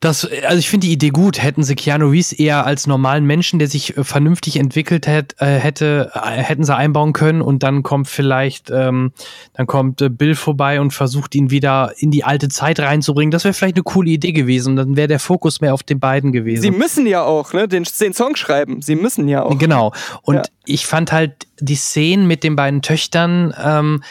das, 0.00 0.24
also 0.24 0.58
ich 0.58 0.70
finde 0.70 0.86
die 0.86 0.92
Idee 0.92 1.08
gut. 1.08 1.42
Hätten 1.42 1.64
sie 1.64 1.74
Keanu 1.74 2.10
Reeves 2.10 2.32
eher 2.32 2.64
als 2.64 2.86
normalen 2.86 3.24
Menschen, 3.24 3.58
der 3.58 3.66
sich 3.66 3.96
äh, 3.96 4.04
vernünftig 4.04 4.56
entwickelt 4.56 5.08
hätte, 5.08 5.34
äh, 5.40 5.58
hätte, 5.58 6.12
äh, 6.14 6.40
hätten 6.40 6.62
sie 6.62 6.76
einbauen 6.76 7.12
können 7.12 7.42
und 7.42 7.64
dann 7.64 7.82
kommt 7.82 8.06
vielleicht, 8.06 8.70
ähm, 8.70 9.12
dann 9.54 9.66
kommt 9.66 10.00
äh, 10.00 10.08
Bill 10.08 10.36
vorbei 10.36 10.80
und 10.80 10.92
versucht 10.92 11.34
ihn 11.34 11.50
wieder 11.50 11.94
in 11.96 12.12
die 12.12 12.22
alte 12.22 12.48
Zeit 12.48 12.78
reinzubringen. 12.78 13.32
Das 13.32 13.42
wäre 13.42 13.54
vielleicht 13.54 13.74
eine 13.74 13.82
coole 13.82 14.10
Idee 14.10 14.30
gewesen. 14.30 14.76
Dann 14.76 14.96
wäre 14.96 15.08
der 15.08 15.18
Fokus 15.18 15.60
mehr 15.60 15.74
auf 15.74 15.82
den 15.82 15.98
beiden 15.98 16.30
gewesen. 16.30 16.62
Sie 16.62 16.70
müssen 16.70 17.04
ja 17.04 17.24
auch, 17.24 17.52
ne, 17.52 17.66
den, 17.66 17.84
den 18.00 18.14
Song 18.14 18.36
schreiben. 18.36 18.80
Sie 18.82 18.94
müssen 18.94 19.26
ja 19.26 19.42
auch. 19.42 19.58
Genau. 19.58 19.92
Und 20.22 20.36
ja. 20.36 20.42
ich 20.64 20.86
fand 20.86 21.10
halt 21.10 21.48
die 21.58 21.74
Szenen 21.74 22.28
mit 22.28 22.44
den 22.44 22.54
beiden 22.54 22.82
Töchtern, 22.82 23.52
ähm, 23.60 24.04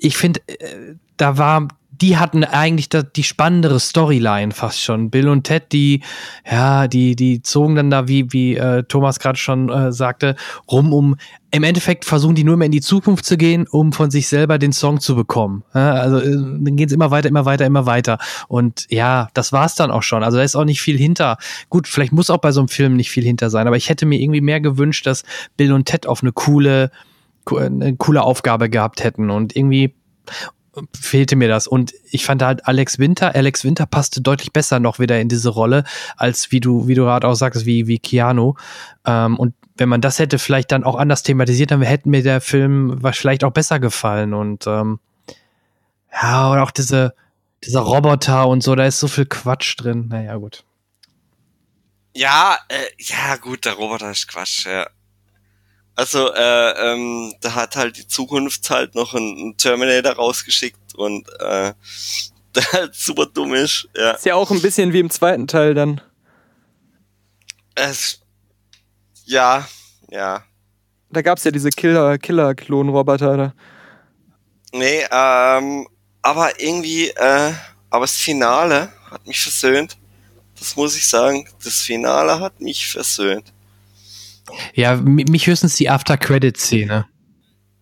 ich 0.00 0.16
finde, 0.16 0.40
äh, 0.46 0.94
da 1.18 1.36
war 1.36 1.68
die 2.00 2.16
hatten 2.16 2.44
eigentlich 2.44 2.88
die 2.88 3.22
spannendere 3.22 3.80
Storyline 3.80 4.52
fast 4.52 4.80
schon. 4.80 5.10
Bill 5.10 5.28
und 5.28 5.44
Ted, 5.44 5.72
die, 5.72 6.02
ja, 6.48 6.86
die, 6.86 7.16
die 7.16 7.42
zogen 7.42 7.74
dann 7.74 7.90
da, 7.90 8.08
wie, 8.08 8.32
wie 8.32 8.56
äh, 8.56 8.84
Thomas 8.84 9.18
gerade 9.18 9.38
schon 9.38 9.68
äh, 9.68 9.92
sagte, 9.92 10.36
rum, 10.70 10.92
um 10.92 11.16
im 11.50 11.62
Endeffekt 11.62 12.04
versuchen 12.04 12.34
die 12.34 12.44
nur 12.44 12.56
mehr 12.56 12.66
in 12.66 12.72
die 12.72 12.80
Zukunft 12.80 13.24
zu 13.24 13.36
gehen, 13.36 13.66
um 13.66 13.92
von 13.92 14.10
sich 14.10 14.28
selber 14.28 14.58
den 14.58 14.72
Song 14.72 15.00
zu 15.00 15.16
bekommen. 15.16 15.64
Ja, 15.74 15.92
also 15.92 16.18
äh, 16.18 16.30
dann 16.30 16.76
geht's 16.76 16.92
immer 16.92 17.10
weiter, 17.10 17.28
immer 17.28 17.46
weiter, 17.46 17.66
immer 17.66 17.86
weiter. 17.86 18.18
Und 18.48 18.86
ja, 18.90 19.28
das 19.34 19.52
war's 19.52 19.74
dann 19.74 19.90
auch 19.90 20.02
schon. 20.02 20.22
Also 20.22 20.38
da 20.38 20.44
ist 20.44 20.56
auch 20.56 20.64
nicht 20.64 20.82
viel 20.82 20.98
hinter. 20.98 21.38
Gut, 21.68 21.88
vielleicht 21.88 22.12
muss 22.12 22.30
auch 22.30 22.38
bei 22.38 22.52
so 22.52 22.60
einem 22.60 22.68
Film 22.68 22.96
nicht 22.96 23.10
viel 23.10 23.24
hinter 23.24 23.50
sein, 23.50 23.66
aber 23.66 23.76
ich 23.76 23.88
hätte 23.88 24.06
mir 24.06 24.20
irgendwie 24.20 24.42
mehr 24.42 24.60
gewünscht, 24.60 25.06
dass 25.06 25.24
Bill 25.56 25.72
und 25.72 25.86
Ted 25.86 26.06
auf 26.06 26.22
eine 26.22 26.32
coole, 26.32 26.90
eine 27.50 27.96
coole 27.96 28.22
Aufgabe 28.22 28.68
gehabt 28.68 29.02
hätten. 29.02 29.30
Und 29.30 29.56
irgendwie 29.56 29.94
fehlte 30.98 31.36
mir 31.36 31.48
das. 31.48 31.66
Und 31.66 31.92
ich 32.10 32.24
fand 32.24 32.42
halt 32.42 32.66
Alex 32.66 32.98
Winter, 32.98 33.34
Alex 33.34 33.64
Winter 33.64 33.86
passte 33.86 34.20
deutlich 34.20 34.52
besser 34.52 34.80
noch 34.80 34.98
wieder 34.98 35.20
in 35.20 35.28
diese 35.28 35.50
Rolle, 35.50 35.84
als 36.16 36.50
wie 36.52 36.60
du, 36.60 36.88
wie 36.88 36.94
du 36.94 37.02
gerade 37.02 37.26
auch 37.26 37.34
sagst, 37.34 37.66
wie, 37.66 37.86
wie 37.86 37.98
Keanu. 37.98 38.54
Ähm, 39.04 39.36
und 39.36 39.54
wenn 39.76 39.88
man 39.88 40.00
das 40.00 40.18
hätte 40.18 40.38
vielleicht 40.38 40.72
dann 40.72 40.84
auch 40.84 40.96
anders 40.96 41.22
thematisiert, 41.22 41.70
dann 41.70 41.82
hätte 41.82 42.08
mir 42.08 42.22
der 42.22 42.40
Film 42.40 43.00
vielleicht 43.12 43.44
auch 43.44 43.52
besser 43.52 43.78
gefallen. 43.78 44.34
Und 44.34 44.66
ähm, 44.66 44.98
ja, 46.12 46.50
und 46.50 46.58
auch 46.58 46.70
diese, 46.70 47.14
dieser 47.64 47.80
Roboter 47.80 48.48
und 48.48 48.62
so, 48.62 48.74
da 48.74 48.84
ist 48.84 49.00
so 49.00 49.08
viel 49.08 49.26
Quatsch 49.26 49.76
drin. 49.78 50.08
Naja, 50.08 50.36
gut. 50.36 50.64
Ja, 52.14 52.58
äh, 52.68 52.86
ja, 52.98 53.36
gut, 53.36 53.64
der 53.64 53.74
Roboter 53.74 54.10
ist 54.10 54.26
Quatsch, 54.26 54.66
ja. 54.66 54.88
Also, 55.98 56.32
äh, 56.32 56.92
ähm, 56.92 57.34
da 57.40 57.56
hat 57.56 57.74
halt 57.74 57.96
die 57.96 58.06
Zukunft 58.06 58.70
halt 58.70 58.94
noch 58.94 59.14
einen 59.14 59.56
Terminator 59.56 60.12
rausgeschickt 60.12 60.94
und 60.94 61.28
äh, 61.40 61.72
der 62.54 62.72
halt 62.72 62.94
super 62.94 63.26
dumm 63.26 63.52
ist. 63.54 63.88
Ja. 63.96 64.12
Ist 64.12 64.24
ja 64.24 64.36
auch 64.36 64.52
ein 64.52 64.62
bisschen 64.62 64.92
wie 64.92 65.00
im 65.00 65.10
zweiten 65.10 65.48
Teil 65.48 65.74
dann. 65.74 66.00
Es, 67.74 68.20
ja, 69.24 69.66
ja. 70.08 70.44
Da 71.10 71.22
gab's 71.22 71.42
ja 71.42 71.50
diese 71.50 71.70
Killer, 71.70 72.16
Killer-Klon-Roboter 72.16 73.36
da. 73.36 73.54
Nee, 74.72 75.04
ähm, 75.10 75.88
aber 76.22 76.60
irgendwie, 76.60 77.08
äh, 77.08 77.52
aber 77.90 78.04
das 78.04 78.16
Finale 78.16 78.92
hat 79.10 79.26
mich 79.26 79.40
versöhnt. 79.40 79.98
Das 80.60 80.76
muss 80.76 80.94
ich 80.96 81.08
sagen. 81.08 81.48
Das 81.64 81.80
Finale 81.80 82.38
hat 82.38 82.60
mich 82.60 82.86
versöhnt. 82.86 83.52
Ja, 84.74 84.96
mich 84.96 85.46
höchstens 85.46 85.76
die 85.76 85.88
After-Credit-Szene. 85.88 87.06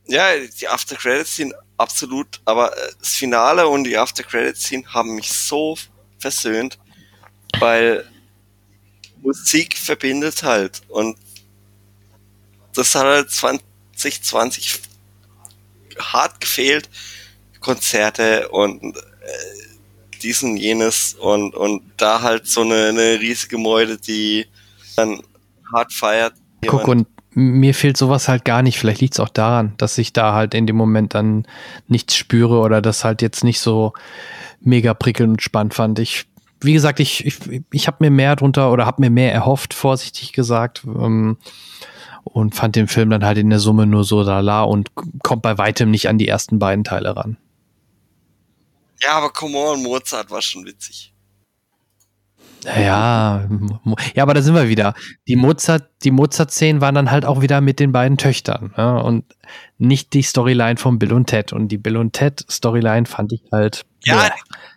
Ja, 0.07 0.27
die 0.61 0.69
After-Credit-Szene 0.69 1.55
absolut, 1.77 2.41
aber 2.45 2.77
äh, 2.77 2.93
das 2.99 3.15
Finale 3.15 3.67
und 3.69 3.85
die 3.85 3.97
After-Credit-Szene 3.97 4.85
haben 4.93 5.15
mich 5.15 5.33
so 5.33 5.77
versöhnt, 6.19 6.79
weil 7.59 8.09
Musik 9.23 9.77
verbindet 9.77 10.43
halt 10.43 10.83
und 10.89 11.19
das 12.75 12.95
hat 12.95 13.05
halt 13.05 13.31
2020 13.31 14.81
hart 15.99 16.41
gefehlt. 16.41 16.89
Konzerte 17.61 18.49
und 18.51 18.97
äh, 18.97 19.01
dies 20.23 20.43
und 20.43 20.57
jenes 20.57 21.15
und, 21.15 21.55
und 21.55 21.83
da 21.97 22.23
halt 22.23 22.47
so 22.47 22.61
eine, 22.61 22.89
eine 22.89 23.19
riesige 23.19 23.59
Meute, 23.59 23.99
die 23.99 24.47
dann 24.95 25.23
hart 25.73 25.93
feiert. 25.93 26.35
Guck, 26.65 26.89
und 26.89 27.07
mir 27.31 27.75
fehlt 27.75 27.97
sowas 27.97 28.29
halt 28.29 28.45
gar 28.45 28.63
nicht. 28.63 28.79
Vielleicht 28.79 29.01
liegt 29.01 29.15
es 29.15 29.21
auch 29.21 29.29
daran, 29.29 29.75
dass 29.77 29.99
ich 29.99 30.13
da 30.13 30.33
halt 30.33 30.55
in 30.55 30.67
dem 30.67 30.77
Moment 30.77 31.15
dann 31.15 31.47
nichts 31.87 32.17
spüre 32.17 32.61
oder 32.61 32.81
das 32.81 33.05
halt 33.05 33.21
jetzt 33.21 33.45
nicht 33.45 33.61
so 33.61 33.93
mega 34.61 34.95
prickelnd 34.95 35.33
und 35.33 35.43
spannend 35.43 35.75
fand. 35.75 35.99
Ich, 35.99 36.27
wie 36.61 36.73
gesagt, 36.73 36.99
ich, 36.99 37.27
ich, 37.27 37.39
ich 37.71 37.87
habe 37.87 37.99
mir 38.01 38.11
mehr 38.11 38.37
drunter 38.37 38.73
oder 38.73 38.87
habe 38.87 39.03
mir 39.03 39.11
mehr 39.11 39.33
erhofft, 39.33 39.75
vorsichtig 39.75 40.33
gesagt. 40.33 40.85
Ähm, 40.87 41.37
und 42.25 42.55
fand 42.55 42.75
den 42.75 42.89
Film 42.89 43.11
dann 43.11 43.25
halt 43.25 43.39
in 43.39 43.51
der 43.51 43.61
Summe 43.61 43.87
nur 43.87 44.03
so 44.03 44.23
lala 44.23 44.63
und 44.63 44.91
kommt 45.23 45.43
bei 45.43 45.59
weitem 45.59 45.91
nicht 45.91 46.09
an 46.09 46.19
die 46.19 46.27
ersten 46.27 46.59
beiden 46.59 46.85
Teile 46.85 47.15
ran. 47.17 47.37
Ja, 49.01 49.13
aber 49.13 49.31
come 49.31 49.57
on, 49.57 49.83
Mozart 49.83 50.31
war 50.31 50.43
schon 50.43 50.65
witzig. 50.65 51.13
Ja, 52.67 53.49
ja, 54.15 54.23
aber 54.23 54.35
da 54.35 54.43
sind 54.43 54.55
wir 54.55 54.69
wieder. 54.69 54.95
Die 55.29 55.37
Mozart, 55.37 55.89
die 56.03 56.11
Mozart-Szenen 56.11 56.81
waren 56.81 56.95
dann 56.95 57.11
halt 57.11 57.25
auch 57.25 57.41
wieder 57.41 57.61
mit 57.61 57.79
den 57.79 57.93
beiden 57.93 58.19
Töchtern 58.19 58.75
ja, 58.77 58.99
und 58.99 59.25
nicht 59.79 60.13
die 60.15 60.23
Storyline 60.23 60.77
von 60.77 60.99
Bill 60.99 61.13
und 61.13 61.27
Ted. 61.27 61.53
Und 61.53 61.69
die 61.69 61.79
Bill 61.79 61.97
und 61.97 62.13
Ted 62.13 62.45
Storyline 62.51 63.07
fand 63.07 63.33
ich 63.33 63.43
halt. 63.53 63.85
Ja. 64.05 64.17
Boah. 64.17 64.31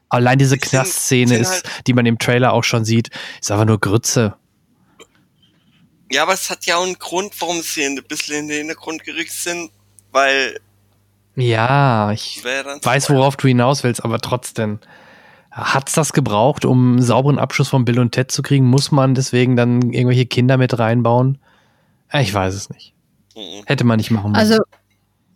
Allein 0.09 0.39
diese 0.39 0.57
Knastszene 0.57 1.37
ist, 1.37 1.65
halt 1.65 1.87
die 1.87 1.93
man 1.93 2.05
im 2.05 2.17
Trailer 2.17 2.53
auch 2.53 2.63
schon 2.63 2.85
sieht, 2.85 3.09
ist 3.41 3.51
einfach 3.51 3.65
nur 3.65 3.79
Grütze. 3.79 4.35
Ja, 6.11 6.23
aber 6.23 6.33
es 6.33 6.49
hat 6.49 6.65
ja 6.65 6.77
auch 6.77 6.85
einen 6.85 6.97
Grund, 6.97 7.33
warum 7.39 7.61
sie 7.61 7.85
ein 7.85 7.99
bisschen 8.07 8.37
in 8.37 8.47
den 8.47 8.57
Hintergrund 8.57 9.03
gerückt 9.03 9.31
sind, 9.31 9.71
weil. 10.11 10.59
Ja, 11.35 12.11
ich 12.11 12.43
weiß, 12.43 13.11
worauf 13.11 13.37
du 13.37 13.47
hinaus 13.47 13.83
willst, 13.83 14.03
aber 14.03 14.19
trotzdem. 14.19 14.79
Hat's 15.59 15.93
das 15.93 16.13
gebraucht, 16.13 16.65
um 16.65 16.93
einen 16.93 17.01
sauberen 17.01 17.39
Abschluss 17.39 17.69
von 17.69 17.85
Bill 17.85 17.99
und 17.99 18.11
Ted 18.11 18.31
zu 18.31 18.41
kriegen? 18.41 18.65
Muss 18.65 18.91
man 18.91 19.15
deswegen 19.15 19.55
dann 19.55 19.93
irgendwelche 19.93 20.25
Kinder 20.25 20.57
mit 20.57 20.77
reinbauen? 20.77 21.37
Ich 22.13 22.33
weiß 22.33 22.53
es 22.53 22.69
nicht. 22.69 22.93
Mhm. 23.35 23.63
Hätte 23.65 23.83
man 23.83 23.97
nicht 23.97 24.11
machen 24.11 24.31
müssen. 24.31 24.41
Also, 24.41 24.63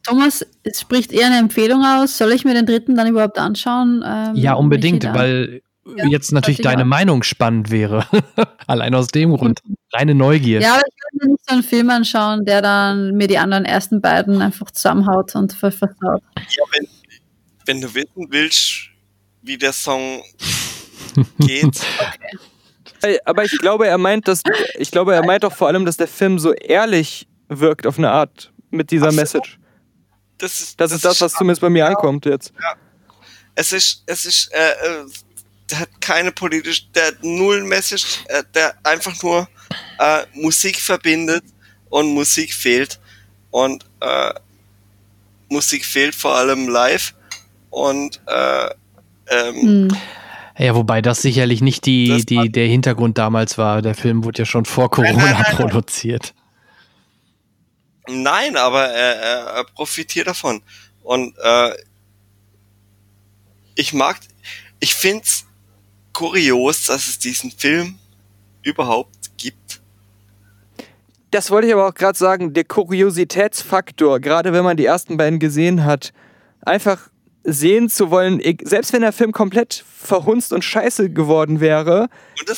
Thomas, 0.03 0.45
es 0.64 0.82
spricht 0.82 1.14
eher 1.14 1.27
eine 1.27 1.38
Empfehlung 1.38 1.84
aus. 1.85 2.18
Soll 2.18 2.34
ich 2.34 2.43
mir 2.43 2.53
den 2.53 2.66
dritten 2.66 2.95
dann 2.95 3.08
überhaupt 3.08 3.40
anschauen? 3.40 4.03
Ähm, 4.06 4.35
ja, 4.35 4.53
unbedingt, 4.53 5.06
weil 5.06 5.61
ja, 5.85 6.08
jetzt 6.08 6.32
natürlich 6.32 6.61
deine 6.61 6.85
Meinung 6.85 7.24
spannend 7.24 7.72
wäre. 7.72 8.06
Allein 8.68 8.95
aus 8.95 9.08
dem 9.08 9.35
Grund. 9.35 9.61
Reine 9.93 10.16
Neugier. 10.16 10.61
Ja, 10.61 10.74
aber 10.74 10.84
ich 10.88 10.95
würde 10.95 11.26
mir 11.26 11.32
nicht 11.34 11.45
so 11.48 11.53
einen 11.53 11.64
Film 11.64 11.90
anschauen, 11.90 12.45
der 12.45 12.61
dann 12.61 13.16
mir 13.16 13.27
die 13.27 13.38
anderen 13.38 13.66
ersten 13.66 14.02
beiden 14.02 14.42
einfach 14.42 14.72
zusammenhaut 14.72 15.35
und 15.35 15.53
versaut. 15.53 15.92
Ja, 16.02 16.64
wenn, 16.72 16.88
wenn 17.66 17.82
du 17.82 17.93
wissen 17.93 18.27
willst, 18.30 18.90
wie 19.43 19.57
der 19.57 19.73
Song 19.73 20.23
geht. 21.39 21.80
Okay. 23.01 23.19
Aber 23.25 23.43
ich 23.43 23.57
glaube, 23.57 23.88
er 23.88 23.97
meint, 23.97 24.27
dass 24.27 24.41
ich 24.75 24.89
glaube, 24.89 25.13
er 25.13 25.25
meint 25.25 25.43
doch 25.43 25.53
vor 25.53 25.67
allem, 25.67 25.85
dass 25.85 25.97
der 25.97 26.07
Film 26.07 26.39
so 26.39 26.53
ehrlich 26.53 27.27
wirkt 27.49 27.85
auf 27.85 27.97
eine 27.97 28.09
Art 28.09 28.51
mit 28.72 28.91
dieser 28.91 29.11
so. 29.11 29.17
Message. 29.17 29.59
Das 30.38 30.59
ist 30.59 30.80
das, 30.80 30.89
das 30.89 30.91
ist 30.93 31.05
das, 31.05 31.22
was 31.22 31.33
zumindest 31.33 31.61
bei 31.61 31.69
mir 31.69 31.85
ankommt 31.85 32.25
jetzt. 32.25 32.53
Ja. 32.59 32.73
Es 33.55 33.72
ist, 33.72 34.03
es 34.07 34.25
ist, 34.25 34.51
äh, 34.51 34.72
äh, 34.72 35.05
der 35.69 35.80
hat 35.81 36.01
keine 36.01 36.31
politische, 36.31 36.83
der 36.95 37.07
hat 37.07 37.23
null 37.23 37.63
Message, 37.63 38.23
äh, 38.27 38.43
der 38.53 38.75
einfach 38.83 39.22
nur 39.22 39.47
äh, 39.99 40.25
Musik 40.33 40.80
verbindet 40.80 41.43
und 41.89 42.13
Musik 42.13 42.53
fehlt 42.53 42.99
und 43.51 43.85
äh, 43.99 44.33
Musik 45.49 45.85
fehlt 45.85 46.15
vor 46.15 46.35
allem 46.35 46.67
live 46.67 47.13
und 47.69 48.22
äh, 48.25 48.69
ähm, 49.30 49.61
hm. 49.61 49.98
Ja, 50.58 50.76
wobei 50.76 51.02
das 51.02 51.22
sicherlich 51.22 51.61
nicht 51.61 51.85
die, 51.85 52.24
die, 52.26 52.52
der 52.52 52.68
Hintergrund 52.68 53.18
damals 53.18 53.58
war. 53.58 53.82
Der 53.82 53.95
Film 53.95 54.24
wurde 54.24 54.40
ja 54.40 54.45
schon 54.45 54.66
vor 54.66 54.92
Corona 54.92 55.14
nein, 55.14 55.32
nein, 55.34 55.43
nein, 55.43 55.56
produziert. 55.56 56.34
Nein, 58.08 58.56
aber 58.56 58.84
er, 58.84 59.16
er 59.56 59.64
profitiert 59.64 60.27
davon. 60.27 60.61
Und 61.02 61.35
äh, 61.42 61.72
ich 63.76 63.93
mag, 63.93 64.19
ich 64.80 64.93
find's 64.93 65.45
kurios, 66.14 66.85
dass 66.85 67.08
es 67.08 67.18
diesen 67.18 67.52
Film 67.52 67.98
überhaupt 68.61 69.35
gibt. 69.38 69.82
Das 71.32 71.50
wollte 71.50 71.68
ich 71.68 71.74
aber 71.74 71.88
auch 71.88 71.95
gerade 71.95 72.18
sagen, 72.18 72.53
der 72.53 72.64
Kuriositätsfaktor, 72.64 74.19
gerade 74.19 74.53
wenn 74.53 74.64
man 74.64 74.77
die 74.77 74.85
ersten 74.85 75.18
beiden 75.18 75.40
gesehen 75.40 75.84
hat, 75.84 76.14
einfach 76.61 77.10
sehen 77.43 77.89
zu 77.89 78.09
wollen, 78.09 78.41
selbst 78.63 78.93
wenn 78.93 79.01
der 79.01 79.11
Film 79.11 79.31
komplett 79.31 79.83
verhunzt 79.95 80.53
und 80.53 80.63
scheiße 80.63 81.09
geworden 81.09 81.59
wäre, 81.59 82.09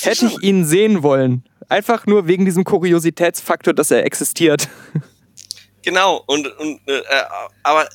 hätte 0.01 0.27
ich 0.27 0.43
ihn 0.43 0.65
sehen 0.65 1.03
wollen. 1.03 1.43
Einfach 1.69 2.05
nur 2.05 2.27
wegen 2.27 2.45
diesem 2.45 2.63
Kuriositätsfaktor, 2.63 3.73
dass 3.73 3.91
er 3.91 4.05
existiert. 4.05 4.69
Genau, 5.85 6.23
und, 6.25 6.47
und 6.57 6.81
äh, 6.87 7.03
aber 7.61 7.87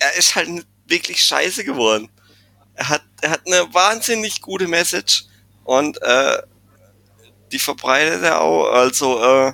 er 0.00 0.16
ist 0.16 0.34
halt 0.34 0.48
wirklich 0.88 1.22
scheiße 1.22 1.62
geworden. 1.62 2.08
Er 2.74 2.88
hat, 2.88 3.02
er 3.20 3.30
hat 3.30 3.42
eine 3.46 3.72
wahnsinnig 3.72 4.40
gute 4.40 4.66
Message 4.66 5.24
und 5.62 6.00
äh, 6.02 6.42
die 7.52 7.60
verbreitet 7.60 8.24
er 8.24 8.40
auch. 8.40 8.68
Also 8.72 9.22
äh, 9.22 9.52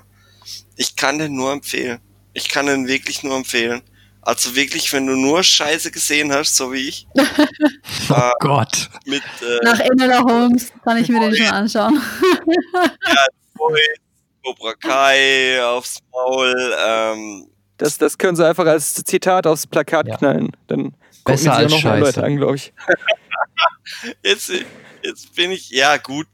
ich 0.76 0.96
kann 0.96 1.18
den 1.18 1.36
nur 1.36 1.52
empfehlen. 1.52 2.00
Ich 2.32 2.48
kann 2.48 2.64
den 2.64 2.88
wirklich 2.88 3.22
nur 3.22 3.36
empfehlen. 3.36 3.82
Also 4.22 4.54
wirklich, 4.54 4.92
wenn 4.92 5.06
du 5.06 5.16
nur 5.16 5.42
Scheiße 5.42 5.90
gesehen 5.90 6.32
hast, 6.32 6.56
so 6.56 6.72
wie 6.72 6.88
ich. 6.88 7.06
oh 7.14 8.14
äh, 8.14 8.32
Gott. 8.40 8.90
Mit, 9.06 9.22
äh, 9.22 9.64
Nach 9.64 9.78
Enola 9.80 10.22
Holmes 10.22 10.72
kann 10.84 10.98
ich 10.98 11.08
mir 11.08 11.20
den 11.20 11.34
schon 11.34 11.46
anschauen. 11.46 12.00
ja, 13.06 13.24
Cobra 14.44 14.74
Kai 14.74 15.62
aufs 15.64 16.00
Maul. 16.12 16.74
Ähm, 16.86 17.48
das, 17.78 17.96
das 17.96 18.18
können 18.18 18.36
sie 18.36 18.46
einfach 18.46 18.66
als 18.66 18.94
Zitat 18.94 19.46
aufs 19.46 19.66
Plakat 19.66 20.06
ja. 20.06 20.16
knallen. 20.16 20.50
Dann 20.66 20.94
Besser 21.24 21.54
als 21.54 21.74
Scheiße. 21.74 22.00
Leute 22.00 22.24
an, 22.24 22.36
glaube 22.36 22.56
ich. 22.56 22.72
jetzt, 24.22 24.52
jetzt 25.02 25.34
bin 25.34 25.50
ich, 25.50 25.70
ja 25.70 25.96
gut. 25.96 26.26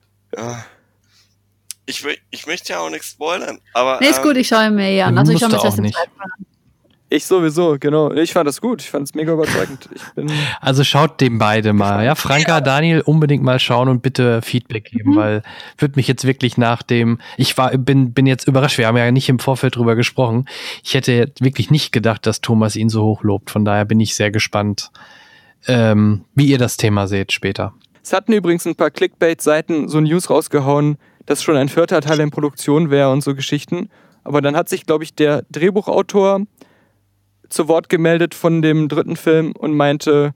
Ich, 1.87 2.05
ich 2.31 2.47
möchte 2.47 2.73
ja 2.73 2.81
auch 2.81 2.91
nichts 2.91 3.11
spoilern, 3.11 3.61
aber. 3.73 3.99
Nee, 4.01 4.09
ist 4.09 4.19
ähm, 4.19 4.25
gut, 4.25 4.37
ich 4.37 4.49
schaue 4.49 4.71
mir 4.71 4.91
eh 4.91 5.03
an. 5.03 5.17
Also 5.17 5.33
ich 5.33 5.39
schaue 5.39 5.51
mir 5.51 5.59
das 5.59 5.77
nicht. 5.77 5.97
Ich 7.09 7.25
sowieso, 7.25 7.77
genau. 7.79 8.11
Ich 8.13 8.33
fand 8.33 8.49
das 8.49 8.61
gut. 8.61 8.83
Ich 8.83 8.91
fand 8.91 9.07
es 9.07 9.15
mega 9.15 9.33
überzeugend. 9.33 9.89
also 10.61 10.83
schaut 10.83 11.21
dem 11.21 11.39
beide 11.39 11.73
mal. 11.73 12.05
Ja, 12.05 12.17
Franka, 12.17 12.57
ja. 12.57 12.61
Daniel, 12.61 13.01
unbedingt 13.01 13.45
mal 13.45 13.61
schauen 13.61 13.89
und 13.89 14.03
bitte 14.03 14.43
Feedback 14.43 14.87
geben, 14.87 15.13
mhm. 15.13 15.17
weil 15.17 15.43
würde 15.79 15.95
mich 15.97 16.09
jetzt 16.09 16.27
wirklich 16.27 16.59
nach 16.59 16.83
dem, 16.83 17.21
ich 17.37 17.57
war, 17.57 17.77
bin, 17.79 18.13
bin 18.13 18.27
jetzt 18.27 18.49
überrascht. 18.49 18.79
Wir 18.79 18.89
haben 18.89 18.97
ja 18.97 19.11
nicht 19.13 19.29
im 19.29 19.39
Vorfeld 19.39 19.77
drüber 19.77 19.95
gesprochen. 19.95 20.47
Ich 20.83 20.95
hätte 20.95 21.33
wirklich 21.39 21.71
nicht 21.71 21.93
gedacht, 21.93 22.27
dass 22.27 22.41
Thomas 22.41 22.75
ihn 22.75 22.89
so 22.89 23.05
hoch 23.05 23.23
lobt. 23.23 23.51
Von 23.51 23.65
daher 23.65 23.85
bin 23.85 24.01
ich 24.01 24.17
sehr 24.17 24.33
gespannt, 24.33 24.91
ähm, 25.69 26.25
wie 26.35 26.47
ihr 26.47 26.59
das 26.59 26.77
Thema 26.77 27.07
seht 27.07 27.31
später. 27.31 27.73
Es 28.03 28.13
hatten 28.13 28.33
übrigens 28.33 28.67
ein 28.67 28.75
paar 28.75 28.91
Clickbait-Seiten 28.91 29.89
so 29.89 30.01
News 30.01 30.29
rausgehauen, 30.29 30.99
dass 31.25 31.43
schon 31.43 31.57
ein 31.57 31.69
vierter 31.69 32.01
Teil 32.01 32.19
in 32.19 32.31
Produktion 32.31 32.91
wäre 32.91 33.13
und 33.13 33.23
so 33.23 33.37
Geschichten. 33.37 33.91
Aber 34.25 34.41
dann 34.41 34.57
hat 34.57 34.69
sich, 34.69 34.87
glaube 34.87 35.05
ich, 35.05 35.15
der 35.15 35.45
Drehbuchautor 35.53 36.41
zu 37.49 37.69
Wort 37.69 37.89
gemeldet 37.89 38.35
von 38.35 38.63
dem 38.63 38.89
dritten 38.89 39.17
Film 39.17 39.53
und 39.53 39.75
meinte, 39.75 40.35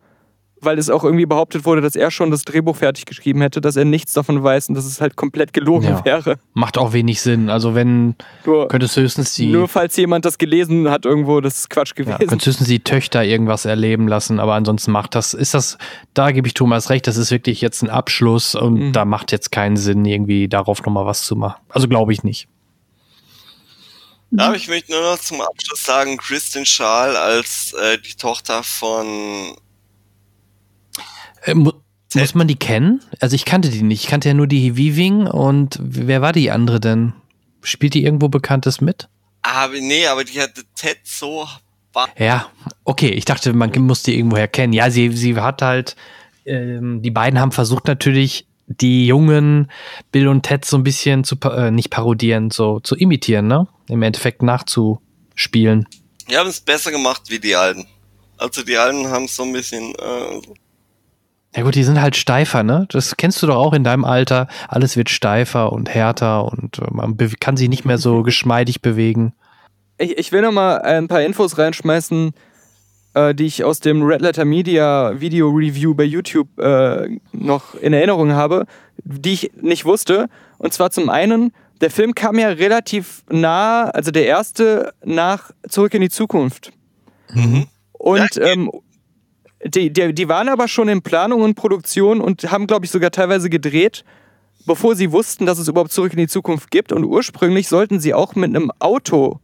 weil 0.61 0.79
es 0.79 0.91
auch 0.91 1.05
irgendwie 1.05 1.27
behauptet 1.27 1.65
wurde, 1.65 1.81
dass 1.81 1.97
er 1.97 2.11
schon 2.11 2.31
das 2.31 2.45
Drehbuch 2.45 2.77
fertig 2.77 3.07
geschrieben 3.07 3.41
hätte, 3.41 3.61
dass 3.61 3.77
er 3.77 3.85
nichts 3.85 4.13
davon 4.13 4.43
weiß 4.43 4.69
und 4.69 4.75
dass 4.75 4.85
es 4.85 5.01
halt 5.01 5.17
komplett 5.17 5.53
gelogen 5.53 5.89
ja. 5.89 6.05
wäre. 6.05 6.37
Macht 6.55 6.79
auch 6.79 6.93
wenig 6.93 7.21
Sinn. 7.21 7.49
Also 7.49 7.75
wenn 7.75 8.15
nur, 8.45 8.69
könntest 8.69 8.97
höchstens 8.97 9.35
die. 9.35 9.47
Nur 9.47 9.69
falls 9.69 9.97
jemand 9.97 10.25
das 10.25 10.39
gelesen 10.39 10.91
hat 10.91 11.05
irgendwo, 11.05 11.41
das 11.41 11.61
ist 11.61 11.71
Quatsch 11.71 11.95
gewesen. 11.95 12.19
Ja, 12.21 12.27
könntest 12.27 12.47
höchstens 12.47 12.69
die 12.69 12.81
Töchter 12.81 13.25
irgendwas 13.25 13.65
erleben 13.65 14.09
lassen, 14.09 14.41
aber 14.41 14.55
ansonsten 14.55 14.93
macht 14.93 15.15
das, 15.15 15.35
ist 15.35 15.55
das, 15.55 15.79
da 16.15 16.31
gebe 16.31 16.47
ich 16.47 16.55
Thomas 16.55 16.91
recht, 16.91 17.07
das 17.07 17.17
ist 17.17 17.31
wirklich 17.31 17.61
jetzt 17.61 17.83
ein 17.83 17.91
Abschluss 17.91 18.55
und 18.55 18.75
mhm. 18.75 18.93
da 18.93 19.05
macht 19.05 19.33
jetzt 19.33 19.51
keinen 19.53 19.77
Sinn, 19.77 20.05
irgendwie 20.05 20.49
darauf 20.49 20.83
nochmal 20.85 21.07
was 21.07 21.25
zu 21.25 21.37
machen. 21.37 21.61
Also 21.71 21.89
glaube 21.89 22.13
ich 22.13 22.23
nicht. 22.23 22.49
Ja, 24.33 24.47
aber 24.47 24.57
ich 24.57 24.69
möchte 24.69 24.93
nur 24.93 25.03
noch 25.03 25.19
zum 25.19 25.41
Abschluss 25.41 25.83
sagen, 25.83 26.17
Kristin 26.17 26.65
Schaal 26.65 27.17
als 27.17 27.73
äh, 27.73 27.99
die 27.99 28.15
Tochter 28.15 28.63
von 28.63 29.57
äh, 31.43 31.55
mu 31.55 31.73
muss 32.15 32.35
man 32.35 32.49
die 32.49 32.57
kennen? 32.57 33.01
Also 33.21 33.37
ich 33.37 33.45
kannte 33.45 33.69
die 33.71 33.83
nicht. 33.83 34.03
Ich 34.03 34.11
kannte 34.11 34.29
ja 34.29 34.35
nur 34.35 34.49
die 34.49 34.77
Weaving 34.77 35.29
und 35.29 35.79
wer 35.81 36.21
war 36.23 36.33
die 36.33 36.51
andere 36.51 36.81
denn? 36.81 37.13
Spielt 37.63 37.95
die 37.95 38.03
irgendwo 38.03 38.29
Bekanntes 38.29 38.81
mit? 38.81 39.09
Aber 39.43 39.75
nee, 39.75 40.07
aber 40.07 40.25
die 40.25 40.41
hatte 40.41 40.65
Ted 40.75 40.99
so. 41.05 41.47
Ja, 42.19 42.49
okay. 42.85 43.11
Ich 43.11 43.27
dachte, 43.27 43.53
man 43.53 43.71
muss 43.83 44.03
die 44.03 44.17
irgendwoher 44.17 44.49
kennen. 44.49 44.73
Ja, 44.73 44.91
sie, 44.91 45.11
sie 45.11 45.37
hat 45.37 45.63
halt, 45.63 45.95
ähm, 46.47 47.01
die 47.03 47.13
beiden 47.13 47.39
haben 47.39 47.53
versucht 47.53 47.87
natürlich 47.87 48.47
die 48.71 49.07
jungen 49.07 49.71
Bill 50.13 50.29
und 50.29 50.43
Ted 50.43 50.65
so 50.65 50.77
ein 50.77 50.85
bisschen 50.85 51.25
zu, 51.25 51.37
äh, 51.43 51.71
nicht 51.71 51.91
parodieren, 51.91 52.51
so 52.51 52.81
zu 52.81 52.95
imitieren, 52.95 53.49
ne? 53.49 53.67
Im 53.89 54.03
Endeffekt 54.03 54.43
nachzuspielen. 54.43 55.89
Die 56.31 56.37
haben 56.37 56.49
es 56.49 56.61
besser 56.61 56.93
gemacht 56.93 57.23
wie 57.29 57.41
die 57.41 57.57
Alten. 57.57 57.87
Also 58.39 58.63
die 58.63 58.77
Alten 58.77 59.09
haben 59.09 59.27
so 59.27 59.43
ein 59.43 59.53
bisschen. 59.53 59.93
Äh 59.97 60.41
ja 61.57 61.63
gut, 61.63 61.75
die 61.75 61.83
sind 61.83 62.01
halt 62.01 62.15
steifer, 62.15 62.63
ne? 62.63 62.87
Das 62.91 63.17
kennst 63.17 63.43
du 63.43 63.49
doch 63.49 63.57
auch 63.57 63.73
in 63.73 63.83
deinem 63.83 64.05
Alter. 64.05 64.47
Alles 64.69 64.97
wird 64.97 65.11
steifer 65.11 65.73
und 65.73 65.89
härter 65.89 66.45
und 66.45 66.79
äh, 66.79 66.87
man 66.91 67.17
kann 67.41 67.57
sich 67.57 67.69
nicht 67.69 67.85
mehr 67.85 67.99
so 67.99 68.23
geschmeidig 68.25 68.83
bewegen. 68.83 69.35
Ich, 69.99 70.17
ich 70.17 70.33
will 70.33 70.43
noch 70.43 70.53
mal 70.53 70.81
ein 70.81 71.09
paar 71.09 71.23
Infos 71.23 71.59
reinschmeißen 71.59 72.33
äh, 73.15 73.35
die 73.35 73.47
ich 73.47 73.65
aus 73.65 73.81
dem 73.81 74.03
Red 74.03 74.21
Letter 74.21 74.45
Media 74.45 75.21
Video 75.21 75.49
Review 75.49 75.95
bei 75.95 76.05
YouTube 76.05 76.59
äh, 76.59 77.19
noch 77.33 77.75
in 77.75 77.93
Erinnerung 77.93 78.33
habe, 78.33 78.67
die 79.05 79.33
ich 79.33 79.53
nicht 79.61 79.85
wusste. 79.85 80.29
Und 80.59 80.73
zwar 80.73 80.91
zum 80.91 81.09
einen, 81.09 81.53
der 81.81 81.91
Film 81.91 82.15
kam 82.15 82.39
ja 82.39 82.49
relativ 82.49 83.23
nah, 83.31 83.85
also 83.85 84.11
der 84.11 84.27
erste 84.27 84.93
nach 85.05 85.51
Zurück 85.69 85.95
in 85.95 86.03
die 86.03 86.11
Zukunft. 86.11 86.73
Mhm. 87.33 87.67
Und 87.93 88.41
ähm, 88.41 88.71
die, 89.65 89.93
die, 89.93 90.15
die 90.15 90.29
waren 90.29 90.49
aber 90.49 90.69
schon 90.69 90.89
in 90.89 91.03
Planung 91.03 91.43
und 91.43 91.55
Produktion 91.55 92.21
und 92.21 92.51
haben, 92.51 92.67
glaube 92.67 92.85
ich, 92.85 92.91
sogar 92.91 93.11
teilweise 93.11 93.51
gedreht, 93.51 94.05
bevor 94.67 94.97
sie 94.97 95.13
wussten, 95.13 95.47
dass 95.47 95.59
es 95.59 95.69
überhaupt 95.69 95.93
Zurück 95.93 96.13
in 96.13 96.19
die 96.19 96.29
Zukunft 96.29 96.71
gibt. 96.71 96.93
Und 96.93 97.05
ursprünglich 97.05 97.69
sollten 97.69 98.01
sie 98.01 98.15
auch 98.15 98.35
mit 98.35 98.51
einem 98.51 98.71
Auto 98.79 99.41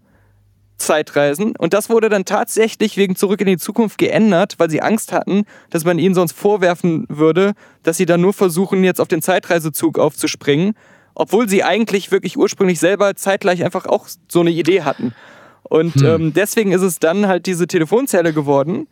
Zeitreisen. 0.76 1.54
Und 1.56 1.72
das 1.72 1.88
wurde 1.88 2.08
dann 2.08 2.24
tatsächlich 2.24 2.96
wegen 2.96 3.16
Zurück 3.16 3.40
in 3.40 3.46
die 3.46 3.56
Zukunft 3.56 3.98
geändert, 3.98 4.54
weil 4.58 4.70
sie 4.70 4.82
Angst 4.82 5.12
hatten, 5.12 5.44
dass 5.70 5.84
man 5.84 5.98
ihnen 5.98 6.14
sonst 6.14 6.32
vorwerfen 6.32 7.06
würde, 7.08 7.54
dass 7.82 7.96
sie 7.96 8.06
dann 8.06 8.20
nur 8.20 8.32
versuchen, 8.32 8.84
jetzt 8.84 9.00
auf 9.00 9.08
den 9.08 9.22
Zeitreisezug 9.22 9.98
aufzuspringen, 9.98 10.74
obwohl 11.14 11.48
sie 11.48 11.64
eigentlich 11.64 12.10
wirklich 12.10 12.36
ursprünglich 12.36 12.78
selber 12.78 13.16
zeitgleich 13.16 13.64
einfach 13.64 13.86
auch 13.86 14.06
so 14.28 14.40
eine 14.40 14.50
Idee 14.50 14.82
hatten. 14.82 15.14
Und 15.62 15.94
hm. 15.94 16.06
ähm, 16.06 16.32
deswegen 16.34 16.72
ist 16.72 16.82
es 16.82 16.98
dann 16.98 17.26
halt 17.26 17.46
diese 17.46 17.66
Telefonzelle 17.66 18.32
geworden, 18.32 18.86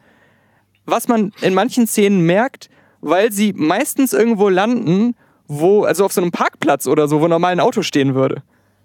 was 0.87 1.09
man 1.09 1.33
in 1.41 1.55
manchen 1.55 1.87
Szenen 1.87 2.23
merkt, 2.23 2.69
weil 3.01 3.31
sie 3.31 3.53
meistens 3.53 4.13
irgendwo 4.13 4.49
landen, 4.49 5.15
wo, 5.47 5.85
also 5.85 6.07
auf 6.07 6.13
so 6.13 6.23
einem 6.23 6.31
Parkplatz 6.31 6.87
oder 6.87 7.07
so, 7.07 7.21
wo 7.21 7.29
normal 7.29 7.53
ein 7.53 7.61
Auto 7.61 7.83
stehen 7.83 8.15
würde 8.15 8.43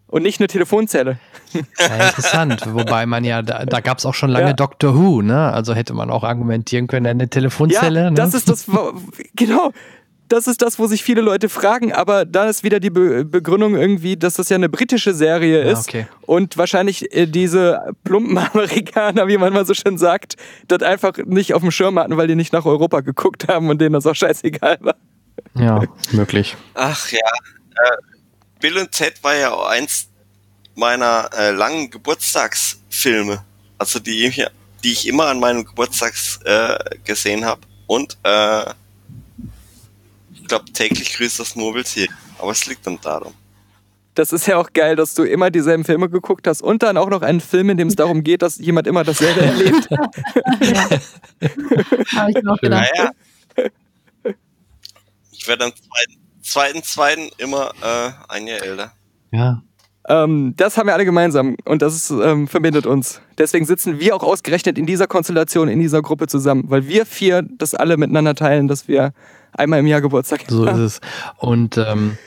und 0.10 0.24
nicht 0.24 0.40
eine 0.40 0.48
Telefonzelle. 0.48 1.20
Ja, 1.54 2.08
interessant. 2.08 2.64
Wobei 2.74 3.06
man 3.06 3.24
ja, 3.24 3.42
da, 3.42 3.66
da 3.66 3.80
gab 3.80 4.00
es 4.00 4.06
auch 4.06 4.14
schon 4.14 4.30
lange 4.30 4.48
ja. 4.48 4.54
Doctor 4.54 4.96
Who, 4.96 5.22
ne? 5.22 5.52
Also 5.52 5.74
hätte 5.74 5.94
man 5.94 6.10
auch 6.10 6.24
argumentieren 6.24 6.88
können, 6.88 7.08
eine 7.08 7.30
Telefonzelle. 7.30 8.04
Ja, 8.04 8.10
ne? 8.10 8.16
das 8.16 8.34
ist 8.34 8.50
das, 8.50 8.66
genau. 9.36 9.72
Das 10.28 10.46
ist 10.46 10.62
das, 10.62 10.78
wo 10.78 10.86
sich 10.86 11.04
viele 11.04 11.22
Leute 11.22 11.50
fragen, 11.50 11.92
aber 11.92 12.24
da 12.24 12.46
ist 12.46 12.64
wieder 12.64 12.80
die 12.80 12.92
Be 12.92 13.26
Begründung 13.26 13.76
irgendwie, 13.76 14.16
dass 14.16 14.36
das 14.36 14.50
ja 14.50 14.58
eine 14.58 14.70
britische 14.70 15.16
Serie 15.16 15.64
ist 15.64 15.90
okay. 15.90 16.06
und 16.22 16.56
wahrscheinlich 16.56 17.12
äh, 17.16 17.26
diese 17.26 17.96
plumpen 18.04 18.38
Amerikaner, 18.54 19.28
wie 19.28 19.40
man 19.40 19.54
mal 19.54 19.66
so 19.66 19.74
schön 19.74 19.98
sagt, 19.98 20.36
das 20.68 20.84
einfach 20.84 21.18
nicht 21.26 21.56
auf 21.56 21.64
dem 21.64 21.72
Schirm 21.72 21.98
hatten, 21.98 22.16
weil 22.16 22.28
die 22.28 22.36
nicht 22.36 22.54
nach 22.54 22.66
Europa 22.66 23.00
geguckt 23.00 23.48
haben 23.48 23.70
und 23.70 23.82
denen 23.82 23.94
das 23.94 24.06
auch 24.06 24.14
scheißegal 24.14 24.78
war. 24.82 24.96
Ja, 25.56 25.84
möglich. 26.12 26.56
Ach 26.76 27.12
ja. 27.12 27.18
Äh, 27.72 28.19
Bill 28.60 28.78
und 28.78 28.92
Ted 28.92 29.24
war 29.24 29.36
ja 29.36 29.52
auch 29.52 29.68
eins 29.68 30.10
meiner 30.76 31.30
äh, 31.38 31.52
langen 31.52 31.90
Geburtstagsfilme, 31.90 33.44
also 33.78 34.00
die 34.00 34.26
ich, 34.26 34.46
die 34.84 34.92
ich 34.92 35.08
immer 35.08 35.28
an 35.28 35.40
meinem 35.40 35.66
Geburtstags 35.66 36.40
äh, 36.46 36.78
gesehen 37.04 37.46
habe. 37.46 37.62
Und 37.88 38.18
äh, 38.24 38.70
ich 40.34 40.48
glaube, 40.48 40.66
täglich 40.74 41.14
grüßt 41.14 41.40
das 41.40 41.56
Murmeltier. 41.56 42.08
Aber 42.38 42.52
es 42.52 42.66
liegt 42.66 42.86
dann 42.88 43.00
darum. 43.02 43.34
Das 44.16 44.34
ist 44.34 44.48
ja 44.48 44.58
auch 44.58 44.74
geil, 44.74 44.96
dass 44.96 45.14
du 45.14 45.24
immer 45.24 45.50
dieselben 45.50 45.86
Filme 45.86 46.10
geguckt 46.10 46.48
hast 46.48 46.62
und 46.62 46.84
dann 46.84 46.98
auch 46.98 47.10
noch 47.10 47.22
einen 47.22 47.40
Film, 47.40 47.70
in 47.70 47.78
dem 47.78 47.88
es 47.88 47.96
darum 47.96 48.24
geht, 48.24 48.42
dass 48.42 48.58
jemand 48.58 48.88
immer 48.88 49.04
dasselbe 49.04 49.42
erlebt. 49.42 49.88
ja. 49.92 50.90
Habe 52.16 52.32
ich 52.32 52.48
auch 52.48 52.60
gedacht. 52.60 52.92
Naja. 52.96 53.12
Ich 55.32 55.48
werde 55.48 55.66
am 55.66 55.72
zweiten, 55.72 56.19
zweiten, 56.50 56.84
zweiten 56.84 57.30
immer 57.38 57.72
äh, 57.82 58.12
ein 58.28 58.48
Jahr 58.48 58.62
älter. 58.62 58.92
Ja. 59.32 59.62
Ähm, 60.08 60.54
das 60.58 60.78
haben 60.78 60.88
wir 60.88 60.94
alle 60.94 61.06
gemeinsam 61.06 61.56
und 61.66 61.82
das 61.82 62.10
ähm, 62.10 62.48
verbindet 62.48 62.86
uns. 62.86 63.22
Deswegen 63.38 63.66
sitzen 63.66 64.00
wir 64.00 64.16
auch 64.16 64.24
ausgerechnet 64.24 64.78
in 64.78 64.86
dieser 64.86 65.08
Konstellation, 65.08 65.68
in 65.68 65.80
dieser 65.80 66.02
Gruppe 66.02 66.28
zusammen, 66.28 66.64
weil 66.68 66.88
wir 66.88 67.06
vier 67.06 67.44
das 67.44 67.76
alle 67.76 67.98
miteinander 67.98 68.34
teilen, 68.34 68.68
dass 68.68 68.88
wir 68.88 69.14
einmal 69.54 69.80
im 69.80 69.88
Jahr 69.88 70.02
Geburtstag 70.02 70.42
haben. 70.42 70.56
So 70.56 70.66
ist 70.66 70.78
es. 70.78 71.02
Und 71.38 71.78
ähm 71.78 72.18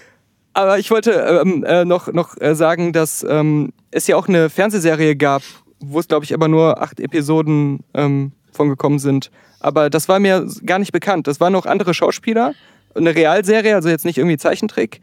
aber 0.54 0.78
ich 0.78 0.90
wollte 0.90 1.12
ähm, 1.12 1.64
äh, 1.64 1.84
noch, 1.84 2.12
noch 2.12 2.38
äh, 2.40 2.54
sagen, 2.54 2.92
dass 2.92 3.24
ähm, 3.28 3.72
es 3.90 4.06
ja 4.06 4.16
auch 4.16 4.28
eine 4.28 4.50
Fernsehserie 4.50 5.16
gab, 5.16 5.42
wo 5.80 5.98
es, 5.98 6.08
glaube 6.08 6.24
ich, 6.24 6.34
aber 6.34 6.46
nur 6.46 6.82
acht 6.82 7.00
Episoden 7.00 7.80
ähm, 7.94 8.32
von 8.52 8.68
gekommen 8.68 8.98
sind. 8.98 9.30
Aber 9.60 9.88
das 9.88 10.08
war 10.08 10.18
mir 10.18 10.46
gar 10.66 10.78
nicht 10.78 10.92
bekannt. 10.92 11.26
Das 11.26 11.40
waren 11.40 11.52
noch 11.52 11.64
andere 11.66 11.94
Schauspieler 11.94 12.52
eine 12.94 13.14
Realserie, 13.14 13.74
also 13.74 13.88
jetzt 13.88 14.04
nicht 14.04 14.18
irgendwie 14.18 14.36
Zeichentrick. 14.36 15.00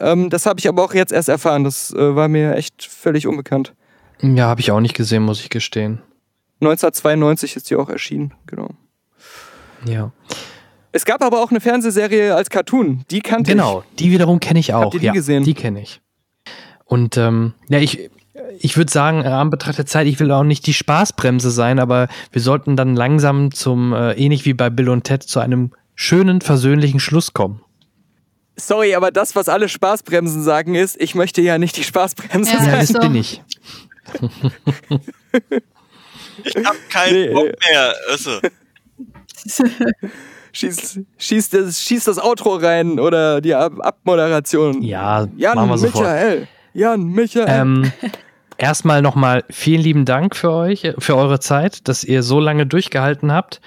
Ähm, 0.00 0.30
das 0.30 0.46
habe 0.46 0.60
ich 0.60 0.68
aber 0.68 0.84
auch 0.84 0.94
jetzt 0.94 1.12
erst 1.12 1.28
erfahren. 1.28 1.64
Das 1.64 1.92
äh, 1.92 2.14
war 2.14 2.28
mir 2.28 2.54
echt 2.54 2.84
völlig 2.84 3.26
unbekannt. 3.26 3.74
Ja, 4.20 4.46
habe 4.46 4.60
ich 4.60 4.70
auch 4.70 4.80
nicht 4.80 4.94
gesehen, 4.94 5.22
muss 5.22 5.40
ich 5.40 5.50
gestehen. 5.50 6.00
1992 6.60 7.56
ist 7.56 7.70
die 7.70 7.76
auch 7.76 7.88
erschienen, 7.88 8.32
genau. 8.46 8.70
Ja. 9.84 10.12
Es 10.92 11.04
gab 11.04 11.22
aber 11.22 11.42
auch 11.42 11.50
eine 11.50 11.60
Fernsehserie 11.60 12.34
als 12.34 12.48
Cartoon, 12.48 13.04
die 13.10 13.20
kannte 13.20 13.50
genau, 13.50 13.80
ich. 13.80 13.84
Genau, 13.84 13.96
die 13.98 14.10
wiederum 14.10 14.40
kenne 14.40 14.58
ich 14.58 14.72
auch. 14.72 14.84
Habt 14.84 14.94
ihr 14.94 15.00
die 15.00 15.06
ja, 15.06 15.12
gesehen? 15.12 15.44
Die 15.44 15.52
kenne 15.52 15.82
ich. 15.82 16.00
Und 16.86 17.18
ähm, 17.18 17.52
ja, 17.68 17.78
ich, 17.78 18.10
ich 18.58 18.76
würde 18.78 18.90
sagen, 18.90 19.22
äh, 19.22 19.28
am 19.28 19.50
Betracht 19.50 19.76
der 19.76 19.86
Zeit, 19.86 20.06
ich 20.06 20.18
will 20.20 20.30
auch 20.30 20.44
nicht 20.44 20.66
die 20.66 20.72
Spaßbremse 20.72 21.50
sein, 21.50 21.78
aber 21.78 22.08
wir 22.32 22.40
sollten 22.40 22.76
dann 22.76 22.96
langsam 22.96 23.52
zum, 23.52 23.92
äh, 23.92 24.12
ähnlich 24.12 24.46
wie 24.46 24.54
bei 24.54 24.70
Bill 24.70 24.88
und 24.88 25.04
Ted, 25.04 25.22
zu 25.22 25.40
einem 25.40 25.72
schönen, 25.96 26.40
versöhnlichen 26.40 27.00
Schluss 27.00 27.32
kommen. 27.32 27.60
Sorry, 28.54 28.94
aber 28.94 29.10
das, 29.10 29.34
was 29.34 29.48
alle 29.48 29.68
Spaßbremsen 29.68 30.42
sagen, 30.42 30.76
ist, 30.76 31.00
ich 31.00 31.14
möchte 31.14 31.42
ja 31.42 31.58
nicht 31.58 31.76
die 31.76 31.84
Spaßbremse 31.84 32.52
ja, 32.52 32.58
sein. 32.58 32.70
Ja, 32.70 32.78
das 32.78 32.92
bin 32.92 33.14
ich. 33.16 33.42
ich 36.44 36.64
hab 36.64 36.76
keinen 36.88 37.12
nee, 37.12 37.34
Bock 37.34 37.52
mehr. 37.68 37.94
Also, 38.10 38.40
schieß, 40.52 41.00
schieß, 41.18 41.50
das, 41.50 41.82
schieß 41.82 42.04
das 42.04 42.18
Outro 42.18 42.56
rein 42.56 42.98
oder 42.98 43.42
die 43.42 43.54
Ab 43.54 43.74
Abmoderation. 43.80 44.80
Ja, 44.82 45.28
Jan 45.36 45.56
machen 45.56 45.68
wir 45.70 45.78
sofort. 45.78 46.04
Michael. 46.04 46.48
Jan 46.72 47.04
Michael. 47.04 47.46
Ähm, 47.48 47.92
erstmal 48.56 49.02
nochmal 49.02 49.44
vielen 49.50 49.82
lieben 49.82 50.04
Dank 50.06 50.34
für 50.34 50.52
euch, 50.52 50.94
für 50.98 51.16
eure 51.16 51.40
Zeit, 51.40 51.88
dass 51.88 52.04
ihr 52.04 52.22
so 52.22 52.40
lange 52.40 52.66
durchgehalten 52.66 53.32
habt. 53.32 53.60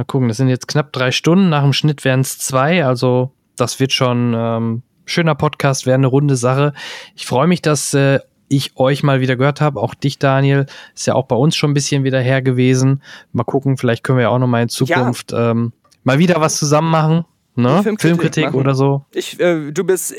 Na 0.00 0.04
gucken, 0.04 0.28
das 0.28 0.38
sind 0.38 0.48
jetzt 0.48 0.66
knapp 0.66 0.94
drei 0.94 1.10
Stunden, 1.10 1.50
nach 1.50 1.62
dem 1.62 1.74
Schnitt 1.74 2.06
wären 2.06 2.20
es 2.20 2.38
zwei, 2.38 2.86
also 2.86 3.32
das 3.58 3.80
wird 3.80 3.92
schon 3.92 4.32
ähm, 4.34 4.82
schöner 5.04 5.34
Podcast, 5.34 5.84
wäre 5.84 5.96
eine 5.96 6.06
runde 6.06 6.36
Sache. 6.36 6.72
Ich 7.14 7.26
freue 7.26 7.46
mich, 7.46 7.60
dass 7.60 7.92
äh, 7.92 8.20
ich 8.48 8.78
euch 8.78 9.02
mal 9.02 9.20
wieder 9.20 9.36
gehört 9.36 9.60
habe, 9.60 9.78
auch 9.78 9.92
dich, 9.94 10.18
Daniel, 10.18 10.64
ist 10.94 11.06
ja 11.06 11.14
auch 11.16 11.26
bei 11.26 11.36
uns 11.36 11.54
schon 11.54 11.72
ein 11.72 11.74
bisschen 11.74 12.02
wieder 12.02 12.18
her 12.18 12.40
gewesen. 12.40 13.02
Mal 13.32 13.44
gucken, 13.44 13.76
vielleicht 13.76 14.02
können 14.02 14.16
wir 14.16 14.22
ja 14.22 14.28
auch 14.30 14.38
noch 14.38 14.46
mal 14.46 14.62
in 14.62 14.70
Zukunft 14.70 15.34
ähm, 15.36 15.74
mal 16.02 16.18
wieder 16.18 16.40
was 16.40 16.56
zusammen 16.56 16.90
machen, 16.90 17.26
ne? 17.56 17.82
Filmkritik 17.82 18.00
Filmkritik 18.00 18.44
machen. 18.46 18.56
oder 18.56 18.74
so. 18.74 19.04
Ich, 19.12 19.38
äh, 19.38 19.70
du 19.70 19.84
bist 19.84 20.14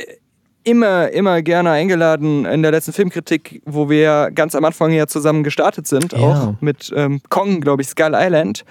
immer, 0.63 1.09
immer 1.09 1.41
gerne 1.41 1.71
eingeladen 1.71 2.45
in 2.45 2.61
der 2.61 2.69
letzten 2.69 2.93
Filmkritik, 2.93 3.63
wo 3.65 3.89
wir 3.89 3.99
ja 3.99 4.29
ganz 4.29 4.53
am 4.53 4.63
Anfang 4.63 4.91
ja 4.91 5.07
zusammen 5.07 5.43
gestartet 5.43 5.87
sind, 5.87 6.13
Ja. 6.13 6.19
auch 6.19 6.53
mit 6.61 6.93
ähm, 6.95 7.19
Kong, 7.29 7.61
glaube 7.61 7.81
ich, 7.81 7.87
Skull 7.87 8.11
Island. 8.13 8.63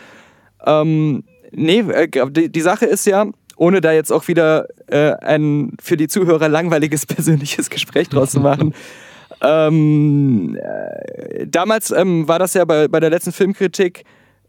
Ähm, 0.66 1.24
nee, 1.52 1.80
äh, 1.80 2.08
die, 2.30 2.50
die 2.50 2.60
Sache 2.60 2.86
ist 2.86 3.06
ja, 3.06 3.26
ohne 3.56 3.80
da 3.80 3.92
jetzt 3.92 4.12
auch 4.12 4.28
wieder 4.28 4.66
äh, 4.86 5.12
ein 5.20 5.72
für 5.82 5.96
die 5.96 6.08
Zuhörer 6.08 6.48
langweiliges 6.48 7.06
persönliches 7.14 7.70
Gespräch 7.70 8.08
draus 8.08 8.30
zu 8.32 8.40
machen. 8.40 8.74
ähm, 9.42 10.56
äh, 10.60 11.46
damals 11.46 11.90
ähm, 11.90 12.28
war 12.28 12.38
das 12.38 12.54
ja 12.54 12.64
bei, 12.64 12.88
bei 12.88 13.00
der 13.00 13.10
letzten 13.10 13.32
Filmkritik 13.32 14.04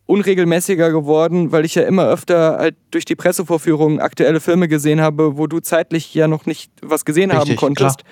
unregelmäßiger 0.06 0.91
geworden, 0.91 1.51
weil 1.53 1.64
ich 1.64 1.75
ja 1.75 1.83
immer 1.83 2.07
öfter 2.09 2.57
halt 2.57 2.75
durch 2.91 3.06
die 3.06 3.15
Pressevorführungen 3.15 3.99
aktuelle 4.01 4.41
Filme 4.41 4.67
gesehen 4.67 4.99
habe, 4.99 5.38
wo 5.38 5.48
du 5.48 5.59
zeitlich 5.61 6.14
ja 6.14 6.27
noch 6.27 6.45
nicht 6.45 6.72
was 6.81 7.06
gesehen 7.06 7.31
haben 7.31 7.41
Richtig, 7.41 7.57
konntest. 7.57 8.03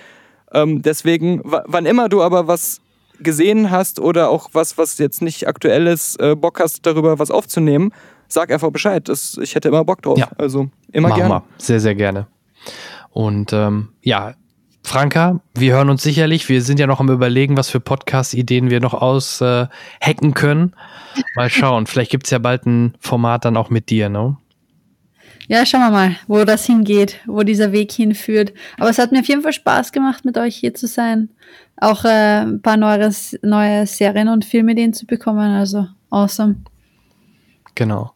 Ähm, 0.54 0.82
deswegen, 0.82 1.42
wa- 1.44 1.64
wann 1.68 1.86
immer 1.86 2.08
du 2.08 2.22
aber 2.22 2.48
was 2.48 2.80
gesehen 3.20 3.72
hast 3.72 4.00
oder 4.00 4.30
auch 4.30 4.50
was, 4.54 4.78
was 4.78 4.98
jetzt 4.98 5.22
nicht 5.22 5.48
aktuell 5.48 5.88
ist, 5.88 6.20
äh, 6.20 6.36
Bock 6.36 6.60
hast, 6.60 6.86
darüber 6.86 7.20
was 7.20 7.32
aufzunehmen, 7.32 7.92
sag 8.28 8.52
einfach 8.52 8.72
Bescheid. 8.72 9.08
Das, 9.08 9.38
ich 9.42 9.56
hätte 9.56 9.68
immer 9.68 9.84
Bock 9.84 10.02
drauf. 10.02 10.18
Ja. 10.18 10.30
Also 10.38 10.70
immer 10.92 11.10
Machen 11.10 11.20
gerne. 11.20 11.34
wir. 11.36 11.44
Sehr, 11.58 11.80
sehr 11.80 11.96
gerne. 11.96 12.28
Und 13.12 13.54
ähm, 13.54 13.90
ja, 14.02 14.34
Franka, 14.84 15.40
wir 15.54 15.74
hören 15.74 15.90
uns 15.90 16.04
sicherlich. 16.04 16.48
Wir 16.50 16.62
sind 16.62 16.80
ja 16.80 16.88
noch 16.88 17.00
am 17.00 17.10
Überlegen, 17.10 17.58
was 17.58 17.70
für 17.70 17.80
Podcast-Ideen 17.80 18.70
wir 18.70 18.80
noch 18.80 18.94
aushacken 18.94 20.30
äh, 20.30 20.34
können. 20.34 20.74
Mal 21.36 21.50
schauen. 21.50 21.86
Vielleicht 21.86 22.12
gibt's 22.12 22.30
ja 22.30 22.40
bald 22.40 22.66
ein 22.66 22.96
Format 23.00 23.46
dann 23.46 23.58
auch 23.58 23.70
mit 23.70 23.90
dir, 23.90 24.10
ne? 24.10 24.38
Ja, 25.50 25.66
schauen 25.66 25.82
wir 25.82 25.90
mal, 25.90 26.16
wo 26.28 26.44
das 26.44 26.68
hingeht, 26.68 27.22
wo 27.26 27.42
dieser 27.42 27.72
Weg 27.72 27.92
hinführt. 27.92 28.54
Aber 28.78 28.92
es 28.92 29.00
hat 29.00 29.12
mir 29.12 29.22
auf 29.22 29.28
jeden 29.28 29.42
Fall 29.42 29.52
Spaß 29.52 29.92
gemacht, 29.92 30.24
mit 30.24 30.38
euch 30.38 30.56
hier 30.56 30.76
zu 30.76 30.86
sein. 30.86 31.30
Auch 31.76 32.06
äh, 32.06 32.44
ein 32.44 32.62
paar 32.62 32.78
neue, 32.78 33.12
neue 33.42 33.88
Serien 33.88 34.30
und 34.30 34.46
Filmideen 34.46 34.94
zu 34.94 35.08
bekommen. 35.08 35.52
Also 35.52 35.88
awesome. 36.12 36.58
Genau. 37.74 38.12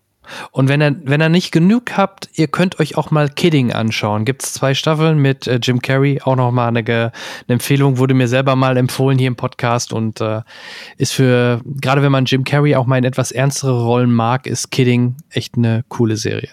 Und 0.51 0.69
wenn 0.69 0.79
ihr, 0.79 0.95
wenn 1.05 1.23
ihr 1.23 1.29
nicht 1.29 1.51
genug 1.51 1.97
habt, 1.97 2.29
ihr 2.35 2.47
könnt 2.47 2.79
euch 2.79 2.97
auch 2.97 3.09
mal 3.09 3.27
Kidding 3.29 3.73
anschauen. 3.73 4.25
Gibt's 4.25 4.53
zwei 4.53 4.75
Staffeln 4.75 5.17
mit 5.17 5.47
äh, 5.47 5.59
Jim 5.59 5.81
Carrey, 5.81 6.21
auch 6.23 6.35
noch 6.35 6.51
mal 6.51 6.67
eine, 6.67 6.81
eine 6.87 7.11
Empfehlung, 7.47 7.97
wurde 7.97 8.13
mir 8.13 8.27
selber 8.27 8.55
mal 8.55 8.77
empfohlen 8.77 9.17
hier 9.17 9.27
im 9.27 9.35
Podcast 9.35 9.91
und 9.91 10.21
äh, 10.21 10.41
ist 10.97 11.13
für, 11.13 11.61
gerade 11.65 12.03
wenn 12.03 12.11
man 12.11 12.25
Jim 12.25 12.43
Carrey 12.43 12.75
auch 12.75 12.85
mal 12.85 12.99
in 12.99 13.05
etwas 13.05 13.31
ernstere 13.31 13.83
Rollen 13.83 14.13
mag, 14.13 14.45
ist 14.45 14.69
Kidding 14.69 15.15
echt 15.31 15.57
eine 15.57 15.83
coole 15.89 16.15
Serie. 16.15 16.49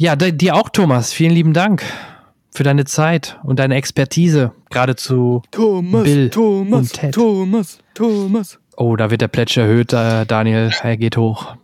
Ja, 0.00 0.16
dir 0.16 0.54
auch, 0.54 0.70
Thomas. 0.70 1.12
Vielen 1.12 1.32
lieben 1.32 1.52
Dank 1.52 1.84
für 2.50 2.62
deine 2.62 2.86
Zeit 2.86 3.38
und 3.42 3.58
deine 3.58 3.74
Expertise, 3.74 4.54
gerade 4.70 4.96
zu, 4.96 5.42
Thomas, 5.50 6.04
Bill 6.04 6.30
Thomas, 6.30 6.80
und 6.80 6.92
Ted. 6.94 7.14
Thomas, 7.14 7.80
Thomas. 7.92 8.58
oh, 8.78 8.96
da 8.96 9.10
wird 9.10 9.20
der 9.20 9.28
Plätsch 9.28 9.58
erhöht, 9.58 9.92
äh, 9.92 10.24
Daniel, 10.24 10.72
er 10.82 10.96
geht 10.96 11.18
hoch. 11.18 11.54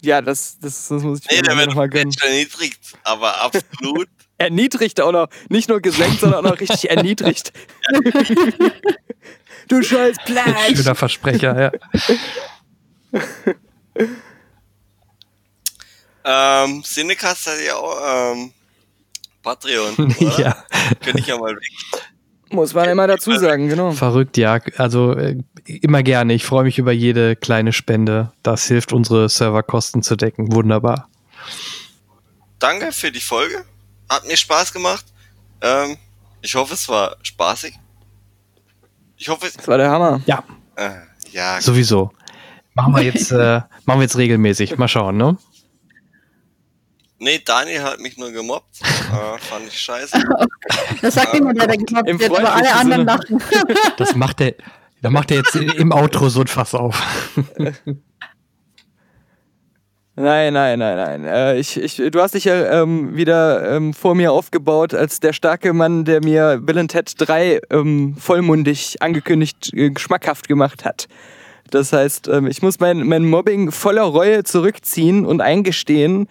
Ja, 0.00 0.22
das, 0.22 0.58
das, 0.58 0.88
das 0.88 1.02
muss 1.02 1.20
ich 1.20 1.36
Nee, 1.36 1.42
der 1.42 1.54
mir 1.54 1.66
wird 1.66 1.74
mal 1.74 1.90
gönnen. 1.90 2.14
erniedrigt, 2.22 2.96
aber 3.02 3.42
absolut. 3.42 4.08
Erniedrigt 4.38 5.02
auch 5.02 5.12
noch, 5.12 5.28
nicht 5.50 5.68
nur 5.68 5.82
gesenkt, 5.82 6.20
sondern 6.20 6.46
auch 6.46 6.52
noch 6.52 6.60
richtig 6.60 6.88
erniedrigt. 6.88 7.52
du 9.68 9.82
scheiß 9.82 10.16
Plätsch. 10.24 10.76
Schöner 10.78 10.94
Versprecher, 10.94 11.72
ja. 13.12 13.20
ähm, 16.24 16.82
Cinecast 16.82 17.46
hat 17.46 17.60
ja 17.64 17.76
auch 17.76 18.32
ähm, 18.32 18.52
Patreon, 19.42 19.94
oder? 20.20 20.40
ja. 20.40 20.64
Könnte 21.02 21.20
ich 21.20 21.26
ja 21.26 21.38
mal 21.38 21.54
weg. 21.54 22.04
Muss 22.50 22.72
man 22.72 22.88
immer 22.88 23.06
dazu 23.06 23.36
sagen, 23.36 23.68
genau. 23.68 23.92
Verrückt, 23.92 24.36
ja. 24.36 24.60
Also 24.76 25.12
äh, 25.14 25.36
immer 25.66 26.02
gerne. 26.02 26.34
Ich 26.34 26.44
freue 26.44 26.64
mich 26.64 26.78
über 26.78 26.92
jede 26.92 27.36
kleine 27.36 27.72
Spende. 27.72 28.32
Das 28.42 28.66
hilft, 28.66 28.92
unsere 28.92 29.28
Serverkosten 29.28 30.02
zu 30.02 30.16
decken. 30.16 30.52
Wunderbar. 30.52 31.08
Danke 32.58 32.92
für 32.92 33.10
die 33.10 33.20
Folge. 33.20 33.64
Hat 34.08 34.26
mir 34.26 34.36
Spaß 34.36 34.72
gemacht. 34.72 35.04
Ähm, 35.60 35.96
ich 36.42 36.54
hoffe, 36.54 36.74
es 36.74 36.88
war 36.88 37.16
spaßig. 37.22 37.74
Ich 39.16 39.28
hoffe, 39.28 39.46
es, 39.46 39.54
Das 39.54 39.66
war 39.66 39.78
der 39.78 39.90
Hammer. 39.90 40.20
Ja, 40.26 40.44
äh, 40.76 40.90
ja, 41.32 41.60
sowieso. 41.60 42.12
Machen 42.74 42.94
wir 42.94 43.02
jetzt, 43.02 43.32
äh, 43.32 43.60
machen 43.84 43.98
wir 43.98 44.02
jetzt 44.02 44.16
regelmäßig. 44.16 44.76
Mal 44.76 44.88
schauen, 44.88 45.16
ne? 45.16 45.36
Nee, 47.24 47.40
Daniel 47.44 47.82
hat 47.82 48.00
mich 48.00 48.16
nur 48.16 48.30
gemobbt. 48.30 48.80
äh, 48.82 49.38
fand 49.38 49.66
ich 49.66 49.78
scheiße. 49.78 50.22
Das 51.02 51.14
sagt 51.14 51.34
immer 51.34 51.52
der, 51.52 51.66
der 51.66 51.76
gemobbt 51.78 52.20
wird, 52.20 52.30
aber 52.30 52.54
alle 52.54 52.74
anderen 52.74 53.04
lachen. 53.04 53.42
Das 53.96 54.14
macht 54.14 54.40
er, 54.40 54.54
da 55.02 55.10
macht 55.10 55.30
er 55.30 55.38
jetzt 55.38 55.54
im 55.56 55.92
Outro 55.92 56.28
so 56.28 56.40
ein 56.40 56.46
Fass 56.46 56.74
auf. 56.74 57.02
Nein, 60.16 60.54
nein, 60.54 60.78
nein, 60.78 60.96
nein. 60.96 61.24
Äh, 61.24 61.58
ich, 61.58 61.76
ich, 61.76 61.96
du 61.96 62.20
hast 62.20 62.34
dich 62.34 62.44
ja 62.44 62.82
ähm, 62.82 63.16
wieder 63.16 63.76
ähm, 63.76 63.92
vor 63.92 64.14
mir 64.14 64.32
aufgebaut 64.32 64.94
als 64.94 65.18
der 65.18 65.32
starke 65.32 65.72
Mann, 65.72 66.04
der 66.04 66.22
mir 66.22 66.58
Bill 66.62 66.78
and 66.78 66.92
Ted 66.92 67.12
3 67.16 67.60
ähm, 67.70 68.14
vollmundig 68.16 69.02
angekündigt, 69.02 69.74
äh, 69.74 69.90
schmackhaft 69.98 70.46
gemacht 70.46 70.84
hat. 70.84 71.08
Das 71.70 71.92
heißt, 71.92 72.28
ähm, 72.28 72.46
ich 72.46 72.62
muss 72.62 72.78
mein, 72.78 73.06
mein 73.08 73.24
Mobbing 73.24 73.72
voller 73.72 74.04
Reue 74.04 74.44
zurückziehen 74.44 75.26
und 75.26 75.40
eingestehen, 75.40 76.28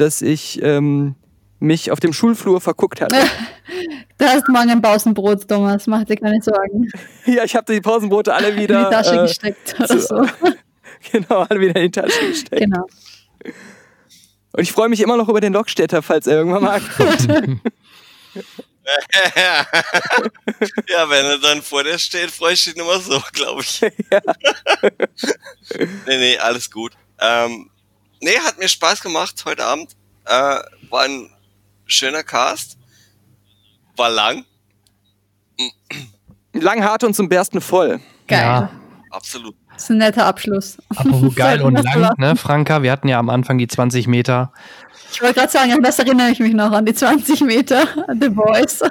dass 0.00 0.22
ich 0.22 0.62
ähm, 0.62 1.14
mich 1.58 1.90
auf 1.90 2.00
dem 2.00 2.12
Schulflur 2.12 2.60
verguckt 2.60 3.00
hatte. 3.00 3.16
Du 4.18 4.26
hast 4.26 4.46
morgen 4.48 4.68
ein 4.68 4.82
Pausenbrot, 4.82 5.48
Thomas. 5.48 5.86
Mach 5.86 6.04
dir 6.04 6.16
keine 6.16 6.42
Sorgen. 6.42 6.90
ja, 7.24 7.42
ich 7.42 7.56
habe 7.56 7.72
die 7.72 7.80
Pausenbrote 7.80 8.34
alle 8.34 8.50
In 8.50 8.56
die 8.56 8.64
wieder, 8.64 8.90
Tasche 8.90 9.14
äh, 9.14 9.22
gesteckt 9.22 9.80
oder 9.80 9.98
so. 9.98 10.26
genau, 11.10 11.46
alle 11.48 11.58
wieder 11.58 11.76
in 11.76 11.84
die 11.84 11.90
Tasche 11.90 12.26
gesteckt. 12.26 12.60
Genau. 12.60 12.86
Und 14.52 14.62
ich 14.62 14.72
freue 14.72 14.90
mich 14.90 15.00
immer 15.00 15.16
noch 15.16 15.30
über 15.30 15.40
den 15.40 15.54
Lokstädter, 15.54 16.02
falls 16.02 16.26
er 16.26 16.36
irgendwann 16.36 16.64
mal 16.64 16.74
ankommt. 16.74 17.28
ja, 20.86 21.08
wenn 21.08 21.24
er 21.24 21.38
dann 21.38 21.62
vor 21.62 21.82
dir 21.82 21.98
steht, 21.98 22.30
freue 22.30 22.52
ich 22.52 22.64
dich 22.64 22.76
immer 22.76 23.00
so, 23.00 23.22
glaube 23.32 23.62
ich. 23.62 23.80
nee, 23.80 23.90
nee, 26.06 26.36
alles 26.36 26.70
gut. 26.70 26.92
Ähm, 27.18 27.70
nee, 28.20 28.38
hat 28.44 28.58
mir 28.58 28.68
Spaß 28.68 29.02
gemacht 29.02 29.42
heute 29.44 29.64
Abend. 29.64 29.96
Äh, 30.24 30.58
war 30.90 31.04
ein 31.04 31.30
schöner 31.86 32.22
Cast. 32.22 32.78
War 33.96 34.10
lang, 34.10 34.44
Lang, 36.52 36.82
hart 36.82 37.04
und 37.04 37.14
zum 37.14 37.28
Bersten 37.28 37.60
voll. 37.60 38.00
Geil. 38.26 38.40
Ja. 38.40 38.70
absolut. 39.10 39.54
Das 39.72 39.84
ist 39.84 39.90
ein 39.90 39.98
netter 39.98 40.26
Abschluss. 40.26 40.78
Apropos 40.94 41.34
geil 41.34 41.62
und 41.62 41.74
lang, 41.74 42.14
ne, 42.18 42.36
Franka? 42.36 42.82
Wir 42.82 42.92
hatten 42.92 43.08
ja 43.08 43.18
am 43.18 43.30
Anfang 43.30 43.56
die 43.56 43.68
20 43.68 44.08
Meter. 44.08 44.52
Ich 45.12 45.22
wollte 45.22 45.40
gerade 45.40 45.52
sagen, 45.52 45.72
an 45.72 45.82
das 45.82 45.98
erinnere 45.98 46.30
ich 46.30 46.40
mich 46.40 46.52
noch, 46.52 46.72
an 46.72 46.84
die 46.84 46.94
20 46.94 47.40
Meter, 47.42 47.84
an 48.08 48.20
The 48.20 48.28
Boys. 48.28 48.82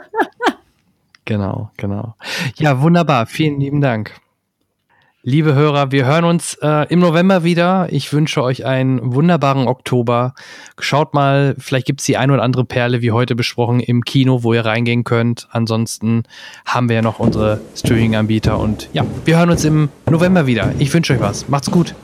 Genau, 1.26 1.70
genau. 1.78 2.16
Ja, 2.56 2.82
wunderbar. 2.82 3.28
Vielen 3.28 3.60
lieben 3.60 3.82
Dank. 3.82 4.20
Liebe 5.22 5.54
Hörer, 5.54 5.92
wir 5.92 6.06
hören 6.06 6.24
uns 6.24 6.58
äh, 6.62 6.88
im 6.88 7.00
November 7.00 7.44
wieder. 7.44 7.90
Ich 7.92 8.14
wünsche 8.14 8.42
euch 8.42 8.66
einen 8.66 9.14
wunderbaren 9.14 9.68
Oktober. 9.68 10.34
Schaut 10.80 11.14
mal, 11.14 11.56
vielleicht 11.58 11.88
gibt's 11.88 12.06
die 12.06 12.16
ein 12.16 12.32
oder 12.32 12.42
andere 12.42 12.64
Perle, 12.64 13.02
wie 13.02 13.12
heute 13.12 13.36
besprochen, 13.36 13.82
im 13.82 14.06
Kino, 14.06 14.44
wo 14.44 14.54
ihr 14.54 14.64
reingehen 14.64 15.04
könnt. 15.04 15.50
Ansonsten 15.52 16.24
haben 16.66 16.88
wir 16.88 16.96
ja 16.96 17.02
noch 17.02 17.20
unsere 17.20 17.60
Streaming-Anbieter. 17.76 18.58
Und 18.58 18.88
ja, 18.94 19.04
wir 19.26 19.38
hören 19.38 19.50
uns 19.50 19.66
im 19.66 19.90
November 20.10 20.48
wieder. 20.48 20.72
Ich 20.80 20.94
wünsche 20.94 21.12
euch 21.12 21.20
was. 21.20 21.50
Macht's 21.50 21.70
gut. 21.70 21.96